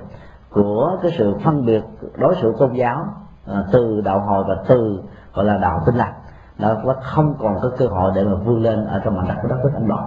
của 0.50 0.98
cái 1.02 1.10
sự 1.18 1.36
phân 1.44 1.66
biệt 1.66 1.84
đối 2.16 2.34
xử 2.34 2.54
tôn 2.58 2.72
giáo 2.72 3.06
à, 3.46 3.64
từ 3.72 4.00
đạo 4.04 4.20
hồi 4.20 4.44
và 4.48 4.56
từ 4.68 5.02
gọi 5.34 5.44
là 5.44 5.58
đạo 5.58 5.82
tinh 5.86 5.94
lành 5.94 6.12
nó 6.58 6.94
không 7.02 7.34
còn 7.38 7.58
có 7.62 7.70
cơ 7.78 7.86
hội 7.86 8.12
để 8.14 8.24
mà 8.24 8.34
vươn 8.34 8.62
lên 8.62 8.84
ở 8.84 9.00
trong 9.04 9.16
mảnh 9.16 9.28
đất 9.28 9.34
của 9.42 9.48
đất 9.48 9.56
nước 9.64 9.70
Ấn 9.74 9.88
Độ 9.88 9.98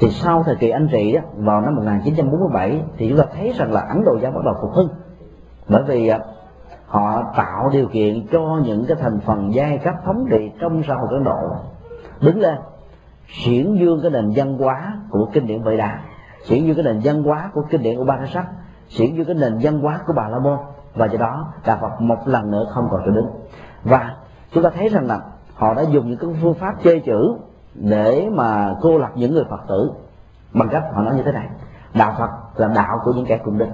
thì 0.00 0.10
sau 0.10 0.42
thời 0.42 0.56
kỳ 0.56 0.70
anh 0.70 0.88
trị 0.92 1.12
đó, 1.12 1.20
vào 1.36 1.60
năm 1.60 1.74
1947 1.74 2.82
thì 2.96 3.08
chúng 3.08 3.18
ta 3.18 3.24
thấy 3.34 3.52
rằng 3.56 3.72
là 3.72 3.80
Ấn 3.80 4.04
Độ 4.04 4.18
giáo 4.22 4.32
bắt 4.32 4.40
đầu 4.44 4.54
phục 4.60 4.72
hưng. 4.72 4.88
Bởi 5.68 5.82
vì 5.82 6.08
à, 6.08 6.18
họ 6.86 7.32
tạo 7.36 7.70
điều 7.72 7.88
kiện 7.88 8.26
cho 8.32 8.60
những 8.64 8.84
cái 8.88 8.96
thành 9.00 9.20
phần 9.20 9.54
giai 9.54 9.78
cấp 9.78 9.94
thống 10.04 10.26
trị 10.30 10.50
trong 10.60 10.82
xã 10.88 10.94
hội 10.94 11.08
Ấn 11.10 11.24
Độ 11.24 11.36
đứng 12.20 12.40
lên 12.40 12.56
chuyển 13.44 13.78
dương 13.78 14.00
cái 14.02 14.10
nền 14.10 14.32
văn 14.36 14.58
hóa 14.58 14.98
của 15.10 15.28
kinh 15.32 15.46
điển 15.46 15.62
Vệ 15.62 15.76
Đà 15.76 16.00
chuyển 16.48 16.66
dương 16.66 16.76
cái 16.76 16.84
nền 16.84 17.00
văn 17.04 17.22
hóa 17.22 17.50
của 17.54 17.62
kinh 17.70 17.82
điển 17.82 18.00
Upanishad 18.00 18.44
chuyển 18.88 19.16
dương 19.16 19.26
cái 19.26 19.34
nền 19.34 19.58
văn 19.62 19.80
hóa 19.80 20.00
của 20.06 20.12
Bà 20.16 20.28
La 20.28 20.38
Môn. 20.38 20.58
Và 20.94 21.06
do 21.06 21.18
đó 21.18 21.52
đạo 21.66 21.78
Phật 21.80 22.00
một 22.00 22.28
lần 22.28 22.50
nữa 22.50 22.64
không 22.70 22.88
còn 22.90 23.02
trở 23.06 23.12
đứng. 23.12 23.30
Và 23.84 24.16
chúng 24.52 24.62
ta 24.62 24.70
thấy 24.70 24.88
rằng 24.88 25.06
là 25.06 25.20
họ 25.58 25.74
đã 25.74 25.82
dùng 25.82 26.08
những 26.08 26.18
cái 26.18 26.30
phương 26.42 26.54
pháp 26.54 26.74
chê 26.84 26.98
chữ 26.98 27.34
để 27.74 28.28
mà 28.32 28.74
cô 28.82 28.98
lập 28.98 29.10
những 29.14 29.34
người 29.34 29.44
phật 29.50 29.60
tử 29.68 29.90
bằng 30.54 30.68
cách 30.68 30.82
họ 30.94 31.02
nói 31.02 31.14
như 31.14 31.22
thế 31.22 31.32
này. 31.32 31.48
Đạo 31.94 32.14
phật 32.18 32.30
là 32.56 32.68
đạo 32.74 33.00
của 33.04 33.12
những 33.12 33.26
kẻ 33.26 33.40
cùng 33.44 33.58
địch 33.58 33.70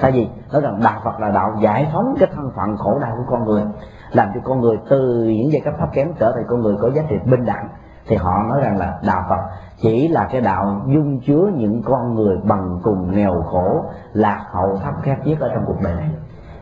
tại 0.00 0.12
vì 0.12 0.28
nói 0.52 0.62
rằng 0.62 0.80
đạo 0.82 1.00
phật 1.04 1.20
là 1.20 1.30
đạo 1.30 1.56
giải 1.62 1.88
phóng 1.92 2.14
cái 2.18 2.28
thân 2.34 2.50
phận 2.56 2.76
khổ 2.76 2.98
đau 2.98 3.14
của 3.16 3.24
con 3.30 3.44
người, 3.44 3.62
làm 4.10 4.28
cho 4.34 4.40
con 4.44 4.60
người 4.60 4.78
từ 4.88 5.24
những 5.24 5.52
giai 5.52 5.60
cấp 5.60 5.74
thấp 5.78 5.88
kém 5.92 6.12
trở 6.18 6.32
thành 6.32 6.44
con 6.48 6.60
người 6.60 6.76
có 6.80 6.90
giá 6.90 7.02
trị 7.08 7.16
bình 7.24 7.44
đẳng. 7.44 7.68
Thì 8.06 8.16
họ 8.16 8.42
nói 8.48 8.60
rằng 8.62 8.78
là 8.78 8.98
đạo 9.06 9.24
phật 9.28 9.40
chỉ 9.80 10.08
là 10.08 10.28
cái 10.32 10.40
đạo 10.40 10.82
dung 10.86 11.20
chứa 11.20 11.50
những 11.54 11.82
con 11.82 12.14
người 12.14 12.36
bằng 12.44 12.80
cùng 12.82 13.16
nghèo 13.16 13.42
khổ, 13.42 13.84
lạc 14.12 14.44
hậu 14.52 14.80
thấp 14.84 14.94
kém 15.02 15.16
nhất 15.24 15.40
ở 15.40 15.50
trong 15.54 15.64
cuộc 15.66 15.80
đời 15.82 15.94
này. 15.94 16.10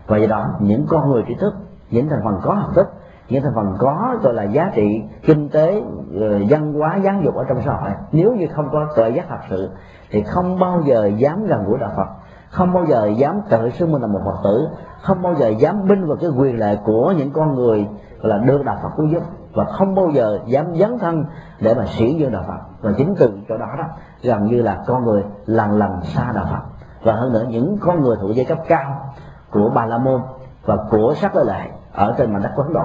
Và 0.07 0.17
do 0.19 0.27
đó, 0.27 0.47
những 0.61 0.87
con 0.89 1.11
người 1.11 1.23
trí 1.29 1.35
thức, 1.35 1.55
những 1.91 2.09
thành 2.09 2.21
phần 2.25 2.41
có 2.43 2.55
học 2.55 2.71
thức 2.75 2.87
những 3.29 3.43
thành 3.43 3.53
phần 3.55 3.75
có 3.79 4.17
gọi 4.23 4.35
là 4.35 4.43
giá 4.43 4.71
trị 4.75 5.03
kinh 5.23 5.49
tế 5.49 5.83
ờ, 6.21 6.39
văn 6.49 6.73
hóa, 6.73 6.97
giáo 6.97 7.15
dục 7.25 7.35
ở 7.35 7.45
trong 7.49 7.63
xã 7.65 7.73
hội. 7.73 7.91
Nếu 8.13 8.33
như 8.33 8.47
không 8.55 8.69
có 8.73 8.87
tự 8.97 9.09
giác 9.09 9.27
thật 9.29 9.41
sự, 9.51 9.71
thì 10.11 10.23
không 10.23 10.59
bao 10.59 10.83
giờ 10.85 11.11
dám 11.17 11.47
gần 11.47 11.65
gũi 11.65 11.79
đạo 11.79 11.91
phật. 11.97 12.07
Không 12.51 12.73
bao 12.73 12.85
giờ 12.87 13.07
dám 13.17 13.41
tự 13.49 13.71
xưng 13.71 13.93
mình 13.93 14.03
là 14.03 14.09
một 14.09 14.21
phật 14.25 14.41
tử. 14.45 14.69
Không 15.03 15.23
bao 15.23 15.35
giờ 15.35 15.49
dám 15.49 15.89
binh 15.89 16.07
vào 16.07 16.17
cái 16.21 16.31
quyền 16.31 16.59
lệ 16.59 16.77
của 16.85 17.15
những 17.19 17.31
con 17.31 17.55
người 17.55 17.87
gọi 18.21 18.31
là 18.31 18.39
được 18.39 18.65
đạo 18.65 18.79
phật 18.83 18.89
cứu 18.97 19.07
giúp. 19.07 19.23
Và 19.55 19.65
không 19.65 19.95
bao 19.95 20.11
giờ 20.11 20.39
dám 20.47 20.67
dấn 20.75 20.99
thân 20.99 21.25
để 21.61 21.75
mà 21.75 21.87
sĩ 21.87 22.15
dương 22.15 22.33
đạo 22.33 22.45
phật. 22.49 22.59
Và 22.81 22.93
chính 22.97 23.15
từ 23.19 23.33
chỗ 23.49 23.59
đó 23.59 23.67
đó, 23.79 23.85
gần 24.23 24.47
như 24.47 24.63
là 24.63 24.83
con 24.87 25.05
người 25.05 25.25
lần 25.47 25.71
lần 25.79 26.01
xa 26.03 26.33
đạo 26.35 26.47
phật. 26.51 26.63
Và 27.03 27.13
hơn 27.13 27.33
nữa, 27.33 27.45
những 27.49 27.77
con 27.81 28.03
người 28.03 28.17
thuộc 28.21 28.31
giai 28.35 28.45
cấp 28.45 28.59
cao 28.69 29.13
của 29.51 29.71
bà 29.75 29.87
la 29.87 29.99
môn 29.99 30.21
và 30.65 30.77
của 30.91 31.15
sắc 31.17 31.37
lợi 31.37 31.45
lại 31.45 31.71
ở 31.95 32.15
trên 32.19 32.33
mảnh 32.33 32.43
đất 32.43 32.51
của 32.57 32.63
ấn 32.63 32.73
độ. 32.73 32.83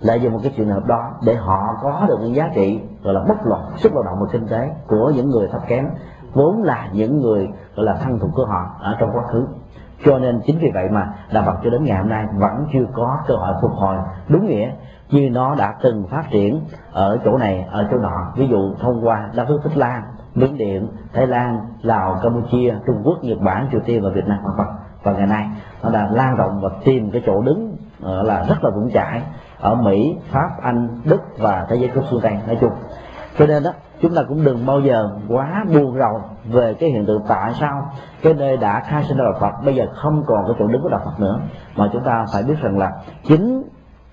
Lợi 0.00 0.20
dụng 0.20 0.32
một 0.32 0.40
cái 0.42 0.52
trường 0.56 0.68
hợp 0.68 0.86
đó, 0.86 1.12
để 1.26 1.34
họ 1.34 1.58
có 1.82 2.04
được 2.08 2.18
những 2.20 2.34
giá 2.34 2.50
trị, 2.54 2.80
gọi 3.02 3.14
là, 3.14 3.20
bất 3.28 3.46
luật 3.46 3.60
sức 3.76 3.94
lao 3.94 4.02
động 4.02 4.18
và 4.20 4.26
kinh 4.32 4.46
tế 4.48 4.70
của 4.86 5.12
những 5.14 5.30
người 5.30 5.48
thấp 5.52 5.62
kém, 5.66 5.88
vốn 6.32 6.62
là 6.62 6.88
những 6.92 7.20
người, 7.20 7.48
gọi 7.76 7.86
là, 7.86 7.94
thân 7.94 8.18
thuộc 8.18 8.30
của 8.34 8.46
họ 8.46 8.76
ở 8.80 8.96
trong 9.00 9.10
quá 9.12 9.22
khứ. 9.32 9.46
Cho 10.04 10.18
nên 10.18 10.40
chính 10.46 10.58
vì 10.58 10.70
vậy 10.74 10.88
mà 10.90 11.14
đạo 11.32 11.42
Phật 11.46 11.56
cho 11.64 11.70
đến 11.70 11.84
ngày 11.84 11.98
hôm 11.98 12.08
nay 12.08 12.26
vẫn 12.34 12.66
chưa 12.72 12.84
có 12.94 13.18
cơ 13.26 13.34
hội 13.34 13.54
phục 13.62 13.72
hồi 13.72 13.96
đúng 14.28 14.46
nghĩa 14.46 14.70
như 15.10 15.30
nó 15.30 15.54
đã 15.54 15.74
từng 15.82 16.06
phát 16.10 16.24
triển 16.30 16.60
ở 16.92 17.18
chỗ 17.24 17.38
này, 17.38 17.68
ở 17.70 17.88
chỗ 17.90 17.98
nọ. 17.98 18.32
Ví 18.36 18.48
dụ, 18.48 18.74
thông 18.80 19.06
qua 19.06 19.30
đất 19.34 19.48
nước 19.48 19.60
Thích 19.64 19.76
Lan, 19.76 20.02
Miến 20.34 20.58
Điện, 20.58 20.88
Thái 21.12 21.26
Lan, 21.26 21.60
Lào, 21.82 22.18
Campuchia, 22.22 22.74
Trung 22.86 23.02
Quốc, 23.04 23.18
Nhật 23.22 23.38
Bản, 23.40 23.68
Triều 23.72 23.80
Tiên 23.84 24.02
và 24.02 24.10
Việt 24.14 24.26
Nam 24.26 24.38
vân. 24.56 24.66
Và 25.02 25.12
ngày 25.12 25.26
nay, 25.26 25.48
nó 25.82 25.90
đã 25.90 26.08
lan 26.12 26.36
rộng 26.36 26.60
và 26.60 26.68
tìm 26.84 27.10
cái 27.10 27.22
chỗ 27.26 27.42
đứng 27.42 27.75
Ờ, 28.02 28.22
là 28.22 28.44
rất 28.48 28.64
là 28.64 28.70
vững 28.70 28.90
chãi 28.94 29.22
ở 29.60 29.74
Mỹ, 29.74 30.16
Pháp, 30.30 30.48
Anh, 30.62 31.00
Đức 31.04 31.38
và 31.38 31.66
thế 31.68 31.76
giới 31.76 31.88
của 31.94 32.00
phương 32.10 32.20
Tây 32.22 32.38
nói 32.46 32.58
chung. 32.60 32.72
Cho 33.38 33.46
nên 33.46 33.62
đó 33.62 33.70
chúng 34.00 34.14
ta 34.14 34.22
cũng 34.28 34.44
đừng 34.44 34.66
bao 34.66 34.80
giờ 34.80 35.10
quá 35.28 35.64
buồn 35.74 35.98
rầu 35.98 36.20
về 36.44 36.74
cái 36.74 36.90
hiện 36.90 37.06
tượng 37.06 37.22
tại 37.28 37.52
sao 37.60 37.90
cái 38.22 38.34
nơi 38.34 38.56
đã 38.56 38.80
khai 38.80 39.04
sinh 39.04 39.18
đạo 39.18 39.32
Phật 39.40 39.52
bây 39.64 39.74
giờ 39.74 39.86
không 39.94 40.24
còn 40.26 40.44
cái 40.46 40.56
chỗ 40.58 40.66
đứng 40.66 40.82
của 40.82 40.88
đạo 40.88 41.00
Phật 41.04 41.20
nữa. 41.20 41.40
Mà 41.76 41.90
chúng 41.92 42.02
ta 42.04 42.26
phải 42.32 42.42
biết 42.42 42.54
rằng 42.62 42.78
là 42.78 42.92
chính 43.24 43.62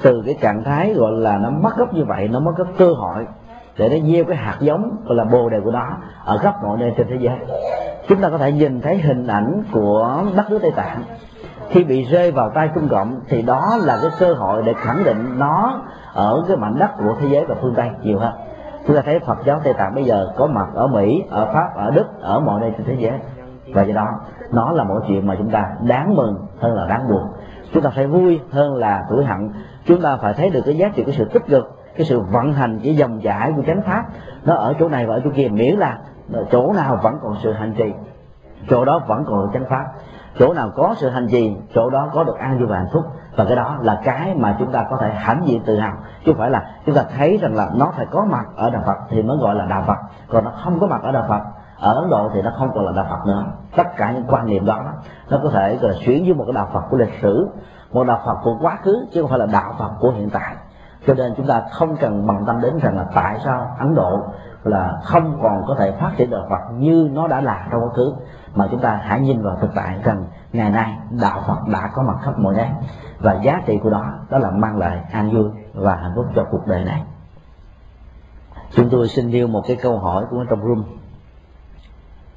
từ 0.02 0.24
cái 0.26 0.38
trạng 0.42 0.64
thái 0.64 0.94
gọi 0.94 1.12
là 1.12 1.38
nó 1.38 1.50
mất 1.50 1.78
gốc 1.78 1.94
như 1.94 2.06
vậy 2.06 2.28
nó 2.28 2.40
mất 2.40 2.52
gốc 2.58 2.68
cơ 2.78 2.94
hội 2.94 3.26
để 3.78 3.90
nó 3.90 4.08
gieo 4.08 4.24
cái 4.26 4.38
hạt 4.38 4.58
giống 4.60 4.96
gọi 5.06 5.16
là 5.16 5.24
bồ 5.24 5.50
đề 5.50 5.60
của 5.64 5.72
nó 5.72 5.98
ở 6.26 6.38
khắp 6.38 6.56
mọi 6.64 6.78
nơi 6.78 6.94
trên 6.98 7.08
thế 7.10 7.16
giới. 7.20 7.38
Chúng 8.08 8.22
ta 8.22 8.30
có 8.30 8.38
thể 8.38 8.52
nhìn 8.52 8.82
thấy 8.82 8.98
hình 8.98 9.28
ảnh 9.28 9.64
của 9.72 10.24
đất 10.36 10.52
nước 10.52 10.60
tây 10.62 10.72
tạng 10.72 11.04
khi 11.74 11.84
bị 11.84 12.04
rơi 12.04 12.32
vào 12.32 12.50
tay 12.50 12.70
trung 12.76 12.88
cộng 12.90 13.20
thì 13.28 13.42
đó 13.42 13.78
là 13.82 14.00
cái 14.02 14.12
cơ 14.20 14.34
hội 14.34 14.64
để 14.66 14.74
khẳng 14.74 15.04
định 15.04 15.40
nó 15.40 15.82
ở 16.14 16.44
cái 16.48 16.58
mảnh 16.58 16.76
đất 16.80 16.90
của 16.98 17.16
thế 17.20 17.28
giới 17.30 17.46
và 17.46 17.56
phương 17.62 17.74
tây 17.76 17.90
nhiều 18.02 18.20
hơn. 18.20 18.34
Chúng 18.88 18.96
ta 18.96 19.02
thấy 19.02 19.20
phật 19.20 19.38
giáo 19.46 19.60
tây 19.64 19.74
tạng 19.74 19.96
bây 19.96 20.04
giờ 20.04 20.28
có 20.38 20.48
mặt 20.48 20.68
ở 20.74 20.88
mỹ, 20.88 21.24
ở 21.30 21.46
pháp, 21.54 21.76
ở 21.76 21.92
đức, 21.92 22.06
ở 22.22 22.40
mọi 22.40 22.62
nơi 22.62 22.72
trên 22.78 22.88
thế 22.88 22.96
giới. 23.00 23.20
Và 23.74 23.84
do 23.84 23.94
đó, 23.94 24.08
nó 24.52 24.72
là 24.72 24.84
một 24.84 25.00
chuyện 25.08 25.28
mà 25.28 25.36
chúng 25.38 25.50
ta 25.50 25.66
đáng 25.82 26.16
mừng 26.16 26.38
hơn 26.60 26.74
là 26.74 26.88
đáng 26.88 27.10
buồn. 27.10 27.24
Chúng 27.74 27.84
ta 27.84 27.90
phải 27.90 28.08
vui 28.08 28.42
hơn 28.52 28.76
là 28.76 29.06
tuổi 29.10 29.26
hận. 29.26 29.50
Chúng 29.86 30.02
ta 30.02 30.18
phải 30.18 30.34
thấy 30.34 30.50
được 30.50 30.62
cái 30.66 30.78
giá 30.78 30.90
trị 30.96 31.04
của 31.04 31.12
sự 31.12 31.26
tích 31.26 31.44
cực, 31.48 31.84
cái 31.98 32.06
sự 32.06 32.20
vận 32.20 32.54
hành, 32.54 32.80
cái 32.84 32.96
dòng 32.96 33.20
chảy 33.22 33.54
của 33.56 33.62
chánh 33.68 33.82
pháp. 33.82 34.04
Nó 34.46 34.56
ở 34.56 34.74
chỗ 34.80 34.90
này 34.90 35.06
và 35.06 35.14
ở 35.14 35.22
chỗ 35.24 35.30
kia, 35.36 35.48
miễn 35.52 35.76
là 35.76 35.98
chỗ 36.52 36.74
nào 36.74 37.00
vẫn 37.04 37.18
còn 37.24 37.36
sự 37.44 37.52
hành 37.52 37.74
trì, 37.74 37.94
chỗ 38.70 38.86
đó 38.86 39.02
vẫn 39.08 39.24
còn 39.28 39.50
chánh 39.54 39.66
pháp 39.70 39.86
chỗ 40.40 40.54
nào 40.54 40.70
có 40.76 40.96
sự 40.98 41.10
hành 41.10 41.28
trì, 41.32 41.58
chỗ 41.76 41.90
đó 41.90 42.10
có 42.14 42.24
được 42.24 42.38
an 42.38 42.58
vui 42.58 42.68
và 42.68 42.78
hạnh 42.78 42.90
phúc. 42.94 43.04
Và 43.36 43.46
cái 43.46 43.56
đó 43.56 43.78
là 43.82 44.02
cái 44.04 44.36
mà 44.36 44.56
chúng 44.60 44.72
ta 44.72 44.86
có 44.90 44.98
thể 44.98 45.14
hãnh 45.14 45.42
diện 45.46 45.64
tự 45.66 45.80
hào. 45.80 45.94
Chứ 46.26 46.32
không 46.32 46.40
phải 46.40 46.50
là 46.50 46.66
chúng 46.86 46.96
ta 46.96 47.04
thấy 47.18 47.38
rằng 47.42 47.56
là 47.56 47.70
nó 47.76 47.92
phải 47.98 48.06
có 48.12 48.26
mặt 48.30 48.46
ở 48.56 48.70
đạo 48.70 48.84
phật 48.86 48.98
thì 49.10 49.22
mới 49.22 49.38
gọi 49.38 49.56
là 49.56 49.66
đạo 49.66 49.84
phật. 49.88 49.98
Còn 50.30 50.44
nó 50.44 50.52
không 50.64 50.80
có 50.80 50.88
mặt 50.88 51.02
ở 51.04 51.12
đạo 51.12 51.26
phật, 51.30 51.42
ở 51.80 51.94
ấn 51.94 52.10
độ 52.10 52.30
thì 52.34 52.42
nó 52.42 52.52
không 52.58 52.72
còn 52.76 52.86
là 52.86 52.92
đạo 52.96 53.06
phật 53.10 53.26
nữa. 53.26 53.44
Tất 53.76 53.98
cả 53.98 54.12
những 54.12 54.26
quan 54.28 54.46
niệm 54.46 54.66
đó, 54.66 54.80
nó 55.30 55.40
có 55.44 55.50
thể 55.50 55.78
là 55.82 55.94
chuyển 56.06 56.24
với 56.24 56.34
một 56.34 56.44
cái 56.48 56.54
đạo 56.54 56.68
phật 56.74 56.84
của 56.90 56.98
lịch 56.98 57.20
sử, 57.22 57.50
một 57.92 58.08
đạo 58.08 58.22
phật 58.26 58.38
của 58.44 58.58
quá 58.62 58.78
khứ, 58.84 59.06
chứ 59.14 59.22
không 59.22 59.30
phải 59.30 59.40
là 59.40 59.46
đạo 59.46 59.74
phật 59.80 59.90
của 60.00 60.12
hiện 60.12 60.30
tại. 60.30 60.56
Cho 61.08 61.14
nên 61.14 61.34
chúng 61.38 61.48
ta 61.48 61.62
không 61.72 61.96
cần 61.96 62.28
bằng 62.28 62.44
tâm 62.48 62.62
đến 62.62 62.80
rằng 62.82 62.98
là 62.98 63.06
tại 63.16 63.40
sao 63.46 63.76
ấn 63.80 63.96
độ 63.96 64.20
là 64.64 65.00
không 65.04 65.40
còn 65.44 65.64
có 65.68 65.76
thể 65.80 65.92
phát 65.92 66.12
triển 66.18 66.30
đạo 66.30 66.46
phật 66.50 66.74
như 66.78 67.10
nó 67.14 67.28
đã 67.28 67.42
là 67.42 67.68
trong 67.72 67.82
quá 67.82 67.90
khứ 67.96 68.14
mà 68.56 68.68
chúng 68.72 68.80
ta 68.80 69.02
hãy 69.04 69.20
nhìn 69.20 69.42
vào 69.42 69.58
thực 69.62 69.72
tại 69.76 70.00
rằng 70.04 70.26
ngày 70.54 70.70
nay 70.70 70.98
đạo 71.22 71.44
Phật 71.48 71.68
đã 71.68 71.92
có 71.94 72.04
mặt 72.04 72.18
khắp 72.22 72.40
mọi 72.40 72.56
nơi. 72.56 72.68
Và 73.20 73.42
giá 73.44 73.62
trị 73.66 73.80
của 73.84 73.90
đó 73.90 74.06
đó 74.30 74.38
là 74.38 74.52
mang 74.52 74.78
lại 74.78 75.00
an 75.12 75.32
vui 75.32 75.50
và 75.74 75.96
hạnh 75.96 76.12
phúc 76.16 76.26
cho 76.36 76.46
cuộc 76.52 76.68
đời 76.68 76.84
này. 76.86 77.04
Chúng 78.72 78.90
tôi 78.90 79.08
xin 79.08 79.32
nêu 79.32 79.48
một 79.48 79.62
cái 79.68 79.76
câu 79.76 80.00
hỏi 80.00 80.26
của 80.30 80.46
trong 80.50 80.62
room. 80.62 80.84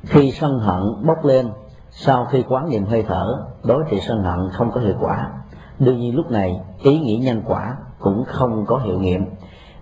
Khi 0.05 0.31
sân 0.31 0.59
hận 0.59 1.07
bốc 1.07 1.25
lên, 1.25 1.51
sau 1.91 2.25
khi 2.25 2.45
quán 2.49 2.69
niệm 2.69 2.85
hơi 2.85 3.05
thở, 3.09 3.47
đối 3.65 3.85
trị 3.91 4.01
sân 4.01 4.23
hận 4.23 4.39
không 4.53 4.71
có 4.71 4.81
hiệu 4.81 4.95
quả. 5.01 5.31
Đương 5.79 5.99
nhiên 5.99 6.17
lúc 6.17 6.31
này, 6.31 6.61
ý 6.83 6.99
nghĩ 6.99 7.17
nhân 7.17 7.43
quả 7.47 7.77
cũng 7.99 8.25
không 8.25 8.67
có 8.67 8.79
hiệu 8.79 8.99
nghiệm 8.99 9.27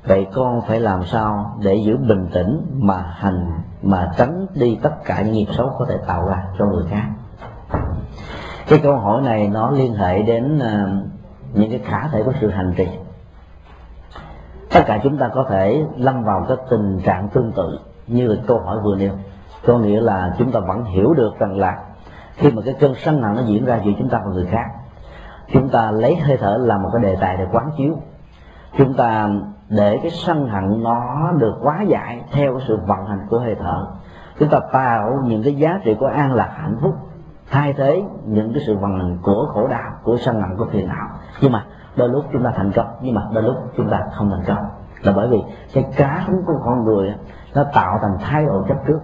vậy 0.06 0.26
con 0.34 0.60
phải 0.68 0.80
làm 0.80 1.04
sao 1.04 1.56
để 1.62 1.74
giữ 1.74 1.96
bình 1.96 2.28
tĩnh 2.32 2.66
mà 2.78 3.04
hành, 3.16 3.50
mà 3.82 4.12
tránh 4.16 4.46
đi 4.54 4.78
tất 4.82 5.04
cả 5.04 5.22
những 5.22 5.32
nghiệp 5.32 5.48
xấu 5.52 5.70
có 5.78 5.86
thể 5.88 5.96
tạo 6.06 6.26
ra 6.28 6.44
cho 6.58 6.66
người 6.66 6.84
khác? 6.90 7.08
Cái 8.68 8.78
câu 8.82 8.96
hỏi 8.96 9.22
này 9.22 9.48
nó 9.48 9.70
liên 9.70 9.94
hệ 9.94 10.22
đến 10.22 10.58
ờ, 10.58 10.88
những 11.52 11.70
cái 11.70 11.80
khả 11.84 12.08
thể 12.08 12.22
của 12.22 12.32
sự 12.40 12.50
hành 12.50 12.74
trì. 12.76 12.88
Tất 14.70 14.82
cả 14.86 15.00
chúng 15.02 15.18
ta 15.18 15.28
có 15.34 15.46
thể 15.50 15.84
lâm 15.96 16.24
vào 16.24 16.44
cái 16.48 16.56
tình 16.70 17.00
trạng 17.04 17.28
tương 17.28 17.52
tự 17.52 17.78
như 18.06 18.26
là 18.26 18.36
câu 18.46 18.58
hỏi 18.58 18.78
vừa 18.84 18.96
nêu. 18.96 19.12
Có 19.66 19.78
nghĩa 19.78 20.00
là 20.00 20.34
chúng 20.38 20.52
ta 20.52 20.60
vẫn 20.60 20.84
hiểu 20.84 21.14
được 21.14 21.38
rằng 21.38 21.58
là 21.58 21.78
khi 22.36 22.50
mà 22.50 22.62
cái 22.64 22.74
cơn 22.80 22.94
sân 22.94 23.22
hận 23.22 23.34
nó 23.34 23.42
diễn 23.46 23.64
ra 23.64 23.80
giữa 23.84 23.92
chúng 23.98 24.08
ta 24.08 24.20
và 24.24 24.30
người 24.30 24.46
khác, 24.46 24.64
chúng 25.52 25.68
ta 25.68 25.90
lấy 25.90 26.16
hơi 26.16 26.36
thở 26.36 26.56
làm 26.60 26.82
một 26.82 26.88
cái 26.92 27.02
đề 27.02 27.16
tài 27.20 27.36
để 27.36 27.46
quán 27.52 27.70
chiếu 27.76 27.98
chúng 28.78 28.94
ta 28.94 29.28
để 29.68 29.98
cái 30.02 30.10
sân 30.10 30.48
hận 30.48 30.82
nó 30.82 31.32
được 31.38 31.54
quá 31.62 31.82
giải 31.82 32.22
theo 32.32 32.58
cái 32.58 32.64
sự 32.68 32.78
vận 32.86 33.06
hành 33.06 33.26
của 33.30 33.38
hơi 33.38 33.56
thở. 33.60 33.86
Chúng 34.38 34.48
ta 34.48 34.60
tạo 34.72 35.22
những 35.24 35.42
cái 35.42 35.54
giá 35.54 35.80
trị 35.84 35.96
của 36.00 36.06
an 36.06 36.34
lạc 36.34 36.50
hạnh 36.56 36.76
phúc, 36.82 36.94
thay 37.50 37.72
thế 37.72 38.02
những 38.24 38.52
cái 38.54 38.62
sự 38.66 38.76
vận 38.76 38.98
hành 38.98 39.18
của 39.22 39.46
khổ 39.54 39.68
đau, 39.68 39.92
của 40.02 40.16
sân 40.16 40.40
hận, 40.40 40.56
của 40.56 40.66
phiền 40.70 40.88
não. 40.88 41.08
Nhưng 41.40 41.52
mà 41.52 41.64
đôi 41.96 42.08
lúc 42.08 42.24
chúng 42.32 42.44
ta 42.44 42.52
thành 42.56 42.72
công, 42.72 42.86
nhưng 43.00 43.14
mà 43.14 43.22
đôi 43.34 43.42
lúc 43.42 43.56
chúng 43.76 43.90
ta 43.90 44.00
không 44.12 44.30
thành 44.30 44.44
công. 44.46 44.66
Là 45.02 45.12
bởi 45.16 45.28
vì 45.28 45.42
cái 45.74 45.84
cá 45.96 46.24
tính 46.26 46.42
của 46.46 46.60
con 46.64 46.84
người 46.84 47.14
nó 47.54 47.64
tạo 47.74 47.98
thành 48.02 48.18
thái 48.20 48.44
độ 48.44 48.64
chấp 48.68 48.76
trước. 48.86 49.00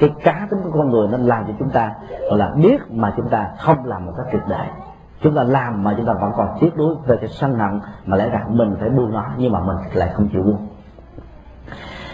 Cái 0.00 0.10
cá 0.24 0.46
tính 0.50 0.60
của 0.62 0.78
con 0.78 0.90
người 0.90 1.08
nó 1.08 1.18
làm 1.18 1.44
cho 1.46 1.52
chúng 1.58 1.70
ta, 1.70 1.94
gọi 2.30 2.38
là 2.38 2.52
biết 2.56 2.80
mà 2.90 3.12
chúng 3.16 3.28
ta 3.28 3.50
không 3.58 3.84
làm 3.84 4.06
một 4.06 4.12
cách 4.16 4.26
tuyệt 4.32 4.42
đại 4.48 4.70
chúng 5.24 5.34
ta 5.34 5.42
làm 5.42 5.84
mà 5.84 5.94
chúng 5.96 6.06
ta 6.06 6.12
vẫn 6.12 6.32
còn 6.36 6.48
tiếc 6.60 6.76
nuối 6.76 6.94
về 7.06 7.16
cái 7.16 7.28
sân 7.28 7.58
hận 7.58 7.80
mà 8.06 8.16
lẽ 8.16 8.28
rằng 8.28 8.56
mình 8.56 8.76
phải 8.80 8.88
buông 8.88 9.12
nó, 9.12 9.24
nhưng 9.36 9.52
mà 9.52 9.60
mình 9.60 9.76
lại 9.94 10.10
không 10.14 10.28
chịu 10.32 10.42
buông. 10.42 10.66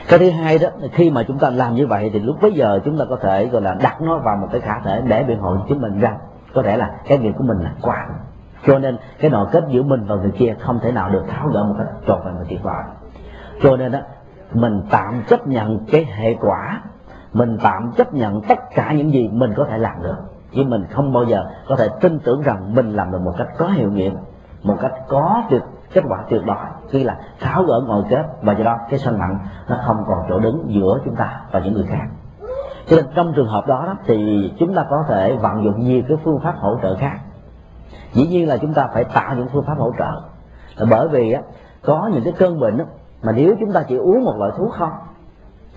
Cái 0.09 0.19
thứ 0.19 0.31
hai 0.31 0.59
đó, 0.59 0.69
khi 0.93 1.11
mà 1.11 1.23
chúng 1.23 1.39
ta 1.39 1.51
làm 1.51 1.74
như 1.74 1.87
vậy 1.87 2.11
thì 2.12 2.19
lúc 2.19 2.37
bấy 2.43 2.53
giờ 2.53 2.81
chúng 2.85 2.99
ta 2.99 3.05
có 3.11 3.16
thể, 3.16 3.47
gọi 3.47 3.62
là, 3.62 3.77
đặt 3.82 4.03
nó 4.03 4.19
vào 4.19 4.37
một 4.37 4.49
cái 4.53 4.61
khả 4.61 4.78
thể 4.85 5.03
để 5.07 5.24
biện 5.24 5.39
hộ 5.39 5.57
chính 5.69 5.81
mình 5.81 6.01
rằng 6.01 6.19
có 6.55 6.62
thể 6.62 6.77
là 6.77 6.91
cái 7.07 7.19
nghiệp 7.19 7.32
của 7.39 7.45
mình 7.45 7.59
là 7.59 7.73
quá. 7.82 8.07
Cho 8.66 8.78
nên 8.78 8.99
cái 9.20 9.31
nội 9.31 9.47
kết 9.53 9.65
giữa 9.69 9.82
mình 9.82 10.05
và 10.07 10.16
người 10.16 10.31
kia 10.31 10.57
không 10.61 10.81
thể 10.82 10.93
nào 10.93 11.11
được 11.11 11.24
tháo 11.28 11.49
gỡ 11.49 11.65
một 11.65 11.74
cách 11.78 11.89
trọn 12.07 12.20
vẹn 12.24 12.35
và 12.39 12.45
tuyệt 12.49 12.62
vời. 12.62 12.82
Cho 13.62 13.77
nên 13.77 13.93
đó 13.93 13.99
mình 14.53 14.82
tạm 14.91 15.23
chấp 15.28 15.47
nhận 15.47 15.78
cái 15.93 16.05
hệ 16.05 16.35
quả. 16.35 16.82
Mình 17.32 17.59
tạm 17.62 17.93
chấp 17.97 18.15
nhận 18.15 18.41
tất 18.41 18.59
cả 18.74 18.93
những 18.93 19.12
gì 19.12 19.28
mình 19.32 19.53
có 19.57 19.66
thể 19.70 19.78
làm 19.78 20.03
được 20.03 20.16
chứ 20.55 20.64
mình 20.64 20.86
không 20.90 21.12
bao 21.12 21.24
giờ 21.24 21.44
có 21.68 21.77
thể 21.77 21.89
tin 22.01 22.18
tưởng 22.18 22.43
rằng 22.43 22.74
mình 22.74 22.93
làm 22.93 23.12
được 23.12 23.20
một 23.20 23.35
cách 23.39 23.48
có 23.59 23.66
hiệu 23.66 23.90
nghiệm 23.90 24.16
một 24.62 24.77
cách 24.81 24.93
có 25.09 25.43
được 25.51 25.62
kết 25.93 26.05
quả 26.09 26.24
tuyệt 26.31 26.43
đối 26.47 26.56
khi 26.89 27.05
là 27.05 27.18
tháo 27.40 27.62
gỡ 27.62 27.82
ngồi 27.86 28.05
kết. 28.10 28.24
Và 28.43 28.52
do 28.52 28.64
đó 28.64 28.78
cái 28.90 28.98
sân 28.98 29.18
hận 29.18 29.39
nó 29.68 29.77
không 29.86 30.05
còn 30.06 30.18
chỗ 30.28 30.39
đứng 30.39 30.64
giữa 30.68 31.01
chúng 31.05 31.16
ta 31.16 31.40
và 31.52 31.60
những 31.60 31.74
người 31.74 31.86
khác. 31.86 32.06
Cho 32.86 32.97
nên 32.97 33.05
trong 33.14 33.32
trường 33.36 33.48
hợp 33.48 33.66
đó, 33.66 33.82
đó 33.86 33.97
thì 34.06 34.52
chúng 34.59 34.74
ta 34.74 34.86
có 34.90 35.05
thể 35.09 35.36
vận 35.36 35.64
dụng 35.64 35.81
nhiều 35.81 36.02
cái 36.09 36.16
phương 36.24 36.40
pháp 36.40 36.55
hỗ 36.59 36.78
trợ 36.82 36.97
khác. 36.97 37.18
Dĩ 38.12 38.27
nhiên 38.27 38.48
là 38.48 38.56
chúng 38.56 38.74
ta 38.74 38.89
phải 38.94 39.05
tạo 39.05 39.35
những 39.36 39.48
phương 39.52 39.64
pháp 39.66 39.78
hỗ 39.78 39.93
trợ. 39.98 40.22
Là 40.77 40.86
bởi 40.90 41.09
vì 41.09 41.32
á, 41.32 41.43
có 41.85 42.10
những 42.12 42.24
cái 42.24 42.32
cơn 42.39 42.60
bệnh 42.60 42.78
á, 42.78 42.85
mà 43.22 43.32
nếu 43.32 43.55
chúng 43.60 43.72
ta 43.72 43.82
chỉ 43.89 43.97
uống 43.97 44.24
một 44.24 44.35
loại 44.39 44.52
thuốc 44.56 44.72
không 44.72 44.93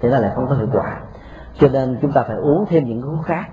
thì 0.02 0.10
nó 0.10 0.18
lại 0.20 0.32
không 0.36 0.48
có 0.50 0.56
hiệu 0.56 0.68
quả. 0.74 1.02
Cho 1.60 1.68
nên 1.74 1.98
chúng 2.02 2.12
ta 2.12 2.24
phải 2.24 2.38
uống 2.38 2.66
thêm 2.70 2.86
những 2.86 3.02
thuốc 3.02 3.26
khác 3.26 3.45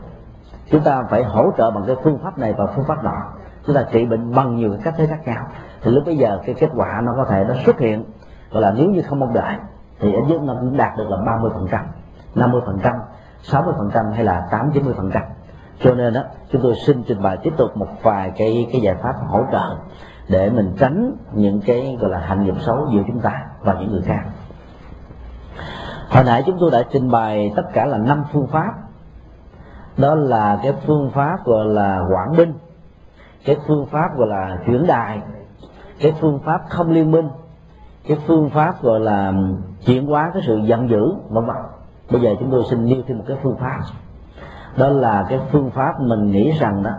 chúng 0.70 0.82
ta 0.82 1.02
phải 1.10 1.24
hỗ 1.24 1.51
trợ 1.59 1.70
bằng 1.70 1.84
cái 1.86 1.97
phương 2.05 2.18
pháp 2.18 2.38
này 2.38 2.55
và 2.59 2.66
phương 2.66 2.84
pháp 2.84 3.05
nọ. 3.05 3.16
Chúng 3.66 3.76
ta 3.76 3.84
trị 3.92 4.06
bệnh 4.06 4.34
bằng 4.34 4.56
nhiều 4.56 4.70
cái 4.70 4.80
cách 4.84 4.94
thế 4.97 5.06
khác 5.06 5.20
nhau. 5.26 5.47
Thì 5.82 5.90
lúc 5.90 6.05
bây 6.06 6.16
giờ 6.16 6.38
cái 6.47 6.55
kết 6.55 6.70
quả 6.76 7.01
nó 7.05 7.12
có 7.16 7.24
thể 7.24 7.44
nó 7.48 7.55
xuất 7.64 7.78
hiện, 7.78 8.05
gọi 8.51 8.62
là 8.62 8.72
nếu 8.76 8.90
như 8.90 9.02
không 9.02 9.20
mong 9.20 9.32
đợi, 9.32 9.55
thì 10.01 10.12
ít 10.12 10.22
nhất 10.28 10.42
nó 10.42 10.55
cũng 10.60 10.76
đạt 10.76 10.97
được 10.97 11.10
là 11.10 11.16
30 11.26 11.51
phần 11.55 11.66
trăm 11.70 11.86
50 12.34 12.60
phần 12.66 12.78
trăm 12.82 12.94
60 13.42 13.74
phần 13.78 13.90
trăm 13.94 14.12
hay 14.12 14.24
là 14.24 14.48
8 14.51 14.70
90 14.74 14.94
phần 14.97 15.10
trăm. 15.14 15.22
Cho 15.80 15.94
nên 15.94 16.14
đó 16.14 16.20
chúng 16.51 16.62
tôi 16.62 16.74
xin 16.74 17.02
trình 17.02 17.22
bày 17.22 17.36
tiếp 17.42 17.52
tục 17.56 17.76
một 17.76 17.88
vài 18.02 18.32
cái 18.36 18.68
cái 18.72 18.80
giải 18.80 18.94
pháp 19.02 19.14
hỗ 19.28 19.44
trợ 19.52 19.76
để 20.28 20.51
mình 20.51 20.74
tránh 20.78 21.12
những 21.32 21.60
cái, 21.66 21.98
gọi 22.01 22.10
là 22.10 22.18
hành 22.18 22.44
nghiệp 22.44 22.55
xấu 22.60 22.88
giữa 22.92 23.02
chúng 23.06 23.20
ta 23.20 23.47
và 23.60 23.74
những 23.74 23.90
người 23.92 24.02
khác. 24.02 24.22
Hồi 26.10 26.24
nãy 26.24 26.42
chúng 26.47 26.56
tôi 26.60 26.70
đã 26.70 26.82
trình 26.92 27.10
bày 27.10 27.52
tất 27.56 27.62
cả 27.72 27.86
là 27.86 27.98
năm 27.98 28.24
phương 28.32 28.47
pháp 28.47 28.72
đó 29.96 30.14
là 30.14 30.60
cái 30.62 30.72
phương 30.86 31.10
pháp 31.10 31.44
gọi 31.44 31.64
là 31.64 32.00
quảng 32.10 32.36
binh, 32.36 32.52
cái 33.44 33.56
phương 33.66 33.86
pháp 33.86 34.16
gọi 34.16 34.28
là 34.28 34.58
chuyển 34.66 34.86
đài 34.86 35.20
cái 36.00 36.12
phương 36.20 36.38
pháp 36.44 36.60
không 36.68 36.90
liên 36.90 37.10
minh, 37.10 37.28
cái 38.08 38.18
phương 38.26 38.50
pháp 38.50 38.82
gọi 38.82 39.00
là 39.00 39.32
chuyển 39.86 40.06
hóa 40.06 40.30
cái 40.34 40.42
sự 40.46 40.56
giận 40.56 40.90
dữ, 40.90 41.14
vân 41.28 41.46
vân. 41.46 41.56
Bây 42.10 42.20
giờ 42.20 42.34
chúng 42.40 42.50
tôi 42.50 42.64
xin 42.70 42.84
nêu 42.84 43.02
thêm 43.06 43.18
một 43.18 43.24
cái 43.26 43.36
phương 43.42 43.56
pháp. 43.56 43.80
Đó 44.76 44.88
là 44.88 45.26
cái 45.28 45.40
phương 45.52 45.70
pháp 45.70 46.00
mình 46.00 46.30
nghĩ 46.30 46.52
rằng 46.52 46.82
đó, 46.82 46.90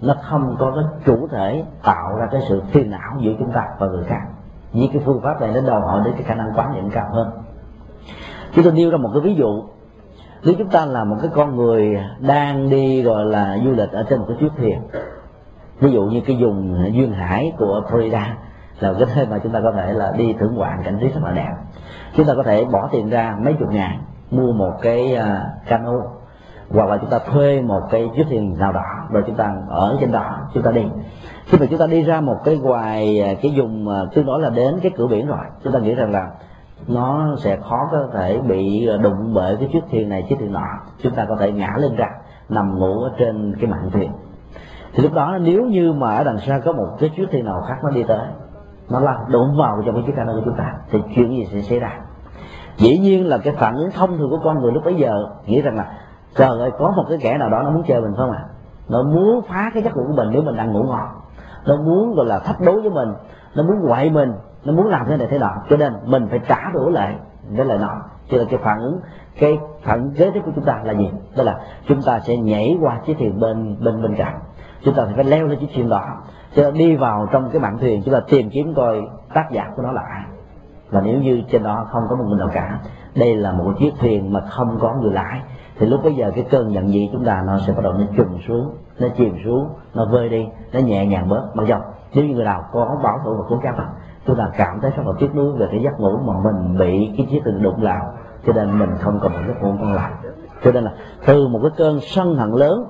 nó 0.00 0.14
không 0.22 0.56
có 0.58 0.72
cái 0.74 0.84
chủ 1.04 1.28
thể 1.28 1.64
tạo 1.82 2.16
ra 2.16 2.26
cái 2.30 2.40
sự 2.48 2.62
phiền 2.72 2.90
não 2.90 3.16
giữa 3.18 3.32
chúng 3.38 3.52
ta 3.52 3.64
và 3.78 3.86
người 3.86 4.04
khác. 4.04 4.22
Vì 4.72 4.90
cái 4.92 5.02
phương 5.04 5.20
pháp 5.22 5.40
này 5.40 5.50
nó 5.54 5.60
đòi 5.60 5.80
hỏi 5.80 6.02
đến 6.04 6.14
cái 6.14 6.22
khả 6.22 6.34
năng 6.34 6.52
quán 6.56 6.74
niệm 6.74 6.90
cao 6.90 7.08
hơn. 7.12 7.30
Chúng 8.54 8.64
tôi 8.64 8.72
nêu 8.72 8.90
ra 8.90 8.96
một 8.96 9.10
cái 9.12 9.22
ví 9.22 9.34
dụ 9.34 9.64
nếu 10.44 10.54
chúng 10.58 10.68
ta 10.68 10.86
là 10.86 11.04
một 11.04 11.16
cái 11.22 11.30
con 11.34 11.56
người 11.56 12.00
đang 12.18 12.70
đi, 12.70 13.02
gọi 13.02 13.24
là, 13.24 13.58
du 13.64 13.70
lịch 13.70 13.92
ở 13.92 14.06
trên 14.10 14.18
một 14.18 14.26
cái 14.28 14.36
chiếc 14.40 14.52
thuyền, 14.58 14.80
ví 15.80 15.92
dụ 15.92 16.02
như 16.02 16.20
cái 16.20 16.36
vùng 16.40 16.84
duyên 16.94 17.12
hải 17.12 17.52
của 17.58 17.82
Florida, 17.90 18.24
là 18.80 18.92
cái 18.98 19.08
nơi 19.16 19.26
mà 19.30 19.38
chúng 19.38 19.52
ta 19.52 19.60
có 19.64 19.72
thể 19.72 19.92
là 19.92 20.12
đi 20.16 20.32
thưởng 20.32 20.54
ngoạn 20.54 20.82
cảnh 20.84 20.98
trí 21.00 21.08
rất 21.08 21.20
là 21.24 21.32
đẹp. 21.32 21.52
Chúng 22.16 22.26
ta 22.26 22.34
có 22.36 22.42
thể 22.42 22.64
bỏ 22.64 22.88
tiền 22.92 23.10
ra 23.10 23.36
mấy 23.44 23.54
chục 23.58 23.70
ngàn, 23.70 24.02
mua 24.30 24.52
một 24.52 24.72
cái 24.82 25.14
à, 25.14 25.44
cano, 25.68 25.92
hoặc 26.70 26.88
là 26.88 26.96
chúng 26.96 27.10
ta 27.10 27.18
thuê 27.18 27.60
một 27.60 27.80
cái 27.90 28.10
chiếc 28.16 28.24
thuyền 28.28 28.58
nào 28.58 28.72
đó, 28.72 28.84
rồi 29.10 29.22
chúng 29.26 29.36
ta 29.36 29.54
ở 29.68 29.96
trên 30.00 30.12
đó, 30.12 30.36
chúng 30.54 30.62
ta 30.62 30.70
đi. 30.70 30.84
Khi 31.46 31.58
mà 31.58 31.66
chúng 31.70 31.78
ta 31.78 31.86
đi 31.86 32.02
ra 32.02 32.20
một 32.20 32.36
cái 32.44 32.56
ngoài 32.56 33.20
à, 33.20 33.34
cái 33.42 33.54
vùng 33.56 33.88
à, 33.88 34.00
tương 34.14 34.26
đối 34.26 34.40
là 34.40 34.50
đến 34.50 34.78
cái 34.82 34.92
cửa 34.96 35.06
biển 35.06 35.26
rồi, 35.26 35.44
chúng 35.64 35.72
ta 35.72 35.78
nghĩ 35.78 35.94
rằng 35.94 36.12
là 36.12 36.30
nó 36.88 37.36
sẽ 37.38 37.56
khó 37.56 37.88
có 37.92 38.08
thể 38.12 38.38
bị 38.38 38.88
đụng 39.02 39.34
bởi 39.34 39.56
cái 39.56 39.68
chiếc 39.72 39.80
thuyền 39.90 40.08
này, 40.08 40.26
chiếc 40.28 40.36
thuyền 40.38 40.52
nọ. 40.52 40.66
Chúng 41.02 41.14
ta 41.14 41.26
có 41.28 41.36
thể 41.36 41.52
ngã 41.52 41.74
lên 41.76 41.96
ra 41.96 42.06
nằm 42.48 42.78
ngủ 42.78 43.02
ở 43.02 43.10
trên 43.18 43.54
cái 43.60 43.70
mạng 43.70 43.90
thuyền. 43.92 44.10
Thì 44.94 45.02
lúc 45.02 45.12
đó, 45.14 45.38
nếu 45.40 45.66
như 45.66 45.92
mà 45.92 46.16
ở 46.16 46.24
đằng 46.24 46.38
sau 46.38 46.60
có 46.64 46.72
một 46.72 46.96
cái 46.98 47.10
chiếc 47.16 47.26
thuyền 47.32 47.44
nào 47.44 47.62
khác 47.68 47.76
nó 47.82 47.90
đi 47.90 48.02
tới, 48.02 48.26
nó 48.90 49.00
là 49.00 49.18
đụng 49.28 49.56
vào 49.56 49.82
trong 49.86 49.94
cái 49.94 50.04
chiếc 50.06 50.16
cano 50.16 50.32
của 50.32 50.42
chúng 50.44 50.56
ta, 50.56 50.74
thì 50.90 50.98
chuyện 51.14 51.30
gì 51.30 51.46
sẽ 51.52 51.60
xảy 51.60 51.78
ra? 51.78 52.00
Dĩ 52.76 52.98
nhiên 52.98 53.26
là 53.26 53.38
cái 53.38 53.54
phản 53.58 53.74
ứng 53.74 53.90
thông 53.90 54.18
thường 54.18 54.30
của 54.30 54.40
con 54.44 54.60
người 54.60 54.72
lúc 54.72 54.84
bấy 54.84 54.94
giờ 54.94 55.26
nghĩ 55.46 55.62
rằng 55.62 55.76
là, 55.76 55.92
trời 56.36 56.58
ơi, 56.58 56.70
có 56.78 56.92
một 56.96 57.04
cái 57.08 57.18
kẻ 57.20 57.38
nào 57.38 57.50
đó 57.50 57.62
nó 57.62 57.70
muốn 57.70 57.82
chơi 57.86 58.00
mình 58.00 58.14
không 58.16 58.30
à 58.30 58.44
nó 58.90 59.02
muốn 59.02 59.42
phá 59.48 59.70
cái 59.74 59.82
giấc 59.82 59.96
ngủ 59.96 60.04
của 60.06 60.14
mình 60.16 60.28
nếu 60.32 60.42
mình 60.42 60.56
đang 60.56 60.72
ngủ 60.72 60.82
ngon. 60.82 61.08
Nó 61.66 61.76
muốn, 61.76 62.14
gọi 62.14 62.26
là, 62.26 62.38
thách 62.38 62.60
đố 62.60 62.80
với 62.80 62.90
mình. 62.90 63.08
Nó 63.54 63.62
muốn 63.62 63.76
quậy 63.88 64.10
mình 64.10 64.32
nó 64.64 64.72
muốn 64.72 64.86
làm 64.86 65.06
thế 65.08 65.16
này 65.16 65.26
thế 65.30 65.38
nọ. 65.38 65.52
Cho 65.70 65.76
nên 65.76 65.92
mình 66.04 66.26
phải 66.30 66.40
trả 66.48 66.70
đủ 66.74 66.90
lại 66.90 67.14
với 67.50 67.66
lại 67.66 67.78
nọ 67.78 68.02
cho 68.30 68.38
nên 68.38 68.46
cái 68.46 68.58
phản 68.62 68.78
ứng, 68.78 69.00
cái 69.40 69.58
phản 69.82 70.02
ứng 70.02 70.14
kế 70.14 70.30
tiếp 70.30 70.40
của 70.44 70.52
chúng 70.54 70.64
ta 70.64 70.80
là 70.84 70.92
gì? 70.92 71.10
Đó 71.36 71.42
là 71.42 71.60
chúng 71.88 72.02
ta 72.02 72.20
sẽ 72.20 72.36
nhảy 72.36 72.78
qua 72.80 73.00
chiếc 73.06 73.18
thuyền 73.18 73.40
bên 73.40 73.76
bên 73.84 74.02
bên 74.02 74.16
cạnh 74.16 74.38
chúng 74.84 74.94
ta 74.94 75.06
phải 75.14 75.24
leo 75.24 75.46
lên 75.46 75.58
chiếc 75.58 75.68
thuyền 75.74 75.88
đó. 75.88 76.04
Cho 76.54 76.62
nên 76.62 76.74
đi 76.74 76.96
vào 76.96 77.28
trong 77.32 77.50
cái 77.50 77.60
mạn 77.60 77.78
thuyền, 77.78 78.02
chúng 78.04 78.14
ta 78.14 78.20
tìm 78.28 78.50
kiếm 78.50 78.74
coi 78.74 79.02
tác 79.34 79.50
giả 79.50 79.70
của 79.76 79.82
nó 79.82 79.92
là 79.92 80.02
ai. 80.02 80.22
Và 80.90 81.00
nếu 81.00 81.18
như 81.18 81.42
trên 81.50 81.62
đó 81.62 81.86
không 81.90 82.02
có 82.10 82.16
một 82.16 82.24
người 82.28 82.38
nào 82.38 82.48
cả, 82.52 82.78
đây 83.14 83.36
là 83.36 83.52
một 83.52 83.72
chiếc 83.78 83.92
thuyền 84.00 84.32
mà 84.32 84.40
không 84.40 84.78
có 84.80 84.94
người 84.94 85.12
lái. 85.12 85.40
Thì 85.78 85.86
lúc 85.86 86.00
bây 86.04 86.14
giờ 86.14 86.30
cái 86.34 86.44
cơn 86.50 86.72
giận 86.72 86.92
dữ 86.92 87.00
chúng 87.12 87.24
ta 87.24 87.42
nó 87.46 87.58
sẽ 87.66 87.72
bắt 87.72 87.82
đầu 87.84 87.92
nó 87.92 88.04
trùng 88.16 88.38
xuống, 88.48 88.74
nó 88.98 89.08
chìm 89.16 89.36
xuống, 89.44 89.68
nó 89.94 90.04
vơi 90.04 90.28
đi, 90.28 90.48
nó 90.72 90.80
nhẹ 90.80 91.06
nhàng 91.06 91.28
bớt. 91.28 91.48
Mặc 91.54 91.66
dòng 91.66 91.82
nếu 92.14 92.24
như 92.24 92.34
người 92.34 92.44
nào 92.44 92.64
có 92.72 92.98
bảo 93.02 93.18
thủ 93.24 93.34
và 93.36 93.44
cố 93.48 93.56
gắng 93.56 93.76
chúng 94.30 94.38
ta 94.38 94.50
cảm 94.56 94.78
thấy 94.82 94.90
rất 94.96 95.02
là 95.06 95.12
tiếc 95.18 95.34
nuối 95.34 95.52
về 95.52 95.66
cái 95.70 95.80
giấc 95.82 96.00
ngủ 96.00 96.18
mà 96.24 96.34
mình 96.44 96.78
bị 96.78 97.12
cái 97.16 97.26
chiếc 97.30 97.40
tình 97.44 97.62
đụng 97.62 97.80
vào 97.80 98.12
cho 98.46 98.52
nên 98.52 98.78
mình 98.78 98.90
không 99.00 99.20
còn 99.22 99.32
một 99.32 99.38
giấc 99.48 99.62
ngủ 99.62 99.72
ngon 99.72 99.92
lành 99.92 100.12
cho 100.64 100.72
nên 100.72 100.84
là 100.84 100.92
từ 101.26 101.48
một 101.48 101.58
cái 101.62 101.70
cơn 101.76 102.00
sân 102.00 102.36
hận 102.36 102.50
lớn 102.50 102.84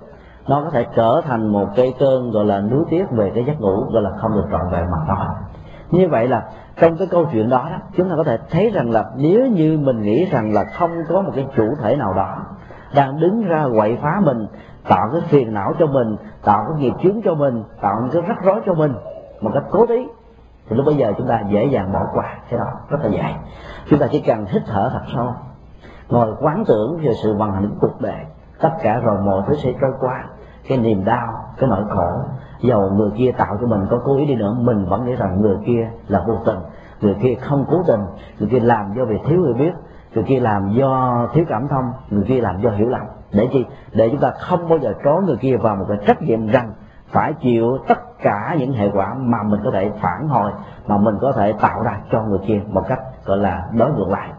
nó 0.49 0.63
có 0.65 0.71
thể 0.71 0.87
trở 0.97 1.21
thành 1.25 1.47
một 1.47 1.69
cái 1.77 1.95
cơn 1.99 2.31
gọi 2.31 2.45
là 2.45 2.61
nuối 2.61 2.85
tiếc 2.91 3.11
về 3.11 3.33
cái 3.35 3.45
giấc 3.45 3.61
ngủ 3.61 3.85
gọi 3.93 4.03
là 4.03 4.11
không 4.11 4.33
được 4.35 4.45
trọn 4.51 4.61
vẹn 4.73 4.91
mà 4.91 4.99
thôi. 5.09 5.27
Như 5.91 6.09
vậy 6.09 6.29
là 6.29 6.43
trong 6.81 6.97
cái 6.97 7.09
câu 7.11 7.25
chuyện 7.33 7.49
đó, 7.49 7.69
đó 7.71 7.77
chúng 7.97 8.11
ta 8.11 8.17
có 8.17 8.25
thể 8.25 8.39
thấy 8.51 8.71
rằng 8.71 8.91
là 8.91 9.05
nếu 9.17 9.47
như 9.47 9.79
mình 9.79 10.03
nghĩ 10.03 10.25
rằng 10.25 10.53
là 10.53 10.65
không 10.65 10.91
có 11.09 11.23
một 11.23 11.33
cái 11.35 11.47
chủ 11.57 11.75
thể 11.83 11.97
nào 11.97 12.15
đó 12.15 12.37
đang 12.95 13.21
đứng 13.21 13.45
ra 13.45 13.67
quậy 13.77 13.99
phá 14.03 14.21
mình 14.25 14.47
tạo 14.89 15.09
cái 15.13 15.21
phiền 15.21 15.55
não 15.55 15.73
cho 15.79 15.87
mình 15.87 16.17
tạo 16.45 16.65
cái 16.69 16.83
nghiệp 16.83 16.93
chướng 17.03 17.23
cho 17.25 17.35
mình 17.35 17.63
tạo 17.81 18.09
cái 18.13 18.23
rắc 18.29 18.45
rối 18.45 18.61
cho 18.67 18.75
mình 18.75 18.93
một 19.41 19.51
cách 19.55 19.65
cố 19.71 19.87
ý 19.89 20.07
thì 20.71 20.77
lúc 20.77 20.87
bây 20.87 20.97
giờ 20.97 21.13
chúng 21.19 21.29
ta 21.29 21.41
dễ 21.49 21.65
dàng 21.65 21.93
bỏ 21.93 22.01
qua 22.15 22.35
cái 22.51 22.59
đó 22.59 22.67
rất 22.89 22.99
là 23.03 23.11
dễ 23.11 23.23
chúng 23.91 23.99
ta 23.99 24.07
chỉ 24.11 24.21
cần 24.21 24.45
hít 24.47 24.63
thở 24.67 24.91
thật 24.93 25.03
sâu, 25.15 25.35
ngồi 26.09 26.35
quán 26.41 26.65
tưởng 26.67 26.99
về 27.03 27.13
sự 27.23 27.37
vận 27.37 27.53
hành 27.53 27.69
của 27.69 27.89
cuộc 27.89 28.01
đời. 28.01 28.25
Tất 28.61 28.71
cả 28.83 29.01
rồi 29.01 29.19
mọi 29.25 29.43
thứ 29.47 29.55
sẽ 29.55 29.73
trôi 29.81 29.91
qua. 30.01 30.25
Cái 30.69 30.79
niềm 30.79 31.05
đau, 31.05 31.29
cái 31.57 31.71
nỗi 31.71 31.85
khổ, 31.89 32.11
dầu 32.61 32.91
người 32.91 33.11
kia 33.17 33.33
tạo 33.33 33.57
cho 33.61 33.67
mình 33.67 33.87
có 33.91 34.01
cố 34.05 34.17
ý 34.17 34.27
đi 34.27 34.35
nữa, 34.35 34.57
mình 34.61 34.85
vẫn 34.85 35.07
nghĩ 35.07 35.15
rằng 35.15 35.41
người 35.41 35.57
kia 35.67 35.91
là 36.09 36.25
vô 36.29 36.35
tình. 36.45 36.59
Người 37.01 37.17
kia 37.23 37.35
không 37.35 37.65
cố 37.71 37.83
tình, 37.87 38.01
người 38.39 38.49
kia 38.49 38.61
làm 38.61 38.95
do 38.97 39.05
vì 39.05 39.19
thiếu 39.25 39.41
người 39.41 39.55
biết, 39.55 39.73
người 40.15 40.25
kia 40.25 40.41
làm 40.41 40.71
do 40.73 41.27
thiếu 41.33 41.45
cảm 41.49 41.69
thông, 41.69 41.93
người 42.11 42.25
kia 42.29 42.41
làm 42.41 42.61
do 42.61 42.71
hiểu 42.71 42.89
lầm. 42.89 43.03
Để 43.33 43.49
chi? 43.53 43.65
Để 43.93 44.09
chúng 44.11 44.21
ta 44.21 44.31
không 44.31 44.69
bao 44.69 44.79
giờ 44.79 44.93
trốn 45.05 45.25
người 45.27 45.37
kia 45.37 45.57
vào 45.57 45.77
một 45.77 45.85
cái 45.89 45.99
trách 46.07 46.23
nhiệm 46.23 46.47
rằng 46.47 46.73
phải 47.13 47.33
chịu 47.33 47.79
tất 47.89 48.23
cả 48.23 48.57
những 48.59 48.73
hệ 48.73 48.91
quả 48.95 49.15
mà 49.15 49.43
mình 49.43 49.61
có 49.65 49.71
thể 49.71 49.91
phản 50.01 50.29
hồi 50.29 50.53
mà 50.87 50.97
mình 50.97 51.15
có 51.21 51.33
thể 51.33 51.53
tạo 51.53 51.83
ra 51.83 51.99
cho 52.13 52.23
người 52.23 52.39
kia 52.47 52.61
một 52.69 52.83
cách 52.89 53.01
gọi 53.25 53.39
là 53.39 53.69
đối 53.73 53.93
ngược 53.93 54.09
lại. 54.09 54.31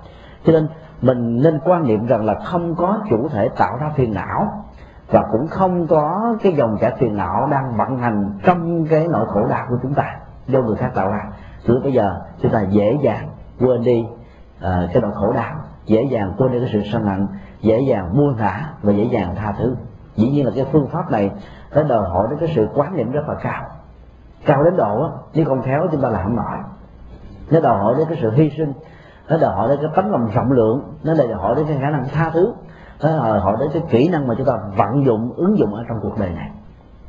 Cho 0.46 0.54
nên 0.54 0.68
mình 1.02 1.42
nên 1.44 1.60
quan 1.66 1.88
niệm 1.88 2.06
rằng 2.06 2.26
là 2.26 2.36
không 2.46 2.76
có 2.76 3.00
chủ 3.10 3.30
thể 3.30 3.50
tạo 3.58 3.78
ra 3.78 3.90
phiền 3.96 4.14
não 4.14 4.64
và 5.08 5.24
cũng 5.32 5.48
không 5.48 5.88
có 5.88 6.36
cái 6.44 6.54
dòng 6.54 6.78
chảy 6.82 6.92
phiền 7.00 7.18
não 7.18 7.48
đang 7.52 7.78
vận 7.78 7.98
hành 7.98 8.40
trong 8.44 8.86
cái 8.86 9.08
nỗi 9.08 9.26
khổ 9.28 9.48
đau 9.50 9.66
của 9.70 9.78
chúng 9.82 9.94
ta 9.94 10.16
do 10.48 10.62
người 10.62 10.76
khác 10.76 10.92
tạo 10.96 11.12
ra. 11.12 11.24
Từ 11.68 11.80
bây 11.84 11.94
giờ 11.94 12.22
chúng 12.42 12.52
ta 12.52 12.62
dễ 12.62 12.98
dàng 13.02 13.30
quên 13.60 13.84
đi 13.84 14.06
uh, 14.58 14.64
cái 14.94 15.02
nỗi 15.02 15.12
khổ 15.14 15.32
đau 15.34 15.56
dễ 15.86 16.04
dàng 16.04 16.34
quên 16.38 16.52
đi 16.52 16.60
cái 16.60 16.70
sự 16.74 16.82
sân 16.92 17.04
hận 17.04 17.28
dễ 17.62 17.80
dàng 17.80 18.18
buông 18.18 18.38
thả 18.38 18.70
và 18.82 18.94
dễ 18.94 19.04
dàng 19.04 19.36
tha 19.36 19.54
thứ. 19.60 19.76
Dĩ 20.16 20.30
nhiên 20.30 20.46
là 20.46 20.52
cái 20.56 20.66
phương 20.72 20.88
pháp 20.88 21.12
này 21.12 21.32
nó 21.76 21.84
đòi 21.84 22.10
hỏi 22.10 22.28
đến 22.30 22.40
cái 22.40 22.52
sự 22.56 22.68
quán 22.74 22.96
niệm 22.96 23.12
rất 23.12 23.30
là 23.30 23.36
cao. 23.44 23.64
Cao 24.46 24.64
đến 24.64 24.78
độ 24.78 25.04
á 25.04 25.10
nếu 25.34 25.46
không 25.46 25.62
khéo 25.62 25.88
chúng 25.92 26.02
ta 26.02 26.10
làm 26.10 26.24
không 26.24 26.36
nổi 26.36 26.58
nó 27.52 27.60
đòi 27.60 27.78
hỏi 27.78 27.96
đến 27.98 28.08
cái 28.10 28.18
sự 28.22 28.32
hy 28.32 28.50
sinh, 28.58 28.74
nó 29.30 29.38
đòi 29.38 29.56
hỏi 29.56 29.68
đến 29.70 29.80
cái 29.82 29.92
tấm 29.96 30.12
lòng 30.12 30.30
rộng 30.34 30.52
lượng, 30.52 30.84
nó 31.04 31.14
đòi 31.14 31.28
hỏi 31.28 31.56
đến 31.56 31.66
cái 31.68 31.78
khả 31.82 31.90
năng 31.90 32.06
tha 32.14 32.30
thứ, 32.34 32.54
nó 33.04 33.18
đòi 33.18 33.40
hỏi 33.40 33.58
đến 33.60 33.70
cái 33.74 33.84
kỹ 33.90 34.10
năng 34.10 34.28
mà 34.28 34.36
chúng 34.38 34.48
ta 34.48 34.54
vận 34.78 35.06
dụng, 35.06 35.34
ứng 35.36 35.58
dụng 35.58 35.74
ở 35.74 35.84
trong 35.90 36.00
cuộc 36.02 36.20
đời 36.20 36.30
này. 36.30 36.52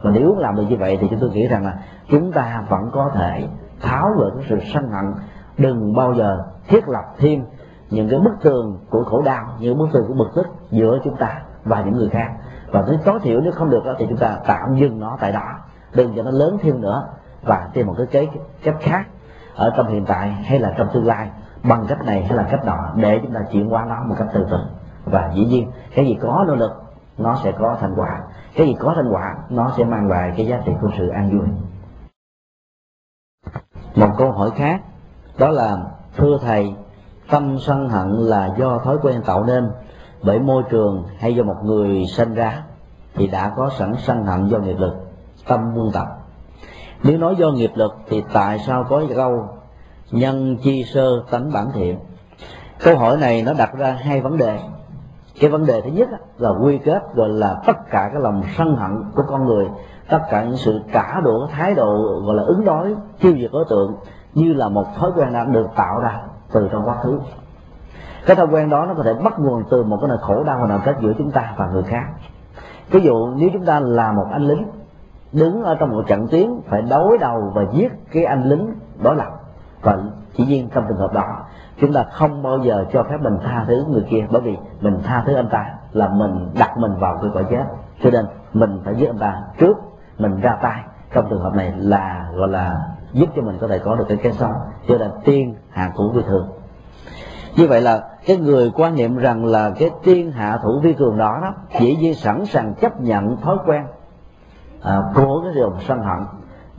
Và 0.03 0.11
nếu 0.11 0.37
làm 0.39 0.57
được 0.57 0.65
như 0.69 0.77
vậy 0.77 0.99
thì 1.01 1.09
chúng 1.11 1.21
tôi 1.21 1.31
nghĩ 1.31 1.49
rằng 1.49 1.65
là 1.65 1.75
chúng 2.11 2.33
ta 2.33 2.65
vẫn 2.69 2.91
có 2.93 3.11
thể 3.15 3.49
tháo 3.81 4.11
gỡ 4.19 4.31
cái 4.35 4.47
sự 4.49 4.59
sân 4.75 4.89
hận. 4.89 5.15
Đừng 5.59 5.95
bao 5.95 6.15
giờ 6.15 6.45
thiết 6.69 6.89
lập 6.89 7.05
thêm 7.19 7.45
những 7.91 8.09
cái 8.09 8.21
bức 8.21 8.33
tường 8.43 8.79
của 8.91 9.05
khổ 9.05 9.23
đau, 9.23 9.45
những 9.59 9.79
bức 9.79 9.89
tường 9.93 10.05
của 10.09 10.15
bực 10.15 10.31
tức 10.35 10.47
giữa 10.71 10.99
chúng 11.05 11.17
ta 11.17 11.43
và 11.65 11.83
những 11.83 11.95
người 11.95 12.09
khác 12.09 12.31
và 12.73 12.85
nếu 12.89 12.99
tối 13.05 13.21
thiểu 13.23 13.41
nếu 13.41 13.53
không 13.53 13.71
được 13.71 13.85
đó, 13.85 13.95
thì 13.99 14.07
chúng 14.09 14.19
ta 14.19 14.37
tạm 14.47 14.77
dừng 14.77 15.01
nó 15.01 15.17
tại 15.21 15.33
đó. 15.33 15.59
Đừng 15.95 16.13
cho 16.17 16.23
nó 16.23 16.31
lớn 16.31 16.59
thêm 16.63 16.81
nữa 16.81 17.09
và 17.43 17.69
tìm 17.73 17.87
một 17.87 17.95
cái 17.99 18.07
kế 18.07 18.29
cách 18.63 18.77
khác 18.81 19.07
ở 19.55 19.73
trong 19.77 19.89
hiện 19.89 20.05
tại 20.05 20.31
hay 20.31 20.59
là 20.59 20.75
trong 20.79 20.89
tương 20.93 21.07
lai 21.07 21.31
bằng 21.63 21.85
cách 21.89 22.05
này 22.05 22.23
hay 22.23 22.37
là 22.37 22.49
cách 22.51 22.65
đó 22.65 22.93
để 22.97 23.21
chúng 23.23 23.35
ta 23.35 23.41
chuyển 23.53 23.69
hóa 23.69 23.85
nó 23.89 24.05
một 24.05 24.15
cách 24.19 24.29
từ 24.35 24.47
từ. 24.51 24.59
Và 25.05 25.31
dĩ 25.35 25.45
nhiên 25.47 25.71
cái 25.95 26.07
gì 26.07 26.19
có 26.23 26.45
nỗ 26.49 26.55
lực 26.55 26.73
nó 27.19 27.37
sẽ 27.45 27.53
có 27.53 27.77
thành 27.81 27.95
quả. 27.97 28.21
Cái 28.55 28.67
gì 28.67 28.77
có 28.81 28.93
thành 28.97 29.09
quả 29.13 29.37
nó 29.49 29.73
sẽ 29.77 29.85
mang 29.85 30.09
lại 30.09 30.33
cái 30.37 30.47
giá 30.47 30.61
trị 30.65 30.73
của 30.81 30.91
sự 30.99 31.09
an 31.09 31.31
vui. 31.31 31.49
Một 33.97 34.15
câu 34.19 34.33
hỏi 34.33 34.51
khác 34.57 34.81
đó 35.39 35.49
là 35.49 35.77
thưa 36.17 36.39
thầy 36.43 36.75
tâm 37.31 37.59
sân 37.59 37.89
hận 37.89 38.11
là 38.11 38.55
do 38.59 38.79
thói 38.79 38.99
quen 39.03 39.23
tạo 39.27 39.45
nên 39.45 39.71
bởi 40.23 40.39
môi 40.39 40.63
trường 40.71 41.05
hay 41.19 41.35
do 41.35 41.43
một 41.43 41.57
người 41.65 42.07
sinh 42.07 42.35
ra 42.35 42.63
thì 43.15 43.27
đã 43.27 43.53
có 43.57 43.71
sẵn 43.79 43.95
sân 43.99 44.25
hận 44.25 44.49
do 44.49 44.59
nghiệp 44.59 44.77
lực, 44.79 44.95
tâm 45.49 45.73
quân 45.77 45.91
tập. 45.93 46.07
Nếu 47.03 47.19
nói 47.19 47.37
do 47.39 47.51
nghiệp 47.51 47.73
lực 47.75 47.93
thì 48.09 48.23
tại 48.33 48.59
sao 48.59 48.85
có 48.89 49.03
câu 49.15 49.49
nhân 50.11 50.57
chi 50.63 50.85
sơ 50.85 51.23
tánh 51.31 51.53
bản 51.53 51.69
thiện? 51.75 51.99
Câu 52.85 52.97
hỏi 52.97 53.17
này 53.17 53.43
nó 53.43 53.53
đặt 53.53 53.75
ra 53.75 53.99
hai 54.01 54.21
vấn 54.21 54.37
đề. 54.37 54.61
Cái 55.41 55.51
vấn 55.51 55.67
đề 55.67 55.81
thứ 55.81 55.91
nhất 55.91 56.09
là 56.39 56.51
quy 56.51 56.79
kết 56.79 57.15
gọi 57.15 57.29
là 57.29 57.63
tất 57.67 57.77
cả 57.91 58.11
cái 58.13 58.23
lòng 58.23 58.43
sân 58.57 58.77
hận 58.77 59.05
của 59.15 59.23
con 59.29 59.47
người, 59.47 59.67
tất 60.09 60.21
cả 60.31 60.45
những 60.45 60.57
sự 60.57 60.81
trả 60.93 61.21
đũa, 61.21 61.47
thái 61.47 61.75
độ 61.75 62.21
gọi 62.27 62.37
là 62.37 62.43
ứng 62.43 62.65
đối, 62.65 62.95
tiêu 63.21 63.33
diệt 63.41 63.51
đối 63.53 63.65
tượng 63.71 63.97
như 64.35 64.53
là 64.53 64.69
một 64.69 64.85
thói 64.97 65.11
quen 65.17 65.33
đã 65.33 65.45
được 65.45 65.67
tạo 65.77 66.01
ra 66.01 66.21
từ 66.53 66.69
trong 66.73 66.89
quá 66.89 66.97
khứ 67.03 67.19
cái 68.27 68.37
thói 68.37 68.47
quen 68.47 68.71
đó 68.71 68.87
nó 68.87 68.95
có 68.95 69.03
thể 69.03 69.15
bắt 69.15 69.39
nguồn 69.39 69.63
từ 69.71 69.83
một 69.83 69.99
cái 70.01 70.09
nỗi 70.09 70.19
khổ 70.21 70.45
đau 70.45 70.67
nào 70.67 70.81
kết 70.85 70.97
giữa 71.01 71.13
chúng 71.19 71.31
ta 71.31 71.55
và 71.57 71.67
người 71.67 71.83
khác. 71.83 72.05
Ví 72.91 73.01
dụ, 73.01 73.31
nếu 73.37 73.51
chúng 73.53 73.65
ta 73.65 73.81
là 73.81 74.13
một 74.13 74.27
anh 74.33 74.43
lính, 74.43 74.67
đứng 75.33 75.63
ở 75.63 75.75
trong 75.75 75.91
một 75.91 76.03
trận 76.07 76.29
tuyến, 76.29 76.51
phải 76.69 76.83
đối 76.83 77.19
đầu 77.19 77.53
và 77.55 77.63
giết 77.73 77.93
cái 78.13 78.25
anh 78.25 78.45
lính 78.45 78.75
đối 79.03 79.17
lập 79.17 79.29
và 79.83 79.99
chỉ 80.37 80.45
riêng 80.47 80.69
trong 80.75 80.85
trường 80.89 80.99
hợp 80.99 81.13
đó, 81.13 81.25
chúng 81.81 81.93
ta 81.93 82.05
không 82.13 82.43
bao 82.43 82.59
giờ 82.59 82.85
cho 82.93 83.03
phép 83.03 83.17
mình 83.21 83.39
tha 83.45 83.65
thứ 83.69 83.85
người 83.89 84.07
kia, 84.11 84.27
bởi 84.31 84.41
vì 84.41 84.57
mình 84.81 84.99
tha 85.05 85.23
thứ 85.27 85.35
anh 85.35 85.49
ta 85.49 85.67
là 85.93 86.09
mình 86.09 86.51
đặt 86.59 86.79
mình 86.79 86.95
vào 86.99 87.19
cái 87.23 87.31
quả 87.35 87.43
chết. 87.51 87.65
Cho 88.03 88.11
nên 88.11 88.27
mình 88.53 88.81
phải 88.85 88.95
giết 88.95 89.07
anh 89.07 89.19
ta 89.19 89.43
trước, 89.59 89.77
mình 90.19 90.41
ra 90.41 90.59
tay. 90.63 90.81
Trong 91.13 91.27
trường 91.31 91.43
hợp 91.43 91.55
này 91.55 91.73
là, 91.77 92.29
gọi 92.35 92.49
là, 92.49 92.81
giúp 93.13 93.29
cho 93.37 93.43
mình 93.43 93.59
có 93.61 93.69
thể 93.69 93.79
có 93.79 93.97
được 93.97 94.05
cái 94.09 94.17
cái 94.23 94.33
sống. 94.33 94.53
Cho 94.89 94.99
nên 94.99 95.11
tiên 95.25 95.55
hạ 95.71 95.93
thủ 95.97 96.11
vi 96.11 96.23
thường 96.23 96.49
như 97.57 97.67
vậy 97.67 97.81
là 97.81 98.03
cái 98.27 98.37
người 98.37 98.71
quan 98.75 98.95
niệm 98.95 99.17
rằng 99.17 99.45
là 99.45 99.71
cái 99.79 99.91
tiên 100.03 100.33
hạ 100.33 100.59
thủ 100.63 100.81
vi 100.83 100.93
cường 100.93 101.19
đó 101.19 101.39
đó 101.43 101.55
chỉ 101.79 101.97
nhiên 101.97 102.15
sẵn 102.15 102.47
sàng 102.47 102.75
chấp 102.75 103.01
nhận 103.01 103.37
thói 103.37 103.57
quen 103.67 103.83
à, 104.83 105.03
của 105.15 105.41
cái 105.45 105.55
điều 105.55 105.73
sân 105.89 105.99
hận. 105.99 106.19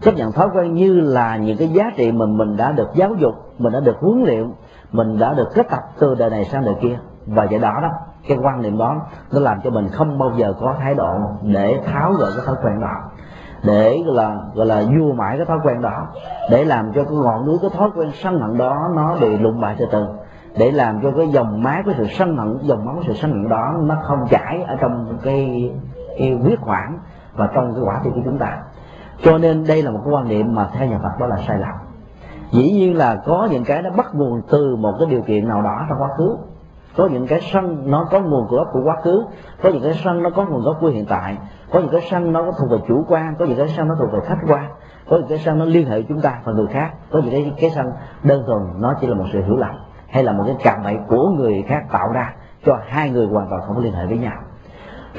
Chấp 0.01 0.15
nhận 0.15 0.31
thói 0.31 0.49
quen 0.53 0.73
như 0.73 0.99
là 1.01 1.37
những 1.37 1.57
cái 1.57 1.67
giá 1.67 1.91
trị 1.95 2.11
mình 2.11 2.37
mình 2.37 2.57
đã 2.57 2.71
được 2.71 2.89
giáo 2.93 3.13
dục 3.17 3.33
mình 3.57 3.73
đã 3.73 3.79
được 3.79 3.95
huấn 3.99 4.23
luyện 4.23 4.51
mình 4.91 5.19
đã 5.19 5.33
được 5.33 5.47
kết 5.53 5.69
tập 5.69 5.79
từ 5.99 6.15
đời 6.15 6.29
này 6.29 6.45
sang 6.45 6.65
đời 6.65 6.75
kia. 6.81 6.99
Và 7.25 7.47
vậy 7.49 7.59
đó 7.59 7.79
đó 7.81 7.89
cái 8.27 8.37
quan 8.41 8.61
niệm 8.61 8.77
đó 8.77 8.95
nó 9.31 9.39
làm 9.39 9.61
cho 9.63 9.69
mình 9.69 9.87
không 9.89 10.17
bao 10.17 10.31
giờ 10.37 10.53
có 10.61 10.75
thái 10.79 10.95
độ 10.95 11.17
để 11.41 11.79
tháo 11.85 12.13
gỡ 12.13 12.31
cái 12.35 12.45
thói 12.45 12.55
quen 12.63 12.81
đó 12.81 13.09
để 13.63 14.03
gọi 14.05 14.15
là 14.15 14.35
gọi 14.53 14.65
là 14.65 14.81
vua 14.81 15.13
mãi 15.13 15.37
cái 15.37 15.45
thói 15.45 15.59
quen 15.63 15.81
đó 15.81 16.07
để 16.51 16.65
làm 16.65 16.91
cho 16.95 17.03
cái 17.03 17.13
ngọn 17.13 17.45
núi 17.45 17.57
cái 17.61 17.69
thói 17.77 17.89
quen 17.95 18.11
sân 18.13 18.39
hận 18.39 18.57
đó 18.57 18.75
nó 18.95 19.15
bị 19.21 19.37
lụng 19.37 19.61
bại 19.61 19.75
từ 19.79 19.85
từ 19.91 20.05
để 20.57 20.71
làm 20.71 20.99
cho 21.03 21.11
cái 21.17 21.27
dòng 21.27 21.63
máu, 21.63 21.81
cái 21.85 21.95
sự 21.97 22.07
sân 22.07 22.37
hận, 22.37 22.57
dòng 22.61 22.85
máu 22.85 22.95
sự 23.07 23.13
sân 23.13 23.31
hận 23.31 23.49
đó 23.49 23.73
nó 23.79 23.95
không 24.03 24.19
chảy 24.29 24.63
ở 24.67 24.75
trong 24.81 25.17
cái 25.23 25.71
cái 26.17 26.31
huyết 26.31 26.59
quản 26.65 26.99
và 27.33 27.49
trong 27.55 27.73
cái 27.73 27.83
quả 27.83 27.99
tim 28.03 28.13
của 28.13 28.21
chúng 28.25 28.37
ta. 28.37 28.57
Cho 29.21 29.37
nên 29.37 29.65
đây 29.67 29.81
là 29.81 29.91
một 29.91 29.99
cái 30.05 30.13
quan 30.13 30.27
niệm 30.27 30.55
mà 30.55 30.69
theo 30.73 30.87
nhà 30.87 30.99
Phật 31.03 31.19
đó 31.19 31.27
là 31.27 31.37
sai 31.47 31.57
lầm. 31.59 31.75
Dĩ 32.51 32.71
nhiên 32.71 32.97
là 32.97 33.15
có 33.25 33.47
những 33.51 33.63
cái 33.63 33.81
nó 33.81 33.89
bắt 33.89 34.15
nguồn 34.15 34.41
từ 34.51 34.75
một 34.75 34.93
cái 34.99 35.07
điều 35.09 35.21
kiện 35.21 35.47
nào 35.47 35.61
đó 35.61 35.85
trong 35.89 36.01
quá 36.01 36.09
khứ. 36.17 36.37
Có 36.97 37.07
những 37.07 37.27
cái 37.27 37.39
sân 37.41 37.91
nó 37.91 38.07
có 38.11 38.19
nguồn 38.19 38.47
gốc 38.47 38.67
của 38.73 38.81
quá 38.83 38.95
khứ, 39.03 39.25
có 39.63 39.69
những 39.69 39.83
cái 39.83 39.93
sân 39.93 40.23
nó 40.23 40.29
có 40.29 40.45
nguồn 40.45 40.61
gốc 40.61 40.77
của 40.81 40.87
hiện 40.87 41.05
tại, 41.09 41.37
có 41.71 41.79
những 41.79 41.89
cái 41.91 42.01
sân 42.11 42.31
nó 42.31 42.43
có 42.43 42.51
thuộc 42.51 42.71
về 42.71 42.77
chủ 42.87 43.05
quan, 43.07 43.35
có 43.39 43.45
những 43.45 43.57
cái 43.57 43.67
sân 43.67 43.87
nó 43.87 43.95
thuộc 43.99 44.11
về 44.11 44.19
khách 44.25 44.39
quan, 44.47 44.65
có 45.09 45.17
những 45.17 45.27
cái 45.27 45.37
sân 45.37 45.59
nó 45.59 45.65
liên 45.65 45.87
hệ 45.87 46.01
chúng 46.01 46.21
ta 46.21 46.41
và 46.43 46.53
người 46.53 46.67
khác, 46.67 46.93
có 47.11 47.19
những 47.19 47.31
cái 47.31 47.53
cái 47.61 47.69
sân 47.69 47.85
đơn 48.23 48.43
thuần 48.47 48.81
nó 48.81 48.93
chỉ 49.01 49.07
là 49.07 49.15
một 49.15 49.25
sự 49.33 49.43
hiểu 49.43 49.57
lầm 49.57 49.75
hay 50.13 50.23
là 50.23 50.31
một 50.31 50.43
cái 50.47 50.55
cảm 50.63 50.83
bẫy 50.83 50.97
của 51.07 51.29
người 51.29 51.63
khác 51.67 51.83
tạo 51.91 52.11
ra 52.13 52.33
cho 52.65 52.79
hai 52.87 53.09
người 53.09 53.27
hoàn 53.27 53.47
toàn 53.49 53.61
không 53.61 53.75
có 53.75 53.81
liên 53.81 53.93
hệ 53.93 54.05
với 54.05 54.17
nhau. 54.17 54.37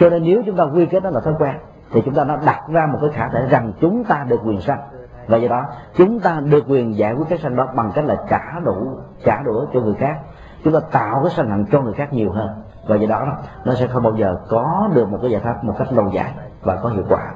Cho 0.01 0.11
nên 0.11 0.23
nếu 0.25 0.43
chúng 0.47 0.57
ta 0.57 0.65
quy 0.65 0.87
kết 0.87 1.03
đó 1.03 1.11
là 1.11 1.21
thói 1.21 1.35
quen, 1.39 1.55
thì 1.93 2.03
chúng 2.05 2.15
ta 2.15 2.25
đã 2.25 2.39
đặt 2.47 2.61
ra 2.69 2.87
một 2.87 2.99
cái 3.01 3.11
khả 3.13 3.29
thể 3.29 3.47
rằng 3.51 3.73
chúng 3.81 4.05
ta 4.05 4.25
được 4.29 4.41
quyền 4.45 4.61
sanh. 4.61 4.79
Và 5.27 5.37
do 5.37 5.49
đó, 5.49 5.63
chúng 5.97 6.21
ta 6.21 6.41
được 6.41 6.65
quyền 6.69 6.97
giải 6.97 7.15
quyết 7.15 7.25
cái 7.29 7.39
sanh 7.39 7.57
đó 7.57 7.69
bằng 7.75 7.93
cách 7.95 8.05
là 8.05 8.17
trả 8.31 8.61
đủ, 8.65 8.99
trả 9.25 9.43
đũa 9.43 9.67
cho 9.75 9.81
người 9.81 9.95
khác. 9.95 10.19
Chúng 10.65 10.73
ta 10.73 10.81
tạo 10.81 11.21
cái 11.23 11.31
sanh 11.31 11.49
nặng 11.49 11.65
cho 11.73 11.81
người 11.81 11.93
khác 11.93 12.13
nhiều 12.13 12.33
hơn. 12.33 12.49
Và 12.89 12.97
do 12.97 13.07
đó, 13.07 13.27
nó 13.65 13.75
sẽ 13.75 13.87
không 13.87 14.03
bao 14.03 14.15
giờ 14.17 14.37
có 14.49 14.91
được 14.95 15.09
một 15.09 15.19
cái 15.23 15.31
giải 15.31 15.41
pháp 15.41 15.65
một 15.65 15.75
cách 15.79 15.93
lâu 15.93 16.11
dài 16.13 16.33
và 16.63 16.77
có 16.77 16.89
hiệu 16.89 17.05
quả. 17.09 17.33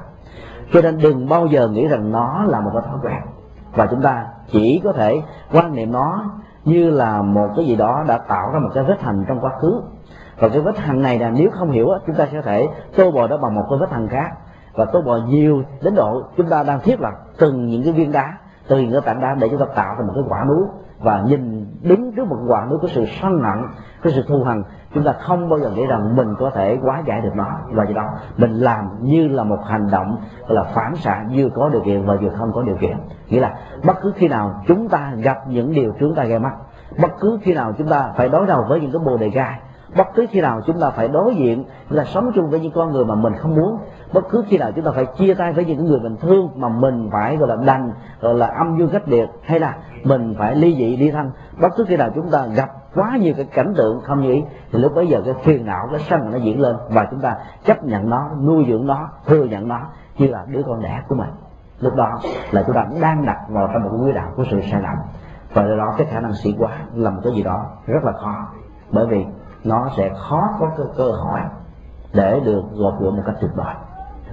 Cho 0.73 0.81
nên 0.81 0.97
đừng 0.97 1.29
bao 1.29 1.45
giờ 1.45 1.67
nghĩ 1.67 1.87
rằng 1.87 2.11
nó 2.11 2.45
là 2.47 2.59
một 2.59 2.71
cái 2.73 2.81
thói 2.87 2.97
quen. 3.03 3.21
Và 3.75 3.85
chúng 3.85 4.01
ta 4.01 4.27
chỉ 4.47 4.81
có 4.83 4.93
thể 4.93 5.21
quan 5.51 5.75
niệm 5.75 5.91
nó 5.91 6.23
như 6.65 6.89
là 6.89 7.21
một 7.21 7.47
cái 7.55 7.65
gì 7.65 7.75
đó 7.75 8.03
đã 8.07 8.17
tạo 8.17 8.51
ra 8.53 8.59
một 8.59 8.69
cái 8.73 8.83
vết 8.83 9.01
hành 9.01 9.25
trong 9.27 9.39
quá 9.41 9.51
khứ. 9.61 9.81
Và 10.39 10.49
cái 10.49 10.61
vết 10.61 10.77
hằn 10.77 11.01
này 11.01 11.19
là 11.19 11.29
nếu 11.29 11.49
không 11.51 11.71
hiểu 11.71 11.87
chúng 12.07 12.15
ta 12.15 12.27
sẽ 12.31 12.41
thể 12.41 12.67
tô 12.97 13.11
bò 13.11 13.27
đó 13.27 13.37
bằng 13.37 13.55
một 13.55 13.65
cái 13.69 13.79
vết 13.79 13.91
hằn 13.91 14.07
khác. 14.07 14.29
Và 14.73 14.85
tô 14.85 15.01
bò 15.01 15.17
nhiều 15.27 15.63
đến 15.81 15.95
độ 15.95 16.23
chúng 16.37 16.49
ta 16.49 16.63
đang 16.63 16.79
thiết 16.79 17.01
lập 17.01 17.13
từng 17.37 17.67
những 17.67 17.83
cái 17.83 17.93
viên 17.93 18.11
đá 18.11 18.33
từ 18.67 18.79
những 18.79 18.91
cái 18.91 19.01
tảng 19.01 19.21
đá 19.21 19.35
để 19.39 19.49
chúng 19.49 19.59
ta 19.59 19.65
tạo 19.75 19.95
ra 19.95 20.05
một 20.07 20.13
cái 20.15 20.23
quả 20.29 20.43
núi. 20.43 20.65
Và 20.99 21.21
nhìn 21.21 21.65
đứng 21.81 22.11
trước 22.15 22.27
một 22.27 22.37
quả 22.47 22.65
núi 22.65 22.79
có 22.81 22.87
sự 22.87 23.05
sân 23.21 23.41
nặng, 23.41 23.67
có 24.03 24.09
sự 24.09 24.25
thu 24.27 24.43
hằn 24.43 24.63
chúng 24.93 25.03
ta 25.03 25.13
không 25.13 25.49
bao 25.49 25.59
giờ 25.59 25.69
nghĩ 25.69 25.85
rằng 25.85 26.15
mình 26.15 26.35
có 26.39 26.49
thể 26.49 26.77
quá 26.83 27.03
giải 27.05 27.21
được 27.21 27.35
nó 27.35 27.47
và 27.71 27.83
do 27.83 27.93
đó 27.93 28.09
mình 28.37 28.51
làm 28.51 28.89
như 29.01 29.27
là 29.27 29.43
một 29.43 29.59
hành 29.65 29.87
động 29.91 30.17
là 30.47 30.63
phản 30.63 30.95
xạ 30.95 31.25
vừa 31.35 31.49
có 31.55 31.69
điều 31.69 31.81
kiện 31.81 32.05
và 32.05 32.15
vừa 32.15 32.29
không 32.29 32.51
có 32.53 32.61
điều 32.61 32.75
kiện. 32.75 32.97
Nghĩa 33.27 33.39
là 33.39 33.53
bất 33.83 34.01
cứ 34.01 34.13
khi 34.15 34.27
nào 34.27 34.61
chúng 34.67 34.89
ta 34.89 35.13
gặp 35.17 35.37
những 35.47 35.71
điều 35.71 35.93
chúng 35.99 36.15
ta 36.15 36.23
gây 36.23 36.39
mắt, 36.39 36.53
bất 37.01 37.11
cứ 37.19 37.39
khi 37.41 37.53
nào 37.53 37.73
chúng 37.77 37.87
ta 37.87 38.09
phải 38.15 38.29
đối 38.29 38.47
đầu 38.47 38.65
với 38.69 38.79
những 38.79 38.91
cái 38.91 39.01
bồ 39.05 39.17
đề 39.17 39.29
gai, 39.29 39.59
bất 39.97 40.07
cứ 40.15 40.25
khi 40.29 40.41
nào 40.41 40.61
chúng 40.65 40.79
ta 40.81 40.89
phải 40.89 41.07
đối 41.07 41.35
diện 41.35 41.63
là 41.89 42.05
sống 42.05 42.31
chung 42.35 42.49
với 42.49 42.59
những 42.59 42.71
con 42.71 42.91
người 42.91 43.05
mà 43.05 43.15
mình 43.15 43.33
không 43.33 43.55
muốn, 43.55 43.77
bất 44.13 44.29
cứ 44.29 44.43
khi 44.47 44.57
nào 44.57 44.71
chúng 44.75 44.85
ta 44.85 44.91
phải 44.91 45.05
chia 45.05 45.33
tay 45.33 45.53
với 45.53 45.65
những 45.65 45.85
người 45.85 45.99
mình 45.99 46.15
thương 46.17 46.49
mà 46.55 46.69
mình 46.69 47.09
phải 47.11 47.37
gọi 47.37 47.49
là 47.49 47.55
đành, 47.65 47.91
gọi 48.21 48.33
là 48.33 48.47
âm 48.47 48.77
dương 48.79 48.89
cách 48.89 49.07
biệt, 49.07 49.29
hay 49.43 49.59
là 49.59 49.75
mình 50.03 50.35
phải 50.37 50.55
ly 50.55 50.75
dị 50.75 50.97
ly 50.97 51.11
thân, 51.11 51.31
bất 51.61 51.69
cứ 51.77 51.85
khi 51.87 51.97
nào 51.97 52.09
chúng 52.15 52.31
ta 52.31 52.45
gặp 52.55 52.69
quá 52.95 53.17
nhiều 53.17 53.33
cái 53.37 53.45
cảnh 53.45 53.73
tượng 53.77 54.01
không 54.01 54.21
như 54.21 54.31
ý. 54.31 54.43
Thì 54.71 54.79
lúc 54.79 54.95
bấy 54.95 55.07
giờ 55.07 55.21
cái 55.25 55.33
phiền 55.43 55.65
não 55.65 55.87
cái 55.91 55.99
sân 55.99 56.31
nó 56.31 56.37
diễn 56.37 56.61
lên. 56.61 56.75
Và 56.89 57.07
chúng 57.11 57.19
ta 57.19 57.35
chấp 57.65 57.83
nhận 57.83 58.09
nó 58.09 58.29
nuôi 58.41 58.65
dưỡng 58.69 58.87
nó 58.87 59.09
thừa 59.25 59.43
nhận 59.43 59.67
nó 59.67 59.79
như 60.17 60.27
là 60.27 60.45
đứa 60.47 60.61
con 60.67 60.81
đẻ 60.81 61.01
của 61.07 61.15
mình. 61.15 61.29
Lúc 61.79 61.95
đó 61.95 62.19
là 62.51 62.63
chúng 62.67 62.75
ta 62.75 62.85
đang 63.01 63.25
đặt 63.25 63.37
vào 63.49 63.69
trong 63.73 63.83
một 63.83 63.89
cái 63.91 63.99
quỹ 64.03 64.11
đạo 64.11 64.31
của 64.35 64.43
sự 64.51 64.61
sai 64.61 64.81
lầm. 64.81 64.95
Và 65.53 65.67
do 65.67 65.75
đó 65.75 65.93
cái 65.97 66.07
khả 66.11 66.19
năng 66.19 66.33
sĩ 66.33 66.55
quá 66.59 66.71
là 66.93 67.09
một 67.09 67.21
cái 67.23 67.33
gì 67.33 67.43
đó 67.43 67.65
rất 67.85 68.03
là 68.03 68.11
khó. 68.11 68.35
Bởi 68.91 69.07
vì 69.07 69.25
nó 69.63 69.89
sẽ 69.97 70.09
khó 70.29 70.41
có 70.59 70.67
cơ, 70.77 70.83
cơ 70.97 71.11
hội 71.11 71.39
để 72.13 72.39
được 72.45 72.61
gột 72.71 72.93
rửa 72.99 73.11
một 73.11 73.23
cách 73.25 73.35
tuyệt 73.41 73.51
vời. 73.55 73.75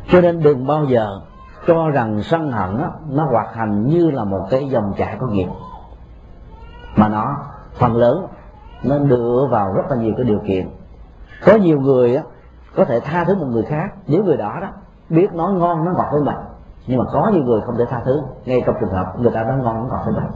Cho 0.08 0.20
nên 0.20 0.42
đừng 0.42 0.66
bao 0.66 0.84
giờ 0.84 1.20
cho 1.66 1.90
rằng 1.90 2.22
sân 2.22 2.52
hận 2.52 2.78
đó, 2.78 2.92
nó 3.10 3.24
hoạt 3.24 3.54
hành 3.54 3.86
như 3.86 4.10
là 4.10 4.24
một 4.24 4.46
cái 4.50 4.68
dòng 4.68 4.92
chảy 4.96 5.16
có 5.20 5.26
nghiệp. 5.26 5.48
Mà 6.96 7.08
nó 7.08 7.36
phần 7.74 7.96
lớn 7.96 8.26
nó 8.88 8.98
dựa 8.98 9.48
vào 9.50 9.72
rất 9.72 9.90
là 9.90 9.96
nhiều 9.96 10.12
cái 10.16 10.24
điều 10.24 10.40
kiện. 10.46 10.68
Có 11.44 11.56
nhiều 11.56 11.80
người 11.80 12.16
á, 12.16 12.22
có 12.76 12.84
thể 12.84 13.00
tha 13.00 13.24
thứ 13.24 13.34
một 13.34 13.46
người 13.46 13.62
khác. 13.62 13.94
Nếu 14.06 14.24
người 14.24 14.36
đó 14.36 14.58
đó 14.60 14.68
biết 15.08 15.32
nói 15.34 15.52
ngon 15.52 15.84
nó 15.84 15.92
ngọt 15.92 16.08
với 16.12 16.22
mình 16.22 16.36
nhưng 16.86 16.98
mà 16.98 17.04
có 17.12 17.30
nhiều 17.34 17.42
người 17.42 17.60
không 17.60 17.76
thể 17.78 17.84
tha 17.90 18.00
thứ. 18.04 18.22
Ngay 18.44 18.62
trong 18.66 18.76
trường 18.80 18.90
hợp 18.90 19.20
người 19.20 19.30
ta 19.30 19.44
nói 19.44 19.58
ngon 19.58 19.76
nó 19.76 19.84
ngọt 19.88 20.02
với 20.04 20.14
mình. 20.14 20.30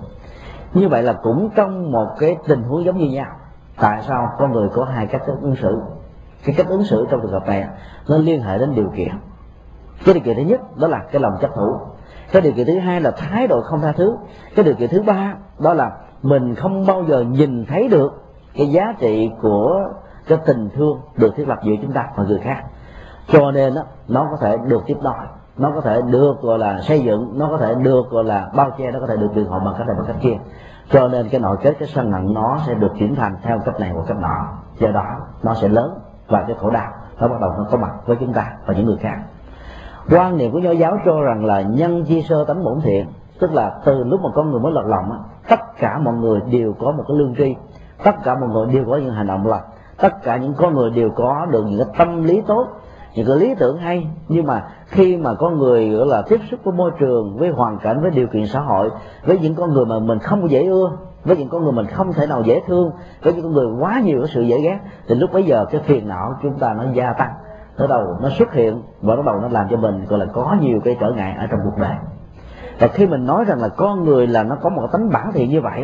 Như 0.74 0.88
vậy 0.88 1.02
là 1.02 1.12
cũng 1.12 1.50
trong 1.54 1.92
một 1.92 2.08
cái 2.18 2.36
tình 2.46 2.62
huống 2.62 2.84
giống 2.84 2.98
như 2.98 3.10
nhau. 3.10 3.26
Tại 3.76 4.02
sao 4.06 4.32
con 4.38 4.52
người 4.52 4.68
có 4.68 4.84
hai 4.84 5.06
cách 5.06 5.22
ứng 5.42 5.56
xử? 5.56 5.82
Cái 6.44 6.54
cách 6.58 6.68
ứng 6.68 6.84
xử 6.84 7.06
trong 7.10 7.20
trường 7.20 7.32
hợp 7.32 7.46
này 7.46 7.66
nó 8.08 8.16
liên 8.16 8.42
hệ 8.42 8.58
đến 8.58 8.74
điều 8.74 8.90
kiện. 8.96 9.12
Cái 10.04 10.14
điều 10.14 10.24
kiện 10.24 10.36
thứ 10.36 10.42
nhất 10.42 10.76
đó 10.76 10.88
là 10.88 10.98
cái 11.12 11.20
lòng 11.20 11.32
chấp 11.40 11.50
thủ. 11.54 11.76
Cái 12.32 12.42
điều 12.42 12.52
kiện 12.52 12.66
thứ 12.66 12.78
hai 12.78 13.00
là 13.00 13.10
thái 13.10 13.46
độ 13.46 13.60
không 13.60 13.80
tha 13.80 13.92
thứ. 13.92 14.16
Cái 14.56 14.64
điều 14.64 14.74
kiện 14.74 14.90
thứ 14.90 15.02
ba 15.02 15.34
đó 15.58 15.74
là 15.74 15.92
mình 16.22 16.54
không 16.54 16.86
bao 16.86 17.04
giờ 17.08 17.20
nhìn 17.20 17.66
thấy 17.66 17.88
được 17.88 18.22
cái 18.54 18.66
giá 18.66 18.94
trị 18.98 19.30
của 19.42 19.80
cái 20.26 20.38
tình 20.46 20.68
thương 20.74 21.00
được 21.16 21.36
thiết 21.36 21.48
lập 21.48 21.58
giữa 21.62 21.74
chúng 21.82 21.92
ta 21.92 22.08
và 22.16 22.24
người 22.24 22.38
khác. 22.38 22.64
Cho 23.28 23.50
nên 23.50 23.74
đó, 23.74 23.82
nó 24.08 24.28
có 24.30 24.36
thể 24.40 24.56
được 24.66 24.82
tiếp 24.86 24.96
đón, 25.02 25.26
nó 25.56 25.72
có 25.74 25.80
thể 25.80 26.00
được 26.10 26.40
gọi 26.40 26.58
là 26.58 26.80
xây 26.80 27.00
dựng 27.00 27.38
nó 27.38 27.48
có 27.50 27.58
thể 27.58 27.74
được 27.74 28.10
gọi 28.10 28.24
là 28.24 28.50
bao 28.56 28.70
che 28.78 28.90
nó 28.90 29.00
có 29.00 29.06
thể 29.06 29.16
được 29.16 29.28
biện 29.34 29.46
hộ 29.46 29.58
bằng 29.58 29.74
cách 29.78 29.86
này 29.86 29.96
bằng 29.96 30.06
cách 30.06 30.16
kia. 30.20 30.36
Cho 30.90 31.08
nên 31.08 31.28
cái 31.28 31.40
nội 31.40 31.56
kết 31.62 31.76
cái 31.78 31.88
sân 31.88 32.12
hận 32.12 32.34
nó 32.34 32.58
sẽ 32.66 32.74
được 32.74 32.92
chuyển 32.98 33.14
thành 33.14 33.36
theo 33.42 33.58
cách 33.64 33.80
này 33.80 33.90
hoặc 33.90 34.04
cách 34.08 34.16
nọ. 34.20 34.48
Do 34.78 34.88
đó 34.88 35.16
nó 35.42 35.54
sẽ 35.54 35.68
lớn 35.68 35.98
và 36.28 36.44
cái 36.46 36.56
khổ 36.60 36.70
đau 36.70 36.92
nó 37.20 37.28
bắt 37.28 37.40
đầu 37.40 37.50
nó 37.58 37.66
có 37.70 37.78
mặt 37.78 37.92
với 38.06 38.16
chúng 38.20 38.32
ta 38.32 38.52
và 38.66 38.74
những 38.74 38.86
người 38.86 38.96
khác. 38.96 39.16
Quan 40.10 40.36
niệm 40.36 40.52
của 40.52 40.58
nho 40.58 40.70
giáo 40.70 40.98
cho 41.04 41.20
rằng 41.20 41.44
là 41.44 41.60
nhân 41.60 42.04
chi 42.04 42.22
sơ 42.22 42.44
tánh 42.44 42.64
bổn 42.64 42.80
thiện 42.80 43.06
tức 43.40 43.52
là 43.52 43.80
từ 43.84 44.04
lúc 44.04 44.20
mà 44.20 44.30
con 44.34 44.50
người 44.50 44.60
mới 44.60 44.72
lọt 44.72 44.86
lòng 44.86 45.22
tất 45.48 45.60
cả 45.78 45.98
mọi 45.98 46.14
người 46.14 46.40
đều 46.40 46.74
có 46.80 46.90
một 46.90 47.04
cái 47.08 47.16
lương 47.16 47.34
tri 47.34 47.56
tất 48.04 48.14
cả 48.24 48.34
mọi 48.34 48.48
người 48.48 48.66
đều 48.74 48.84
có 48.86 48.96
những 48.96 49.14
hành 49.14 49.26
động 49.26 49.46
lành. 49.46 49.62
Tất 49.96 50.22
cả 50.22 50.36
những 50.36 50.54
con 50.54 50.74
người 50.74 50.90
đều 50.90 51.10
có 51.10 51.46
được 51.50 51.64
những 51.66 51.78
cái 51.78 51.94
tâm 51.98 52.24
lý 52.24 52.40
tốt, 52.46 52.66
những 53.14 53.26
cái 53.26 53.36
lý 53.36 53.54
tưởng 53.54 53.76
hay. 53.76 54.06
Nhưng 54.28 54.46
mà 54.46 54.64
khi 54.86 55.16
mà 55.16 55.34
có 55.34 55.50
người, 55.50 55.90
gọi 55.90 56.06
là, 56.06 56.22
tiếp 56.22 56.40
xúc 56.50 56.60
với 56.64 56.74
môi 56.74 56.90
trường, 56.98 57.36
với 57.38 57.50
hoàn 57.50 57.78
cảnh, 57.78 58.02
với 58.02 58.10
điều 58.10 58.26
kiện 58.26 58.46
xã 58.46 58.60
hội, 58.60 58.90
với 59.24 59.38
những 59.38 59.54
con 59.54 59.72
người 59.72 59.84
mà 59.84 59.98
mình 59.98 60.18
không 60.18 60.50
dễ 60.50 60.66
ưa, 60.66 60.90
với 61.24 61.36
những 61.36 61.48
con 61.48 61.62
người 61.62 61.72
mình 61.72 61.86
không 61.86 62.12
thể 62.12 62.26
nào 62.26 62.42
dễ 62.42 62.62
thương, 62.66 62.90
với 63.22 63.32
những 63.32 63.42
con 63.42 63.52
người 63.52 63.66
quá 63.80 64.00
nhiều 64.00 64.18
cái 64.20 64.30
sự 64.34 64.42
dễ 64.42 64.60
ghét, 64.60 64.78
thì 65.08 65.14
lúc 65.14 65.32
bấy 65.32 65.42
giờ 65.42 65.64
cái 65.64 65.80
phiền 65.84 66.08
não 66.08 66.34
chúng 66.42 66.58
ta 66.58 66.74
nó 66.74 66.84
gia 66.92 67.12
tăng, 67.12 67.32
nó 67.78 67.86
đầu, 67.86 68.16
nó 68.22 68.28
xuất 68.28 68.52
hiện 68.52 68.82
và 69.02 69.16
bắt 69.16 69.24
đầu 69.26 69.40
nó 69.40 69.48
làm 69.48 69.66
cho 69.70 69.76
mình, 69.76 70.04
gọi 70.08 70.18
là, 70.18 70.26
có 70.32 70.56
nhiều 70.60 70.80
cái 70.84 70.96
trở 71.00 71.12
ngại 71.12 71.34
ở 71.38 71.46
trong 71.46 71.60
cuộc 71.64 71.78
đời. 71.80 71.94
Và 72.78 72.86
khi 72.86 73.06
mình 73.06 73.26
nói 73.26 73.44
rằng 73.44 73.60
là 73.60 73.68
con 73.68 74.04
người 74.04 74.26
là 74.26 74.42
nó 74.42 74.56
có 74.62 74.70
một 74.70 74.86
tánh 74.92 75.10
bản 75.10 75.32
thiện 75.32 75.50
như 75.50 75.60
vậy 75.60 75.82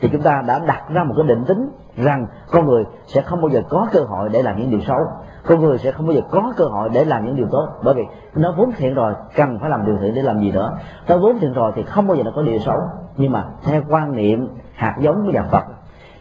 thì 0.00 0.08
chúng 0.12 0.22
ta 0.22 0.42
đã 0.46 0.58
đặt 0.58 0.82
ra 0.88 1.04
một 1.04 1.14
cái 1.16 1.26
định 1.26 1.44
tính 1.44 1.70
rằng 1.96 2.26
con 2.50 2.66
người 2.66 2.84
sẽ 3.06 3.20
không 3.20 3.40
bao 3.40 3.48
giờ 3.48 3.62
có 3.68 3.86
cơ 3.92 4.00
hội 4.00 4.28
để 4.28 4.42
làm 4.42 4.56
những 4.58 4.70
điều 4.70 4.80
xấu. 4.80 4.98
Con 5.46 5.60
người 5.60 5.78
sẽ 5.78 5.92
không 5.92 6.06
bao 6.06 6.14
giờ 6.14 6.20
có 6.30 6.52
cơ 6.56 6.64
hội 6.64 6.88
để 6.88 7.04
làm 7.04 7.24
những 7.24 7.36
điều 7.36 7.46
tốt. 7.50 7.68
Bởi 7.82 7.94
vì 7.94 8.02
nó 8.34 8.54
vốn 8.56 8.70
thiện 8.76 8.94
rồi, 8.94 9.14
cần 9.36 9.58
phải 9.60 9.70
làm 9.70 9.86
điều 9.86 9.96
thiện 10.00 10.14
để 10.14 10.22
làm 10.22 10.40
gì 10.40 10.52
nữa? 10.52 10.76
Nó 11.08 11.18
vốn 11.18 11.38
thiện 11.40 11.52
rồi 11.52 11.72
thì 11.74 11.82
không 11.82 12.06
bao 12.06 12.16
giờ 12.16 12.22
nó 12.24 12.30
có 12.36 12.42
điều 12.42 12.58
xấu. 12.58 12.78
Nhưng 13.16 13.32
mà 13.32 13.44
theo 13.64 13.82
quan 13.88 14.16
niệm 14.16 14.48
hạt 14.74 14.96
giống 15.00 15.22
của 15.26 15.32
nhà 15.32 15.42
Phật, 15.50 15.64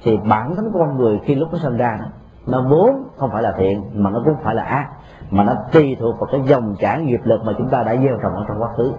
thì 0.03 0.17
bản 0.17 0.55
thân 0.55 0.71
con 0.73 0.97
người 0.97 1.19
khi 1.25 1.35
lúc 1.35 1.49
nó 1.51 1.57
sinh 1.57 1.77
ra 1.77 1.99
nó 2.47 2.65
vốn 2.69 3.03
không 3.17 3.29
phải 3.31 3.43
là 3.43 3.53
thiện, 3.57 3.83
mà 3.93 4.09
nó 4.09 4.21
cũng 4.25 4.35
phải 4.43 4.55
là 4.55 4.63
ác. 4.63 4.87
Mà 5.29 5.43
nó 5.43 5.53
tùy 5.71 5.97
thuộc 5.99 6.19
vào 6.19 6.29
cái 6.31 6.41
dòng 6.45 6.75
chảy 6.79 7.01
nghiệp 7.01 7.19
lực 7.23 7.41
mà 7.45 7.53
chúng 7.57 7.69
ta 7.69 7.83
đã 7.83 7.95
gieo 7.95 8.17
trồng 8.23 8.35
ở 8.35 8.45
trong 8.47 8.61
quá 8.61 8.69
khứ. 8.77 8.93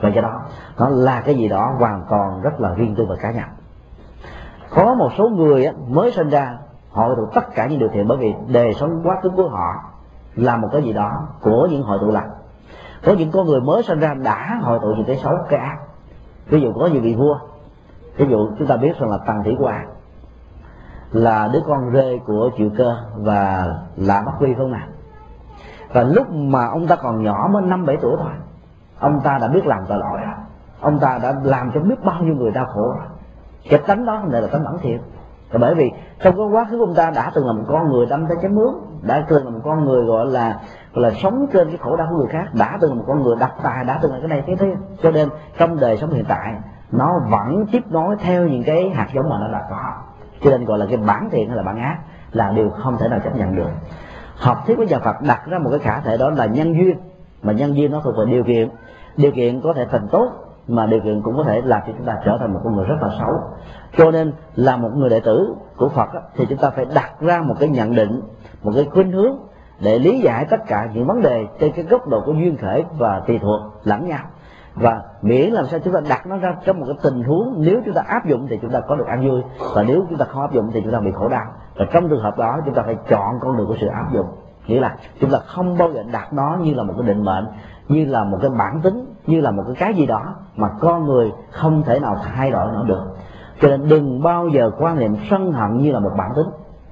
Và 0.00 0.08
do 0.08 0.22
đó, 0.22 0.40
nó 0.78 0.88
là 0.88 1.20
cái 1.20 1.34
gì 1.34 1.48
đó 1.48 1.74
hoàn 1.78 2.04
toàn 2.10 2.40
rất 2.42 2.60
là 2.60 2.74
riêng 2.74 2.94
tư 2.98 3.06
và 3.08 3.16
cá 3.20 3.30
nhân 3.30 3.44
có 4.70 4.94
một 4.94 5.10
số 5.18 5.28
người 5.28 5.68
mới 5.88 6.12
sinh 6.12 6.28
ra, 6.28 6.58
họ 6.90 7.06
hội 7.06 7.16
tụ 7.16 7.26
tất 7.34 7.54
cả 7.54 7.66
những 7.66 7.78
điều 7.78 7.88
thiện 7.92 8.08
bởi 8.08 8.18
vì 8.18 8.34
đề 8.48 8.72
sống 8.72 9.00
quá 9.04 9.16
khứ 9.22 9.28
của 9.36 9.48
họ 9.48 9.74
là 10.34 10.56
một 10.56 10.68
cái 10.72 10.82
gì 10.82 10.92
đó 10.92 11.10
của 11.40 11.68
những 11.70 11.82
hội 11.82 11.98
tụ 12.00 12.10
lành. 12.10 12.30
Có 13.04 13.12
những 13.12 13.30
con 13.30 13.46
người 13.46 13.60
mới 13.60 13.82
sinh 13.82 14.00
ra 14.00 14.14
đã 14.14 14.58
hội 14.62 14.78
tụ 14.82 14.88
những 14.88 15.06
cái 15.06 15.16
xấu 15.16 15.34
cái 15.48 15.60
ác. 15.60 15.76
Ví 16.46 16.60
dụ 16.60 16.72
có 16.72 16.86
nhiều 16.86 17.02
vị 17.02 17.14
vua. 17.14 17.38
Ví 18.16 18.26
dụ 18.26 18.50
chúng 18.58 18.68
ta 18.68 18.76
biết 18.76 18.98
rằng 18.98 19.10
là 19.10 19.18
tần 19.26 19.42
thủy 19.44 19.56
hoàng 19.58 19.86
là 21.12 21.48
đứa 21.52 21.60
con 21.66 21.92
rê 21.92 22.18
của 22.26 22.50
triệu 22.56 22.68
cơ 22.78 22.96
và 23.16 23.66
là 23.96 24.22
bắc 24.26 24.40
vi 24.40 24.54
không 24.54 24.72
nào 24.72 24.86
và 25.94 26.02
lúc 26.02 26.30
mà 26.30 26.66
ông 26.66 26.86
ta 26.86 26.96
còn 26.96 27.22
nhỏ 27.22 27.48
mới 27.52 27.62
năm 27.62 27.86
bảy 27.86 27.96
tuổi 28.02 28.16
thôi, 28.18 28.32
ông 28.98 29.20
ta 29.24 29.38
đã 29.38 29.48
biết 29.48 29.66
làm 29.66 29.86
tội 29.88 29.98
lỗi 29.98 30.18
rồi. 30.24 30.34
Ông 30.80 30.98
ta 30.98 31.18
đã 31.22 31.34
làm 31.42 31.70
cho 31.74 31.80
biết 31.80 32.04
bao 32.04 32.22
nhiêu 32.22 32.34
người 32.34 32.50
đau 32.50 32.66
khổ 32.66 32.82
rồi 32.82 33.06
cái 33.70 33.80
tánh 33.86 34.06
đó 34.06 34.18
không 34.20 34.30
thể 34.30 34.40
là 34.40 34.46
tánh 34.46 34.64
bản 34.64 34.78
thiện. 34.82 35.00
Và 35.50 35.58
bởi 35.58 35.74
vì 35.74 35.90
trong 36.22 36.36
cái 36.36 36.46
quá 36.52 36.66
khứ 36.70 36.78
của 36.78 36.84
ông 36.84 36.94
ta 36.94 37.10
đã 37.10 37.30
từng 37.34 37.46
là 37.46 37.52
một 37.52 37.64
con 37.68 37.88
người 37.88 38.06
đâm 38.06 38.26
tới 38.26 38.36
chém 38.42 38.54
mướn, 38.54 38.74
đã 39.02 39.24
từng 39.28 39.44
là 39.44 39.50
một 39.50 39.60
con 39.64 39.84
người 39.84 40.04
gọi 40.04 40.26
là 40.26 40.60
gọi 40.94 41.02
là 41.02 41.18
sống 41.22 41.46
trên 41.52 41.68
cái 41.68 41.76
khổ 41.76 41.96
đau 41.96 42.06
của 42.10 42.16
người 42.16 42.26
khác, 42.26 42.44
đã 42.52 42.78
từng 42.80 42.90
là 42.90 42.96
một 42.96 43.04
con 43.06 43.22
người 43.22 43.36
đập 43.40 43.50
tài, 43.62 43.84
đã 43.84 43.98
từng 44.02 44.12
là 44.12 44.18
cái 44.18 44.28
này 44.28 44.42
thế 44.46 44.56
thế 44.58 44.74
cho 45.02 45.10
nên 45.10 45.28
trong 45.58 45.80
đời 45.80 45.96
sống 45.96 46.10
hiện 46.10 46.24
tại, 46.28 46.54
nó 46.92 47.20
vẫn 47.30 47.66
tiếp 47.72 47.82
nối 47.90 48.16
theo 48.16 48.48
những 48.48 48.62
cái 48.64 48.90
hạt 48.90 49.08
giống 49.14 49.28
mà 49.28 49.38
nó 49.40 49.48
đã 49.52 49.66
có. 49.70 49.92
Cho 50.40 50.50
nên 50.50 50.64
gọi 50.64 50.78
là 50.78 50.86
cái 50.88 50.96
bản 50.96 51.28
thiện 51.30 51.48
hay 51.48 51.56
là 51.56 51.62
bản 51.62 51.78
ác 51.78 51.98
là 52.32 52.50
điều 52.50 52.70
không 52.70 52.96
thể 52.98 53.08
nào 53.08 53.20
chấp 53.24 53.36
nhận 53.36 53.56
được. 53.56 53.70
Học 54.36 54.62
thuyết 54.66 54.76
của 54.76 54.84
nhà 54.84 54.98
Phật 54.98 55.16
đặt 55.20 55.46
ra 55.46 55.58
một 55.58 55.70
cái 55.70 55.78
khả 55.78 56.00
thể 56.00 56.16
đó 56.16 56.30
là 56.30 56.46
nhân 56.46 56.74
duyên. 56.74 56.98
Mà 57.42 57.52
nhân 57.52 57.76
duyên 57.76 57.92
nó 57.92 58.00
thuộc 58.00 58.14
về 58.16 58.24
điều 58.26 58.44
kiện. 58.44 58.68
Điều 59.16 59.32
kiện 59.32 59.60
có 59.60 59.72
thể 59.72 59.86
thành 59.90 60.08
tốt 60.08 60.32
mà 60.68 60.86
điều 60.86 61.00
kiện 61.00 61.22
cũng 61.22 61.36
có 61.36 61.42
thể 61.42 61.62
làm 61.64 61.80
cho 61.86 61.92
chúng 61.96 62.06
ta 62.06 62.16
trở 62.24 62.36
thành 62.40 62.54
một 62.54 62.60
con 62.64 62.76
người 62.76 62.84
rất 62.84 62.96
là 63.02 63.08
xấu. 63.18 63.32
Cho 63.96 64.10
nên 64.10 64.32
là 64.54 64.76
một 64.76 64.90
người 64.94 65.10
đệ 65.10 65.20
tử 65.20 65.54
của 65.76 65.88
Phật 65.88 66.08
thì 66.36 66.46
chúng 66.46 66.58
ta 66.58 66.70
phải 66.70 66.84
đặt 66.94 67.20
ra 67.20 67.40
một 67.40 67.54
cái 67.60 67.68
nhận 67.68 67.94
định, 67.94 68.20
một 68.62 68.72
cái 68.74 68.88
khuynh 68.92 69.12
hướng 69.12 69.36
để 69.80 69.98
lý 69.98 70.18
giải 70.18 70.46
tất 70.50 70.66
cả 70.66 70.88
những 70.94 71.06
vấn 71.06 71.22
đề 71.22 71.46
trên 71.60 71.72
cái 71.72 71.84
góc 71.84 72.08
độ 72.08 72.22
của 72.26 72.32
duyên 72.32 72.56
khởi 72.56 72.84
và 72.98 73.20
tùy 73.26 73.38
thuộc 73.38 73.60
lẫn 73.84 74.08
nhau. 74.08 74.24
Và 74.74 75.02
miễn 75.22 75.50
làm 75.50 75.66
sao 75.66 75.80
chúng 75.84 75.94
ta 75.94 76.00
đặt 76.08 76.26
nó 76.26 76.36
ra 76.36 76.56
trong 76.64 76.80
một 76.80 76.86
cái 76.88 76.96
tình 77.02 77.22
huống, 77.22 77.54
nếu 77.56 77.80
chúng 77.84 77.94
ta 77.94 78.02
áp 78.06 78.26
dụng 78.26 78.46
thì 78.50 78.58
chúng 78.62 78.70
ta 78.70 78.80
có 78.80 78.96
được 78.96 79.06
an 79.06 79.28
vui, 79.28 79.42
và 79.74 79.82
nếu 79.82 80.04
chúng 80.08 80.18
ta 80.18 80.24
không 80.24 80.42
áp 80.42 80.52
dụng 80.52 80.70
thì 80.72 80.80
chúng 80.80 80.92
ta 80.92 81.00
bị 81.00 81.10
khổ 81.14 81.28
đau. 81.28 81.46
Và 81.76 81.86
trong 81.92 82.08
trường 82.08 82.22
hợp 82.22 82.38
đó, 82.38 82.58
chúng 82.64 82.74
ta 82.74 82.82
phải 82.82 82.96
chọn 83.08 83.34
con 83.40 83.56
đường 83.56 83.66
của 83.66 83.76
sự 83.80 83.86
áp 83.86 84.12
dụng. 84.12 84.26
Nghĩa 84.66 84.80
là 84.80 84.96
chúng 85.20 85.30
ta 85.30 85.38
không 85.38 85.78
bao 85.78 85.92
giờ 85.92 86.02
đặt 86.12 86.32
nó 86.32 86.56
như 86.60 86.74
là 86.74 86.82
một 86.82 86.94
cái 86.98 87.08
định 87.08 87.24
mệnh 87.24 87.46
như 87.88 88.04
là 88.04 88.24
một 88.24 88.38
cái 88.40 88.50
bản 88.58 88.80
tính 88.80 89.14
như 89.26 89.40
là 89.40 89.50
một 89.50 89.62
cái 89.66 89.74
cái 89.78 89.94
gì 89.94 90.06
đó 90.06 90.34
mà 90.56 90.68
con 90.80 91.06
người 91.06 91.32
không 91.50 91.82
thể 91.82 92.00
nào 92.00 92.16
thay 92.24 92.50
đổi 92.50 92.72
nó 92.72 92.82
được. 92.82 93.04
Cho 93.60 93.68
nên 93.68 93.88
đừng 93.88 94.22
bao 94.22 94.48
giờ 94.48 94.70
quan 94.78 94.98
niệm 94.98 95.16
sân 95.30 95.52
hận 95.52 95.76
như 95.76 95.92
là 95.92 95.98
một 95.98 96.12
bản 96.18 96.30
tính. 96.36 96.46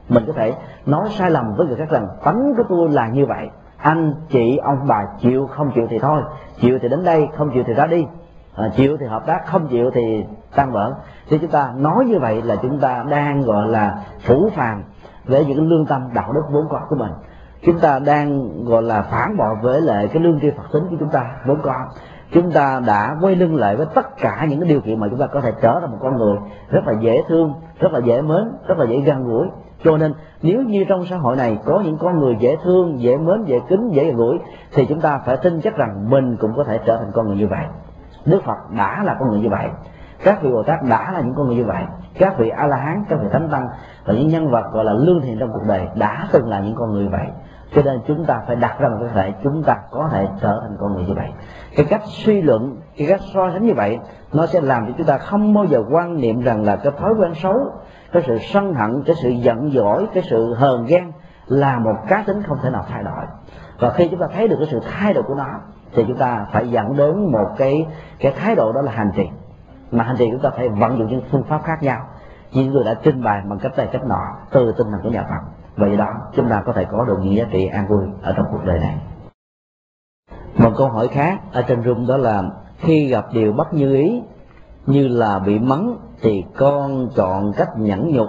Mình 0.09 0.25
có 0.27 0.33
thể 0.33 0.55
nói 0.87 1.09
sai 1.11 1.31
lầm 1.31 1.55
với 1.57 1.67
người 1.67 1.77
khác 1.77 1.91
rằng 1.91 2.09
tánh 2.25 2.55
của 2.57 2.63
tôi 2.69 2.89
là 2.89 3.09
như 3.09 3.27
vậy. 3.27 3.49
Anh 3.77 4.15
chị 4.31 4.57
ông 4.57 4.79
bà 4.87 5.07
chịu 5.21 5.47
không 5.47 5.71
chịu 5.75 5.87
thì 5.91 5.99
thôi. 5.99 6.23
Chịu 6.61 6.79
thì 6.83 6.89
đến 6.89 7.05
đây 7.05 7.29
không 7.37 7.51
chịu 7.55 7.65
thì 7.67 7.75
ra 7.75 7.87
đi. 7.87 8.07
À, 8.57 8.71
chịu 8.77 8.97
thì 9.01 9.07
hợp 9.07 9.27
tác 9.27 9.47
không 9.47 9.69
chịu 9.69 9.91
thì 9.95 10.25
tan 10.55 10.73
vỡ. 10.73 10.95
Thì 11.29 11.39
chúng 11.39 11.51
ta 11.51 11.73
nói 11.77 12.05
như 12.05 12.19
vậy 12.19 12.43
là 12.43 12.57
chúng 12.63 12.79
ta 12.79 13.05
đang 13.11 13.43
gọi 13.43 13.69
là 13.69 13.99
phủ 14.27 14.49
phàng 14.57 14.83
với 15.25 15.45
những 15.45 15.69
lương 15.69 15.87
tâm 15.87 16.09
đạo 16.15 16.33
đức 16.33 16.43
vốn 16.51 16.67
có 16.71 16.81
của 16.89 16.97
mình 16.97 17.13
chúng 17.65 17.81
ta 17.81 17.99
đang, 17.99 18.49
gọi 18.65 18.83
là, 18.83 19.03
phản 19.03 19.37
bội 19.37 19.55
với 19.63 19.81
lại 19.81 20.09
cái 20.13 20.23
lương 20.23 20.41
tri 20.41 20.51
phật 20.51 20.73
tính 20.73 20.83
của 20.91 20.97
chúng 21.01 21.09
ta, 21.09 21.37
vốn 21.47 21.59
có. 21.63 21.75
Chúng 22.33 22.53
ta 22.53 22.81
đã 22.87 23.17
quay 23.21 23.35
lưng 23.37 23.57
lại 23.57 23.77
với 23.77 23.87
tất 23.95 24.17
cả 24.17 24.47
những 24.49 24.61
cái 24.61 24.69
điều 24.69 24.81
kiện 24.81 25.01
mà 25.01 25.07
chúng 25.11 25.19
ta 25.19 25.27
có 25.27 25.41
thể 25.41 25.53
trở 25.63 25.79
thành 25.81 25.91
một 25.91 25.99
con 26.01 26.17
người 26.17 26.37
rất 26.71 26.87
là 26.87 26.93
dễ 27.01 27.23
thương, 27.29 27.55
rất 27.79 27.93
là 27.93 27.99
dễ 27.99 28.23
mến, 28.23 28.53
rất 28.67 28.79
là 28.79 28.87
dễ 28.87 29.01
gần 29.01 29.25
gũi. 29.25 29.47
Cho 29.85 29.97
nên, 29.97 30.15
nếu 30.43 30.63
như 30.63 30.85
trong 30.89 31.07
xã 31.07 31.17
hội 31.17 31.37
này 31.37 31.59
có 31.65 31.81
những 31.85 31.99
con 31.99 32.19
người 32.21 32.37
dễ 32.41 32.57
thương, 32.65 33.01
dễ 33.01 33.17
mến, 33.17 33.45
dễ 33.45 33.61
kính, 33.69 33.91
dễ 33.93 34.05
gần 34.05 34.17
gũi, 34.17 34.39
thì 34.75 34.87
chúng 34.87 35.01
ta 35.01 35.19
phải 35.19 35.37
tin 35.37 35.61
chắc 35.61 35.77
rằng 35.77 36.11
mình 36.11 36.37
cũng 36.37 36.53
có 36.57 36.65
thể 36.65 36.79
trở 36.87 36.97
thành 36.97 37.11
con 37.15 37.27
người 37.27 37.37
như 37.37 37.49
vậy. 37.49 37.65
Đức 38.25 38.43
phật 38.45 38.71
đã 38.77 39.03
là 39.05 39.17
con 39.21 39.31
người 39.31 39.41
như 39.41 39.49
vậy. 39.49 39.69
Các 40.25 40.43
vị 40.43 40.51
bồ 40.53 40.63
tát 40.63 40.79
đã 40.91 41.13
là 41.13 41.21
những 41.21 41.35
con 41.35 41.47
người 41.47 41.57
như 41.57 41.65
vậy. 41.65 41.83
Các 42.19 42.39
vị 42.39 42.49
a 42.49 42.67
la 42.67 42.77
hán, 42.77 43.05
các 43.09 43.19
vị 43.23 43.29
thánh 43.33 43.49
tăng 43.49 43.69
và 44.05 44.15
những 44.15 44.29
nhân 44.29 44.51
vật, 44.51 44.73
gọi 44.73 44.85
là, 44.85 44.93
lương 44.93 45.21
thiện 45.21 45.37
trong 45.41 45.53
cuộc 45.53 45.63
đời 45.69 45.89
đã 45.95 46.29
từng 46.33 46.49
là 46.49 46.61
những 46.61 46.75
con 46.75 46.93
người 46.93 47.09
vậy 47.09 47.27
cho 47.75 47.83
nên 47.83 48.01
chúng 48.07 48.25
ta 48.25 48.43
phải 48.47 48.57
đặt 48.57 48.79
ra 48.79 48.89
một 48.89 48.97
cái 49.01 49.11
thể 49.15 49.33
chúng 49.43 49.63
ta 49.63 49.77
có 49.91 50.09
thể 50.13 50.29
trở 50.41 50.61
thành 50.63 50.77
con 50.81 50.95
người 50.95 51.05
như 51.05 51.15
vậy. 51.15 51.29
Cái 51.77 51.87
cách 51.87 52.03
suy 52.05 52.43
luận, 52.43 52.77
cái 52.97 53.07
cách 53.07 53.21
so 53.35 53.51
sánh 53.51 53.67
như 53.67 53.75
vậy, 53.75 53.99
nó 54.33 54.47
sẽ 54.47 54.61
làm 54.61 54.87
cho 54.87 54.93
chúng 54.99 55.07
ta 55.07 55.19
không 55.19 55.55
bao 55.55 55.65
giờ 55.65 55.85
quan 55.91 56.17
niệm 56.17 56.41
rằng 56.41 56.65
là 56.65 56.77
cái 56.77 56.93
thói 56.99 57.15
quen 57.19 57.35
xấu, 57.35 57.73
cái 58.13 58.23
sự 58.27 58.39
sân 58.39 58.75
hận, 58.75 59.03
cái 59.07 59.17
sự 59.23 59.29
giận 59.29 59.71
dỗi, 59.71 60.07
cái 60.15 60.23
sự 60.31 60.55
hờn 60.55 60.87
ghen 60.87 61.13
là 61.47 61.79
một 61.79 61.97
cá 62.09 62.25
tính 62.27 62.43
không 62.43 62.59
thể 62.63 62.71
nào 62.71 62.85
thay 62.89 63.03
đổi. 63.03 63.25
Và 63.79 63.91
khi 63.91 64.09
chúng 64.09 64.21
ta 64.21 64.27
thấy 64.35 64.49
được 64.49 64.57
cái 64.59 64.69
sự 64.71 64.81
thay 64.91 65.15
đổi 65.15 65.23
của 65.23 65.35
nó, 65.35 65.61
thì 65.95 66.05
chúng 66.09 66.17
ta 66.17 66.47
phải 66.53 66.71
dẫn 66.71 66.97
đến 66.97 67.33
một 67.33 67.49
cái 67.57 67.87
cái 68.19 68.33
thái 68.37 68.55
độ 68.55 68.73
đó 68.73 68.83
là 68.83 68.93
hành 68.93 69.11
trì. 69.17 69.29
Mà 69.91 70.05
hành 70.05 70.17
trì 70.17 70.31
chúng 70.31 70.41
ta 70.41 70.51
phải 70.51 70.69
vận 70.69 70.99
dụng 70.99 71.09
những 71.09 71.23
phương 71.31 71.45
pháp 71.45 71.65
khác 71.65 71.83
nhau. 71.83 72.07
Như 72.53 72.71
người 72.71 72.85
đã 72.85 72.95
trình 73.03 73.23
bày 73.23 73.43
bằng 73.49 73.59
cách 73.59 73.73
này 73.77 73.89
cách 73.93 74.05
nọ, 74.07 74.37
từ 74.51 74.73
tinh 74.79 74.87
thần 74.91 75.01
của 75.03 75.11
nhà 75.11 75.23
Phật 75.23 75.62
vậy 75.77 75.97
đó 75.97 76.07
chúng 76.35 76.49
ta 76.49 76.63
có 76.67 76.73
thể 76.73 76.87
có 76.93 77.05
được 77.05 77.19
những 77.23 77.35
giá 77.35 77.45
trị 77.51 77.67
an 77.67 77.87
vui 77.89 78.05
ở 78.23 78.35
trong 78.37 78.47
cuộc 78.53 78.65
đời 78.65 78.79
này. 78.81 78.99
Một 80.59 80.73
câu 80.77 80.89
hỏi 80.89 81.09
khác 81.09 81.41
ở 81.53 81.63
trên 81.63 81.83
room 81.83 82.07
đó 82.07 82.17
là 82.17 82.43
khi 82.79 83.07
gặp 83.07 83.27
điều 83.33 83.53
bất 83.53 83.75
như 83.75 83.95
ý 83.95 84.23
như 84.87 85.09
là 85.09 85.39
bị 85.39 85.59
mắng 85.59 85.97
thì 86.23 86.45
con 86.57 87.09
chọn 87.15 87.53
cách 87.57 87.69
nhẫn 87.77 88.09
nhục 88.13 88.29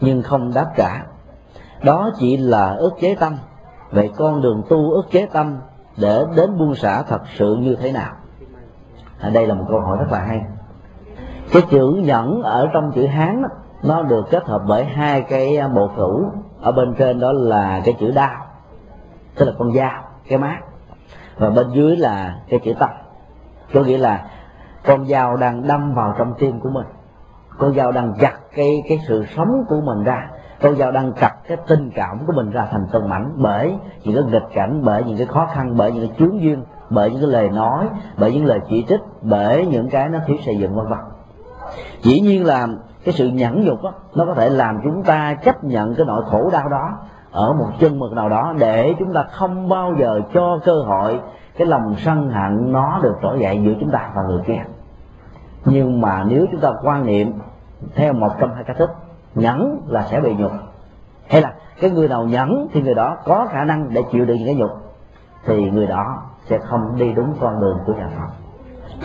nhưng 0.00 0.22
không 0.22 0.54
đáp 0.54 0.66
trả. 0.76 1.04
Đó 1.84 2.10
chỉ 2.18 2.36
là 2.36 2.74
ức 2.74 2.92
chế 3.00 3.14
tâm. 3.14 3.36
Vậy 3.90 4.10
con 4.16 4.42
đường 4.42 4.62
tu 4.68 4.90
ức 4.90 5.10
chế 5.10 5.26
tâm 5.32 5.58
để 5.96 6.24
đến 6.36 6.58
buông 6.58 6.74
xả 6.74 7.02
thật 7.02 7.20
sự 7.38 7.56
như 7.60 7.76
thế 7.76 7.92
nào? 7.92 8.12
À, 9.20 9.30
đây 9.30 9.46
là 9.46 9.54
một 9.54 9.64
câu 9.68 9.80
hỏi 9.80 9.98
rất 9.98 10.12
là 10.12 10.18
hay. 10.18 10.40
Cái 11.52 11.62
chữ 11.70 12.00
nhẫn 12.02 12.42
ở 12.42 12.68
trong 12.72 12.92
chữ 12.94 13.06
hán 13.06 13.42
nó 13.82 14.02
được 14.02 14.26
kết 14.30 14.44
hợp 14.44 14.62
bởi 14.68 14.84
hai 14.84 15.22
cái 15.22 15.56
à, 15.56 15.68
bộ 15.68 15.90
thủ 15.96 16.24
ở 16.62 16.72
bên 16.72 16.94
trên 16.94 17.20
đó 17.20 17.32
là 17.32 17.80
cái 17.84 17.94
chữ 18.00 18.10
đao 18.14 18.46
tức 19.34 19.46
là 19.46 19.52
con 19.58 19.72
dao, 19.72 20.02
cái 20.28 20.38
mát 20.38 20.58
và 21.36 21.50
bên 21.50 21.66
dưới 21.72 21.96
là 21.96 22.34
cái 22.48 22.60
chữ 22.64 22.72
tâm. 22.78 22.90
Có 23.74 23.80
nghĩa 23.80 23.98
là 23.98 24.24
con 24.86 25.06
dao 25.06 25.36
đang 25.36 25.66
đâm 25.66 25.94
vào 25.94 26.14
trong 26.18 26.34
tim 26.38 26.60
của 26.60 26.70
mình. 26.70 26.86
Con 27.58 27.74
dao 27.74 27.92
đang 27.92 28.14
chặt 28.20 28.38
cái 28.54 28.82
cái 28.88 29.00
sự 29.08 29.26
sống 29.36 29.64
của 29.68 29.80
mình 29.80 30.04
ra. 30.04 30.28
Con 30.62 30.76
dao 30.76 30.92
đang 30.92 31.12
chặt 31.12 31.34
cái 31.48 31.56
tình 31.66 31.90
cảm 31.94 32.26
của 32.26 32.32
mình 32.36 32.50
ra 32.50 32.68
thành 32.70 32.86
từng 32.92 33.08
mảnh 33.08 33.32
bởi 33.36 33.74
những 34.04 34.14
cái 34.14 34.32
nghịch 34.32 34.54
cảnh, 34.54 34.80
bởi 34.84 35.04
những 35.04 35.16
cái 35.16 35.26
khó 35.26 35.46
khăn, 35.46 35.76
bởi 35.76 35.92
những 35.92 36.08
cái 36.08 36.16
chướng 36.18 36.42
duyên, 36.42 36.64
bởi 36.90 37.10
những 37.10 37.20
cái 37.20 37.30
lời 37.30 37.48
nói, 37.48 37.88
bởi 38.18 38.32
những 38.32 38.44
lời 38.44 38.60
chỉ 38.68 38.84
trích, 38.88 39.00
bởi 39.22 39.66
những 39.66 39.90
cái 39.90 40.08
nó 40.08 40.18
thiếu 40.26 40.36
xây 40.46 40.58
dựng 40.58 40.74
vân 40.74 40.88
vân. 40.88 40.98
Dĩ 42.02 42.20
nhiên 42.20 42.44
là 42.44 42.66
cái 43.04 43.14
sự 43.14 43.28
nhẫn 43.28 43.64
nhục 43.64 43.82
đó, 43.82 43.92
nó 44.14 44.24
có 44.26 44.34
thể 44.34 44.48
làm 44.48 44.80
chúng 44.84 45.02
ta 45.02 45.34
chấp 45.34 45.64
nhận 45.64 45.94
cái 45.94 46.06
nỗi 46.06 46.22
khổ 46.26 46.50
đau 46.52 46.68
đó 46.68 46.98
ở 47.30 47.52
một 47.52 47.68
chân 47.80 47.98
mực 47.98 48.12
nào 48.12 48.28
đó 48.28 48.54
để 48.58 48.94
chúng 48.98 49.12
ta 49.12 49.22
không 49.22 49.68
bao 49.68 49.94
giờ 49.98 50.20
cho 50.34 50.58
cơ 50.64 50.82
hội 50.82 51.20
cái 51.58 51.66
lòng 51.66 51.94
sân 51.98 52.30
hận 52.30 52.72
nó 52.72 53.00
được 53.02 53.14
trỗi 53.22 53.40
dậy 53.40 53.60
giữa 53.64 53.72
chúng 53.80 53.90
ta 53.90 54.10
và 54.14 54.22
người 54.22 54.42
kia. 54.46 54.62
Nhưng 55.64 56.00
mà 56.00 56.24
nếu 56.28 56.46
chúng 56.50 56.60
ta 56.60 56.72
quan 56.82 57.06
niệm 57.06 57.32
theo 57.94 58.12
một 58.12 58.30
trong 58.38 58.54
hai 58.54 58.64
cách 58.64 58.76
thức 58.78 58.90
nhẫn 59.34 59.80
là 59.86 60.02
sẽ 60.02 60.20
bị 60.20 60.34
nhục. 60.34 60.52
Hay 61.28 61.42
là 61.42 61.54
cái 61.80 61.90
người 61.90 62.08
nào 62.08 62.24
nhẫn 62.24 62.68
thì 62.72 62.82
người 62.82 62.94
đó 62.94 63.16
có 63.24 63.46
khả 63.50 63.64
năng 63.64 63.94
để 63.94 64.02
chịu 64.12 64.24
được 64.24 64.34
những 64.34 64.46
cái 64.46 64.54
nhục 64.54 64.70
thì 65.46 65.70
người 65.70 65.86
đó 65.86 66.22
sẽ 66.46 66.58
không 66.58 66.96
đi 66.98 67.12
đúng 67.12 67.34
con 67.40 67.60
đường 67.60 67.78
của 67.86 67.92
nhà 67.92 68.08
Phật. 68.16 68.34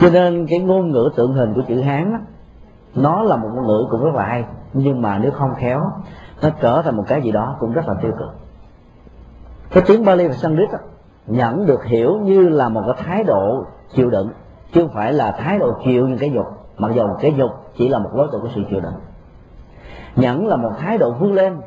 Cho 0.01 0.09
nên 0.09 0.47
cái 0.49 0.59
ngôn 0.59 0.91
ngữ 0.91 1.09
tượng 1.15 1.33
hình 1.33 1.53
của 1.53 1.61
chữ 1.67 1.81
Hán 1.81 2.11
đó, 2.11 2.17
nó 2.95 3.23
là 3.23 3.35
một 3.35 3.49
ngôn 3.53 3.67
ngữ 3.67 3.87
cũng 3.89 4.03
rất 4.03 4.15
là 4.15 4.23
hay 4.23 4.45
nhưng 4.73 5.01
mà 5.01 5.17
nếu 5.17 5.31
không 5.31 5.55
khéo 5.55 5.81
nó 6.41 6.49
trở 6.61 6.81
thành 6.81 6.97
một 6.97 7.03
cái 7.07 7.21
gì 7.21 7.31
đó 7.31 7.55
cũng 7.59 7.71
rất 7.71 7.87
là 7.87 7.93
tiêu 8.01 8.11
cực. 8.19 8.29
Cái 9.71 9.83
tiếng 9.87 10.05
Bali 10.05 10.27
và 10.27 10.33
Sanskrit 10.33 10.71
đó, 10.71 10.77
nhẫn 11.27 11.65
được 11.65 11.85
hiểu 11.85 12.19
như 12.23 12.49
là 12.49 12.69
một 12.69 12.81
cái 12.85 13.05
thái 13.05 13.23
độ 13.23 13.65
chịu 13.93 14.09
đựng 14.09 14.29
chứ 14.73 14.81
không 14.81 14.93
phải 14.93 15.13
là 15.13 15.31
thái 15.31 15.59
độ 15.59 15.73
chịu 15.83 16.07
những 16.07 16.17
cái 16.17 16.29
nhục 16.29 16.45
mặc 16.77 16.91
dù 16.95 17.03
cái 17.19 17.31
nhục 17.31 17.51
chỉ 17.77 17.89
là 17.89 17.99
một 17.99 18.09
đối 18.15 18.27
tượng 18.31 18.41
của 18.41 18.49
sự 18.55 18.61
chịu 18.69 18.79
đựng. 18.79 18.93
Nhẫn 20.15 20.47
là 20.47 20.55
một 20.55 20.71
thái 20.79 20.97
độ 20.97 21.11
vươn 21.11 21.33
lên 21.33 21.57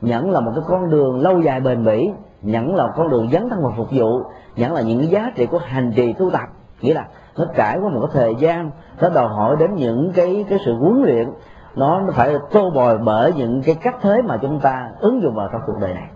nhẫn 0.00 0.30
là 0.30 0.40
một 0.40 0.52
cái 0.54 0.64
con 0.68 0.90
đường 0.90 1.20
lâu 1.20 1.40
dài 1.40 1.60
bền 1.60 1.84
bỉ 1.84 2.10
nhẫn 2.42 2.74
là 2.74 2.86
một 2.86 2.92
con 2.96 3.10
đường 3.10 3.30
dấn 3.32 3.48
thân 3.50 3.58
và 3.62 3.70
phục 3.76 3.88
vụ 3.90 4.22
nhẫn 4.56 4.72
là 4.72 4.80
những 4.80 4.98
cái 4.98 5.08
giá 5.08 5.32
trị 5.34 5.46
của 5.46 5.58
hành 5.58 5.92
trì 5.96 6.12
tu 6.12 6.30
tập. 6.30 6.48
Nghĩa 6.80 6.94
là 6.94 7.08
nó 7.38 7.44
trải 7.56 7.78
qua 7.78 7.90
một 7.90 8.00
cái 8.00 8.10
thời 8.14 8.34
gian, 8.34 8.70
nó 9.00 9.08
đòi 9.08 9.28
hỏi 9.28 9.56
đến 9.58 9.74
những 9.74 10.12
cái 10.14 10.44
cái 10.48 10.58
sự 10.64 10.74
huấn 10.74 11.02
luyện. 11.02 11.30
Nó 11.76 12.00
phải 12.12 12.34
tô 12.52 12.70
bồi 12.70 12.98
bởi 12.98 13.32
những 13.32 13.62
cái 13.62 13.74
cách 13.74 13.96
thế 14.00 14.22
mà 14.22 14.36
chúng 14.42 14.60
ta 14.60 14.90
ứng 15.00 15.22
dụng 15.22 15.34
vào 15.34 15.48
trong 15.52 15.60
cuộc 15.66 15.78
đời 15.80 15.94
này, 15.94 16.08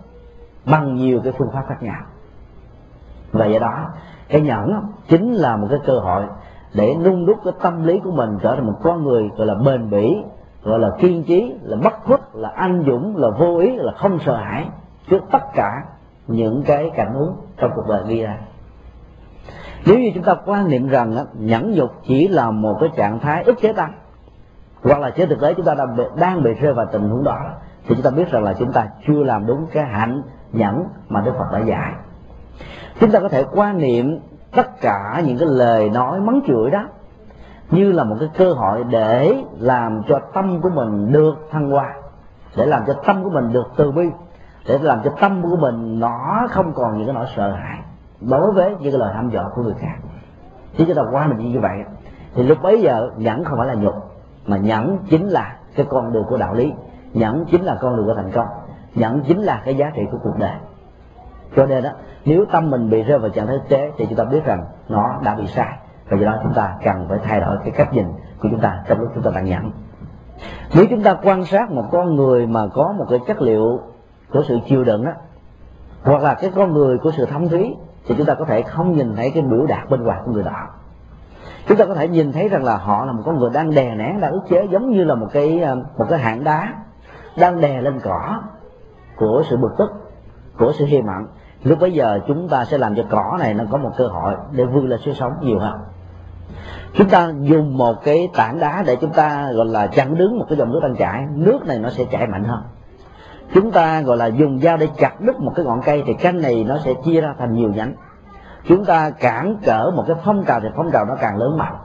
bằng 0.65 0.95
nhiều 0.95 1.21
cái 1.23 1.33
phương 1.37 1.51
pháp 1.53 1.63
khác 1.67 1.83
nhau. 1.83 2.01
Và 3.31 3.45
do 3.45 3.59
đó, 3.59 3.89
cái 4.29 4.41
nhẫn 4.41 4.81
chính 5.07 5.33
là 5.33 5.57
một 5.57 5.67
cái 5.69 5.79
cơ 5.85 5.99
hội 5.99 6.23
để 6.73 6.95
nung 7.05 7.25
đúc 7.25 7.37
cái 7.43 7.53
tâm 7.61 7.83
lý 7.83 7.99
của 7.99 8.11
mình 8.11 8.37
trở 8.41 8.55
thành 8.55 8.67
một 8.67 8.79
con 8.83 9.03
người 9.03 9.29
gọi 9.37 9.47
là 9.47 9.55
bền 9.65 9.89
bỉ, 9.89 10.23
gọi 10.63 10.79
là 10.79 10.89
kiên 10.99 11.23
trí, 11.23 11.53
là 11.61 11.77
bất 11.83 11.93
khuất, 12.03 12.19
là 12.33 12.49
anh 12.55 12.83
dũng, 12.87 13.17
là 13.17 13.29
vô 13.29 13.57
ý, 13.57 13.75
là 13.75 13.91
không 13.97 14.19
sợ 14.25 14.35
hãi 14.35 14.69
trước 15.09 15.21
tất 15.31 15.43
cả 15.53 15.83
những 16.27 16.63
cái 16.63 16.91
cảnh 16.95 17.13
huống 17.13 17.35
trong 17.57 17.71
cuộc 17.75 17.87
đời 17.89 18.03
ghi 18.07 18.21
ra 18.21 18.37
nếu 19.85 19.99
như 19.99 20.11
chúng 20.15 20.23
ta 20.23 20.35
quan 20.45 20.69
niệm 20.69 20.87
rằng 20.87 21.25
nhẫn 21.33 21.71
nhục 21.71 21.91
chỉ 22.03 22.27
là 22.27 22.51
một 22.51 22.77
cái 22.79 22.89
trạng 22.95 23.19
thái 23.19 23.43
ức 23.43 23.55
chế 23.61 23.73
tăng 23.73 23.93
hoặc 24.83 24.99
là 24.99 25.09
trên 25.09 25.29
thực 25.29 25.41
tế 25.41 25.53
chúng 25.53 25.65
ta 25.65 25.73
đang 25.73 25.95
bị, 25.95 26.03
đang 26.15 26.43
bị 26.43 26.53
rơi 26.53 26.73
vào 26.73 26.85
tình 26.91 27.09
huống 27.09 27.23
đó 27.23 27.39
thì 27.87 27.95
chúng 27.95 28.03
ta 28.03 28.09
biết 28.09 28.31
rằng 28.31 28.43
là 28.43 28.53
chúng 28.53 28.71
ta 28.71 28.87
chưa 29.07 29.23
làm 29.23 29.45
đúng 29.45 29.67
cái 29.71 29.85
hạnh 29.85 30.21
nhẫn 30.51 30.83
mà 31.09 31.21
Đức 31.21 31.31
Phật 31.37 31.45
đã 31.51 31.59
dạy. 31.59 31.93
Chúng 32.99 33.11
ta 33.11 33.19
có 33.19 33.29
thể 33.29 33.45
quan 33.51 33.77
niệm 33.77 34.19
tất 34.51 34.81
cả 34.81 35.21
những 35.25 35.37
cái 35.37 35.47
lời 35.51 35.89
nói 35.89 36.19
mắng 36.19 36.41
chửi 36.47 36.71
đó 36.71 36.87
như 37.71 37.91
là 37.91 38.03
một 38.03 38.15
cái 38.19 38.29
cơ 38.37 38.53
hội 38.53 38.83
để 38.83 39.43
làm 39.59 40.01
cho 40.07 40.19
tâm 40.33 40.61
của 40.61 40.69
mình 40.69 41.11
được 41.11 41.33
thăng 41.51 41.69
hoa 41.69 41.93
để 42.55 42.65
làm 42.65 42.83
cho 42.87 42.93
tâm 42.93 43.23
của 43.23 43.29
mình 43.29 43.53
được 43.53 43.71
từ 43.75 43.91
bi 43.91 44.09
để 44.67 44.77
làm 44.81 44.99
cho 45.03 45.11
tâm 45.21 45.41
của 45.41 45.55
mình 45.55 45.99
nó 45.99 46.47
không 46.49 46.73
còn 46.73 46.97
những 46.97 47.05
cái 47.05 47.15
nỗi 47.15 47.25
sợ 47.35 47.51
hãi 47.51 47.77
đối 48.21 48.51
với 48.51 48.69
những 48.69 48.91
cái 48.91 48.99
lời 48.99 49.13
hăm 49.13 49.29
dọa 49.29 49.49
của 49.55 49.63
người 49.63 49.75
khác. 49.79 49.95
Chứ 50.77 50.83
chúng 50.87 50.95
ta 50.95 51.01
qua 51.11 51.27
mình 51.27 51.51
như 51.51 51.59
vậy, 51.59 51.77
thì 52.35 52.43
lúc 52.43 52.57
bấy 52.61 52.81
giờ 52.81 53.09
nhẫn 53.17 53.43
không 53.43 53.57
phải 53.57 53.67
là 53.67 53.73
nhục, 53.73 53.95
mà 54.45 54.57
nhẫn 54.57 54.97
chính 55.09 55.27
là 55.27 55.57
cái 55.75 55.85
con 55.89 56.13
đường 56.13 56.25
của 56.29 56.37
đạo 56.37 56.53
lý. 56.53 56.73
Nhẫn 57.13 57.45
chính 57.51 57.63
là 57.63 57.77
con 57.81 57.95
đường 57.95 58.05
của 58.05 58.13
thành 58.15 58.31
công. 58.31 58.47
Nhẫn 58.95 59.21
chính 59.27 59.41
là 59.41 59.61
cái 59.65 59.75
giá 59.75 59.91
trị 59.95 60.01
của 60.11 60.17
cuộc 60.23 60.37
đời. 60.37 60.55
Cho 61.55 61.65
nên 61.65 61.83
đó, 61.83 61.89
nếu 62.25 62.45
tâm 62.51 62.69
mình 62.69 62.89
bị 62.89 63.03
rơi 63.03 63.19
vào 63.19 63.29
trạng 63.29 63.47
thái 63.47 63.57
tế 63.69 63.91
thì 63.97 64.05
chúng 64.05 64.17
ta 64.17 64.23
biết 64.23 64.45
rằng 64.45 64.65
nó 64.89 65.19
đã 65.23 65.35
bị 65.35 65.47
sai. 65.47 65.77
Và 66.09 66.17
do 66.17 66.25
đó 66.25 66.39
chúng 66.43 66.53
ta 66.53 66.75
cần 66.83 67.05
phải 67.09 67.19
thay 67.23 67.39
đổi 67.39 67.57
cái 67.63 67.71
cách 67.71 67.93
nhìn 67.93 68.05
của 68.41 68.47
chúng 68.51 68.59
ta 68.59 68.83
trong 68.87 68.99
lúc 68.99 69.11
chúng 69.15 69.23
ta 69.23 69.31
đang 69.35 69.45
nhẫn. 69.45 69.71
Nếu 70.75 70.85
chúng 70.89 71.03
ta 71.03 71.17
quan 71.23 71.45
sát 71.45 71.71
một 71.71 71.85
con 71.91 72.15
người 72.15 72.47
mà 72.47 72.67
có 72.73 72.93
một 72.97 73.05
cái 73.09 73.19
chất 73.27 73.41
liệu 73.41 73.79
của 74.33 74.43
sự 74.47 74.59
chịu 74.67 74.83
đựng 74.83 75.05
đó 75.05 75.11
hoặc 76.03 76.21
là 76.21 76.33
cái 76.33 76.51
con 76.55 76.73
người 76.73 76.97
của 76.97 77.11
sự 77.11 77.25
thâm 77.25 77.49
thúy 77.49 77.75
thì 78.07 78.15
chúng 78.17 78.25
ta 78.25 78.33
có 78.33 78.45
thể 78.45 78.61
không 78.61 78.97
nhìn 78.97 79.15
thấy 79.15 79.31
cái 79.31 79.43
biểu 79.43 79.65
đạt 79.65 79.89
bên 79.89 80.03
ngoài 80.03 80.19
của 80.25 80.31
người 80.31 80.43
đó. 80.43 80.67
Chúng 81.67 81.77
ta 81.77 81.85
có 81.85 81.93
thể 81.93 82.07
nhìn 82.07 82.31
thấy 82.31 82.49
rằng 82.49 82.63
là 82.63 82.77
họ 82.77 83.05
là 83.05 83.11
một 83.11 83.23
con 83.25 83.39
người 83.39 83.49
đang 83.53 83.75
đè 83.75 83.95
nén, 83.95 84.21
đang 84.21 84.31
ức 84.31 84.41
chế, 84.49 84.67
giống 84.71 84.89
như 84.89 85.03
là 85.03 85.15
một 85.15 85.27
cái 85.31 85.59
ờ, 85.59 85.75
một 85.97 86.05
cái 86.09 86.19
hạng 86.19 86.43
đá 86.43 86.73
đang 87.37 87.61
đè 87.61 87.81
lên 87.81 87.99
cỏ 88.03 88.41
của 89.15 89.43
sự 89.49 89.57
bực 89.57 89.71
tức, 89.77 89.91
của 90.57 90.73
sự 90.77 90.85
hiềm 90.85 91.05
mặn 91.05 91.27
lúc 91.63 91.79
bấy 91.79 91.91
giờ 91.91 92.19
chúng 92.27 92.49
ta 92.49 92.65
sẽ 92.65 92.77
làm 92.77 92.95
cho 92.95 93.03
cỏ 93.09 93.37
này 93.39 93.53
nó 93.53 93.63
có 93.71 93.77
một 93.77 93.91
cơ 93.97 94.07
hội 94.07 94.35
để 94.51 94.65
vươn 94.65 94.87
lên 94.87 94.99
sinh 95.05 95.13
sống 95.13 95.33
nhiều 95.41 95.59
hơn. 95.59 95.79
Chúng 96.93 97.09
ta 97.09 97.31
dùng 97.41 97.77
một 97.77 98.03
cái 98.03 98.29
tảng 98.33 98.59
đá 98.59 98.83
để 98.87 98.95
chúng 98.95 99.13
ta, 99.13 99.51
gọi 99.51 99.65
là, 99.65 99.87
chặn 99.87 100.17
đứng 100.17 100.39
một 100.39 100.45
cái 100.49 100.57
dòng 100.57 100.71
nước 100.71 100.79
đang 100.83 100.95
chảy. 100.95 101.25
Nước 101.35 101.59
này 101.65 101.79
nó 101.79 101.89
sẽ 101.89 102.05
chảy 102.11 102.27
mạnh 102.27 102.43
hơn 102.43 102.61
chúng 103.53 103.71
ta 103.71 104.01
gọi 104.01 104.17
là 104.17 104.25
dùng 104.25 104.59
dao 104.59 104.77
để 104.77 104.87
chặt 104.97 105.21
đứt 105.21 105.39
một 105.39 105.51
cái 105.55 105.65
ngọn 105.65 105.81
cây 105.81 106.03
thì 106.05 106.13
canh 106.13 106.41
này 106.41 106.63
nó 106.63 106.77
sẽ 106.77 106.93
chia 107.05 107.21
ra 107.21 107.33
thành 107.39 107.53
nhiều 107.53 107.69
nhánh. 107.69 107.93
Chúng 108.67 108.85
ta 108.85 109.09
cản 109.09 109.55
trở 109.63 109.91
một 109.95 110.03
cái 110.07 110.15
phong 110.25 110.43
trào 110.43 110.59
thì 110.59 110.67
phong 110.75 110.91
trào 110.91 111.05
nó 111.05 111.15
càng 111.21 111.37
lớn 111.37 111.57
mạnh. 111.57 111.75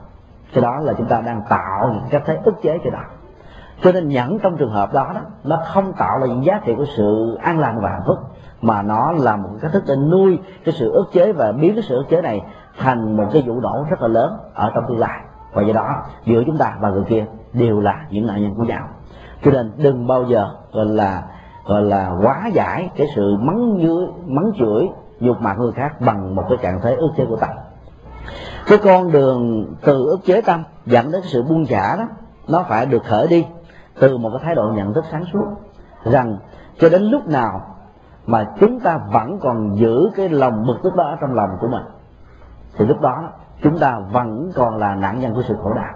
Cái 0.53 0.61
đó 0.61 0.79
là 0.79 0.93
chúng 0.93 1.07
ta 1.07 1.21
đang 1.21 1.41
tạo 1.49 1.89
những 1.93 2.09
cách 2.09 2.23
thế 2.25 2.37
ức 2.43 2.55
chế 2.61 2.77
cho 2.83 2.89
đó 2.89 3.01
cho 3.83 3.91
nên 3.91 4.07
nhẫn 4.07 4.39
trong 4.39 4.57
trường 4.57 4.71
hợp 4.71 4.93
đó, 4.93 5.11
đó 5.15 5.21
nó 5.43 5.59
không 5.65 5.93
tạo 5.93 6.19
ra 6.19 6.27
những 6.27 6.45
giá 6.45 6.61
trị 6.65 6.73
của 6.77 6.85
sự 6.97 7.37
an 7.41 7.59
lành 7.59 7.81
và 7.81 7.89
hạnh 7.89 8.03
phúc 8.07 8.17
mà 8.61 8.81
nó 8.81 9.11
là 9.11 9.35
một 9.35 9.49
cách 9.61 9.71
thức 9.73 9.83
để 9.87 9.95
nuôi 9.95 10.39
cái 10.65 10.73
sự 10.73 10.91
ức 10.91 11.05
chế 11.13 11.33
và 11.33 11.51
biến 11.51 11.73
cái 11.75 11.83
sự 11.83 11.95
ức 11.95 12.05
chế 12.09 12.21
này 12.21 12.41
thành 12.77 13.17
một 13.17 13.25
cái 13.33 13.43
vụ 13.47 13.59
nổ 13.59 13.85
rất 13.89 14.01
là 14.01 14.07
lớn 14.07 14.37
ở 14.53 14.71
trong 14.75 14.83
tương 14.87 14.99
lai. 14.99 15.19
Và 15.53 15.61
do 15.61 15.73
đó 15.73 16.03
giữa 16.25 16.43
chúng 16.45 16.57
ta 16.57 16.77
và 16.79 16.89
người 16.89 17.03
kia 17.07 17.25
đều 17.53 17.79
là 17.79 18.05
những 18.09 18.27
nạn 18.27 18.41
nhân 18.41 18.55
của 18.55 18.63
nhau. 18.63 18.87
Cho 19.43 19.51
nên 19.51 19.71
đừng 19.77 20.07
bao 20.07 20.23
giờ 20.23 20.49
gọi 20.71 20.85
là 20.85 21.23
gọi 21.67 21.81
là 21.81 22.17
quá 22.23 22.49
giải 22.53 22.89
cái 22.95 23.07
sự 23.15 23.37
mắng 23.39 23.77
dưới 23.79 24.07
mắng 24.25 24.51
chửi 24.59 24.89
nhục 25.19 25.41
mạ 25.41 25.53
người 25.53 25.71
khác 25.71 26.01
bằng 26.01 26.35
một 26.35 26.43
cái 26.49 26.57
trạng 26.61 26.81
thái 26.81 26.95
ức 26.95 27.09
chế 27.17 27.25
của 27.29 27.35
tâm. 27.35 27.49
Cái 28.67 28.77
con 28.83 29.11
đường 29.11 29.65
từ 29.81 30.05
ức 30.05 30.19
chế 30.25 30.41
tâm 30.41 30.63
dẫn 30.85 31.11
đến 31.11 31.21
sự 31.23 31.43
buông 31.43 31.65
xả 31.65 31.95
đó, 31.95 32.07
nó 32.47 32.63
phải 32.69 32.85
được 32.85 33.03
khởi 33.03 33.27
đi 33.27 33.45
từ 33.99 34.17
một 34.17 34.29
cái 34.33 34.41
thái 34.43 34.55
độ 34.55 34.71
nhận 34.75 34.93
thức 34.93 35.05
sáng 35.11 35.23
suốt 35.33 35.45
rằng 36.03 36.37
cho 36.79 36.89
đến 36.89 37.01
lúc 37.01 37.27
nào 37.27 37.61
mà 38.25 38.47
chúng 38.59 38.79
ta 38.79 38.99
vẫn 39.13 39.39
còn 39.39 39.75
giữ 39.77 40.09
cái 40.15 40.29
lòng 40.29 40.65
bực 40.67 40.77
tức 40.83 40.95
đó 40.95 41.03
ở 41.03 41.15
trong 41.21 41.33
lòng 41.33 41.49
của 41.61 41.67
mình, 41.67 41.83
thì 42.77 42.85
lúc 42.85 43.01
đó 43.01 43.29
chúng 43.63 43.79
ta 43.79 43.99
vẫn 44.11 44.51
còn 44.55 44.77
là 44.77 44.95
nạn 44.95 45.19
nhân 45.19 45.33
của 45.33 45.41
sự 45.47 45.55
khổ 45.63 45.73
đau. 45.73 45.93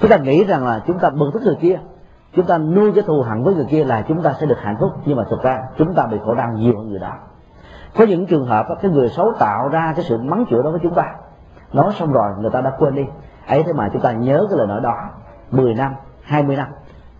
Chúng 0.00 0.10
ta 0.10 0.16
nghĩ 0.16 0.44
rằng 0.44 0.66
là 0.66 0.82
chúng 0.86 0.98
ta 0.98 1.10
bực 1.10 1.30
tức 1.32 1.42
người 1.42 1.58
kia 1.60 1.78
chúng 2.32 2.46
ta 2.46 2.58
nuôi 2.58 2.92
cái 2.94 3.04
thù 3.06 3.22
hận 3.22 3.42
với 3.42 3.54
người 3.54 3.66
kia 3.70 3.84
là 3.84 4.04
chúng 4.08 4.22
ta 4.22 4.34
sẽ 4.40 4.46
được 4.46 4.58
hạnh 4.60 4.76
phúc. 4.80 4.90
Nhưng 5.04 5.16
mà 5.16 5.24
thực 5.30 5.42
ra 5.42 5.58
chúng 5.76 5.94
ta 5.94 6.06
bị 6.06 6.18
khổ 6.24 6.34
đau 6.34 6.52
nhiều 6.52 6.76
hơn 6.76 6.88
người 6.88 6.98
đó. 6.98 7.12
Có 7.96 8.04
những 8.04 8.26
trường 8.26 8.46
hợp 8.46 8.66
cái 8.82 8.90
người 8.90 9.08
xấu 9.08 9.32
tạo 9.38 9.68
ra 9.68 9.92
cái 9.96 10.04
sự 10.04 10.18
mắng 10.18 10.44
chửi 10.50 10.62
đó 10.62 10.70
với 10.70 10.80
chúng 10.82 10.94
ta. 10.94 11.14
Nói 11.72 11.92
xong 11.98 12.12
rồi 12.12 12.30
người 12.40 12.50
ta 12.50 12.60
đã 12.60 12.72
quên 12.78 12.94
đi. 12.94 13.06
Ấy 13.46 13.62
thế 13.62 13.72
mà 13.72 13.88
chúng 13.92 14.02
ta 14.02 14.12
nhớ 14.12 14.46
cái 14.50 14.58
lời 14.58 14.66
nói 14.66 14.80
đó. 14.80 14.94
10 15.50 15.74
năm 15.74 15.94
20 16.22 16.56
năm. 16.56 16.68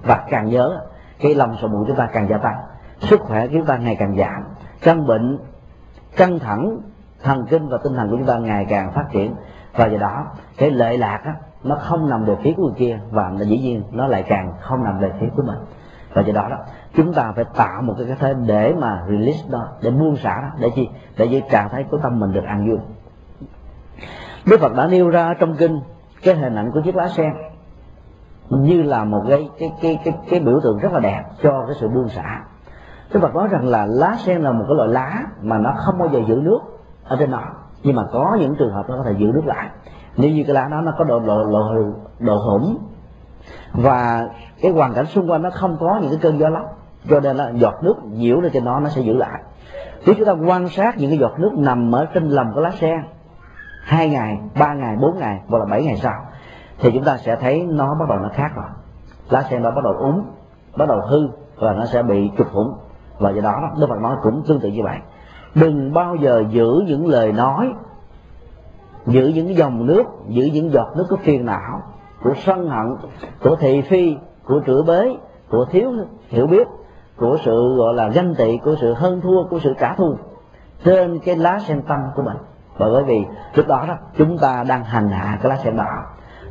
Và 0.02 0.24
càng 0.28 0.48
nhớ 0.48 0.80
cái 1.20 1.34
lòng 1.34 1.56
sầu 1.60 1.70
muộn 1.70 1.84
chúng 1.86 1.96
ta 1.96 2.08
càng 2.12 2.28
gia 2.28 2.38
tăng. 2.38 2.56
Sức 2.98 3.20
khỏe 3.20 3.46
của 3.46 3.52
chúng 3.52 3.66
ta 3.66 3.76
ngày 3.76 3.96
càng 3.96 4.16
giảm. 4.16 4.44
Căn 4.82 5.06
bệnh 5.06 5.38
căng 6.16 6.38
thẳng 6.38 6.78
thần 7.22 7.46
kinh 7.50 7.68
và 7.68 7.78
tinh 7.84 7.94
thần 7.94 8.10
của 8.10 8.16
chúng 8.16 8.26
ta 8.26 8.38
ngày 8.38 8.66
càng 8.68 8.92
phát 8.92 9.04
triển. 9.10 9.34
Và 9.76 9.86
do 9.86 9.98
đó 9.98 10.26
cái 10.58 10.70
lệ 10.70 10.96
lạc 10.96 11.20
á, 11.24 11.34
nó 11.64 11.76
không 11.80 12.08
nằm 12.08 12.24
về 12.24 12.36
phía 12.42 12.52
của 12.56 12.62
người 12.62 12.74
kia 12.76 12.98
và 13.10 13.32
dĩ 13.38 13.58
nhiên 13.58 13.82
nó 13.90 14.06
lại 14.06 14.24
càng 14.28 14.52
không 14.60 14.84
nằm 14.84 14.98
về 14.98 15.12
phía 15.20 15.26
của 15.36 15.42
mình. 15.42 15.58
Và 16.14 16.22
do 16.22 16.32
đó 16.32 16.48
đó 16.50 16.56
chúng 16.94 17.12
ta 17.12 17.32
phải 17.36 17.44
tạo 17.56 17.82
một 17.82 17.94
cái 17.98 18.06
cái 18.06 18.16
thế 18.20 18.34
để 18.46 18.74
mà 18.78 19.04
release 19.08 19.48
đó 19.50 19.68
để 19.82 19.90
buông 19.90 20.16
xả 20.16 20.40
đó 20.42 20.48
để 20.58 20.70
chi? 20.74 20.88
Để 21.16 21.24
giữ 21.24 21.40
trạng 21.50 21.68
thái 21.68 21.84
của 21.90 21.98
tâm 21.98 22.20
mình 22.20 22.32
được 22.32 22.44
an 22.44 22.68
vui. 22.68 22.78
Đức 24.46 24.60
phật 24.60 24.74
đã 24.74 24.86
nêu 24.86 25.10
ra 25.10 25.34
trong 25.38 25.56
kinh 25.56 25.80
cái 26.22 26.34
hình 26.34 26.54
ảnh 26.54 26.70
của 26.72 26.80
chiếc 26.80 26.96
lá 26.96 27.08
sen 27.08 27.32
như 28.50 28.82
là 28.82 29.04
một 29.04 29.24
cái 29.28 29.50
cái 29.58 29.72
cái 29.82 29.98
cái, 30.04 30.14
cái 30.30 30.40
biểu 30.40 30.60
tượng 30.62 30.78
rất 30.78 30.92
là 30.92 31.00
đẹp 31.00 31.22
cho 31.42 31.64
cái 31.66 31.76
sự 31.80 31.88
buông 31.88 32.08
xả. 32.08 32.44
Đức 33.12 33.20
Phật 33.20 33.34
nói 33.34 33.48
rằng 33.48 33.66
là 33.66 33.86
lá 33.86 34.16
sen 34.18 34.40
là 34.40 34.52
một 34.52 34.64
cái 34.68 34.76
loại 34.76 34.88
lá 34.88 35.22
mà 35.42 35.58
nó 35.58 35.74
không 35.76 35.98
bao 35.98 36.08
giờ 36.08 36.20
giữ 36.28 36.34
nước 36.34 36.60
ở 37.04 37.16
trên 37.16 37.30
nó 37.30 37.42
nhưng 37.82 37.96
mà 37.96 38.06
có 38.12 38.36
những 38.40 38.54
trường 38.58 38.72
hợp 38.72 38.90
nó 38.90 38.96
có 38.96 39.02
thể 39.04 39.14
giữ 39.18 39.26
nước 39.26 39.46
lại 39.46 39.68
nếu 40.16 40.30
như 40.30 40.44
cái 40.46 40.54
lá 40.54 40.68
đó 40.68 40.80
nó 40.80 40.92
có 40.98 41.04
độ 41.04 41.20
độ 41.20 41.44
độ, 41.44 41.74
độ 42.18 42.36
hủng 42.36 42.78
và 43.72 44.28
cái 44.62 44.72
hoàn 44.72 44.94
cảnh 44.94 45.06
xung 45.06 45.30
quanh 45.30 45.42
nó 45.42 45.50
không 45.50 45.76
có 45.80 45.98
những 46.02 46.10
cái 46.10 46.18
cơn 46.22 46.38
gió 46.38 46.48
lốc 46.48 46.76
cho 47.08 47.20
nên 47.20 47.36
là 47.36 47.50
giọt 47.50 47.74
nước 47.82 47.94
nhiễu 48.04 48.40
lên 48.40 48.52
trên 48.52 48.64
nó 48.64 48.80
nó 48.80 48.88
sẽ 48.88 49.02
giữ 49.02 49.16
lại. 49.16 49.42
Nếu 50.06 50.14
chúng 50.18 50.26
ta 50.26 50.32
quan 50.32 50.68
sát 50.68 50.98
những 50.98 51.10
cái 51.10 51.18
giọt 51.18 51.32
nước 51.38 51.52
nằm 51.56 51.94
ở 51.94 52.06
trên 52.14 52.28
lòng 52.28 52.52
của 52.54 52.60
lá 52.60 52.70
sen 52.70 53.02
hai 53.84 54.08
ngày 54.08 54.38
ba 54.58 54.74
ngày 54.74 54.96
bốn 55.00 55.18
ngày 55.18 55.40
hoặc 55.48 55.58
là 55.58 55.64
bảy 55.64 55.84
ngày 55.84 55.96
sau 55.96 56.24
thì 56.78 56.90
chúng 56.94 57.04
ta 57.04 57.16
sẽ 57.16 57.36
thấy 57.36 57.66
nó 57.70 57.94
bắt 57.94 58.08
đầu 58.08 58.18
nó 58.18 58.28
khác 58.32 58.52
rồi. 58.56 58.66
Lá 59.30 59.42
sen 59.42 59.62
nó 59.62 59.70
bắt 59.70 59.84
đầu 59.84 59.92
úng 59.92 60.24
bắt 60.76 60.88
đầu 60.88 61.00
hư 61.08 61.28
và 61.56 61.72
nó 61.72 61.86
sẽ 61.86 62.02
bị 62.02 62.30
trục 62.38 62.52
hủng. 62.52 62.74
Và 63.18 63.30
do 63.30 63.40
đó 63.40 63.70
đức 63.78 63.86
phật 63.88 64.00
nói 64.00 64.16
cũng 64.22 64.42
tương 64.46 64.60
tự 64.60 64.68
như 64.68 64.82
vậy. 64.82 64.98
Đừng 65.54 65.94
bao 65.94 66.16
giờ 66.16 66.44
giữ 66.50 66.82
những 66.86 67.06
lời 67.06 67.32
nói 67.32 67.72
giữ 69.06 69.26
những 69.34 69.56
dòng 69.56 69.86
nước, 69.86 70.02
giữ 70.28 70.44
những 70.52 70.72
giọt 70.72 70.88
nước 70.96 71.06
của 71.10 71.16
phiền 71.16 71.46
não 71.46 71.82
của 72.22 72.34
sân 72.34 72.68
hận, 72.68 72.96
của 73.42 73.56
thị 73.56 73.82
phi, 73.82 74.16
của 74.44 74.60
chửi 74.66 74.82
bới 74.82 75.16
của 75.50 75.64
thiếu 75.64 75.92
hiểu 76.28 76.46
biết, 76.46 76.68
của 77.16 77.36
sự, 77.44 77.74
gọi 77.76 77.94
là, 77.94 78.08
ganh 78.08 78.34
tị, 78.34 78.58
của 78.58 78.74
sự 78.80 78.94
hơn 78.94 79.20
thua, 79.20 79.44
của 79.44 79.58
sự 79.58 79.74
trả 79.80 79.94
thù 79.94 80.16
trên 80.84 81.18
cái 81.18 81.36
lá 81.36 81.58
sen 81.58 81.82
tâm 81.82 81.98
của 82.16 82.22
mình. 82.22 82.36
Bởi 82.78 83.04
vì 83.04 83.24
lúc 83.54 83.68
đó 83.68 83.84
đó, 83.88 83.94
chúng 84.16 84.38
ta 84.38 84.64
đang 84.68 84.84
hành 84.84 85.08
hạ 85.08 85.38
cái 85.42 85.50
lá 85.50 85.56
sen 85.56 85.76
đỏ 85.76 86.04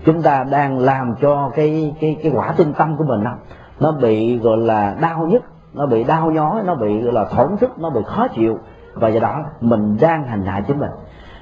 chúng 0.05 0.21
ta 0.21 0.43
đang 0.43 0.80
làm 0.80 1.15
cho 1.21 1.51
cái 1.55 1.95
cái 2.01 2.17
cái 2.23 2.31
quả 2.35 2.53
tinh 2.57 2.73
tâm 2.73 2.97
của 2.97 3.03
mình 3.03 3.23
đó, 3.23 3.31
nó 3.80 3.91
bị, 3.91 4.38
gọi 4.38 4.57
là, 4.57 4.95
đau 5.01 5.27
nhức, 5.27 5.41
nó 5.73 5.85
bị 5.85 6.03
đau 6.03 6.31
nhói, 6.31 6.63
nó 6.65 6.76
bị, 6.76 7.01
gọi 7.01 7.13
là 7.13 7.26
thổn 7.26 7.57
thức 7.57 7.80
nó 7.80 7.89
bị 7.89 8.01
khó 8.05 8.27
chịu. 8.27 8.57
Và 8.93 9.07
do 9.07 9.19
đó, 9.19 9.43
mình 9.61 9.97
đang 10.01 10.23
hành 10.23 10.45
hạ 10.45 10.61
chính 10.67 10.80
mình 10.80 10.89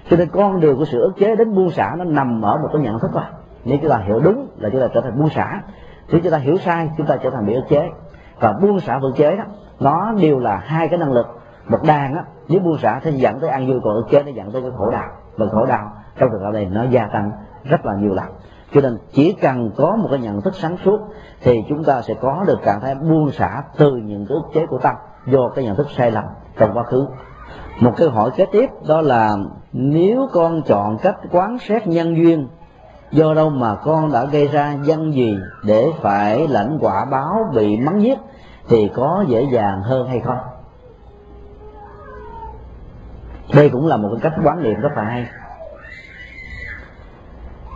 cho 0.09 0.17
nên 0.17 0.29
con 0.29 0.59
đường 0.59 0.77
của 0.77 0.85
sự 0.85 1.01
ức 1.01 1.13
chế 1.17 1.35
đến 1.35 1.55
buông 1.55 1.71
xả 1.71 1.95
nó 1.97 2.03
nằm 2.03 2.41
ở 2.41 2.57
một 2.57 2.69
cái 2.73 2.81
nhận 2.81 2.99
thức 2.99 3.11
thôi. 3.13 3.23
Nếu 3.65 3.77
chúng 3.81 3.91
ta 3.91 3.97
hiểu 3.97 4.19
đúng 4.19 4.47
là 4.57 4.69
chúng 4.69 4.81
ta 4.81 4.88
trở 4.93 5.01
thành 5.01 5.19
buông 5.19 5.29
xả. 5.29 5.61
Nếu 6.09 6.21
chúng 6.23 6.31
ta 6.31 6.38
hiểu 6.38 6.57
sai, 6.57 6.89
chúng 6.97 7.07
ta 7.07 7.15
trở 7.15 7.29
thành 7.29 7.45
bị 7.45 7.53
ức 7.53 7.63
chế. 7.69 7.89
Và 8.39 8.53
buông 8.61 8.79
xả 8.79 8.99
vượt 8.99 9.15
chế 9.15 9.35
đó, 9.35 9.43
nó 9.79 10.13
đều 10.21 10.39
là 10.39 10.57
hai 10.57 10.88
cái 10.88 10.99
năng 10.99 11.13
lực. 11.13 11.27
Một 11.67 11.79
đàn 11.84 12.15
á, 12.15 12.23
nếu 12.47 12.59
buông 12.59 12.77
xả 12.77 12.99
thì 13.03 13.11
dẫn 13.11 13.39
tới 13.39 13.49
ăn 13.49 13.67
vui, 13.67 13.79
còn 13.84 13.95
ức 13.95 14.05
chế 14.09 14.23
nó 14.23 14.31
dẫn 14.31 14.51
tới 14.51 14.61
cái 14.61 14.71
khổ 14.77 14.91
đau. 14.91 15.09
Và 15.38 15.45
khổ 15.51 15.65
đau 15.65 15.91
trong 16.17 16.29
trường 16.31 16.41
hợp 16.41 16.51
này 16.53 16.65
nó 16.65 16.84
gia 16.84 17.07
tăng 17.07 17.31
rất 17.63 17.85
là 17.85 17.93
nhiều 17.95 18.13
lần. 18.13 18.25
Cho 18.73 18.81
nên 18.81 18.97
chỉ 19.13 19.34
cần 19.41 19.71
có 19.77 19.95
một 19.95 20.07
cái 20.11 20.19
nhận 20.19 20.41
thức 20.41 20.55
sáng 20.55 20.77
suốt 20.85 20.99
thì 21.41 21.63
chúng 21.69 21.84
ta 21.84 22.01
sẽ 22.01 22.13
có 22.13 22.43
được 22.47 22.59
trạng 22.65 22.81
thái 22.81 22.95
buông 22.95 23.31
xả 23.31 23.63
từ 23.77 23.95
những 23.95 24.25
cái 24.29 24.35
ức 24.35 24.43
chế 24.53 24.65
của 24.65 24.77
tâm 24.77 24.95
do 25.25 25.49
cái 25.49 25.65
nhận 25.65 25.75
thức 25.75 25.88
sai 25.97 26.11
lầm 26.11 26.23
trong 26.57 26.73
quá 26.73 26.84
khứ. 26.84 27.07
Một 27.79 27.91
câu 27.97 28.09
hỏi 28.09 28.31
kế 28.35 28.45
tiếp 28.51 28.69
đó 28.88 29.01
là 29.01 29.35
nếu 29.79 30.29
con 30.33 30.61
chọn 30.61 30.97
cách 30.97 31.17
quán 31.31 31.57
xét 31.59 31.87
nhân 31.87 32.17
duyên, 32.17 32.47
do 33.11 33.33
đâu 33.33 33.49
mà 33.49 33.75
con 33.75 34.11
đã 34.11 34.25
gây 34.25 34.47
ra 34.47 34.77
dân 34.83 35.13
gì 35.13 35.37
để 35.63 35.87
phải 36.01 36.47
lãnh 36.47 36.77
quả 36.81 37.05
báo 37.05 37.51
bị 37.53 37.79
mắng 37.79 38.01
giết 38.01 38.19
thì 38.69 38.91
có 38.95 39.25
dễ 39.27 39.47
dàng 39.51 39.81
hơn 39.81 40.07
hay 40.07 40.19
không? 40.19 40.37
Đây 43.53 43.69
cũng 43.69 43.87
là 43.87 43.97
một 43.97 44.09
cái 44.11 44.19
cách 44.21 44.39
quán 44.43 44.63
niệm 44.63 44.79
rất 44.79 44.91
là 44.95 45.03
hay. 45.03 45.27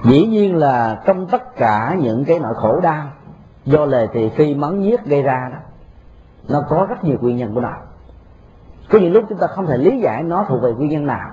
Dĩ 0.03 0.25
nhiên 0.25 0.55
là 0.55 1.01
trong 1.05 1.27
tất 1.27 1.55
cả 1.55 1.95
những 1.99 2.25
cái 2.25 2.39
nỗi 2.39 2.53
khổ 2.55 2.79
đau 2.79 3.07
do 3.65 3.85
lời 3.85 4.07
thị 4.13 4.29
phi 4.35 4.55
mắng 4.55 4.83
giết 4.83 5.05
gây 5.05 5.21
ra 5.21 5.49
đó, 5.51 5.57
nó 6.49 6.63
có 6.69 6.85
rất 6.89 7.03
nhiều 7.03 7.17
nguyên 7.21 7.37
nhân 7.37 7.53
của 7.53 7.61
nó. 7.61 7.73
Có 8.89 8.99
những 8.99 9.13
lúc 9.13 9.25
chúng 9.29 9.37
ta 9.37 9.47
không 9.47 9.67
thể 9.67 9.77
lý 9.77 9.99
giải 9.99 10.23
nó 10.23 10.45
thuộc 10.49 10.61
về 10.61 10.71
nguyên 10.73 10.89
nhân 10.89 11.05
nào 11.05 11.29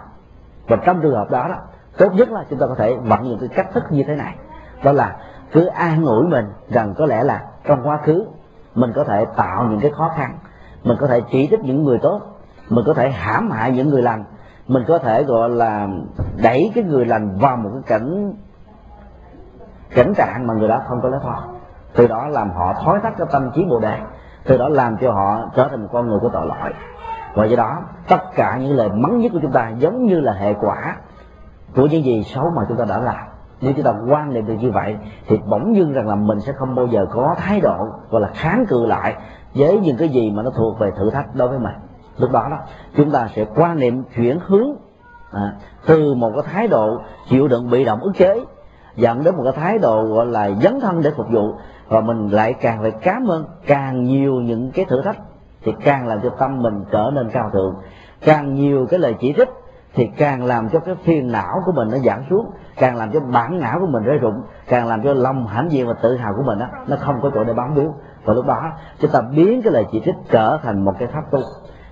và 0.69 0.77
trong 0.77 1.01
trường 1.01 1.15
hợp 1.15 1.31
đó 1.31 1.49
đó, 1.49 1.57
tốt 1.99 2.13
nhất 2.15 2.31
là 2.31 2.45
chúng 2.51 2.59
ta 2.59 2.67
có 2.67 2.75
thể 2.75 2.95
vận 2.95 3.29
dụng 3.29 3.39
cái 3.41 3.49
cách 3.49 3.69
thức 3.73 3.85
như 3.91 4.05
thế 4.07 4.15
này. 4.15 4.35
Đó 4.85 4.93
là 4.93 5.17
cứ 5.53 5.67
an 5.67 6.05
ủi 6.05 6.27
mình 6.27 6.45
rằng 6.69 6.95
có 6.99 7.07
lẽ 7.07 7.25
là 7.25 7.43
trong 7.65 7.89
quá 7.89 7.99
khứ, 8.05 8.27
mình 8.75 8.93
có 8.95 9.05
thể 9.05 9.25
tạo 9.37 9.65
những 9.65 9.81
cái 9.81 9.91
khó 9.91 10.11
khăn. 10.17 10.39
Mình 10.85 10.97
có 11.01 11.07
thể 11.07 11.21
chỉ 11.31 11.49
trích 11.51 11.61
những 11.61 11.85
người 11.85 11.99
tốt. 11.99 12.21
Mình 12.69 12.85
có 12.87 12.95
thể 12.95 13.11
hãm 13.11 13.51
hại 13.51 13.73
những 13.73 13.89
người 13.89 14.03
lành. 14.03 14.25
Mình 14.67 14.85
có 14.89 14.99
thể, 14.99 15.23
gọi 15.23 15.51
là, 15.51 15.89
đẩy 16.43 16.73
cái 16.75 16.85
người 16.85 17.05
lành 17.05 17.39
vào 17.39 17.57
một 17.57 17.71
cái 17.73 17.83
cảnh 17.87 18.35
cảnh 19.91 20.13
trạng 20.17 20.47
mà 20.47 20.55
người 20.55 20.69
đó 20.69 20.83
không 20.89 21.01
có 21.03 21.09
lối 21.09 21.21
thoát 21.23 21.43
từ 21.95 22.07
đó 22.07 22.27
làm 22.29 22.51
họ 22.51 22.75
thói 22.85 23.01
thắt 23.03 23.13
cái 23.19 23.27
tâm 23.33 23.51
trí 23.55 23.65
bồ 23.65 23.81
đề. 23.81 23.99
Từ 24.45 24.59
đó 24.59 24.69
làm 24.69 24.97
cho 25.01 25.13
họ 25.13 25.51
trở 25.55 25.69
thành 25.69 25.83
một 25.83 25.89
con 25.93 26.09
người 26.09 26.19
của 26.19 26.29
tội 26.29 26.47
lỗi 26.47 26.73
và 27.39 27.45
do 27.45 27.57
đó 27.57 27.83
tất 28.09 28.21
cả 28.35 28.59
những 28.61 28.77
lời 28.77 28.89
mắng 28.89 29.19
nhất 29.19 29.33
của 29.33 29.39
chúng 29.43 29.53
ta 29.53 29.71
giống 29.79 30.07
như 30.07 30.21
là 30.21 30.33
hệ 30.33 30.55
quả 30.55 30.97
của 31.77 31.87
những 31.87 32.05
gì 32.05 32.23
xấu 32.23 32.51
mà 32.57 32.65
chúng 32.69 32.77
ta 32.77 32.85
đã 32.85 32.99
làm. 32.99 33.27
Nếu 33.61 33.73
chúng 33.77 33.85
ta 33.85 33.95
quan 34.09 34.35
niệm 34.35 34.47
được 34.47 34.55
như 34.61 34.71
vậy 34.71 34.97
thì 35.27 35.39
bỗng 35.47 35.77
dưng 35.77 35.93
rằng 35.93 36.09
là 36.09 36.15
mình 36.15 36.41
sẽ 36.41 36.53
không 36.53 36.75
bao 36.75 36.87
giờ 36.87 37.07
có 37.11 37.35
thái 37.39 37.61
độ 37.61 37.89
gọi 38.11 38.21
là 38.21 38.29
kháng 38.35 38.67
cự 38.69 38.87
lại 38.87 39.17
với 39.55 39.81
những 39.81 39.97
cái 39.97 40.09
gì 40.09 40.31
mà 40.31 40.43
nó 40.43 40.51
thuộc 40.51 40.79
về 40.79 40.91
thử 40.97 41.11
thách 41.11 41.35
đối 41.35 41.49
với 41.49 41.59
mình. 41.59 41.75
Lúc 42.17 42.33
đó 42.33 42.47
đó 42.51 42.59
chúng 42.97 43.11
ta 43.11 43.29
sẽ 43.35 43.45
quan 43.57 43.79
niệm 43.79 44.05
chuyển 44.17 44.39
hướng 44.47 44.77
à, 45.33 45.53
từ 45.87 46.15
một 46.15 46.31
cái 46.35 46.43
thái 46.53 46.69
độ 46.69 47.01
chịu 47.29 47.49
đựng 47.49 47.71
bị 47.71 47.85
động 47.85 48.01
ức 48.01 48.13
chế 48.17 48.41
dẫn 48.97 49.25
đến 49.25 49.37
một 49.37 49.43
cái 49.45 49.53
thái 49.53 49.79
độ 49.79 50.05
gọi 50.05 50.27
là 50.27 50.51
dấn 50.63 50.81
thân 50.81 51.03
để 51.03 51.11
phục 51.17 51.27
vụ 51.31 51.55
và 51.89 52.01
mình 52.01 52.29
lại 52.29 52.53
càng 52.53 52.79
phải 52.83 52.91
cảm 52.91 53.27
ơn 53.27 53.45
càng 53.67 54.05
nhiều 54.05 54.35
những 54.35 54.71
cái 54.71 54.85
thử 54.85 55.03
thách 55.03 55.17
thì 55.65 55.73
càng 55.85 56.09
làm 56.09 56.21
cho 56.23 56.31
tâm 56.39 56.63
mình 56.63 56.85
trở 56.91 57.11
nên 57.15 57.31
cao 57.31 57.51
thượng. 57.53 57.75
Càng 58.21 58.55
nhiều 58.55 58.87
cái 58.91 58.99
lời 59.01 59.15
chỉ 59.21 59.35
trích 59.37 59.49
thì 59.95 60.11
càng 60.17 60.45
làm 60.45 60.69
cho 60.69 60.79
cái 60.79 60.95
phiền 61.05 61.33
não 61.33 61.63
của 61.67 61.73
mình 61.73 61.89
nó 61.91 61.99
giảm 61.99 62.23
xuống 62.31 62.51
càng 62.77 62.97
làm 62.97 63.13
cho 63.13 63.21
bản 63.21 63.61
não 63.61 63.81
của 63.81 63.87
mình 63.87 64.03
rơi 64.03 64.19
rụng 64.19 64.43
càng 64.69 64.87
làm 64.87 65.03
cho 65.03 65.13
lòng 65.13 65.47
hãnh 65.47 65.73
diện 65.73 65.89
và 65.89 65.95
tự 66.03 66.17
hào 66.17 66.35
của 66.37 66.43
mình 66.43 66.59
đó, 66.59 66.67
nó 66.87 66.97
không 66.97 67.21
có 67.23 67.31
chỗ 67.35 67.45
để 67.45 67.53
bám 67.53 67.75
víu. 67.75 67.95
Và 68.25 68.35
lúc 68.35 68.47
đó 68.47 68.73
chúng 68.99 69.11
ta 69.11 69.21
biến 69.21 69.63
cái 69.63 69.73
lời 69.73 69.87
chỉ 69.93 70.03
trích 70.05 70.15
trở 70.31 70.59
thành 70.63 70.85
một 70.85 70.95
cái 70.99 71.09
pháp 71.09 71.31
tu. 71.31 71.41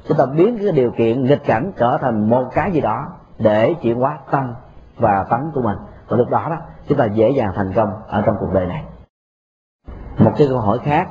Chúng 0.09 0.17
ta 0.17 0.27
biến 0.27 0.59
cái 0.59 0.73
điều 0.73 0.91
kiện 0.91 1.25
nghịch 1.25 1.45
cảnh 1.45 1.73
trở 1.77 1.99
thành 1.99 2.31
một 2.31 2.45
cái 2.53 2.73
gì 2.73 2.81
đó 2.81 3.07
để 3.39 3.75
chuyển 3.75 3.99
hóa 3.99 4.19
tâm 4.31 4.55
và 4.97 5.25
tánh 5.31 5.51
của 5.55 5.63
mình. 5.63 5.77
Và 6.09 6.17
lúc 6.17 6.31
đó 6.31 6.47
đó 6.51 6.57
chúng 6.89 6.99
ta 6.99 7.05
dễ 7.05 7.31
dàng 7.31 7.53
thành 7.57 7.73
công 7.73 7.89
ở 8.09 8.23
trong 8.23 8.37
cuộc 8.41 8.53
đời 8.53 8.67
này. 8.67 8.85
Một 10.19 10.33
cái 10.37 10.49
câu 10.49 10.61
hỏi 10.61 10.79
khác 10.79 11.09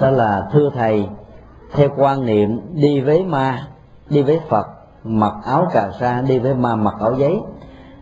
đó 0.00 0.10
là 0.10 0.48
thưa 0.52 0.70
thầy 0.74 1.08
theo 1.72 1.88
quan 1.96 2.26
niệm, 2.26 2.60
đi 2.74 3.00
với 3.00 3.24
ma, 3.24 3.66
đi 4.10 4.22
với 4.22 4.40
phật, 4.48 4.66
mặc 5.04 5.32
áo 5.44 5.66
cà 5.72 5.90
sa, 6.00 6.22
đi 6.28 6.38
với 6.38 6.54
ma, 6.54 6.76
mặc 6.76 6.94
áo 7.00 7.14
giấy. 7.14 7.40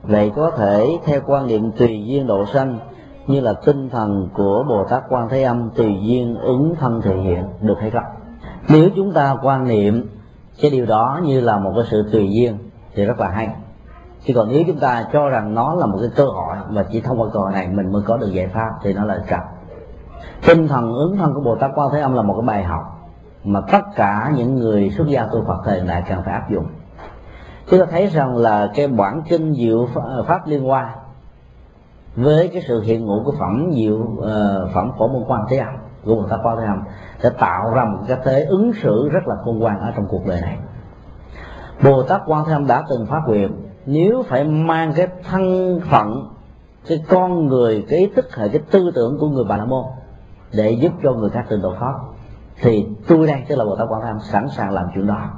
Vậy 0.03 0.33
có 0.37 0.51
thể, 0.51 0.99
theo 1.05 1.21
quan 1.27 1.47
niệm 1.47 1.73
tùy 1.73 2.05
duyên 2.07 2.27
độ 2.27 2.47
sanh, 2.47 2.79
như 3.27 3.41
là 3.41 3.53
tinh 3.65 3.91
thần 3.91 4.29
của 4.35 4.65
bồ 4.69 4.85
tát 4.85 5.03
quan 5.09 5.29
thế 5.29 5.43
âm, 5.43 5.71
tùy 5.71 5.97
duyên 6.03 6.39
ứng 6.41 6.75
thân 6.81 7.01
thể 7.03 7.17
hiện, 7.17 7.45
được 7.61 7.77
hay 7.81 7.91
không? 7.91 8.03
Nếu 8.69 8.89
chúng 8.97 9.13
ta 9.13 9.37
quan 9.43 9.69
niệm 9.69 10.09
cái 10.63 10.71
điều 10.71 10.87
đó 10.87 11.21
như 11.25 11.41
là 11.41 11.59
một 11.59 11.73
cái 11.77 11.85
sự 11.91 12.09
tùy 12.13 12.29
duyên, 12.33 12.59
thì 12.95 13.05
rất 13.05 13.21
là 13.21 13.29
hay. 13.29 13.49
Chứ 14.25 14.35
còn 14.37 14.49
nếu 14.49 14.63
chúng 14.67 14.79
ta 14.79 15.07
cho 15.13 15.29
rằng 15.29 15.55
nó 15.55 15.75
là 15.75 15.87
một 15.87 15.99
cái 16.01 16.11
cơ 16.17 16.25
hội, 16.25 16.57
mà 16.71 16.85
chỉ 16.93 17.01
thông 17.01 17.21
qua 17.21 17.29
cơ 17.33 17.41
hội 17.41 17.53
này 17.53 17.69
mình 17.69 17.93
mới 17.93 18.03
có 18.03 18.17
được 18.17 18.31
giải 18.33 18.49
pháp, 18.49 18.71
thì 18.83 18.93
nó 18.93 19.05
là 19.05 19.19
trật. 19.31 19.41
Tinh 20.47 20.69
thần 20.69 20.93
ứng 20.93 21.17
thân 21.17 21.35
của 21.35 21.41
bồ 21.41 21.57
tát 21.57 21.71
quan 21.75 21.89
thế 21.93 22.01
âm 22.01 22.15
là 22.15 22.23
một 22.23 22.35
cái 22.35 22.47
bài 22.47 22.65
học 22.65 22.96
mà 23.47 23.61
tất 23.73 23.83
cả 23.97 24.33
những 24.37 24.55
người 24.55 24.91
xuất 24.97 25.09
gia 25.09 25.27
tu 25.27 25.45
phật 25.47 25.63
thời 25.65 25.81
đại 25.81 26.03
cần 26.09 26.23
phải 26.25 26.35
áp 26.35 26.51
dụng. 26.51 26.67
Chúng 27.71 27.81
ta 27.81 27.87
thấy 27.91 28.07
rằng 28.07 28.37
là 28.37 28.71
cái 28.75 28.89
bản 28.89 29.23
kinh 29.29 29.55
diệu 29.55 29.89
ờ, 29.95 30.25
pháp 30.29 30.47
liên 30.47 30.65
hoa 30.65 30.95
với 32.17 32.49
cái 32.53 32.63
sự 32.69 32.81
hiện 32.83 33.07
ngụ 33.07 33.23
của 33.25 33.33
phẩm 33.39 33.71
diệu 33.75 33.95
uh, 33.97 34.27
phẩm 34.75 34.91
phổ 34.99 35.09
môn 35.09 35.25
quan 35.29 35.43
thế 35.49 35.57
âm 35.57 35.75
của 36.05 36.15
bồ 36.15 36.27
tát 36.29 36.41
quan 36.43 36.57
thế 36.61 36.67
âm 36.67 36.83
sẽ 37.19 37.31
tạo 37.31 37.71
ra 37.75 37.85
một 37.85 37.99
cái 38.09 38.19
thế 38.25 38.45
ứng 38.45 38.73
xử 38.83 39.09
rất 39.09 39.29
là 39.29 39.35
khôn 39.45 39.59
ngoan 39.59 39.81
ở 39.81 39.93
trong 39.97 40.07
cuộc 40.09 40.27
đời 40.27 40.41
này. 40.41 40.59
Bồ 41.85 42.03
tát 42.03 42.21
quan 42.27 42.45
thế 42.47 42.53
âm 42.53 42.67
đã 42.67 42.85
từng 42.89 43.07
phát 43.07 43.21
nguyện 43.27 43.67
nếu 43.87 44.23
phải 44.29 44.45
mang 44.45 44.93
cái 44.97 45.09
thân 45.31 45.81
phận 45.91 46.37
cái 46.89 47.05
con 47.09 47.47
người 47.47 47.85
cái 47.89 47.99
ý 47.99 48.07
thức 48.17 48.35
hay 48.35 48.49
cái 48.49 48.63
tư 48.71 48.91
tưởng 48.95 49.19
của 49.21 49.29
người 49.29 49.45
bà 49.49 49.57
la 49.57 49.65
môn 49.65 49.85
để 50.53 50.71
giúp 50.71 50.93
cho 51.03 51.13
người 51.13 51.31
khác 51.31 51.45
tự 51.49 51.61
độ 51.63 51.75
thoát 51.79 51.95
thì 52.61 52.87
tôi 53.09 53.27
đây 53.27 53.43
tức 53.49 53.57
là 53.57 53.65
bồ 53.65 53.77
tát 53.77 53.89
quan 53.91 54.03
tham 54.03 54.19
sẵn 54.21 54.49
sàng 54.49 54.71
làm 54.71 54.87
chuyện 54.95 55.07
đó. 55.07 55.31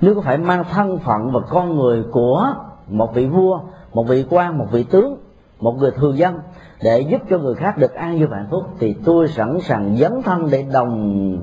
Nếu 0.00 0.14
có 0.14 0.20
phải 0.20 0.38
mang 0.38 0.64
thân 0.70 0.98
phận 0.98 1.30
và 1.32 1.40
con 1.48 1.76
người 1.76 2.04
của 2.12 2.54
một 2.88 3.14
vị 3.14 3.26
vua, 3.26 3.60
một 3.92 4.02
vị 4.08 4.26
quan, 4.30 4.58
một 4.58 4.66
vị 4.70 4.84
tướng, 4.90 5.16
một 5.60 5.76
người 5.78 5.90
thường 5.90 6.18
dân 6.18 6.40
để 6.82 7.00
giúp 7.00 7.20
cho 7.30 7.38
người 7.38 7.54
khác 7.54 7.78
được 7.78 7.94
an 7.94 8.18
vui 8.18 8.28
hạnh 8.32 8.48
phúc, 8.50 8.62
thì 8.78 8.96
tôi 9.04 9.28
sẵn 9.28 9.58
sàng 9.60 9.96
dấn 9.96 10.22
thân 10.22 10.48
để 10.50 10.62
đồng 10.72 11.38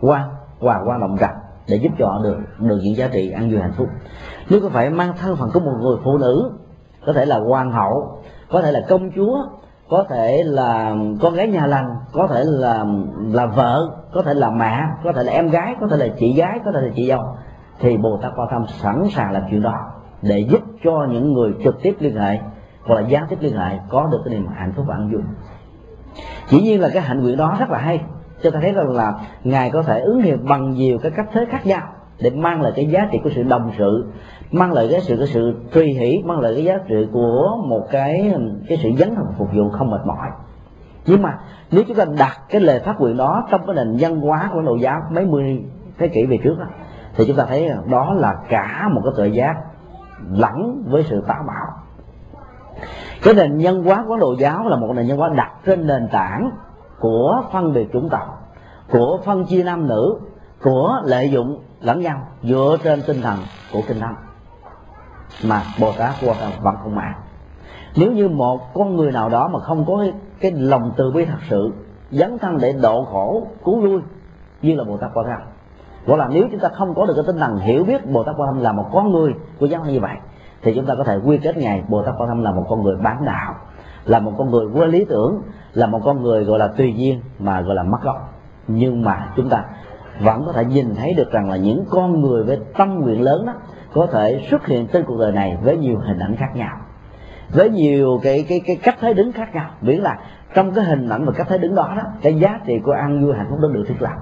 quan, 0.00 0.28
hòa 0.60 0.80
quan 0.86 1.00
động 1.00 1.16
rằng 1.16 1.36
để 1.68 1.76
giúp 1.76 1.92
cho 1.98 2.06
họ 2.06 2.20
được 2.22 2.36
được 2.58 2.78
những 2.82 2.96
giá 2.96 3.08
trị 3.12 3.30
an 3.30 3.50
vui 3.50 3.60
hạnh 3.60 3.72
phúc. 3.76 3.88
Nếu 4.50 4.60
có 4.60 4.68
phải 4.68 4.90
mang 4.90 5.12
thân 5.20 5.36
phận 5.36 5.50
của 5.54 5.60
một 5.60 5.78
người 5.80 5.96
phụ 6.04 6.18
nữ, 6.18 6.50
có 7.06 7.12
thể 7.12 7.24
là 7.24 7.38
hoàng 7.38 7.72
hậu, 7.72 8.22
có 8.50 8.62
thể 8.62 8.72
là 8.72 8.80
công 8.88 9.10
chúa 9.16 9.44
có 9.88 10.04
thể 10.08 10.42
là 10.46 10.94
con 11.20 11.34
gái 11.34 11.48
nhà 11.48 11.66
lành, 11.66 11.96
có 12.12 12.26
thể 12.26 12.42
là 12.44 12.84
là 13.32 13.46
vợ, 13.46 13.88
có 14.12 14.22
thể 14.22 14.34
là 14.34 14.50
mẹ, 14.50 14.82
có 15.04 15.12
thể 15.12 15.22
là 15.22 15.32
em 15.32 15.48
gái, 15.48 15.74
có 15.80 15.86
thể 15.86 15.96
là 15.96 16.08
chị 16.18 16.34
gái, 16.34 16.58
có 16.64 16.72
thể 16.74 16.80
là 16.80 16.92
chị 16.96 17.08
dâu. 17.08 17.20
Thì 17.80 17.96
bồ 17.96 18.18
tát 18.22 18.32
quan 18.36 18.48
tâm 18.50 18.64
sẵn 18.66 19.04
sàng 19.10 19.32
làm 19.32 19.42
chuyện 19.50 19.62
đó 19.62 19.74
để 20.22 20.38
giúp 20.38 20.60
cho 20.84 21.06
những 21.10 21.32
người 21.32 21.54
trực 21.64 21.82
tiếp 21.82 21.96
liên 22.00 22.16
hệ 22.16 22.38
hoặc 22.86 22.94
là 22.94 23.00
gián 23.00 23.26
tiếp 23.28 23.36
liên 23.40 23.56
hệ 23.56 23.78
có 23.88 24.08
được 24.12 24.18
cái 24.24 24.34
niềm 24.34 24.46
hạnh 24.56 24.72
phúc 24.76 24.84
và 24.88 24.94
an 24.94 25.10
vui. 25.12 25.22
Chỉ 26.48 26.62
nhiên 26.62 26.80
là 26.80 26.88
cái 26.92 27.02
hạnh 27.02 27.22
nguyện 27.22 27.36
đó 27.36 27.56
rất 27.58 27.70
là 27.70 27.78
hay. 27.78 28.00
Cho 28.42 28.50
ta 28.50 28.58
thấy 28.62 28.72
rằng 28.72 28.90
là 28.90 29.14
ngài 29.44 29.70
có 29.70 29.82
thể 29.82 30.00
ứng 30.00 30.22
hiện 30.22 30.48
bằng 30.48 30.70
nhiều 30.70 30.98
cái 31.02 31.10
cách 31.10 31.26
thế 31.32 31.46
khác 31.50 31.66
nhau 31.66 31.82
để 32.20 32.30
mang 32.30 32.62
lại 32.62 32.72
cái 32.76 32.86
giá 32.86 33.08
trị 33.12 33.18
của 33.24 33.30
sự 33.34 33.42
đồng 33.42 33.70
sự 33.78 34.06
mang 34.50 34.72
lại 34.72 34.88
cái 34.90 35.00
sự 35.00 35.16
cái 35.16 35.26
sự 35.26 35.54
truy 35.74 35.92
hỷ 35.92 36.22
mang 36.24 36.40
lại 36.40 36.54
cái 36.54 36.64
giá 36.64 36.78
trị 36.88 37.08
của 37.12 37.58
một 37.68 37.86
cái 37.90 38.34
cái 38.68 38.78
sự 38.82 38.90
dấn 38.98 39.14
thân 39.14 39.24
phục 39.38 39.48
vụ 39.54 39.70
không 39.70 39.90
mệt 39.90 40.06
mỏi. 40.06 40.28
Nhưng 41.06 41.22
mà 41.22 41.38
nếu 41.70 41.82
chúng 41.88 41.96
ta 41.96 42.04
đặt 42.18 42.38
cái 42.48 42.60
lời 42.60 42.80
phát 42.84 43.00
nguyện 43.00 43.16
đó 43.16 43.46
trong 43.50 43.66
cái 43.66 43.76
nền 43.76 43.96
văn 44.00 44.20
hóa 44.20 44.50
của 44.52 44.60
nội 44.60 44.80
giáo 44.80 45.00
mấy 45.10 45.26
mươi 45.26 45.64
thế 45.98 46.08
kỷ 46.08 46.26
về 46.26 46.38
trước 46.44 46.58
đó, 46.58 46.66
thì 47.16 47.24
chúng 47.26 47.36
ta 47.36 47.44
thấy 47.48 47.70
đó 47.90 48.14
là 48.14 48.34
cả 48.48 48.88
một 48.92 49.00
cái 49.04 49.12
tội 49.16 49.32
giác 49.32 49.54
lẫn 50.30 50.82
với 50.86 51.02
sự 51.02 51.22
táo 51.26 51.42
bạo. 51.46 51.66
Cái 53.22 53.34
nền 53.34 53.56
nhân 53.56 53.84
hóa 53.84 54.04
của 54.08 54.16
đồ 54.16 54.34
giáo 54.38 54.68
là 54.68 54.76
một 54.76 54.92
nền 54.96 55.06
nhân 55.06 55.18
hóa 55.18 55.28
đặt 55.36 55.50
trên 55.66 55.86
nền 55.86 56.08
tảng 56.12 56.50
của 57.00 57.42
phân 57.52 57.72
biệt 57.72 57.86
chủng 57.92 58.08
tộc 58.08 58.52
của 58.90 59.20
phân 59.24 59.44
chia 59.44 59.62
nam 59.64 59.88
nữ 59.88 60.18
của 60.62 61.00
lợi 61.04 61.30
dụng 61.30 61.58
lẫn 61.80 62.00
nhau 62.00 62.18
dựa 62.42 62.76
trên 62.84 63.02
tinh 63.06 63.20
thần 63.22 63.38
của 63.72 63.80
kinh 63.88 64.00
thánh 64.00 64.14
mà 65.44 65.62
bồ 65.80 65.92
tát 65.92 66.14
quan 66.26 66.36
vẫn 66.62 66.74
không 66.82 66.94
mạng 66.94 67.14
nếu 67.96 68.12
như 68.12 68.28
một 68.28 68.74
con 68.74 68.96
người 68.96 69.12
nào 69.12 69.28
đó 69.28 69.48
mà 69.48 69.60
không 69.60 69.84
có 69.86 69.98
cái, 69.98 70.12
cái 70.40 70.50
lòng 70.50 70.92
từ 70.96 71.10
bi 71.10 71.24
thật 71.24 71.38
sự 71.50 71.72
dấn 72.10 72.38
thân 72.38 72.58
để 72.58 72.72
độ 72.72 73.04
khổ 73.04 73.46
cứu 73.64 73.80
vui 73.80 74.00
như 74.62 74.74
là 74.74 74.84
bồ 74.84 74.96
tát 74.96 75.10
quan 75.14 75.26
tham 75.26 75.40
gọi 76.06 76.18
là 76.18 76.28
nếu 76.28 76.48
chúng 76.50 76.60
ta 76.60 76.68
không 76.68 76.94
có 76.94 77.06
được 77.06 77.14
cái 77.16 77.24
tinh 77.26 77.38
thần 77.38 77.58
hiểu 77.58 77.84
biết 77.84 78.06
bồ 78.06 78.24
tát 78.24 78.34
quan 78.38 78.48
tham 78.52 78.62
là 78.62 78.72
một 78.72 78.88
con 78.92 79.12
người 79.12 79.34
của 79.60 79.66
giáo 79.66 79.84
như 79.84 80.00
vậy 80.00 80.16
thì 80.62 80.74
chúng 80.74 80.86
ta 80.86 80.94
có 80.94 81.04
thể 81.04 81.18
quy 81.24 81.38
kết 81.38 81.56
ngài 81.56 81.82
bồ 81.88 82.02
tát 82.02 82.14
quan 82.18 82.28
tâm 82.28 82.42
là 82.42 82.52
một 82.52 82.66
con 82.68 82.82
người 82.82 82.96
bán 82.96 83.24
đạo 83.24 83.54
là 84.04 84.18
một 84.18 84.32
con 84.38 84.50
người 84.50 84.66
quên 84.74 84.90
lý 84.90 85.04
tưởng 85.04 85.42
là 85.72 85.86
một 85.86 86.00
con 86.04 86.22
người 86.22 86.44
gọi 86.44 86.58
là 86.58 86.68
tùy 86.68 86.94
duyên 86.96 87.20
mà 87.38 87.60
gọi 87.60 87.74
là 87.74 87.82
mất 87.82 87.98
gốc 88.02 88.32
nhưng 88.68 89.02
mà 89.02 89.32
chúng 89.36 89.48
ta 89.48 89.64
vẫn 90.20 90.42
có 90.46 90.52
thể 90.52 90.64
nhìn 90.64 90.94
thấy 90.94 91.14
được 91.14 91.30
rằng 91.30 91.50
là 91.50 91.56
những 91.56 91.84
con 91.90 92.20
người 92.20 92.44
với 92.44 92.58
tâm 92.78 93.00
nguyện 93.00 93.22
lớn 93.22 93.46
đó 93.46 93.52
có 93.96 94.06
thể 94.12 94.46
xuất 94.50 94.66
hiện 94.66 94.86
trên 94.86 95.04
cuộc 95.04 95.20
đời 95.20 95.32
này 95.32 95.56
với 95.62 95.76
nhiều 95.76 95.98
hình 95.98 96.18
ảnh 96.18 96.36
khác 96.36 96.56
nhau 96.56 96.78
với 97.52 97.70
nhiều 97.70 98.20
cái 98.22 98.44
cái 98.48 98.60
cái 98.66 98.76
cách 98.82 98.96
thế 99.00 99.14
đứng 99.14 99.32
khác 99.32 99.54
nhau. 99.54 99.70
Miễn 99.80 99.98
là 99.98 100.18
trong 100.54 100.74
cái 100.74 100.84
hình 100.84 101.08
ảnh 101.08 101.24
và 101.24 101.32
cách 101.32 101.46
thế 101.50 101.58
đứng 101.58 101.74
đó 101.74 101.94
đó 101.96 102.02
cái 102.22 102.34
giá 102.34 102.60
trị 102.66 102.78
của 102.78 102.92
an 102.92 103.24
vui 103.24 103.34
hạnh 103.34 103.46
phúc 103.50 103.58
đó 103.60 103.68
được 103.72 103.84
thiết 103.88 104.02
lập. 104.02 104.14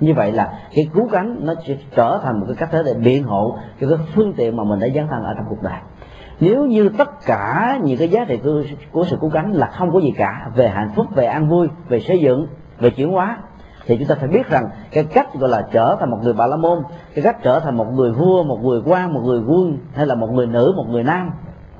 Như 0.00 0.14
vậy 0.14 0.32
là 0.32 0.52
cái 0.74 0.88
cứu 0.94 1.08
cánh 1.12 1.36
nó 1.40 1.54
sẽ 1.66 1.76
trở 1.96 2.20
thành 2.22 2.40
một 2.40 2.46
cái 2.48 2.56
cách 2.56 2.68
thế 2.72 2.82
để 2.86 2.94
biện 2.94 3.22
hộ 3.22 3.58
cho 3.80 3.88
cái 3.88 3.98
phương 4.14 4.32
tiện 4.32 4.56
mà 4.56 4.64
mình 4.64 4.80
đã 4.80 4.88
dấn 4.94 5.06
thân 5.08 5.24
ở 5.24 5.34
trong 5.34 5.46
cuộc 5.48 5.62
đời. 5.62 5.78
Nếu 6.40 6.64
như 6.64 6.88
tất 6.98 7.26
cả 7.26 7.78
những 7.82 7.98
cái 7.98 8.08
giá 8.08 8.24
trị 8.24 8.36
của, 8.44 8.62
của 8.92 9.04
sự 9.04 9.16
cứu 9.20 9.30
cánh 9.30 9.52
là 9.52 9.66
không 9.66 9.92
có 9.92 10.00
gì 10.00 10.10
cả 10.16 10.50
về 10.54 10.68
hạnh 10.68 10.90
phúc 10.96 11.06
về 11.14 11.24
an 11.24 11.48
vui 11.48 11.68
về 11.88 12.00
xây 12.00 12.20
dựng 12.20 12.46
về 12.78 12.90
chuyển 12.90 13.10
hóa 13.10 13.38
thì 13.86 13.96
chúng 13.98 14.08
ta 14.08 14.14
phải 14.14 14.28
biết 14.28 14.48
rằng 14.48 14.68
cái 14.90 15.04
cách 15.04 15.34
gọi 15.34 15.50
là 15.50 15.62
trở 15.72 15.96
thành 16.00 16.10
một 16.10 16.18
người 16.22 16.32
bà 16.32 16.46
la 16.46 16.56
môn 16.56 16.82
cái 17.14 17.22
cách 17.22 17.36
trở 17.42 17.60
thành 17.60 17.76
một 17.76 17.92
người 17.92 18.12
vua 18.12 18.42
một 18.42 18.58
người 18.62 18.82
quan 18.86 19.14
một 19.14 19.20
người 19.24 19.40
quân 19.46 19.78
hay 19.94 20.06
là 20.06 20.14
một 20.14 20.30
người 20.32 20.46
nữ 20.46 20.72
một 20.76 20.86
người 20.88 21.02
nam 21.02 21.30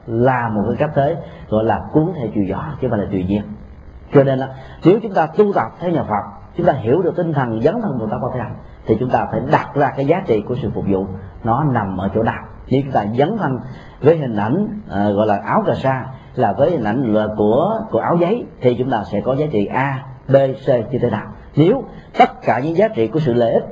là 0.06 0.48
một 0.48 0.62
cái 0.68 0.76
cách 0.76 0.90
thế 0.94 1.16
gọi 1.48 1.64
là 1.64 1.80
cuốn 1.92 2.12
theo 2.16 2.26
chiều 2.34 2.44
gió 2.44 2.62
chứ 2.70 2.76
không 2.80 2.90
phải 2.90 2.98
là 2.98 3.06
tùy 3.10 3.24
nhiên 3.28 3.42
cho 4.14 4.24
nên 4.24 4.38
là 4.38 4.48
nếu 4.84 4.98
chúng 5.02 5.14
ta 5.14 5.26
tu 5.26 5.52
tập 5.52 5.66
theo 5.80 5.90
nhà 5.90 6.02
phật 6.02 6.22
chúng 6.56 6.66
ta 6.66 6.72
hiểu 6.72 7.02
được 7.02 7.16
tinh 7.16 7.32
thần 7.32 7.60
dấn 7.62 7.74
thân 7.82 7.98
của 7.98 8.06
ta 8.06 8.16
có 8.22 8.30
thể 8.34 8.40
thì 8.86 8.96
chúng 9.00 9.10
ta 9.10 9.26
phải 9.30 9.40
đặt 9.50 9.74
ra 9.74 9.92
cái 9.96 10.06
giá 10.06 10.22
trị 10.26 10.40
của 10.48 10.54
sự 10.62 10.70
phục 10.74 10.84
vụ. 10.88 11.06
Nó 11.44 11.64
nằm 11.64 11.96
ở 11.96 12.08
chỗ 12.14 12.22
nào? 12.22 12.44
Nếu 12.70 12.80
chúng 12.82 12.92
ta 12.92 13.04
dấn 13.18 13.38
thân 13.38 13.58
với 14.00 14.16
hình 14.16 14.36
ảnh 14.36 14.68
uh, 14.86 15.16
gọi 15.16 15.26
là 15.26 15.40
áo 15.44 15.62
cà 15.66 15.74
sa 15.74 16.06
là 16.34 16.52
với 16.52 16.70
hình 16.70 16.84
ảnh 16.84 17.14
là 17.14 17.26
của 17.36 17.80
của 17.90 17.98
áo 17.98 18.16
giấy 18.20 18.44
thì 18.60 18.74
chúng 18.78 18.90
ta 18.90 19.04
sẽ 19.04 19.20
có 19.20 19.36
giá 19.36 19.46
trị 19.52 19.66
a 19.66 20.04
b 20.28 20.36
c 20.66 20.68
như 20.68 20.98
thế 20.98 21.10
nào? 21.10 21.26
Nếu 21.56 21.84
tất 22.18 22.42
cả 22.42 22.58
những 22.58 22.76
giá 22.76 22.88
trị 22.88 23.08
của 23.08 23.20
sự 23.20 23.34
lợi 23.34 23.52
ích 23.52 23.64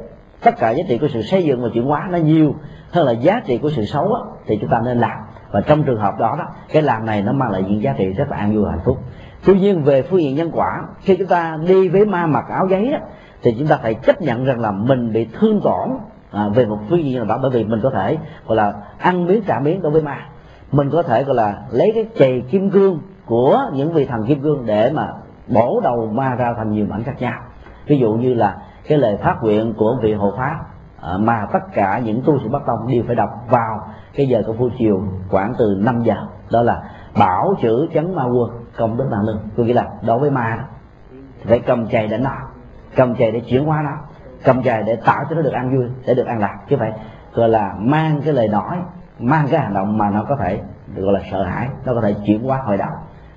tất 0.44 0.58
cả 0.58 0.70
giá 0.70 0.82
trị 0.89 0.98
của 0.98 1.08
sự 1.08 1.23
xây 1.23 1.44
dựng 1.44 1.62
và 1.62 1.68
chuyển 1.74 1.84
hóa 1.84 2.08
nó 2.10 2.18
nhiều 2.18 2.55
hơn 2.90 3.06
là 3.06 3.12
giá 3.12 3.40
trị 3.47 3.58
của 3.58 3.70
sự 3.70 3.84
xấu 3.84 4.14
á, 4.14 4.20
thì 4.47 4.58
chúng 4.60 4.70
ta 4.70 4.81
nên 4.84 4.98
làm. 4.98 5.18
Và 5.50 5.60
trong 5.60 5.82
trường 5.82 6.00
hợp 6.00 6.18
đó 6.18 6.36
đó 6.39 6.44
cái 6.73 6.82
làm 6.82 7.06
này 7.06 7.23
nó 7.23 7.32
mang 7.32 7.50
lại 7.50 7.62
những 7.62 7.82
giá 7.82 7.94
trị 7.98 8.12
rất 8.12 8.31
là 8.31 8.36
an 8.36 8.55
vui 8.55 8.64
hạnh 8.70 8.81
phúc. 8.84 8.98
Tuy 9.44 9.60
nhiên 9.60 9.84
về 9.84 10.02
phương 10.02 10.23
diện 10.23 10.34
nhân 10.34 10.50
quả 10.55 10.82
khi 11.00 11.16
chúng 11.16 11.26
ta 11.26 11.58
đi 11.66 11.89
với 11.89 12.05
ma 12.06 12.26
mặc 12.26 12.44
áo 12.48 12.66
giấy 12.70 12.92
đó, 12.92 12.98
thì 13.42 13.55
chúng 13.58 13.66
ta 13.66 13.76
phải 13.76 13.94
chấp 13.94 14.23
nhận 14.23 14.44
rằng 14.44 14.60
là 14.60 14.70
mình 14.70 15.12
bị 15.12 15.28
thương 15.32 15.60
tổn 15.60 15.89
à, 16.31 16.48
về 16.48 16.66
một 16.66 16.78
phương 16.89 17.05
diện 17.05 17.16
nào 17.16 17.24
đó. 17.24 17.39
Bởi 17.42 17.50
vì 17.50 17.64
mình 17.64 17.81
có 17.82 17.90
thể 17.90 18.18
gọi 18.47 18.56
là 18.56 18.73
ăn 18.98 19.26
miếng 19.26 19.42
trả 19.47 19.58
miếng 19.60 19.82
đối 19.82 19.92
với 19.92 20.02
ma. 20.02 20.26
Mình 20.73 20.90
có 20.90 21.02
thể 21.02 21.24
gọi 21.24 21.36
là 21.36 21.62
lấy 21.70 21.92
cái 21.94 22.06
chày 22.18 22.42
kim 22.50 22.70
cương 22.70 22.98
của 23.26 23.70
những 23.73 23.92
vị 23.92 24.05
thần 24.05 24.26
kim 24.26 24.42
cương 24.42 24.66
để 24.66 24.90
mà 24.90 25.08
bổ 25.48 25.81
đầu 25.84 26.10
ma 26.12 26.34
ra 26.34 26.55
thành 26.56 26.73
nhiều 26.73 26.86
mảnh 26.89 27.02
khác 27.02 27.14
nhau 27.18 27.40
ví 27.87 27.99
dụ 27.99 28.13
như 28.13 28.35
là 28.35 28.57
cái 28.89 28.99
lời 28.99 29.17
phát 29.17 29.37
nguyện 29.43 29.75
của 29.77 29.97
vị 30.03 30.13
hộ 30.13 30.33
pháp 30.37 30.61
à, 31.01 31.17
mà 31.19 31.47
tất 31.53 31.61
cả 31.73 31.99
những 32.05 32.23
tu 32.25 32.39
sĩ 32.39 32.49
bắc 32.49 32.67
tông 32.67 32.89
đều 32.89 33.03
phải 33.07 33.17
đọc 33.17 33.31
vào 33.49 33.89
cái 34.15 34.27
giờ 34.27 34.43
công 34.47 34.59
phu 34.59 34.69
chiều 34.79 35.03
khoảng 35.29 35.55
từ 35.59 35.77
5 35.81 36.03
giờ. 36.03 36.17
Đó 36.51 36.63
là 36.63 36.83
bảo 37.19 37.55
chữ 37.63 37.89
chấn 37.95 38.15
ma 38.15 38.25
quân 38.25 38.51
công 38.77 38.97
đức 38.97 39.09
mạng 39.11 39.25
lương 39.25 39.39
tôi 39.57 39.67
nghĩ 39.67 39.73
là 39.73 39.89
đối 40.07 40.19
với 40.19 40.31
ma 40.31 40.57
đó, 40.59 40.65
phải 41.45 41.61
cầm 41.61 41.89
chày 41.89 42.09
để 42.09 42.19
nó 42.19 42.31
cầm 42.97 43.15
chày 43.15 43.33
để 43.33 43.41
chuyển 43.41 43.65
hóa 43.65 43.83
nó, 43.83 43.91
cầm 44.45 44.63
chày 44.63 44.83
để 44.83 44.97
tạo 44.97 45.25
cho 45.31 45.37
nó 45.37 45.43
được 45.43 45.53
an 45.53 45.77
vui, 45.77 45.85
để 46.07 46.15
được 46.15 46.27
an 46.27 46.39
lạc. 46.39 46.59
Chứ 46.69 46.77
phải, 46.79 46.93
gọi 47.35 47.49
là, 47.49 47.75
mang 47.79 48.21
cái 48.25 48.33
lời 48.33 48.49
nói, 48.49 48.79
mang 49.19 49.47
cái 49.51 49.61
hành 49.61 49.75
động 49.75 49.99
mà 49.99 50.11
nó 50.11 50.25
có 50.29 50.37
thể 50.37 50.61
gọi 50.97 51.13
là 51.13 51.21
sợ 51.31 51.43
hãi, 51.43 51.69
nó 51.85 51.95
có 51.95 52.01
thể 52.01 52.15
chuyển 52.27 52.43
hóa 52.43 52.63
hồi 52.67 52.77
đầu 52.77 52.91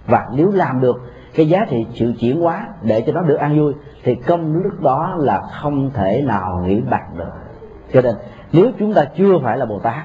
và 0.08 0.28
nếu 0.32 0.52
làm 0.52 0.82
được 0.82 1.02
cái 1.38 1.50
giá 1.50 1.66
trị 1.70 1.86
sự 1.94 2.14
chuyển 2.20 2.42
hóa 2.42 2.68
để 2.82 3.02
cho 3.02 3.14
nó 3.14 3.22
được 3.22 3.36
an 3.36 3.60
vui, 3.60 3.74
thì 4.04 4.16
công 4.16 4.64
đức 4.64 4.82
đó 4.82 5.16
là 5.18 5.42
không 5.62 5.92
thể 5.94 6.22
nào 6.22 6.64
nghĩ 6.66 6.82
bạc 6.82 7.04
được. 7.18 7.32
Cho 7.94 8.02
nên, 8.02 8.16
nếu 8.52 8.72
chúng 8.80 8.94
ta 8.94 9.06
chưa 9.18 9.40
phải 9.44 9.58
là 9.58 9.66
bồ 9.66 9.80
tát, 9.80 10.04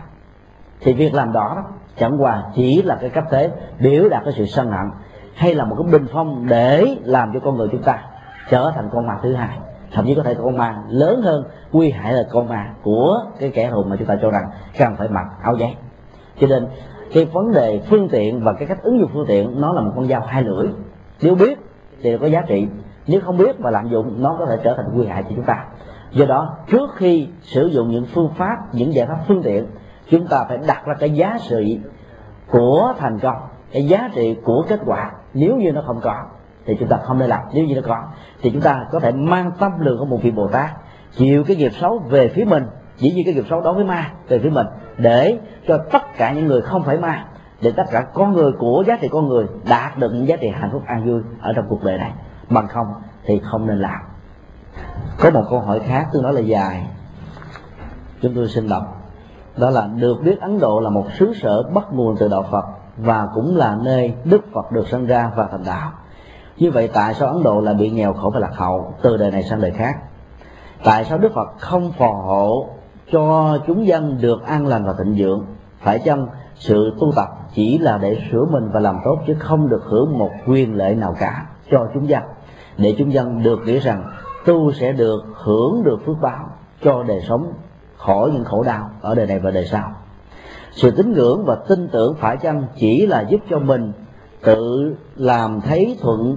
thì 0.81 0.93
việc 0.93 1.15
làm 1.15 1.33
đó 1.33 1.65
chẳng 1.97 2.23
qua 2.23 2.43
chỉ 2.55 2.83
là 2.83 2.99
cái 3.01 3.11
cách 3.11 3.25
thế 3.31 3.51
biểu 3.81 4.09
đạt 4.09 4.25
cái 4.25 4.35
sự 4.37 4.47
sân 4.47 4.71
hận, 4.71 4.91
hay 5.35 5.55
là 5.55 5.65
một 5.65 5.77
cái 5.79 5.93
bình 5.93 6.07
phong 6.13 6.47
để 6.49 6.97
làm 7.05 7.33
cho 7.35 7.41
con 7.41 7.57
người 7.57 7.69
chúng 7.73 7.83
ta 7.83 7.99
trở 8.51 8.73
thành 8.75 8.89
con 8.93 9.07
ma 9.07 9.19
thứ 9.23 9.35
hai. 9.35 9.59
Thậm 9.93 10.07
chí 10.07 10.15
có 10.15 10.23
thể 10.23 10.35
con 10.35 10.57
ma 10.57 10.83
lớn 10.89 11.23
hơn, 11.23 11.45
nguy 11.73 11.91
hại 11.91 12.13
là 12.13 12.23
con 12.31 12.49
ma 12.49 12.71
của 12.83 13.25
cái 13.39 13.51
kẻ 13.51 13.71
thù 13.71 13.83
mà 13.83 13.97
chúng 13.97 14.09
ta 14.09 14.19
cho 14.23 14.31
rằng 14.31 14.51
cần 14.79 14.97
phải 14.97 15.09
mặc 15.09 15.27
áo 15.43 15.57
giấy. 15.57 15.75
Cho 16.41 16.47
nên, 16.47 16.67
cái 17.15 17.25
vấn 17.25 17.53
đề 17.53 17.81
phương 17.91 18.09
tiện 18.09 18.45
và 18.45 18.53
cái 18.53 18.69
cách 18.69 18.83
ứng 18.83 19.01
dụng 19.01 19.11
phương 19.15 19.27
tiện 19.29 19.61
nó 19.61 19.73
là 19.73 19.81
một 19.81 19.93
con 19.97 20.09
dao 20.09 20.21
hai 20.21 20.43
lưỡi 20.43 20.67
nếu 21.23 21.35
biết 21.35 21.59
thì 22.03 22.17
có 22.19 22.27
giá 22.27 22.43
trị. 22.49 22.67
Nếu 23.07 23.21
không 23.21 23.37
biết 23.37 23.59
và 23.59 23.71
lạm 23.71 23.89
dụng, 23.89 24.23
nó 24.23 24.37
có 24.39 24.47
thể 24.47 24.59
trở 24.65 24.75
thành 24.77 24.87
nguy 24.93 25.07
hại 25.07 25.23
cho 25.23 25.29
chúng 25.37 25.45
ta. 25.45 25.65
Do 26.13 26.27
đó, 26.27 26.57
trước 26.67 26.91
khi 26.95 27.29
sử 27.43 27.67
dụng 27.67 27.91
những 27.91 28.07
phương 28.15 28.31
pháp, 28.37 28.57
những 28.73 28.95
giải 28.95 29.07
pháp 29.07 29.19
phương 29.29 29.43
tiện, 29.43 29.67
chúng 30.11 30.27
ta 30.27 30.45
phải 30.49 30.59
đặt 30.67 30.87
ra 30.87 30.95
cái 30.99 31.11
giá 31.11 31.39
trị 31.49 31.81
của 32.51 32.95
thành 32.99 33.19
công, 33.19 33.37
cái 33.73 33.87
giá 33.87 34.11
trị 34.15 34.37
của 34.45 34.65
kết 34.69 34.81
quả. 34.85 35.13
Nếu 35.35 35.57
như 35.57 35.73
nó 35.73 35.83
không 35.87 36.01
có, 36.03 36.25
thì 36.67 36.77
chúng 36.81 36.89
ta 36.89 36.97
không 36.97 37.19
nên 37.19 37.29
làm. 37.29 37.41
Nếu 37.55 37.65
như 37.65 37.75
nó 37.75 37.81
có, 37.87 38.05
thì 38.43 38.51
chúng 38.51 38.63
ta 38.63 38.87
có 38.91 39.01
thể 39.01 39.13
mang 39.13 39.51
tâm 39.59 39.73
lượng 39.81 39.99
của 39.99 40.05
một 40.05 40.19
vị 40.23 40.31
bồ 40.31 40.49
tát, 40.49 40.71
chịu 41.17 41.45
cái 41.45 41.57
nghiệp 41.57 41.73
xấu 41.81 41.99
về 41.99 42.29
phía 42.29 42.45
mình, 42.45 42.67
chỉ 42.97 43.13
như 43.13 43.23
cái 43.25 43.35
nghiệp 43.35 43.45
xấu 43.51 43.61
đối 43.61 43.75
với 43.75 43.85
ma, 43.85 44.11
về 44.29 44.39
phía 44.39 44.51
mình, 44.51 44.67
để 44.99 45.39
cho 45.69 45.79
tất 45.93 46.03
cả 46.17 46.33
những 46.33 46.47
người 46.47 46.61
không 46.61 46.83
phải 46.83 46.99
ma 46.99 47.25
để 47.63 47.73
tất 47.77 47.85
cả 47.91 48.07
con 48.15 48.33
người 48.33 48.53
của 48.53 48.85
giá 48.87 48.99
trị 49.01 49.09
con 49.09 49.29
người 49.29 49.47
đạt 49.69 49.99
được 49.99 50.13
những 50.15 50.29
giá 50.29 50.37
trị 50.37 50.49
hạnh 50.49 50.71
phúc 50.73 50.83
an 50.87 51.05
vui 51.07 51.23
ở 51.41 51.53
trong 51.57 51.67
cuộc 51.69 51.85
đời 51.85 51.99
này. 51.99 52.13
Bằng 52.51 52.69
không 52.69 52.87
thì 53.25 53.41
không 53.45 53.67
nên 53.67 53.79
làm. 53.79 54.01
Có 55.19 55.31
một 55.31 55.45
câu 55.51 55.61
hỏi 55.61 55.81
khác 55.81 56.09
tôi 56.13 56.23
nói 56.23 56.33
là 56.33 56.41
dài. 56.41 56.87
Chúng 58.23 58.35
tôi 58.35 58.49
xin 58.49 58.69
đọc. 58.69 58.97
Đó 59.57 59.71
là 59.71 59.87
được 59.87 60.23
biết 60.25 60.41
ấn 60.41 60.59
độ 60.59 60.81
là 60.81 60.91
một 60.91 61.07
xứ 61.19 61.33
sở 61.43 61.63
bắt 61.63 61.85
nguồn 61.93 62.17
từ 62.19 62.29
đạo 62.29 62.45
phật 62.51 62.65
và 62.97 63.29
cũng 63.35 63.57
là 63.57 63.77
nơi 63.83 64.15
đức 64.25 64.45
phật 64.53 64.73
được 64.73 64.89
sinh 64.89 65.07
ra 65.07 65.31
và 65.37 65.49
thành 65.51 65.65
đạo. 65.67 65.93
Như 66.57 66.71
vậy 66.71 66.91
tại 66.93 67.15
sao 67.15 67.29
ấn 67.29 67.43
độ 67.43 67.61
lại 67.61 67.75
bị 67.75 67.91
nghèo 67.91 68.13
khổ 68.13 68.31
và 68.35 68.41
lạc 68.41 68.53
hậu 68.55 68.95
từ 69.03 69.17
đời 69.17 69.31
này 69.31 69.43
sang 69.43 69.61
đời 69.61 69.71
khác? 69.71 69.97
Tại 70.85 71.05
sao 71.05 71.19
đức 71.19 71.33
phật 71.35 71.49
không 71.59 71.93
phò 71.93 72.09
hộ 72.09 72.69
cho 73.13 73.59
chúng 73.67 73.87
dân 73.87 74.19
được 74.21 74.47
an 74.47 74.67
lành 74.67 74.85
và 74.85 74.95
thịnh 74.99 75.15
vượng? 75.19 75.47
Phải 75.81 75.99
chăng 75.99 76.27
sự 76.55 76.97
tu 77.01 77.13
tập 77.17 77.29
chỉ 77.55 77.79
là 77.79 77.99
để 77.99 78.19
sửa 78.31 78.45
mình 78.51 78.69
và 78.73 78.81
làm 78.81 78.97
tốt, 79.05 79.19
chứ 79.27 79.35
không 79.39 79.69
được 79.69 79.83
hưởng 79.85 80.19
một 80.19 80.31
quyền 80.47 80.75
lợi 80.75 80.95
nào 80.95 81.17
cả 81.19 81.47
cho 81.71 81.89
chúng 81.95 82.09
dân. 82.09 82.23
Để 82.79 82.95
chúng 82.99 83.13
dân 83.13 83.43
được 83.43 83.61
nghĩ 83.67 83.79
rằng 83.79 84.05
tu 84.45 84.73
sẽ 84.73 84.93
được 84.93 85.25
hưởng 85.35 85.83
được 85.85 85.99
phước 86.07 86.17
báo 86.21 86.49
cho 86.83 87.03
đời 87.03 87.21
sống 87.29 87.53
khỏi 87.97 88.31
những 88.31 88.45
khổ 88.45 88.63
đau 88.63 88.91
ở 89.01 89.15
đời 89.15 89.27
này 89.27 89.39
và 89.39 89.51
đời 89.51 89.65
sau. 89.65 89.93
Sự 90.73 90.91
tín 90.91 91.13
ngưỡng 91.13 91.45
và 91.45 91.55
tin 91.69 91.89
tưởng 91.89 92.15
phải 92.15 92.37
chăng 92.37 92.65
chỉ 92.77 93.07
là 93.07 93.21
giúp 93.29 93.41
cho 93.51 93.59
mình 93.59 93.93
tự 94.43 94.95
làm 95.17 95.61
thấy 95.61 95.99
thuận, 96.01 96.37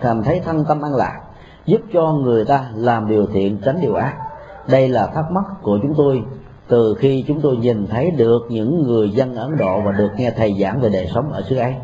làm 0.00 0.22
thấy 0.22 0.40
thân 0.44 0.64
tâm 0.68 0.82
an 0.82 0.94
lạc, 0.94 1.20
giúp 1.66 1.80
cho 1.92 2.12
người 2.12 2.44
ta 2.44 2.64
làm 2.74 3.08
điều 3.08 3.26
thiện 3.26 3.58
tránh 3.64 3.80
điều 3.80 3.94
ác? 3.94 4.14
Đây 4.68 4.88
là 4.88 5.06
thắc 5.06 5.30
mắc 5.30 5.44
của 5.62 5.78
chúng 5.82 5.94
tôi 5.96 6.22
từ 6.68 6.94
khi 6.98 7.24
chúng 7.28 7.40
tôi 7.40 7.56
nhìn 7.56 7.86
thấy 7.86 8.10
được 8.10 8.42
những 8.48 8.82
người 8.82 9.10
dân 9.10 9.34
Ấn 9.34 9.56
Độ 9.56 9.80
và 9.80 9.92
được 9.92 10.10
nghe 10.16 10.30
thầy 10.30 10.54
giảng 10.60 10.80
về 10.80 10.88
đời 10.88 11.08
sống 11.14 11.32
ở 11.32 11.42
xứ 11.42 11.56
ấy. 11.56 11.74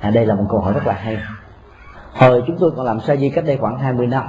À, 0.00 0.10
đây 0.10 0.26
là 0.26 0.34
một 0.34 0.44
câu 0.50 0.60
hỏi 0.60 0.72
rất 0.72 0.86
là 0.86 0.94
hay. 0.94 1.18
Hồi 2.12 2.42
chúng 2.46 2.56
tôi 2.60 2.70
còn 2.76 2.86
làm 2.86 3.00
sa 3.00 3.16
di 3.16 3.30
cách 3.30 3.44
đây 3.44 3.56
khoảng 3.56 3.78
20 3.78 4.06
năm 4.06 4.24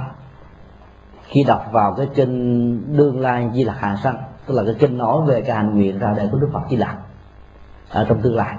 khi 1.22 1.44
đọc 1.44 1.66
vào 1.72 1.94
cái 1.94 2.08
kinh 2.14 2.96
đương 2.96 3.20
lai 3.20 3.48
di 3.54 3.64
lạc 3.64 3.76
hà 3.78 3.96
sanh 3.96 4.16
tức 4.46 4.54
là 4.54 4.62
cái 4.66 4.74
kinh 4.78 4.98
nói 4.98 5.26
về 5.26 5.40
cái 5.40 5.56
hành 5.56 5.74
nguyện 5.74 5.98
ra 5.98 6.14
đời 6.16 6.28
của 6.32 6.38
đức 6.38 6.48
phật 6.52 6.60
di 6.70 6.76
lạc 6.76 6.96
ở 7.90 8.06
trong 8.08 8.22
tương 8.22 8.36
lai 8.36 8.56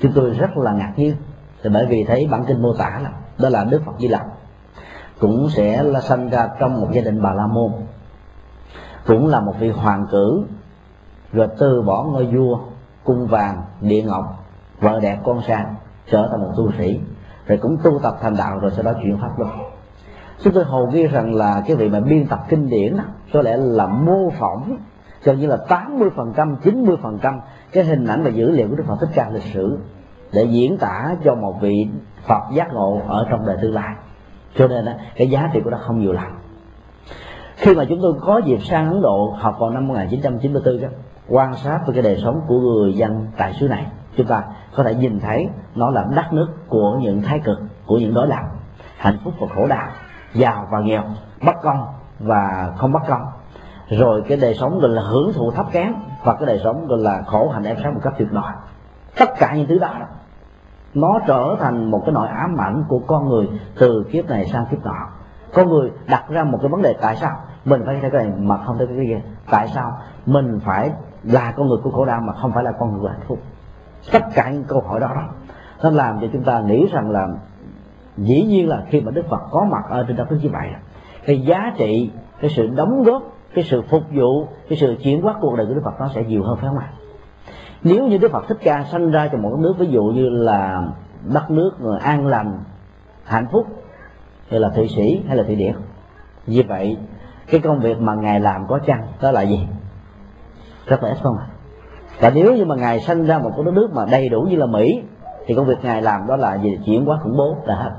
chúng 0.00 0.12
tôi 0.12 0.30
rất 0.30 0.56
là 0.56 0.72
ngạc 0.72 0.92
nhiên. 0.96 1.16
Thì 1.62 1.70
bởi 1.70 1.86
vì 1.86 2.04
thấy 2.04 2.28
bản 2.30 2.44
kinh 2.44 2.62
mô 2.62 2.74
tả 2.74 3.00
là 3.02 3.10
đó 3.38 3.48
là 3.48 3.64
đức 3.64 3.82
phật 3.86 3.92
di 3.98 4.08
lặc 4.08 4.26
cũng 5.18 5.48
sẽ 5.50 5.82
là 5.82 6.00
sanh 6.00 6.30
ra 6.30 6.48
trong 6.60 6.80
một 6.80 6.88
gia 6.92 7.02
đình 7.02 7.22
bà 7.22 7.32
la 7.34 7.46
môn 7.46 7.72
cũng 9.10 9.26
là 9.26 9.40
một 9.40 9.54
vị 9.58 9.70
hoàng 9.70 10.06
cử 10.10 10.42
rồi 11.32 11.48
từ 11.58 11.82
bỏ 11.82 12.04
ngôi 12.04 12.26
vua 12.26 12.58
cung 13.04 13.26
vàng 13.26 13.62
địa 13.80 14.02
ngọc 14.02 14.44
vợ 14.80 15.00
đẹp 15.00 15.18
con 15.24 15.42
sang 15.46 15.74
trở 16.10 16.28
thành 16.30 16.40
một 16.42 16.52
tu 16.56 16.72
sĩ 16.78 17.00
rồi 17.46 17.58
cũng 17.58 17.76
tu 17.82 17.98
tập 18.02 18.16
thành 18.20 18.36
đạo 18.36 18.58
rồi 18.58 18.70
sau 18.70 18.82
đó 18.82 18.92
chuyển 19.02 19.18
pháp 19.20 19.38
luôn 19.38 19.48
chúng 20.42 20.52
tôi 20.52 20.64
hầu 20.64 20.86
ghi 20.86 21.06
rằng 21.06 21.34
là 21.34 21.62
cái 21.66 21.76
vị 21.76 21.88
mà 21.88 22.00
biên 22.00 22.26
tập 22.26 22.38
kinh 22.48 22.68
điển 22.68 22.96
đó, 22.96 23.04
có 23.32 23.42
lẽ 23.42 23.56
là 23.56 23.86
mô 23.86 24.30
phỏng 24.38 24.76
cho 25.24 25.32
như 25.32 25.46
là 25.46 25.56
80 25.56 26.10
phần 26.16 26.32
trăm 26.36 26.56
90 26.62 26.96
phần 27.02 27.18
trăm 27.22 27.40
cái 27.72 27.84
hình 27.84 28.06
ảnh 28.06 28.22
và 28.22 28.30
dữ 28.30 28.50
liệu 28.50 28.68
của 28.68 28.76
Đức 28.76 28.84
Phật 28.86 28.96
Thích 29.00 29.10
Ca 29.14 29.30
lịch 29.30 29.54
sử 29.54 29.78
để 30.32 30.44
diễn 30.44 30.78
tả 30.78 31.16
cho 31.24 31.34
một 31.34 31.60
vị 31.60 31.88
Phật 32.26 32.42
giác 32.52 32.72
ngộ 32.72 33.00
ở 33.08 33.26
trong 33.30 33.46
đời 33.46 33.56
tương 33.62 33.74
lai. 33.74 33.94
Cho 34.54 34.68
nên 34.68 34.84
đó, 34.84 34.92
cái 35.16 35.30
giá 35.30 35.50
trị 35.52 35.60
của 35.64 35.70
nó 35.70 35.78
không 35.80 36.00
nhiều 36.00 36.12
lắm 36.12 36.39
khi 37.60 37.74
mà 37.74 37.84
chúng 37.84 37.98
tôi 38.02 38.14
có 38.20 38.38
dịp 38.38 38.58
sang 38.62 38.88
Ấn 38.88 39.02
Độ 39.02 39.34
học 39.38 39.56
vào 39.58 39.70
năm 39.70 39.88
1994 39.88 40.80
đó, 40.80 40.88
quan 41.28 41.54
sát 41.54 41.80
về 41.86 41.94
cái 41.94 42.02
đời 42.02 42.20
sống 42.22 42.40
của 42.46 42.60
người 42.60 42.92
dân 42.92 43.26
tại 43.36 43.52
xứ 43.60 43.68
này 43.68 43.86
chúng 44.16 44.26
ta 44.26 44.42
có 44.76 44.84
thể 44.84 44.94
nhìn 44.94 45.20
thấy 45.20 45.48
nó 45.74 45.90
là 45.90 46.06
đất 46.16 46.32
nước 46.32 46.48
của 46.68 46.98
những 47.00 47.22
thái 47.22 47.38
cực 47.38 47.58
của 47.86 47.98
những 47.98 48.14
đối 48.14 48.26
lập 48.26 48.42
hạnh 48.96 49.18
phúc 49.24 49.34
và 49.40 49.46
khổ 49.54 49.66
đau 49.66 49.88
giàu 50.34 50.68
và 50.70 50.80
nghèo 50.80 51.02
bất 51.44 51.62
công 51.62 51.86
và 52.18 52.72
không 52.76 52.92
bất 52.92 53.02
công. 53.08 53.22
Rồi 53.88 54.22
cái 54.28 54.38
đời 54.40 54.54
sống 54.54 54.78
gọi 54.78 54.90
là 54.90 55.02
hưởng 55.02 55.32
thụ 55.32 55.50
thấp 55.50 55.66
kém 55.72 55.94
và 56.24 56.34
cái 56.34 56.46
đời 56.46 56.60
sống 56.64 56.86
gọi 56.86 56.98
là 56.98 57.22
khổ 57.26 57.48
hạnh 57.48 57.64
ép 57.64 57.76
sống 57.84 57.94
một 57.94 58.00
cách 58.02 58.14
tuyệt 58.18 58.32
đối 58.32 58.52
tất 59.18 59.30
cả 59.38 59.54
những 59.54 59.66
thứ 59.66 59.78
đó 59.78 59.94
nó 60.94 61.18
trở 61.26 61.56
thành 61.60 61.90
một 61.90 62.02
cái 62.06 62.12
nỗi 62.12 62.28
ám 62.28 62.56
ảnh 62.60 62.84
của 62.88 62.98
con 62.98 63.28
người 63.28 63.48
từ 63.78 64.04
kiếp 64.12 64.28
này 64.28 64.46
sang 64.46 64.66
kiếp 64.66 64.84
nọ. 64.84 65.08
Con 65.54 65.68
người 65.68 65.90
đặt 66.06 66.24
ra 66.28 66.44
một 66.44 66.58
cái 66.62 66.68
vấn 66.68 66.82
đề 66.82 66.94
tại 67.00 67.16
sao? 67.16 67.36
Mình 67.64 67.82
phải 67.86 67.98
theo 68.00 68.10
cái 68.10 68.24
này 68.24 68.32
mà 68.38 68.64
không 68.64 68.78
theo 68.78 68.86
cái 68.86 69.06
kia. 69.06 69.20
Tại 69.50 69.68
sao? 69.68 69.98
Mình 70.26 70.60
phải 70.64 70.90
là 71.22 71.52
con 71.56 71.68
người 71.68 71.78
của 71.82 71.90
khổ 71.90 72.04
đau 72.04 72.20
mà 72.20 72.32
không 72.32 72.52
phải 72.52 72.64
là 72.64 72.72
con 72.72 72.92
người 72.92 73.00
của 73.00 73.08
hạnh 73.08 73.26
phúc. 73.26 73.38
Tất 74.12 74.22
cả 74.34 74.50
những 74.50 74.64
câu 74.64 74.80
hỏi 74.80 75.00
đó 75.00 75.08
đó, 75.14 75.28
nó 75.82 75.90
làm 75.90 76.20
cho 76.20 76.26
chúng 76.32 76.42
ta 76.42 76.60
nghĩ 76.60 76.86
rằng 76.92 77.10
là 77.10 77.28
dĩ 78.16 78.42
nhiên 78.42 78.68
là 78.68 78.84
khi 78.88 79.00
mà 79.00 79.10
đức 79.10 79.24
phật 79.28 79.40
có 79.50 79.64
mặt 79.70 79.84
ở 79.90 80.04
trên 80.08 80.16
đất 80.16 80.32
nước 80.32 80.38
như 80.42 80.48
vậy? 80.52 80.68
Cái 81.26 81.40
giá 81.40 81.72
trị, 81.76 82.10
cái 82.40 82.50
sự 82.50 82.66
đóng 82.66 83.02
góp, 83.02 83.22
cái 83.54 83.64
sự 83.64 83.82
phục 83.82 84.02
vụ, 84.12 84.46
cái 84.68 84.78
sự 84.78 84.96
chuyển 85.02 85.22
hóa 85.22 85.34
cuộc 85.40 85.56
đời 85.56 85.66
của 85.66 85.74
đức 85.74 85.82
phật 85.84 86.00
nó 86.00 86.08
sẽ 86.14 86.24
nhiều 86.24 86.42
hơn, 86.42 86.56
phải 86.56 86.68
không 86.68 86.78
ạ? 86.78 86.90
Nếu 87.82 88.06
như 88.06 88.18
đức 88.18 88.32
phật 88.32 88.44
thích 88.48 88.58
ca 88.62 88.84
sanh 88.84 89.10
ra 89.10 89.28
trong 89.28 89.42
một 89.42 89.56
nước, 89.58 89.74
ví 89.78 89.86
dụ 89.86 90.04
như 90.04 90.28
là 90.28 90.82
đất 91.32 91.50
nước 91.50 91.70
an 92.00 92.26
lành, 92.26 92.58
hạnh 93.24 93.46
phúc, 93.52 93.66
hay 94.50 94.60
là 94.60 94.68
thụy 94.68 94.88
sĩ, 94.88 95.22
hay 95.28 95.36
là 95.36 95.42
thụy 95.42 95.54
điển, 95.54 95.74
như 96.46 96.62
vậy 96.68 96.96
cái 97.50 97.60
công 97.60 97.80
việc 97.80 98.00
mà 98.00 98.14
ngài 98.14 98.40
làm 98.40 98.66
có 98.68 98.78
chăng? 98.86 99.06
Đó 99.20 99.30
là 99.30 99.42
gì? 99.42 99.68
Rất 100.86 101.02
là 101.02 101.08
ít 101.08 101.18
không 101.22 101.36
ạ? 101.38 101.46
Và 102.20 102.30
nếu 102.34 102.56
như 102.56 102.64
mà 102.64 102.74
ngài 102.74 103.00
sanh 103.00 103.24
ra 103.24 103.38
một 103.38 103.50
cái 103.56 103.64
đất 103.64 103.74
nước 103.74 103.90
mà 103.94 104.04
đầy 104.10 104.28
đủ 104.28 104.40
như 104.40 104.56
là 104.56 104.66
mỹ, 104.66 105.02
thì 105.46 105.54
công 105.54 105.66
việc 105.66 105.78
ngài 105.84 106.02
làm 106.02 106.26
đó 106.26 106.36
là 106.36 106.54
gì? 106.54 106.78
Chuyển 106.86 107.04
hóa 107.04 107.18
khủng 107.22 107.36
bố 107.36 107.56
là 107.64 107.74
hết. 107.74 107.90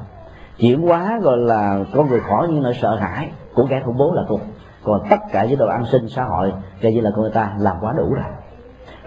Chuyển 0.57 0.81
hóa 0.81 1.19
gọi 1.23 1.37
là 1.37 1.79
con 1.93 2.09
người 2.09 2.19
khỏi 2.19 2.47
những 2.47 2.63
nỗi 2.63 2.73
sợ 2.73 2.95
hãi 2.95 3.29
của 3.53 3.65
kẻ 3.69 3.81
khủng 3.85 3.97
bố 3.97 4.13
là 4.13 4.23
cùng 4.27 4.41
còn 4.83 5.01
tất 5.09 5.19
cả 5.31 5.45
chế 5.49 5.55
độ 5.55 5.67
an 5.67 5.85
sinh 5.85 6.09
xã 6.09 6.23
hội 6.23 6.53
coi 6.83 6.91
như 6.91 7.01
là 7.01 7.11
con 7.11 7.21
người 7.21 7.31
ta 7.31 7.53
làm 7.59 7.75
quá 7.81 7.93
đủ 7.97 8.13
rồi. 8.13 8.25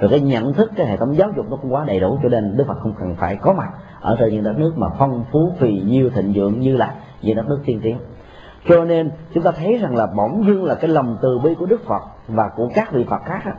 Rồi 0.01 0.11
cái 0.11 0.21
nhận 0.21 0.53
thức, 0.53 0.71
cái 0.77 0.87
hệ 0.87 0.97
thống 0.97 1.17
giáo 1.17 1.29
dục 1.37 1.47
nó 1.51 1.57
cũng 1.57 1.75
quá 1.75 1.85
đầy 1.87 2.01
đủ, 2.01 2.19
cho 2.23 2.29
nên 2.29 2.57
đức 2.57 2.65
phật 2.69 2.79
không 2.83 2.95
cần 2.99 3.15
phải 3.19 3.37
có 3.37 3.53
mặt 3.53 3.69
ở 4.01 4.17
trên 4.19 4.29
những 4.29 4.45
đất 4.45 4.59
nước 4.59 4.73
mà 4.77 4.89
phong 4.99 5.25
phú, 5.33 5.53
phì, 5.59 5.83
nhiêu 5.87 6.11
thịnh 6.11 6.33
vượng, 6.33 6.61
như 6.61 6.77
là 6.77 6.95
những 7.23 7.37
đất 7.37 7.49
nước 7.49 7.61
tiên 7.67 7.81
tiến 7.83 7.99
cho 8.68 8.84
nên 8.84 9.10
chúng 9.34 9.43
ta 9.43 9.51
thấy 9.51 9.78
rằng 9.78 9.97
là 9.97 10.07
bỗng 10.07 10.44
dưng 10.47 10.65
là 10.65 10.75
cái 10.75 10.91
lòng 10.91 11.18
từ 11.23 11.39
bi 11.39 11.55
của 11.55 11.67
đức 11.67 11.84
phật 11.86 12.02
và 12.28 12.49
của 12.57 12.68
các 12.75 12.93
vị 12.93 13.05
phật 13.10 13.25
khác 13.25 13.43
đó, 13.47 13.52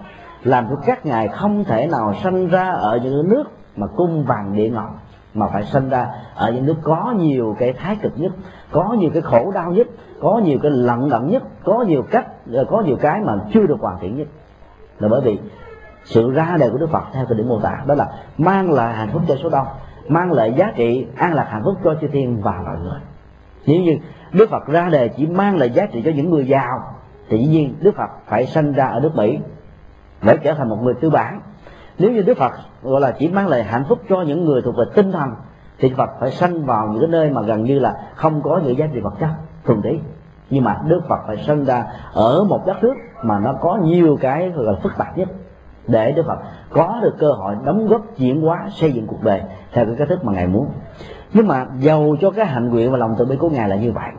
làm 0.43 0.67
cho 0.69 0.75
các 0.85 1.05
ngài 1.05 1.27
không 1.27 1.63
thể 1.63 1.87
nào 1.87 2.13
sanh 2.23 2.47
ra 2.47 2.69
ở 2.69 2.99
những 3.03 3.29
nước 3.29 3.43
mà 3.75 3.87
cung 3.87 4.25
vàng 4.25 4.55
địa 4.55 4.69
ngọc 4.69 4.99
mà 5.33 5.47
phải 5.47 5.63
sinh 5.63 5.89
ra 5.89 6.07
ở 6.35 6.51
những 6.51 6.65
nước 6.65 6.75
có 6.83 7.13
nhiều 7.17 7.55
cái 7.59 7.73
thái 7.73 7.95
cực 8.01 8.13
nhất 8.15 8.31
có 8.71 8.95
nhiều 8.99 9.09
cái 9.13 9.21
khổ 9.21 9.51
đau 9.51 9.71
nhất 9.71 9.87
có 10.21 10.41
nhiều 10.43 10.59
cái 10.61 10.71
lận 10.71 11.09
đận 11.09 11.29
nhất 11.29 11.43
có 11.63 11.85
nhiều 11.87 12.03
cách 12.11 12.27
ờ, 12.53 12.65
có 12.69 12.81
nhiều 12.81 12.97
cái 13.01 13.21
mà 13.21 13.33
chưa 13.53 13.65
được 13.67 13.79
hoàn 13.79 13.99
thiện 13.99 14.17
nhất. 14.17 14.27
Là 14.99 15.07
bởi 15.07 15.21
vì 15.21 15.39
sự 16.03 16.31
ra 16.31 16.57
đời 16.59 16.69
của 16.69 16.77
đức 16.77 16.89
phật 16.91 17.03
theo 17.13 17.25
cái 17.29 17.37
điểm 17.37 17.47
mô 17.47 17.59
tả 17.59 17.83
đó 17.85 17.95
là 17.95 18.07
mang 18.37 18.71
lại 18.71 18.93
hạnh 18.93 19.09
phúc 19.13 19.21
cho 19.27 19.35
số 19.43 19.49
đông 19.49 19.67
mang 20.07 20.31
lại 20.31 20.53
giá 20.57 20.71
trị 20.75 21.07
an 21.15 21.33
lạc 21.33 21.47
hạnh 21.49 21.61
phúc 21.63 21.75
cho 21.83 21.95
chư 22.01 22.07
thiên 22.07 22.41
và 22.41 22.61
loài 22.65 22.77
người. 22.83 22.99
Nếu 23.65 23.81
như 23.81 23.97
đức 24.31 24.49
phật 24.49 24.67
ra 24.67 24.89
đời 24.91 25.09
chỉ 25.17 25.27
mang 25.27 25.57
lại 25.57 25.69
giá 25.69 25.85
trị 25.85 26.01
cho 26.05 26.11
những 26.15 26.29
người 26.29 26.47
giàu. 26.47 26.79
Thì 27.29 27.37
dĩ 27.37 27.45
nhiên, 27.45 27.75
đức 27.79 27.95
phật 27.95 28.09
phải 28.27 28.45
sinh 28.45 28.73
ra 28.73 28.85
ở 28.85 28.99
nước 28.99 29.15
mỹ 29.15 29.39
để 30.21 30.37
trở 30.43 30.53
thành 30.53 30.69
một 30.69 30.77
người 30.83 30.93
tư 30.93 31.09
bản. 31.09 31.41
Nếu 31.99 32.11
như 32.11 32.21
đức 32.21 32.37
phật, 32.37 32.51
gọi 32.83 33.01
là, 33.01 33.11
chỉ 33.11 33.27
mang 33.27 33.47
lại 33.47 33.63
hạnh 33.63 33.83
phúc 33.89 33.99
cho 34.09 34.21
những 34.21 34.45
người 34.45 34.61
thuộc 34.61 34.75
về 34.77 34.83
tinh 34.95 35.11
thần, 35.11 35.29
thì 35.79 35.93
phật 35.97 36.09
phải 36.19 36.31
sanh 36.31 36.65
vào 36.65 36.87
những 36.87 37.01
cái 37.01 37.09
nơi 37.09 37.29
mà 37.29 37.41
gần 37.41 37.63
như 37.63 37.79
là 37.79 37.95
không 38.15 38.41
có 38.41 38.61
những 38.65 38.77
giá 38.77 38.85
trị 38.93 38.99
vật 38.99 39.13
chất 39.19 39.29
thường 39.65 39.81
tí 39.83 39.99
nhưng 40.49 40.63
mà 40.63 40.81
đức 40.87 41.01
phật 41.09 41.19
phải 41.27 41.37
sinh 41.37 41.65
ra 41.65 41.85
ở 42.13 42.43
một 42.43 42.65
đất 42.65 42.83
nước 42.83 42.93
mà 43.23 43.39
nó 43.39 43.53
có 43.61 43.79
nhiều 43.83 44.17
cái, 44.21 44.49
gọi 44.49 44.65
là, 44.65 44.73
phức 44.83 44.97
tạp 44.97 45.17
nhất. 45.17 45.29
Để 45.87 46.11
đức 46.11 46.25
phật 46.27 46.39
có 46.69 46.99
được 47.01 47.15
cơ 47.19 47.31
hội 47.31 47.55
đóng 47.65 47.87
góp 47.87 48.01
chuyển 48.17 48.41
hóa, 48.41 48.67
xây 48.71 48.91
dựng 48.91 49.07
cuộc 49.07 49.23
đời 49.23 49.41
theo 49.73 49.85
cái 49.85 49.95
cách 49.97 50.07
thức 50.09 50.25
mà 50.25 50.33
ngài 50.33 50.47
muốn 50.47 50.67
nhưng 51.35 51.47
mà 51.47 51.65
giàu 51.79 52.15
cho 52.21 52.31
cái 52.31 52.45
hạnh 52.45 52.69
nguyện 52.69 52.91
và 52.91 52.97
lòng 52.97 53.15
từ 53.17 53.25
bi 53.25 53.35
của 53.35 53.49
ngài 53.49 53.69
là 53.69 53.75
như 53.75 53.91
vậy. 53.91 54.09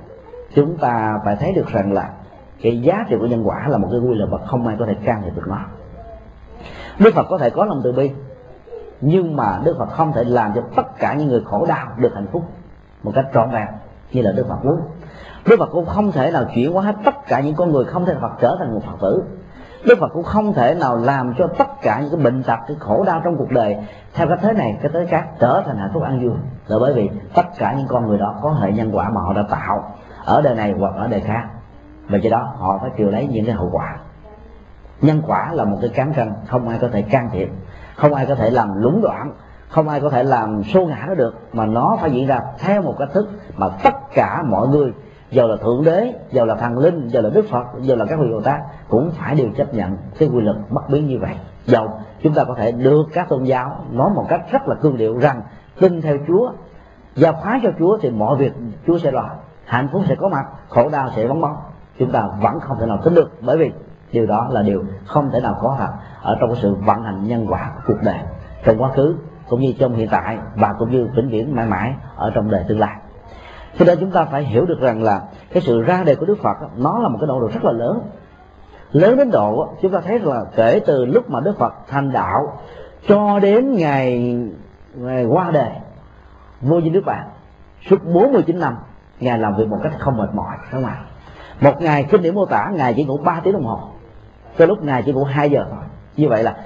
Chúng 0.55 0.77
ta 0.77 1.21
phải 1.25 1.37
thấy 1.37 1.53
được 1.53 1.67
rằng 1.69 1.93
là 1.93 2.11
cái 2.63 2.83
giá 2.83 3.05
trị 3.09 3.17
của 3.21 3.27
nhân 3.27 3.49
quả 3.49 3.69
là 3.69 3.79
một 3.79 3.89
cái 3.91 4.01
quy 4.01 4.15
luật 4.15 4.31
mà 4.31 4.39
không 4.47 4.67
ai 4.67 4.77
có 4.79 4.87
thể 4.87 4.95
can 5.05 5.23
thiệp 5.25 5.31
được 5.37 5.49
nó. 5.49 5.59
Đức 6.99 7.15
phật 7.15 7.27
có 7.31 7.39
thể 7.39 7.51
có 7.51 7.65
lòng 7.65 7.81
từ 7.85 7.93
bi, 7.93 8.11
nhưng 9.01 9.37
mà 9.37 9.61
đức 9.65 9.77
phật 9.79 9.87
không 9.87 10.13
thể 10.13 10.25
làm 10.25 10.53
cho 10.55 10.63
tất 10.77 10.99
cả 10.99 11.15
những 11.15 11.29
người 11.29 11.43
khổ 11.45 11.67
đau 11.69 11.87
được 11.97 12.15
hạnh 12.15 12.27
phúc 12.33 12.43
một 13.03 13.13
cách 13.15 13.27
trọn 13.35 13.51
vẹn 13.51 13.67
như 14.13 14.23
là 14.23 14.33
đức 14.33 14.47
phật 14.49 14.65
muốn. 14.65 14.81
Đức 15.47 15.57
phật 15.59 15.69
cũng 15.73 15.87
không 15.87 16.13
thể 16.13 16.31
nào 16.31 16.45
chuyển 16.55 16.73
hóa 16.73 16.83
hết 16.83 16.95
tất 17.05 17.15
cả 17.29 17.41
những 17.41 17.55
con 17.55 17.73
người 17.73 17.85
không 17.85 18.05
thể 18.07 18.15
phật 18.21 18.33
trở 18.41 18.57
thành 18.59 18.75
một 18.75 18.81
phật 18.87 18.97
tử. 19.01 19.23
Đức 19.85 19.99
phật 19.99 20.09
cũng 20.13 20.23
không 20.23 20.53
thể 20.53 20.75
nào 20.75 20.97
làm 20.97 21.35
cho 21.39 21.47
tất 21.59 21.69
cả 21.83 22.01
những 22.01 22.11
cái 22.11 22.21
bệnh 22.21 22.43
tật, 22.43 22.59
cái 22.69 22.77
khổ 22.81 23.05
đau 23.07 23.21
trong 23.25 23.37
cuộc 23.37 23.51
đời 23.51 23.77
theo 24.15 24.29
cách 24.29 24.39
thế 24.43 24.53
này, 24.53 24.79
cái 24.83 24.91
thế 24.95 25.07
khác 25.07 25.29
trở 25.39 25.63
thành 25.67 25.77
hạnh 25.77 25.91
phúc 25.95 26.03
an 26.03 26.21
vui 26.21 26.35
là 26.69 26.79
bởi 26.81 26.95
vì 26.95 27.11
tất 27.35 27.47
cả 27.59 27.75
những 27.79 27.87
con 27.89 28.07
người 28.07 28.19
đó 28.19 28.35
có 28.43 28.51
hệ 28.51 28.73
nhân 28.73 28.91
quả 28.93 29.11
mà 29.11 29.21
họ 29.21 29.33
đã 29.33 29.43
tạo 29.51 29.95
ở 30.25 30.43
đời 30.43 30.55
này 30.55 30.75
hoặc 30.79 30.95
ở 30.97 31.09
đời 31.09 31.21
khác. 31.21 31.45
Và 32.09 32.19
do 32.19 32.31
đó 32.31 32.55
họ 32.59 32.79
phải 32.81 32.91
chịu 32.97 33.11
lấy 33.11 33.27
những 33.27 33.47
cái 33.47 33.55
hậu 33.55 33.71
quả. 33.73 33.97
Nhân 35.01 35.23
quả 35.27 35.53
là 35.53 35.65
một 35.65 35.79
cái 35.81 35.91
cán 35.95 36.13
cân, 36.15 36.33
không 36.47 36.69
ai 36.69 36.79
có 36.81 36.89
thể 36.89 37.03
can 37.03 37.31
thiệp, 37.33 37.49
không 37.97 38.15
ai 38.15 38.27
có 38.27 38.35
thể 38.35 38.51
làm 38.51 38.83
lũng 38.83 39.03
đoạn, 39.03 39.33
không 39.69 39.89
ai 39.89 40.01
có 40.01 40.11
thể 40.11 40.23
làm 40.23 40.65
xô 40.65 40.87
ngã 40.87 41.05
nó 41.09 41.15
được, 41.15 41.35
mà 41.53 41.67
nó 41.67 41.97
phải 42.01 42.11
diễn 42.11 42.27
ra 42.27 42.41
theo 42.59 42.83
một 42.83 42.95
cách 42.99 43.09
thức 43.13 43.31
mà 43.57 43.69
tất 43.69 43.95
cả 44.15 44.43
mọi 44.43 44.69
người 44.69 44.93
dù 45.31 45.47
là 45.47 45.57
thượng 45.57 45.85
đế 45.85 46.13
dù 46.33 46.45
là 46.45 46.55
thần 46.55 46.79
linh 46.79 47.09
dù 47.09 47.21
là 47.21 47.31
đức 47.31 47.45
phật 47.51 47.67
dù 47.81 47.97
là 47.97 48.05
các 48.05 48.19
vị 48.19 48.27
bồ 48.33 48.41
tát 48.41 48.61
cũng 48.89 49.11
phải 49.11 49.35
đều 49.35 49.49
chấp 49.57 49.75
nhận 49.75 49.97
cái 50.19 50.29
quy 50.29 50.41
luật 50.41 50.57
bất 50.71 50.89
biến 50.89 51.07
như 51.07 51.19
vậy. 51.21 51.35
Dầu 51.65 52.01
chúng 52.23 52.35
ta 52.35 52.45
có 52.45 52.55
thể 52.55 52.73
đưa 52.73 52.99
các 53.13 53.29
tôn 53.29 53.45
giáo 53.45 53.77
nói 53.91 54.11
một 54.15 54.27
cách 54.29 54.41
rất 54.51 54.69
là 54.69 54.75
cương 54.75 54.97
điệu 54.97 55.19
rằng 55.19 55.43
tin 55.81 56.03
theo 56.03 56.17
chúa. 56.27 56.53
Giao 57.15 57.33
phái 57.45 57.61
cho 57.63 57.71
chúa 57.79 57.99
thì 58.03 58.11
mọi 58.11 58.37
việc 58.37 58.53
chúa 58.87 58.99
sẽ 58.99 59.11
lo. 59.11 59.31
Hạnh 59.65 59.89
phúc 59.93 60.03
sẽ 60.09 60.15
có 60.15 60.29
mặt 60.29 60.45
khổ 60.69 60.89
đau 60.89 61.11
sẽ 61.17 61.27
vắng 61.27 61.41
bóng. 61.41 61.57
Chúng 61.99 62.11
ta 62.11 62.29
vẫn 62.43 62.61
không 62.61 62.79
thể 62.81 62.87
nào 62.87 62.99
tin 63.05 63.15
được 63.15 63.31
bởi 63.41 63.59
vì 63.59 63.71
điều 64.13 64.27
đó 64.27 64.49
là 64.51 64.63
điều 64.63 64.85
không 65.07 65.31
thể 65.31 65.41
nào 65.41 65.59
có 65.63 65.77
thật 65.79 65.89
ở 66.23 66.37
trong 66.41 66.55
sự 66.55 66.75
vận 66.75 67.03
hành 67.03 67.25
nhân 67.25 67.47
quả 67.49 67.73
của 67.75 67.83
cuộc 67.87 67.99
đời. 68.05 68.19
Trong 68.65 68.83
quá 68.83 68.91
khứ 68.95 69.15
cũng 69.49 69.61
như 69.61 69.73
trong 69.79 69.95
hiện 69.95 70.09
tại 70.11 70.39
và 70.57 70.75
cũng 70.79 70.91
như 70.91 71.09
vĩnh 71.17 71.29
viễn 71.29 71.55
mãi 71.55 71.67
mãi 71.67 71.95
ở 72.17 72.31
trong 72.35 72.51
đời 72.51 72.65
tương 72.69 72.81
lai. 72.81 72.97
Cho 73.79 73.85
nên 73.85 73.99
chúng 74.01 74.11
ta 74.11 74.25
phải 74.25 74.43
hiểu 74.43 74.67
được 74.67 74.81
rằng 74.81 75.03
là 75.03 75.23
cái 75.53 75.63
sự 75.63 75.83
ra 75.83 76.03
đời 76.07 76.17
của 76.17 76.27
đức 76.27 76.39
phật 76.43 76.57
nó 76.77 76.99
là 76.99 77.09
một 77.09 77.19
cái 77.21 77.27
độ 77.27 77.41
độ 77.41 77.49
rất 77.53 77.65
là 77.65 77.73
lớn. 77.73 78.01
Lớn 78.93 79.17
đến 79.17 79.31
độ 79.31 79.69
chúng 79.83 79.93
ta 79.93 80.01
thấy 80.01 80.19
là 80.19 80.45
kể 80.57 80.81
từ 80.87 81.05
lúc 81.05 81.31
mà 81.31 81.41
đức 81.41 81.59
phật 81.59 81.73
thành 81.89 82.13
đạo 82.13 82.59
cho 83.09 83.39
đến 83.39 83.75
ngày, 83.75 84.37
ngày 84.97 85.25
qua 85.25 85.51
đời 85.51 85.71
vô 86.61 86.79
như 86.79 86.91
nước 86.91 87.03
bạn 87.07 87.29
suốt 87.91 88.05
49 88.05 88.61
năm, 88.61 88.77
ngài 89.21 89.39
làm 89.39 89.57
việc 89.57 89.69
một 89.69 89.79
cách 89.83 89.93
không 89.99 90.17
mệt 90.17 90.35
mỏi 90.35 90.57
đúng 90.73 90.83
không 90.83 90.91
ạ? 90.91 90.97
Một 91.61 91.83
ngày 91.83 92.07
kinh 92.11 92.23
điển 92.23 92.35
mô 92.35 92.47
tả, 92.47 92.71
ngài 92.75 92.95
chỉ 92.95 93.05
ngủ 93.05 93.19
3 93.25 93.41
tiếng 93.45 93.53
đồng 93.53 93.65
hồ. 93.65 93.79
Cho 94.59 94.67
lúc 94.67 94.85
ngài 94.85 95.03
chỉ 95.03 95.13
ngủ 95.13 95.25
2 95.25 95.51
giờ 95.51 95.67
thôi. 95.71 95.85
Như 96.17 96.29
vậy 96.29 96.43
là 96.43 96.57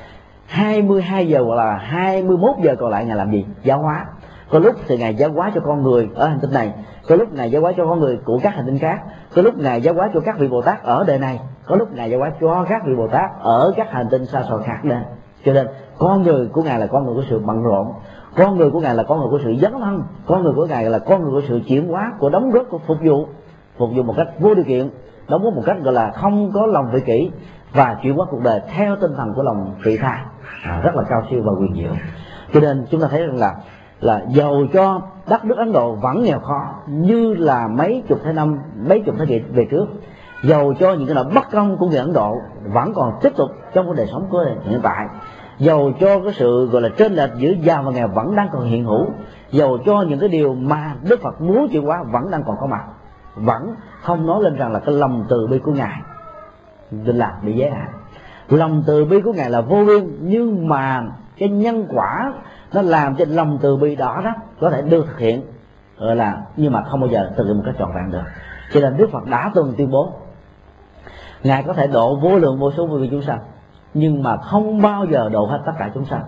22 0.47 1.29
giờ 1.29 1.43
hoặc 1.47 1.55
là 1.55 1.77
21 1.77 2.51
giờ 2.63 2.75
còn 2.79 2.91
lại 2.91 3.05
ngài 3.05 3.17
làm 3.17 3.33
gì? 3.33 3.47
Giáo 3.63 3.79
hóa. 3.79 4.07
Có 4.51 4.59
lúc 4.59 4.77
thì 4.87 4.99
ngài 4.99 5.15
giáo 5.15 5.33
hóa 5.33 5.53
cho 5.55 5.61
con 5.61 5.83
người 5.83 6.09
ở 6.15 6.27
hành 6.27 6.41
tinh 6.41 6.53
này. 6.53 6.73
Có 7.09 7.17
lúc 7.17 7.33
ngài 7.33 7.51
giáo 7.51 7.63
hóa 7.63 7.73
cho 7.77 7.87
con 7.87 8.01
người 8.01 8.19
của 8.25 8.41
các 8.43 8.55
hành 8.55 8.67
tinh 8.67 8.79
khác. 8.79 9.01
Có 9.35 9.43
lúc 9.43 9.59
ngài 9.59 9.83
giáo 9.83 9.95
hóa 9.95 10.11
cho 10.15 10.21
các 10.21 10.39
vị 10.39 10.49
bồ 10.49 10.63
tát 10.63 10.83
ở 10.83 11.05
đời 11.07 11.19
này. 11.19 11.41
Có 11.67 11.77
lúc 11.77 11.95
ngài 11.95 12.11
giáo 12.11 12.21
hóa 12.21 12.31
cho 12.41 12.67
các 12.69 12.83
vị 12.87 12.95
bồ 12.95 13.09
tát 13.09 13.31
ở 13.41 13.73
các 13.77 13.93
hành 13.93 14.07
tinh 14.11 14.27
xa 14.27 14.43
xôi 14.49 14.63
khác 14.63 14.85
nữa. 14.85 15.01
Cho 15.45 15.53
nên 15.53 15.67
con 15.99 16.23
người 16.23 16.49
của 16.49 16.63
ngài 16.63 16.79
là 16.79 16.87
con 16.87 17.07
người 17.07 17.15
của 17.15 17.25
sự 17.31 17.39
bận 17.39 17.63
rộn 17.63 17.93
con 18.37 18.57
người 18.57 18.71
của 18.71 18.81
ngài 18.81 18.95
là 18.95 19.03
con 19.03 19.19
người 19.19 19.29
của 19.31 19.39
sự 19.45 19.55
dấn 19.61 19.73
thân. 19.81 20.03
Con 20.27 20.43
người 20.43 20.53
của 20.57 20.67
ngài 20.67 20.91
là 20.91 20.99
con 20.99 21.23
người 21.23 21.31
của 21.31 21.47
sự 21.49 21.61
chuyển 21.69 21.89
hóa 21.89 22.13
của 22.19 22.29
đóng 22.29 22.51
góp 22.51 22.67
của 22.71 22.79
phục 22.87 22.97
vụ. 23.03 23.27
Phục 23.79 23.91
vụ 23.97 24.03
một 24.03 24.15
cách 24.17 24.29
vô 24.41 24.55
điều 24.55 24.65
kiện 24.65 24.91
đóng 25.29 25.45
góp 25.45 25.55
một 25.55 25.63
cách 25.67 25.77
gọi 25.83 25.95
là 25.95 26.11
không 26.11 26.53
có 26.53 26.67
lòng 26.67 26.91
vị 26.93 27.01
kỷ 27.01 27.31
và 27.73 27.97
chuyển 28.03 28.15
hóa 28.15 28.27
cuộc 28.31 28.43
đời 28.43 28.61
theo 28.75 28.97
tinh 28.97 29.13
thần 29.17 29.35
của 29.35 29.43
lòng 29.43 29.75
vị 29.85 29.97
tha. 29.97 30.25
À, 30.65 30.81
rất 30.85 30.97
là 30.97 31.03
cao 31.03 31.23
siêu 31.31 31.43
và 31.45 31.53
quyền 31.53 31.75
diệu. 31.75 31.93
Cho 32.53 32.61
nên 32.61 32.87
chúng 32.91 33.01
ta 33.01 33.09
thấy 33.11 33.27
rằng 33.27 33.37
là 33.37 33.55
là 34.01 34.25
giàu 34.29 34.63
cho 34.73 35.01
đất 35.29 35.45
nước 35.45 35.59
Ấn 35.59 35.73
Độ 35.73 35.95
vẫn 35.95 36.23
nghèo 36.23 36.41
khó 36.41 36.75
như 36.87 37.35
là 37.35 37.69
mấy 37.69 38.03
chục 38.09 38.19
thế 38.25 38.33
năm 38.33 38.59
mấy 38.89 39.01
chục 39.07 39.15
thế 39.19 39.27
kỷ 39.27 39.39
về 39.39 39.67
trước. 39.71 39.87
Giàu 40.45 40.73
cho 40.79 40.95
những 40.95 41.07
cái 41.07 41.15
nỗi 41.15 41.25
bất 41.35 41.51
công 41.53 41.77
của 41.77 41.87
người 41.87 41.99
Ấn 41.99 42.13
Độ 42.13 42.37
vẫn 42.73 42.95
còn 42.95 43.13
tiếp 43.23 43.33
tục 43.37 43.51
trong 43.75 43.87
cái 43.87 43.95
đời 43.97 44.07
sống 44.13 44.27
của 44.31 44.45
hiện 44.63 44.81
tại 44.83 45.07
dầu 45.61 45.93
cho 46.01 46.21
cái 46.21 46.33
sự 46.37 46.67
gọi 46.67 46.83
là 46.83 46.89
trên 46.97 47.13
lệch 47.13 47.31
giữa 47.37 47.53
giàu 47.63 47.83
và 47.83 47.93
nghèo 47.93 48.09
vẫn 48.09 48.37
đang 48.37 48.49
còn 48.53 48.65
hiện 48.65 48.85
hữu. 48.85 49.07
Dầu 49.51 49.79
cho 49.87 50.03
những 50.09 50.19
cái 50.19 50.29
điều 50.29 50.55
mà 50.55 50.95
Đức 51.09 51.21
Phật 51.23 51.41
muốn 51.41 51.69
chuyển 51.69 51.85
hóa 51.85 52.03
vẫn 52.03 52.31
đang 52.31 52.43
còn 52.47 52.57
có 52.61 52.67
mặt. 52.67 52.85
Vẫn 53.35 53.75
không 54.03 54.27
nói 54.27 54.43
lên 54.43 54.57
rằng 54.57 54.73
là 54.73 54.79
cái 54.79 54.95
lòng 54.95 55.25
từ 55.29 55.47
bi 55.47 55.59
của 55.59 55.73
ngài 55.73 56.01
nên 56.91 57.17
là 57.17 57.39
bị 57.43 57.53
giới 57.53 57.71
hạn. 57.71 57.89
Lòng 58.49 58.83
từ 58.87 59.05
bi 59.05 59.21
của 59.21 59.33
ngài 59.33 59.51
là 59.51 59.61
vô 59.61 59.85
biên, 59.85 60.19
nhưng 60.21 60.69
mà 60.69 61.03
cái 61.39 61.49
nhân 61.49 61.87
quả 61.95 62.33
nó 62.73 62.83
làm 62.83 63.17
cho 63.17 63.25
lòng 63.29 63.59
từ 63.63 63.77
bi 63.77 63.97
đó 63.97 64.21
đó 64.25 64.31
có 64.61 64.71
thể 64.71 64.83
được 64.83 65.07
thực 65.07 65.19
hiện. 65.19 65.43
Gọi 65.99 66.17
là, 66.17 66.43
nhưng 66.57 66.73
mà 66.73 66.83
không 66.83 67.01
bao 67.01 67.11
giờ 67.11 67.31
thực 67.37 67.47
hiện 67.47 67.57
một 67.57 67.63
cách 67.67 67.75
trọn 67.79 67.91
vẹn 67.95 68.11
được. 68.11 68.23
Cho 68.73 68.81
nên 68.81 68.97
đức 68.97 69.11
phật 69.13 69.27
đã 69.27 69.51
từng 69.55 69.75
tuyên 69.77 69.91
bố, 69.91 70.13
ngài 71.43 71.63
có 71.63 71.73
thể 71.73 71.87
độ 71.87 72.17
vô 72.17 72.39
lượng 72.39 72.59
vô 72.59 72.73
số 72.77 72.87
vô 72.87 72.97
vi 72.97 73.09
chúng 73.11 73.23
sanh 73.23 73.39
nhưng 73.95 74.23
mà 74.23 74.37
không 74.37 74.83
bao 74.83 75.05
giờ 75.05 75.29
độ 75.29 75.47
hết 75.47 75.61
tất 75.67 75.73
cả 75.79 75.91
chúng 75.95 76.05
sanh. 76.05 76.23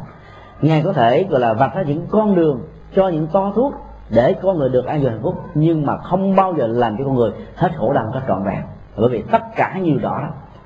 Ngài 0.61 0.83
có 0.83 0.93
thể, 0.93 1.27
gọi 1.31 1.41
là, 1.41 1.53
vạch 1.53 1.75
ra 1.75 1.83
những 1.83 2.07
con 2.11 2.35
đường 2.35 2.61
cho 2.95 3.09
những 3.09 3.27
to 3.27 3.53
thuốc 3.55 3.75
để 4.11 4.35
con 4.43 4.59
người 4.59 4.69
được 4.69 4.87
an 4.87 5.01
vui 5.01 5.11
hạnh 5.11 5.21
phúc, 5.23 5.35
nhưng 5.55 5.87
mà 5.87 5.97
không 5.97 6.37
bao 6.37 6.55
giờ 6.59 6.67
làm 6.67 6.97
cho 6.99 7.05
con 7.05 7.15
người 7.15 7.31
hết 7.57 7.73
khổ 7.79 7.93
đau 7.93 8.11
hết 8.11 8.21
trọn 8.29 8.45
vẹn. 8.45 8.63
Bởi 8.97 9.09
vì 9.09 9.23
tất 9.23 9.43
cả 9.57 9.79
như 9.83 9.99
đó 10.03 10.21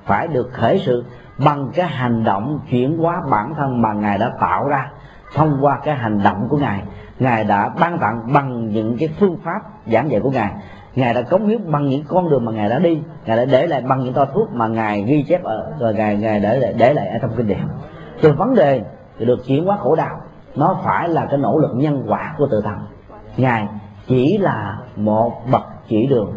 phải 0.05 0.29
được 0.29 0.53
khởi 0.53 0.83
sự 0.87 1.05
bằng 1.39 1.71
cái 1.75 1.87
hành 1.87 2.25
động 2.25 2.61
chuyển 2.71 2.99
hóa 2.99 3.23
bản 3.31 3.55
thân 3.55 3.83
mà 3.83 3.93
ngài 3.93 4.19
đã 4.19 4.33
tạo 4.41 4.69
ra 4.69 4.91
thông 5.35 5.59
qua 5.61 5.79
cái 5.85 5.95
hành 5.95 6.23
động 6.23 6.47
của 6.49 6.57
ngài. 6.57 6.83
Ngài 7.19 7.45
đã 7.45 7.69
ban 7.69 7.99
tặng 7.99 8.33
bằng 8.33 8.69
những 8.69 8.97
cái 8.99 9.09
phương 9.21 9.37
pháp 9.45 9.61
giảng 9.87 10.11
dạy 10.11 10.21
của 10.21 10.31
ngài 10.31 10.53
ngài 10.97 11.15
đã 11.15 11.23
cống 11.23 11.47
hiến 11.47 11.73
bằng 11.73 11.89
những 11.89 12.05
con 12.09 12.31
đường 12.31 12.45
mà 12.45 12.53
ngài 12.53 12.69
đã 12.69 12.79
đi. 12.79 13.01
Ngài 13.27 13.37
đã 13.37 13.45
để 13.45 13.67
lại 13.67 13.81
bằng 13.81 14.05
những 14.05 14.13
to 14.13 14.25
thuốc 14.25 14.53
mà 14.53 14.67
ngài 14.67 15.03
ghi 15.03 15.25
chép 15.29 15.43
ở, 15.43 15.73
rồi 15.81 15.95
ngài 15.95 16.17
ngài 16.17 16.41
để 16.41 16.59
lại 16.59 16.75
để 16.79 16.95
lại 16.95 17.09
ở 17.09 17.19
trong 17.19 17.31
kinh 17.37 17.47
điển. 17.47 17.59
Cho 18.23 18.33
vấn 18.33 18.55
đề 18.55 18.83
được 19.19 19.47
chuyển 19.47 19.65
hóa 19.65 19.77
khổ 19.77 19.95
đạo, 19.95 20.21
nó 20.55 20.81
phải 20.85 21.09
là 21.09 21.27
cái 21.27 21.39
nỗ 21.39 21.59
lực 21.59 21.71
nhân 21.75 22.05
quả 22.09 22.35
của 22.39 22.47
tự 22.51 22.61
thân. 22.61 22.79
Ngài 23.37 23.69
chỉ 24.07 24.39
là 24.39 24.79
một 24.97 25.33
bậc 25.51 25.63
chỉ 25.89 26.07
đường. 26.07 26.33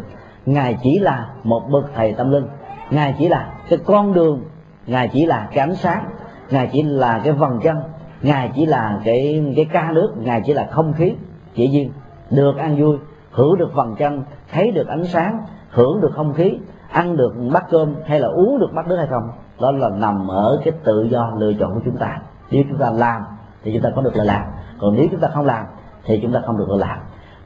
Ngài 0.46 0.78
chỉ 0.82 0.98
là 0.98 1.28
một 1.44 1.62
bậc 1.70 1.84
thầy 1.94 2.12
tâm 2.12 2.30
linh. 2.30 2.46
Ngài 2.90 3.14
chỉ 3.18 3.28
là 3.28 3.52
cái 3.68 3.78
con 3.84 4.12
đường. 4.12 4.42
Ngài 4.86 5.08
chỉ 5.08 5.26
là 5.26 5.48
cái 5.52 5.58
ánh 5.58 5.74
sáng. 5.74 6.04
Ngài 6.50 6.68
chỉ 6.72 6.82
là 6.82 7.20
cái 7.24 7.32
vầng 7.32 7.60
chân 7.62 7.76
ngài 8.22 8.50
chỉ 8.54 8.66
là 8.66 9.00
cái 9.04 9.44
cái 9.56 9.64
ca 9.64 9.90
nước. 9.92 10.14
Ngài 10.18 10.42
chỉ 10.46 10.52
là 10.52 10.68
không 10.70 10.92
khí. 10.92 11.14
Chỉ 11.54 11.68
riêng 11.68 11.92
được 12.30 12.56
ăn 12.56 12.76
vui 12.76 12.98
hưởng 13.30 13.58
được 13.58 13.74
vầng 13.74 13.94
chân 13.98 14.22
thấy 14.52 14.70
được 14.70 14.88
ánh 14.88 15.04
sáng, 15.04 15.40
hưởng 15.70 16.00
được 16.00 16.10
không 16.14 16.34
khí, 16.34 16.58
ăn 16.90 17.16
được 17.16 17.34
bát 17.52 17.64
cơm 17.70 17.94
hay 18.06 18.20
là 18.20 18.28
uống 18.28 18.58
được 18.58 18.72
bát 18.74 18.88
nước 18.88 18.96
hay 18.96 19.06
không, 19.06 19.30
đó 19.60 19.70
là 19.70 19.88
nằm 19.88 20.28
ở 20.28 20.60
cái 20.64 20.72
tự 20.84 21.02
do 21.02 21.32
lựa 21.38 21.52
chọn 21.60 21.74
của 21.74 21.80
chúng 21.84 21.96
ta. 21.96 22.18
Nếu 22.50 22.62
chúng 22.68 22.78
ta 22.78 22.90
làm 22.90 23.22
thì 23.62 23.72
chúng 23.72 23.82
ta 23.82 23.90
có 23.96 24.02
được 24.02 24.16
lợi 24.16 24.26
lạc 24.26 24.46
còn 24.80 24.94
nếu 24.94 25.06
chúng 25.10 25.20
ta 25.20 25.28
không 25.28 25.46
làm 25.46 25.66
thì 26.04 26.20
chúng 26.22 26.32
ta 26.32 26.40
không 26.46 26.58
được 26.58 26.68
lợi 26.68 26.78
lạc 26.78 27.00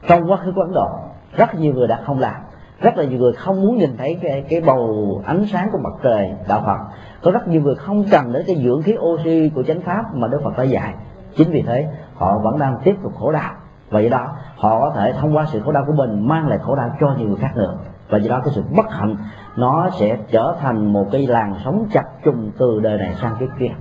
trong 0.07 0.31
quá 0.31 0.37
khứ 0.37 0.51
của 0.55 0.61
ấn 0.61 0.71
độ, 0.73 0.87
rất 1.35 1.55
nhiều 1.55 1.73
người 1.73 1.87
đã 1.87 2.01
không 2.05 2.19
làm. 2.19 2.35
Rất 2.81 2.97
là 2.97 3.03
nhiều 3.03 3.19
người 3.19 3.33
không 3.33 3.61
muốn 3.61 3.77
nhìn 3.77 3.97
thấy 3.97 4.19
cái 4.21 4.45
cái 4.49 4.61
bầu 4.61 5.21
ánh 5.25 5.45
sáng 5.51 5.69
của 5.71 5.77
mặt 5.83 5.93
trời 6.03 6.33
đạo 6.47 6.63
Phật. 6.65 6.77
Có 7.23 7.31
rất 7.31 7.47
nhiều 7.47 7.61
người 7.61 7.75
không 7.75 8.05
cần 8.11 8.33
đến 8.33 8.43
cái 8.47 8.55
dưỡng 8.55 8.81
khí 8.81 8.95
oxy 8.99 9.51
của 9.55 9.63
chánh 9.63 9.81
pháp 9.81 10.15
mà 10.15 10.27
Đức 10.27 10.41
Phật 10.43 10.57
đã 10.57 10.63
dạy. 10.63 10.93
Chính 11.37 11.51
vì 11.51 11.61
thế, 11.61 11.87
họ 12.15 12.39
vẫn 12.39 12.59
đang 12.59 12.77
tiếp 12.83 12.95
tục 13.03 13.13
khổ 13.19 13.31
đau 13.31 13.53
và 13.89 13.99
do 13.99 14.09
đó, 14.09 14.27
họ 14.57 14.79
có 14.79 14.91
thể 14.95 15.13
thông 15.13 15.35
qua 15.35 15.45
sự 15.45 15.61
khổ 15.65 15.71
đau 15.71 15.83
của 15.87 15.93
mình 15.93 16.27
mang 16.27 16.47
lại 16.47 16.59
khổ 16.59 16.75
đau 16.75 16.95
cho 16.99 17.15
nhiều 17.17 17.27
người 17.27 17.37
khác 17.37 17.51
nữa. 17.55 17.73
Và 18.09 18.17
do 18.17 18.29
đó, 18.29 18.41
cái 18.43 18.53
sự 18.53 18.63
bất 18.75 18.91
hạnh, 18.91 19.15
nó 19.55 19.89
sẽ 19.99 20.17
trở 20.31 20.55
thành 20.61 20.93
một 20.93 21.05
cái 21.11 21.27
làn 21.27 21.55
sóng 21.63 21.87
chặt 21.91 22.03
trùng 22.23 22.51
từ 22.57 22.79
đời 22.79 22.97
này 22.97 23.15
sang 23.21 23.35
kiếp 23.39 23.49
kia. 23.59 23.71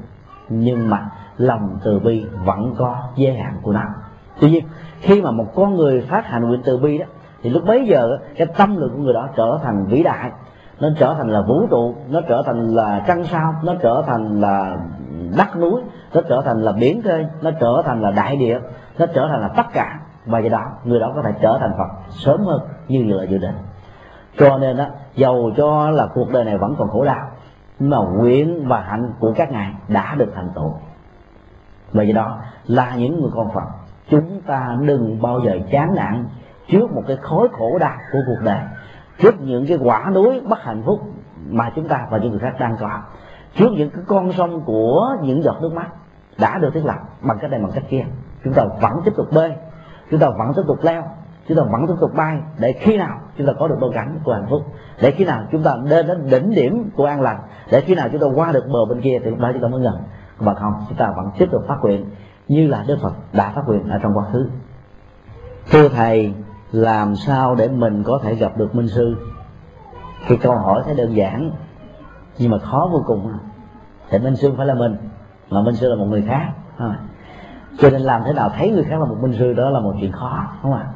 Nhưng 0.49 0.91
mà 0.91 1.11
lòng 1.37 1.79
từ 1.85 1.99
bi 1.99 2.27
vẫn 2.45 2.75
có 2.79 2.97
giới 3.17 3.37
hạn 3.37 3.57
của 3.63 3.73
nó. 3.73 3.85
Tuy 4.41 4.51
nhiên, 4.51 4.65
khi 5.01 5.23
mà 5.23 5.31
một 5.31 5.55
con 5.55 5.75
người 5.75 6.01
phát 6.01 6.27
hành 6.27 6.49
nguyện 6.49 6.63
từ 6.65 6.79
bi 6.79 6.99
đó, 6.99 7.07
thì 7.43 7.51
lúc 7.51 7.63
bấy 7.67 7.87
giờ, 7.87 8.19
cái 8.37 8.47
tâm 8.57 8.77
lượng 8.77 8.93
của 8.97 9.03
người 9.03 9.15
đó 9.15 9.29
trở 9.37 9.59
thành 9.63 9.87
vĩ 9.87 10.03
đại. 10.03 10.31
Nó 10.81 10.89
trở 10.99 11.15
thành 11.19 11.29
là 11.29 11.41
vũ 11.41 11.67
trụ, 11.71 11.95
nó 12.09 12.21
trở 12.29 12.43
thành 12.47 12.75
là 12.75 13.05
trăng 13.07 13.25
sao, 13.25 13.55
nó 13.65 13.75
trở 13.83 14.03
thành 14.07 14.41
là 14.41 14.77
đất 15.37 15.57
núi, 15.57 15.81
nó 16.15 16.21
trở 16.29 16.43
thành 16.45 16.63
là 16.63 16.73
biển 16.73 17.03
khơi, 17.03 17.27
nó 17.43 17.51
trở 17.61 17.83
thành 17.85 18.03
là 18.03 18.11
đại 18.11 18.37
địa 18.37 18.59
nó 18.99 19.07
trở 19.15 19.29
thành 19.31 19.41
là 19.41 19.49
tất 19.49 19.67
cả. 19.73 20.01
Và 20.27 20.39
do 20.39 20.49
đó, 20.49 20.71
người 20.85 21.01
đó 21.01 21.13
có 21.15 21.23
thể 21.23 21.33
trở 21.41 21.59
thành 21.61 21.73
phật 21.79 21.89
sớm 22.11 22.41
hơn 22.45 22.61
như 22.89 23.15
là 23.15 23.25
dự 23.25 23.39
định. 23.39 23.55
Cho 24.39 24.59
nên 24.59 24.77
đó 24.77 24.87
dầu 25.15 25.51
cho 25.57 25.91
là 25.91 26.07
cuộc 26.15 26.33
đời 26.33 26.45
này 26.45 26.59
vẫn 26.59 26.75
còn 26.79 26.89
khổ 26.89 27.05
đau, 27.05 27.31
nhưng 27.79 27.91
mà 27.91 27.99
nguyện 27.99 28.69
và 28.69 28.81
hạnh 28.81 29.13
của 29.19 29.33
các 29.37 29.53
ngài 29.53 29.75
đã 29.89 30.15
được 30.19 30.33
thành 30.35 30.51
tựu. 30.55 30.75
Và 31.93 32.03
do 32.03 32.15
đó 32.15 32.39
là 32.67 32.97
những 32.97 33.21
người 33.21 33.31
con 33.35 33.55
phật. 33.55 33.65
Chúng 34.11 34.41
ta 34.47 34.77
đừng 34.81 35.23
bao 35.23 35.41
giờ 35.41 35.59
chán 35.71 35.95
nản 35.95 36.27
trước 36.69 36.93
một 36.93 37.03
cái 37.07 37.17
khối 37.17 37.49
khổ 37.53 37.79
đau 37.79 37.97
của 38.13 38.19
cuộc 38.27 38.45
đời, 38.45 38.61
trước 39.19 39.41
những 39.41 39.67
cái 39.67 39.79
quả 39.83 40.11
núi 40.15 40.41
bất 40.41 40.63
hạnh 40.63 40.83
phúc 40.87 41.01
mà 41.51 41.73
chúng 41.77 41.89
ta 41.89 42.07
và 42.11 42.19
những 42.19 42.31
người 42.31 42.41
khác 42.41 42.55
đang 42.59 42.77
có, 42.81 43.01
trước 43.57 43.69
những 43.73 43.91
cái 43.91 44.05
con 44.07 44.33
sông 44.33 44.61
của 44.61 45.17
những 45.23 45.43
giọt 45.43 45.57
nước 45.63 45.73
mắt 45.75 45.87
đã 46.39 46.59
được 46.59 46.71
thiết 46.75 46.85
lập 46.85 46.99
bằng 47.21 47.39
cách 47.41 47.51
này, 47.51 47.61
bằng 47.61 47.73
cách 47.75 47.85
kia 47.89 48.05
chúng 48.45 48.55
ta 48.55 48.65
vẫn 48.81 48.93
tiếp 49.05 49.13
tục 49.17 49.27
bơi, 49.33 49.53
chúng 50.11 50.21
ta 50.21 50.31
vẫn 50.31 50.53
tiếp 50.57 50.63
tục 50.67 50.79
leo, 50.83 51.03
chúng 51.49 51.57
ta 51.59 51.63
vẫn 51.63 51.87
tiếp 51.87 51.95
tục 52.01 52.15
bay 52.15 52.39
để 52.59 52.73
khi 52.73 52.97
nào 52.97 53.21
chúng 53.39 53.47
ta 53.47 53.53
có 53.59 53.69
được 53.69 53.77
đôi 53.81 53.91
cánh 53.95 54.19
của 54.25 54.33
hạnh 54.33 54.47
phúc, 54.51 54.63
để 55.01 55.11
khi 55.11 55.25
nào 55.25 55.43
chúng 55.53 55.63
ta 55.63 55.77
đến 55.91 56.07
đến 56.07 56.31
đỉnh 56.31 56.51
điểm 56.55 56.91
của 56.97 57.05
an 57.05 57.21
lành, 57.21 57.39
để 57.71 57.81
khi 57.81 57.95
nào 57.95 58.09
chúng 58.13 58.21
ta 58.21 58.27
qua 58.35 58.53
được 58.53 58.65
bờ 58.69 58.85
bên 58.85 59.01
kia 59.01 59.19
thì 59.25 59.31
lúc 59.31 59.39
đó 59.39 59.51
chúng 59.53 59.63
ta 59.63 59.69
mới 59.69 59.81
ngừng. 59.81 59.99
Mà 60.41 60.55
không, 60.55 60.73
chúng 60.89 60.99
ta 60.99 61.13
vẫn 61.17 61.31
tiếp 61.39 61.49
tục 61.53 61.63
phát 61.69 61.77
nguyện 61.83 62.07
như 62.49 62.67
là 62.67 62.85
đức 62.87 62.99
phật 63.03 63.15
đã 63.33 63.53
phát 63.55 63.63
nguyện 63.67 63.91
ở 63.91 63.99
trong 64.03 64.13
quá 64.15 64.25
khứ. 64.33 64.51
Thưa 65.71 65.89
thầy, 65.89 66.35
làm 66.73 67.17
sao 67.17 67.55
để 67.55 67.69
mình 67.69 68.03
có 68.03 68.19
thể 68.23 68.35
gặp 68.35 68.57
được 68.57 68.75
minh 68.75 68.89
sư? 68.89 69.17
Thì 70.27 70.37
câu 70.37 70.57
hỏi 70.57 70.83
thấy 70.85 70.95
đơn 70.95 71.17
giản, 71.17 71.51
nhưng 72.39 72.51
mà 72.51 72.59
khó 72.59 72.89
vô 72.93 73.03
cùng. 73.07 73.33
Thì 74.11 74.19
minh 74.19 74.37
sư 74.37 74.49
không 74.49 74.57
phải 74.57 74.67
là 74.67 74.75
mình, 74.75 74.97
mà 75.51 75.63
minh 75.63 75.75
sư 75.75 75.89
là 75.89 75.97
một 75.97 76.07
người 76.07 76.25
khác 76.29 76.53
cho 77.79 77.91
nên 77.91 78.01
làm 78.01 78.23
thế 78.27 78.33
nào 78.33 78.51
thấy 78.57 78.71
người 78.71 78.85
khác 78.85 79.01
là 79.01 79.05
một 79.05 79.17
minh 79.21 79.35
sư 79.39 79.53
đó 79.53 79.71
là 79.71 79.81
một 79.81 79.95
chuyện 80.01 80.13
khó 80.13 80.47
đúng 80.63 80.73
không 80.73 80.81
ạ? 80.81 80.87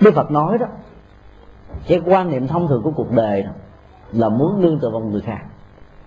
Đức 0.00 0.14
phật 0.14 0.30
nói 0.30 0.58
đó 0.58 0.66
cái 1.88 2.00
quan 2.06 2.30
niệm 2.30 2.48
thông 2.48 2.68
thường 2.68 2.82
của 2.82 2.90
cuộc 2.90 3.12
đời 3.12 3.42
đó, 3.42 3.50
là 4.12 4.28
muốn 4.28 4.60
nương 4.60 4.78
tựa 4.80 4.90
vào 4.90 5.00
người 5.00 5.20
khác. 5.20 5.40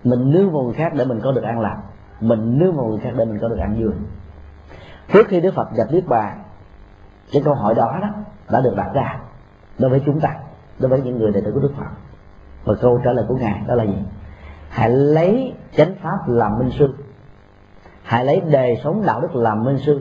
Mình 0.04 0.30
nương 0.30 0.52
vào 0.52 0.62
người 0.62 0.74
khác 0.74 0.92
để 0.94 1.04
mình 1.04 1.20
có 1.22 1.32
được 1.32 1.42
an 1.42 1.60
lạc. 1.60 1.76
Mình 2.20 2.58
nương 2.58 2.76
vào 2.76 2.86
người 2.86 2.98
khác 2.98 3.10
để 3.16 3.24
mình 3.24 3.38
có 3.40 3.48
được 3.48 3.58
an 3.58 3.76
vui 3.80 3.92
trước 5.12 5.28
khi 5.28 5.40
đức 5.40 5.54
phật 5.54 5.72
nhập 5.72 5.86
niết 5.90 6.06
bàn 6.06 6.42
cái 7.32 7.42
câu 7.44 7.54
hỏi 7.54 7.74
đó 7.74 7.98
đó 8.02 8.08
đã 8.50 8.60
được 8.60 8.76
đặt 8.76 8.90
ra 8.94 9.20
đối 9.78 9.90
với 9.90 10.02
chúng 10.06 10.20
ta 10.20 10.36
đối 10.78 10.88
với 10.88 11.00
những 11.02 11.18
người 11.18 11.32
đệ 11.32 11.40
tử 11.40 11.52
của 11.54 11.60
đức 11.60 11.72
phật. 11.76 11.90
Và 12.64 12.74
câu 12.80 13.00
trả 13.04 13.12
lời 13.12 13.24
của 13.28 13.36
ngài 13.36 13.62
đó 13.66 13.74
là 13.74 13.84
gì? 13.84 14.04
Hãy 14.68 14.90
lấy 14.90 15.54
chánh 15.76 15.94
pháp 16.02 16.18
làm 16.26 16.58
minh 16.58 16.70
sư 16.78 16.94
hãy 18.10 18.24
lấy 18.24 18.40
đề 18.40 18.76
sống 18.84 19.02
đạo 19.06 19.20
đức 19.20 19.36
làm 19.36 19.64
minh 19.64 19.78
sư. 19.78 20.00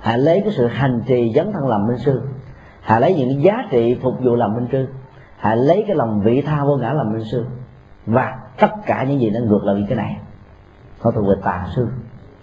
Hãy 0.00 0.18
lấy 0.18 0.40
cái 0.40 0.52
sự 0.56 0.66
hành 0.66 1.02
trì 1.06 1.32
dấn 1.34 1.52
thân 1.52 1.68
làm 1.68 1.86
minh 1.86 1.98
sư. 1.98 2.22
Hãy 2.80 3.00
lấy 3.00 3.14
những 3.14 3.42
giá 3.42 3.64
trị 3.70 3.98
phục 4.02 4.14
vụ 4.20 4.34
làm 4.34 4.54
minh 4.54 4.66
sư. 4.72 4.86
Hãy 5.36 5.56
lấy 5.56 5.84
cái 5.86 5.96
lòng 5.96 6.20
vị 6.20 6.42
tha 6.42 6.64
vô 6.64 6.76
ngã 6.76 6.92
làm 6.92 7.12
minh 7.12 7.24
sư. 7.24 7.46
Và 8.06 8.38
tất 8.58 8.70
cả 8.86 9.04
những 9.04 9.20
gì 9.20 9.30
nó 9.30 9.40
ngược 9.40 9.64
lại 9.64 9.84
cái 9.88 9.96
này, 9.96 10.16
nó 11.04 11.10
thuộc 11.10 11.26
về 11.28 11.34
tà 11.42 11.66
sư. 11.76 11.88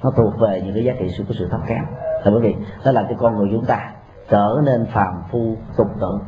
Nó 0.03 0.11
thuộc 0.11 0.33
về 0.39 0.61
những 0.65 0.73
cái 0.73 0.83
giá 0.83 0.93
trị 0.99 1.05
sự 1.17 1.23
của 1.27 1.33
sự 1.39 1.47
thấp 1.51 1.61
kém. 1.67 1.83
Là 2.23 2.31
bởi 2.31 2.39
vì 2.39 2.55
nó 2.85 2.91
làm 2.91 3.05
cho 3.09 3.15
con 3.19 3.37
người 3.37 3.47
chúng 3.51 3.65
ta 3.65 3.91
trở 4.29 4.61
nên 4.65 4.85
phàm 4.85 5.23
phu, 5.31 5.57
tục 5.77 5.87
tử 5.99 6.19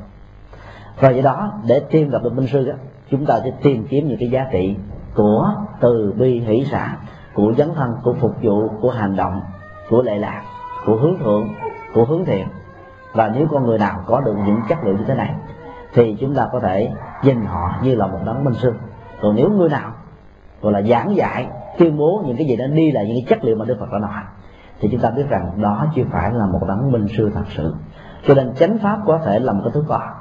và 1.00 1.09
do 1.09 1.22
đó, 1.22 1.51
để 1.67 1.82
tìm 1.92 2.09
gặp 2.09 2.24
được 2.24 2.34
minh 2.34 2.48
sư 2.48 2.66
đó 2.66 2.74
chúng 3.11 3.25
ta 3.25 3.40
sẽ 3.43 3.51
tìm 3.64 3.88
kiếm 3.90 4.08
những 4.08 4.17
cái 4.19 4.30
giá 4.30 4.48
trị 4.51 4.75
của 5.16 5.53
từ 5.80 6.14
bi 6.17 6.40
hỷ 6.40 6.66
xã 6.72 6.98
của 7.35 7.53
dấn 7.57 7.69
thân, 7.75 7.95
của 8.03 8.14
phục 8.14 8.35
vụ, 8.41 8.69
của 8.81 8.89
hành 8.89 9.15
động, 9.15 9.41
của 9.89 10.01
lệ 10.01 10.17
lạc, 10.17 10.41
của 10.85 10.95
hướng 10.95 11.19
thượng, 11.19 11.47
của 11.93 12.05
hướng 12.05 12.25
thiện. 12.25 12.47
Và 13.14 13.31
nếu 13.35 13.47
con 13.51 13.65
người 13.65 13.77
nào 13.77 14.03
có 14.05 14.22
được 14.22 14.35
những 14.45 14.59
chất 14.69 14.77
liệu 14.83 14.97
như 14.97 15.03
thế 15.07 15.15
này, 15.15 15.35
thì 15.93 16.15
chúng 16.19 16.35
ta 16.35 16.49
có 16.51 16.59
thể 16.59 16.91
nhìn 17.23 17.45
họ 17.45 17.75
như 17.83 17.95
là 17.95 18.07
một 18.07 18.19
đấng 18.25 18.43
minh 18.43 18.53
sư. 18.53 18.73
Còn 19.22 19.35
nếu 19.35 19.49
người 19.49 19.69
nào 19.69 19.91
gọi 20.61 20.73
là 20.73 20.81
giảng 20.81 21.15
dạy, 21.15 21.47
tuyên 21.77 21.97
bố 21.97 22.23
những 22.25 22.38
cái 22.38 22.47
gì 22.47 22.55
đó 22.55 22.65
đi 22.67 22.91
là 22.91 23.03
những 23.03 23.15
cái 23.15 23.25
chất 23.30 23.43
liệu 23.43 23.55
mà 23.55 23.65
đức 23.65 23.77
phật 23.80 23.91
đã 23.91 23.99
nói, 23.99 24.22
thì 24.80 24.89
chúng 24.91 25.01
ta 25.01 25.09
biết 25.09 25.30
rằng 25.30 25.51
đó 25.61 25.85
chưa 25.95 26.03
phải 26.11 26.31
là 26.33 26.45
một 26.45 26.59
đấng 26.67 26.91
minh 26.91 27.07
sư 27.17 27.31
thật 27.33 27.45
sự. 27.49 27.75
Cho 28.27 28.33
nên 28.33 28.53
chánh 28.55 28.77
pháp 28.77 28.99
có 29.05 29.19
thể 29.25 29.39
là 29.39 29.53
một 29.53 29.61
cái 29.64 29.72
thứ 29.73 29.85
đo 29.89 30.15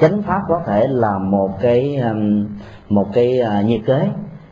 chánh 0.00 0.22
pháp 0.22 0.42
có 0.48 0.60
thể 0.66 0.86
là 0.88 1.18
một 1.18 1.50
cái 1.60 1.96
um, 1.96 2.48
một 2.88 3.06
cái 3.12 3.40
à, 3.40 3.62
nhiệt 3.62 3.80
kế 3.86 4.08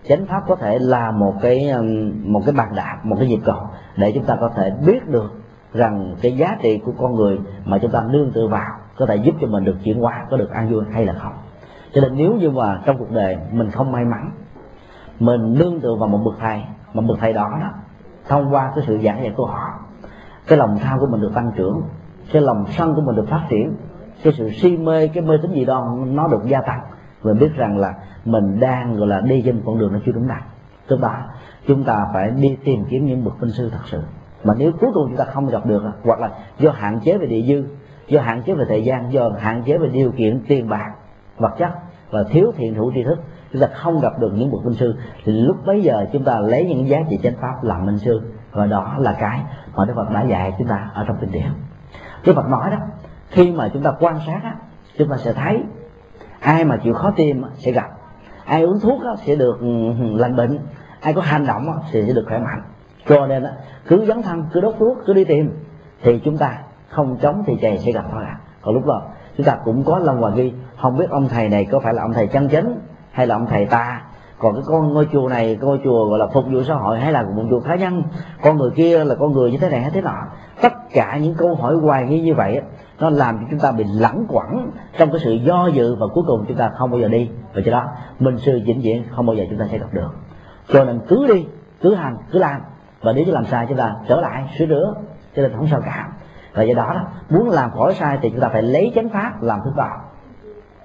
chánh 0.09 0.27
pháp 0.27 0.43
có 0.49 0.57
thể 0.57 0.79
là 0.79 1.11
một 1.11 1.35
cái 1.43 1.71
um, 1.71 2.13
một 2.25 2.43
cái 2.47 2.55
bàn 2.55 2.73
đạp, 2.75 3.01
một 3.03 3.17
cái 3.19 3.29
nhịp 3.29 3.41
cầu 3.45 3.61
để 3.97 4.13
chúng 4.15 4.25
ta 4.25 4.37
có 4.41 4.51
thể 4.57 4.73
biết 4.87 5.09
được 5.09 5.33
rằng 5.73 6.15
cái 6.23 6.37
giá 6.37 6.57
trị 6.63 6.79
của 6.79 6.93
con 6.99 7.15
người 7.15 7.39
mà 7.65 7.79
chúng 7.79 7.91
ta 7.91 8.03
nương 8.11 8.33
tựa 8.33 8.47
vào 8.47 8.71
có 8.97 9.07
thể 9.07 9.17
giúp 9.17 9.35
cho 9.41 9.47
mình 9.47 9.65
được 9.65 9.77
chuyển 9.85 10.01
hóa, 10.01 10.27
có 10.31 10.37
được 10.37 10.51
an 10.51 10.69
vui 10.71 10.85
hay 10.93 11.07
là 11.07 11.13
không. 11.13 11.33
Cho 11.93 12.01
nên 12.01 12.17
nếu 12.17 12.33
như 12.33 12.51
mà 12.51 12.81
trong 12.85 12.99
cuộc 12.99 13.11
đời 13.11 13.39
mình 13.53 13.71
không 13.71 13.93
may 13.93 14.05
mắn, 14.05 14.31
mình 15.19 15.55
nương 15.55 15.81
tựa 15.81 15.95
vào 15.95 16.09
một 16.09 16.21
bậc 16.25 16.35
thầy, 16.41 16.63
một 16.95 17.03
bậc 17.09 17.19
thầy 17.19 17.33
đó 17.33 17.59
đó, 17.61 17.71
thông 18.29 18.55
qua 18.55 18.73
cái 18.75 18.85
sự 18.87 18.99
giảng 18.99 19.23
dạy 19.23 19.33
của 19.37 19.47
họ, 19.47 19.79
cái 20.47 20.59
lòng 20.59 20.79
tham 20.83 21.01
của 21.01 21.07
mình 21.07 21.21
được 21.21 21.35
tăng 21.35 21.53
trưởng, 21.57 21.83
cái 22.33 22.43
lòng 22.43 22.65
sân 22.69 22.95
của 22.95 23.01
mình 23.01 23.17
được 23.17 23.29
phát 23.29 23.47
triển, 23.49 23.77
cái 24.23 24.33
sự 24.39 24.51
si 24.51 24.77
mê, 24.77 25.09
cái 25.09 25.23
mê 25.23 25.37
tín 25.43 25.53
gì 25.53 25.65
đó 25.65 25.97
nó 26.07 26.29
được 26.29 26.43
gia 26.45 26.61
tăng 26.61 26.81
và 27.23 27.33
biết 27.33 27.51
rằng 27.57 27.79
là 27.79 27.95
mình 28.25 28.61
đang, 28.61 28.97
gọi 28.97 29.09
là, 29.09 29.21
đi 29.21 29.43
trên 29.47 29.63
con 29.67 29.79
đường 29.79 29.93
nó 29.93 29.99
chưa 30.07 30.13
đúng 30.13 30.29
đắn. 30.29 30.43
Thứ 30.89 30.97
ba, 30.97 31.27
chúng 31.67 31.85
ta 31.85 32.07
phải 32.13 32.31
đi 32.31 32.57
tìm 32.65 32.85
kiếm 32.91 33.07
những 33.07 33.25
bậc 33.25 33.41
minh 33.41 33.51
sư 33.51 33.71
thật 33.73 33.83
sự. 33.85 34.03
Mà 34.45 34.55
nếu 34.59 34.73
cuối 34.81 34.91
cùng 34.95 35.07
chúng 35.09 35.17
ta 35.17 35.25
không 35.25 35.47
gặp 35.47 35.67
được, 35.67 35.83
hoặc 36.05 36.21
là 36.21 36.31
do 36.59 36.71
hạn 36.71 37.01
chế 37.01 37.19
về 37.19 37.27
địa 37.27 37.43
dư, 37.43 37.65
do 38.09 38.21
hạn 38.21 38.43
chế 38.43 38.55
về 38.55 38.65
thời 38.69 38.85
gian, 38.85 39.13
do 39.13 39.31
hạn 39.39 39.63
chế 39.63 39.79
về 39.79 39.89
điều 39.89 40.13
kiện 40.13 40.45
tiền 40.49 40.69
bạc, 40.69 40.93
vật 41.37 41.55
chất 41.59 41.71
và 42.11 42.25
thiếu 42.31 42.53
thiện 42.57 42.75
thủ 42.75 42.93
tri 42.95 43.03
thức, 43.03 43.19
chúng 43.53 43.61
ta 43.61 43.67
không 43.67 44.01
gặp 44.01 44.19
được 44.19 44.33
những 44.35 44.51
bậc 44.53 44.65
minh 44.65 44.75
sư, 44.75 44.95
thì 45.25 45.33
lúc 45.33 45.57
bấy 45.67 45.83
giờ 45.83 46.07
chúng 46.13 46.25
ta 46.25 46.39
lấy 46.41 46.65
những 46.65 46.89
giá 46.89 46.99
trị 47.11 47.19
chánh 47.23 47.35
pháp 47.41 47.65
làm 47.65 47.87
minh 47.87 47.99
sư. 47.99 48.21
Và 48.53 48.67
đó 48.67 48.95
là 48.99 49.17
cái 49.21 49.41
mà 49.75 49.85
đức 49.85 49.93
phật 49.97 50.11
đã 50.11 50.23
dạy 50.23 50.53
chúng 50.59 50.69
ta 50.69 50.91
ở 50.95 51.05
trong 51.09 51.17
kinh 51.21 51.33
điển. 51.33 51.47
Đức 52.27 52.33
phật 52.37 52.49
nói 52.49 52.71
đó, 52.71 52.77
khi 53.29 53.51
mà 53.51 53.69
chúng 53.73 53.83
ta 53.83 53.93
quan 54.01 54.19
sát 54.27 54.41
á, 54.43 54.55
chúng 54.99 55.09
ta 55.09 55.17
sẽ 55.17 55.33
thấy 55.33 55.63
ai 56.41 56.65
mà 56.65 56.77
chịu 56.77 56.95
khó 56.95 57.11
tiêm 57.17 57.37
sẽ 57.55 57.73
gặp. 57.73 57.91
Ai 58.45 58.63
uống 58.63 58.81
thuốc 58.81 59.01
sẽ 59.27 59.37
được 59.37 59.61
ừ, 59.61 59.67
ừ, 60.01 60.17
lành 60.17 60.37
bệnh. 60.37 60.59
Ai 61.01 61.15
có 61.15 61.21
hành 61.21 61.47
động 61.47 61.67
thì 61.93 62.03
sẽ 62.07 62.13
được 62.13 62.25
khỏe 62.29 62.39
mạnh. 62.39 62.63
Cho 63.09 63.27
nên 63.27 63.45
cứ 63.87 64.05
dấn 64.07 64.23
thân, 64.23 64.45
cứ 64.53 64.61
đốt 64.61 64.75
thuốc, 64.79 64.99
cứ 65.07 65.13
đi 65.13 65.25
tìm, 65.25 65.51
thì 66.03 66.21
chúng 66.25 66.39
ta 66.39 66.59
không 66.89 67.17
chống 67.23 67.43
thì 67.47 67.57
chày 67.63 67.79
sẽ 67.79 67.93
gặp 67.93 68.05
thôi 68.13 68.23
à. 68.27 68.39
Còn 68.63 68.75
lúc 68.75 68.87
đó, 68.87 69.03
chúng 69.37 69.47
ta 69.47 69.57
cũng 69.65 69.85
có 69.85 69.99
lòng 69.99 70.21
hoài 70.21 70.33
ghi. 70.37 70.53
Không 70.77 70.97
biết 70.97 71.11
ông 71.11 71.29
thầy 71.29 71.49
này 71.49 71.65
có 71.65 71.81
phải 71.81 71.95
là 71.95 72.03
ông 72.03 72.13
thầy 72.13 72.27
chân 72.27 72.49
chính 72.49 72.79
hay 73.11 73.27
là 73.27 73.35
ông 73.35 73.47
thầy 73.47 73.67
ta. 73.67 74.03
Còn 74.39 74.55
cái 74.55 74.63
con 74.67 74.95
ngôi 74.95 75.09
chùa 75.13 75.29
này 75.29 75.59
ngôi 75.61 75.81
chùa 75.85 76.09
gọi 76.09 76.19
là 76.19 76.27
phục 76.27 76.45
vụ 76.53 76.63
xã 76.63 76.75
hội 76.75 77.01
hay 77.01 77.13
là 77.13 77.23
một 77.23 77.43
chùa 77.51 77.61
cá 77.61 77.75
nhân, 77.75 78.03
con 78.43 78.57
người 78.57 78.71
kia 78.71 79.05
là 79.05 79.15
con 79.15 79.33
người 79.33 79.51
như 79.51 79.59
thế 79.59 79.71
này 79.71 79.81
hay 79.81 79.91
thế 79.91 80.01
nọ. 80.01 80.17
Tất 80.63 80.73
cả 80.93 81.19
những 81.23 81.35
câu 81.35 81.55
hỏi 81.55 81.75
hoài 81.75 82.05
nghi 82.05 82.21
như 82.21 82.35
vậy 82.35 82.61
nó 83.01 83.11
làm 83.11 83.39
cho 83.39 83.45
chúng 83.51 83.61
ta 83.61 83.73
bị 83.73 83.85
lẳng 83.95 84.25
quẩn 84.29 84.71
trong 84.99 85.11
cái 85.11 85.21
sự 85.21 85.33
do 85.33 85.67
dự 85.67 85.95
và 85.95 86.07
cuối 86.15 86.25
cùng 86.27 86.45
chúng 86.49 86.57
ta 86.57 86.71
không 86.79 86.91
bao 86.91 87.01
giờ 87.01 87.09
đi. 87.09 87.31
Và 87.55 87.63
cho 87.65 87.73
đó 87.73 87.89
mình 88.19 88.39
sư 88.39 88.61
vĩnh 88.67 88.81
viễn 88.81 89.05
không 89.11 89.27
bao 89.27 89.37
giờ 89.37 89.45
chúng 89.51 89.59
ta 89.59 89.67
sẽ 89.71 89.79
gặp 89.79 89.89
được. 89.93 90.11
Cho 90.69 90.85
nên 90.85 91.01
cứ 91.09 91.27
đi 91.35 91.47
cứ 91.81 91.95
hành 91.95 92.17
cứ 92.31 92.39
làm. 92.39 92.61
Và 93.01 93.13
nếu 93.13 93.25
chúng 93.25 93.35
làm 93.35 93.45
sai 93.45 93.67
chúng 93.69 93.79
ta 93.79 93.97
trở 94.09 94.21
lại 94.21 94.45
sửa 94.59 94.67
chữa 94.67 94.95
cho 95.37 95.43
nên 95.43 95.53
không 95.57 95.69
sao 95.71 95.81
cả. 95.81 96.09
Và 96.55 96.63
do 96.63 96.75
đó, 96.75 96.93
đó 96.95 97.07
muốn 97.31 97.51
làm 97.51 97.71
khỏi 97.71 97.95
sai 97.95 98.19
thì 98.23 98.31
chúng 98.31 98.41
ta 98.41 98.49
phải 98.49 98.63
lấy 98.63 98.93
chánh 98.95 99.09
pháp 99.09 99.43
làm 99.43 99.61
thức 99.65 99.73
vào 99.77 100.01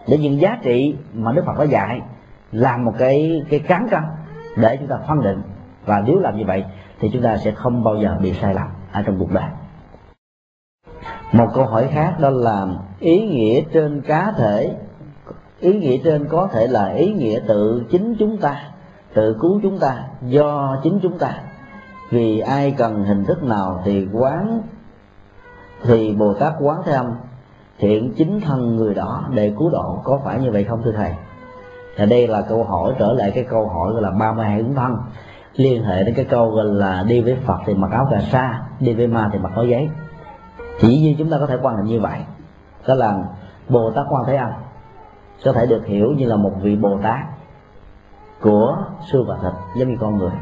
để 0.08 0.18
những 0.18 0.42
giá 0.42 0.58
trị 0.64 0.96
mà 1.14 1.32
đức 1.32 1.46
phật 1.46 1.60
đã 1.60 1.64
dạy 1.64 2.02
làm 2.52 2.86
một 2.86 2.94
cái 2.98 3.44
cái 3.50 3.60
cán 3.60 3.88
cân 3.92 4.04
để 4.58 4.78
chúng 4.78 4.88
ta 4.88 4.98
phân 5.08 5.22
định. 5.22 5.42
Và 5.86 6.04
nếu 6.06 6.20
làm 6.20 6.38
như 6.38 6.46
vậy 6.46 6.66
thì 7.00 7.10
chúng 7.14 7.22
ta 7.22 7.38
sẽ 7.38 7.52
không 7.52 7.84
bao 7.84 7.96
giờ 7.96 8.18
bị 8.22 8.34
sai 8.34 8.54
lầm 8.54 8.68
ở 8.92 9.02
trong 9.02 9.20
cuộc 9.20 9.32
đời 9.32 9.50
một 11.32 11.48
câu 11.54 11.66
hỏi 11.66 11.88
khác 11.92 12.16
đó 12.20 12.30
là 12.30 12.68
ý 13.00 13.28
nghĩa 13.28 13.62
trên 13.74 14.02
cá 14.02 14.34
thể, 14.38 14.76
ý 15.60 15.74
nghĩa 15.74 15.98
trên 16.04 16.28
có 16.28 16.48
thể 16.52 16.68
là 16.68 16.88
ý 16.88 17.14
nghĩa 17.14 17.40
tự 17.48 17.84
chính 17.92 18.16
chúng 18.20 18.38
ta, 18.38 18.62
tự 19.14 19.38
cứu 19.42 19.60
chúng 19.64 19.80
ta, 19.80 20.04
do 20.22 20.78
chính 20.84 21.00
chúng 21.02 21.18
ta. 21.18 21.34
Vì 22.10 22.40
ai 22.40 22.72
cần 22.72 23.04
hình 23.04 23.26
thức 23.26 23.44
nào 23.44 23.82
thì 23.86 24.08
quán, 24.14 24.62
thì 25.84 26.14
bồ 26.14 26.34
tát 26.34 26.54
quán 26.60 26.82
thế 26.86 26.92
âm, 26.92 27.06
thiện 27.80 28.14
chính 28.18 28.42
thân 28.42 28.76
người 28.76 28.94
đó 28.94 29.24
để 29.34 29.54
cứu 29.60 29.70
độ. 29.70 30.00
Có 30.04 30.20
phải 30.26 30.40
như 30.40 30.52
vậy 30.52 30.64
không, 30.64 30.82
thưa 30.84 30.92
thầy? 30.92 31.12
Thì 31.98 32.06
đây 32.06 32.28
là 32.28 32.42
câu 32.42 32.64
hỏi, 32.64 32.94
trở 33.00 33.14
lại 33.14 33.32
cái 33.36 33.44
câu 33.44 33.68
hỏi 33.68 33.94
gọi 33.94 34.02
là 34.02 34.12
ba 34.12 34.34
mươi 34.34 34.46
hai 34.46 34.60
ứng 34.60 34.76
thân. 34.76 34.98
Liên 35.56 35.84
hệ 35.84 36.04
đến 36.04 36.16
cái 36.16 36.26
câu 36.26 36.50
gọi 36.50 36.66
là 36.66 37.04
đi 37.08 37.22
với 37.22 37.38
phật 37.46 37.58
thì 37.66 37.74
mặc 37.74 37.92
áo 37.92 38.08
cà 38.12 38.20
sa, 38.20 38.62
đi 38.80 38.94
với 38.94 39.08
ma 39.08 39.30
thì 39.34 39.40
mặc 39.40 39.52
áo 39.56 39.66
giấy 39.66 39.90
chỉ 40.82 41.02
như 41.02 41.16
chúng 41.18 41.30
ta 41.30 41.38
có 41.40 41.48
thể 41.48 41.58
quan 41.62 41.78
hệ 41.78 41.84
như 41.84 42.00
vậy. 42.00 42.20
Đó 42.88 42.94
là 42.94 43.24
bồ 43.70 43.92
tát 43.92 44.06
quan 44.10 44.24
thế 44.28 44.36
âm 44.36 44.52
có 45.46 45.54
thể 45.54 45.66
được 45.66 45.86
hiểu 45.86 46.12
như 46.12 46.26
là 46.26 46.36
một 46.36 46.52
vị 46.62 46.76
bồ 46.76 46.98
tát 47.04 47.20
của 48.42 48.78
xương 49.12 49.26
và 49.28 49.38
thịt 49.42 49.54
giống 49.76 49.90
như 49.90 49.98
con 50.00 50.18
người. 50.18 50.34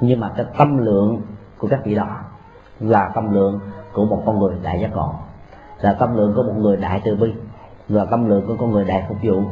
Nhưng 0.00 0.20
mà 0.20 0.32
cái 0.36 0.46
tâm 0.58 0.78
lượng 0.78 1.20
của 1.58 1.68
các 1.68 1.80
vị 1.84 1.94
đó 1.94 2.20
là 2.80 3.10
tâm 3.14 3.34
lượng 3.34 3.60
của 3.92 4.04
một 4.04 4.22
con 4.26 4.38
người 4.38 4.56
đại 4.62 4.80
giác 4.80 4.90
ngộ, 4.94 5.14
là 5.80 5.92
tâm 5.92 6.16
lượng 6.16 6.32
của 6.36 6.42
một 6.42 6.54
người 6.56 6.76
đại 6.76 7.02
từ 7.04 7.16
bi, 7.16 7.34
là 7.88 8.04
tâm 8.04 8.28
lượng 8.28 8.46
của 8.46 8.54
con 8.60 8.70
người 8.70 8.84
đại 8.84 9.04
phục 9.08 9.18
vụ, 9.22 9.42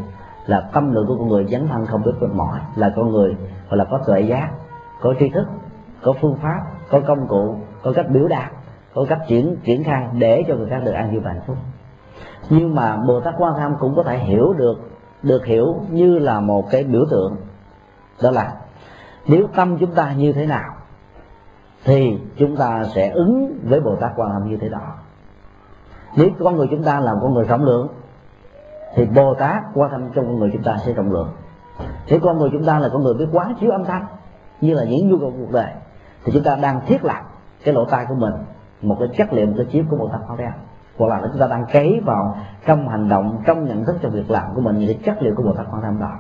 là 0.46 0.60
tâm 0.72 0.92
lượng 0.92 1.06
của 1.06 1.16
con 1.18 1.28
người 1.28 1.44
dấn 1.44 1.68
thân 1.68 1.86
không 1.86 2.02
biết 2.02 2.12
mệt 2.20 2.30
mỏi, 2.34 2.60
là 2.76 2.92
con 2.96 3.10
người 3.10 3.36
gọi 3.68 3.78
là 3.78 3.84
có 3.84 4.00
tuệ 4.06 4.20
giác, 4.20 4.50
có 5.00 5.14
tri 5.20 5.28
thức, 5.28 5.46
có 6.02 6.14
phương 6.20 6.36
pháp, 6.42 6.60
có 6.90 7.00
công 7.00 7.28
cụ, 7.28 7.56
có 7.82 7.92
cách 7.92 8.06
biểu 8.10 8.28
đạt 8.28 8.52
có 8.96 9.04
cách 9.08 9.18
triển 9.28 9.56
triển 9.64 9.84
khai 9.84 10.06
để 10.12 10.44
cho 10.48 10.54
người 10.54 10.68
khác 10.70 10.80
được 10.84 10.92
an 10.92 11.10
vui 11.10 11.20
và 11.20 11.30
hạnh 11.30 11.42
phúc. 11.46 11.56
Nhưng 12.50 12.74
mà 12.74 12.96
bồ 12.96 13.20
tát 13.20 13.34
quan 13.38 13.54
tham 13.56 13.76
cũng 13.78 13.94
có 13.96 14.02
thể 14.02 14.18
hiểu 14.18 14.52
được 14.52 14.74
được 15.22 15.46
hiểu 15.46 15.80
như 15.90 16.18
là 16.18 16.40
một 16.40 16.70
cái 16.70 16.84
biểu 16.84 17.04
tượng. 17.10 17.36
Đó 18.22 18.30
là, 18.30 18.52
nếu 19.26 19.46
tâm 19.56 19.78
chúng 19.78 19.94
ta 19.94 20.12
như 20.12 20.32
thế 20.32 20.46
nào, 20.46 20.74
thì 21.84 22.18
chúng 22.36 22.56
ta 22.56 22.84
sẽ 22.94 23.10
ứng 23.10 23.58
với 23.64 23.80
bồ 23.80 23.96
tát 23.96 24.10
quan 24.16 24.30
âm 24.30 24.50
như 24.50 24.56
thế 24.56 24.68
đó. 24.68 24.94
Nếu 26.16 26.28
con 26.38 26.56
người 26.56 26.66
chúng 26.70 26.82
ta 26.82 27.00
là 27.00 27.14
con 27.22 27.34
người 27.34 27.44
rộng 27.44 27.64
lượng, 27.64 27.88
thì 28.94 29.06
bồ 29.06 29.34
tát 29.34 29.62
quan 29.74 29.90
âm 29.90 30.10
trong 30.14 30.26
con 30.26 30.38
người 30.38 30.50
chúng 30.52 30.62
ta 30.62 30.76
sẽ 30.86 30.92
rộng 30.92 31.12
lượng. 31.12 31.28
Nếu 32.08 32.20
con 32.22 32.38
người 32.38 32.48
chúng 32.52 32.64
ta 32.64 32.78
là 32.78 32.88
con 32.92 33.02
người 33.02 33.14
biết 33.14 33.26
quá 33.32 33.54
chiếu 33.60 33.70
âm 33.70 33.84
thanh, 33.84 34.06
như 34.60 34.74
là 34.74 34.84
những 34.84 35.08
nhu 35.08 35.18
cầu 35.18 35.32
cuộc 35.38 35.52
đời, 35.52 35.72
thì 36.24 36.32
chúng 36.32 36.42
ta 36.42 36.56
đang 36.56 36.80
thiết 36.86 37.04
lập 37.04 37.20
cái 37.64 37.74
lỗ 37.74 37.84
tai 37.84 38.06
của 38.08 38.14
mình 38.14 38.32
một 38.82 38.96
cái 38.98 39.08
chất 39.16 39.32
liệu 39.32 39.46
một 39.46 39.54
cái 39.56 39.66
chiếu 39.66 39.84
của 39.90 39.96
bồ 39.96 40.08
tát 40.08 40.20
quan 40.28 40.38
âm 40.38 40.52
hoặc 40.98 41.08
là 41.08 41.28
chúng 41.32 41.40
ta 41.40 41.46
đang 41.46 41.64
cấy 41.72 42.00
vào 42.04 42.36
trong 42.66 42.88
hành 42.88 43.08
động, 43.08 43.42
trong 43.46 43.64
nhận 43.64 43.84
thức, 43.84 43.96
trong 44.02 44.12
việc 44.12 44.30
làm 44.30 44.54
của 44.54 44.60
mình 44.60 44.78
những 44.78 44.88
cái 44.88 44.98
chất 45.04 45.22
liệu 45.22 45.34
của 45.36 45.42
bồ 45.42 45.52
tát 45.52 45.66
quan 45.72 45.82
âm 45.82 46.00
đó. 46.00 46.10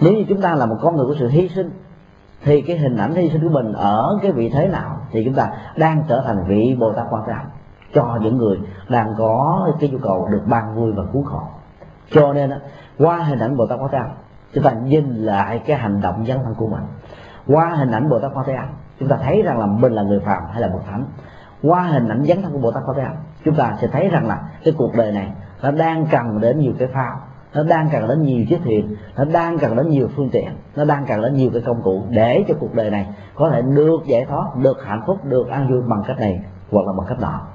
Nếu 0.00 0.12
như 0.12 0.24
chúng 0.28 0.40
ta 0.40 0.54
là 0.54 0.66
một 0.66 0.76
con 0.82 0.96
người 0.96 1.06
của 1.06 1.14
sự 1.18 1.28
hy 1.28 1.48
sinh, 1.48 1.70
thì 2.44 2.62
cái 2.62 2.78
hình 2.78 2.96
ảnh 2.96 3.14
hy 3.14 3.30
sinh 3.30 3.42
của 3.42 3.54
mình 3.54 3.72
ở 3.72 4.18
cái 4.22 4.32
vị 4.32 4.50
thế 4.54 4.68
nào 4.68 4.96
thì 5.10 5.24
chúng 5.24 5.34
ta 5.34 5.50
đang 5.76 6.02
trở 6.08 6.22
thành 6.26 6.44
vị 6.48 6.76
bồ 6.80 6.92
tát 6.92 7.06
quan 7.10 7.22
trọng 7.26 7.46
cho 7.94 8.18
những 8.22 8.36
người 8.36 8.58
đang 8.88 9.14
có 9.18 9.68
cái 9.80 9.90
nhu 9.90 9.98
cầu 9.98 10.28
được 10.32 10.42
ban 10.46 10.74
vui 10.74 10.92
và 10.92 11.02
cứu 11.12 11.22
khổ. 11.22 11.42
Cho 12.10 12.32
nên 12.32 12.52
qua 12.98 13.16
hình 13.16 13.38
ảnh 13.38 13.56
bồ 13.56 13.66
tát 13.66 13.78
quan 13.80 13.90
trọng 13.92 14.10
chúng 14.54 14.64
ta 14.64 14.72
nhìn 14.72 15.14
lại 15.14 15.62
cái 15.66 15.76
hành 15.76 16.00
động 16.00 16.24
dấn 16.26 16.38
thân 16.44 16.54
của 16.54 16.66
mình. 16.66 16.82
Qua 17.46 17.74
hình 17.74 17.90
ảnh 17.90 18.08
bồ 18.08 18.18
tát 18.18 18.30
quan 18.34 18.46
thế 18.46 18.54
âm 18.54 18.68
chúng 19.00 19.08
ta 19.08 19.16
thấy 19.22 19.42
rằng 19.42 19.58
là 19.58 19.66
mình 19.66 19.92
là 19.92 20.02
người 20.02 20.20
phàm 20.20 20.42
hay 20.52 20.60
là 20.60 20.68
bậc 20.68 20.84
thánh 20.86 21.04
qua 21.62 21.82
hình 21.82 22.08
ảnh 22.08 22.24
dấn 22.24 22.42
thân 22.42 22.52
của 22.52 22.58
bồ 22.58 22.70
tát 22.70 22.82
pháp 22.86 22.92
thế 22.96 23.06
chúng 23.44 23.54
ta 23.54 23.76
sẽ 23.80 23.86
thấy 23.86 24.08
rằng 24.08 24.26
là 24.26 24.42
cái 24.64 24.74
cuộc 24.78 24.94
đời 24.94 25.12
này 25.12 25.32
nó 25.62 25.70
đang 25.70 26.06
cần 26.10 26.40
đến 26.40 26.58
nhiều 26.58 26.72
cái 26.78 26.88
phao, 26.88 27.20
nó 27.54 27.62
đang 27.62 27.88
cần 27.92 28.08
đến 28.08 28.22
nhiều 28.22 28.44
chiếc 28.48 28.58
thuyền, 28.64 28.96
nó 29.16 29.24
đang 29.24 29.58
cần 29.58 29.76
đến 29.76 29.88
nhiều 29.88 30.08
phương 30.16 30.30
tiện, 30.30 30.48
nó 30.76 30.84
đang 30.84 31.06
cần 31.06 31.22
đến 31.22 31.34
nhiều 31.34 31.50
cái 31.52 31.62
công 31.66 31.82
cụ 31.82 32.02
để 32.10 32.44
cho 32.48 32.54
cuộc 32.60 32.74
đời 32.74 32.90
này 32.90 33.06
có 33.34 33.50
thể 33.50 33.62
được 33.62 34.00
giải 34.06 34.24
thoát, 34.24 34.56
được 34.56 34.84
hạnh 34.84 35.02
phúc, 35.06 35.24
được 35.24 35.48
an 35.48 35.68
vui 35.70 35.82
bằng 35.88 36.02
cách 36.06 36.18
này 36.20 36.40
hoặc 36.70 36.86
là 36.86 36.92
bằng 36.98 37.06
cách 37.08 37.20
đó. 37.20 37.46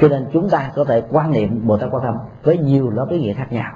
cho 0.00 0.08
nên 0.08 0.26
chúng 0.32 0.48
ta 0.50 0.70
có 0.74 0.84
thể 0.84 1.02
quan 1.10 1.32
niệm 1.32 1.66
bồ 1.66 1.78
tát 1.78 1.88
quan 1.92 2.02
tâm 2.04 2.14
với 2.42 2.58
nhiều 2.58 2.90
lớp 2.90 3.06
ý 3.10 3.18
nghĩa 3.20 3.32
khác 3.32 3.52
nhau 3.52 3.72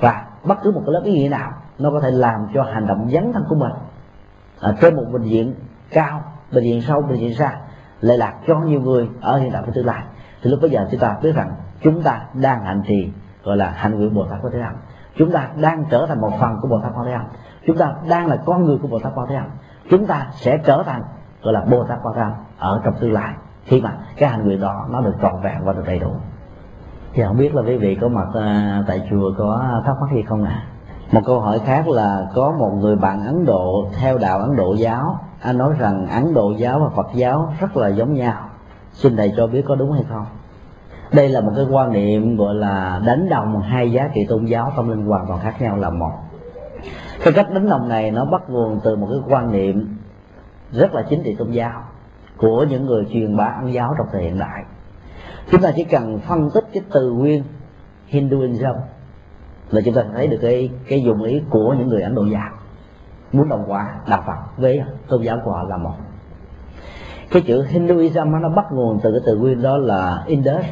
và 0.00 0.26
bất 0.44 0.58
cứ 0.62 0.70
một 0.70 0.82
cái 0.86 0.92
lớp 0.92 1.02
ý 1.04 1.12
nghĩa 1.12 1.28
nào, 1.28 1.52
nó 1.78 1.90
có 1.90 2.00
thể 2.00 2.10
làm 2.10 2.46
cho 2.54 2.62
hành 2.62 2.86
động 2.86 3.08
dấn 3.12 3.32
thân 3.32 3.44
của 3.48 3.54
mình 3.54 3.72
ở 4.60 4.76
trên 4.80 4.96
một 4.96 5.04
bệnh 5.12 5.22
viện 5.22 5.54
cao, 5.90 6.22
bệnh 6.52 6.64
viện 6.64 6.82
sâu, 6.82 7.02
bệnh 7.02 7.18
viện 7.18 7.34
xa 7.34 7.56
lệ 8.00 8.16
lạc 8.16 8.34
cho 8.46 8.58
nhiều 8.60 8.80
người 8.80 9.08
ở 9.20 9.38
hiện 9.38 9.50
tại 9.52 9.62
và 9.66 9.72
tương 9.74 9.86
lai. 9.86 10.02
Thì 10.42 10.50
lúc 10.50 10.60
bây 10.60 10.70
giờ 10.70 10.88
chúng 10.90 11.00
ta 11.00 11.16
biết 11.22 11.34
rằng 11.34 11.54
chúng 11.82 12.02
ta 12.02 12.20
đang 12.34 12.64
hành 12.64 12.82
trì 12.86 13.12
gọi 13.44 13.56
là 13.56 13.70
hành 13.70 13.98
nguyện 13.98 14.14
bồ 14.14 14.24
tát 14.24 14.38
có 14.42 14.50
thể 14.52 14.60
hành 14.60 14.76
chúng 15.16 15.32
ta 15.32 15.48
đang 15.60 15.84
trở 15.90 16.06
thành 16.06 16.20
một 16.20 16.32
phần 16.40 16.56
của 16.62 16.68
bồ 16.68 16.80
tát 16.80 16.92
quan 16.96 17.06
thế 17.06 17.12
âm 17.12 17.24
chúng 17.66 17.76
ta 17.76 17.92
đang 18.08 18.26
là 18.26 18.36
con 18.36 18.64
người 18.64 18.78
của 18.82 18.88
bồ 18.88 18.98
tát 18.98 19.12
quan 19.14 19.26
thế 19.28 19.34
âm 19.34 19.46
chúng 19.90 20.06
ta 20.06 20.26
sẽ 20.32 20.58
trở 20.58 20.82
thành 20.86 21.02
gọi 21.42 21.52
là 21.52 21.60
bồ 21.70 21.84
tát 21.84 21.98
quan 22.02 22.14
thế 22.14 22.22
âm 22.22 22.32
ở 22.58 22.80
trong 22.84 22.94
tương 23.00 23.12
lai 23.12 23.34
khi 23.64 23.80
mà 23.80 23.92
cái 24.16 24.28
hành 24.28 24.44
nguyện 24.44 24.60
đó 24.60 24.86
nó 24.90 25.00
được 25.00 25.14
trọn 25.22 25.42
vẹn 25.42 25.64
và 25.64 25.72
được 25.72 25.82
đầy 25.86 25.98
đủ. 25.98 26.10
Thì 27.12 27.22
không 27.22 27.36
biết 27.36 27.54
là 27.54 27.62
quý 27.62 27.76
vị 27.76 27.98
có 28.00 28.08
mặt 28.08 28.28
à, 28.34 28.82
tại 28.86 29.06
chùa 29.10 29.32
có 29.38 29.82
thắc 29.86 29.96
mắc 30.00 30.10
gì 30.14 30.22
không 30.22 30.44
ạ? 30.44 30.50
À? 30.50 30.66
một 31.12 31.20
câu 31.26 31.40
hỏi 31.40 31.58
khác 31.58 31.88
là 31.88 32.26
có 32.34 32.52
một 32.58 32.70
người 32.80 32.96
bạn 32.96 33.26
ấn 33.26 33.44
độ 33.44 33.86
theo 34.00 34.18
đạo 34.18 34.38
ấn 34.38 34.56
độ 34.56 34.74
giáo 34.74 35.18
anh 35.40 35.58
nói 35.58 35.74
rằng 35.78 36.06
ấn 36.06 36.34
độ 36.34 36.52
giáo 36.56 36.80
và 36.80 36.88
phật 36.96 37.08
giáo 37.14 37.54
rất 37.60 37.76
là 37.76 37.88
giống 37.88 38.14
nhau. 38.14 38.48
Xin 38.92 39.16
thầy 39.16 39.32
cho 39.36 39.46
biết 39.46 39.62
có 39.68 39.74
đúng 39.74 39.92
hay 39.92 40.04
không? 40.08 40.26
Đây 41.12 41.28
là 41.28 41.40
một 41.40 41.52
cái 41.56 41.64
quan 41.70 41.92
niệm 41.92 42.36
gọi 42.36 42.54
là 42.54 43.02
đánh 43.06 43.28
đồng 43.28 43.60
hai 43.60 43.92
giá 43.92 44.10
trị 44.14 44.26
tôn 44.28 44.44
giáo 44.44 44.72
tâm 44.76 44.88
linh 44.88 45.06
hoàn 45.06 45.26
toàn 45.28 45.40
khác 45.40 45.62
nhau 45.62 45.76
là 45.76 45.90
một. 45.90 46.12
Cái 47.24 47.32
cách 47.32 47.46
đánh 47.54 47.68
đồng 47.68 47.88
này 47.88 48.10
nó 48.10 48.24
bắt 48.24 48.42
nguồn 48.48 48.80
từ 48.84 48.96
một 48.96 49.08
cái 49.10 49.20
quan 49.28 49.52
niệm 49.52 49.96
rất 50.72 50.94
là 50.94 51.02
chính 51.10 51.22
trị 51.22 51.36
tôn 51.38 51.50
giáo 51.50 51.82
của 52.36 52.66
những 52.70 52.86
người 52.86 53.06
truyền 53.12 53.36
bá 53.36 53.44
ấn 53.44 53.72
giáo 53.72 53.94
trong 53.98 54.06
thời 54.12 54.22
hiện 54.22 54.38
đại. 54.38 54.64
Chúng 55.50 55.60
ta 55.60 55.72
chỉ 55.76 55.84
cần 55.84 56.18
phân 56.18 56.50
tích 56.54 56.64
cái 56.72 56.82
từ 56.92 57.10
nguyên 57.10 57.44
Hinduism 58.06 58.64
là 59.70 59.80
chúng 59.84 59.94
ta 59.94 60.04
thấy 60.14 60.26
được 60.26 60.38
cái 60.42 60.70
cái 60.88 61.02
dụng 61.02 61.22
ý 61.22 61.42
của 61.50 61.74
những 61.78 61.88
người 61.88 62.02
Ấn 62.02 62.14
Độ 62.14 62.24
giáo 62.24 62.50
muốn 63.32 63.48
đồng 63.48 63.64
hóa 63.68 63.94
đạo 64.08 64.22
Phật 64.26 64.38
với 64.56 64.82
tôn 65.08 65.22
giáo 65.22 65.38
của 65.44 65.50
họ 65.50 65.62
là 65.62 65.76
một. 65.76 65.94
Cái 67.30 67.42
chữ 67.46 67.64
Hinduism 67.68 68.40
nó 68.40 68.48
bắt 68.48 68.72
nguồn 68.72 69.00
từ 69.02 69.12
cái 69.12 69.20
từ 69.26 69.36
nguyên 69.36 69.62
đó 69.62 69.76
là 69.76 70.22
Indus. 70.26 70.64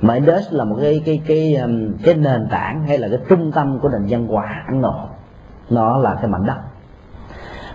Mà 0.00 0.14
Indus 0.14 0.52
là 0.52 0.64
một 0.64 0.76
cái 0.80 1.02
cái 1.04 1.22
cái 1.26 1.54
um, 1.54 1.92
cái 2.04 2.14
nền 2.14 2.48
tảng 2.50 2.86
hay 2.86 2.98
là 2.98 3.08
cái 3.08 3.18
trung 3.28 3.52
tâm 3.52 3.80
của 3.80 3.88
nền 3.88 4.06
văn 4.08 4.26
hóa 4.26 4.64
Ấn 4.66 4.82
Độ. 4.82 4.94
Nó 5.70 5.98
là 5.98 6.14
cái 6.14 6.26
mảnh 6.26 6.46
đất. 6.46 6.56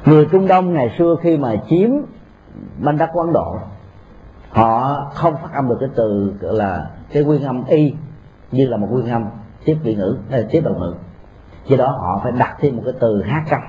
Người 0.06 0.28
Trung 0.32 0.48
Đông 0.48 0.74
ngày 0.74 0.96
xưa 0.98 1.16
khi 1.22 1.38
mà 1.38 1.56
chiếm 1.70 1.90
mảnh 2.80 2.98
đất 2.98 3.10
của 3.14 3.22
Ấn 3.22 3.34
Độ, 3.34 3.56
họ 4.50 5.06
không 5.14 5.36
phát 5.42 5.54
âm 5.54 5.70
được 5.70 5.78
cái 5.80 5.90
từ 5.96 6.34
là 6.42 6.90
cái 7.12 7.24
nguyên 7.24 7.44
âm 7.44 7.66
y, 7.66 7.94
như 8.52 8.68
là 8.68 8.78
một 8.78 8.88
nguyên 8.92 9.10
âm 9.10 9.26
tiếp 9.66 9.78
vị 9.84 9.96
ngữ 9.96 10.18
tiếp 10.52 10.62
đầu 10.66 10.74
ngữ. 10.74 10.94
Do 11.66 11.78
đó 11.78 11.88
họ 11.88 12.20
phải 12.24 12.32
đặt 12.32 12.56
thêm 12.60 12.76
một 12.76 12.82
cái 12.86 12.94
từ 13.00 13.22
hát 13.22 13.44
trong 13.50 13.62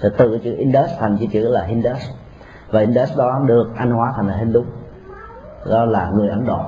từ 0.00 0.08
từ 0.08 0.30
cái 0.30 0.40
chữ 0.44 0.56
Indus 0.58 0.90
thành 0.98 1.16
cái 1.18 1.28
chữ 1.32 1.48
là 1.48 1.64
Hindus 1.64 2.10
và 2.70 2.80
Indus 2.80 3.18
đó 3.18 3.40
được 3.46 3.70
anh 3.76 3.90
hóa 3.90 4.12
thành 4.16 4.28
là 4.28 4.36
Hindu, 4.36 4.64
đó 5.70 5.84
là 5.84 6.10
người 6.10 6.28
Ấn 6.28 6.46
Độ, 6.46 6.60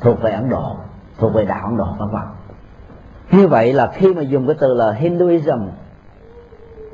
thuộc 0.00 0.22
về 0.22 0.32
Ấn 0.32 0.48
Độ, 0.48 0.76
thuộc 1.18 1.34
về 1.34 1.44
đạo 1.44 1.64
Ấn 1.64 1.76
Độ 1.76 1.86
các 1.98 2.12
bạn 2.12 2.26
như 3.32 3.48
vậy 3.48 3.72
là 3.72 3.86
khi 3.86 4.14
mà 4.14 4.22
dùng 4.22 4.46
cái 4.46 4.56
từ 4.60 4.74
là 4.74 4.92
Hinduism, 4.92 5.60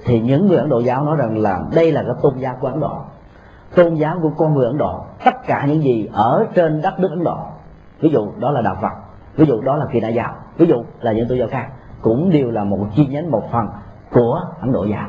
thì 0.05 0.21
những 0.21 0.47
người 0.47 0.57
Ấn 0.59 0.69
Độ 0.69 0.79
giáo 0.79 1.05
nói 1.05 1.17
rằng 1.17 1.39
là 1.39 1.61
đây 1.75 1.93
là 1.93 2.03
cái 2.03 2.15
tôn 2.23 2.39
giáo 2.39 2.57
của 2.61 2.69
Ấn 2.69 2.81
Độ. 2.81 3.01
Tôn 3.75 3.95
giáo 3.95 4.19
của 4.23 4.31
con 4.37 4.55
người 4.55 4.67
Ấn 4.67 4.79
Độ, 4.79 5.05
tất 5.25 5.47
cả 5.47 5.67
những 5.67 5.83
gì 5.83 6.09
ở 6.13 6.47
trên 6.55 6.83
đất 6.83 7.01
nước 7.01 7.11
Ấn 7.11 7.25
Độ, 7.25 7.39
ví 8.01 8.11
dụ 8.11 8.29
đó 8.39 8.51
là 8.51 8.61
đạo 8.61 8.77
Phật, 8.83 8.93
ví 9.37 9.47
dụ 9.47 9.61
đó 9.61 9.77
là 9.77 9.87
kỳ 9.93 10.01
đại 10.01 10.15
giáo, 10.15 10.35
ví 10.57 10.67
dụ 10.67 10.85
là 11.01 11.13
những 11.13 11.29
tôn 11.29 11.39
giáo 11.39 11.49
khác, 11.51 11.69
cũng 12.03 12.31
đều 12.31 12.51
là 12.51 12.65
một 12.65 12.87
chi 12.97 13.07
nhánh, 13.07 13.31
một 13.31 13.43
phần 13.53 13.69
của 14.13 14.41
Ấn 14.61 14.73
Độ 14.73 14.85
giáo 14.85 15.09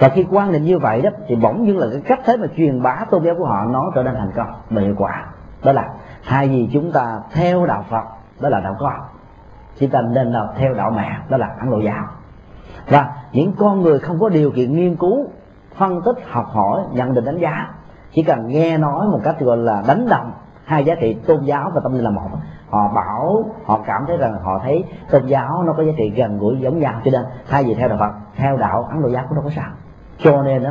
và 0.00 0.08
khi 0.08 0.26
quan 0.30 0.52
niệm 0.52 0.62
như 0.62 0.78
vậy 0.78 1.02
đó, 1.02 1.10
thì 1.28 1.34
bỗng 1.34 1.62
nhiên 1.62 1.78
là 1.78 1.86
cái 1.92 2.00
cách 2.00 2.20
thế 2.24 2.36
mà 2.36 2.46
truyền 2.56 2.82
bá 2.82 3.04
tôn 3.10 3.24
giáo 3.24 3.34
của 3.38 3.44
họ 3.44 3.64
nó 3.64 3.90
trở 3.94 4.02
nên 4.02 4.14
thành 4.14 4.32
công 4.36 4.52
và 4.70 4.82
hiệu 4.82 4.94
quả. 4.98 5.26
Đó 5.64 5.72
là 5.72 5.88
thay 6.28 6.48
vì 6.48 6.68
chúng 6.72 6.92
ta 6.92 7.20
theo 7.32 7.66
đạo 7.66 7.84
Phật, 7.90 8.04
đó 8.40 8.48
là 8.48 8.60
đạo 8.60 8.76
con. 8.78 9.00
Chúng 9.78 9.90
ta 9.90 10.00
nên 10.00 10.32
là 10.32 10.46
theo 10.56 10.74
đạo 10.74 10.90
mẹ, 10.90 11.18
đó 11.28 11.36
là 11.36 11.48
Ấn 11.60 11.70
Độ 11.70 11.78
giáo. 11.78 12.04
Và 12.90 13.12
những 13.32 13.52
con 13.58 13.80
người 13.80 13.98
không 13.98 14.18
có 14.20 14.28
điều 14.28 14.50
kiện 14.50 14.76
nghiên 14.76 14.96
cứu, 14.96 15.26
phân 15.76 16.02
tích, 16.02 16.16
học 16.30 16.46
hỏi, 16.52 16.80
nhận 16.92 17.14
định 17.14 17.24
đánh 17.24 17.38
giá, 17.38 17.68
chỉ 18.12 18.22
cần 18.22 18.48
nghe 18.48 18.78
nói 18.78 19.06
một 19.06 19.20
cách 19.24 19.40
gọi 19.40 19.56
là 19.56 19.82
đánh 19.88 20.08
đồng 20.08 20.32
hai 20.64 20.84
giá 20.84 20.94
trị 21.00 21.14
tôn 21.26 21.44
giáo 21.44 21.70
và 21.74 21.80
tâm 21.84 21.92
linh 21.92 22.04
là 22.04 22.10
một. 22.10 22.28
Họ 22.70 22.92
bảo, 22.94 23.44
họ 23.64 23.80
cảm 23.86 24.04
thấy 24.06 24.16
rằng 24.16 24.38
họ 24.42 24.60
thấy 24.62 24.84
tôn 25.10 25.26
giáo 25.26 25.62
nó 25.62 25.72
có 25.72 25.82
giá 25.82 25.92
trị 25.96 26.10
gần 26.10 26.38
gũi 26.38 26.58
giống 26.60 26.78
nhau, 26.78 27.00
cho 27.04 27.10
nên 27.10 27.22
thay 27.48 27.64
vì 27.64 27.74
theo 27.74 27.88
đạo 27.88 27.98
phật, 27.98 28.12
theo 28.36 28.56
đạo 28.56 28.82
ấn 28.90 29.02
độ 29.02 29.08
giáo 29.08 29.24
cũng 29.28 29.34
đâu 29.34 29.44
có 29.44 29.50
sao 29.56 29.70
cho 30.18 30.42
nên 30.42 30.62
đó 30.62 30.70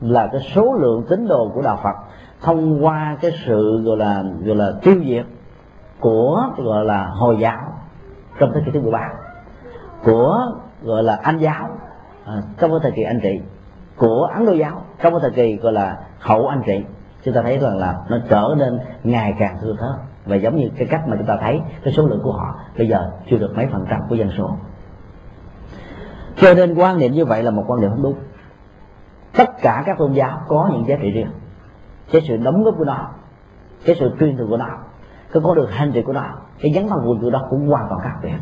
là 0.00 0.28
cái 0.32 0.40
số 0.54 0.74
lượng 0.74 1.04
tín 1.08 1.28
đồ 1.28 1.50
của 1.54 1.62
đạo 1.62 1.78
phật 1.82 1.94
thông 2.42 2.84
qua 2.84 3.16
cái 3.20 3.30
sự 3.46 3.82
gọi 3.84 3.96
là 3.96 4.24
gọi 4.44 4.56
là 4.56 4.72
tiêu 4.82 4.96
diệt 5.06 5.24
của 6.00 6.50
gọi 6.56 6.84
là 6.84 7.06
hồi 7.06 7.36
giáo 7.40 7.60
trong 8.38 8.52
thế 8.54 8.60
kỷ 8.64 8.70
thứ 8.72 8.80
13 8.80 9.10
của 10.04 10.52
gọi 10.82 11.02
là 11.02 11.18
anh 11.22 11.38
giáo 11.38 11.68
à, 12.24 12.42
trong 12.58 12.70
cái 12.70 12.80
thời 12.82 12.92
kỳ 12.92 13.02
anh 13.02 13.20
trị 13.22 13.40
của 13.96 14.28
ấn 14.34 14.46
độ 14.46 14.52
giáo 14.52 14.82
trong 15.02 15.12
cái 15.12 15.20
thời 15.20 15.30
kỳ 15.30 15.56
gọi 15.56 15.72
là 15.72 15.98
hậu 16.18 16.46
anh 16.46 16.62
trị. 16.66 16.84
Chúng 17.24 17.34
ta 17.34 17.42
thấy 17.42 17.58
rằng 17.58 17.78
là 17.78 17.96
nó 18.08 18.18
trở 18.28 18.54
nên 18.58 18.78
ngày 19.04 19.34
càng 19.38 19.58
thưa 19.60 19.76
thớt. 19.80 20.00
Và 20.26 20.36
giống 20.36 20.56
như 20.56 20.68
cái 20.76 20.86
cách 20.90 21.08
mà 21.08 21.16
chúng 21.16 21.26
ta 21.26 21.36
thấy 21.40 21.60
cái 21.84 21.92
số 21.92 22.06
lượng 22.06 22.20
của 22.22 22.32
họ 22.32 22.54
bây 22.78 22.88
giờ 22.88 23.10
chưa 23.30 23.38
được 23.38 23.56
mấy 23.56 23.66
phần 23.72 23.84
trăm 23.90 24.00
của 24.08 24.14
dân 24.14 24.30
số. 24.38 24.56
Cho 26.36 26.54
nên 26.54 26.74
quan 26.74 26.98
niệm 26.98 27.12
như 27.12 27.24
vậy 27.24 27.42
là 27.42 27.50
một 27.50 27.64
quan 27.66 27.80
niệm 27.80 27.90
không 27.90 28.02
đúng 28.02 28.14
tất 29.36 29.50
cả 29.62 29.82
các 29.86 29.98
tôn 29.98 30.12
giáo 30.12 30.40
có 30.48 30.70
những 30.72 30.88
giá 30.88 30.96
trị 31.02 31.10
riêng 31.10 31.30
cái 32.12 32.22
sự 32.28 32.36
đóng 32.36 32.64
góp 32.64 32.74
của 32.78 32.84
nó 32.84 33.08
cái 33.84 33.96
sự 34.00 34.10
truyền 34.20 34.36
thừa 34.36 34.46
của 34.50 34.56
nó 34.56 34.68
cái 35.32 35.42
con 35.44 35.54
đường 35.54 35.70
hành 35.70 35.92
trì 35.92 36.02
của 36.02 36.12
nó 36.12 36.24
cái 36.60 36.72
dấn 36.74 36.88
thân 36.88 37.18
của 37.22 37.30
nó 37.30 37.46
cũng 37.50 37.68
hoàn 37.68 37.86
toàn 37.88 38.00
khác 38.00 38.14
biệt 38.22 38.38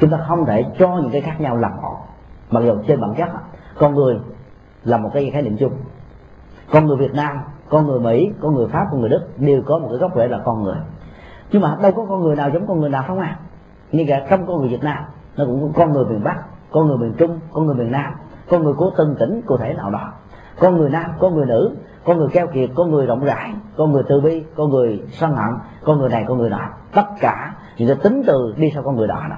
chúng 0.00 0.10
ta 0.10 0.24
không 0.28 0.46
thể 0.46 0.64
cho 0.78 0.96
những 0.96 1.10
cái 1.10 1.20
khác 1.20 1.40
nhau 1.40 1.56
làm 1.56 1.72
họ, 1.82 2.00
mặc 2.50 2.60
dù 2.64 2.74
trên 2.86 3.00
bản 3.00 3.14
chất 3.18 3.28
con 3.78 3.94
người 3.94 4.18
là 4.84 4.96
một 4.96 5.10
cái 5.14 5.30
khái 5.30 5.42
niệm 5.42 5.56
chung 5.56 5.72
con 6.72 6.86
người 6.86 6.96
việt 6.96 7.14
nam 7.14 7.38
con 7.68 7.86
người 7.86 8.00
mỹ 8.00 8.30
con 8.40 8.54
người 8.54 8.68
pháp 8.68 8.86
con 8.90 9.00
người 9.00 9.10
đức 9.10 9.28
đều 9.38 9.62
có 9.66 9.78
một 9.78 9.88
cái 9.90 9.98
gốc 9.98 10.12
rễ 10.16 10.28
là 10.28 10.40
con 10.44 10.62
người 10.62 10.76
nhưng 11.52 11.62
mà 11.62 11.76
đâu 11.82 11.92
có 11.92 12.06
con 12.08 12.20
người 12.20 12.36
nào 12.36 12.50
giống 12.50 12.66
con 12.66 12.80
người 12.80 12.90
nào 12.90 13.04
không 13.06 13.18
à 13.18 13.38
ngay 13.92 14.06
cả 14.08 14.26
trong 14.30 14.46
con 14.46 14.60
người 14.60 14.68
việt 14.68 14.82
nam 14.82 15.04
nó 15.36 15.44
cũng 15.44 15.72
có 15.72 15.78
con 15.78 15.92
người 15.92 16.04
miền 16.04 16.24
bắc 16.24 16.36
con 16.70 16.86
người 16.86 16.96
miền 16.96 17.14
trung 17.18 17.40
con 17.52 17.66
người 17.66 17.74
miền 17.74 17.90
nam 17.92 18.14
con 18.50 18.64
người 18.64 18.74
của 18.74 18.90
từng 18.96 19.16
tỉnh 19.18 19.42
cụ 19.46 19.56
thể 19.56 19.74
nào 19.74 19.90
đó. 19.90 20.12
Con 20.58 20.76
người 20.76 20.90
nam 20.90 21.10
con 21.18 21.34
người 21.34 21.46
nữ 21.46 21.76
con 22.04 22.18
người 22.18 22.28
keo 22.32 22.46
kiệt 22.46 22.70
con 22.74 22.90
người 22.90 23.06
rộng 23.06 23.24
rãi 23.24 23.52
con 23.76 23.92
người 23.92 24.02
từ 24.08 24.20
bi 24.20 24.44
con 24.56 24.70
người 24.70 25.02
sân 25.10 25.36
hận 25.36 25.54
con 25.84 25.98
người 25.98 26.08
này 26.08 26.24
con 26.28 26.38
người 26.38 26.50
nọ. 26.50 26.60
Tất 26.92 27.06
cả 27.20 27.54
những 27.76 27.88
cái 27.88 27.96
tính 28.02 28.22
từ 28.26 28.54
đi 28.56 28.70
sau 28.74 28.82
con 28.82 28.96
người 28.96 29.08
đó, 29.08 29.26
đó 29.30 29.36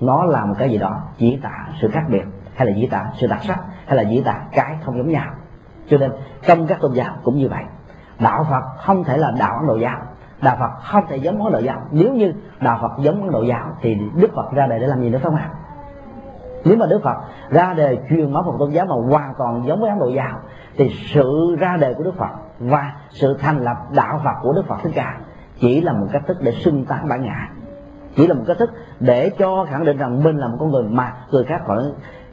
nó 0.00 0.24
là 0.24 0.44
một 0.44 0.54
cái 0.58 0.70
gì 0.70 0.78
đó 0.78 1.00
chỉ 1.18 1.38
tả 1.42 1.68
sự 1.80 1.88
khác 1.88 2.04
biệt 2.08 2.24
hay 2.54 2.66
là 2.66 2.76
diễn 2.76 2.90
tả 2.90 3.06
sự 3.20 3.26
đặc 3.26 3.40
sắc 3.42 3.58
hay 3.86 3.96
là 3.96 4.02
diễn 4.02 4.24
tả 4.24 4.40
cái 4.52 4.76
không 4.84 4.98
giống 4.98 5.08
nhau. 5.08 5.30
Cho 5.88 5.98
nên 5.98 6.10
trong 6.46 6.66
các 6.66 6.78
tôn 6.80 6.92
giáo 6.92 7.14
cũng 7.22 7.36
như 7.36 7.48
vậy. 7.48 7.64
Đạo 8.18 8.46
phật 8.50 8.62
không 8.78 9.04
thể 9.04 9.16
là 9.16 9.32
đạo 9.38 9.56
ấn 9.58 9.66
độ 9.66 9.76
giáo. 9.76 9.98
Đạo 10.42 10.56
phật 10.60 10.70
không 10.82 11.04
thể 11.08 11.16
giống 11.16 11.44
ấn 11.44 11.52
độ 11.52 11.58
giáo. 11.58 11.82
Nếu 11.90 12.12
như 12.12 12.32
đạo 12.60 12.78
phật 12.82 13.02
giống 13.02 13.22
ấn 13.22 13.32
độ 13.32 13.42
giáo 13.42 13.76
thì 13.80 13.96
đức 14.14 14.30
phật 14.34 14.52
ra 14.52 14.66
đời 14.66 14.78
để 14.78 14.86
làm 14.86 15.00
gì 15.00 15.10
nữa 15.10 15.18
không 15.22 15.34
ạ? 15.34 15.50
Nếu 16.64 16.76
mà 16.76 16.86
đức 16.86 17.02
phật 17.02 17.16
ra 17.50 17.74
đề 17.74 17.98
truyền 18.10 18.32
máu 18.32 18.42
một 18.42 18.56
tôn 18.58 18.70
giáo 18.70 18.86
mà 18.86 18.94
hoàn 18.94 19.34
toàn 19.38 19.62
giống 19.66 19.80
với 19.80 19.90
ấn 19.90 19.98
độ 19.98 20.08
giáo, 20.08 20.38
thì 20.76 20.90
sự 21.14 21.56
ra 21.58 21.76
đề 21.76 21.94
của 21.94 22.04
đức 22.04 22.14
phật 22.16 22.30
và 22.58 22.92
sự 23.10 23.36
thành 23.40 23.64
lập 23.64 23.76
đạo 23.94 24.20
phật 24.24 24.34
của 24.42 24.52
đức 24.52 24.66
phật 24.68 24.76
thích 24.82 24.92
ca 24.94 25.18
chỉ 25.60 25.80
là 25.80 25.92
một 25.92 26.06
cách 26.12 26.22
thức 26.26 26.36
để 26.40 26.52
xưng 26.52 26.84
tán 26.84 27.08
bản 27.08 27.22
ngã. 27.22 27.48
Chỉ 28.16 28.26
là 28.26 28.34
một 28.34 28.44
cách 28.46 28.58
thức 28.58 28.70
để 29.00 29.30
cho 29.38 29.66
khẳng 29.70 29.84
định 29.84 29.96
rằng 29.96 30.22
mình 30.22 30.36
là 30.36 30.48
một 30.48 30.56
con 30.60 30.70
người 30.70 30.82
mà 30.82 31.12
người 31.30 31.44
khác 31.44 31.62
phải 31.66 31.78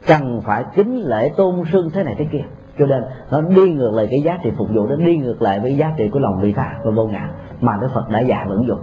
cần 0.06 0.40
phải 0.44 0.64
kính 0.74 1.02
lễ 1.04 1.32
tôn 1.36 1.64
sưng 1.72 1.90
thế 1.90 2.02
này 2.02 2.14
thế 2.18 2.26
kia. 2.32 2.44
Cho 2.78 2.86
nên 2.86 3.04
nó 3.30 3.40
đi 3.40 3.72
ngược 3.72 3.90
lại 3.94 4.08
cái 4.10 4.22
giá 4.22 4.38
trị 4.42 4.50
phục 4.58 4.68
vụ 4.74 4.86
nó 4.86 4.96
đi 4.96 5.16
ngược 5.16 5.42
lại 5.42 5.60
với 5.60 5.76
giá 5.76 5.92
trị 5.96 6.08
của 6.08 6.18
lòng 6.18 6.40
vị 6.40 6.52
tha 6.52 6.74
và 6.84 6.90
vô 6.90 7.06
ngã 7.06 7.30
mà 7.60 7.78
đức 7.80 7.88
phật 7.94 8.08
đã 8.08 8.20
dạy 8.20 8.46
vận 8.48 8.66
dụng 8.66 8.80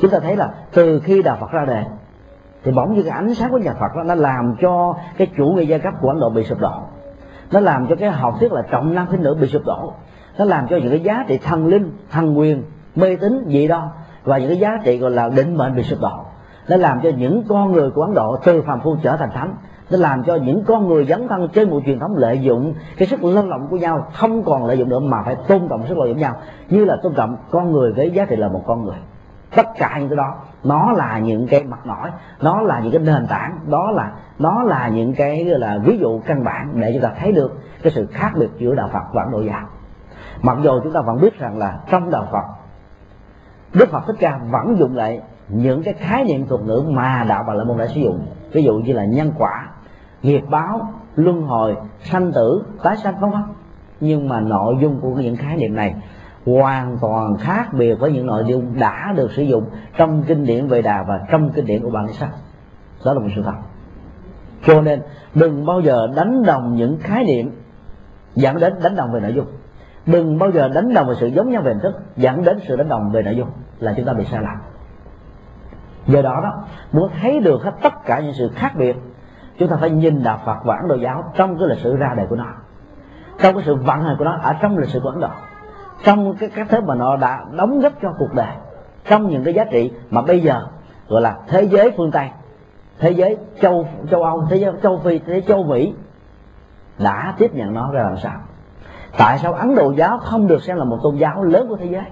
chúng 0.00 0.10
ta 0.10 0.18
thấy 0.18 0.36
là 0.36 0.50
từ 0.74 1.00
khi 1.00 1.22
đạo 1.22 1.36
phật 1.40 1.50
ra 1.52 1.64
đời 1.64 1.84
thì 2.64 2.72
bỗng 2.72 2.94
như 2.94 3.02
cái 3.02 3.10
ánh 3.10 3.34
sáng 3.34 3.50
của 3.50 3.58
nhà 3.58 3.72
phật 3.72 3.96
đó, 3.96 4.02
nó 4.02 4.14
làm 4.14 4.56
cho 4.60 4.96
cái 5.16 5.28
chủ 5.36 5.46
nghĩa 5.46 5.62
giai 5.62 5.78
cấp 5.78 5.94
của 6.00 6.08
ấn 6.08 6.20
độ 6.20 6.30
bị 6.30 6.44
sụp 6.44 6.60
đổ. 6.60 6.72
Nó 7.52 7.60
làm 7.60 7.86
cho 7.86 7.96
cái 7.96 8.10
học 8.10 8.34
thuyết 8.40 8.52
là 8.52 8.62
trọng 8.70 8.94
nam 8.94 9.06
khinh 9.10 9.22
nữ 9.22 9.36
bị 9.40 9.46
sụp 9.46 9.62
đổ. 9.66 9.92
Nó 10.38 10.44
làm 10.44 10.66
cho 10.68 10.76
những 10.76 10.90
cái 10.90 11.00
giá 11.00 11.24
trị 11.28 11.38
thần 11.38 11.66
linh 11.66 11.92
thần 12.10 12.38
quyền 12.38 12.62
mê 12.94 13.16
tín 13.16 13.44
dị 13.48 13.68
đoan 13.68 13.88
và 14.24 14.38
những 14.38 14.48
cái 14.48 14.58
giá 14.58 14.78
trị 14.84 14.98
gọi 14.98 15.10
là 15.10 15.28
định 15.28 15.56
mệnh 15.56 15.74
bị 15.76 15.82
sụp 15.82 16.00
đổ. 16.00 16.24
Nó 16.68 16.76
làm 16.76 17.00
cho 17.02 17.10
những 17.16 17.44
con 17.48 17.72
người 17.72 17.90
của 17.90 18.02
ấn 18.02 18.14
độ 18.14 18.36
từ 18.44 18.62
phàm 18.62 18.80
phu 18.80 18.96
trở 19.02 19.16
thành 19.16 19.30
thánh. 19.30 19.54
Nó 19.90 19.98
làm 19.98 20.24
cho 20.24 20.36
những 20.36 20.64
con 20.64 20.88
người 20.88 21.04
dấn 21.04 21.28
thân 21.28 21.48
trên 21.48 21.70
một 21.70 21.80
truyền 21.86 21.98
thống 21.98 22.16
lợi 22.16 22.38
dụng 22.38 22.74
cái 22.96 23.08
sức 23.08 23.24
lao 23.24 23.46
động 23.50 23.66
của 23.70 23.76
nhau 23.76 24.06
không 24.12 24.42
còn 24.42 24.66
lợi 24.66 24.78
dụng 24.78 24.88
nữa 24.88 25.00
mà 25.00 25.22
phải 25.24 25.36
tôn 25.48 25.68
trọng 25.68 25.86
sức 25.86 25.98
lao 25.98 26.06
động 26.06 26.18
nhau. 26.18 26.34
Như 26.68 26.84
là 26.84 26.96
tôn 27.02 27.14
trọng 27.14 27.36
con 27.50 27.72
người 27.72 27.92
với 27.92 28.10
giá 28.10 28.24
trị 28.24 28.36
là 28.36 28.48
một 28.48 28.62
con 28.66 28.84
người. 28.84 28.96
Tất 29.56 29.66
cả 29.78 29.96
những 29.98 30.08
cái 30.08 30.16
đó 30.16 30.34
nó 30.64 30.92
là 30.92 31.18
những 31.18 31.46
cái 31.46 31.64
mặt 31.64 31.86
nổi 31.86 32.10
nó 32.40 32.62
là 32.62 32.80
những 32.80 32.92
cái 32.92 33.02
nền 33.02 33.26
tảng, 33.26 33.58
đó 33.66 33.90
là 33.90 34.12
nó 34.38 34.62
là 34.62 34.88
những 34.88 35.14
cái, 35.14 35.44
gọi 35.44 35.58
là, 35.58 35.78
ví 35.84 35.98
dụ 35.98 36.20
căn 36.26 36.44
bản 36.44 36.70
để 36.74 36.92
chúng 36.92 37.02
ta 37.02 37.10
thấy 37.20 37.32
được 37.32 37.60
cái 37.82 37.92
sự 37.96 38.06
khác 38.06 38.32
biệt 38.38 38.48
giữa 38.58 38.74
đạo 38.74 38.90
Phật 38.92 39.04
và 39.12 39.22
Ấn 39.22 39.32
Độ 39.32 39.40
giáo. 39.40 39.66
Mặc 40.42 40.58
dù 40.62 40.80
chúng 40.82 40.92
ta 40.92 41.00
vẫn 41.00 41.20
biết 41.20 41.38
rằng 41.38 41.58
là 41.58 41.78
trong 41.90 42.10
đạo 42.10 42.28
Phật, 42.32 42.44
Đức 43.74 43.90
Phật 43.90 44.06
Thích 44.06 44.16
Ca 44.18 44.40
vẫn 44.50 44.76
dùng 44.78 44.96
lại 44.96 45.20
những 45.48 45.82
cái 45.82 45.94
khái 45.94 46.24
niệm 46.24 46.46
thuật 46.46 46.60
ngữ 46.60 46.84
mà 46.88 47.24
đạo 47.28 47.44
Bà 47.46 47.54
La 47.54 47.64
Môn 47.64 47.78
đã 47.78 47.86
sử 47.86 48.00
dụng. 48.00 48.26
Ví 48.52 48.62
dụ 48.62 48.74
như 48.74 48.92
là 48.92 49.04
nhân 49.04 49.32
quả, 49.38 49.68
nghiệp 50.22 50.42
báo, 50.50 50.92
luân 51.16 51.42
hồi, 51.42 51.76
sanh 52.00 52.32
tử, 52.32 52.64
tái 52.82 52.96
sanh, 52.96 53.20
vân 53.20 53.30
vân. 53.30 53.42
Nhưng 54.00 54.28
mà 54.28 54.40
nội 54.40 54.76
dung 54.80 55.00
của 55.00 55.10
những 55.10 55.36
khái 55.36 55.56
niệm 55.56 55.74
này 55.74 55.94
hoàn 56.46 56.98
toàn 57.00 57.36
khác 57.36 57.72
biệt 57.72 57.94
với 57.94 58.12
những 58.12 58.26
nội 58.26 58.44
dung 58.46 58.78
đã 58.80 59.12
được 59.16 59.32
sử 59.32 59.42
dụng 59.42 59.64
trong 59.96 60.22
kinh 60.22 60.44
điển 60.44 60.66
Vệ 60.66 60.82
đà 60.82 61.02
và 61.02 61.20
trong 61.30 61.50
kinh 61.50 61.66
điển 61.66 61.82
của 61.82 61.90
bạn 61.90 62.12
sách 62.12 62.30
đó 63.04 63.12
là 63.12 63.20
một 63.20 63.28
sự 63.36 63.42
thật. 63.42 63.54
Cho 64.66 64.80
nên 64.80 65.02
đừng 65.34 65.66
bao 65.66 65.80
giờ 65.80 66.06
đánh 66.16 66.42
đồng 66.42 66.74
những 66.74 66.98
khái 67.00 67.24
niệm 67.24 67.50
dẫn 68.34 68.60
đến 68.60 68.74
đánh 68.82 68.96
đồng 68.96 69.12
về 69.12 69.20
nội 69.20 69.32
dung. 69.32 69.46
Đừng 70.06 70.38
bao 70.38 70.50
giờ 70.50 70.68
đánh 70.68 70.94
đồng 70.94 71.08
về 71.08 71.14
sự 71.20 71.26
giống 71.26 71.50
nhau 71.50 71.62
về 71.62 71.72
hình 71.72 71.82
thức 71.82 71.94
dẫn 72.16 72.44
đến 72.44 72.58
sự 72.68 72.76
đánh 72.76 72.88
đồng 72.88 73.10
về 73.12 73.22
nội 73.22 73.36
dung 73.36 73.48
là 73.78 73.94
chúng 73.96 74.06
ta 74.06 74.12
bị 74.12 74.24
sai 74.24 74.42
lầm. 74.42 74.56
Do 76.06 76.22
đó 76.22 76.40
đó, 76.42 76.64
muốn 76.92 77.10
thấy 77.20 77.40
được 77.40 77.62
hết 77.62 77.72
tất 77.82 78.04
cả 78.06 78.20
những 78.20 78.32
sự 78.38 78.50
khác 78.54 78.72
biệt, 78.76 78.96
chúng 79.58 79.68
ta 79.68 79.76
phải 79.76 79.90
nhìn 79.90 80.22
đạo 80.22 80.40
Phật 80.46 80.56
và 80.64 80.76
Ấn 80.76 80.88
Độ 80.88 80.94
giáo 80.94 81.32
trong 81.36 81.58
cái 81.58 81.68
lịch 81.68 81.78
sử 81.78 81.96
ra 81.96 82.14
đời 82.16 82.26
của 82.30 82.36
nó. 82.36 82.46
Trong 83.38 83.54
cái 83.54 83.62
sự 83.66 83.74
vận 83.74 84.02
hành 84.02 84.16
của 84.18 84.24
nó 84.24 84.38
ở 84.42 84.52
trong 84.62 84.78
lịch 84.78 84.88
sử 84.88 85.00
của 85.00 85.08
Ấn 85.08 85.20
Độ 85.20 85.28
trong 86.04 86.36
cái 86.36 86.50
các 86.54 86.66
thế 86.70 86.80
mà 86.80 86.94
nó 86.94 87.16
đã 87.16 87.44
đóng 87.52 87.80
góp 87.80 87.92
cho 88.02 88.14
cuộc 88.18 88.34
đời, 88.34 88.54
trong 89.08 89.28
những 89.28 89.44
cái 89.44 89.54
giá 89.54 89.64
trị 89.64 89.92
mà 90.10 90.22
bây 90.22 90.40
giờ, 90.40 90.66
gọi 91.08 91.20
là 91.20 91.36
thế 91.48 91.62
giới 91.62 91.90
phương 91.96 92.10
Tây, 92.10 92.28
thế 92.98 93.10
giới 93.10 93.36
châu 93.62 93.86
châu 94.10 94.22
Âu, 94.22 94.46
thế 94.50 94.56
giới 94.56 94.72
châu 94.82 94.98
Phi, 94.98 95.18
thế 95.18 95.24
giới 95.26 95.42
châu 95.42 95.62
Mỹ 95.62 95.94
đã 96.98 97.34
tiếp 97.38 97.54
nhận 97.54 97.74
nó 97.74 97.92
ra 97.92 98.02
làm 98.02 98.18
sao? 98.18 98.40
Tại 99.18 99.38
sao 99.38 99.52
Ấn 99.52 99.74
Độ 99.74 99.90
giáo 99.90 100.18
không 100.18 100.46
được 100.46 100.62
xem 100.62 100.76
là 100.76 100.84
một 100.84 100.98
tôn 101.02 101.16
giáo 101.16 101.42
lớn 101.42 101.66
của 101.68 101.76
thế 101.76 101.86
giới 101.86 102.04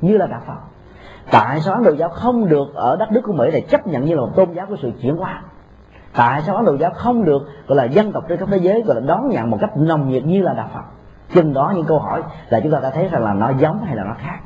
như 0.00 0.16
là 0.16 0.26
đạo 0.26 0.40
Phật? 0.46 0.58
Tại 1.30 1.60
sao 1.60 1.74
Ấn 1.74 1.84
Độ 1.84 1.92
giáo 1.92 2.08
không 2.08 2.48
được 2.48 2.74
ở 2.74 2.96
đất 2.96 3.12
nước 3.12 3.20
của 3.24 3.32
Mỹ 3.32 3.50
này 3.52 3.60
chấp 3.60 3.86
nhận 3.86 4.04
như 4.04 4.14
là 4.14 4.20
một 4.20 4.30
tôn 4.36 4.52
giáo 4.52 4.66
của 4.66 4.76
sự 4.82 4.92
chuyển 5.02 5.16
hóa? 5.16 5.42
Tại 6.16 6.42
sao 6.42 6.56
Ấn 6.56 6.64
Độ 6.64 6.76
giáo 6.76 6.90
không 6.90 7.24
được, 7.24 7.42
gọi 7.66 7.76
là 7.76 7.84
dân 7.84 8.12
tộc 8.12 8.24
trên 8.28 8.38
khắp 8.38 8.48
thế 8.50 8.56
giới, 8.56 8.82
gọi 8.82 8.94
là 8.94 9.06
đón 9.06 9.28
nhận 9.28 9.50
một 9.50 9.58
cách 9.60 9.76
nồng 9.76 10.08
nhiệt 10.08 10.24
như 10.24 10.42
là 10.42 10.52
đạo 10.52 10.68
Phật? 10.74 10.82
Chừng 11.34 11.52
đó 11.52 11.72
những 11.76 11.86
câu 11.86 11.98
hỏi 11.98 12.22
là 12.48 12.60
chúng 12.60 12.72
ta 12.72 12.80
đã 12.80 12.90
thấy 12.90 13.08
rằng 13.08 13.24
là 13.24 13.34
nó 13.34 13.50
giống 13.58 13.84
hay 13.84 13.96
là 13.96 14.04
nó 14.04 14.14
khác. 14.18 14.38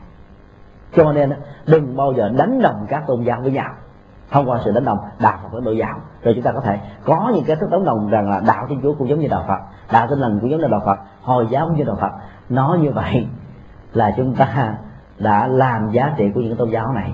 Cho 0.97 1.13
nên 1.13 1.33
đừng 1.67 1.97
bao 1.97 2.13
giờ 2.13 2.29
đánh 2.29 2.63
đồng 2.63 2.87
các 2.89 3.05
tôn 3.07 3.23
giáo 3.23 3.41
với 3.41 3.53
nhau. 3.53 3.71
Thông 4.31 4.51
qua 4.51 4.61
sự 4.65 4.73
đánh 4.73 4.85
đồng 4.85 4.99
đạo 5.19 5.39
Phật 5.43 5.49
với 5.53 5.63
Đạo 5.65 5.75
giáo. 5.75 6.01
Rồi 6.23 6.35
chúng 6.35 6.45
ta 6.45 6.53
có 6.53 6.61
thể 6.61 6.79
có 7.05 7.33
những 7.35 7.45
cái 7.45 7.57
thức 7.57 7.71
đánh 7.71 7.85
đồng 7.85 8.09
rằng 8.09 8.31
là 8.31 8.41
đạo 8.47 8.67
Thiên 8.69 8.81
Chúa 8.83 8.95
cũng 8.95 9.09
giống 9.09 9.21
như 9.21 9.29
đạo 9.29 9.45
Phật 9.49 9.59
đạo 9.93 10.07
Tin 10.11 10.19
lành 10.19 10.39
cũng 10.41 10.51
giống 10.51 10.61
như 10.61 10.67
đạo 10.67 10.83
Phật 10.85 10.99
hồi 11.23 11.47
giáo 11.51 11.67
cũng 11.67 11.77
như 11.77 11.85
đạo 11.85 11.97
Phật. 12.01 12.13
Nói 12.49 12.79
như 12.79 12.91
vậy 12.91 13.29
là 13.93 14.15
chúng 14.17 14.35
ta 14.35 14.75
đã 15.19 15.47
làm 15.47 15.91
giá 15.91 16.15
trị 16.17 16.31
của 16.35 16.41
những 16.41 16.57
tôn 16.57 16.71
giáo 16.71 16.93
này. 16.93 17.13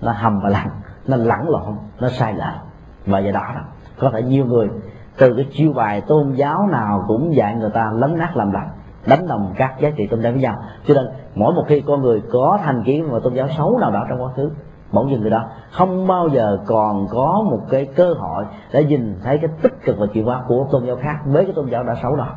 Nó 0.00 0.12
hầm 0.12 0.40
và 0.40 0.48
lặng 0.48 0.70
nó 1.06 1.16
lẫn 1.16 1.48
lộn 1.48 1.76
nó 2.00 2.08
sai 2.08 2.34
lệch. 2.34 2.60
Và 3.06 3.18
do 3.18 3.32
đó, 3.32 3.52
đó 3.54 3.60
có 3.98 4.10
thể 4.10 4.22
nhiều 4.22 4.46
người 4.46 4.70
từ 5.18 5.34
cái 5.36 5.46
chiêu 5.52 5.72
bài 5.72 6.00
tôn 6.00 6.32
giáo 6.32 6.66
nào 6.66 7.04
cũng 7.08 7.34
dạy 7.34 7.54
người 7.54 7.70
ta 7.70 7.90
lấn 7.94 8.18
nát 8.18 8.36
làm 8.36 8.52
lành 8.52 8.68
đánh 9.06 9.28
đồng 9.28 9.52
các 9.56 9.74
giá 9.80 9.90
trị 9.96 10.06
tôn 10.06 10.20
giáo 10.20 10.32
với 10.32 10.40
nhau. 10.40 10.56
Cho 10.86 10.94
nên, 10.94 11.06
mỗi 11.34 11.54
một 11.54 11.64
khi 11.68 11.80
con 11.80 12.02
người 12.02 12.22
có 12.32 12.58
thành 12.64 12.82
kiến 12.84 13.08
và 13.10 13.18
tôn 13.24 13.34
giáo 13.34 13.48
xấu 13.56 13.78
nào 13.78 13.90
đó 13.90 14.06
trong 14.08 14.22
quá 14.22 14.30
khứ, 14.36 14.50
bỗng 14.92 15.10
dưng 15.10 15.20
người 15.20 15.30
đó. 15.30 15.44
Không 15.70 16.06
bao 16.06 16.28
giờ 16.28 16.58
còn 16.66 17.06
có 17.10 17.44
một 17.50 17.60
cái 17.70 17.84
cơ 17.84 18.14
hội 18.14 18.44
để 18.72 18.84
nhìn 18.84 19.14
thấy 19.24 19.38
cái 19.38 19.50
tích 19.62 19.72
cực 19.84 19.98
và 19.98 20.06
chuyển 20.06 20.24
hóa 20.24 20.42
của 20.48 20.66
tôn 20.70 20.86
giáo 20.86 20.96
khác 20.96 21.18
với 21.26 21.44
cái 21.44 21.54
tôn 21.54 21.66
giáo 21.70 21.84
đã 21.84 21.94
xấu 22.02 22.16
đó. 22.16 22.28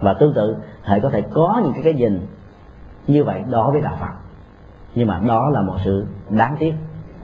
Và 0.00 0.14
tương 0.14 0.34
tự 0.34 0.56
hệ 0.82 1.00
có 1.00 1.10
thể 1.10 1.22
có 1.22 1.60
những 1.64 1.72
cái 1.72 1.82
cái 1.82 1.94
nhìn 1.94 2.26
như 3.06 3.24
vậy, 3.24 3.44
đó 3.50 3.70
với 3.72 3.80
đạo 3.80 3.96
phật. 4.00 4.12
Nhưng 4.94 5.08
mà 5.08 5.20
đó 5.26 5.50
là 5.52 5.62
một 5.62 5.74
sự 5.84 6.06
đáng 6.30 6.56
tiếc. 6.58 6.74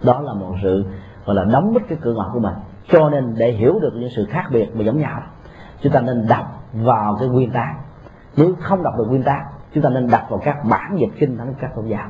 Đó 0.02 0.20
là 0.20 0.32
một 0.32 0.54
sự, 0.62 0.84
gọi 1.26 1.36
là, 1.36 1.44
đóng 1.44 1.74
bít 1.74 1.82
cái 1.88 1.98
cửa 2.02 2.14
ngõ 2.14 2.30
của 2.32 2.40
mình. 2.40 2.54
Cho 2.88 3.10
nên 3.10 3.34
để 3.38 3.52
hiểu 3.52 3.78
được 3.82 3.92
những 3.94 4.10
sự 4.16 4.26
khác 4.30 4.44
biệt 4.50 4.70
và 4.74 4.82
giống 4.84 4.98
nhau, 4.98 5.20
chúng 5.80 5.92
ta 5.92 6.00
nên 6.00 6.26
đọc 6.28 6.46
vào 6.72 7.16
cái 7.20 7.28
nguyên 7.28 7.50
tắc 7.50 7.83
nếu 8.36 8.54
không 8.60 8.82
đọc 8.82 8.94
được 8.98 9.04
nguyên 9.08 9.22
tác, 9.22 9.44
chúng 9.74 9.82
ta 9.82 9.90
nên 9.90 10.08
đặt 10.10 10.26
vào 10.30 10.40
các 10.44 10.64
bản 10.64 10.96
dịch 10.98 11.10
kinh 11.18 11.38
thánh 11.38 11.54
các 11.60 11.74
tôn 11.76 11.86
giáo. 11.86 12.08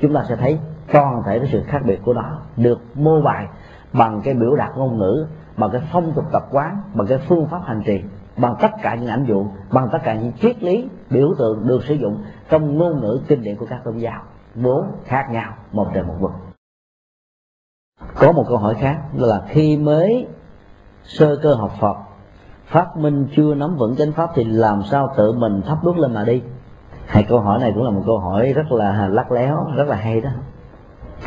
Chúng 0.00 0.14
ta 0.14 0.24
sẽ 0.28 0.36
thấy 0.36 0.58
toàn 0.92 1.22
thể 1.26 1.38
cái 1.38 1.48
sự 1.52 1.62
khác 1.66 1.78
biệt 1.84 2.00
của 2.04 2.12
nó 2.14 2.38
được 2.56 2.80
mô 2.94 3.20
bài 3.20 3.46
bằng 3.92 4.20
cái 4.24 4.34
biểu 4.34 4.56
đạt 4.56 4.76
ngôn 4.76 4.98
ngữ 4.98 5.26
bằng 5.56 5.70
cái 5.70 5.82
phong 5.92 6.12
tục 6.12 6.24
tập 6.32 6.46
quán 6.50 6.82
bằng 6.94 7.06
cái 7.06 7.18
phương 7.18 7.46
pháp 7.50 7.60
hành 7.64 7.82
trì 7.86 8.02
bằng 8.36 8.54
tất 8.60 8.70
cả 8.82 8.94
những 8.94 9.08
ảnh 9.08 9.24
dụ 9.28 9.46
bằng 9.70 9.88
tất 9.92 9.98
cả 10.04 10.14
những 10.14 10.32
triết 10.32 10.62
lý 10.62 10.88
biểu 11.10 11.34
tượng 11.38 11.66
được 11.66 11.84
sử 11.84 11.94
dụng 11.94 12.22
trong 12.50 12.78
ngôn 12.78 13.00
ngữ 13.00 13.20
kinh 13.28 13.42
điển 13.42 13.56
của 13.56 13.66
các 13.70 13.80
tôn 13.84 13.98
giáo. 13.98 14.22
Vốn 14.54 14.86
khác 15.04 15.26
nhau 15.30 15.54
một 15.72 15.88
trời 15.94 16.02
một 16.02 16.16
vực. 16.20 16.32
Có 18.14 18.32
một 18.32 18.44
câu 18.48 18.56
hỏi 18.56 18.74
khác 18.74 19.00
là 19.14 19.42
khi 19.48 19.76
mới 19.76 20.26
sơ 21.04 21.36
cơ 21.36 21.54
học 21.54 21.72
Phật 21.80 21.96
phát 22.70 22.96
minh 22.96 23.28
chưa 23.36 23.54
nắm 23.54 23.76
vững 23.76 23.96
chánh 23.96 24.12
pháp 24.12 24.30
thì 24.34 24.44
làm 24.44 24.82
sao 24.82 25.14
tự 25.16 25.32
mình 25.32 25.62
thắp 25.62 25.78
đuốc 25.84 25.98
lên 25.98 26.14
mà 26.14 26.24
đi? 26.24 26.42
Hai 27.06 27.22
câu 27.28 27.40
hỏi 27.40 27.58
này 27.60 27.72
cũng 27.74 27.84
là 27.84 27.90
một 27.90 28.02
câu 28.06 28.18
hỏi 28.18 28.52
rất 28.52 28.72
là 28.72 29.08
lắc 29.08 29.32
léo, 29.32 29.66
rất 29.76 29.88
là 29.88 29.96
hay 29.96 30.20
đó. 30.20 30.30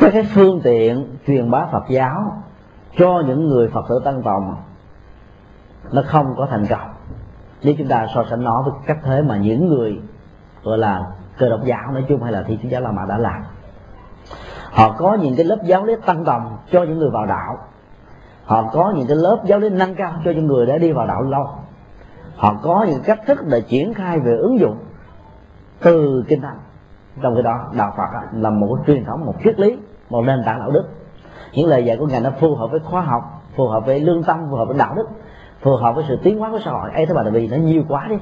Các 0.00 0.10
cái 0.12 0.26
phương 0.34 0.60
tiện 0.60 1.16
truyền 1.26 1.50
bá 1.50 1.66
Phật 1.72 1.84
giáo 1.88 2.42
cho 2.98 3.22
những 3.26 3.48
người 3.48 3.68
Phật 3.68 3.84
tử 3.88 4.00
tăng 4.04 4.22
tòng 4.22 4.56
nó 5.92 6.02
không 6.06 6.34
có 6.36 6.46
thành 6.50 6.66
công. 6.66 6.90
Nếu 7.62 7.74
chúng 7.78 7.88
ta 7.88 8.06
so 8.14 8.24
sánh 8.30 8.44
nó 8.44 8.62
với 8.62 8.72
cách 8.86 8.98
thế 9.02 9.22
mà 9.22 9.36
những 9.36 9.68
người, 9.68 10.00
gọi 10.62 10.78
là, 10.78 11.06
cơ 11.38 11.48
đốc 11.48 11.64
giáo, 11.64 11.92
nói 11.92 12.04
chung 12.08 12.22
hay 12.22 12.32
là 12.32 12.42
thi 12.42 12.58
chúa 12.62 12.68
giáo 12.68 12.80
la 12.80 12.90
mã 12.90 13.04
đã 13.08 13.18
làm. 13.18 13.42
Họ 14.72 14.94
có 14.98 15.14
những 15.14 15.36
cái 15.36 15.44
lớp 15.44 15.58
giáo 15.64 15.84
lý 15.84 15.94
tăng 16.06 16.24
tòng 16.24 16.56
cho 16.72 16.82
những 16.82 16.98
người 16.98 17.10
vào 17.10 17.26
đạo 17.26 17.58
họ 18.44 18.70
có 18.72 18.92
những 18.96 19.06
cái 19.06 19.16
lớp 19.16 19.38
giáo 19.44 19.58
lý 19.58 19.68
nâng 19.68 19.94
cao 19.94 20.12
cho 20.24 20.30
những 20.30 20.46
người 20.46 20.66
đã 20.66 20.78
đi 20.78 20.92
vào 20.92 21.06
đạo 21.06 21.22
lâu. 21.22 21.48
Họ 22.36 22.54
có 22.62 22.86
những 22.88 23.02
cách 23.04 23.20
thức 23.26 23.38
để 23.46 23.60
triển 23.60 23.94
khai 23.94 24.20
về 24.20 24.36
ứng 24.36 24.60
dụng 24.60 24.76
từ 25.80 26.24
kinh 26.28 26.40
thánh. 26.40 26.58
Trong 27.22 27.34
cái 27.34 27.42
đó, 27.42 27.70
đạo 27.72 27.94
phật 27.96 28.28
là 28.32 28.50
một 28.50 28.74
cái 28.76 28.84
truyền 28.86 29.04
thống, 29.04 29.26
một 29.26 29.34
triết 29.44 29.60
lý, 29.60 29.76
một 30.10 30.22
nền 30.22 30.42
tảng 30.46 30.60
đạo 30.60 30.70
đức. 30.70 30.84
Những 31.52 31.68
lời 31.68 31.84
dạy 31.84 31.96
của 31.96 32.06
ngài 32.06 32.20
nó 32.20 32.30
phù 32.40 32.54
hợp 32.54 32.70
với 32.70 32.80
khoa 32.80 33.00
học, 33.00 33.42
phù 33.56 33.68
hợp 33.68 33.86
với 33.86 34.00
lương 34.00 34.22
tâm, 34.22 34.46
phù 34.50 34.56
hợp 34.56 34.64
với 34.64 34.78
đạo 34.78 34.94
đức, 34.94 35.08
phù 35.60 35.76
hợp 35.76 35.94
với 35.94 36.04
sự 36.08 36.18
tiến 36.22 36.38
hóa 36.38 36.50
của 36.50 36.58
xã 36.64 36.70
hội. 36.70 36.90
Ấy 36.94 37.06
thế 37.06 37.14
mà 37.14 37.22
tại 37.22 37.32
vì 37.32 37.48
nó 37.48 37.56
nhiều 37.56 37.82
quá 37.88 38.06
đi. 38.10 38.16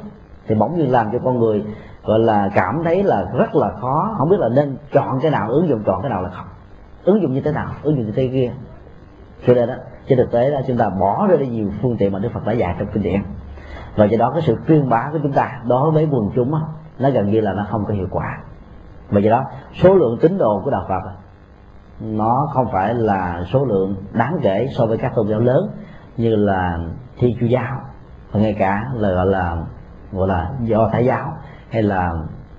Thì 0.47 0.55
bỗng 0.55 0.76
nhiên 0.76 0.92
làm 0.92 1.12
cho 1.12 1.18
con 1.25 1.39
người, 1.39 1.65
gọi 2.05 2.18
là, 2.18 2.51
cảm 2.55 2.83
thấy 2.84 3.02
là 3.02 3.26
rất 3.34 3.55
là 3.55 3.70
khó. 3.81 4.15
Không 4.18 4.28
biết 4.28 4.41
là 4.41 4.49
nên 4.49 4.76
chọn 4.92 5.20
cái 5.20 5.31
nào, 5.31 5.51
ứng 5.51 5.68
dụng 5.68 5.83
chọn 5.86 6.02
cái 6.02 6.10
nào 6.10 6.23
là 6.23 6.28
không. 6.28 6.47
Ứng 7.05 7.23
dụng 7.23 7.33
như 7.33 7.41
thế 7.41 7.52
nào, 7.52 7.68
ứng 7.83 7.97
dụng 7.97 8.07
như 8.07 8.12
thế 8.17 8.28
kia. 8.33 8.52
Cho 9.47 9.55
nên 9.55 9.68
đó 9.68 9.75
trên 10.06 10.18
thực 10.18 10.32
tế 10.32 10.50
là 10.50 10.62
chúng 10.66 10.76
ta 10.76 10.89
bỏ 10.89 11.26
ra 11.26 11.36
đi 11.36 11.47
nhiều 11.47 11.70
phương 11.82 11.97
tiện 11.97 12.12
mà 12.12 12.18
đức 12.18 12.28
phật 12.34 12.47
đã 12.47 12.52
dạy 12.52 12.74
trong 12.78 12.89
kinh 12.92 13.02
điển. 13.02 13.22
Và 13.97 14.05
do 14.05 14.18
đó 14.18 14.31
cái 14.32 14.42
sự 14.42 14.56
tuyên 14.66 14.89
bá 14.89 15.08
của 15.12 15.18
chúng 15.22 15.32
ta 15.32 15.60
đối 15.64 15.90
với 15.90 16.08
quần 16.10 16.31
chúng 16.34 16.55
á, 16.55 16.60
nó 16.98 17.10
gần 17.10 17.31
như 17.31 17.40
là 17.40 17.52
nó 17.52 17.66
không 17.70 17.84
có 17.84 17.94
hiệu 17.94 18.08
quả. 18.10 18.39
Và 19.10 19.20
do 19.20 19.31
đó 19.31 19.44
số 19.74 19.94
lượng 19.94 20.18
tín 20.20 20.39
đồ 20.39 20.60
của 20.64 20.70
đạo 20.70 20.86
phật 20.89 21.10
nó 22.00 22.48
không 22.52 22.66
phải 22.72 22.94
là 22.94 23.44
số 23.52 23.64
lượng 23.64 23.97
đáng 24.12 24.39
kể 24.42 24.68
so 24.76 24.86
với 24.86 24.98
các 24.98 25.12
tôn 25.14 25.28
giáo 25.28 25.40
lớn 25.40 25.70
như 26.16 26.36
là 26.36 26.78
thi 27.18 27.36
chúa 27.40 27.47
giáo 27.47 27.81
và 28.32 28.40
ngay 28.40 28.56
cả 28.58 28.84
là 28.94 29.10
gọi 29.10 29.26
là 29.26 29.56
gọi 30.12 30.28
là 30.28 30.50
do 30.60 30.89
thái 30.92 31.05
giáo 31.05 31.32
hay 31.70 31.82
là 31.82 32.12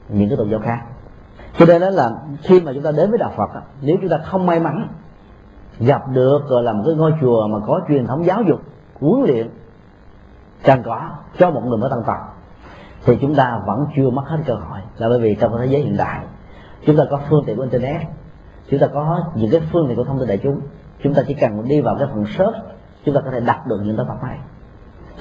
những 0.09 0.29
cái 0.29 0.37
tôn 0.37 0.49
giáo 0.49 0.59
khác. 0.59 0.79
Cho 1.57 1.65
nên 1.65 1.81
đó 1.81 1.89
là 1.89 2.11
khi 2.43 2.61
mà 2.61 2.71
chúng 2.73 2.83
ta 2.83 2.91
đến 2.91 3.09
với 3.09 3.19
đạo 3.19 3.31
phật 3.37 3.49
nếu 3.81 3.97
chúng 4.01 4.09
ta 4.09 4.17
không 4.17 4.45
may 4.45 4.59
mắn 4.59 4.87
gặp 5.79 6.01
được 6.11 6.39
rồi 6.49 6.63
là 6.63 6.73
một 6.73 6.83
cái 6.85 6.95
ngôi 6.95 7.13
chùa 7.21 7.47
mà 7.47 7.59
có 7.67 7.81
truyền 7.87 8.07
thống 8.07 8.25
giáo 8.25 8.43
dục, 8.43 8.61
huấn 8.99 9.23
luyện 9.25 9.49
cần 10.63 10.83
có 10.83 11.09
cho 11.39 11.51
một 11.51 11.61
người 11.65 11.77
mới 11.77 11.89
tăng 11.89 12.03
tộc 12.07 12.17
thì 13.05 13.17
chúng 13.21 13.35
ta 13.35 13.61
vẫn 13.67 13.85
chưa 13.95 14.09
mất 14.09 14.23
hết 14.25 14.37
cơ 14.45 14.53
hội. 14.53 14.79
Là 14.97 15.09
bởi 15.09 15.19
vì 15.19 15.35
trong 15.35 15.57
thế 15.59 15.65
giới 15.65 15.81
hiện 15.81 15.97
đại, 15.97 16.25
chúng 16.85 16.97
ta 16.97 17.03
có 17.09 17.19
phương 17.29 17.43
tiện 17.45 17.55
của 17.55 17.61
internet, 17.61 18.01
chúng 18.69 18.79
ta 18.79 18.87
có 18.87 19.23
những 19.35 19.51
cái 19.51 19.61
phương 19.71 19.87
tiện 19.87 19.97
của 19.97 20.03
thông 20.03 20.19
tin 20.19 20.27
đại 20.27 20.39
chúng. 20.43 20.61
Chúng 21.03 21.13
ta 21.13 21.23
chỉ 21.27 21.33
cần 21.33 21.67
đi 21.67 21.81
vào 21.81 21.95
cái 21.99 22.07
phần 22.13 22.25
search, 22.25 22.55
chúng 23.05 23.15
ta 23.15 23.21
có 23.21 23.31
thể 23.31 23.39
đặt 23.39 23.67
được 23.67 23.81
những 23.83 23.97
tác 23.97 24.03
phẩm 24.07 24.17
này. 24.23 24.37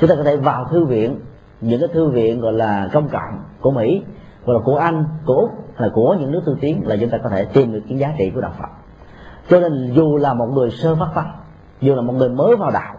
Chúng 0.01 0.11
ta 0.11 0.17
có 0.17 0.23
thể 0.23 0.37
vào 0.37 0.65
thư 0.65 0.85
viện, 0.85 1.21
những 1.61 1.81
cái 1.81 1.89
thư 1.89 2.09
viện 2.09 2.41
gọi 2.41 2.53
là 2.53 2.89
công 2.93 3.09
cộng 3.09 3.43
của 3.61 3.71
mỹ, 3.71 4.03
hoặc 4.45 4.53
là 4.53 4.59
của 4.65 4.77
anh, 4.77 5.05
của 5.27 5.35
úc 5.35 5.51
hay 5.77 5.89
là 5.89 5.95
của 5.95 6.17
những 6.21 6.33
nước 6.33 6.43
tiên 6.47 6.57
tiến 6.61 6.83
là 6.87 6.97
chúng 7.01 7.11
ta 7.11 7.19
có 7.19 7.29
thể 7.29 7.45
tìm 7.45 7.73
được 7.73 7.81
những 7.87 7.99
giá 7.99 8.15
trị 8.19 8.31
của 8.35 8.41
đạo 8.41 8.53
phật 8.59 8.69
cho 9.49 9.61
nên 9.61 9.93
dù 9.95 10.17
là 10.17 10.35
một 10.35 10.47
người 10.47 10.71
sơ 10.71 10.95
phát 10.95 11.09
tâm, 11.15 11.25
dù 11.81 11.95
là 11.95 12.03
một 12.03 12.13
người 12.13 12.29
mới 12.29 12.57
vào 12.57 12.71
đạo, 12.71 12.95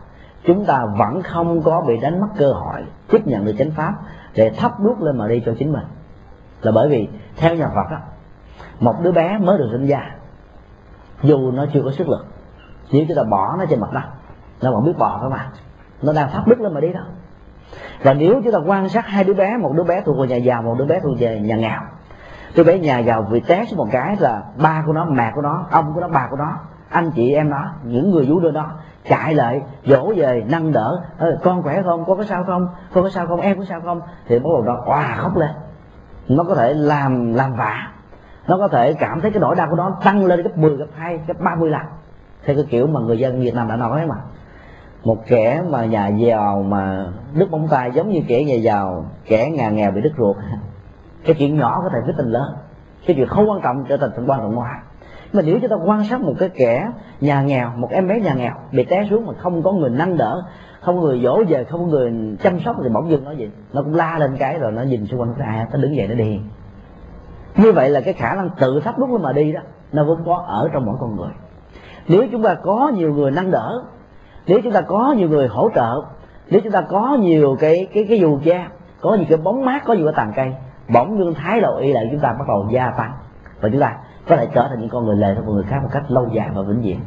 chúng 0.45 0.65
ta 0.65 0.85
vẫn 0.97 1.21
không 1.21 1.61
có 1.61 1.81
bị 1.87 1.97
đánh 1.97 2.21
mất 2.21 2.27
cơ 2.37 2.51
hội 2.51 2.85
tiếp 3.09 3.27
nhận 3.27 3.45
được 3.45 3.53
chánh 3.57 3.71
pháp 3.71 3.93
để 4.35 4.49
thắp 4.49 4.79
đuốc 4.79 5.01
lên 5.01 5.17
mà 5.17 5.27
đi 5.27 5.43
cho 5.45 5.53
chính 5.59 5.71
mình. 5.71 5.85
Là 6.61 6.71
bởi 6.71 6.89
vì 6.89 7.07
theo 7.37 7.55
nhà 7.55 7.67
Phật 7.67 7.89
á, 7.89 8.01
một 8.79 8.95
đứa 9.03 9.11
bé 9.11 9.37
mới 9.37 9.57
được 9.57 9.69
sinh 9.71 9.87
ra, 9.87 10.15
dù 11.23 11.51
nó 11.51 11.65
chưa 11.73 11.81
có 11.83 11.91
sức 11.91 12.09
lực 12.09 12.25
nếu 12.91 13.05
chúng 13.07 13.17
ta 13.17 13.23
bỏ 13.23 13.55
nó 13.59 13.65
trên 13.69 13.79
mặt 13.79 13.93
đất, 13.93 14.03
nó 14.61 14.71
vẫn 14.71 14.85
biết 14.85 14.97
bò 14.97 15.17
phải 15.21 15.29
mà 15.29 15.49
nó 16.01 16.13
đang 16.13 16.31
thắp 16.31 16.47
đuốc 16.47 16.61
lên 16.61 16.73
mà 16.73 16.81
đi 16.81 16.93
đó. 16.93 17.01
Và 18.03 18.13
nếu 18.13 18.41
chúng 18.43 18.53
ta 18.53 18.59
quan 18.65 18.89
sát 18.89 19.07
hai 19.07 19.23
đứa 19.23 19.33
bé, 19.33 19.57
một 19.57 19.71
đứa 19.75 19.83
bé 19.83 20.01
thuộc 20.01 20.17
về 20.19 20.27
nhà 20.27 20.35
giàu, 20.35 20.61
một 20.61 20.75
đứa 20.77 20.85
bé 20.85 20.99
thuộc 20.99 21.19
về 21.19 21.39
nhà 21.39 21.55
nghèo 21.55 21.79
đứa 22.55 22.63
bé 22.63 22.79
nhà 22.79 22.99
giàu 22.99 23.27
vì 23.29 23.39
té 23.39 23.65
xuống 23.65 23.77
một 23.77 23.87
cái 23.91 24.15
là 24.19 24.43
ba 24.57 24.83
của 24.85 24.93
nó 24.93 25.05
mẹ 25.05 25.31
của 25.35 25.41
nó 25.41 25.65
ông 25.71 25.93
của 25.93 26.01
nó 26.01 26.07
bà 26.07 26.27
của 26.29 26.37
nó 26.37 26.57
anh 26.89 27.11
chị 27.11 27.33
em 27.33 27.49
nó 27.49 27.71
những 27.83 28.11
người 28.11 28.25
vú 28.25 28.39
đưa 28.39 28.51
đó 28.51 28.71
chạy 29.09 29.35
lại 29.35 29.61
dỗ 29.85 30.13
về 30.15 30.43
nâng 30.49 30.71
đỡ. 30.71 31.01
Ờ, 31.17 31.39
con 31.43 31.63
khỏe 31.63 31.81
không? 31.81 32.05
Con 32.05 32.17
có 32.17 32.23
sao 32.23 32.43
không? 32.43 32.67
Con 32.93 33.03
có 33.03 33.09
sao 33.09 33.27
không? 33.27 33.39
Em 33.39 33.59
có 33.59 33.65
sao 33.65 33.81
không? 33.81 34.01
Thì 34.27 34.39
bắt 34.39 34.49
đầu 34.53 34.63
nó 34.65 34.81
hòa 34.85 35.15
khóc 35.17 35.37
lên. 35.37 35.49
Nó 36.27 36.43
có 36.43 36.55
thể 36.55 36.73
làm 36.73 37.33
làm 37.33 37.55
vả 37.55 37.93
nó 38.47 38.57
có 38.57 38.67
thể 38.67 38.93
cảm 38.93 39.21
thấy 39.21 39.31
cái 39.31 39.39
nỗi 39.39 39.55
đau 39.55 39.67
của 39.69 39.75
nó 39.75 39.97
tăng 40.03 40.25
lên 40.25 40.41
gấp 40.41 40.57
10, 40.57 40.75
gấp 40.75 40.85
2, 40.95 41.19
gấp 41.27 41.39
30 41.39 41.69
lần. 41.69 41.81
Theo 42.45 42.55
cái 42.55 42.65
kiểu 42.69 42.87
mà 42.87 42.99
người 42.99 43.19
dân 43.19 43.39
Việt 43.39 43.55
Nam 43.55 43.67
đã 43.67 43.75
nói 43.75 44.05
mà. 44.07 44.15
Một 45.03 45.17
kẻ 45.27 45.61
mà 45.69 45.85
nhà 45.85 46.07
giàu 46.07 46.63
mà 46.63 47.05
đứt 47.33 47.51
bóng 47.51 47.67
tay 47.67 47.91
giống 47.93 48.09
như 48.09 48.19
kẻ 48.27 48.43
nhà 48.43 48.55
giàu 48.55 49.05
kẻ 49.25 49.49
nhà 49.49 49.69
nghèo 49.69 49.91
bị 49.91 50.01
đứt 50.01 50.13
ruột. 50.17 50.37
cái 51.25 51.35
chuyện 51.39 51.57
nhỏ 51.57 51.81
có 51.83 51.89
thể 51.93 51.99
với 52.05 52.13
tình 52.17 52.27
lớn. 52.27 52.55
Cái 53.05 53.15
chuyện 53.15 53.27
không 53.27 53.49
quan 53.49 53.61
trọng 53.61 53.85
trở 53.89 53.97
thành 53.97 54.09
chuyện 54.15 54.29
quan 54.29 54.39
trọng 54.39 54.55
hóa 54.55 54.83
mà 55.33 55.41
nếu 55.45 55.59
chúng 55.59 55.69
ta 55.69 55.75
quan 55.85 56.03
sát 56.03 56.21
một 56.21 56.33
cái 56.39 56.49
kẻ 56.49 56.91
nhà 57.21 57.41
nghèo, 57.41 57.71
một 57.75 57.87
em 57.91 58.07
bé 58.07 58.19
nhà 58.19 58.33
nghèo 58.33 58.53
bị 58.71 58.83
té 58.83 59.07
xuống 59.09 59.25
mà 59.25 59.33
không 59.37 59.63
có 59.63 59.71
người 59.71 59.89
nâng 59.89 60.17
đỡ, 60.17 60.43
không 60.81 60.95
có 60.95 61.01
người 61.01 61.19
dỗ 61.23 61.43
về, 61.47 61.63
không 61.63 61.79
có 61.79 61.87
người 61.87 62.37
chăm 62.43 62.59
sóc 62.59 62.75
thì 62.83 62.89
bỗng 62.89 63.09
dưng 63.09 63.23
nó 63.23 63.31
gì? 63.31 63.49
Nó 63.73 63.81
cũng 63.81 63.95
la 63.95 64.17
lên 64.19 64.35
cái 64.39 64.59
rồi 64.59 64.71
nó 64.71 64.81
nhìn 64.81 65.05
xung 65.05 65.19
quanh 65.19 65.33
cái 65.37 65.47
ai 65.47 65.65
nó 65.71 65.77
đứng 65.77 65.95
dậy 65.95 66.07
nó 66.07 66.15
đi. 66.15 66.39
Như 67.55 67.71
vậy 67.71 67.89
là 67.89 68.01
cái 68.01 68.13
khả 68.13 68.35
năng 68.35 68.49
tự 68.59 68.79
thắp 68.83 68.99
lúc 68.99 69.09
mà 69.09 69.33
đi 69.33 69.51
đó, 69.51 69.61
nó 69.91 70.03
vẫn 70.03 70.23
có 70.25 70.43
ở 70.47 70.69
trong 70.73 70.85
mỗi 70.85 70.95
con 70.99 71.15
người. 71.15 71.31
Nếu 72.07 72.23
chúng 72.31 72.43
ta 72.43 72.53
có 72.53 72.91
nhiều 72.95 73.13
người 73.13 73.31
nâng 73.31 73.51
đỡ, 73.51 73.83
nếu 74.47 74.59
chúng 74.63 74.73
ta 74.73 74.81
có 74.81 75.13
nhiều 75.17 75.29
người 75.29 75.47
hỗ 75.47 75.69
trợ, 75.75 76.01
nếu 76.49 76.61
chúng 76.63 76.71
ta 76.71 76.81
có 76.81 77.17
nhiều 77.19 77.57
cái 77.59 77.87
cái 77.93 78.05
cái 78.09 78.19
dù 78.19 78.39
da 78.43 78.69
có 79.01 79.15
nhiều 79.15 79.25
cái 79.29 79.37
bóng 79.37 79.65
mát, 79.65 79.83
có 79.85 79.93
nhiều 79.93 80.05
cái 80.05 80.13
tàn 80.17 80.31
cây 80.35 80.53
bỗng 80.87 81.17
dưng 81.17 81.33
thái 81.33 81.61
độ 81.61 81.77
y 81.77 81.93
lại, 81.93 82.07
chúng 82.11 82.19
ta 82.19 82.33
bắt 82.39 82.47
đầu 82.47 82.67
gia 82.71 82.91
tăng. 82.91 83.13
Và 83.61 83.69
chúng 83.69 83.81
ta 83.81 83.97
có 84.27 84.35
thể 84.35 84.47
trở 84.53 84.67
thành 84.69 84.79
những 84.79 84.89
con 84.89 85.05
người 85.05 85.15
lệ 85.15 85.33
theo 85.35 85.43
người 85.43 85.63
khác 85.63 85.79
một 85.83 85.89
cách 85.91 86.03
lâu 86.07 86.27
dài 86.33 86.49
và 86.53 86.61
vĩnh 86.61 86.81
viễn. 86.81 86.99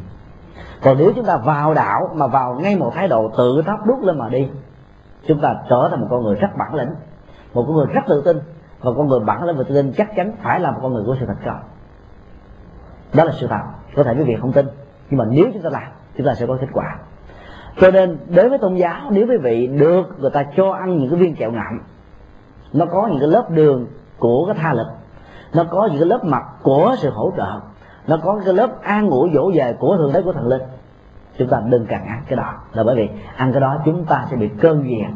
Còn 0.82 0.98
nếu 0.98 1.12
chúng 1.16 1.24
ta 1.24 1.36
vào 1.36 1.74
đạo, 1.74 2.10
mà 2.14 2.26
vào 2.26 2.54
ngay 2.54 2.76
một 2.76 2.92
thái 2.94 3.08
độ 3.08 3.30
tự 3.38 3.62
thắp 3.66 3.86
đúc 3.86 4.02
lên 4.02 4.18
mà 4.18 4.28
đi, 4.28 4.48
chúng 5.26 5.40
ta 5.40 5.54
trở 5.68 5.88
thành 5.90 6.00
một 6.00 6.06
con 6.10 6.22
người 6.22 6.34
rất 6.34 6.48
bản 6.58 6.74
lĩnh, 6.74 6.90
một 7.54 7.64
con 7.66 7.76
người 7.76 7.86
rất 7.86 8.02
tự 8.08 8.22
tin, 8.24 8.36
và 8.80 8.92
con 8.96 9.08
người 9.08 9.20
bản 9.20 9.44
lĩnh 9.44 9.56
và 9.56 9.64
tự 9.68 9.74
tin 9.74 9.92
chắc 9.96 10.16
chắn 10.16 10.32
phải 10.42 10.60
là 10.60 10.70
một 10.70 10.78
con 10.82 10.92
người 10.92 11.04
của 11.06 11.16
sự 11.20 11.26
thành 11.26 11.36
công 11.44 11.60
đó 13.14 13.24
là 13.24 13.32
sự 13.32 13.46
thật. 13.46 13.60
Có 13.96 14.02
thể 14.02 14.14
quý 14.14 14.24
vị 14.24 14.36
không 14.40 14.52
tin, 14.52 14.66
nhưng 15.10 15.18
mà 15.18 15.24
nếu 15.30 15.46
chúng 15.52 15.62
ta 15.62 15.70
làm, 15.70 15.82
chúng 16.16 16.26
ta 16.26 16.34
sẽ 16.34 16.46
có 16.46 16.56
kết 16.60 16.68
quả. 16.72 16.98
Cho 17.80 17.90
nên 17.90 18.18
đối 18.28 18.48
với 18.48 18.58
tôn 18.58 18.74
giáo, 18.74 19.10
nếu 19.10 19.26
quý 19.26 19.36
vị 19.36 19.66
được 19.66 20.20
người 20.20 20.30
ta 20.30 20.44
cho 20.56 20.70
ăn 20.70 20.98
những 20.98 21.10
cái 21.10 21.18
viên 21.18 21.34
kẹo 21.34 21.52
ngậm 21.52 21.80
nó 22.76 22.86
có 22.86 23.06
những 23.06 23.20
cái 23.20 23.28
lớp 23.28 23.50
đường 23.50 23.86
của 24.18 24.46
cái 24.46 24.54
tha 24.58 24.72
lực. 24.72 24.86
Nó 25.52 25.64
có 25.64 25.86
những 25.86 25.98
cái 25.98 26.08
lớp 26.08 26.24
mặt 26.24 26.42
của 26.62 26.94
sự 26.98 27.10
hỗ 27.10 27.32
trợ. 27.36 27.60
Nó 28.06 28.16
có 28.22 28.40
cái 28.44 28.54
lớp 28.54 28.82
an 28.82 29.06
ngủ 29.06 29.28
dỗ 29.34 29.50
về 29.54 29.76
của 29.78 29.96
thượng 29.96 30.12
đế, 30.12 30.22
của 30.22 30.32
thần 30.32 30.46
linh. 30.46 30.62
Chúng 31.38 31.48
ta 31.48 31.62
đừng 31.66 31.86
càng 31.86 32.06
ăn 32.06 32.22
cái 32.28 32.36
đó. 32.36 32.54
Là 32.72 32.84
bởi 32.84 32.96
vì 32.96 33.08
ăn 33.36 33.52
cái 33.52 33.60
đó 33.60 33.78
chúng 33.84 34.04
ta 34.04 34.26
sẽ 34.30 34.36
bị 34.36 34.48
cơn 34.60 34.86
nghiện 34.86 35.10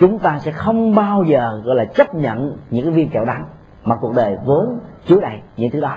chúng 0.00 0.18
ta 0.18 0.38
sẽ 0.38 0.52
không 0.52 0.94
bao 0.94 1.24
giờ, 1.24 1.60
gọi 1.64 1.76
là, 1.76 1.84
chấp 1.84 2.14
nhận 2.14 2.56
những 2.70 2.84
cái 2.84 2.92
viên 2.92 3.10
kẹo 3.10 3.24
đắng 3.24 3.44
mà 3.84 3.96
cuộc 3.96 4.14
đời 4.14 4.38
vốn 4.44 4.78
chứa 5.06 5.20
đầy 5.20 5.40
những 5.56 5.70
thứ 5.70 5.80
đó. 5.80 5.96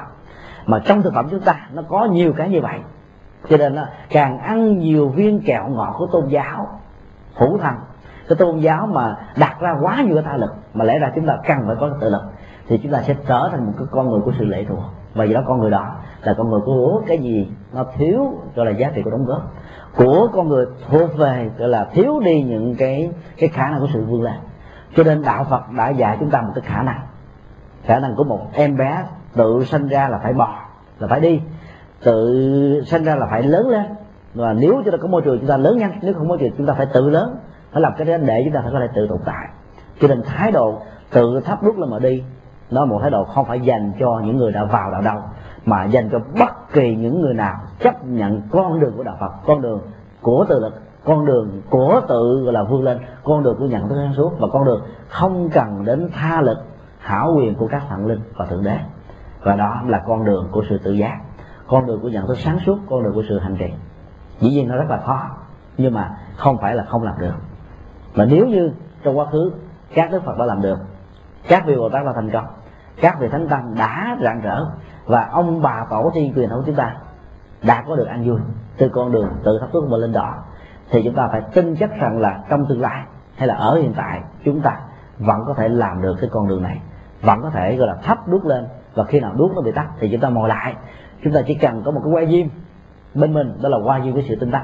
Mà 0.66 0.80
trong 0.85 1.01
thực 1.01 1.14
phẩm 1.14 1.27
chúng 1.32 1.40
ta, 1.40 1.69
nó 1.74 1.82
có 1.90 2.06
nhiều 2.06 2.34
cái 2.38 2.50
như 2.50 2.61
vậy. 2.61 2.80
Cho 3.50 3.58
nên 3.58 3.76
là 3.76 3.90
càng 4.10 4.38
ăn 4.38 4.80
nhiều 4.80 5.10
viên 5.10 5.42
kẹo 5.42 5.68
ngọt 5.68 5.95
của 5.98 6.08
tôn 6.08 6.27
giáo 6.27 6.80
hữu 7.34 7.58
thần 7.58 7.76
cái 8.30 8.35
tôn 8.35 8.59
giáo 8.59 8.88
mà 8.88 9.16
đặt 9.38 9.59
ra 9.59 9.75
quá 9.82 10.01
nhiều 10.01 10.16
cái 10.16 10.24
tha 10.24 10.38
lực, 10.38 10.56
mà 10.74 10.85
lẽ 10.85 11.00
ra 11.00 11.11
chúng 11.16 11.27
ta 11.27 11.38
cần 11.48 11.58
phải 11.67 11.75
có 11.80 11.90
cái 11.90 11.98
tự 12.01 12.09
lực, 12.09 12.22
thì 12.67 12.77
chúng 12.83 12.91
ta 12.91 13.01
sẽ 13.01 13.16
trở 13.27 13.50
thành 13.51 13.66
một 13.66 13.74
cái 13.77 13.88
con 13.91 14.09
người 14.09 14.19
của 14.22 14.32
sự 14.40 14.45
lệ 14.45 14.66
thuộc. 14.69 14.83
Và 15.14 15.25
do 15.25 15.33
đó 15.33 15.43
con 15.48 15.59
người 15.59 15.69
đó 15.72 15.95
là 16.24 16.33
con 16.38 16.50
người 16.50 16.59
của 16.66 17.01
cái 17.08 17.17
gì 17.17 17.51
nó 17.74 17.85
thiếu, 17.98 18.33
gọi 18.56 18.66
là 18.66 18.72
giá 18.72 18.91
trị 18.95 19.01
của 19.01 19.11
đóng 19.11 19.25
góp. 19.25 19.53
Của 19.95 20.27
con 20.33 20.48
người 20.48 20.66
thuộc 20.90 21.17
về, 21.17 21.50
gọi 21.58 21.69
là 21.69 21.88
thiếu 21.93 22.19
đi 22.19 22.43
những 22.43 22.75
cái 22.75 23.11
cái 23.38 23.50
khả 23.50 23.69
năng 23.69 23.80
của 23.80 23.88
sự 23.93 24.06
vươn 24.06 24.24
lên. 24.24 24.35
Cho 24.95 25.03
nên 25.03 25.24
đạo 25.24 25.43
Phật 25.50 25.72
đã 25.77 25.90
dạy 25.90 26.17
chúng 26.19 26.30
ta 26.30 26.41
một 26.41 26.51
cái 26.56 26.64
khả 26.66 26.83
năng. 26.83 27.00
Khả 27.83 28.00
năng 28.00 28.16
của 28.16 28.24
một 28.24 28.48
em 28.53 28.77
bé 28.77 29.03
tự 29.35 29.64
sinh 29.66 29.88
ra 29.88 30.08
là 30.08 30.17
phải 30.17 30.33
bò, 30.33 30.56
là 31.00 31.08
phải 31.08 31.19
đi. 31.19 31.41
Tự 32.03 32.83
sinh 32.85 33.03
ra 33.03 33.16
là 33.16 33.27
phải 33.30 33.43
lớn 33.43 33.69
lên. 33.69 33.85
Và 34.33 34.53
nếu 34.53 34.82
chúng 34.83 34.91
ta 34.91 34.98
có 35.01 35.08
môi 35.08 35.22
trường 35.22 35.40
chúng 35.40 35.50
ta 35.50 35.58
lớn 35.58 35.77
nhanh, 35.77 36.00
nếu 36.01 36.14
không 36.14 36.27
môi 36.27 36.38
trường 36.38 36.51
chúng 36.58 36.67
ta 36.67 36.74
phải 36.74 36.85
tự 36.85 37.09
lớn 37.09 37.35
phải 37.72 37.82
làm 37.82 37.93
cái 37.98 38.08
đó 38.08 38.17
để 38.17 38.41
chúng 38.45 38.53
ta 38.53 38.61
phải 38.61 38.72
có 38.74 38.80
thể 38.80 38.88
tự 38.95 39.08
tồn 39.08 39.19
tại. 39.25 39.48
Cho 40.01 40.08
nên 40.08 40.22
thái 40.25 40.51
độ 40.51 40.82
tự 41.11 41.41
thắp 41.45 41.64
đúc 41.64 41.77
lên 41.77 41.90
mà 41.90 42.00
đi 42.00 42.24
nó 42.72 42.85
một 42.85 43.00
thái 43.01 43.11
độ 43.11 43.24
không 43.24 43.45
phải 43.45 43.59
dành 43.59 43.91
cho 44.00 44.22
những 44.25 44.38
người 44.38 44.51
đã 44.51 44.64
vào 44.64 44.91
đạo 44.91 45.01
đâu, 45.01 45.22
mà 45.66 45.85
dành 45.85 46.09
cho 46.11 46.19
bất 46.40 46.74
kỳ 46.74 46.95
những 46.95 47.22
người 47.22 47.33
nào 47.33 47.56
chấp 47.80 48.06
nhận 48.06 48.41
con 48.51 48.80
đường 48.80 48.93
của 48.98 49.03
đạo 49.03 49.17
Phật, 49.19 49.32
con 49.45 49.61
đường 49.61 49.82
của 50.22 50.45
tự 50.50 50.59
lực, 50.59 50.82
con 51.06 51.25
đường 51.25 51.61
của 51.69 52.01
tự, 52.08 52.41
gọi 52.43 52.53
là 52.53 52.64
vươn 52.64 52.83
lên, 52.83 52.98
con 53.24 53.43
đường 53.43 53.56
của 53.59 53.66
nhận 53.66 53.90
thức 53.90 53.95
sáng 53.95 54.14
suốt 54.14 54.32
và 54.40 54.48
con 54.53 54.66
đường 54.66 54.82
không 55.08 55.50
cần 55.50 55.85
đến 55.85 56.09
tha 56.14 56.41
lực, 56.41 56.58
hảo 57.00 57.33
quyền 57.38 57.56
của 57.56 57.67
các 57.67 57.83
thần 57.90 58.06
linh 58.06 58.19
và 58.35 58.45
thượng 58.45 58.64
đế. 58.64 58.77
Và 59.43 59.56
đó 59.56 59.82
là 59.88 60.03
con 60.08 60.25
đường 60.25 60.48
của 60.51 60.64
sự 60.69 60.77
tự 60.77 60.91
giác, 60.91 61.19
con 61.67 61.85
đường 61.85 62.00
của 62.01 62.09
nhận 62.09 62.27
thức 62.27 62.38
sáng 62.38 62.59
suốt, 62.66 62.77
con 62.90 63.03
đường 63.03 63.14
của 63.14 63.24
sự 63.30 63.40
hành 63.40 63.58
trì. 63.58 63.74
Dĩ 64.40 64.50
nhiên 64.50 64.67
nó 64.67 64.75
rất 64.75 64.90
là 64.90 64.98
khó, 64.98 65.30
nhưng 65.77 65.93
mà 65.93 66.17
không 66.35 66.58
phải 66.58 66.75
là 66.75 66.83
không 66.83 67.03
làm 67.03 67.19
được 67.19 67.33
mà 68.15 68.25
nếu 68.25 68.45
như 68.45 68.72
trong 69.03 69.17
quá 69.17 69.25
khứ, 69.25 69.51
các 69.93 70.11
đức 70.11 70.23
phật 70.25 70.38
đã 70.38 70.45
làm 70.45 70.61
được, 70.61 70.80
các 71.48 71.64
vị 71.65 71.75
bồ 71.75 71.90
tát 71.90 72.06
đã 72.06 72.11
thành 72.15 72.30
công, 72.30 72.45
các 73.01 73.19
vị 73.19 73.27
thánh 73.27 73.48
tăng 73.48 73.75
đã 73.77 74.17
rạng 74.23 74.41
rỡ, 74.41 74.65
và 75.06 75.30
ông 75.31 75.61
bà 75.61 75.85
tổ 75.90 76.11
tiên 76.14 76.33
truyền 76.35 76.49
thống 76.49 76.64
chúng 76.65 76.75
ta 76.75 76.95
đã 77.64 77.83
có 77.88 77.95
được 77.95 78.07
an 78.07 78.27
vui 78.27 78.40
từ 78.77 78.90
con 78.90 79.11
đường 79.11 79.30
từ 79.43 79.57
thấp 79.59 79.69
thuốc 79.73 79.90
mà 79.90 79.98
lên 79.98 80.11
đỏ, 80.11 80.33
thì 80.90 81.01
chúng 81.03 81.15
ta 81.15 81.27
phải 81.27 81.41
tin 81.53 81.75
chắc 81.75 81.90
rằng 81.99 82.19
là 82.19 82.43
trong 82.49 82.65
tương 82.65 82.81
lai 82.81 83.03
hay 83.35 83.48
là 83.48 83.56
ở 83.56 83.75
hiện 83.75 83.93
tại, 83.98 84.22
chúng 84.45 84.61
ta 84.61 84.80
vẫn 85.19 85.43
có 85.48 85.53
thể 85.53 85.67
làm 85.69 86.01
được 86.01 86.15
cái 86.22 86.30
con 86.33 86.48
đường 86.48 86.64
này, 86.64 86.81
vẫn 87.22 87.41
có 87.41 87.49
thể, 87.49 87.75
gọi 87.75 87.88
là, 87.88 87.95
thắp 88.03 88.27
đuốc 88.27 88.45
lên, 88.45 88.67
và 88.93 89.03
khi 89.03 89.19
nào 89.19 89.33
đuốc 89.35 89.56
nó 89.56 89.61
bị 89.61 89.72
tắt 89.72 89.88
thì 89.99 90.09
chúng 90.11 90.22
ta 90.22 90.30
ngồi 90.30 90.49
lại. 90.49 90.75
Chúng 91.23 91.33
ta 91.33 91.41
chỉ 91.48 91.53
cần 91.53 91.81
có 91.85 91.91
một 91.91 92.01
cái 92.03 92.14
que 92.14 92.25
diêm 92.25 92.48
bên 93.14 93.33
mình, 93.33 93.57
đó 93.61 93.69
là 93.69 93.77
qua 93.83 93.99
diêm 94.03 94.14
cái 94.14 94.25
sự 94.30 94.35
tinh 94.40 94.51
tấn 94.51 94.61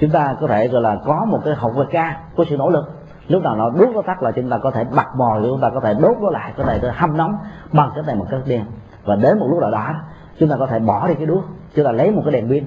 chúng 0.00 0.10
ta 0.10 0.36
có 0.40 0.46
thể, 0.46 0.68
gọi 0.68 0.82
là, 0.82 0.98
có 1.04 1.24
một 1.24 1.40
cái 1.44 1.54
học 1.54 1.72
vật 1.74 1.86
ca 1.90 2.20
của 2.36 2.44
sự 2.50 2.56
nỗ 2.56 2.70
lực. 2.70 2.84
Lúc 3.28 3.42
nào 3.42 3.56
nó 3.56 3.70
đốt 3.70 3.88
nó 3.94 4.02
tắt 4.02 4.22
là 4.22 4.32
chúng 4.32 4.50
ta 4.50 4.58
có 4.58 4.70
thể 4.70 4.84
bật 4.84 5.06
mồi 5.16 5.42
chúng 5.42 5.60
ta 5.60 5.70
có 5.74 5.80
thể 5.80 5.94
đốt 6.00 6.16
nó 6.20 6.30
lại, 6.30 6.52
có 6.56 6.64
thể 6.64 6.80
hâm 6.94 7.16
nóng 7.16 7.36
bằng 7.72 7.90
cái 7.94 8.04
này 8.06 8.16
một 8.16 8.26
cái 8.30 8.40
đèn. 8.46 8.64
Và 9.04 9.16
đến 9.16 9.38
một 9.38 9.46
lúc 9.50 9.60
nào 9.60 9.70
đó, 9.70 9.94
chúng 10.38 10.48
ta 10.48 10.56
có 10.58 10.66
thể 10.66 10.78
bỏ 10.78 11.08
đi 11.08 11.14
cái 11.14 11.26
đuốc, 11.26 11.44
chúng 11.74 11.84
ta 11.84 11.92
lấy 11.92 12.10
một 12.10 12.22
cái 12.24 12.32
đèn 12.32 12.48
pin. 12.48 12.64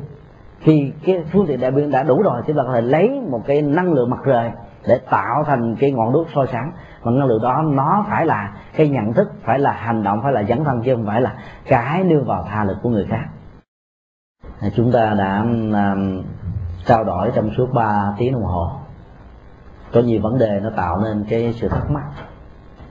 Khi 0.60 0.92
cái 1.06 1.24
phương 1.32 1.48
tiện 1.48 1.60
đèn 1.60 1.76
pin 1.76 1.92
đã 1.92 2.04
đủ 2.04 2.22
rồi, 2.24 2.42
chúng 2.48 2.58
ta 2.58 2.64
có 2.64 2.74
thể 2.74 2.82
lấy 2.82 3.22
một 3.30 3.42
cái 3.46 3.62
năng 3.62 3.94
lượng 3.94 4.10
mặt 4.10 4.20
trời 4.26 4.52
để 4.88 5.00
tạo 5.10 5.44
thành 5.44 5.76
cái 5.76 5.92
ngọn 5.92 6.14
đuốc 6.14 6.28
soi 6.36 6.48
sáng. 6.52 6.72
Và 7.02 7.12
năng 7.12 7.28
lượng 7.28 7.42
đó, 7.42 7.62
nó 7.66 8.06
phải 8.10 8.26
là 8.26 8.54
cái 8.76 8.90
nhận 8.90 9.14
thức, 9.14 9.32
phải 9.44 9.60
là 9.60 9.72
hành 9.72 10.04
động, 10.04 10.20
phải 10.24 10.32
là 10.32 10.42
dẫn 10.42 10.64
thân 10.64 10.82
chứ 10.86 10.96
không 10.96 11.06
phải 11.06 11.22
là 11.22 11.34
cái 11.66 12.04
đưa 12.04 12.20
vào 12.20 12.44
tha 12.50 12.64
lực 12.64 12.78
của 12.82 12.90
người 12.90 13.06
khác. 13.10 13.26
Chúng 14.76 14.92
ta 14.92 15.14
đã 15.14 15.46
trao 16.88 17.04
đổi 17.04 17.32
trong 17.36 17.50
suốt 17.58 17.74
3 17.74 18.14
tiếng 18.18 18.34
đồng 18.34 18.44
hồ. 18.44 18.72
Có 19.94 20.02
nhiều 20.02 20.22
vấn 20.22 20.38
đề 20.38 20.60
nó 20.64 20.70
tạo 20.76 21.02
nên 21.04 21.26
cái 21.30 21.54
sự 21.54 21.68
thắc 21.68 21.92
mắc. 21.92 22.04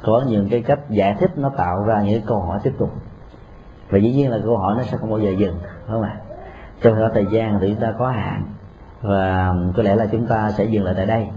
Có 0.02 0.24
những 0.28 0.48
cái 0.48 0.62
cách 0.62 0.80
giải 0.90 1.16
thích 1.20 1.30
nó 1.36 1.50
tạo 1.56 1.84
ra 1.86 2.02
những 2.02 2.22
câu 2.26 2.40
hỏi 2.40 2.58
tiếp 2.62 2.72
tục. 2.78 2.90
Và 3.90 3.98
dĩ 3.98 4.12
nhiên 4.12 4.30
là 4.30 4.38
câu 4.44 4.56
hỏi 4.56 4.74
nó 4.76 4.82
sẽ 4.82 4.96
không 4.96 5.10
bao 5.10 5.18
giờ 5.18 5.30
dừng 5.30 5.58
đúng 5.62 5.88
không 5.88 6.02
ạ? 6.02 6.16
Trong 6.82 6.94
thời 7.14 7.26
gian 7.30 7.58
thì 7.60 7.68
chúng 7.68 7.80
ta 7.80 7.94
có 7.98 8.08
hạn, 8.08 8.42
và 9.02 9.54
có 9.76 9.82
lẽ 9.82 9.94
là 9.94 10.06
chúng 10.12 10.26
ta 10.26 10.50
sẽ 10.50 10.64
dừng 10.64 10.84
lại 10.84 10.94
tại 10.96 11.06
đây. 11.06 11.28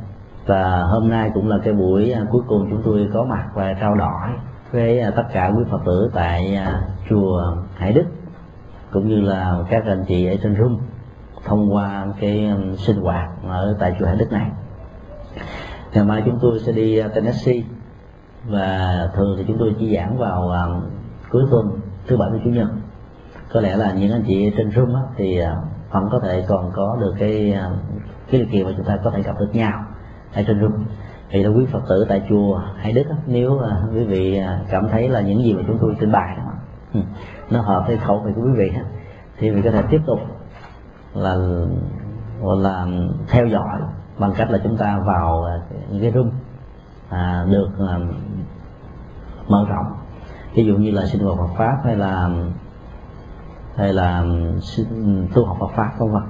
Và 0.46 0.84
hôm 0.84 1.10
nay 1.10 1.32
cũng 1.34 1.48
là 1.48 1.58
cái 1.64 1.74
buổi 1.74 2.12
à, 2.12 2.26
cuối 2.32 2.42
cùng 2.48 2.68
chúng 2.70 2.82
tôi 2.86 3.10
có 3.14 3.24
mặt 3.24 3.46
và 3.54 3.74
trao 3.74 3.96
đổi 3.96 4.30
với 4.72 5.00
à, 5.00 5.12
tất 5.16 5.24
cả 5.34 5.52
quý 5.58 5.64
phật 5.72 5.82
tử 5.86 6.12
tại 6.14 6.56
à, 6.56 6.82
chùa 7.10 7.56
Hải 7.76 7.94
Đức, 7.94 8.06
cũng 8.92 9.08
như 9.08 9.22
là 9.22 9.58
các 9.70 9.84
anh 9.86 10.06
chị 10.08 10.28
ở 10.28 10.36
trên 10.44 10.56
Rung 10.60 10.80
thông 11.45 11.74
qua 11.74 12.08
cái 12.19 12.48
um, 12.48 12.76
sinh 12.76 13.01
hoạt 13.01 13.30
ở 13.48 13.76
tại 13.80 13.95
chùa 14.00 14.06
Hải 14.06 14.16
Đức 14.16 14.32
này. 14.32 14.51
Ngày 15.93 16.03
mai 16.03 16.24
chúng 16.26 16.40
tôi 16.42 16.59
sẽ 16.59 16.72
đi 16.72 17.01
uh, 17.06 17.14
Tennessee 17.14 17.61
và 18.45 19.09
thường 19.16 19.35
thì 19.38 19.43
chúng 19.48 19.58
tôi 19.59 19.76
chỉ 19.80 19.95
giảng 19.95 20.18
vào 20.18 20.50
um, 20.50 20.82
cuối 21.32 21.43
tuần 21.51 21.80
thứ 22.08 22.18
bảy 22.18 22.30
và 22.32 22.38
chủ 22.43 22.50
nhật. 22.50 22.68
Có 23.53 23.61
lẽ 23.61 23.76
là 23.76 23.93
những 23.93 24.11
anh 24.11 24.24
chị 24.27 24.51
trên 24.58 24.72
room 24.72 24.93
thì 25.18 25.42
uh, 25.42 25.48
vẫn 25.92 26.09
có 26.11 26.19
thể 26.19 26.45
còn 26.48 26.72
có 26.76 26.98
được 27.00 27.16
cái 27.19 27.53
um, 27.53 27.74
cái 28.32 28.42
điều 28.42 28.50
kiện 28.51 28.66
mà 28.66 28.74
chúng 28.77 28.85
ta 28.85 28.98
có 29.03 29.11
thể 29.11 29.22
gặp 29.22 29.40
được 29.40 29.50
nhau 29.56 29.85
ở 30.34 30.43
trên 30.48 30.61
room 30.61 30.85
thì 31.30 31.43
là 31.43 31.50
quý 31.50 31.66
phật 31.72 31.82
tử 31.90 32.06
tại 32.09 32.22
chùa 32.30 32.61
hải 32.77 32.93
đức 32.93 33.06
nếu 33.27 33.51
uh, 33.51 33.95
quý 33.95 34.03
vị 34.03 34.42
cảm 34.69 34.88
thấy 34.92 35.09
là 35.09 35.22
những 35.22 35.43
gì 35.43 35.53
mà 35.53 35.64
chúng 35.68 35.77
tôi 35.82 35.95
trình 36.00 36.11
bày 36.11 36.35
đó 36.38 36.53
ừ, 36.93 37.00
nó 37.50 37.61
hợp 37.61 37.84
với 37.88 37.98
khẩu 37.98 38.19
vị 38.19 38.32
của 38.35 38.42
quý 38.42 38.51
vị 38.58 38.72
thì 39.38 39.50
quý 39.50 39.56
vị 39.56 39.61
có 39.61 39.72
thể 39.72 39.84
tiếp 39.90 40.01
tục 40.08 40.19
là 41.20 41.38
gọi 42.42 42.58
là 42.58 42.88
theo 43.28 43.48
dõi 43.48 43.80
bằng 44.20 44.34
cách 44.38 44.52
là 44.52 44.60
chúng 44.64 44.78
ta 44.78 45.00
vào 45.06 45.44
à, 45.44 45.60
những 45.90 46.02
cái 46.02 46.12
room 46.12 46.30
à, 47.10 47.46
được 47.50 47.70
à, 47.88 48.00
mở 49.48 49.66
rộng. 49.70 49.86
Ví 50.56 50.66
dụ 50.66 50.76
như 50.76 50.92
là 50.92 51.06
sinh 51.06 51.24
hoạt 51.24 51.38
Phật 51.38 51.54
pháp 51.58 51.78
hay 51.84 51.96
là 51.96 52.30
hay 53.76 53.94
là 53.94 54.26
tu 55.34 55.46
học 55.46 55.58
Phật 55.60 55.72
pháp 55.76 55.92
vân 56.00 56.12
vân. 56.12 56.24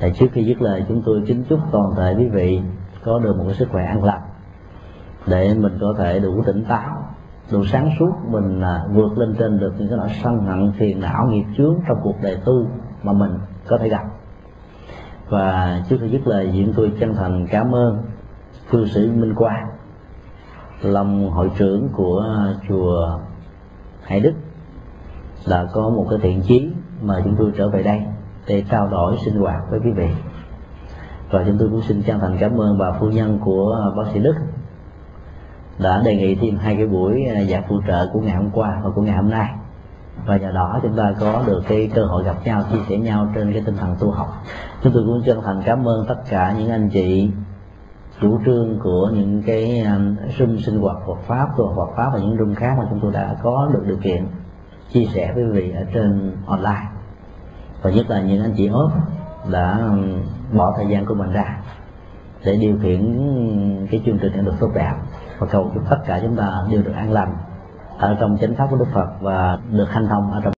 Thì 0.00 0.12
trước 0.14 0.26
khi 0.32 0.44
dứt 0.44 0.62
lời 0.62 0.84
chúng 0.88 1.02
tôi 1.06 1.24
kính 1.26 1.44
chúc 1.48 1.60
toàn 1.72 1.86
thể 1.96 2.14
quý 2.18 2.28
vị 2.28 2.60
có 3.04 3.18
được 3.18 3.36
một 3.36 3.44
cái 3.46 3.54
sức 3.54 3.68
khỏe 3.72 3.84
an 3.84 4.04
lành 4.04 4.22
để 5.26 5.54
mình 5.54 5.78
có 5.80 5.94
thể 5.98 6.20
đủ 6.20 6.42
tỉnh 6.46 6.64
táo 6.64 7.04
đủ 7.52 7.64
sáng 7.64 7.90
suốt 7.98 8.12
mình 8.28 8.60
à, 8.60 8.84
vượt 8.92 9.18
lên 9.18 9.34
trên 9.38 9.58
được 9.58 9.72
những 9.78 9.88
cái 9.88 9.98
nỗi 9.98 10.08
sân 10.22 10.38
hận 10.46 10.72
phiền 10.78 11.00
não 11.00 11.26
nghiệp 11.26 11.44
chướng 11.56 11.74
trong 11.88 11.98
cuộc 12.02 12.14
đời 12.22 12.38
tu 12.44 12.66
mà 13.02 13.12
mình 13.12 13.38
có 13.68 13.78
thể 13.78 13.88
gặp. 13.88 14.04
Và 15.28 15.80
trước 15.88 15.96
khi 16.00 16.08
dứt 16.08 16.26
lời 16.26 16.50
diện 16.52 16.72
tôi 16.76 16.92
chân 17.00 17.14
thành 17.14 17.46
cảm 17.50 17.74
ơn 17.74 18.02
cư 18.70 18.86
sĩ 18.86 19.00
minh 19.00 19.34
quang 19.34 19.68
lâm 20.82 21.28
hội 21.28 21.50
trưởng 21.58 21.88
của 21.92 22.24
chùa 22.68 23.18
hải 24.02 24.20
đức, 24.20 24.32
đã 25.48 25.66
có 25.72 25.88
một 25.88 26.06
cái 26.10 26.18
thiện 26.22 26.42
chí 26.42 26.70
mà 27.02 27.20
chúng 27.24 27.36
tôi 27.38 27.52
trở 27.56 27.68
về 27.68 27.82
đây 27.82 28.02
để 28.46 28.64
trao 28.70 28.88
đổi 28.88 29.16
sinh 29.24 29.34
hoạt 29.34 29.62
với 29.70 29.80
quý 29.84 29.90
vị. 29.90 30.08
Và 31.30 31.44
chúng 31.46 31.56
tôi 31.58 31.68
cũng 31.68 31.82
xin 31.82 32.02
chân 32.02 32.20
thành 32.20 32.36
cảm 32.40 32.60
ơn 32.60 32.78
bà 32.78 32.92
phu 32.92 33.06
nhân 33.06 33.38
của 33.44 33.92
bác 33.96 34.04
sĩ 34.12 34.20
đức 34.20 34.34
đã 35.78 36.02
đề 36.04 36.16
nghị 36.16 36.34
thêm 36.34 36.56
hai 36.56 36.76
cái 36.76 36.86
buổi 36.86 37.26
giảng 37.50 37.62
phụ 37.68 37.80
trợ 37.86 38.08
của 38.12 38.20
ngày 38.20 38.36
hôm 38.36 38.50
qua 38.50 38.80
và 38.84 38.90
của 38.90 39.02
ngày 39.02 39.16
hôm 39.16 39.30
nay 39.30 39.50
và 40.26 40.36
nhờ 40.36 40.52
đó 40.52 40.80
chúng 40.82 40.96
ta 40.96 41.14
có 41.20 41.42
được 41.46 41.62
cái 41.68 41.90
cơ 41.94 42.04
hội 42.04 42.24
gặp 42.24 42.36
nhau, 42.44 42.62
chia 42.72 42.78
sẻ 42.88 42.96
nhau 42.96 43.28
trên 43.34 43.52
cái 43.52 43.62
tinh 43.66 43.76
thần 43.76 43.96
tu 44.00 44.10
học. 44.10 44.42
Chúng 44.82 44.92
tôi 44.92 45.02
cũng 45.06 45.22
chân 45.26 45.40
thành 45.44 45.62
cảm 45.64 45.88
ơn 45.88 46.06
tất 46.08 46.16
cả 46.28 46.54
những 46.58 46.70
anh 46.70 46.90
chị 46.90 47.30
chủ 48.20 48.40
trương 48.46 48.78
của 48.82 49.10
những 49.14 49.42
cái 49.46 49.86
sum 50.38 50.56
sinh 50.58 50.80
hoạt 50.80 50.96
Phật 51.06 51.18
pháp 51.26 51.48
của 51.56 51.72
Phật 51.76 51.96
pháp 51.96 52.10
và 52.12 52.18
những 52.18 52.36
room 52.38 52.54
khác 52.54 52.74
mà 52.78 52.84
chúng 52.90 53.00
tôi 53.02 53.12
đã 53.12 53.36
có 53.42 53.70
được 53.72 53.82
điều 53.86 53.96
kiện 53.96 54.26
chia 54.92 55.04
sẻ 55.14 55.32
với 55.34 55.44
quý 55.44 55.50
vị 55.50 55.72
ở 55.76 55.84
trên 55.94 56.36
online. 56.46 56.88
Và 57.82 57.90
nhất 57.90 58.10
là 58.10 58.22
những 58.22 58.42
anh 58.42 58.52
chị 58.56 58.66
ốp 58.66 58.92
đã 59.50 59.78
um, 59.78 60.22
bỏ 60.52 60.74
thời 60.76 60.86
gian 60.86 61.06
của 61.06 61.14
mình 61.14 61.32
ra 61.32 61.58
để 62.44 62.56
điều 62.56 62.78
khiển 62.82 63.18
cái 63.90 64.02
chương 64.06 64.18
trình 64.18 64.44
được 64.44 64.54
tốt 64.60 64.70
đẹp. 64.74 64.94
Và 65.38 65.46
cầu 65.50 65.70
chúc 65.74 65.82
tất 65.90 65.98
cả 66.06 66.20
chúng 66.22 66.36
ta 66.36 66.64
đều 66.70 66.82
được 66.82 66.92
an 66.96 67.12
lành 67.12 67.36
ở 67.98 68.16
trong 68.20 68.36
chánh 68.40 68.54
pháp 68.54 68.66
của 68.70 68.76
Đức 68.76 68.88
Phật 68.94 69.06
và 69.20 69.58
được 69.70 69.90
hanh 69.90 70.06
thông 70.08 70.32
ở 70.32 70.40
trong 70.44 70.52